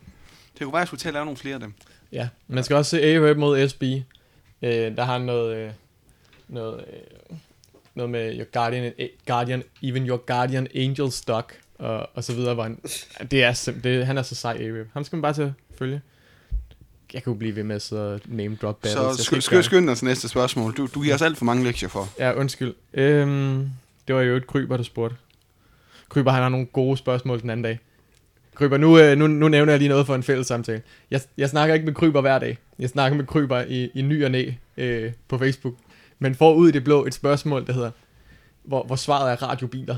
det 0.59 0.63
kunne 0.63 0.73
være, 0.73 0.79
at 0.79 0.81
jeg 0.81 0.87
skulle 0.87 1.01
til 1.01 1.09
at 1.09 1.15
lave 1.15 1.25
nogle 1.25 1.37
flere 1.37 1.55
af 1.55 1.61
dem. 1.61 1.73
Ja, 2.13 2.29
man 2.49 2.65
skal 2.65 2.77
også 2.77 2.91
se 2.91 3.03
A-Rap 3.03 3.37
mod 3.37 3.69
SB. 3.69 3.83
Øh, 3.83 4.97
der 4.97 5.03
har 5.05 5.13
han 5.13 5.23
noget, 5.23 5.57
øh, 5.57 5.71
noget, 6.49 6.85
øh, 7.31 7.37
noget 7.95 8.11
med 8.11 8.37
your 8.37 8.45
guardian, 8.53 8.93
eh, 8.99 9.09
guardian, 9.27 9.63
even 9.83 10.09
your 10.09 10.17
guardian 10.27 10.67
angel 10.75 11.13
stock, 11.13 11.55
og, 11.79 12.09
og 12.15 12.25
så 12.25 12.35
videre, 12.35 12.55
hvor 12.55 12.63
han, 12.63 12.79
det 13.31 13.45
er 13.45 13.53
sim- 13.53 13.81
det, 13.85 14.07
han 14.07 14.19
er 14.19 14.23
så 14.23 14.35
sej 14.35 14.53
A-Rap. 14.61 14.87
Ham 14.93 15.05
skal 15.05 15.17
man 15.17 15.23
bare 15.23 15.33
til 15.35 15.43
at 15.43 15.51
følge. 15.79 16.01
Jeg 17.15 17.23
kunne 17.23 17.39
blive 17.39 17.57
ved 17.57 17.63
med 17.65 17.77
at 17.77 17.83
sidde 17.83 18.15
og 18.15 18.21
name 18.27 18.57
drop 18.63 18.81
battles. 18.83 19.17
Så 19.17 19.25
skal 19.25 19.37
sk- 19.39 19.55
ikke 19.55 19.63
skynd, 19.63 19.87
dig 19.89 19.97
til 19.97 20.05
næste 20.07 20.29
spørgsmål. 20.29 20.75
Du, 20.77 20.89
du 20.95 21.03
giver 21.03 21.15
os 21.15 21.23
alt 21.23 21.39
for 21.39 21.45
mange 21.45 21.65
lektier 21.65 21.89
for. 21.89 22.09
Ja, 22.19 22.33
undskyld. 22.33 22.75
Øhm, 22.95 23.69
det 24.09 24.15
var 24.17 24.23
jo 24.23 24.37
et 24.37 24.47
Kryber, 24.47 24.77
der 24.77 24.85
spurgte. 24.85 25.17
Kryber, 26.09 26.31
han 26.31 26.43
har 26.43 26.49
nogle 26.49 26.67
gode 26.67 26.97
spørgsmål 26.97 27.43
den 27.43 27.51
anden 27.51 27.65
dag. 27.65 27.79
Kryber, 28.55 28.77
nu, 28.77 28.99
øh, 28.99 29.19
nu, 29.19 29.27
nu 29.27 29.49
nævner 29.49 29.73
jeg 29.73 29.79
lige 29.79 29.89
noget 29.89 30.07
for 30.07 30.15
en 30.15 30.23
fælles 30.23 30.47
samtale. 30.47 30.83
Jeg, 31.11 31.21
jeg 31.37 31.49
snakker 31.49 31.75
ikke 31.75 31.87
med 31.87 31.95
Kryber 31.95 32.21
hver 32.21 32.39
dag. 32.39 32.59
Jeg 32.79 32.89
snakker 32.89 33.17
med 33.17 33.27
Kryber 33.27 33.61
i, 33.69 33.91
i 33.95 34.03
ny 34.03 34.25
og 34.25 34.31
næ 34.31 34.51
øh, 34.77 35.13
på 35.29 35.39
Facebook. 35.39 35.75
Men 36.23 36.35
får 36.35 36.55
ud 36.55 36.69
i 36.69 36.73
det 36.73 36.85
blå 36.85 37.07
et 37.07 37.15
spørgsmål, 37.15 37.67
der 37.67 37.73
hedder, 37.73 37.91
hvor, 38.65 38.85
hvor 38.87 38.97
svaret 38.97 39.33
er 39.33 39.43
radiobiler. 39.43 39.97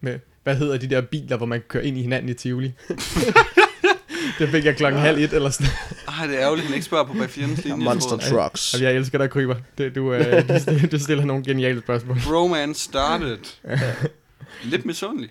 Med, 0.00 0.18
hvad 0.42 0.56
hedder 0.56 0.78
de 0.78 0.90
der 0.90 1.00
biler, 1.00 1.36
hvor 1.36 1.46
man 1.46 1.62
kører 1.68 1.84
ind 1.84 1.98
i 1.98 2.02
hinanden 2.02 2.28
i 2.28 2.34
Tivoli? 2.34 2.72
det 4.38 4.48
fik 4.48 4.64
jeg 4.64 4.76
klokken 4.76 5.00
halv 5.00 5.18
et 5.18 5.32
eller 5.32 5.50
sådan 5.50 5.72
Ej, 6.08 6.26
det 6.26 6.36
er 6.36 6.40
ærgerligt, 6.40 6.64
at 6.64 6.66
han 6.66 6.74
ikke 6.74 6.84
spørger 6.84 7.04
på 7.04 7.12
bag 7.12 7.28
linje. 7.36 7.76
Monster 7.76 8.16
trucks. 8.16 8.74
Og 8.74 8.80
jeg 8.80 8.92
elsker 8.92 9.18
dig, 9.18 9.30
Kryber. 9.30 9.56
Det, 9.78 9.94
du, 9.94 10.12
øh, 10.12 10.48
du, 10.48 10.58
stiller, 10.60 10.88
du 10.88 10.98
stiller 10.98 11.24
nogle 11.24 11.44
geniale 11.44 11.80
spørgsmål. 11.80 12.16
Romance 12.16 12.84
started. 12.84 13.38
Lidt 14.64 14.84
misundelig. 14.86 15.30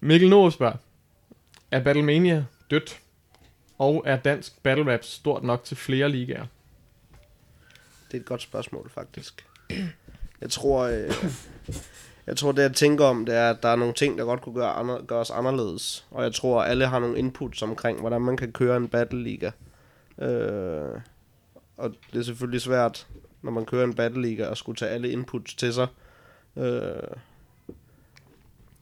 Mikkel 0.00 0.30
Nord 0.30 0.52
spørger, 0.52 0.76
er 1.70 1.80
Battlemania 1.80 2.44
dødt? 2.70 2.98
Og 3.78 4.02
er 4.06 4.16
dansk 4.16 4.62
battle 4.62 4.92
rap 4.92 5.04
stort 5.04 5.42
nok 5.42 5.64
til 5.64 5.76
flere 5.76 6.08
ligaer? 6.08 6.46
Det 8.10 8.16
er 8.16 8.20
et 8.20 8.26
godt 8.26 8.42
spørgsmål, 8.42 8.90
faktisk. 8.90 9.46
Jeg 10.40 10.50
tror, 10.50 10.82
øh, 10.82 11.12
jeg 12.26 12.36
tror 12.36 12.52
det 12.52 12.62
jeg 12.62 12.72
tænker 12.72 13.04
om, 13.04 13.26
det 13.26 13.34
er, 13.34 13.50
at 13.50 13.62
der 13.62 13.68
er 13.68 13.76
nogle 13.76 13.94
ting, 13.94 14.18
der 14.18 14.24
godt 14.24 14.42
kunne 14.42 14.54
gøre, 14.54 14.72
andre, 14.72 15.02
gøres 15.06 15.30
anderledes. 15.30 16.06
Og 16.10 16.22
jeg 16.22 16.34
tror, 16.34 16.62
alle 16.62 16.86
har 16.86 16.98
nogle 16.98 17.18
inputs 17.18 17.62
omkring, 17.62 18.00
hvordan 18.00 18.20
man 18.20 18.36
kan 18.36 18.52
køre 18.52 18.76
en 18.76 18.88
battle 18.88 19.22
liga. 19.22 19.50
Øh, 20.18 21.00
og 21.76 21.94
det 22.12 22.18
er 22.18 22.22
selvfølgelig 22.22 22.60
svært, 22.60 23.06
når 23.42 23.50
man 23.50 23.66
kører 23.66 23.84
en 23.84 23.94
battle 23.94 24.22
liga, 24.22 24.50
at 24.50 24.58
skulle 24.58 24.76
tage 24.76 24.90
alle 24.90 25.10
inputs 25.10 25.54
til 25.54 25.74
sig. 25.74 25.86
Øh, 26.56 27.10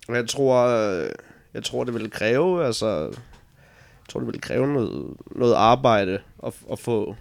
og 0.08 0.16
jeg 0.16 0.28
tror, 0.28 0.66
øh, 0.66 1.10
jeg 1.54 1.64
tror, 1.64 1.84
det 1.84 1.94
vil 1.94 2.10
kræve, 2.10 2.66
altså, 2.66 2.86
jeg 2.86 4.08
tror, 4.08 4.20
det 4.20 4.26
vil 4.26 4.40
kræve 4.40 4.66
noget, 4.66 5.16
noget 5.30 5.54
arbejde 5.54 6.20
at, 6.46 6.54
at 6.72 6.78
få 6.78 7.16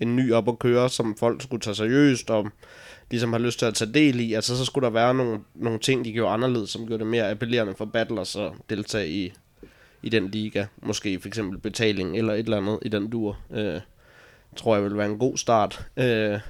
en 0.00 0.16
ny 0.16 0.32
op 0.32 0.48
at 0.48 0.58
køre, 0.58 0.88
som 0.88 1.16
folk 1.16 1.42
skulle 1.42 1.60
tage 1.60 1.74
seriøst, 1.74 2.30
om, 2.30 2.52
ligesom 3.10 3.32
har 3.32 3.40
lyst 3.40 3.58
til 3.58 3.66
at 3.66 3.74
tage 3.74 3.92
del 3.92 4.20
i. 4.20 4.32
Altså, 4.32 4.56
så 4.56 4.64
skulle 4.64 4.84
der 4.84 4.92
være 4.92 5.14
nogle, 5.14 5.40
nogle 5.54 5.78
ting, 5.78 6.04
de 6.04 6.12
gjorde 6.12 6.32
anderledes, 6.32 6.70
som 6.70 6.86
gjorde 6.86 6.98
det 6.98 7.10
mere 7.10 7.30
appellerende 7.30 7.74
for 7.74 7.84
battlers 7.84 8.36
at 8.36 8.52
deltage 8.70 9.08
i, 9.08 9.32
i 10.02 10.08
den 10.08 10.28
liga. 10.28 10.66
Måske 10.82 11.20
for 11.20 11.28
eksempel 11.28 11.58
betaling 11.58 12.18
eller 12.18 12.32
et 12.32 12.38
eller 12.38 12.56
andet 12.56 12.78
i 12.82 12.88
den 12.88 13.10
dur. 13.10 13.38
Øh, 13.54 13.80
tror 14.56 14.74
jeg 14.74 14.84
vil 14.84 14.96
være 14.96 15.10
en 15.10 15.18
god 15.18 15.36
start. 15.36 15.86
Øh, 15.96 16.40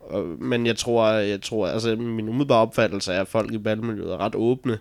og, 0.00 0.24
men 0.24 0.66
jeg 0.66 0.76
tror, 0.76 1.08
jeg 1.08 1.42
tror, 1.42 1.68
altså 1.68 1.96
min 1.96 2.28
umiddelbare 2.28 2.60
opfattelse 2.60 3.12
er, 3.12 3.20
at 3.20 3.28
folk 3.28 3.52
i 3.52 3.58
battlemiljøet 3.58 4.12
er 4.12 4.16
ret 4.16 4.34
åbne. 4.34 4.78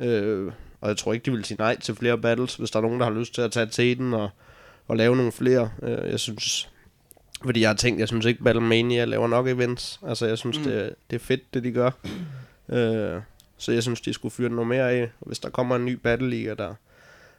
Øh, 0.00 0.52
og 0.80 0.88
jeg 0.88 0.96
tror 0.96 1.12
ikke, 1.12 1.24
de 1.24 1.30
vil 1.30 1.44
sige 1.44 1.58
nej 1.58 1.80
til 1.80 1.94
flere 1.94 2.18
battles, 2.18 2.56
hvis 2.56 2.70
der 2.70 2.78
er 2.78 2.82
nogen, 2.82 3.00
der 3.00 3.06
har 3.06 3.12
lyst 3.12 3.34
til 3.34 3.42
at 3.42 3.52
tage 3.52 3.66
teten 3.66 4.14
og, 4.14 4.30
og 4.88 4.96
lave 4.96 5.16
nogle 5.16 5.32
flere. 5.32 5.70
Øh, 5.82 6.10
jeg 6.10 6.20
synes, 6.20 6.70
fordi 7.44 7.60
jeg 7.60 7.68
har 7.68 7.74
tænkt, 7.76 8.00
jeg 8.00 8.08
synes 8.08 8.26
ikke 8.26 8.42
Battlemania 8.42 9.04
laver 9.04 9.28
nok 9.28 9.48
events. 9.48 10.00
Altså 10.06 10.26
jeg 10.26 10.38
synes, 10.38 10.58
mm. 10.58 10.64
det, 10.64 10.94
det 11.10 11.16
er 11.16 11.20
fedt, 11.20 11.54
det 11.54 11.64
de 11.64 11.72
gør. 11.72 11.90
Øh, 12.68 13.20
så 13.58 13.72
jeg 13.72 13.82
synes, 13.82 14.00
de 14.00 14.12
skulle 14.12 14.32
fyre 14.32 14.48
noget 14.48 14.66
mere 14.68 14.90
af. 14.90 15.10
Hvis 15.20 15.38
der 15.38 15.50
kommer 15.50 15.76
en 15.76 15.84
ny 15.84 15.92
Battle 15.92 16.30
League, 16.30 16.54
der 16.54 16.74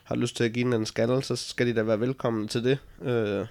har 0.03 0.15
lyst 0.15 0.35
til 0.35 0.43
at 0.43 0.53
give 0.53 0.65
den 0.65 0.73
en 0.73 0.85
skalle, 0.85 1.23
så 1.23 1.35
skal 1.35 1.67
de 1.67 1.75
da 1.75 1.81
være 1.83 1.99
velkommen 1.99 2.47
til 2.47 2.63
det. 2.63 2.77
Øh, 3.01 3.45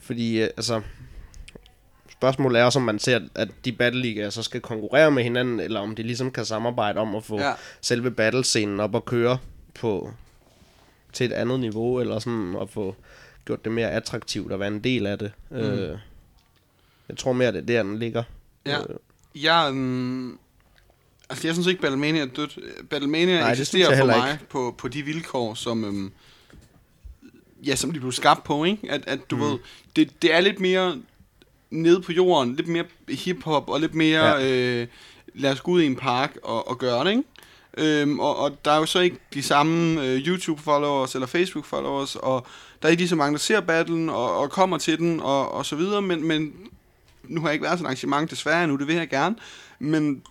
fordi, 0.00 0.42
øh, 0.42 0.48
altså... 0.56 0.80
Spørgsmålet 2.18 2.60
er 2.60 2.64
også, 2.64 2.78
om 2.78 2.84
man 2.84 2.98
ser, 2.98 3.20
at 3.34 3.48
de 3.64 3.72
battle 3.72 4.02
Leaguer 4.02 4.30
så 4.30 4.42
skal 4.42 4.60
konkurrere 4.60 5.10
med 5.10 5.22
hinanden, 5.22 5.60
eller 5.60 5.80
om 5.80 5.94
de 5.94 6.02
ligesom 6.02 6.30
kan 6.30 6.44
samarbejde 6.44 7.00
om 7.00 7.14
at 7.16 7.24
få 7.24 7.38
Ja. 7.40 7.52
selve 7.80 8.10
battlescenen 8.10 8.80
op 8.80 8.94
at 8.94 9.04
køre 9.04 9.38
på 9.74 10.10
til 11.12 11.26
et 11.26 11.32
andet 11.32 11.60
niveau, 11.60 12.00
eller 12.00 12.18
sådan 12.18 12.56
at 12.62 12.70
få 12.70 12.96
gjort 13.46 13.64
det 13.64 13.72
mere 13.72 13.90
attraktivt 13.90 14.52
at 14.52 14.60
være 14.60 14.68
en 14.68 14.84
del 14.84 15.06
af 15.06 15.18
det. 15.18 15.32
Mm. 15.50 15.56
Øh, 15.56 15.98
jeg 17.08 17.16
tror 17.16 17.32
mere, 17.32 17.52
det 17.52 17.58
er 17.58 17.64
der, 17.64 17.82
den 17.82 17.98
ligger. 17.98 18.22
Ja. 18.66 18.78
Øh, 18.78 18.96
Jeg, 19.42 19.68
um, 19.70 20.38
altså 21.30 21.48
jeg 21.48 21.54
synes 21.54 21.66
ikke, 21.66 21.80
Battlemania 21.80 22.22
er 22.22 22.26
dødt. 22.26 22.58
Battlemania 22.90 23.40
Nej, 23.40 23.50
eksisterer 23.50 23.98
for 23.98 24.06
mig 24.06 24.38
på, 24.48 24.74
på 24.78 24.88
de 24.88 25.02
vilkår, 25.02 25.54
som, 25.54 25.84
um, 25.84 26.12
ja, 27.66 27.76
som 27.76 27.92
de 27.92 28.00
blev 28.00 28.12
skabt 28.12 28.44
på, 28.44 28.64
ikke? 28.64 28.90
At, 28.90 29.04
at 29.06 29.30
du 29.30 29.36
mm. 29.36 29.42
ved, 29.42 29.58
det, 29.96 30.22
det 30.22 30.34
er 30.34 30.40
lidt 30.40 30.60
mere 30.60 30.98
nede 31.70 32.00
på 32.00 32.12
jorden, 32.12 32.56
lidt 32.56 32.68
mere 32.68 32.84
hiphop 33.08 33.68
og 33.68 33.80
lidt 33.80 33.94
mere, 33.94 34.26
ja. 34.26 34.80
øh, 34.80 34.86
lad 35.34 35.52
os 35.52 35.60
gå 35.60 35.70
ud 35.70 35.82
i 35.82 35.86
en 35.86 35.96
park 35.96 36.36
og, 36.42 36.68
og 36.68 36.78
gøre 36.78 37.04
det, 37.04 37.10
ikke? 37.10 37.22
Øhm, 37.78 38.20
og, 38.20 38.36
og 38.36 38.64
der 38.64 38.70
er 38.70 38.78
jo 38.78 38.86
så 38.86 39.00
ikke 39.00 39.16
de 39.34 39.42
samme 39.42 40.06
øh, 40.06 40.18
YouTube-followers 40.18 41.14
eller 41.14 41.26
Facebook-followers, 41.26 42.16
og 42.16 42.46
der 42.82 42.88
er 42.88 42.90
ikke 42.90 43.00
lige 43.00 43.08
så 43.08 43.16
mange, 43.16 43.32
der 43.32 43.38
ser 43.38 43.60
battlen 43.60 44.08
og, 44.08 44.38
og 44.38 44.50
kommer 44.50 44.78
til 44.78 44.98
den 44.98 45.20
og, 45.20 45.52
og 45.52 45.66
så 45.66 45.76
videre, 45.76 46.02
men, 46.02 46.24
men 46.24 46.54
nu 47.24 47.40
har 47.40 47.48
jeg 47.48 47.54
ikke 47.54 47.64
været 47.64 47.78
sådan 47.78 47.86
arrangement 47.86 48.30
desværre 48.30 48.64
endnu, 48.64 48.78
det 48.78 48.86
vil 48.86 48.96
jeg 48.96 49.08
gerne, 49.08 49.36
men 49.78 50.22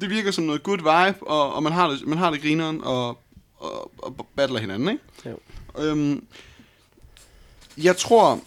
det 0.00 0.10
virker 0.10 0.30
som 0.30 0.44
noget 0.44 0.62
good 0.62 0.78
vibe, 0.78 1.26
og, 1.26 1.54
og 1.54 1.62
man, 1.62 1.72
har 1.72 1.90
det, 1.90 2.06
man 2.06 2.18
har 2.18 2.30
det 2.30 2.42
grineren 2.42 2.84
og, 2.84 3.18
og, 3.56 3.90
og 3.98 4.26
battler 4.36 4.60
hinanden, 4.60 4.88
ikke? 4.88 5.02
Jo. 5.26 5.38
Øhm, 5.78 6.26
jeg 7.78 7.96
tror, 7.96 8.40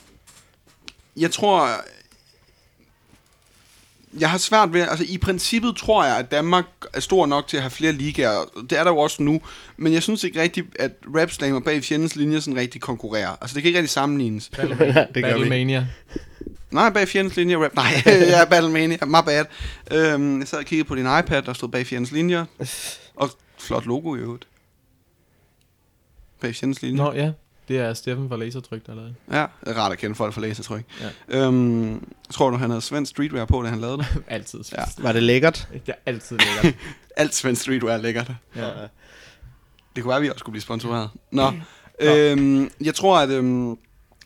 jeg 1.17 1.31
tror, 1.31 1.69
jeg 4.19 4.29
har 4.29 4.37
svært 4.37 4.73
ved, 4.73 4.81
altså 4.81 5.05
i 5.07 5.17
princippet 5.17 5.75
tror 5.75 6.05
jeg, 6.05 6.17
at 6.17 6.31
Danmark 6.31 6.65
er 6.93 6.99
stor 6.99 7.25
nok 7.25 7.47
til 7.47 7.57
at 7.57 7.63
have 7.63 7.71
flere 7.71 7.91
ligaer. 7.91 8.49
Det 8.69 8.79
er 8.79 8.83
der 8.83 8.91
jo 8.91 8.97
også 8.97 9.23
nu. 9.23 9.41
Men 9.77 9.93
jeg 9.93 10.03
synes 10.03 10.23
ikke 10.23 10.41
rigtigt, 10.41 10.67
at 10.79 10.91
Rap 11.15 11.31
Slam 11.31 11.55
og 11.55 11.63
bag 11.63 11.83
fjendens 11.83 12.15
linje 12.15 12.41
sådan 12.41 12.59
rigtig 12.59 12.81
konkurrerer. 12.81 13.35
Altså 13.41 13.55
det 13.55 13.63
kan 13.63 13.67
ikke 13.67 13.79
rigtig 13.79 13.89
sammenlignes. 13.89 14.47
det 14.57 14.77
gør. 14.77 15.05
Battlemania. 15.13 15.87
Nej, 16.71 16.89
bag 16.89 17.07
fjendens 17.07 17.35
linje 17.35 17.57
rap. 17.57 17.75
Nej, 17.75 18.01
jeg 18.31 18.41
er 18.41 18.45
Battlemania. 18.45 18.97
My 19.05 19.23
bad. 19.25 19.45
Øhm, 19.91 20.39
jeg 20.39 20.47
sad 20.47 20.59
og 20.59 20.65
kiggede 20.65 20.87
på 20.87 20.95
din 20.95 21.05
iPad, 21.19 21.41
der 21.41 21.53
stod 21.53 21.69
bag 21.69 21.87
fjendens 21.87 22.11
linjer. 22.11 22.45
Og 23.15 23.29
flot 23.59 23.85
logo 23.85 24.15
i 24.15 24.19
øvrigt. 24.19 24.47
Bag 26.41 26.55
fjendens 26.55 26.81
linje. 26.81 26.97
Nå 26.97 27.13
ja, 27.13 27.31
det 27.67 27.77
er 27.79 27.93
Steffen 27.93 28.29
fra 28.29 28.37
Lasertryk, 28.37 28.85
der 28.85 28.95
det. 28.95 29.15
Ja, 29.31 29.45
det 29.65 29.67
er 29.71 29.73
rart 29.73 29.91
at 29.91 29.97
kende 29.97 30.15
folk 30.15 30.33
fra 30.33 30.41
lasertryk. 30.41 30.83
Ja. 31.29 31.37
Øhm, 31.39 32.07
tror 32.31 32.49
du, 32.49 32.57
han 32.57 32.69
havde 32.69 32.81
svensk 32.81 33.09
streetwear 33.09 33.45
på, 33.45 33.61
da 33.63 33.67
han 33.69 33.79
lavede 33.81 33.97
det? 33.97 34.07
Altid. 34.27 34.59
Ja. 34.71 34.83
Var 34.97 35.11
det 35.11 35.23
lækkert? 35.23 35.67
Det 35.73 35.81
er 35.87 35.93
altid 36.05 36.37
lækkert. 36.37 36.81
Alt 37.17 37.35
svensk 37.35 37.61
streetwear 37.61 37.93
er 37.93 37.97
lækkert. 38.01 38.31
ja. 38.55 38.69
Det 39.95 40.03
kunne 40.03 40.09
være, 40.09 40.17
at 40.17 40.23
vi 40.23 40.29
også 40.29 40.39
skulle 40.39 40.53
blive 40.53 40.61
sponsoreret. 40.61 41.09
Nå, 41.31 41.51
øhm, 42.01 42.69
jeg 42.81 42.95
tror, 42.95 43.17
at... 43.17 43.29
Øhm, 43.29 43.77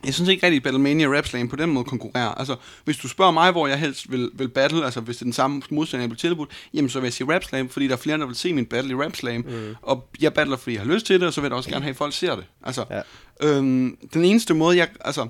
jeg 0.05 0.13
synes 0.13 0.29
ikke 0.29 0.45
rigtig, 0.45 0.57
at 0.57 0.63
Battlemania 0.63 1.07
Rap 1.17 1.25
Slam 1.27 1.49
på 1.49 1.55
den 1.55 1.69
måde 1.69 1.85
konkurrerer. 1.85 2.27
Altså, 2.29 2.55
hvis 2.85 2.97
du 2.97 3.07
spørger 3.07 3.31
mig, 3.31 3.51
hvor 3.51 3.67
jeg 3.67 3.79
helst 3.79 4.11
vil, 4.11 4.29
vil 4.33 4.47
battle, 4.49 4.85
altså 4.85 5.01
hvis 5.01 5.15
det 5.17 5.21
er 5.21 5.25
den 5.25 5.33
samme 5.33 5.61
modstander, 5.69 6.01
jeg 6.03 6.09
bliver 6.09 6.17
tilbudt, 6.19 6.49
jamen 6.73 6.89
så 6.89 6.99
vil 6.99 7.05
jeg 7.05 7.13
sige 7.13 7.33
Rap 7.35 7.43
Slam, 7.43 7.69
fordi 7.69 7.87
der 7.87 7.93
er 7.93 7.97
flere, 7.97 8.17
der 8.17 8.25
vil 8.25 8.35
se 8.35 8.53
min 8.53 8.65
battle 8.65 8.91
i 8.91 8.95
Rap 8.95 9.15
Slam. 9.15 9.41
Mm. 9.47 9.75
Og 9.81 10.09
jeg 10.21 10.33
battler, 10.33 10.57
fordi 10.57 10.75
jeg 10.75 10.81
har 10.85 10.93
lyst 10.93 11.05
til 11.05 11.19
det, 11.19 11.27
og 11.27 11.33
så 11.33 11.41
vil 11.41 11.47
jeg 11.47 11.57
også 11.57 11.69
gerne 11.69 11.83
have, 11.83 11.89
at 11.89 11.95
folk 11.97 12.13
ser 12.13 12.35
det. 12.35 12.45
Altså, 12.63 12.85
Ja. 12.89 13.01
Øhm, 13.39 13.97
den 14.13 14.25
eneste 14.25 14.53
måde, 14.53 14.77
jeg... 14.77 14.87
Altså, 15.01 15.27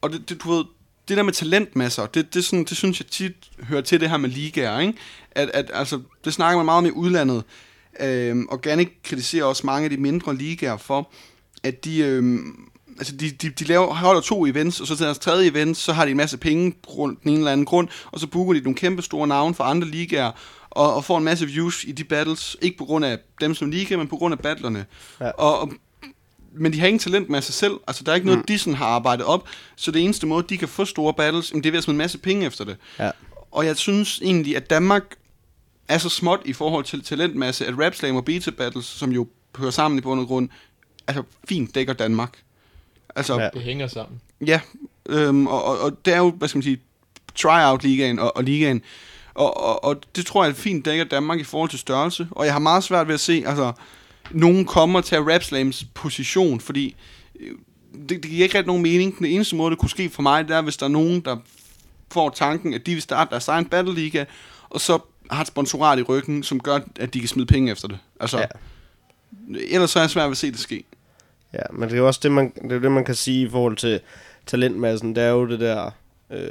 og 0.00 0.12
det, 0.12 0.28
det, 0.28 0.42
du 0.42 0.52
ved, 0.52 0.64
det 1.08 1.16
der 1.16 1.22
med 1.22 1.32
talentmasser, 1.32 2.06
det, 2.06 2.34
det, 2.34 2.44
sådan, 2.44 2.64
det 2.64 2.76
synes 2.76 3.00
jeg 3.00 3.06
tit 3.06 3.50
hører 3.62 3.80
til 3.80 4.00
det 4.00 4.10
her 4.10 4.16
med 4.16 4.28
ligaer, 4.28 4.80
ikke? 4.80 4.94
At, 5.30 5.50
at, 5.54 5.70
altså, 5.74 6.00
det 6.24 6.34
snakker 6.34 6.56
man 6.56 6.64
meget 6.64 6.78
om 6.78 6.86
i 6.86 6.90
udlandet. 6.90 7.44
Øhm, 8.00 8.46
Organic 8.50 8.88
kritiserer 9.04 9.44
også 9.44 9.66
mange 9.66 9.84
af 9.84 9.90
de 9.90 9.96
mindre 9.96 10.36
ligaer 10.36 10.76
for, 10.76 11.10
at 11.62 11.84
de, 11.84 11.98
øhm, 11.98 12.68
altså 12.98 13.16
de, 13.16 13.30
de, 13.30 13.50
de 13.50 13.64
laver, 13.64 13.94
holder 13.94 14.20
to 14.20 14.46
events, 14.46 14.80
og 14.80 14.86
så 14.86 14.96
til 14.96 15.06
deres 15.06 15.18
tredje 15.18 15.50
event, 15.50 15.76
så 15.76 15.92
har 15.92 16.04
de 16.04 16.10
en 16.10 16.16
masse 16.16 16.38
penge 16.38 16.72
på 16.72 16.90
grund, 16.90 17.16
den 17.22 17.30
ene 17.30 17.38
eller 17.38 17.52
anden 17.52 17.66
grund, 17.66 17.88
og 18.12 18.20
så 18.20 18.26
booker 18.26 18.52
de 18.52 18.60
nogle 18.60 18.76
kæmpe 18.76 19.02
store 19.02 19.26
navne 19.26 19.54
fra 19.54 19.70
andre 19.70 19.88
ligaer, 19.88 20.32
og, 20.70 20.94
og 20.94 21.04
får 21.04 21.18
en 21.18 21.24
masse 21.24 21.46
views 21.46 21.84
i 21.84 21.92
de 21.92 22.04
battles, 22.04 22.56
ikke 22.62 22.78
på 22.78 22.84
grund 22.84 23.04
af 23.04 23.18
dem 23.40 23.54
som 23.54 23.70
liga, 23.70 23.96
men 23.96 24.08
på 24.08 24.16
grund 24.16 24.32
af 24.32 24.38
battlerne. 24.38 24.86
Ja. 25.20 25.30
Og, 25.30 25.60
og, 25.60 25.72
men 26.54 26.72
de 26.72 26.80
har 26.80 26.86
ingen 26.86 26.98
talent 26.98 27.30
med 27.30 27.42
sig 27.42 27.54
selv, 27.54 27.72
altså 27.86 28.04
der 28.04 28.10
er 28.10 28.14
ikke 28.14 28.26
noget, 28.26 28.38
mm. 28.38 28.46
de 28.46 28.58
sådan 28.58 28.74
har 28.74 28.86
arbejdet 28.86 29.26
op, 29.26 29.48
så 29.76 29.90
det 29.90 30.02
eneste 30.02 30.26
måde, 30.26 30.46
de 30.48 30.58
kan 30.58 30.68
få 30.68 30.84
store 30.84 31.14
battles, 31.14 31.50
jamen, 31.50 31.62
det 31.62 31.68
er 31.68 31.72
ved 31.72 31.78
at 31.78 31.84
smide 31.84 31.94
en 31.94 31.98
masse 31.98 32.18
penge 32.18 32.46
efter 32.46 32.64
det. 32.64 32.76
Ja. 32.98 33.10
Og 33.50 33.66
jeg 33.66 33.76
synes 33.76 34.20
egentlig, 34.22 34.56
at 34.56 34.70
Danmark 34.70 35.02
er 35.88 35.98
så 35.98 36.08
småt 36.08 36.40
i 36.44 36.52
forhold 36.52 36.84
til 36.84 37.04
talentmasse, 37.04 37.66
at 37.66 37.74
Rap 37.78 37.94
Slam 37.94 38.16
og 38.16 38.24
Beta 38.24 38.50
Battles, 38.50 38.84
som 38.84 39.12
jo 39.12 39.28
hører 39.58 39.70
sammen 39.70 39.98
i 39.98 40.00
bund 40.00 40.20
og 40.20 40.26
grund, 40.26 40.48
altså 41.06 41.22
fint 41.48 41.74
dækker 41.74 41.92
Danmark. 41.92 42.38
Altså, 43.16 43.40
ja, 43.40 43.48
Det 43.54 43.62
hænger 43.62 43.86
sammen. 43.86 44.20
ja 44.46 44.60
øhm, 45.08 45.46
og, 45.46 45.64
og, 45.64 45.78
og 45.78 46.04
det 46.04 46.14
er 46.14 46.18
jo, 46.18 46.30
hvad 46.30 46.48
skal 46.48 46.56
man 46.58 46.62
sige, 46.62 46.80
tryout-ligaen 47.34 48.18
og, 48.18 48.36
og 48.36 48.44
ligaen, 48.44 48.82
og, 49.34 49.56
og, 49.56 49.84
og 49.84 49.96
det 50.16 50.26
tror 50.26 50.44
jeg 50.44 50.50
er 50.50 50.54
fint 50.54 50.84
dækker 50.84 51.04
Danmark 51.04 51.40
i 51.40 51.44
forhold 51.44 51.70
til 51.70 51.78
størrelse, 51.78 52.28
og 52.30 52.44
jeg 52.44 52.54
har 52.54 52.60
meget 52.60 52.84
svært 52.84 53.06
ved 53.06 53.14
at 53.14 53.20
se, 53.20 53.44
altså, 53.46 53.72
nogen 54.34 54.64
kommer 54.64 55.00
til 55.00 55.16
at 55.16 55.22
Rap 55.26 55.42
Slams 55.42 55.84
position, 55.94 56.60
fordi 56.60 56.96
øh, 57.40 57.50
det, 57.92 58.08
det 58.08 58.22
giver 58.22 58.42
ikke 58.42 58.58
rigtig 58.58 58.66
nogen 58.66 58.82
mening. 58.82 59.18
Den 59.18 59.26
eneste 59.26 59.56
måde, 59.56 59.70
det 59.70 59.78
kunne 59.78 59.90
ske 59.90 60.08
for 60.10 60.22
mig, 60.22 60.48
det 60.48 60.56
er, 60.56 60.62
hvis 60.62 60.76
der 60.76 60.86
er 60.86 60.90
nogen, 60.90 61.20
der 61.20 61.36
får 62.12 62.30
tanken, 62.30 62.74
at 62.74 62.86
de 62.86 62.92
vil 62.92 63.02
starte 63.02 63.30
deres 63.30 63.48
egen 63.48 63.64
Battle 63.64 63.94
Liga, 63.94 64.24
og 64.70 64.80
så 64.80 64.98
har 65.30 65.40
et 65.40 65.46
sponsorat 65.46 65.98
i 65.98 66.02
ryggen, 66.02 66.42
som 66.42 66.60
gør, 66.60 66.78
at 66.96 67.14
de 67.14 67.18
kan 67.20 67.28
smide 67.28 67.46
penge 67.46 67.72
efter 67.72 67.88
det. 67.88 67.98
Altså, 68.20 68.38
Ja. 68.38 68.44
ellers 69.70 69.90
så 69.90 69.98
er 69.98 70.02
jeg 70.02 70.10
svært 70.10 70.24
ved 70.26 70.30
at 70.30 70.36
se 70.36 70.50
det 70.50 70.58
ske. 70.58 70.84
Ja, 71.52 71.62
men 71.72 71.88
det 71.88 71.94
er 71.94 71.98
jo 71.98 72.06
også 72.06 72.20
det, 72.22 72.32
man, 72.32 72.52
det, 72.62 72.72
er 72.72 72.78
det, 72.78 72.92
man 72.92 73.04
kan 73.04 73.14
sige 73.14 73.46
i 73.46 73.50
forhold 73.50 73.76
til 73.76 74.00
talentmassen. 74.46 75.14
Det 75.16 75.22
er 75.22 75.28
jo 75.28 75.48
det 75.48 75.60
der, 75.60 75.90
øh, 76.30 76.46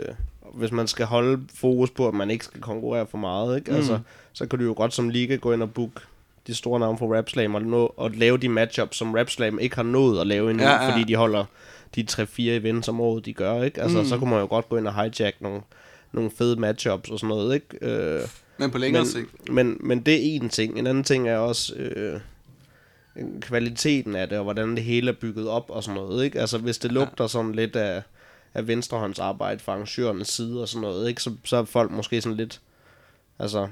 hvis 0.54 0.72
man 0.72 0.88
skal 0.88 1.06
holde 1.06 1.44
fokus 1.56 1.90
på, 1.90 2.08
at 2.08 2.14
man 2.14 2.32
ikke 2.32 2.46
skal 2.46 2.62
konkurrere 2.62 3.08
for 3.08 3.18
meget, 3.18 3.58
ikke? 3.58 3.72
Mm. 3.72 3.78
Altså, 3.78 4.00
så 4.34 4.46
kan 4.48 4.60
du 4.60 4.66
jo 4.66 4.74
godt 4.78 4.94
som 4.94 5.10
liga 5.10 5.36
gå 5.36 5.54
ind 5.54 5.62
og 5.64 5.74
book 5.74 6.04
de 6.48 6.56
store 6.56 6.80
navne 6.80 6.98
fra 6.98 7.06
Rapslam 7.06 7.56
og, 7.56 7.62
nå, 7.62 7.94
og 7.98 8.12
lave 8.12 8.38
de 8.38 8.50
matchups, 8.50 8.98
som 8.98 9.14
Rapslam 9.14 9.60
ikke 9.60 9.76
har 9.76 9.84
nået 9.84 10.22
at 10.22 10.28
lave 10.28 10.50
endnu, 10.50 10.64
Ja, 10.64 10.70
ja, 10.70 10.76
ja. 10.76 10.84
ja. 10.84 10.92
fordi 10.92 11.04
de 11.04 11.16
holder 11.16 11.46
de 11.96 12.06
3-4 12.12 12.26
events 12.38 12.88
om 12.88 13.02
året, 13.02 13.26
de 13.26 13.34
gør, 13.34 13.64
ikke? 13.64 13.82
Altså, 13.82 14.00
mm. 14.00 14.06
så 14.06 14.18
kunne 14.18 14.30
man 14.30 14.40
jo 14.40 14.46
godt 14.46 14.70
gå 14.70 14.78
ind 14.78 14.88
og 14.88 14.96
hijack 15.04 15.42
nogle, 15.42 15.62
nogle 16.12 16.32
fede 16.38 16.60
matchups 16.60 17.10
og 17.10 17.20
sådan 17.20 17.28
noget, 17.36 17.56
ikke? 17.56 17.68
Øh, 17.82 18.22
Men 18.58 18.72
på 18.72 18.78
længere 18.78 19.04
men, 19.04 19.12
sigt. 19.12 19.50
Men, 19.50 19.78
men 19.80 20.00
det 20.00 20.14
er 20.14 20.20
en 20.36 20.50
ting. 20.50 20.80
En 20.80 20.88
anden 20.88 21.04
ting 21.04 21.30
er 21.30 21.38
også 21.38 21.76
øh, 21.76 22.20
kvaliteten 23.42 24.16
af 24.16 24.30
det, 24.30 24.38
og 24.38 24.44
hvordan 24.44 24.76
det 24.76 24.84
hele 24.84 25.12
er 25.12 25.16
bygget 25.16 25.48
op 25.48 25.70
og 25.70 25.84
sådan 25.84 25.96
noget. 25.96 26.26
Ikke? 26.26 26.40
Altså 26.40 26.58
hvis 26.58 26.78
det 26.78 26.92
lugter 26.92 27.28
sådan 27.28 27.52
lidt 27.52 27.76
af, 27.76 28.04
af 28.54 28.68
venstrehåndsarbejde 28.68 29.60
fra 29.60 29.72
arrangørernes 29.72 30.28
side 30.28 30.62
og 30.62 30.68
sådan 30.68 30.82
noget, 30.82 31.10
ikke? 31.10 31.22
Så, 31.22 31.32
så 31.44 31.58
er 31.58 31.64
folk 31.64 31.92
måske 31.92 32.22
sådan 32.22 32.38
lidt... 32.38 32.62
Altså, 33.40 33.68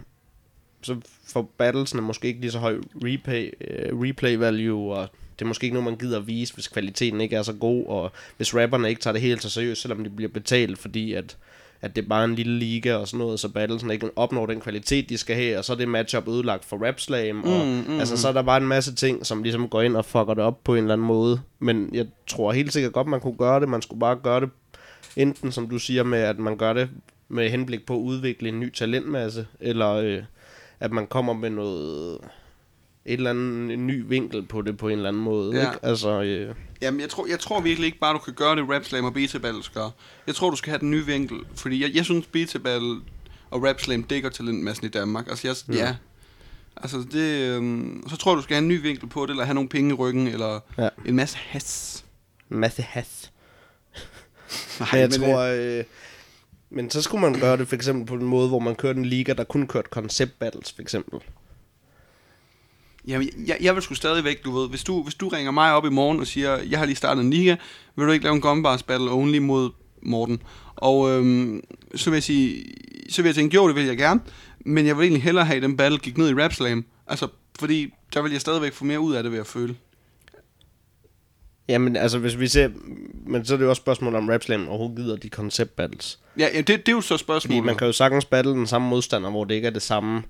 så 0.81 0.95
får 1.27 1.51
battlesene 1.57 2.01
måske 2.01 2.27
ikke 2.27 2.41
lige 2.41 2.51
så 2.51 2.59
høj 2.59 2.77
replay, 2.95 3.53
øh, 3.61 3.99
replay 4.01 4.35
value, 4.35 4.93
og 4.93 5.09
det 5.39 5.45
er 5.45 5.47
måske 5.47 5.63
ikke 5.63 5.73
noget, 5.73 5.91
man 5.91 5.99
gider 5.99 6.17
at 6.17 6.27
vise, 6.27 6.53
hvis 6.53 6.67
kvaliteten 6.67 7.21
ikke 7.21 7.35
er 7.35 7.43
så 7.43 7.53
god, 7.53 7.85
og 7.85 8.11
hvis 8.37 8.55
rapperne 8.55 8.89
ikke 8.89 9.01
tager 9.01 9.11
det 9.11 9.21
helt 9.21 9.41
så 9.41 9.49
seriøst, 9.49 9.81
selvom 9.81 10.03
de 10.03 10.09
bliver 10.09 10.31
betalt, 10.31 10.77
fordi 10.79 11.13
at, 11.13 11.37
at 11.81 11.95
det 11.95 12.03
er 12.03 12.07
bare 12.07 12.25
en 12.25 12.35
lille 12.35 12.59
liga 12.59 12.95
og 12.95 13.07
sådan 13.07 13.17
noget, 13.17 13.39
så 13.39 13.49
battlesen 13.49 13.91
ikke 13.91 14.09
opnår 14.15 14.45
den 14.45 14.61
kvalitet, 14.61 15.09
de 15.09 15.17
skal 15.17 15.35
have, 15.35 15.57
og 15.57 15.65
så 15.65 15.73
er 15.73 15.77
det 15.77 15.87
matchup 15.87 16.27
ødelagt 16.27 16.65
for 16.65 16.87
Rap 16.87 16.99
Slam, 16.99 17.43
og 17.43 17.65
mm, 17.65 17.93
mm, 17.93 17.99
altså 17.99 18.17
så 18.17 18.27
er 18.27 18.33
der 18.33 18.41
bare 18.41 18.57
en 18.57 18.67
masse 18.67 18.95
ting, 18.95 19.25
som 19.25 19.43
ligesom 19.43 19.69
går 19.69 19.81
ind 19.81 19.95
og 19.95 20.05
fucker 20.05 20.33
det 20.33 20.43
op 20.43 20.63
på 20.63 20.75
en 20.75 20.83
eller 20.83 20.93
anden 20.93 21.07
måde, 21.07 21.41
men 21.59 21.89
jeg 21.93 22.07
tror 22.27 22.51
helt 22.51 22.73
sikkert 22.73 22.93
godt, 22.93 23.07
man 23.07 23.19
kunne 23.19 23.37
gøre 23.37 23.59
det, 23.59 23.69
man 23.69 23.81
skulle 23.81 23.99
bare 23.99 24.15
gøre 24.23 24.41
det, 24.41 24.49
enten 25.15 25.51
som 25.51 25.69
du 25.69 25.79
siger 25.79 26.03
med, 26.03 26.19
at 26.19 26.39
man 26.39 26.57
gør 26.57 26.73
det 26.73 26.89
med 27.29 27.49
henblik 27.49 27.85
på 27.85 27.93
at 27.95 27.99
udvikle 27.99 28.49
en 28.49 28.59
ny 28.59 28.73
talentmasse, 28.73 29.47
eller 29.59 29.89
øh, 29.89 30.23
at 30.79 30.91
man 30.91 31.07
kommer 31.07 31.33
med 31.33 31.49
noget 31.49 32.17
et 33.05 33.13
eller 33.13 33.29
andet 33.29 33.73
en 33.73 33.87
ny 33.87 34.03
vinkel 34.07 34.43
på 34.45 34.61
det 34.61 34.77
på 34.77 34.87
en 34.87 34.95
eller 34.95 35.09
anden 35.09 35.23
måde. 35.23 35.55
Ja. 35.55 35.61
Ikke? 35.71 35.85
Altså, 35.85 36.21
øh, 36.21 36.55
Jamen, 36.81 36.99
jeg 37.01 37.09
tror, 37.09 37.27
jeg 37.27 37.39
tror 37.39 37.61
virkelig 37.61 37.85
ikke 37.87 37.99
bare, 37.99 38.13
du 38.13 38.19
kan 38.19 38.33
gøre 38.33 38.55
det, 38.55 38.69
Rap 38.69 38.83
Slam 38.83 39.05
og 39.05 39.13
Beta 39.13 39.37
Battles 39.37 39.69
gør. 39.69 39.89
Jeg 40.27 40.35
tror, 40.35 40.49
du 40.49 40.55
skal 40.55 40.69
have 40.71 40.79
den 40.79 40.91
nye 40.91 41.05
vinkel, 41.05 41.37
fordi 41.55 41.81
jeg, 41.83 41.95
jeg 41.95 42.05
synes, 42.05 42.25
Beta 42.25 42.57
Battle 42.57 42.95
og 43.51 43.63
Rap 43.63 43.81
Slam 43.81 44.03
dækker 44.03 44.29
talentmassen 44.29 44.85
i 44.85 44.89
Danmark. 44.89 45.27
Altså, 45.29 45.47
jeg, 45.47 45.55
mm. 45.67 45.73
ja. 45.73 45.95
Altså, 46.77 47.05
det, 47.11 47.49
øhm, 47.49 48.03
så 48.09 48.17
tror 48.17 48.31
jeg, 48.31 48.37
du 48.37 48.41
skal 48.43 48.55
have 48.55 48.61
en 48.61 48.67
ny 48.67 48.81
vinkel 48.81 49.09
på 49.09 49.21
det, 49.25 49.29
eller 49.29 49.43
have 49.43 49.53
nogle 49.53 49.69
penge 49.69 49.89
i 49.89 49.93
ryggen, 49.93 50.27
eller 50.27 50.59
Ja. 50.77 50.83
ja. 50.83 50.89
en 51.05 51.15
masse 51.15 51.37
has. 51.37 52.05
masse 52.49 52.81
has. 52.81 53.31
Nej, 54.79 54.89
Men 54.91 54.99
jeg 55.01 55.09
men, 55.09 55.19
tror, 55.19 55.39
øh, 55.39 55.77
øh, 55.77 55.83
men 56.69 56.89
så 56.89 57.01
skulle 57.01 57.21
man 57.21 57.39
gøre 57.39 57.57
det 57.57 57.67
for 57.67 57.75
eksempel 57.75 58.05
på 58.05 58.13
en 58.13 58.25
måde, 58.25 58.47
hvor 58.47 58.59
man 58.59 58.75
kørte 58.75 58.99
en 58.99 59.05
liga, 59.05 59.33
der 59.33 59.43
kun 59.43 59.67
kørte 59.67 59.89
concept 59.91 60.39
battles, 60.39 60.71
for 60.71 60.81
eksempel. 60.81 61.19
Jamen, 63.07 63.29
jeg, 63.47 63.57
jeg 63.61 63.75
vil 63.75 63.83
sgu 63.83 63.93
stadigvæk, 63.93 64.45
du 64.45 64.51
ved, 64.51 64.69
hvis 64.69 64.83
du, 64.83 65.03
hvis 65.03 65.15
du 65.15 65.27
ringer 65.27 65.51
mig 65.51 65.73
op 65.73 65.85
i 65.85 65.89
morgen 65.89 66.19
og 66.19 66.27
siger, 66.27 66.57
jeg 66.57 66.79
har 66.79 66.85
lige 66.85 66.95
startet 66.95 67.23
en 67.23 67.29
liga, 67.29 67.55
vil 67.95 68.07
du 68.07 68.11
ikke 68.11 68.23
lave 68.23 68.35
en 68.35 68.41
Gumbars 68.41 68.83
Battle 68.83 69.11
only 69.11 69.37
mod 69.37 69.71
Morten? 70.01 70.41
Og 70.75 71.09
øhm, 71.09 71.63
så 71.95 72.09
vil 72.09 72.15
jeg 72.15 72.23
sige, 72.23 72.65
så 73.09 73.21
vil 73.21 73.29
jeg 73.29 73.35
tænke, 73.35 73.55
jo, 73.55 73.67
det 73.67 73.75
vil 73.75 73.85
jeg 73.85 73.97
gerne, 73.97 74.21
men 74.59 74.85
jeg 74.85 74.97
vil 74.97 75.03
egentlig 75.03 75.23
hellere 75.23 75.45
have, 75.45 75.57
at 75.57 75.63
den 75.63 75.77
battle 75.77 75.99
gik 75.99 76.17
ned 76.17 76.29
i 76.29 76.33
Rap 76.33 76.53
Slam. 76.53 76.85
Altså, 77.07 77.27
fordi 77.59 77.93
der 78.13 78.21
vil 78.21 78.31
jeg 78.31 78.41
stadigvæk 78.41 78.73
få 78.73 78.85
mere 78.85 78.99
ud 78.99 79.13
af 79.13 79.23
det 79.23 79.31
ved 79.31 79.39
at 79.39 79.47
føle. 79.47 79.75
Jamen, 81.69 81.95
altså, 81.95 82.17
hvis 82.17 82.39
vi 82.39 82.47
ser... 82.47 82.69
Men 83.27 83.45
så 83.45 83.53
er 83.53 83.57
det 83.57 83.65
jo 83.65 83.69
også 83.69 83.79
spørgsmål 83.79 84.15
om 84.15 84.29
Rapslam 84.29 84.67
overhovedet 84.67 84.97
gider 84.97 85.15
de 85.15 85.29
concept 85.29 85.75
battles. 85.75 86.19
Ja, 86.39 86.47
ja 86.53 86.57
det, 86.57 86.67
det 86.67 86.87
er 86.87 86.91
jo 86.91 87.01
så 87.01 87.07
Fordi 87.07 87.19
spørgsmålet. 87.19 87.65
man 87.65 87.75
kan 87.75 87.87
jo 87.87 87.93
sagtens 87.93 88.25
battle 88.25 88.51
den 88.51 88.67
samme 88.67 88.87
modstander, 88.87 89.29
hvor 89.29 89.43
det 89.43 89.55
ikke 89.55 89.67
er 89.67 89.71
det 89.71 89.81
samme... 89.81 90.23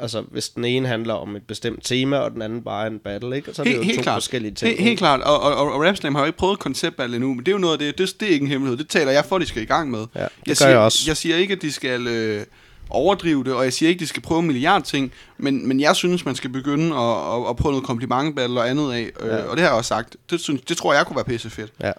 Altså, 0.00 0.20
hvis 0.30 0.48
den 0.48 0.64
ene 0.64 0.88
handler 0.88 1.14
om 1.14 1.36
et 1.36 1.42
bestemt 1.42 1.84
tema, 1.84 2.16
og 2.16 2.30
den 2.30 2.42
anden 2.42 2.62
bare 2.62 2.86
er 2.86 2.90
en 2.90 2.98
battle, 2.98 3.36
ikke? 3.36 3.50
Og 3.50 3.54
så 3.54 3.62
er 3.62 3.66
det 3.66 3.96
jo 3.96 4.02
to 4.02 4.02
forskellige 4.02 4.54
ting. 4.54 4.68
Helt, 4.68 4.82
helt 4.82 4.98
klart, 4.98 5.20
og, 5.20 5.40
og, 5.40 5.56
og, 5.56 5.72
og 5.72 5.84
Rap 5.84 5.96
Slam 5.96 6.14
har 6.14 6.22
jo 6.22 6.26
ikke 6.26 6.38
prøvet 6.38 6.58
konceptbattle 6.58 7.16
endnu, 7.16 7.34
men 7.34 7.38
det 7.38 7.48
er 7.48 7.52
jo 7.52 7.58
noget 7.58 7.72
af 7.72 7.78
det, 7.78 7.98
det, 7.98 8.20
det 8.20 8.28
er 8.28 8.32
ikke 8.32 8.44
en 8.44 8.50
hemmelighed, 8.50 8.78
det 8.78 8.88
taler 8.88 9.12
jeg 9.12 9.24
for, 9.24 9.38
de 9.38 9.46
skal 9.46 9.62
i 9.62 9.64
gang 9.64 9.90
med. 9.90 10.06
Ja, 10.14 10.22
det 10.22 10.30
gør 10.46 10.54
siger, 10.54 10.68
jeg 10.68 10.78
også. 10.78 11.04
Jeg 11.06 11.16
siger 11.16 11.36
ikke, 11.36 11.52
at 11.52 11.62
de 11.62 11.72
skal 11.72 12.06
øh, 12.06 12.44
overdrive 12.90 13.44
det, 13.44 13.52
og 13.54 13.64
jeg 13.64 13.72
siger 13.72 13.88
ikke, 13.88 13.98
at 13.98 14.00
de 14.00 14.06
skal 14.06 14.22
prøve 14.22 14.42
milliard 14.42 14.82
ting, 14.82 15.12
men, 15.38 15.68
men 15.68 15.80
jeg 15.80 15.96
synes, 15.96 16.24
man 16.24 16.34
skal 16.34 16.50
begynde 16.50 16.96
at, 16.96 17.34
at, 17.42 17.50
at 17.50 17.56
prøve 17.56 17.72
noget 17.72 17.86
komplimentbattle 17.86 18.60
og 18.60 18.70
andet 18.70 18.92
af, 18.92 19.10
øh, 19.20 19.28
Ja. 19.28 19.36
og 19.42 19.56
det 19.56 19.62
har 19.64 19.70
jeg 19.70 19.76
også 19.76 19.88
sagt, 19.88 20.16
det, 20.30 20.40
synes, 20.40 20.60
det 20.60 20.76
tror 20.76 20.94
jeg 20.94 21.06
kunne 21.06 21.16
være 21.16 21.24
pisse 21.24 21.50
fedt. 21.50 21.72
Ja. 21.80 21.92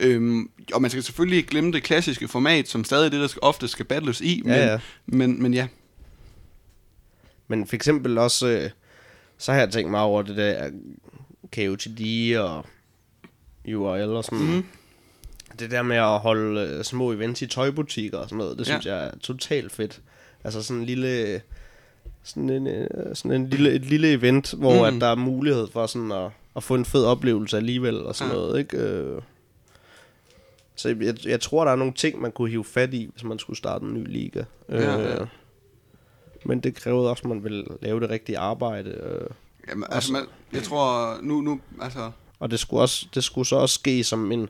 Øhm, 0.00 0.50
og 0.74 0.82
man 0.82 0.90
skal 0.90 1.02
selvfølgelig 1.02 1.36
ikke 1.36 1.48
glemme 1.48 1.72
det 1.72 1.82
klassiske 1.82 2.28
format, 2.28 2.68
som 2.68 2.84
stadig 2.84 3.06
er 3.06 3.10
det, 3.10 3.20
der 3.20 3.26
skal, 3.26 3.40
ofte 3.42 3.68
skal 3.68 3.84
battles 3.84 4.20
i, 4.20 4.42
men, 4.44 4.52
Ja, 4.54 4.66
ja. 4.72 4.78
Men, 5.06 5.42
men 5.42 5.54
ja. 5.54 5.66
Men 7.48 7.66
for 7.66 7.76
eksempel 7.76 8.18
også, 8.18 8.46
øh, 8.48 8.70
så 9.38 9.52
har 9.52 9.58
jeg 9.58 9.70
tænkt 9.70 9.90
mig 9.90 10.00
over 10.00 10.22
det 10.22 10.36
der 10.36 10.70
KOTD 11.56 12.36
og 12.38 12.66
URL 13.74 14.10
og 14.16 14.24
sådan. 14.24 14.38
Mhm. 14.38 14.54
Mm. 14.56 14.64
Det 15.58 15.70
der 15.70 15.82
med 15.82 15.96
at 15.96 16.18
holde 16.18 16.60
øh, 16.60 16.84
små 16.84 17.12
events 17.12 17.42
i 17.42 17.46
tøjbutikker 17.46 18.18
og 18.18 18.24
sådan 18.28 18.38
noget, 18.38 18.58
det 18.58 18.68
Ja. 18.68 18.72
synes 18.72 18.86
jeg 18.86 19.04
er 19.06 19.10
totalt 19.22 19.72
fedt. 19.72 20.00
Altså 20.44 20.62
sådan 20.62 20.80
en 20.80 20.86
lille, 20.86 21.40
sådan 22.22 22.50
en, 22.50 22.66
øh, 22.66 22.86
sådan 23.14 23.40
en 23.40 23.50
lille, 23.50 23.72
et 23.72 23.84
lille 23.84 24.12
event, 24.12 24.54
hvor 24.54 24.90
mm. 24.90 24.96
at 24.96 25.00
der 25.00 25.06
er 25.06 25.14
mulighed 25.14 25.66
for 25.72 25.86
sådan 25.86 26.12
at, 26.12 26.30
at 26.56 26.62
få 26.62 26.74
en 26.74 26.84
fed 26.84 27.04
oplevelse 27.04 27.56
alligevel 27.56 28.06
og 28.06 28.14
sådan 28.16 28.32
Ja. 28.32 28.38
noget, 28.38 28.58
ikke? 28.58 28.76
Øh, 28.76 29.22
så 30.76 30.88
jeg, 30.88 31.26
jeg 31.26 31.40
tror, 31.40 31.64
der 31.64 31.72
er 31.72 31.76
nogle 31.76 31.92
ting, 31.92 32.20
man 32.20 32.32
kunne 32.32 32.50
hive 32.50 32.64
fat 32.64 32.94
i, 32.94 33.08
hvis 33.12 33.24
man 33.24 33.38
skulle 33.38 33.56
starte 33.56 33.84
en 33.84 33.94
ny 33.94 34.12
liga. 34.12 34.44
Ja, 34.68 34.98
ja. 35.00 35.20
Øh, 35.20 35.26
men 36.44 36.60
det 36.60 36.74
krævede 36.74 37.10
også, 37.10 37.20
at 37.20 37.28
man 37.28 37.44
ville 37.44 37.64
lave 37.82 38.00
det 38.00 38.10
rigtige 38.10 38.38
arbejde. 38.38 38.90
Øh, 38.90 39.26
Jamen, 39.68 39.84
altså, 39.90 40.12
man, 40.12 40.22
jeg 40.52 40.62
tror, 40.62 41.16
nu, 41.22 41.40
nu, 41.40 41.60
altså, 41.80 42.10
og 42.40 42.50
det 42.50 42.60
skulle, 42.60 42.80
også, 42.82 43.06
det 43.14 43.24
skulle 43.24 43.46
så 43.46 43.56
også 43.56 43.74
ske 43.74 44.04
som 44.04 44.32
en 44.32 44.48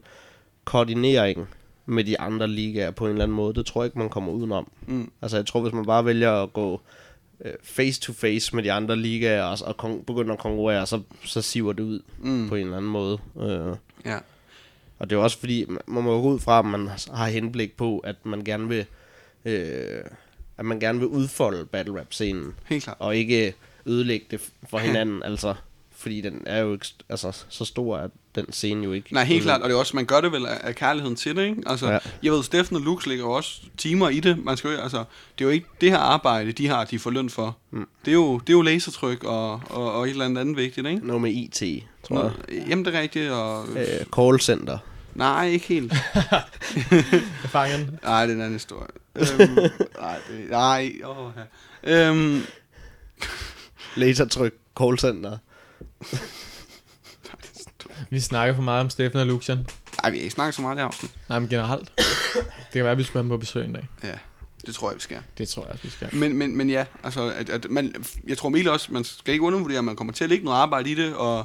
koordinering 0.65 1.49
med 1.87 2.05
de 2.05 2.21
andre 2.21 2.49
ligaer 2.49 2.91
på 2.91 3.05
en 3.05 3.11
eller 3.11 3.23
anden 3.25 3.37
måde. 3.37 3.55
Det 3.55 3.67
tror 3.67 3.83
jeg 3.83 3.87
ikke, 3.87 3.99
man 3.99 4.09
kommer 4.09 4.33
udenom. 4.33 4.71
Mm. 4.87 5.11
Altså 5.23 5.37
jeg 5.37 5.47
tror, 5.47 5.61
hvis 5.61 5.73
man 5.73 5.85
bare 5.85 6.05
vælger 6.05 6.31
at 6.43 6.53
gå 6.53 6.81
øh, 7.45 7.53
face 7.63 8.01
to 8.01 8.13
face 8.13 8.57
med 8.57 8.63
de 8.63 8.73
andre 8.73 8.97
ligaer 8.97 9.43
og, 9.43 9.59
og 9.65 9.85
kon- 9.85 10.05
begynder 10.05 10.33
at 10.33 10.39
konkurrere, 10.41 10.87
så, 10.87 11.01
så 11.25 11.43
siver 11.43 11.73
det 11.73 11.83
ud 11.83 12.01
Mm. 12.19 12.49
på 12.49 12.55
en 12.55 12.65
eller 12.65 12.77
anden 12.77 12.91
måde. 12.91 13.19
Øh, 13.41 13.77
ja. 14.05 14.19
og 14.99 15.11
det 15.11 15.17
er 15.17 15.21
også 15.21 15.39
fordi, 15.39 15.65
man 15.87 16.05
må 16.05 16.23
gå 16.23 16.29
ud 16.29 16.39
fra, 16.39 16.59
at 16.59 16.65
man 16.65 16.89
har 17.13 17.27
henblik 17.29 17.77
på, 17.77 17.99
at 17.99 18.17
man 18.27 18.45
gerne 18.45 18.69
vil, 18.69 18.87
øh, 19.45 20.03
at 20.59 20.65
man 20.65 20.81
gerne 20.81 20.99
vil 20.99 21.09
udfolde 21.09 21.67
battle 21.67 22.01
rap 22.01 22.13
scenen 22.13 22.55
Helt 22.67 22.85
klart. 22.85 22.97
og 23.01 23.17
ikke 23.17 23.55
ødelægge 23.87 24.27
det 24.31 24.51
for 24.71 24.79
hinanden, 24.79 25.23
altså, 25.23 25.55
fordi 25.91 26.21
den 26.21 26.43
er 26.47 26.59
jo 26.59 26.73
ikke, 26.73 26.87
altså, 27.09 27.45
så 27.49 27.65
stor, 27.65 27.97
at 27.97 28.11
den 28.35 28.53
scene 28.53 28.85
jo 28.85 28.93
ikke. 28.93 29.15
Nej, 29.15 29.25
helt 29.25 29.43
klart, 29.43 29.63
og 29.63 29.69
det 29.69 29.75
er 29.75 29.79
også, 29.79 29.97
man 29.97 30.05
gør 30.05 30.21
det 30.21 30.33
vel 30.33 30.47
af, 30.47 30.59
af 30.63 30.75
kærligheden 30.75 31.17
til 31.17 31.37
det, 31.37 31.43
ikke? 31.45 31.63
Altså, 31.67 31.91
Ja. 31.91 31.99
jeg 32.23 32.33
ved, 32.33 32.43
Steffen 32.43 32.77
og 32.77 32.83
Lux 32.83 33.07
ligger 33.07 33.25
jo 33.25 33.31
også 33.33 33.61
timer 33.77 34.09
i 34.09 34.21
det. 34.21 34.45
Man 34.45 34.57
skal 34.57 34.71
jo, 34.71 34.77
altså, 34.81 34.99
det 35.39 35.45
er 35.45 35.49
jo 35.49 35.51
ikke 35.51 35.67
det 35.81 35.91
her 35.91 35.99
arbejde, 35.99 36.53
de 36.53 36.69
har, 36.69 36.85
de 36.85 36.99
får 36.99 37.11
løn 37.11 37.31
for. 37.31 37.57
Mm. 37.71 37.87
Det, 38.05 38.11
er 38.11 38.15
jo, 38.15 38.39
det 38.39 38.49
er 38.49 38.53
jo 38.53 38.63
lasertryk 38.63 39.25
og, 39.25 39.53
og, 39.71 39.93
og 39.93 40.05
et 40.05 40.11
eller 40.11 40.25
andet 40.25 40.41
andet 40.41 40.57
vigtigt, 40.57 40.87
ikke? 40.87 41.07
Noget 41.07 41.23
med 41.23 41.31
IT, 41.33 41.85
tror 42.09 42.23
jeg. 42.23 42.33
Nå, 42.49 42.55
Jamen, 42.69 42.85
det 42.85 42.95
er 42.95 43.01
rigtigt, 43.01 43.31
og... 43.31 43.69
Øh. 43.69 43.77
Øh, 43.77 44.07
call 44.17 44.41
center. 44.41 44.79
Nej, 45.15 45.47
ikke 45.49 45.67
helt. 45.67 45.93
Fangen. 47.55 47.99
Nej, 48.03 48.27
det 48.27 48.33
er 48.33 48.37
en 48.37 48.41
anden 48.41 48.53
historie. 48.53 48.89
øhm, 49.21 49.55
nej, 50.01 50.19
det, 50.29 50.51
nej, 50.51 50.93
åh, 51.05 51.31
ja. 51.87 52.09
øhm, 52.11 52.43
Lasertryk, 53.97 54.55
call 54.81 54.99
center. 54.99 55.39
Vi 58.11 58.21
snakker 58.21 58.55
for 58.55 58.63
meget 58.63 58.81
om 58.81 58.91
Steffen 58.91 59.21
og 59.21 59.27
Lucian. 59.27 59.67
ej, 60.05 60.11
vi 60.11 60.17
har 60.17 60.23
ikke 60.23 60.35
snakket 60.35 60.55
så 60.55 60.63
meget 60.63 60.77
i 60.77 60.81
aften. 60.81 61.11
Nej, 61.29 61.39
men 61.39 61.49
generelt. 61.49 61.93
Det 61.97 62.73
kan 62.73 62.85
være, 62.85 62.93
at 62.93 62.99
vi 62.99 63.03
skal 63.03 63.13
have 63.13 63.23
dem 63.23 63.29
på 63.29 63.37
besøg 63.37 63.65
en 63.65 63.73
dag. 63.73 63.89
Ja, 64.03 64.15
det 64.67 64.75
tror 64.75 64.91
jeg, 64.91 64.97
vi 64.97 65.01
skal. 65.01 65.19
Det 65.39 65.49
tror 65.49 65.63
jeg 65.63 65.71
også, 65.73 65.83
vi 65.83 65.91
skal. 65.91 66.15
Men, 66.15 66.37
men, 66.37 66.57
men 66.57 66.71
ja, 66.71 66.85
altså, 67.05 67.33
at, 67.37 67.51
at 67.51 67.71
man, 67.71 67.95
jeg 68.27 68.39
tror 68.39 68.49
Mikkel 68.49 68.73
også, 68.73 68.93
man 68.93 69.05
skal 69.05 69.33
ikke 69.33 69.45
undervurdere, 69.45 69.79
at 69.79 69.85
man 69.85 69.97
kommer 69.97 70.13
til 70.13 70.25
at 70.25 70.31
lægge 70.31 70.45
noget 70.45 70.59
arbejde 70.59 70.91
i 70.91 70.95
det, 70.95 71.15
og 71.15 71.45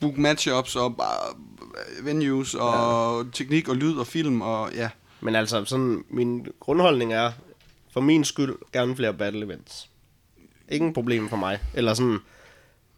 book 0.00 0.16
matchups 0.16 0.76
og 0.76 0.96
bare 0.96 1.34
venues 2.02 2.54
og 2.54 3.24
ja. 3.24 3.30
teknik 3.32 3.68
og 3.68 3.76
lyd 3.76 3.96
og 3.96 4.06
film 4.06 4.40
og 4.40 4.70
ja. 4.74 4.88
Men 5.20 5.34
altså, 5.34 5.64
sådan, 5.64 6.04
min 6.10 6.46
grundholdning 6.60 7.12
er, 7.12 7.32
for 7.92 8.00
min 8.00 8.24
skyld, 8.24 8.54
gerne 8.72 8.96
flere 8.96 9.14
battle 9.14 9.44
events. 9.44 9.88
Ingen 10.68 10.92
problem 10.92 11.28
for 11.28 11.36
mig. 11.36 11.58
Eller 11.74 11.94
sådan, 11.94 12.18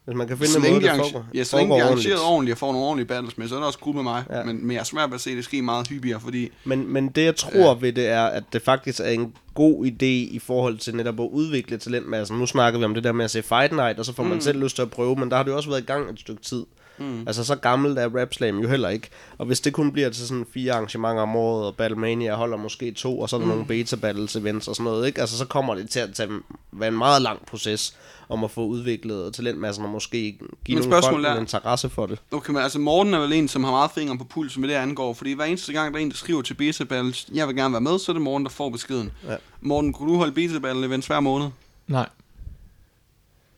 hvis 0.04 0.16
man 0.16 0.28
kan 0.28 0.36
finde 0.36 0.52
Så 0.52 0.58
en 0.58 0.64
måde, 0.70 0.80
de, 0.80 0.86
der 0.86 0.96
foregår, 0.96 1.26
ja, 1.34 1.44
så 1.44 1.56
længe 1.56 1.74
de 1.74 1.80
er 1.80 1.84
arrangeret 1.84 2.20
ordentligt 2.20 2.54
og 2.54 2.58
får 2.58 2.72
nogle 2.72 2.86
ordentlige 2.86 3.06
battles 3.06 3.38
med, 3.38 3.48
så 3.48 3.54
er 3.54 3.58
det 3.58 3.66
også 3.66 3.78
cool 3.78 3.94
med 3.94 4.02
mig. 4.02 4.24
Ja. 4.30 4.44
Men, 4.44 4.66
men 4.66 4.70
jeg 4.70 4.80
er 4.80 4.84
svært 4.84 5.10
ved 5.10 5.14
at 5.14 5.20
se 5.20 5.36
det 5.36 5.44
ske 5.44 5.62
meget 5.62 5.88
hyppigere, 5.88 6.20
fordi 6.20 6.50
Men, 6.64 6.92
men 6.92 7.08
det 7.08 7.24
jeg 7.24 7.36
tror 7.36 7.68
ja. 7.68 7.76
ved 7.80 7.92
det 7.92 8.08
er, 8.08 8.24
at 8.24 8.44
det 8.52 8.62
faktisk 8.62 9.00
er 9.00 9.04
en 9.04 9.32
god 9.54 9.86
idé 9.86 10.34
i 10.34 10.40
forhold 10.46 10.78
til 10.78 10.96
netop 10.96 11.20
at 11.20 11.28
udvikle 11.32 11.78
talentmassen. 11.78 12.38
Nu 12.38 12.46
snakker 12.46 12.78
vi 12.78 12.84
om 12.84 12.94
det 12.94 13.04
der 13.04 13.12
med 13.12 13.24
at 13.24 13.30
se 13.30 13.42
Fight 13.42 13.72
Night, 13.72 13.98
og 13.98 14.04
så 14.04 14.12
får 14.12 14.22
man 14.22 14.40
selv 14.40 14.62
lyst 14.62 14.76
til 14.76 14.82
at 14.82 14.90
prøve, 14.90 15.16
men 15.16 15.30
der 15.30 15.36
har 15.36 15.42
det 15.44 15.50
jo 15.50 15.56
også 15.56 15.68
været 15.68 15.82
i 15.82 15.86
gang 15.86 16.10
et 16.10 16.20
stykke 16.20 16.42
tid. 16.42 16.64
Mm. 16.98 17.20
Altså 17.26 17.44
så 17.44 17.56
gammelt 17.56 17.98
er 17.98 18.20
Rap 18.20 18.34
Slam 18.34 18.58
jo 18.58 18.68
heller 18.68 18.88
ikke. 18.88 19.08
Og 19.38 19.46
hvis 19.46 19.60
det 19.60 19.72
kun 19.72 19.92
bliver 19.92 20.10
til 20.10 20.26
sådan 20.28 20.46
fire 20.54 20.72
arrangementer 20.72 21.22
om 21.22 21.36
året, 21.36 21.66
og 21.66 21.76
Battlemania 21.76 22.34
holder 22.34 22.56
måske 22.56 22.92
to, 22.92 23.20
og 23.20 23.28
så 23.30 23.36
er 23.36 23.40
der 23.40 23.46
mm. 23.46 23.50
nogle 23.52 23.66
beta 23.66 23.96
battles 23.96 24.36
events 24.36 24.68
og 24.68 24.76
sådan 24.76 24.84
noget, 24.84 25.06
ikke? 25.06 25.20
Altså 25.20 25.38
så 25.38 25.44
kommer 25.44 25.74
det 25.74 25.90
til 25.90 26.00
at 26.00 26.14
tage, 26.14 26.30
være 26.72 26.88
en 26.88 26.98
meget 26.98 27.22
lang 27.22 27.46
proces 27.46 27.96
om 28.28 28.44
at 28.44 28.50
få 28.50 28.66
udviklet 28.66 29.34
talentmassen 29.34 29.84
og 29.84 29.90
måske 29.90 30.18
give 30.18 30.38
Men 30.68 30.74
nogle 30.76 30.92
folk 30.92 31.04
spørgsmålet 31.04 31.30
en 31.30 31.36
er- 31.36 31.40
interesse 31.40 31.88
for 31.88 32.06
det. 32.06 32.18
Okay, 32.32 32.52
men 32.52 32.62
altså 32.62 32.78
Morten 32.78 33.14
er 33.14 33.18
vel 33.18 33.32
en, 33.32 33.48
som 33.48 33.64
har 33.64 33.70
meget 33.70 33.90
fingre 33.90 34.18
på 34.18 34.24
pulsen 34.24 34.60
med 34.60 34.68
det 34.68 34.74
angår, 34.74 35.14
fordi 35.14 35.32
hver 35.32 35.44
eneste 35.44 35.72
gang, 35.72 35.94
der 35.94 36.00
er 36.00 36.02
en, 36.02 36.10
der 36.10 36.16
skriver 36.16 36.42
til 36.42 36.54
Beta 36.54 36.84
Battles, 36.84 37.28
jeg 37.34 37.48
vil 37.48 37.56
gerne 37.56 37.72
være 37.72 37.80
med, 37.80 37.98
så 37.98 38.12
er 38.12 38.14
det 38.14 38.22
Morten, 38.22 38.44
der 38.44 38.50
får 38.50 38.70
beskeden. 38.70 39.12
Ja. 39.28 39.36
Morten, 39.60 39.92
kunne 39.92 40.12
du 40.12 40.18
holde 40.18 40.32
Beta 40.32 40.58
Battle 40.58 40.86
events 40.86 41.06
hver 41.06 41.20
måned? 41.20 41.48
Nej, 41.88 42.08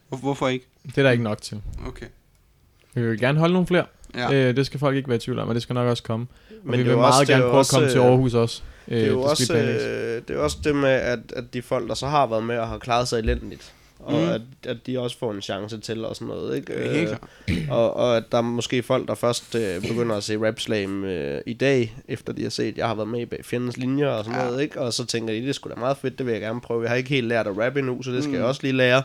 Hvor, 0.09 0.19
hvorfor 0.19 0.49
ikke? 0.49 0.67
det 0.87 0.99
er 0.99 1.03
der 1.03 1.11
ikke 1.11 1.25
nok 1.25 1.43
til. 1.43 1.63
Okay. 1.87 2.07
Vi 2.97 3.09
vil 3.09 3.21
gerne 3.21 3.39
holde 3.39 3.53
nogle 3.53 3.67
flere. 3.67 3.85
Ja. 4.17 4.33
Øh, 4.33 4.57
det 4.57 4.67
skal 4.67 4.81
folk 4.81 4.97
ikke 4.97 5.09
være 5.09 5.17
i 5.17 5.21
tvivl 5.21 5.39
om, 5.39 5.49
og 5.49 5.55
det 5.55 5.63
skal 5.63 5.75
nok 5.75 5.89
også 5.89 6.03
komme. 6.03 6.27
Og 6.51 6.57
Men 6.65 6.79
vi 6.79 6.83
vil 6.85 6.97
meget 6.97 7.21
også- 7.21 7.33
er 7.33 7.37
gerne 7.37 7.43
prøve 7.43 7.55
at 7.55 7.59
også, 7.59 7.73
komme 7.73 7.89
til 7.89 7.99
øh, 8.01 8.05
Aarhus 8.07 8.35
også. 8.35 8.63
Det 8.89 9.03
er 9.03 9.07
jo 9.07 9.23
også, 9.23 9.55
øh, 9.57 10.23
det 10.29 10.37
er 10.37 10.39
også 10.41 10.57
det 10.65 10.77
med, 10.77 10.89
at, 10.91 11.19
at 11.37 11.45
de 11.55 11.63
folk, 11.63 11.89
der 11.89 11.95
så 11.95 12.07
har 12.07 12.27
været 12.27 12.43
med 12.45 12.59
og 12.59 12.69
har 12.69 12.79
klaret 12.79 13.09
sig 13.09 13.19
elendigt, 13.19 13.73
og 13.99 14.13
mm. 14.13 14.29
at, 14.29 14.41
at 14.67 14.77
de 14.87 15.01
også 15.01 15.19
får 15.19 15.33
en 15.33 15.43
chance 15.43 15.79
til 15.81 16.05
og 16.05 16.15
sådan 16.17 16.29
noget, 16.29 16.57
ikke? 16.57 16.73
Er 16.73 16.93
helt 16.99 17.11
Øh, 17.51 17.57
og, 17.71 17.97
og 17.97 18.17
at 18.17 18.23
der 18.33 18.39
er 18.39 18.43
måske 18.43 18.83
folk, 18.83 19.09
der 19.09 19.15
først 19.15 19.55
øh, 19.55 19.81
begynder 19.83 20.17
at 20.17 20.25
se 20.25 20.47
Rap 20.47 20.61
Slam 20.61 21.05
øh, 21.05 21.41
i 21.47 21.53
dag, 21.53 21.97
efter 22.09 22.33
de 22.33 22.43
har 22.43 22.51
set, 22.51 22.69
at 22.73 22.79
jeg 22.79 22.87
har 22.89 22.95
været 22.95 23.09
med 23.09 23.21
i 23.21 23.25
bag 23.27 23.45
fjendens 23.45 23.77
linjer 23.77 24.09
og 24.09 24.25
sådan 24.25 24.41
Ja. 24.41 24.47
noget, 24.47 24.63
ikke? 24.63 24.81
Og 24.81 24.93
så 24.93 25.07
tænker 25.07 25.35
de, 25.35 25.41
det 25.41 25.49
er 25.49 25.53
sgu 25.53 25.71
da 25.71 25.75
meget 25.75 25.97
fedt, 25.97 26.19
det 26.19 26.27
vil 26.27 26.33
jeg 26.33 26.41
gerne 26.41 26.61
prøve. 26.61 26.83
Jeg 26.83 26.91
har 26.91 26.97
ikke 26.97 27.11
helt 27.11 27.27
lært 27.27 27.47
at 27.47 27.59
rappe 27.59 27.79
endnu, 27.79 28.03
så 28.03 28.11
det 28.11 28.23
skal 28.23 28.31
mm. 28.33 28.39
jeg 28.39 28.45
også 28.45 28.61
lige 28.63 28.73
lære. 28.77 29.03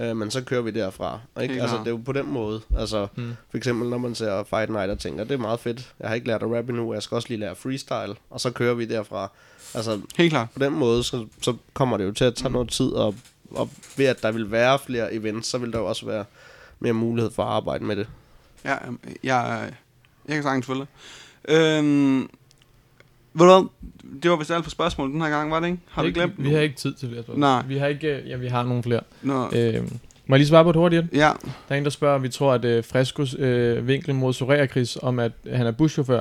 Øh, 0.00 0.16
men 0.16 0.30
så 0.30 0.42
kører 0.44 0.62
vi 0.62 0.70
derfra. 0.70 1.20
Ikke? 1.42 1.52
Helt 1.54 1.62
Altså, 1.62 1.78
det 1.78 1.86
er 1.86 1.90
jo 1.90 1.96
på 2.04 2.12
den 2.12 2.26
måde. 2.32 2.60
Altså, 2.78 3.06
Mm. 3.16 3.22
mm. 3.22 3.36
for 3.50 3.56
eksempel 3.56 3.88
når 3.90 3.98
man 3.98 4.14
ser 4.14 4.44
Fight 4.44 4.70
Night 4.70 4.90
og 4.90 4.98
tænker, 4.98 5.24
det 5.24 5.32
er 5.34 5.38
meget 5.38 5.60
fedt. 5.60 5.92
Jeg 6.00 6.08
har 6.08 6.14
ikke 6.14 6.26
lært 6.26 6.42
at 6.42 6.50
rappe 6.50 6.70
endnu, 6.72 6.92
jeg 6.94 7.02
skal 7.02 7.14
også 7.14 7.28
lige 7.28 7.40
lære 7.40 7.56
freestyle. 7.56 8.14
Og 8.30 8.40
så 8.40 8.50
kører 8.50 8.74
vi 8.74 8.84
derfra. 8.84 9.30
Altså, 9.74 10.00
Helt 10.16 10.30
klart. 10.32 10.48
på 10.50 10.58
den 10.58 10.72
måde, 10.72 11.04
så, 11.04 11.26
så 11.42 11.56
kommer 11.74 11.96
det 11.96 12.04
jo 12.04 12.12
til 12.12 12.24
at 12.24 12.34
tage 12.34 12.52
noget 12.52 12.68
tid, 12.68 12.90
og, 12.90 13.14
og 13.50 13.70
ved 13.96 14.06
at 14.06 14.22
der 14.22 14.32
vil 14.32 14.50
være 14.50 14.78
flere 14.78 15.14
events, 15.14 15.48
så 15.48 15.58
vil 15.58 15.72
der 15.72 15.78
jo 15.78 15.86
også 15.86 16.06
være 16.06 16.24
mere 16.80 16.92
mulighed 16.92 17.30
for 17.30 17.42
at 17.42 17.48
arbejde 17.48 17.84
med 17.84 17.96
det. 17.96 18.06
Ja, 18.64 18.86
øhm, 18.86 18.98
jeg, 19.22 19.72
jeg 20.28 20.34
kan 20.34 20.42
sagtens 20.42 20.66
følge. 20.66 20.86
Øhm, 21.48 22.30
ved 23.34 23.46
du 23.46 23.52
hvad? 23.52 23.68
Det 24.22 24.30
var 24.30 24.36
vist 24.36 24.50
alt 24.50 24.64
for 24.64 24.70
spørgsmål 24.70 25.12
den 25.12 25.20
her 25.22 25.28
gang, 25.30 25.50
var 25.50 25.60
det 25.60 25.66
ikke? 25.66 25.78
Har 25.90 26.02
vi 26.02 26.10
glemt 26.12 26.32
Vi 26.38 26.52
har 26.52 26.60
ikke 26.60 26.76
tid 26.76 26.94
til 26.94 27.08
flere 27.08 27.22
spørgsmål. 27.22 27.40
Nej. 27.40 27.62
Vi 27.68 27.76
har 27.76 27.86
ikke... 27.86 28.08
øh, 28.16 28.28
Ja, 28.28 28.36
vi 28.36 28.46
har 28.46 28.62
nogle 28.62 28.82
flere. 28.82 29.00
Nå, 29.22 29.48
Øh, 29.52 29.82
må 30.26 30.36
jeg 30.36 30.38
lige 30.38 30.48
svare 30.48 30.64
på 30.64 30.70
et 30.70 30.76
hurtigt? 30.76 31.06
ja, 31.12 31.18
Der 31.68 31.74
er 31.74 31.78
en, 31.78 31.84
der 31.84 31.90
spørger, 31.90 32.14
om 32.14 32.22
vi 32.22 32.28
tror, 32.28 32.52
at 32.52 32.64
øh, 32.64 32.84
Frescos 32.84 33.34
øh, 33.38 33.86
vinkel 33.86 34.14
mod 34.14 34.32
Soraya 34.32 34.66
om 35.02 35.18
at 35.18 35.32
han 35.52 35.66
er 35.66 35.70
buschauffør, 35.70 36.20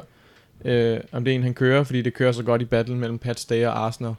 øh, 0.65 0.97
om 1.11 1.23
det 1.23 1.31
er 1.31 1.35
en, 1.35 1.43
han 1.43 1.53
kører, 1.53 1.83
fordi 1.83 2.01
det 2.01 2.13
kører 2.13 2.31
så 2.31 2.43
godt 2.43 2.61
i 2.61 2.65
battle 2.65 2.95
mellem 2.95 3.17
Pat 3.19 3.39
Stay 3.39 3.65
og 3.65 3.79
Arsenal. 3.85 4.13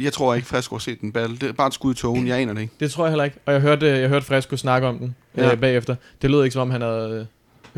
jeg 0.00 0.12
tror 0.12 0.34
ikke, 0.34 0.46
Fresco 0.46 0.74
har 0.74 0.80
set 0.80 1.00
den 1.00 1.12
battle. 1.12 1.36
Det 1.36 1.48
er 1.48 1.52
bare 1.52 1.66
et 1.68 1.74
skud 1.74 1.94
i 1.94 1.96
togen, 1.96 2.26
jeg 2.28 2.38
aner 2.38 2.52
det 2.54 2.60
ikke. 2.60 2.72
Det 2.80 2.90
tror 2.90 3.04
jeg 3.04 3.10
heller 3.10 3.24
ikke. 3.24 3.36
Og 3.46 3.52
jeg 3.52 3.60
hørte, 3.60 3.86
øh, 3.90 4.00
jeg 4.00 4.08
hørte 4.08 4.26
Fresco 4.26 4.56
snakke 4.56 4.88
om 4.88 4.98
den 4.98 5.14
øh, 5.34 5.44
Ja. 5.44 5.54
bagefter. 5.54 5.96
Det 6.22 6.30
lød 6.30 6.44
ikke, 6.44 6.52
som 6.52 6.62
om 6.62 6.70
han 6.70 6.80
havde 6.80 7.10
øh, 7.20 7.26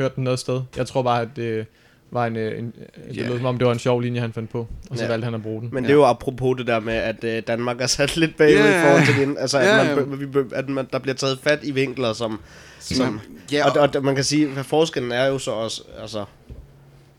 hørt 0.03 0.17
den 0.17 0.25
noget 0.25 0.39
sted. 0.39 0.61
Jeg 0.77 0.87
tror 0.87 1.03
bare, 1.03 1.23
at 1.23 1.29
det 1.37 1.67
var 2.13 2.27
en, 2.27 2.37
øh, 2.37 2.59
en 2.59 2.75
det 3.09 3.17
Ja. 3.17 3.29
lød, 3.29 3.37
som 3.37 3.47
om 3.47 3.59
det 3.59 3.67
var 3.67 3.73
en 3.73 3.79
sjov 3.79 4.01
linje, 4.01 4.21
han 4.21 4.33
fandt 4.33 4.51
på. 4.51 4.67
Og 4.91 4.97
så 4.99 5.05
Ja. 5.05 5.09
valgte 5.11 5.25
han 5.25 5.35
at 5.35 5.43
bruge 5.43 5.61
den. 5.61 5.71
Men 5.73 5.85
det 5.85 5.91
er 5.91 5.95
jo 5.95 6.05
apropos 6.05 6.57
det 6.59 6.67
der 6.67 6.81
med, 6.81 6.95
at 6.95 7.25
øh, 7.25 7.43
Danmark 7.47 7.81
er 7.81 7.87
sat 7.87 8.17
lidt 8.17 8.37
bagud 8.37 8.55
Ja, 8.55 8.79
i 8.81 8.85
forhold 8.87 9.07
til 9.07 9.27
den. 9.27 9.37
Altså, 9.39 9.59
at, 9.59 9.67
Ja, 9.67 9.95
man, 9.95 10.21
vi, 10.21 10.39
at 10.53 10.69
man, 10.69 10.89
der 10.93 10.99
bliver 10.99 11.15
taget 11.15 11.39
fat 11.43 11.59
i 11.63 11.71
vinkler, 11.71 12.13
som... 12.13 12.41
som 12.81 13.21
Ja, 13.53 13.71
og, 13.71 13.89
og, 13.95 14.05
man 14.05 14.15
kan 14.15 14.25
sige, 14.25 14.49
at 14.59 14.67
forskellen 14.67 15.13
er 15.13 15.27
jo 15.27 15.39
så 15.39 15.51
også, 15.51 15.83
altså, 16.03 16.25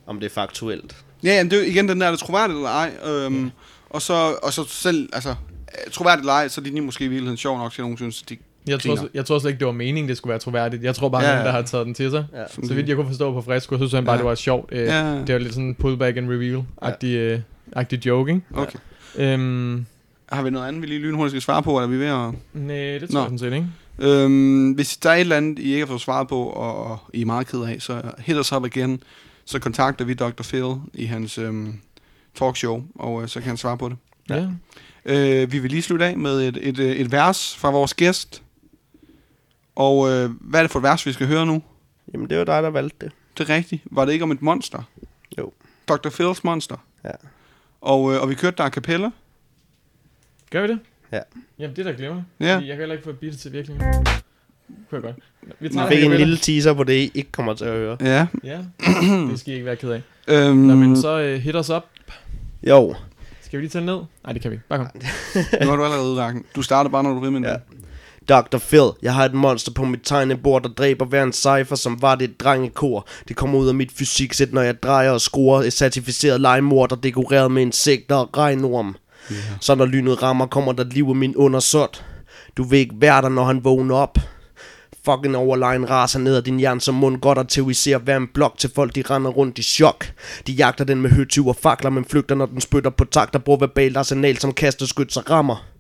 om 0.08 0.20
det 0.20 0.26
er 0.26 0.34
faktuelt. 0.34 0.96
Ja, 1.24 1.30
jamen, 1.36 1.52
det 1.52 1.58
er 1.60 1.64
jo 1.64 1.68
igen 1.70 1.90
den 1.90 2.02
der, 2.02 2.08
er 2.08 2.12
det 2.12 2.20
troværdigt 2.20 2.58
eller 2.58 2.70
ej. 2.70 2.92
Øhm, 3.08 3.44
ja. 3.46 3.50
og, 3.90 4.02
så, 4.02 4.14
og 4.44 4.54
så 4.54 4.64
selv, 4.68 5.10
altså, 5.14 5.30
øh, 5.30 5.92
troværdigt 5.92 6.22
eller 6.22 6.34
ej, 6.34 6.48
så 6.48 6.62
er 6.62 6.64
de 6.64 6.70
lige 6.70 6.82
måske 6.82 7.06
i 7.06 7.08
virkeligheden 7.08 7.38
sjov 7.38 7.58
nok 7.58 7.72
til, 7.72 7.82
at 7.82 7.84
nogen 7.84 7.98
synes, 7.98 8.22
de 8.22 8.38
Jeg 8.68 8.80
tror, 8.80 9.08
jeg 9.14 9.26
tror 9.26 9.40
slet 9.40 9.50
ikke, 9.52 9.60
det 9.60 9.66
var 9.68 9.74
meningen, 9.74 10.10
det 10.10 10.18
skulle 10.18 10.30
være 10.30 10.40
troværdigt. 10.40 10.84
Jeg 10.84 10.96
tror 10.96 11.10
bare, 11.10 11.22
Ja, 11.22 11.28
ja, 11.30 11.34
ja. 11.34 11.40
nogen, 11.44 11.54
der 11.56 11.62
har 11.62 11.68
taget 11.68 11.86
den 11.86 11.94
til 11.94 12.12
sig. 12.12 12.26
Ja. 12.34 12.44
Så 12.68 12.74
vidt 12.74 12.88
jeg 12.90 12.96
kunne 12.96 13.08
forstå 13.08 13.34
på 13.34 13.42
Fresco, 13.42 13.76
så 13.76 13.78
synes 13.78 13.94
han 13.94 14.06
bare, 14.06 14.14
Ja. 14.14 14.18
det 14.18 14.26
var 14.26 14.36
sjovt. 14.36 14.70
Øh, 14.74 14.80
Ja. 14.80 15.16
Det 15.28 15.34
var 15.34 15.40
lidt 15.40 15.54
sådan 15.54 15.68
en 15.68 15.76
pullback 15.76 16.18
and 16.18 16.30
reveal-agtig 16.30 17.06
øh, 17.08 17.40
agtig 17.72 18.06
joke, 18.06 18.32
ikke? 18.32 18.44
Okay. 18.54 18.80
Øhm, 19.18 19.86
Har 20.32 20.42
vi 20.44 20.50
noget 20.50 20.68
andet, 20.68 20.82
vi 20.82 20.88
lige 20.88 21.00
lynhurtigt 21.00 21.32
skal 21.32 21.42
svare 21.42 21.64
på, 21.64 21.78
eller 21.78 21.88
er 21.88 21.92
vi 21.92 22.00
ved 22.00 22.08
at... 22.08 22.32
nej, 22.54 22.76
det 23.00 23.10
tror 23.10 23.14
Nå. 23.14 23.20
jeg 23.20 23.26
sådan 23.26 23.40
set 23.40 23.54
ikke. 23.54 23.68
Øhm, 24.00 24.72
hvis 24.72 24.98
der 24.98 25.10
er 25.10 25.14
et 25.16 25.20
eller 25.20 25.38
andet, 25.38 25.60
I 25.60 25.64
ikke 25.64 25.80
har 25.80 25.86
fået 25.88 26.02
svaret 26.02 26.28
på, 26.28 26.44
og, 26.44 27.00
I 27.14 27.22
er 27.22 27.26
meget 27.26 27.48
ked 27.48 27.60
af, 27.60 27.76
så 27.80 28.02
hit 28.20 28.38
os 28.38 28.52
op 28.52 28.66
igen. 28.66 29.04
Så 29.46 29.60
kontakter 29.60 30.06
vi 30.06 30.14
Dr. 30.14 30.44
Phil 30.44 30.64
i 30.94 31.06
hans 31.06 31.38
øhm, 31.38 31.74
talkshow, 32.36 32.84
og 32.96 33.22
øh, 33.22 33.28
så 33.28 33.40
kan 33.40 33.48
han 33.48 33.58
svare 33.58 33.78
på 33.78 33.90
det. 33.90 33.98
Ja. 34.30 34.36
Ja. 34.36 34.48
ja. 35.06 35.42
Øh, 35.44 35.52
vi 35.52 35.60
vil 35.60 35.72
lige 35.72 35.82
slutte 35.82 36.06
af 36.06 36.18
med 36.18 36.48
et, 36.48 36.58
et, 36.62 36.80
øh, 36.80 36.92
et 36.92 37.12
vers 37.12 37.56
fra 37.58 37.72
vores 37.72 37.94
gæst. 37.94 38.42
Og 39.76 40.12
øh, 40.12 40.30
hvad 40.42 40.60
er 40.60 40.64
det 40.64 40.72
for 40.72 40.80
et 40.80 40.84
vers, 40.84 41.06
vi 41.06 41.14
skal 41.14 41.28
høre 41.28 41.46
nu? 41.46 41.64
Jamen, 42.14 42.30
det 42.30 42.38
var 42.38 42.44
dig, 42.44 42.64
der 42.64 42.70
valgte 42.70 42.96
det. 43.06 43.12
Det 43.38 43.50
er 43.50 43.56
rigtigt. 43.56 43.82
Var 43.92 44.06
det 44.06 44.14
ikke 44.14 44.24
om 44.24 44.32
et 44.32 44.42
monster? 44.42 44.84
Jo. 45.38 45.52
Dr. 45.88 46.08
Phil's 46.10 46.40
monster. 46.44 46.76
Ja. 47.04 47.10
Og, 47.82 48.14
øh, 48.14 48.22
og 48.22 48.30
vi 48.30 48.36
kørte 48.36 48.58
der 48.58 48.64
a 48.64 48.70
cappella. 48.70 49.10
Gør 50.52 50.62
vi 50.62 50.68
det? 50.68 50.80
Ja. 51.12 51.20
Jamen, 51.60 51.76
det 51.76 51.88
er 51.88 51.92
da 51.92 51.98
glemmer. 51.98 52.24
Ja. 52.40 52.56
Fordi 52.56 52.68
Jeg 52.68 52.76
kan 52.76 52.82
heller 52.82 52.96
ikke 52.96 53.04
få 53.04 53.12
beatet 53.14 53.40
til 53.40 53.54
virkelig. 53.54 53.78
Kunne 53.80 54.06
jeg 54.92 55.02
godt. 55.02 55.16
Vi 55.60 55.70
tager 55.70 55.88
fik 55.90 56.04
en 56.04 56.12
lille 56.12 56.38
teaser 56.38 56.74
på 56.74 56.84
det, 56.84 56.94
I 56.94 57.12
ikke 57.14 57.32
kommer 57.32 57.54
til 57.54 57.66
at 57.66 57.72
høre. 57.74 57.98
Ja. 58.02 58.28
Ja, 58.44 58.60
det 59.30 59.40
skal 59.40 59.52
I 59.52 59.56
ikke 59.56 59.66
være 59.66 59.76
ked 59.76 59.90
af. 59.90 60.02
Øhm, 60.28 60.58
Nå, 60.58 60.76
men 60.76 60.98
så 60.98 61.34
uh, 61.36 61.42
hit 61.42 61.56
os 61.56 61.70
op. 61.70 61.86
Jo. 62.64 62.96
Skal 63.42 63.60
vi 63.60 63.64
lige 63.64 63.70
tage 63.70 63.80
den 63.80 63.86
ned? 63.86 64.02
Nej, 64.24 64.34
det 64.34 64.42
kan 64.42 64.52
vi 64.52 64.56
ikke. 64.56 64.68
Bare 64.68 64.80
kom. 64.80 64.88
nu 65.68 65.72
er 65.72 65.76
du 65.76 65.84
allerede 65.84 66.12
udrækken. 66.12 66.46
Du 66.56 66.62
starter 66.62 66.90
bare, 66.90 67.04
når 67.04 67.14
du 67.14 67.20
vil, 67.20 67.32
men 67.32 67.44
Ja. 67.44 67.56
Dr. 68.32 68.58
Phil, 68.58 68.92
jeg 69.02 69.14
har 69.14 69.26
et 69.26 69.34
monster 69.34 69.72
på 69.72 69.86
mit 69.86 70.00
tegnebord, 70.04 70.64
der 70.64 70.70
dræber 70.70 71.06
hver 71.06 71.24
en 71.24 71.34
cypher, 71.34 71.76
som 71.76 72.02
var 72.02 72.16
det 72.16 72.30
et 72.30 72.40
drengekor. 72.40 73.08
Det 73.28 73.36
kommer 73.36 73.60
ud 73.60 73.68
af 73.68 73.76
mit 73.76 73.92
fysiksæt, 73.92 74.54
når 74.54 74.62
jeg 74.62 74.84
drejer 74.84 75.12
og 75.12 75.22
skruer 75.22 75.62
et 75.62 75.74
certificeret 75.74 76.42
legemorder, 76.42 76.96
dekoreret 76.96 77.52
med 77.52 77.62
insekter 77.62 78.16
og 78.16 78.30
regnorm. 78.38 78.96
Yeah. 79.32 79.42
Så 79.62 79.76
når 79.76 79.86
lynet 79.86 80.24
rammer, 80.24 80.46
kommer 80.46 80.72
der 80.72 80.84
liv 80.84 81.10
i 81.10 81.14
min 81.14 81.36
undersåt. 81.36 82.06
Du 82.58 82.64
vil 82.64 82.80
ikke 82.80 82.96
være 82.98 83.22
der, 83.22 83.30
når 83.30 83.44
han 83.44 83.64
vågner 83.64 83.96
op. 83.96 84.18
Fucking 85.06 85.38
overlegen 85.38 85.90
raser 85.90 86.20
ned 86.20 86.36
af 86.36 86.44
din 86.44 86.60
hjern 86.60 86.80
som 86.80 86.96
mund 86.96 87.22
godt 87.22 87.38
og 87.38 87.48
terroriserer 87.48 88.00
hver 88.00 88.18
en 88.18 88.28
blok 88.34 88.58
til 88.58 88.72
folk, 88.76 88.96
de 88.96 89.02
render 89.10 89.32
rundt 89.32 89.60
i 89.60 89.64
chok. 89.64 90.06
De 90.48 90.52
jagter 90.52 90.84
den 90.86 91.02
med 91.02 91.10
høtyv 91.10 91.48
og 91.48 91.56
fakler, 91.56 91.90
men 91.90 92.06
flygter, 92.06 92.36
når 92.36 92.46
den 92.46 92.62
spytter 92.62 92.90
på 92.90 93.06
takt 93.06 93.36
og 93.36 93.44
bruger 93.44 93.60
verbalt 93.60 93.98
arsenal 93.98 94.38
som 94.38 94.54
kaster 94.54 94.86
skyts 94.86 95.18
og 95.18 95.30
rammer. 95.30 95.71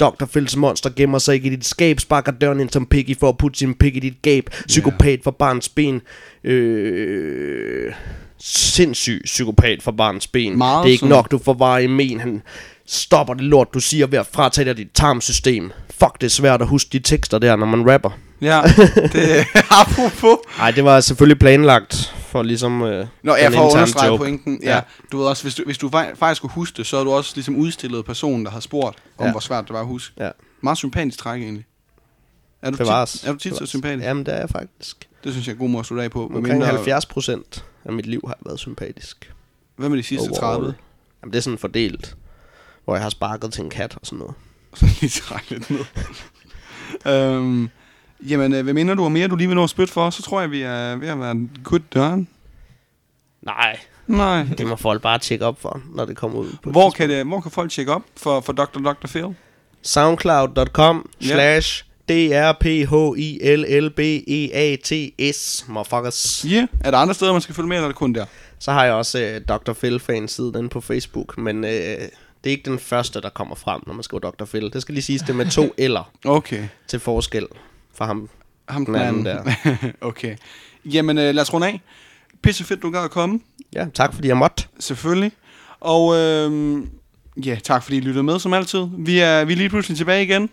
Dr. 0.00 0.24
Phils 0.26 0.56
monster 0.56 0.90
gemmer 0.96 1.18
sig 1.18 1.34
ikke 1.34 1.46
i 1.46 1.50
dit 1.50 1.66
skab, 1.66 2.00
sparker 2.00 2.32
døren 2.32 2.60
ind 2.60 2.70
som 2.70 2.86
Piggy 2.86 3.16
for 3.20 3.28
at 3.28 3.38
putte 3.38 3.58
sin 3.58 3.74
pik 3.74 3.96
i 3.96 4.00
dit 4.00 4.22
gab. 4.22 4.50
Psykopat 4.66 5.20
for 5.24 5.30
barns 5.30 5.68
ben. 5.68 6.00
Øh, 6.44 7.92
sindssyg 8.38 9.22
psykopat 9.24 9.82
for 9.82 9.90
barns 9.90 10.26
ben. 10.26 10.58
Meget 10.58 10.84
det 10.84 10.88
er 10.88 10.92
ikke 10.92 11.08
nok, 11.08 11.30
du 11.30 11.38
får 11.38 11.78
i 11.78 11.86
men. 11.86 12.20
Han 12.20 12.42
stopper 12.86 13.34
det 13.34 13.44
lort, 13.44 13.68
du 13.74 13.80
siger 13.80 14.06
ved 14.06 14.18
at 14.18 14.26
fratage 14.32 14.64
dig 14.64 14.76
dit 14.76 14.90
tarmsystem. 14.94 15.72
Fuck, 15.90 16.20
det 16.20 16.26
er 16.26 16.30
svært 16.30 16.62
at 16.62 16.68
huske 16.68 16.90
de 16.92 16.98
tekster 16.98 17.38
der, 17.38 17.56
når 17.56 17.66
man 17.66 17.92
rapper. 17.92 18.10
Ja, 18.42 18.60
det 19.12 19.46
apropos. 19.70 20.38
Nej, 20.58 20.70
det 20.70 20.84
var 20.84 21.00
selvfølgelig 21.00 21.38
planlagt 21.38 22.14
for 22.30 22.42
ligesom... 22.42 22.82
Øh, 22.82 23.06
Nå, 23.22 23.34
jeg 23.34 23.52
får 23.52 24.06
joke. 24.06 24.18
pointen. 24.18 24.60
Ja. 24.62 24.74
Ja. 24.74 24.80
Du 25.12 25.18
ved 25.18 25.26
også, 25.26 25.42
hvis 25.44 25.54
du, 25.54 25.62
hvis 25.64 25.78
du 25.78 25.88
fa- 25.88 26.14
faktisk 26.14 26.36
skulle 26.36 26.52
huske 26.54 26.76
det, 26.76 26.86
så 26.86 26.96
har 26.96 27.04
du 27.04 27.12
også 27.12 27.32
ligesom 27.34 27.56
udstillet 27.56 28.04
personen, 28.04 28.44
der 28.44 28.50
har 28.50 28.60
spurgt, 28.60 28.98
om 29.18 29.24
Ja. 29.26 29.30
hvor 29.30 29.40
svært 29.40 29.64
det 29.64 29.72
var 29.72 29.80
at 29.80 29.86
huske. 29.86 30.14
Ja. 30.24 30.30
Meget 30.60 30.78
sympatisk 30.78 31.18
træk 31.18 31.42
egentlig. 31.42 31.64
Er 32.62 32.70
du 32.70 32.76
Bevares. 32.76 33.12
tit, 33.12 33.24
er 33.28 33.32
du 33.32 33.38
tit 33.38 33.52
så 33.52 33.56
Bevares. 33.58 33.68
sympatisk? 33.70 34.04
Jamen, 34.04 34.26
det 34.26 34.34
er 34.34 34.38
jeg 34.38 34.50
faktisk. 34.50 35.08
Det 35.24 35.32
synes 35.32 35.46
jeg 35.46 35.54
er 35.54 35.58
god 35.58 35.68
måde 35.68 35.80
at 35.80 35.86
slutte 35.86 36.04
af 36.04 36.10
på. 36.10 36.24
Omkring 36.26 36.46
Medmindre- 36.46 36.66
70 36.66 37.06
procent 37.06 37.64
af 37.84 37.92
mit 37.92 38.06
liv 38.06 38.20
har 38.26 38.38
været 38.46 38.58
sympatisk. 38.58 39.32
Hvad 39.76 39.88
med 39.88 39.98
de 39.98 40.02
sidste 40.02 40.28
Overall. 40.30 40.38
30? 40.60 40.74
Jamen, 41.22 41.32
det 41.32 41.38
er 41.38 41.42
sådan 41.42 41.58
fordelt. 41.58 42.16
Hvor 42.84 42.94
jeg 42.94 43.02
har 43.02 43.10
sparket 43.10 43.52
til 43.52 43.64
en 43.64 43.70
kat 43.70 43.94
og 43.94 44.00
sådan 44.06 44.18
noget. 44.18 44.34
Så 44.74 44.86
lige 45.00 45.10
trække 45.10 45.50
lidt 45.50 45.70
ned. 45.70 45.84
øhm, 47.12 47.68
jamen, 48.22 48.54
øh, 48.54 48.62
hvad 48.64 48.74
mener 48.74 48.94
du 48.94 49.04
om 49.04 49.12
mere, 49.12 49.28
du 49.28 49.36
lige 49.36 49.48
vil 49.48 49.54
nå 49.56 49.64
at 49.64 49.70
spytte 49.70 49.92
for, 49.92 50.10
så 50.10 50.22
tror 50.22 50.40
jeg, 50.40 50.50
vi 50.50 50.62
er 50.62 50.96
ved 50.96 51.08
at 51.08 51.20
være 51.20 51.48
good 51.64 51.80
done. 51.94 52.26
Nej, 53.42 53.78
Nej. 54.06 54.46
det 54.58 54.66
må 54.66 54.76
folk 54.76 55.02
bare 55.02 55.18
tjekke 55.18 55.46
op 55.46 55.60
for, 55.60 55.80
når 55.94 56.04
det 56.04 56.16
kommer 56.16 56.38
ud. 56.38 56.48
På 56.62 56.70
Hvor 56.70 56.90
kan, 56.90 57.08
det, 57.10 57.26
hvor 57.26 57.40
kan 57.40 57.50
folk 57.50 57.70
tjekke 57.70 57.92
op 57.94 58.02
for, 58.16 58.40
for 58.40 58.52
Dr. 58.52 58.78
Dr. 58.78 59.06
Phil? 59.06 59.34
Soundcloud.com 59.82 61.10
Ja. 61.22 61.26
slash 61.26 61.84
D-R-P-H-I-L-L-B-E-A-T-S 64.40 65.64
Motherfuckers. 65.68 66.44
Ja, 66.44 66.50
yeah. 66.56 66.68
er 66.80 66.90
der 66.90 66.98
andre 66.98 67.14
steder, 67.14 67.32
man 67.32 67.40
skal 67.40 67.54
følge 67.54 67.68
med, 67.68 67.76
eller 67.76 67.84
er 67.84 67.90
det 67.90 67.96
kun 67.96 68.12
der? 68.12 68.24
Så 68.58 68.72
har 68.72 68.84
jeg 68.84 68.94
også 68.94 69.20
øh, 69.20 69.40
Dr. 69.48 69.72
Phil 69.72 70.00
fanside 70.00 70.52
den 70.52 70.68
på 70.68 70.80
Facebook, 70.80 71.38
men 71.38 71.64
øh, 71.64 71.70
det 71.70 72.10
er 72.44 72.50
ikke 72.50 72.70
den 72.70 72.78
første, 72.78 73.20
der 73.20 73.28
kommer 73.28 73.54
frem, 73.54 73.80
når 73.86 73.94
man 73.94 74.02
skriver 74.02 74.30
Dr. 74.30 74.44
Phil. 74.44 74.72
Det 74.72 74.82
skal 74.82 74.92
lige 74.94 75.02
siges, 75.02 75.22
det 75.22 75.34
med 75.36 75.50
to 75.50 75.74
eller 75.78 76.12
Okay. 76.24 76.64
til 76.88 77.00
forskel 77.00 77.46
fra 77.94 78.06
ham. 78.06 78.28
Ham 78.68 78.84
Den 78.86 78.94
anden 78.94 79.26
okay. 80.00 80.36
Jamen, 80.84 81.18
øh, 81.18 81.34
lad 81.34 81.42
os 81.42 81.52
runde 81.54 81.66
af. 81.66 81.80
Pisse 82.42 82.64
fedt, 82.64 82.82
du 82.82 82.90
gad 82.90 83.04
at 83.04 83.10
komme. 83.10 83.40
Ja, 83.74 83.86
tak 83.94 84.14
fordi 84.14 84.28
jeg 84.28 84.36
måtte. 84.36 84.64
Selvfølgelig. 84.78 85.32
Og 85.80 86.16
øh, 86.16 86.78
ja, 87.46 87.58
tak 87.64 87.82
fordi 87.82 87.96
I 87.96 88.00
lyttede 88.00 88.22
med, 88.22 88.38
som 88.38 88.52
altid. 88.52 88.86
Vi 88.98 89.18
er, 89.18 89.44
vi 89.44 89.52
er 89.52 89.56
lige 89.56 89.68
pludselig 89.68 89.96
tilbage 89.98 90.22
igen. 90.24 90.50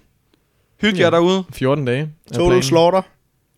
Hyg 0.81 0.93
jer 0.97 1.05
Ja. 1.05 1.11
derude. 1.11 1.43
14 1.53 1.85
dage. 1.85 2.09
Total. 2.33 2.63
Slaughter 2.63 3.01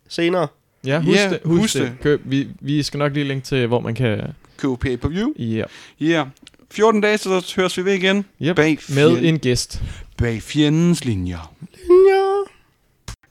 senere. 0.08 0.46
Ja, 0.86 1.00
husk 1.00 1.18
Ja, 1.18 1.28
det. 1.30 1.38
Husk, 1.44 1.60
husk 1.60 1.74
det. 1.74 1.82
det. 1.82 1.92
Køb, 2.02 2.20
vi, 2.24 2.48
vi 2.60 2.82
skal 2.82 2.98
nok 2.98 3.12
lige 3.14 3.24
linke 3.28 3.44
til, 3.46 3.66
hvor 3.66 3.80
man 3.80 3.94
kan... 3.94 4.20
Køb 4.56 4.78
pay-per-view. 4.80 5.32
Ja. 5.38 5.64
Ja. 6.00 6.04
Yeah. 6.06 6.26
14 6.70 7.00
dage, 7.00 7.18
så 7.18 7.52
høres 7.56 7.76
vi 7.76 7.84
ved 7.84 7.92
igen. 7.94 8.24
Yep. 8.42 8.56
Bag 8.56 8.78
Med 8.88 9.10
fjend- 9.16 9.24
en 9.24 9.38
gæst. 9.38 9.82
Bag 10.16 10.42
fjendens 10.42 11.04
linjer. 11.04 11.54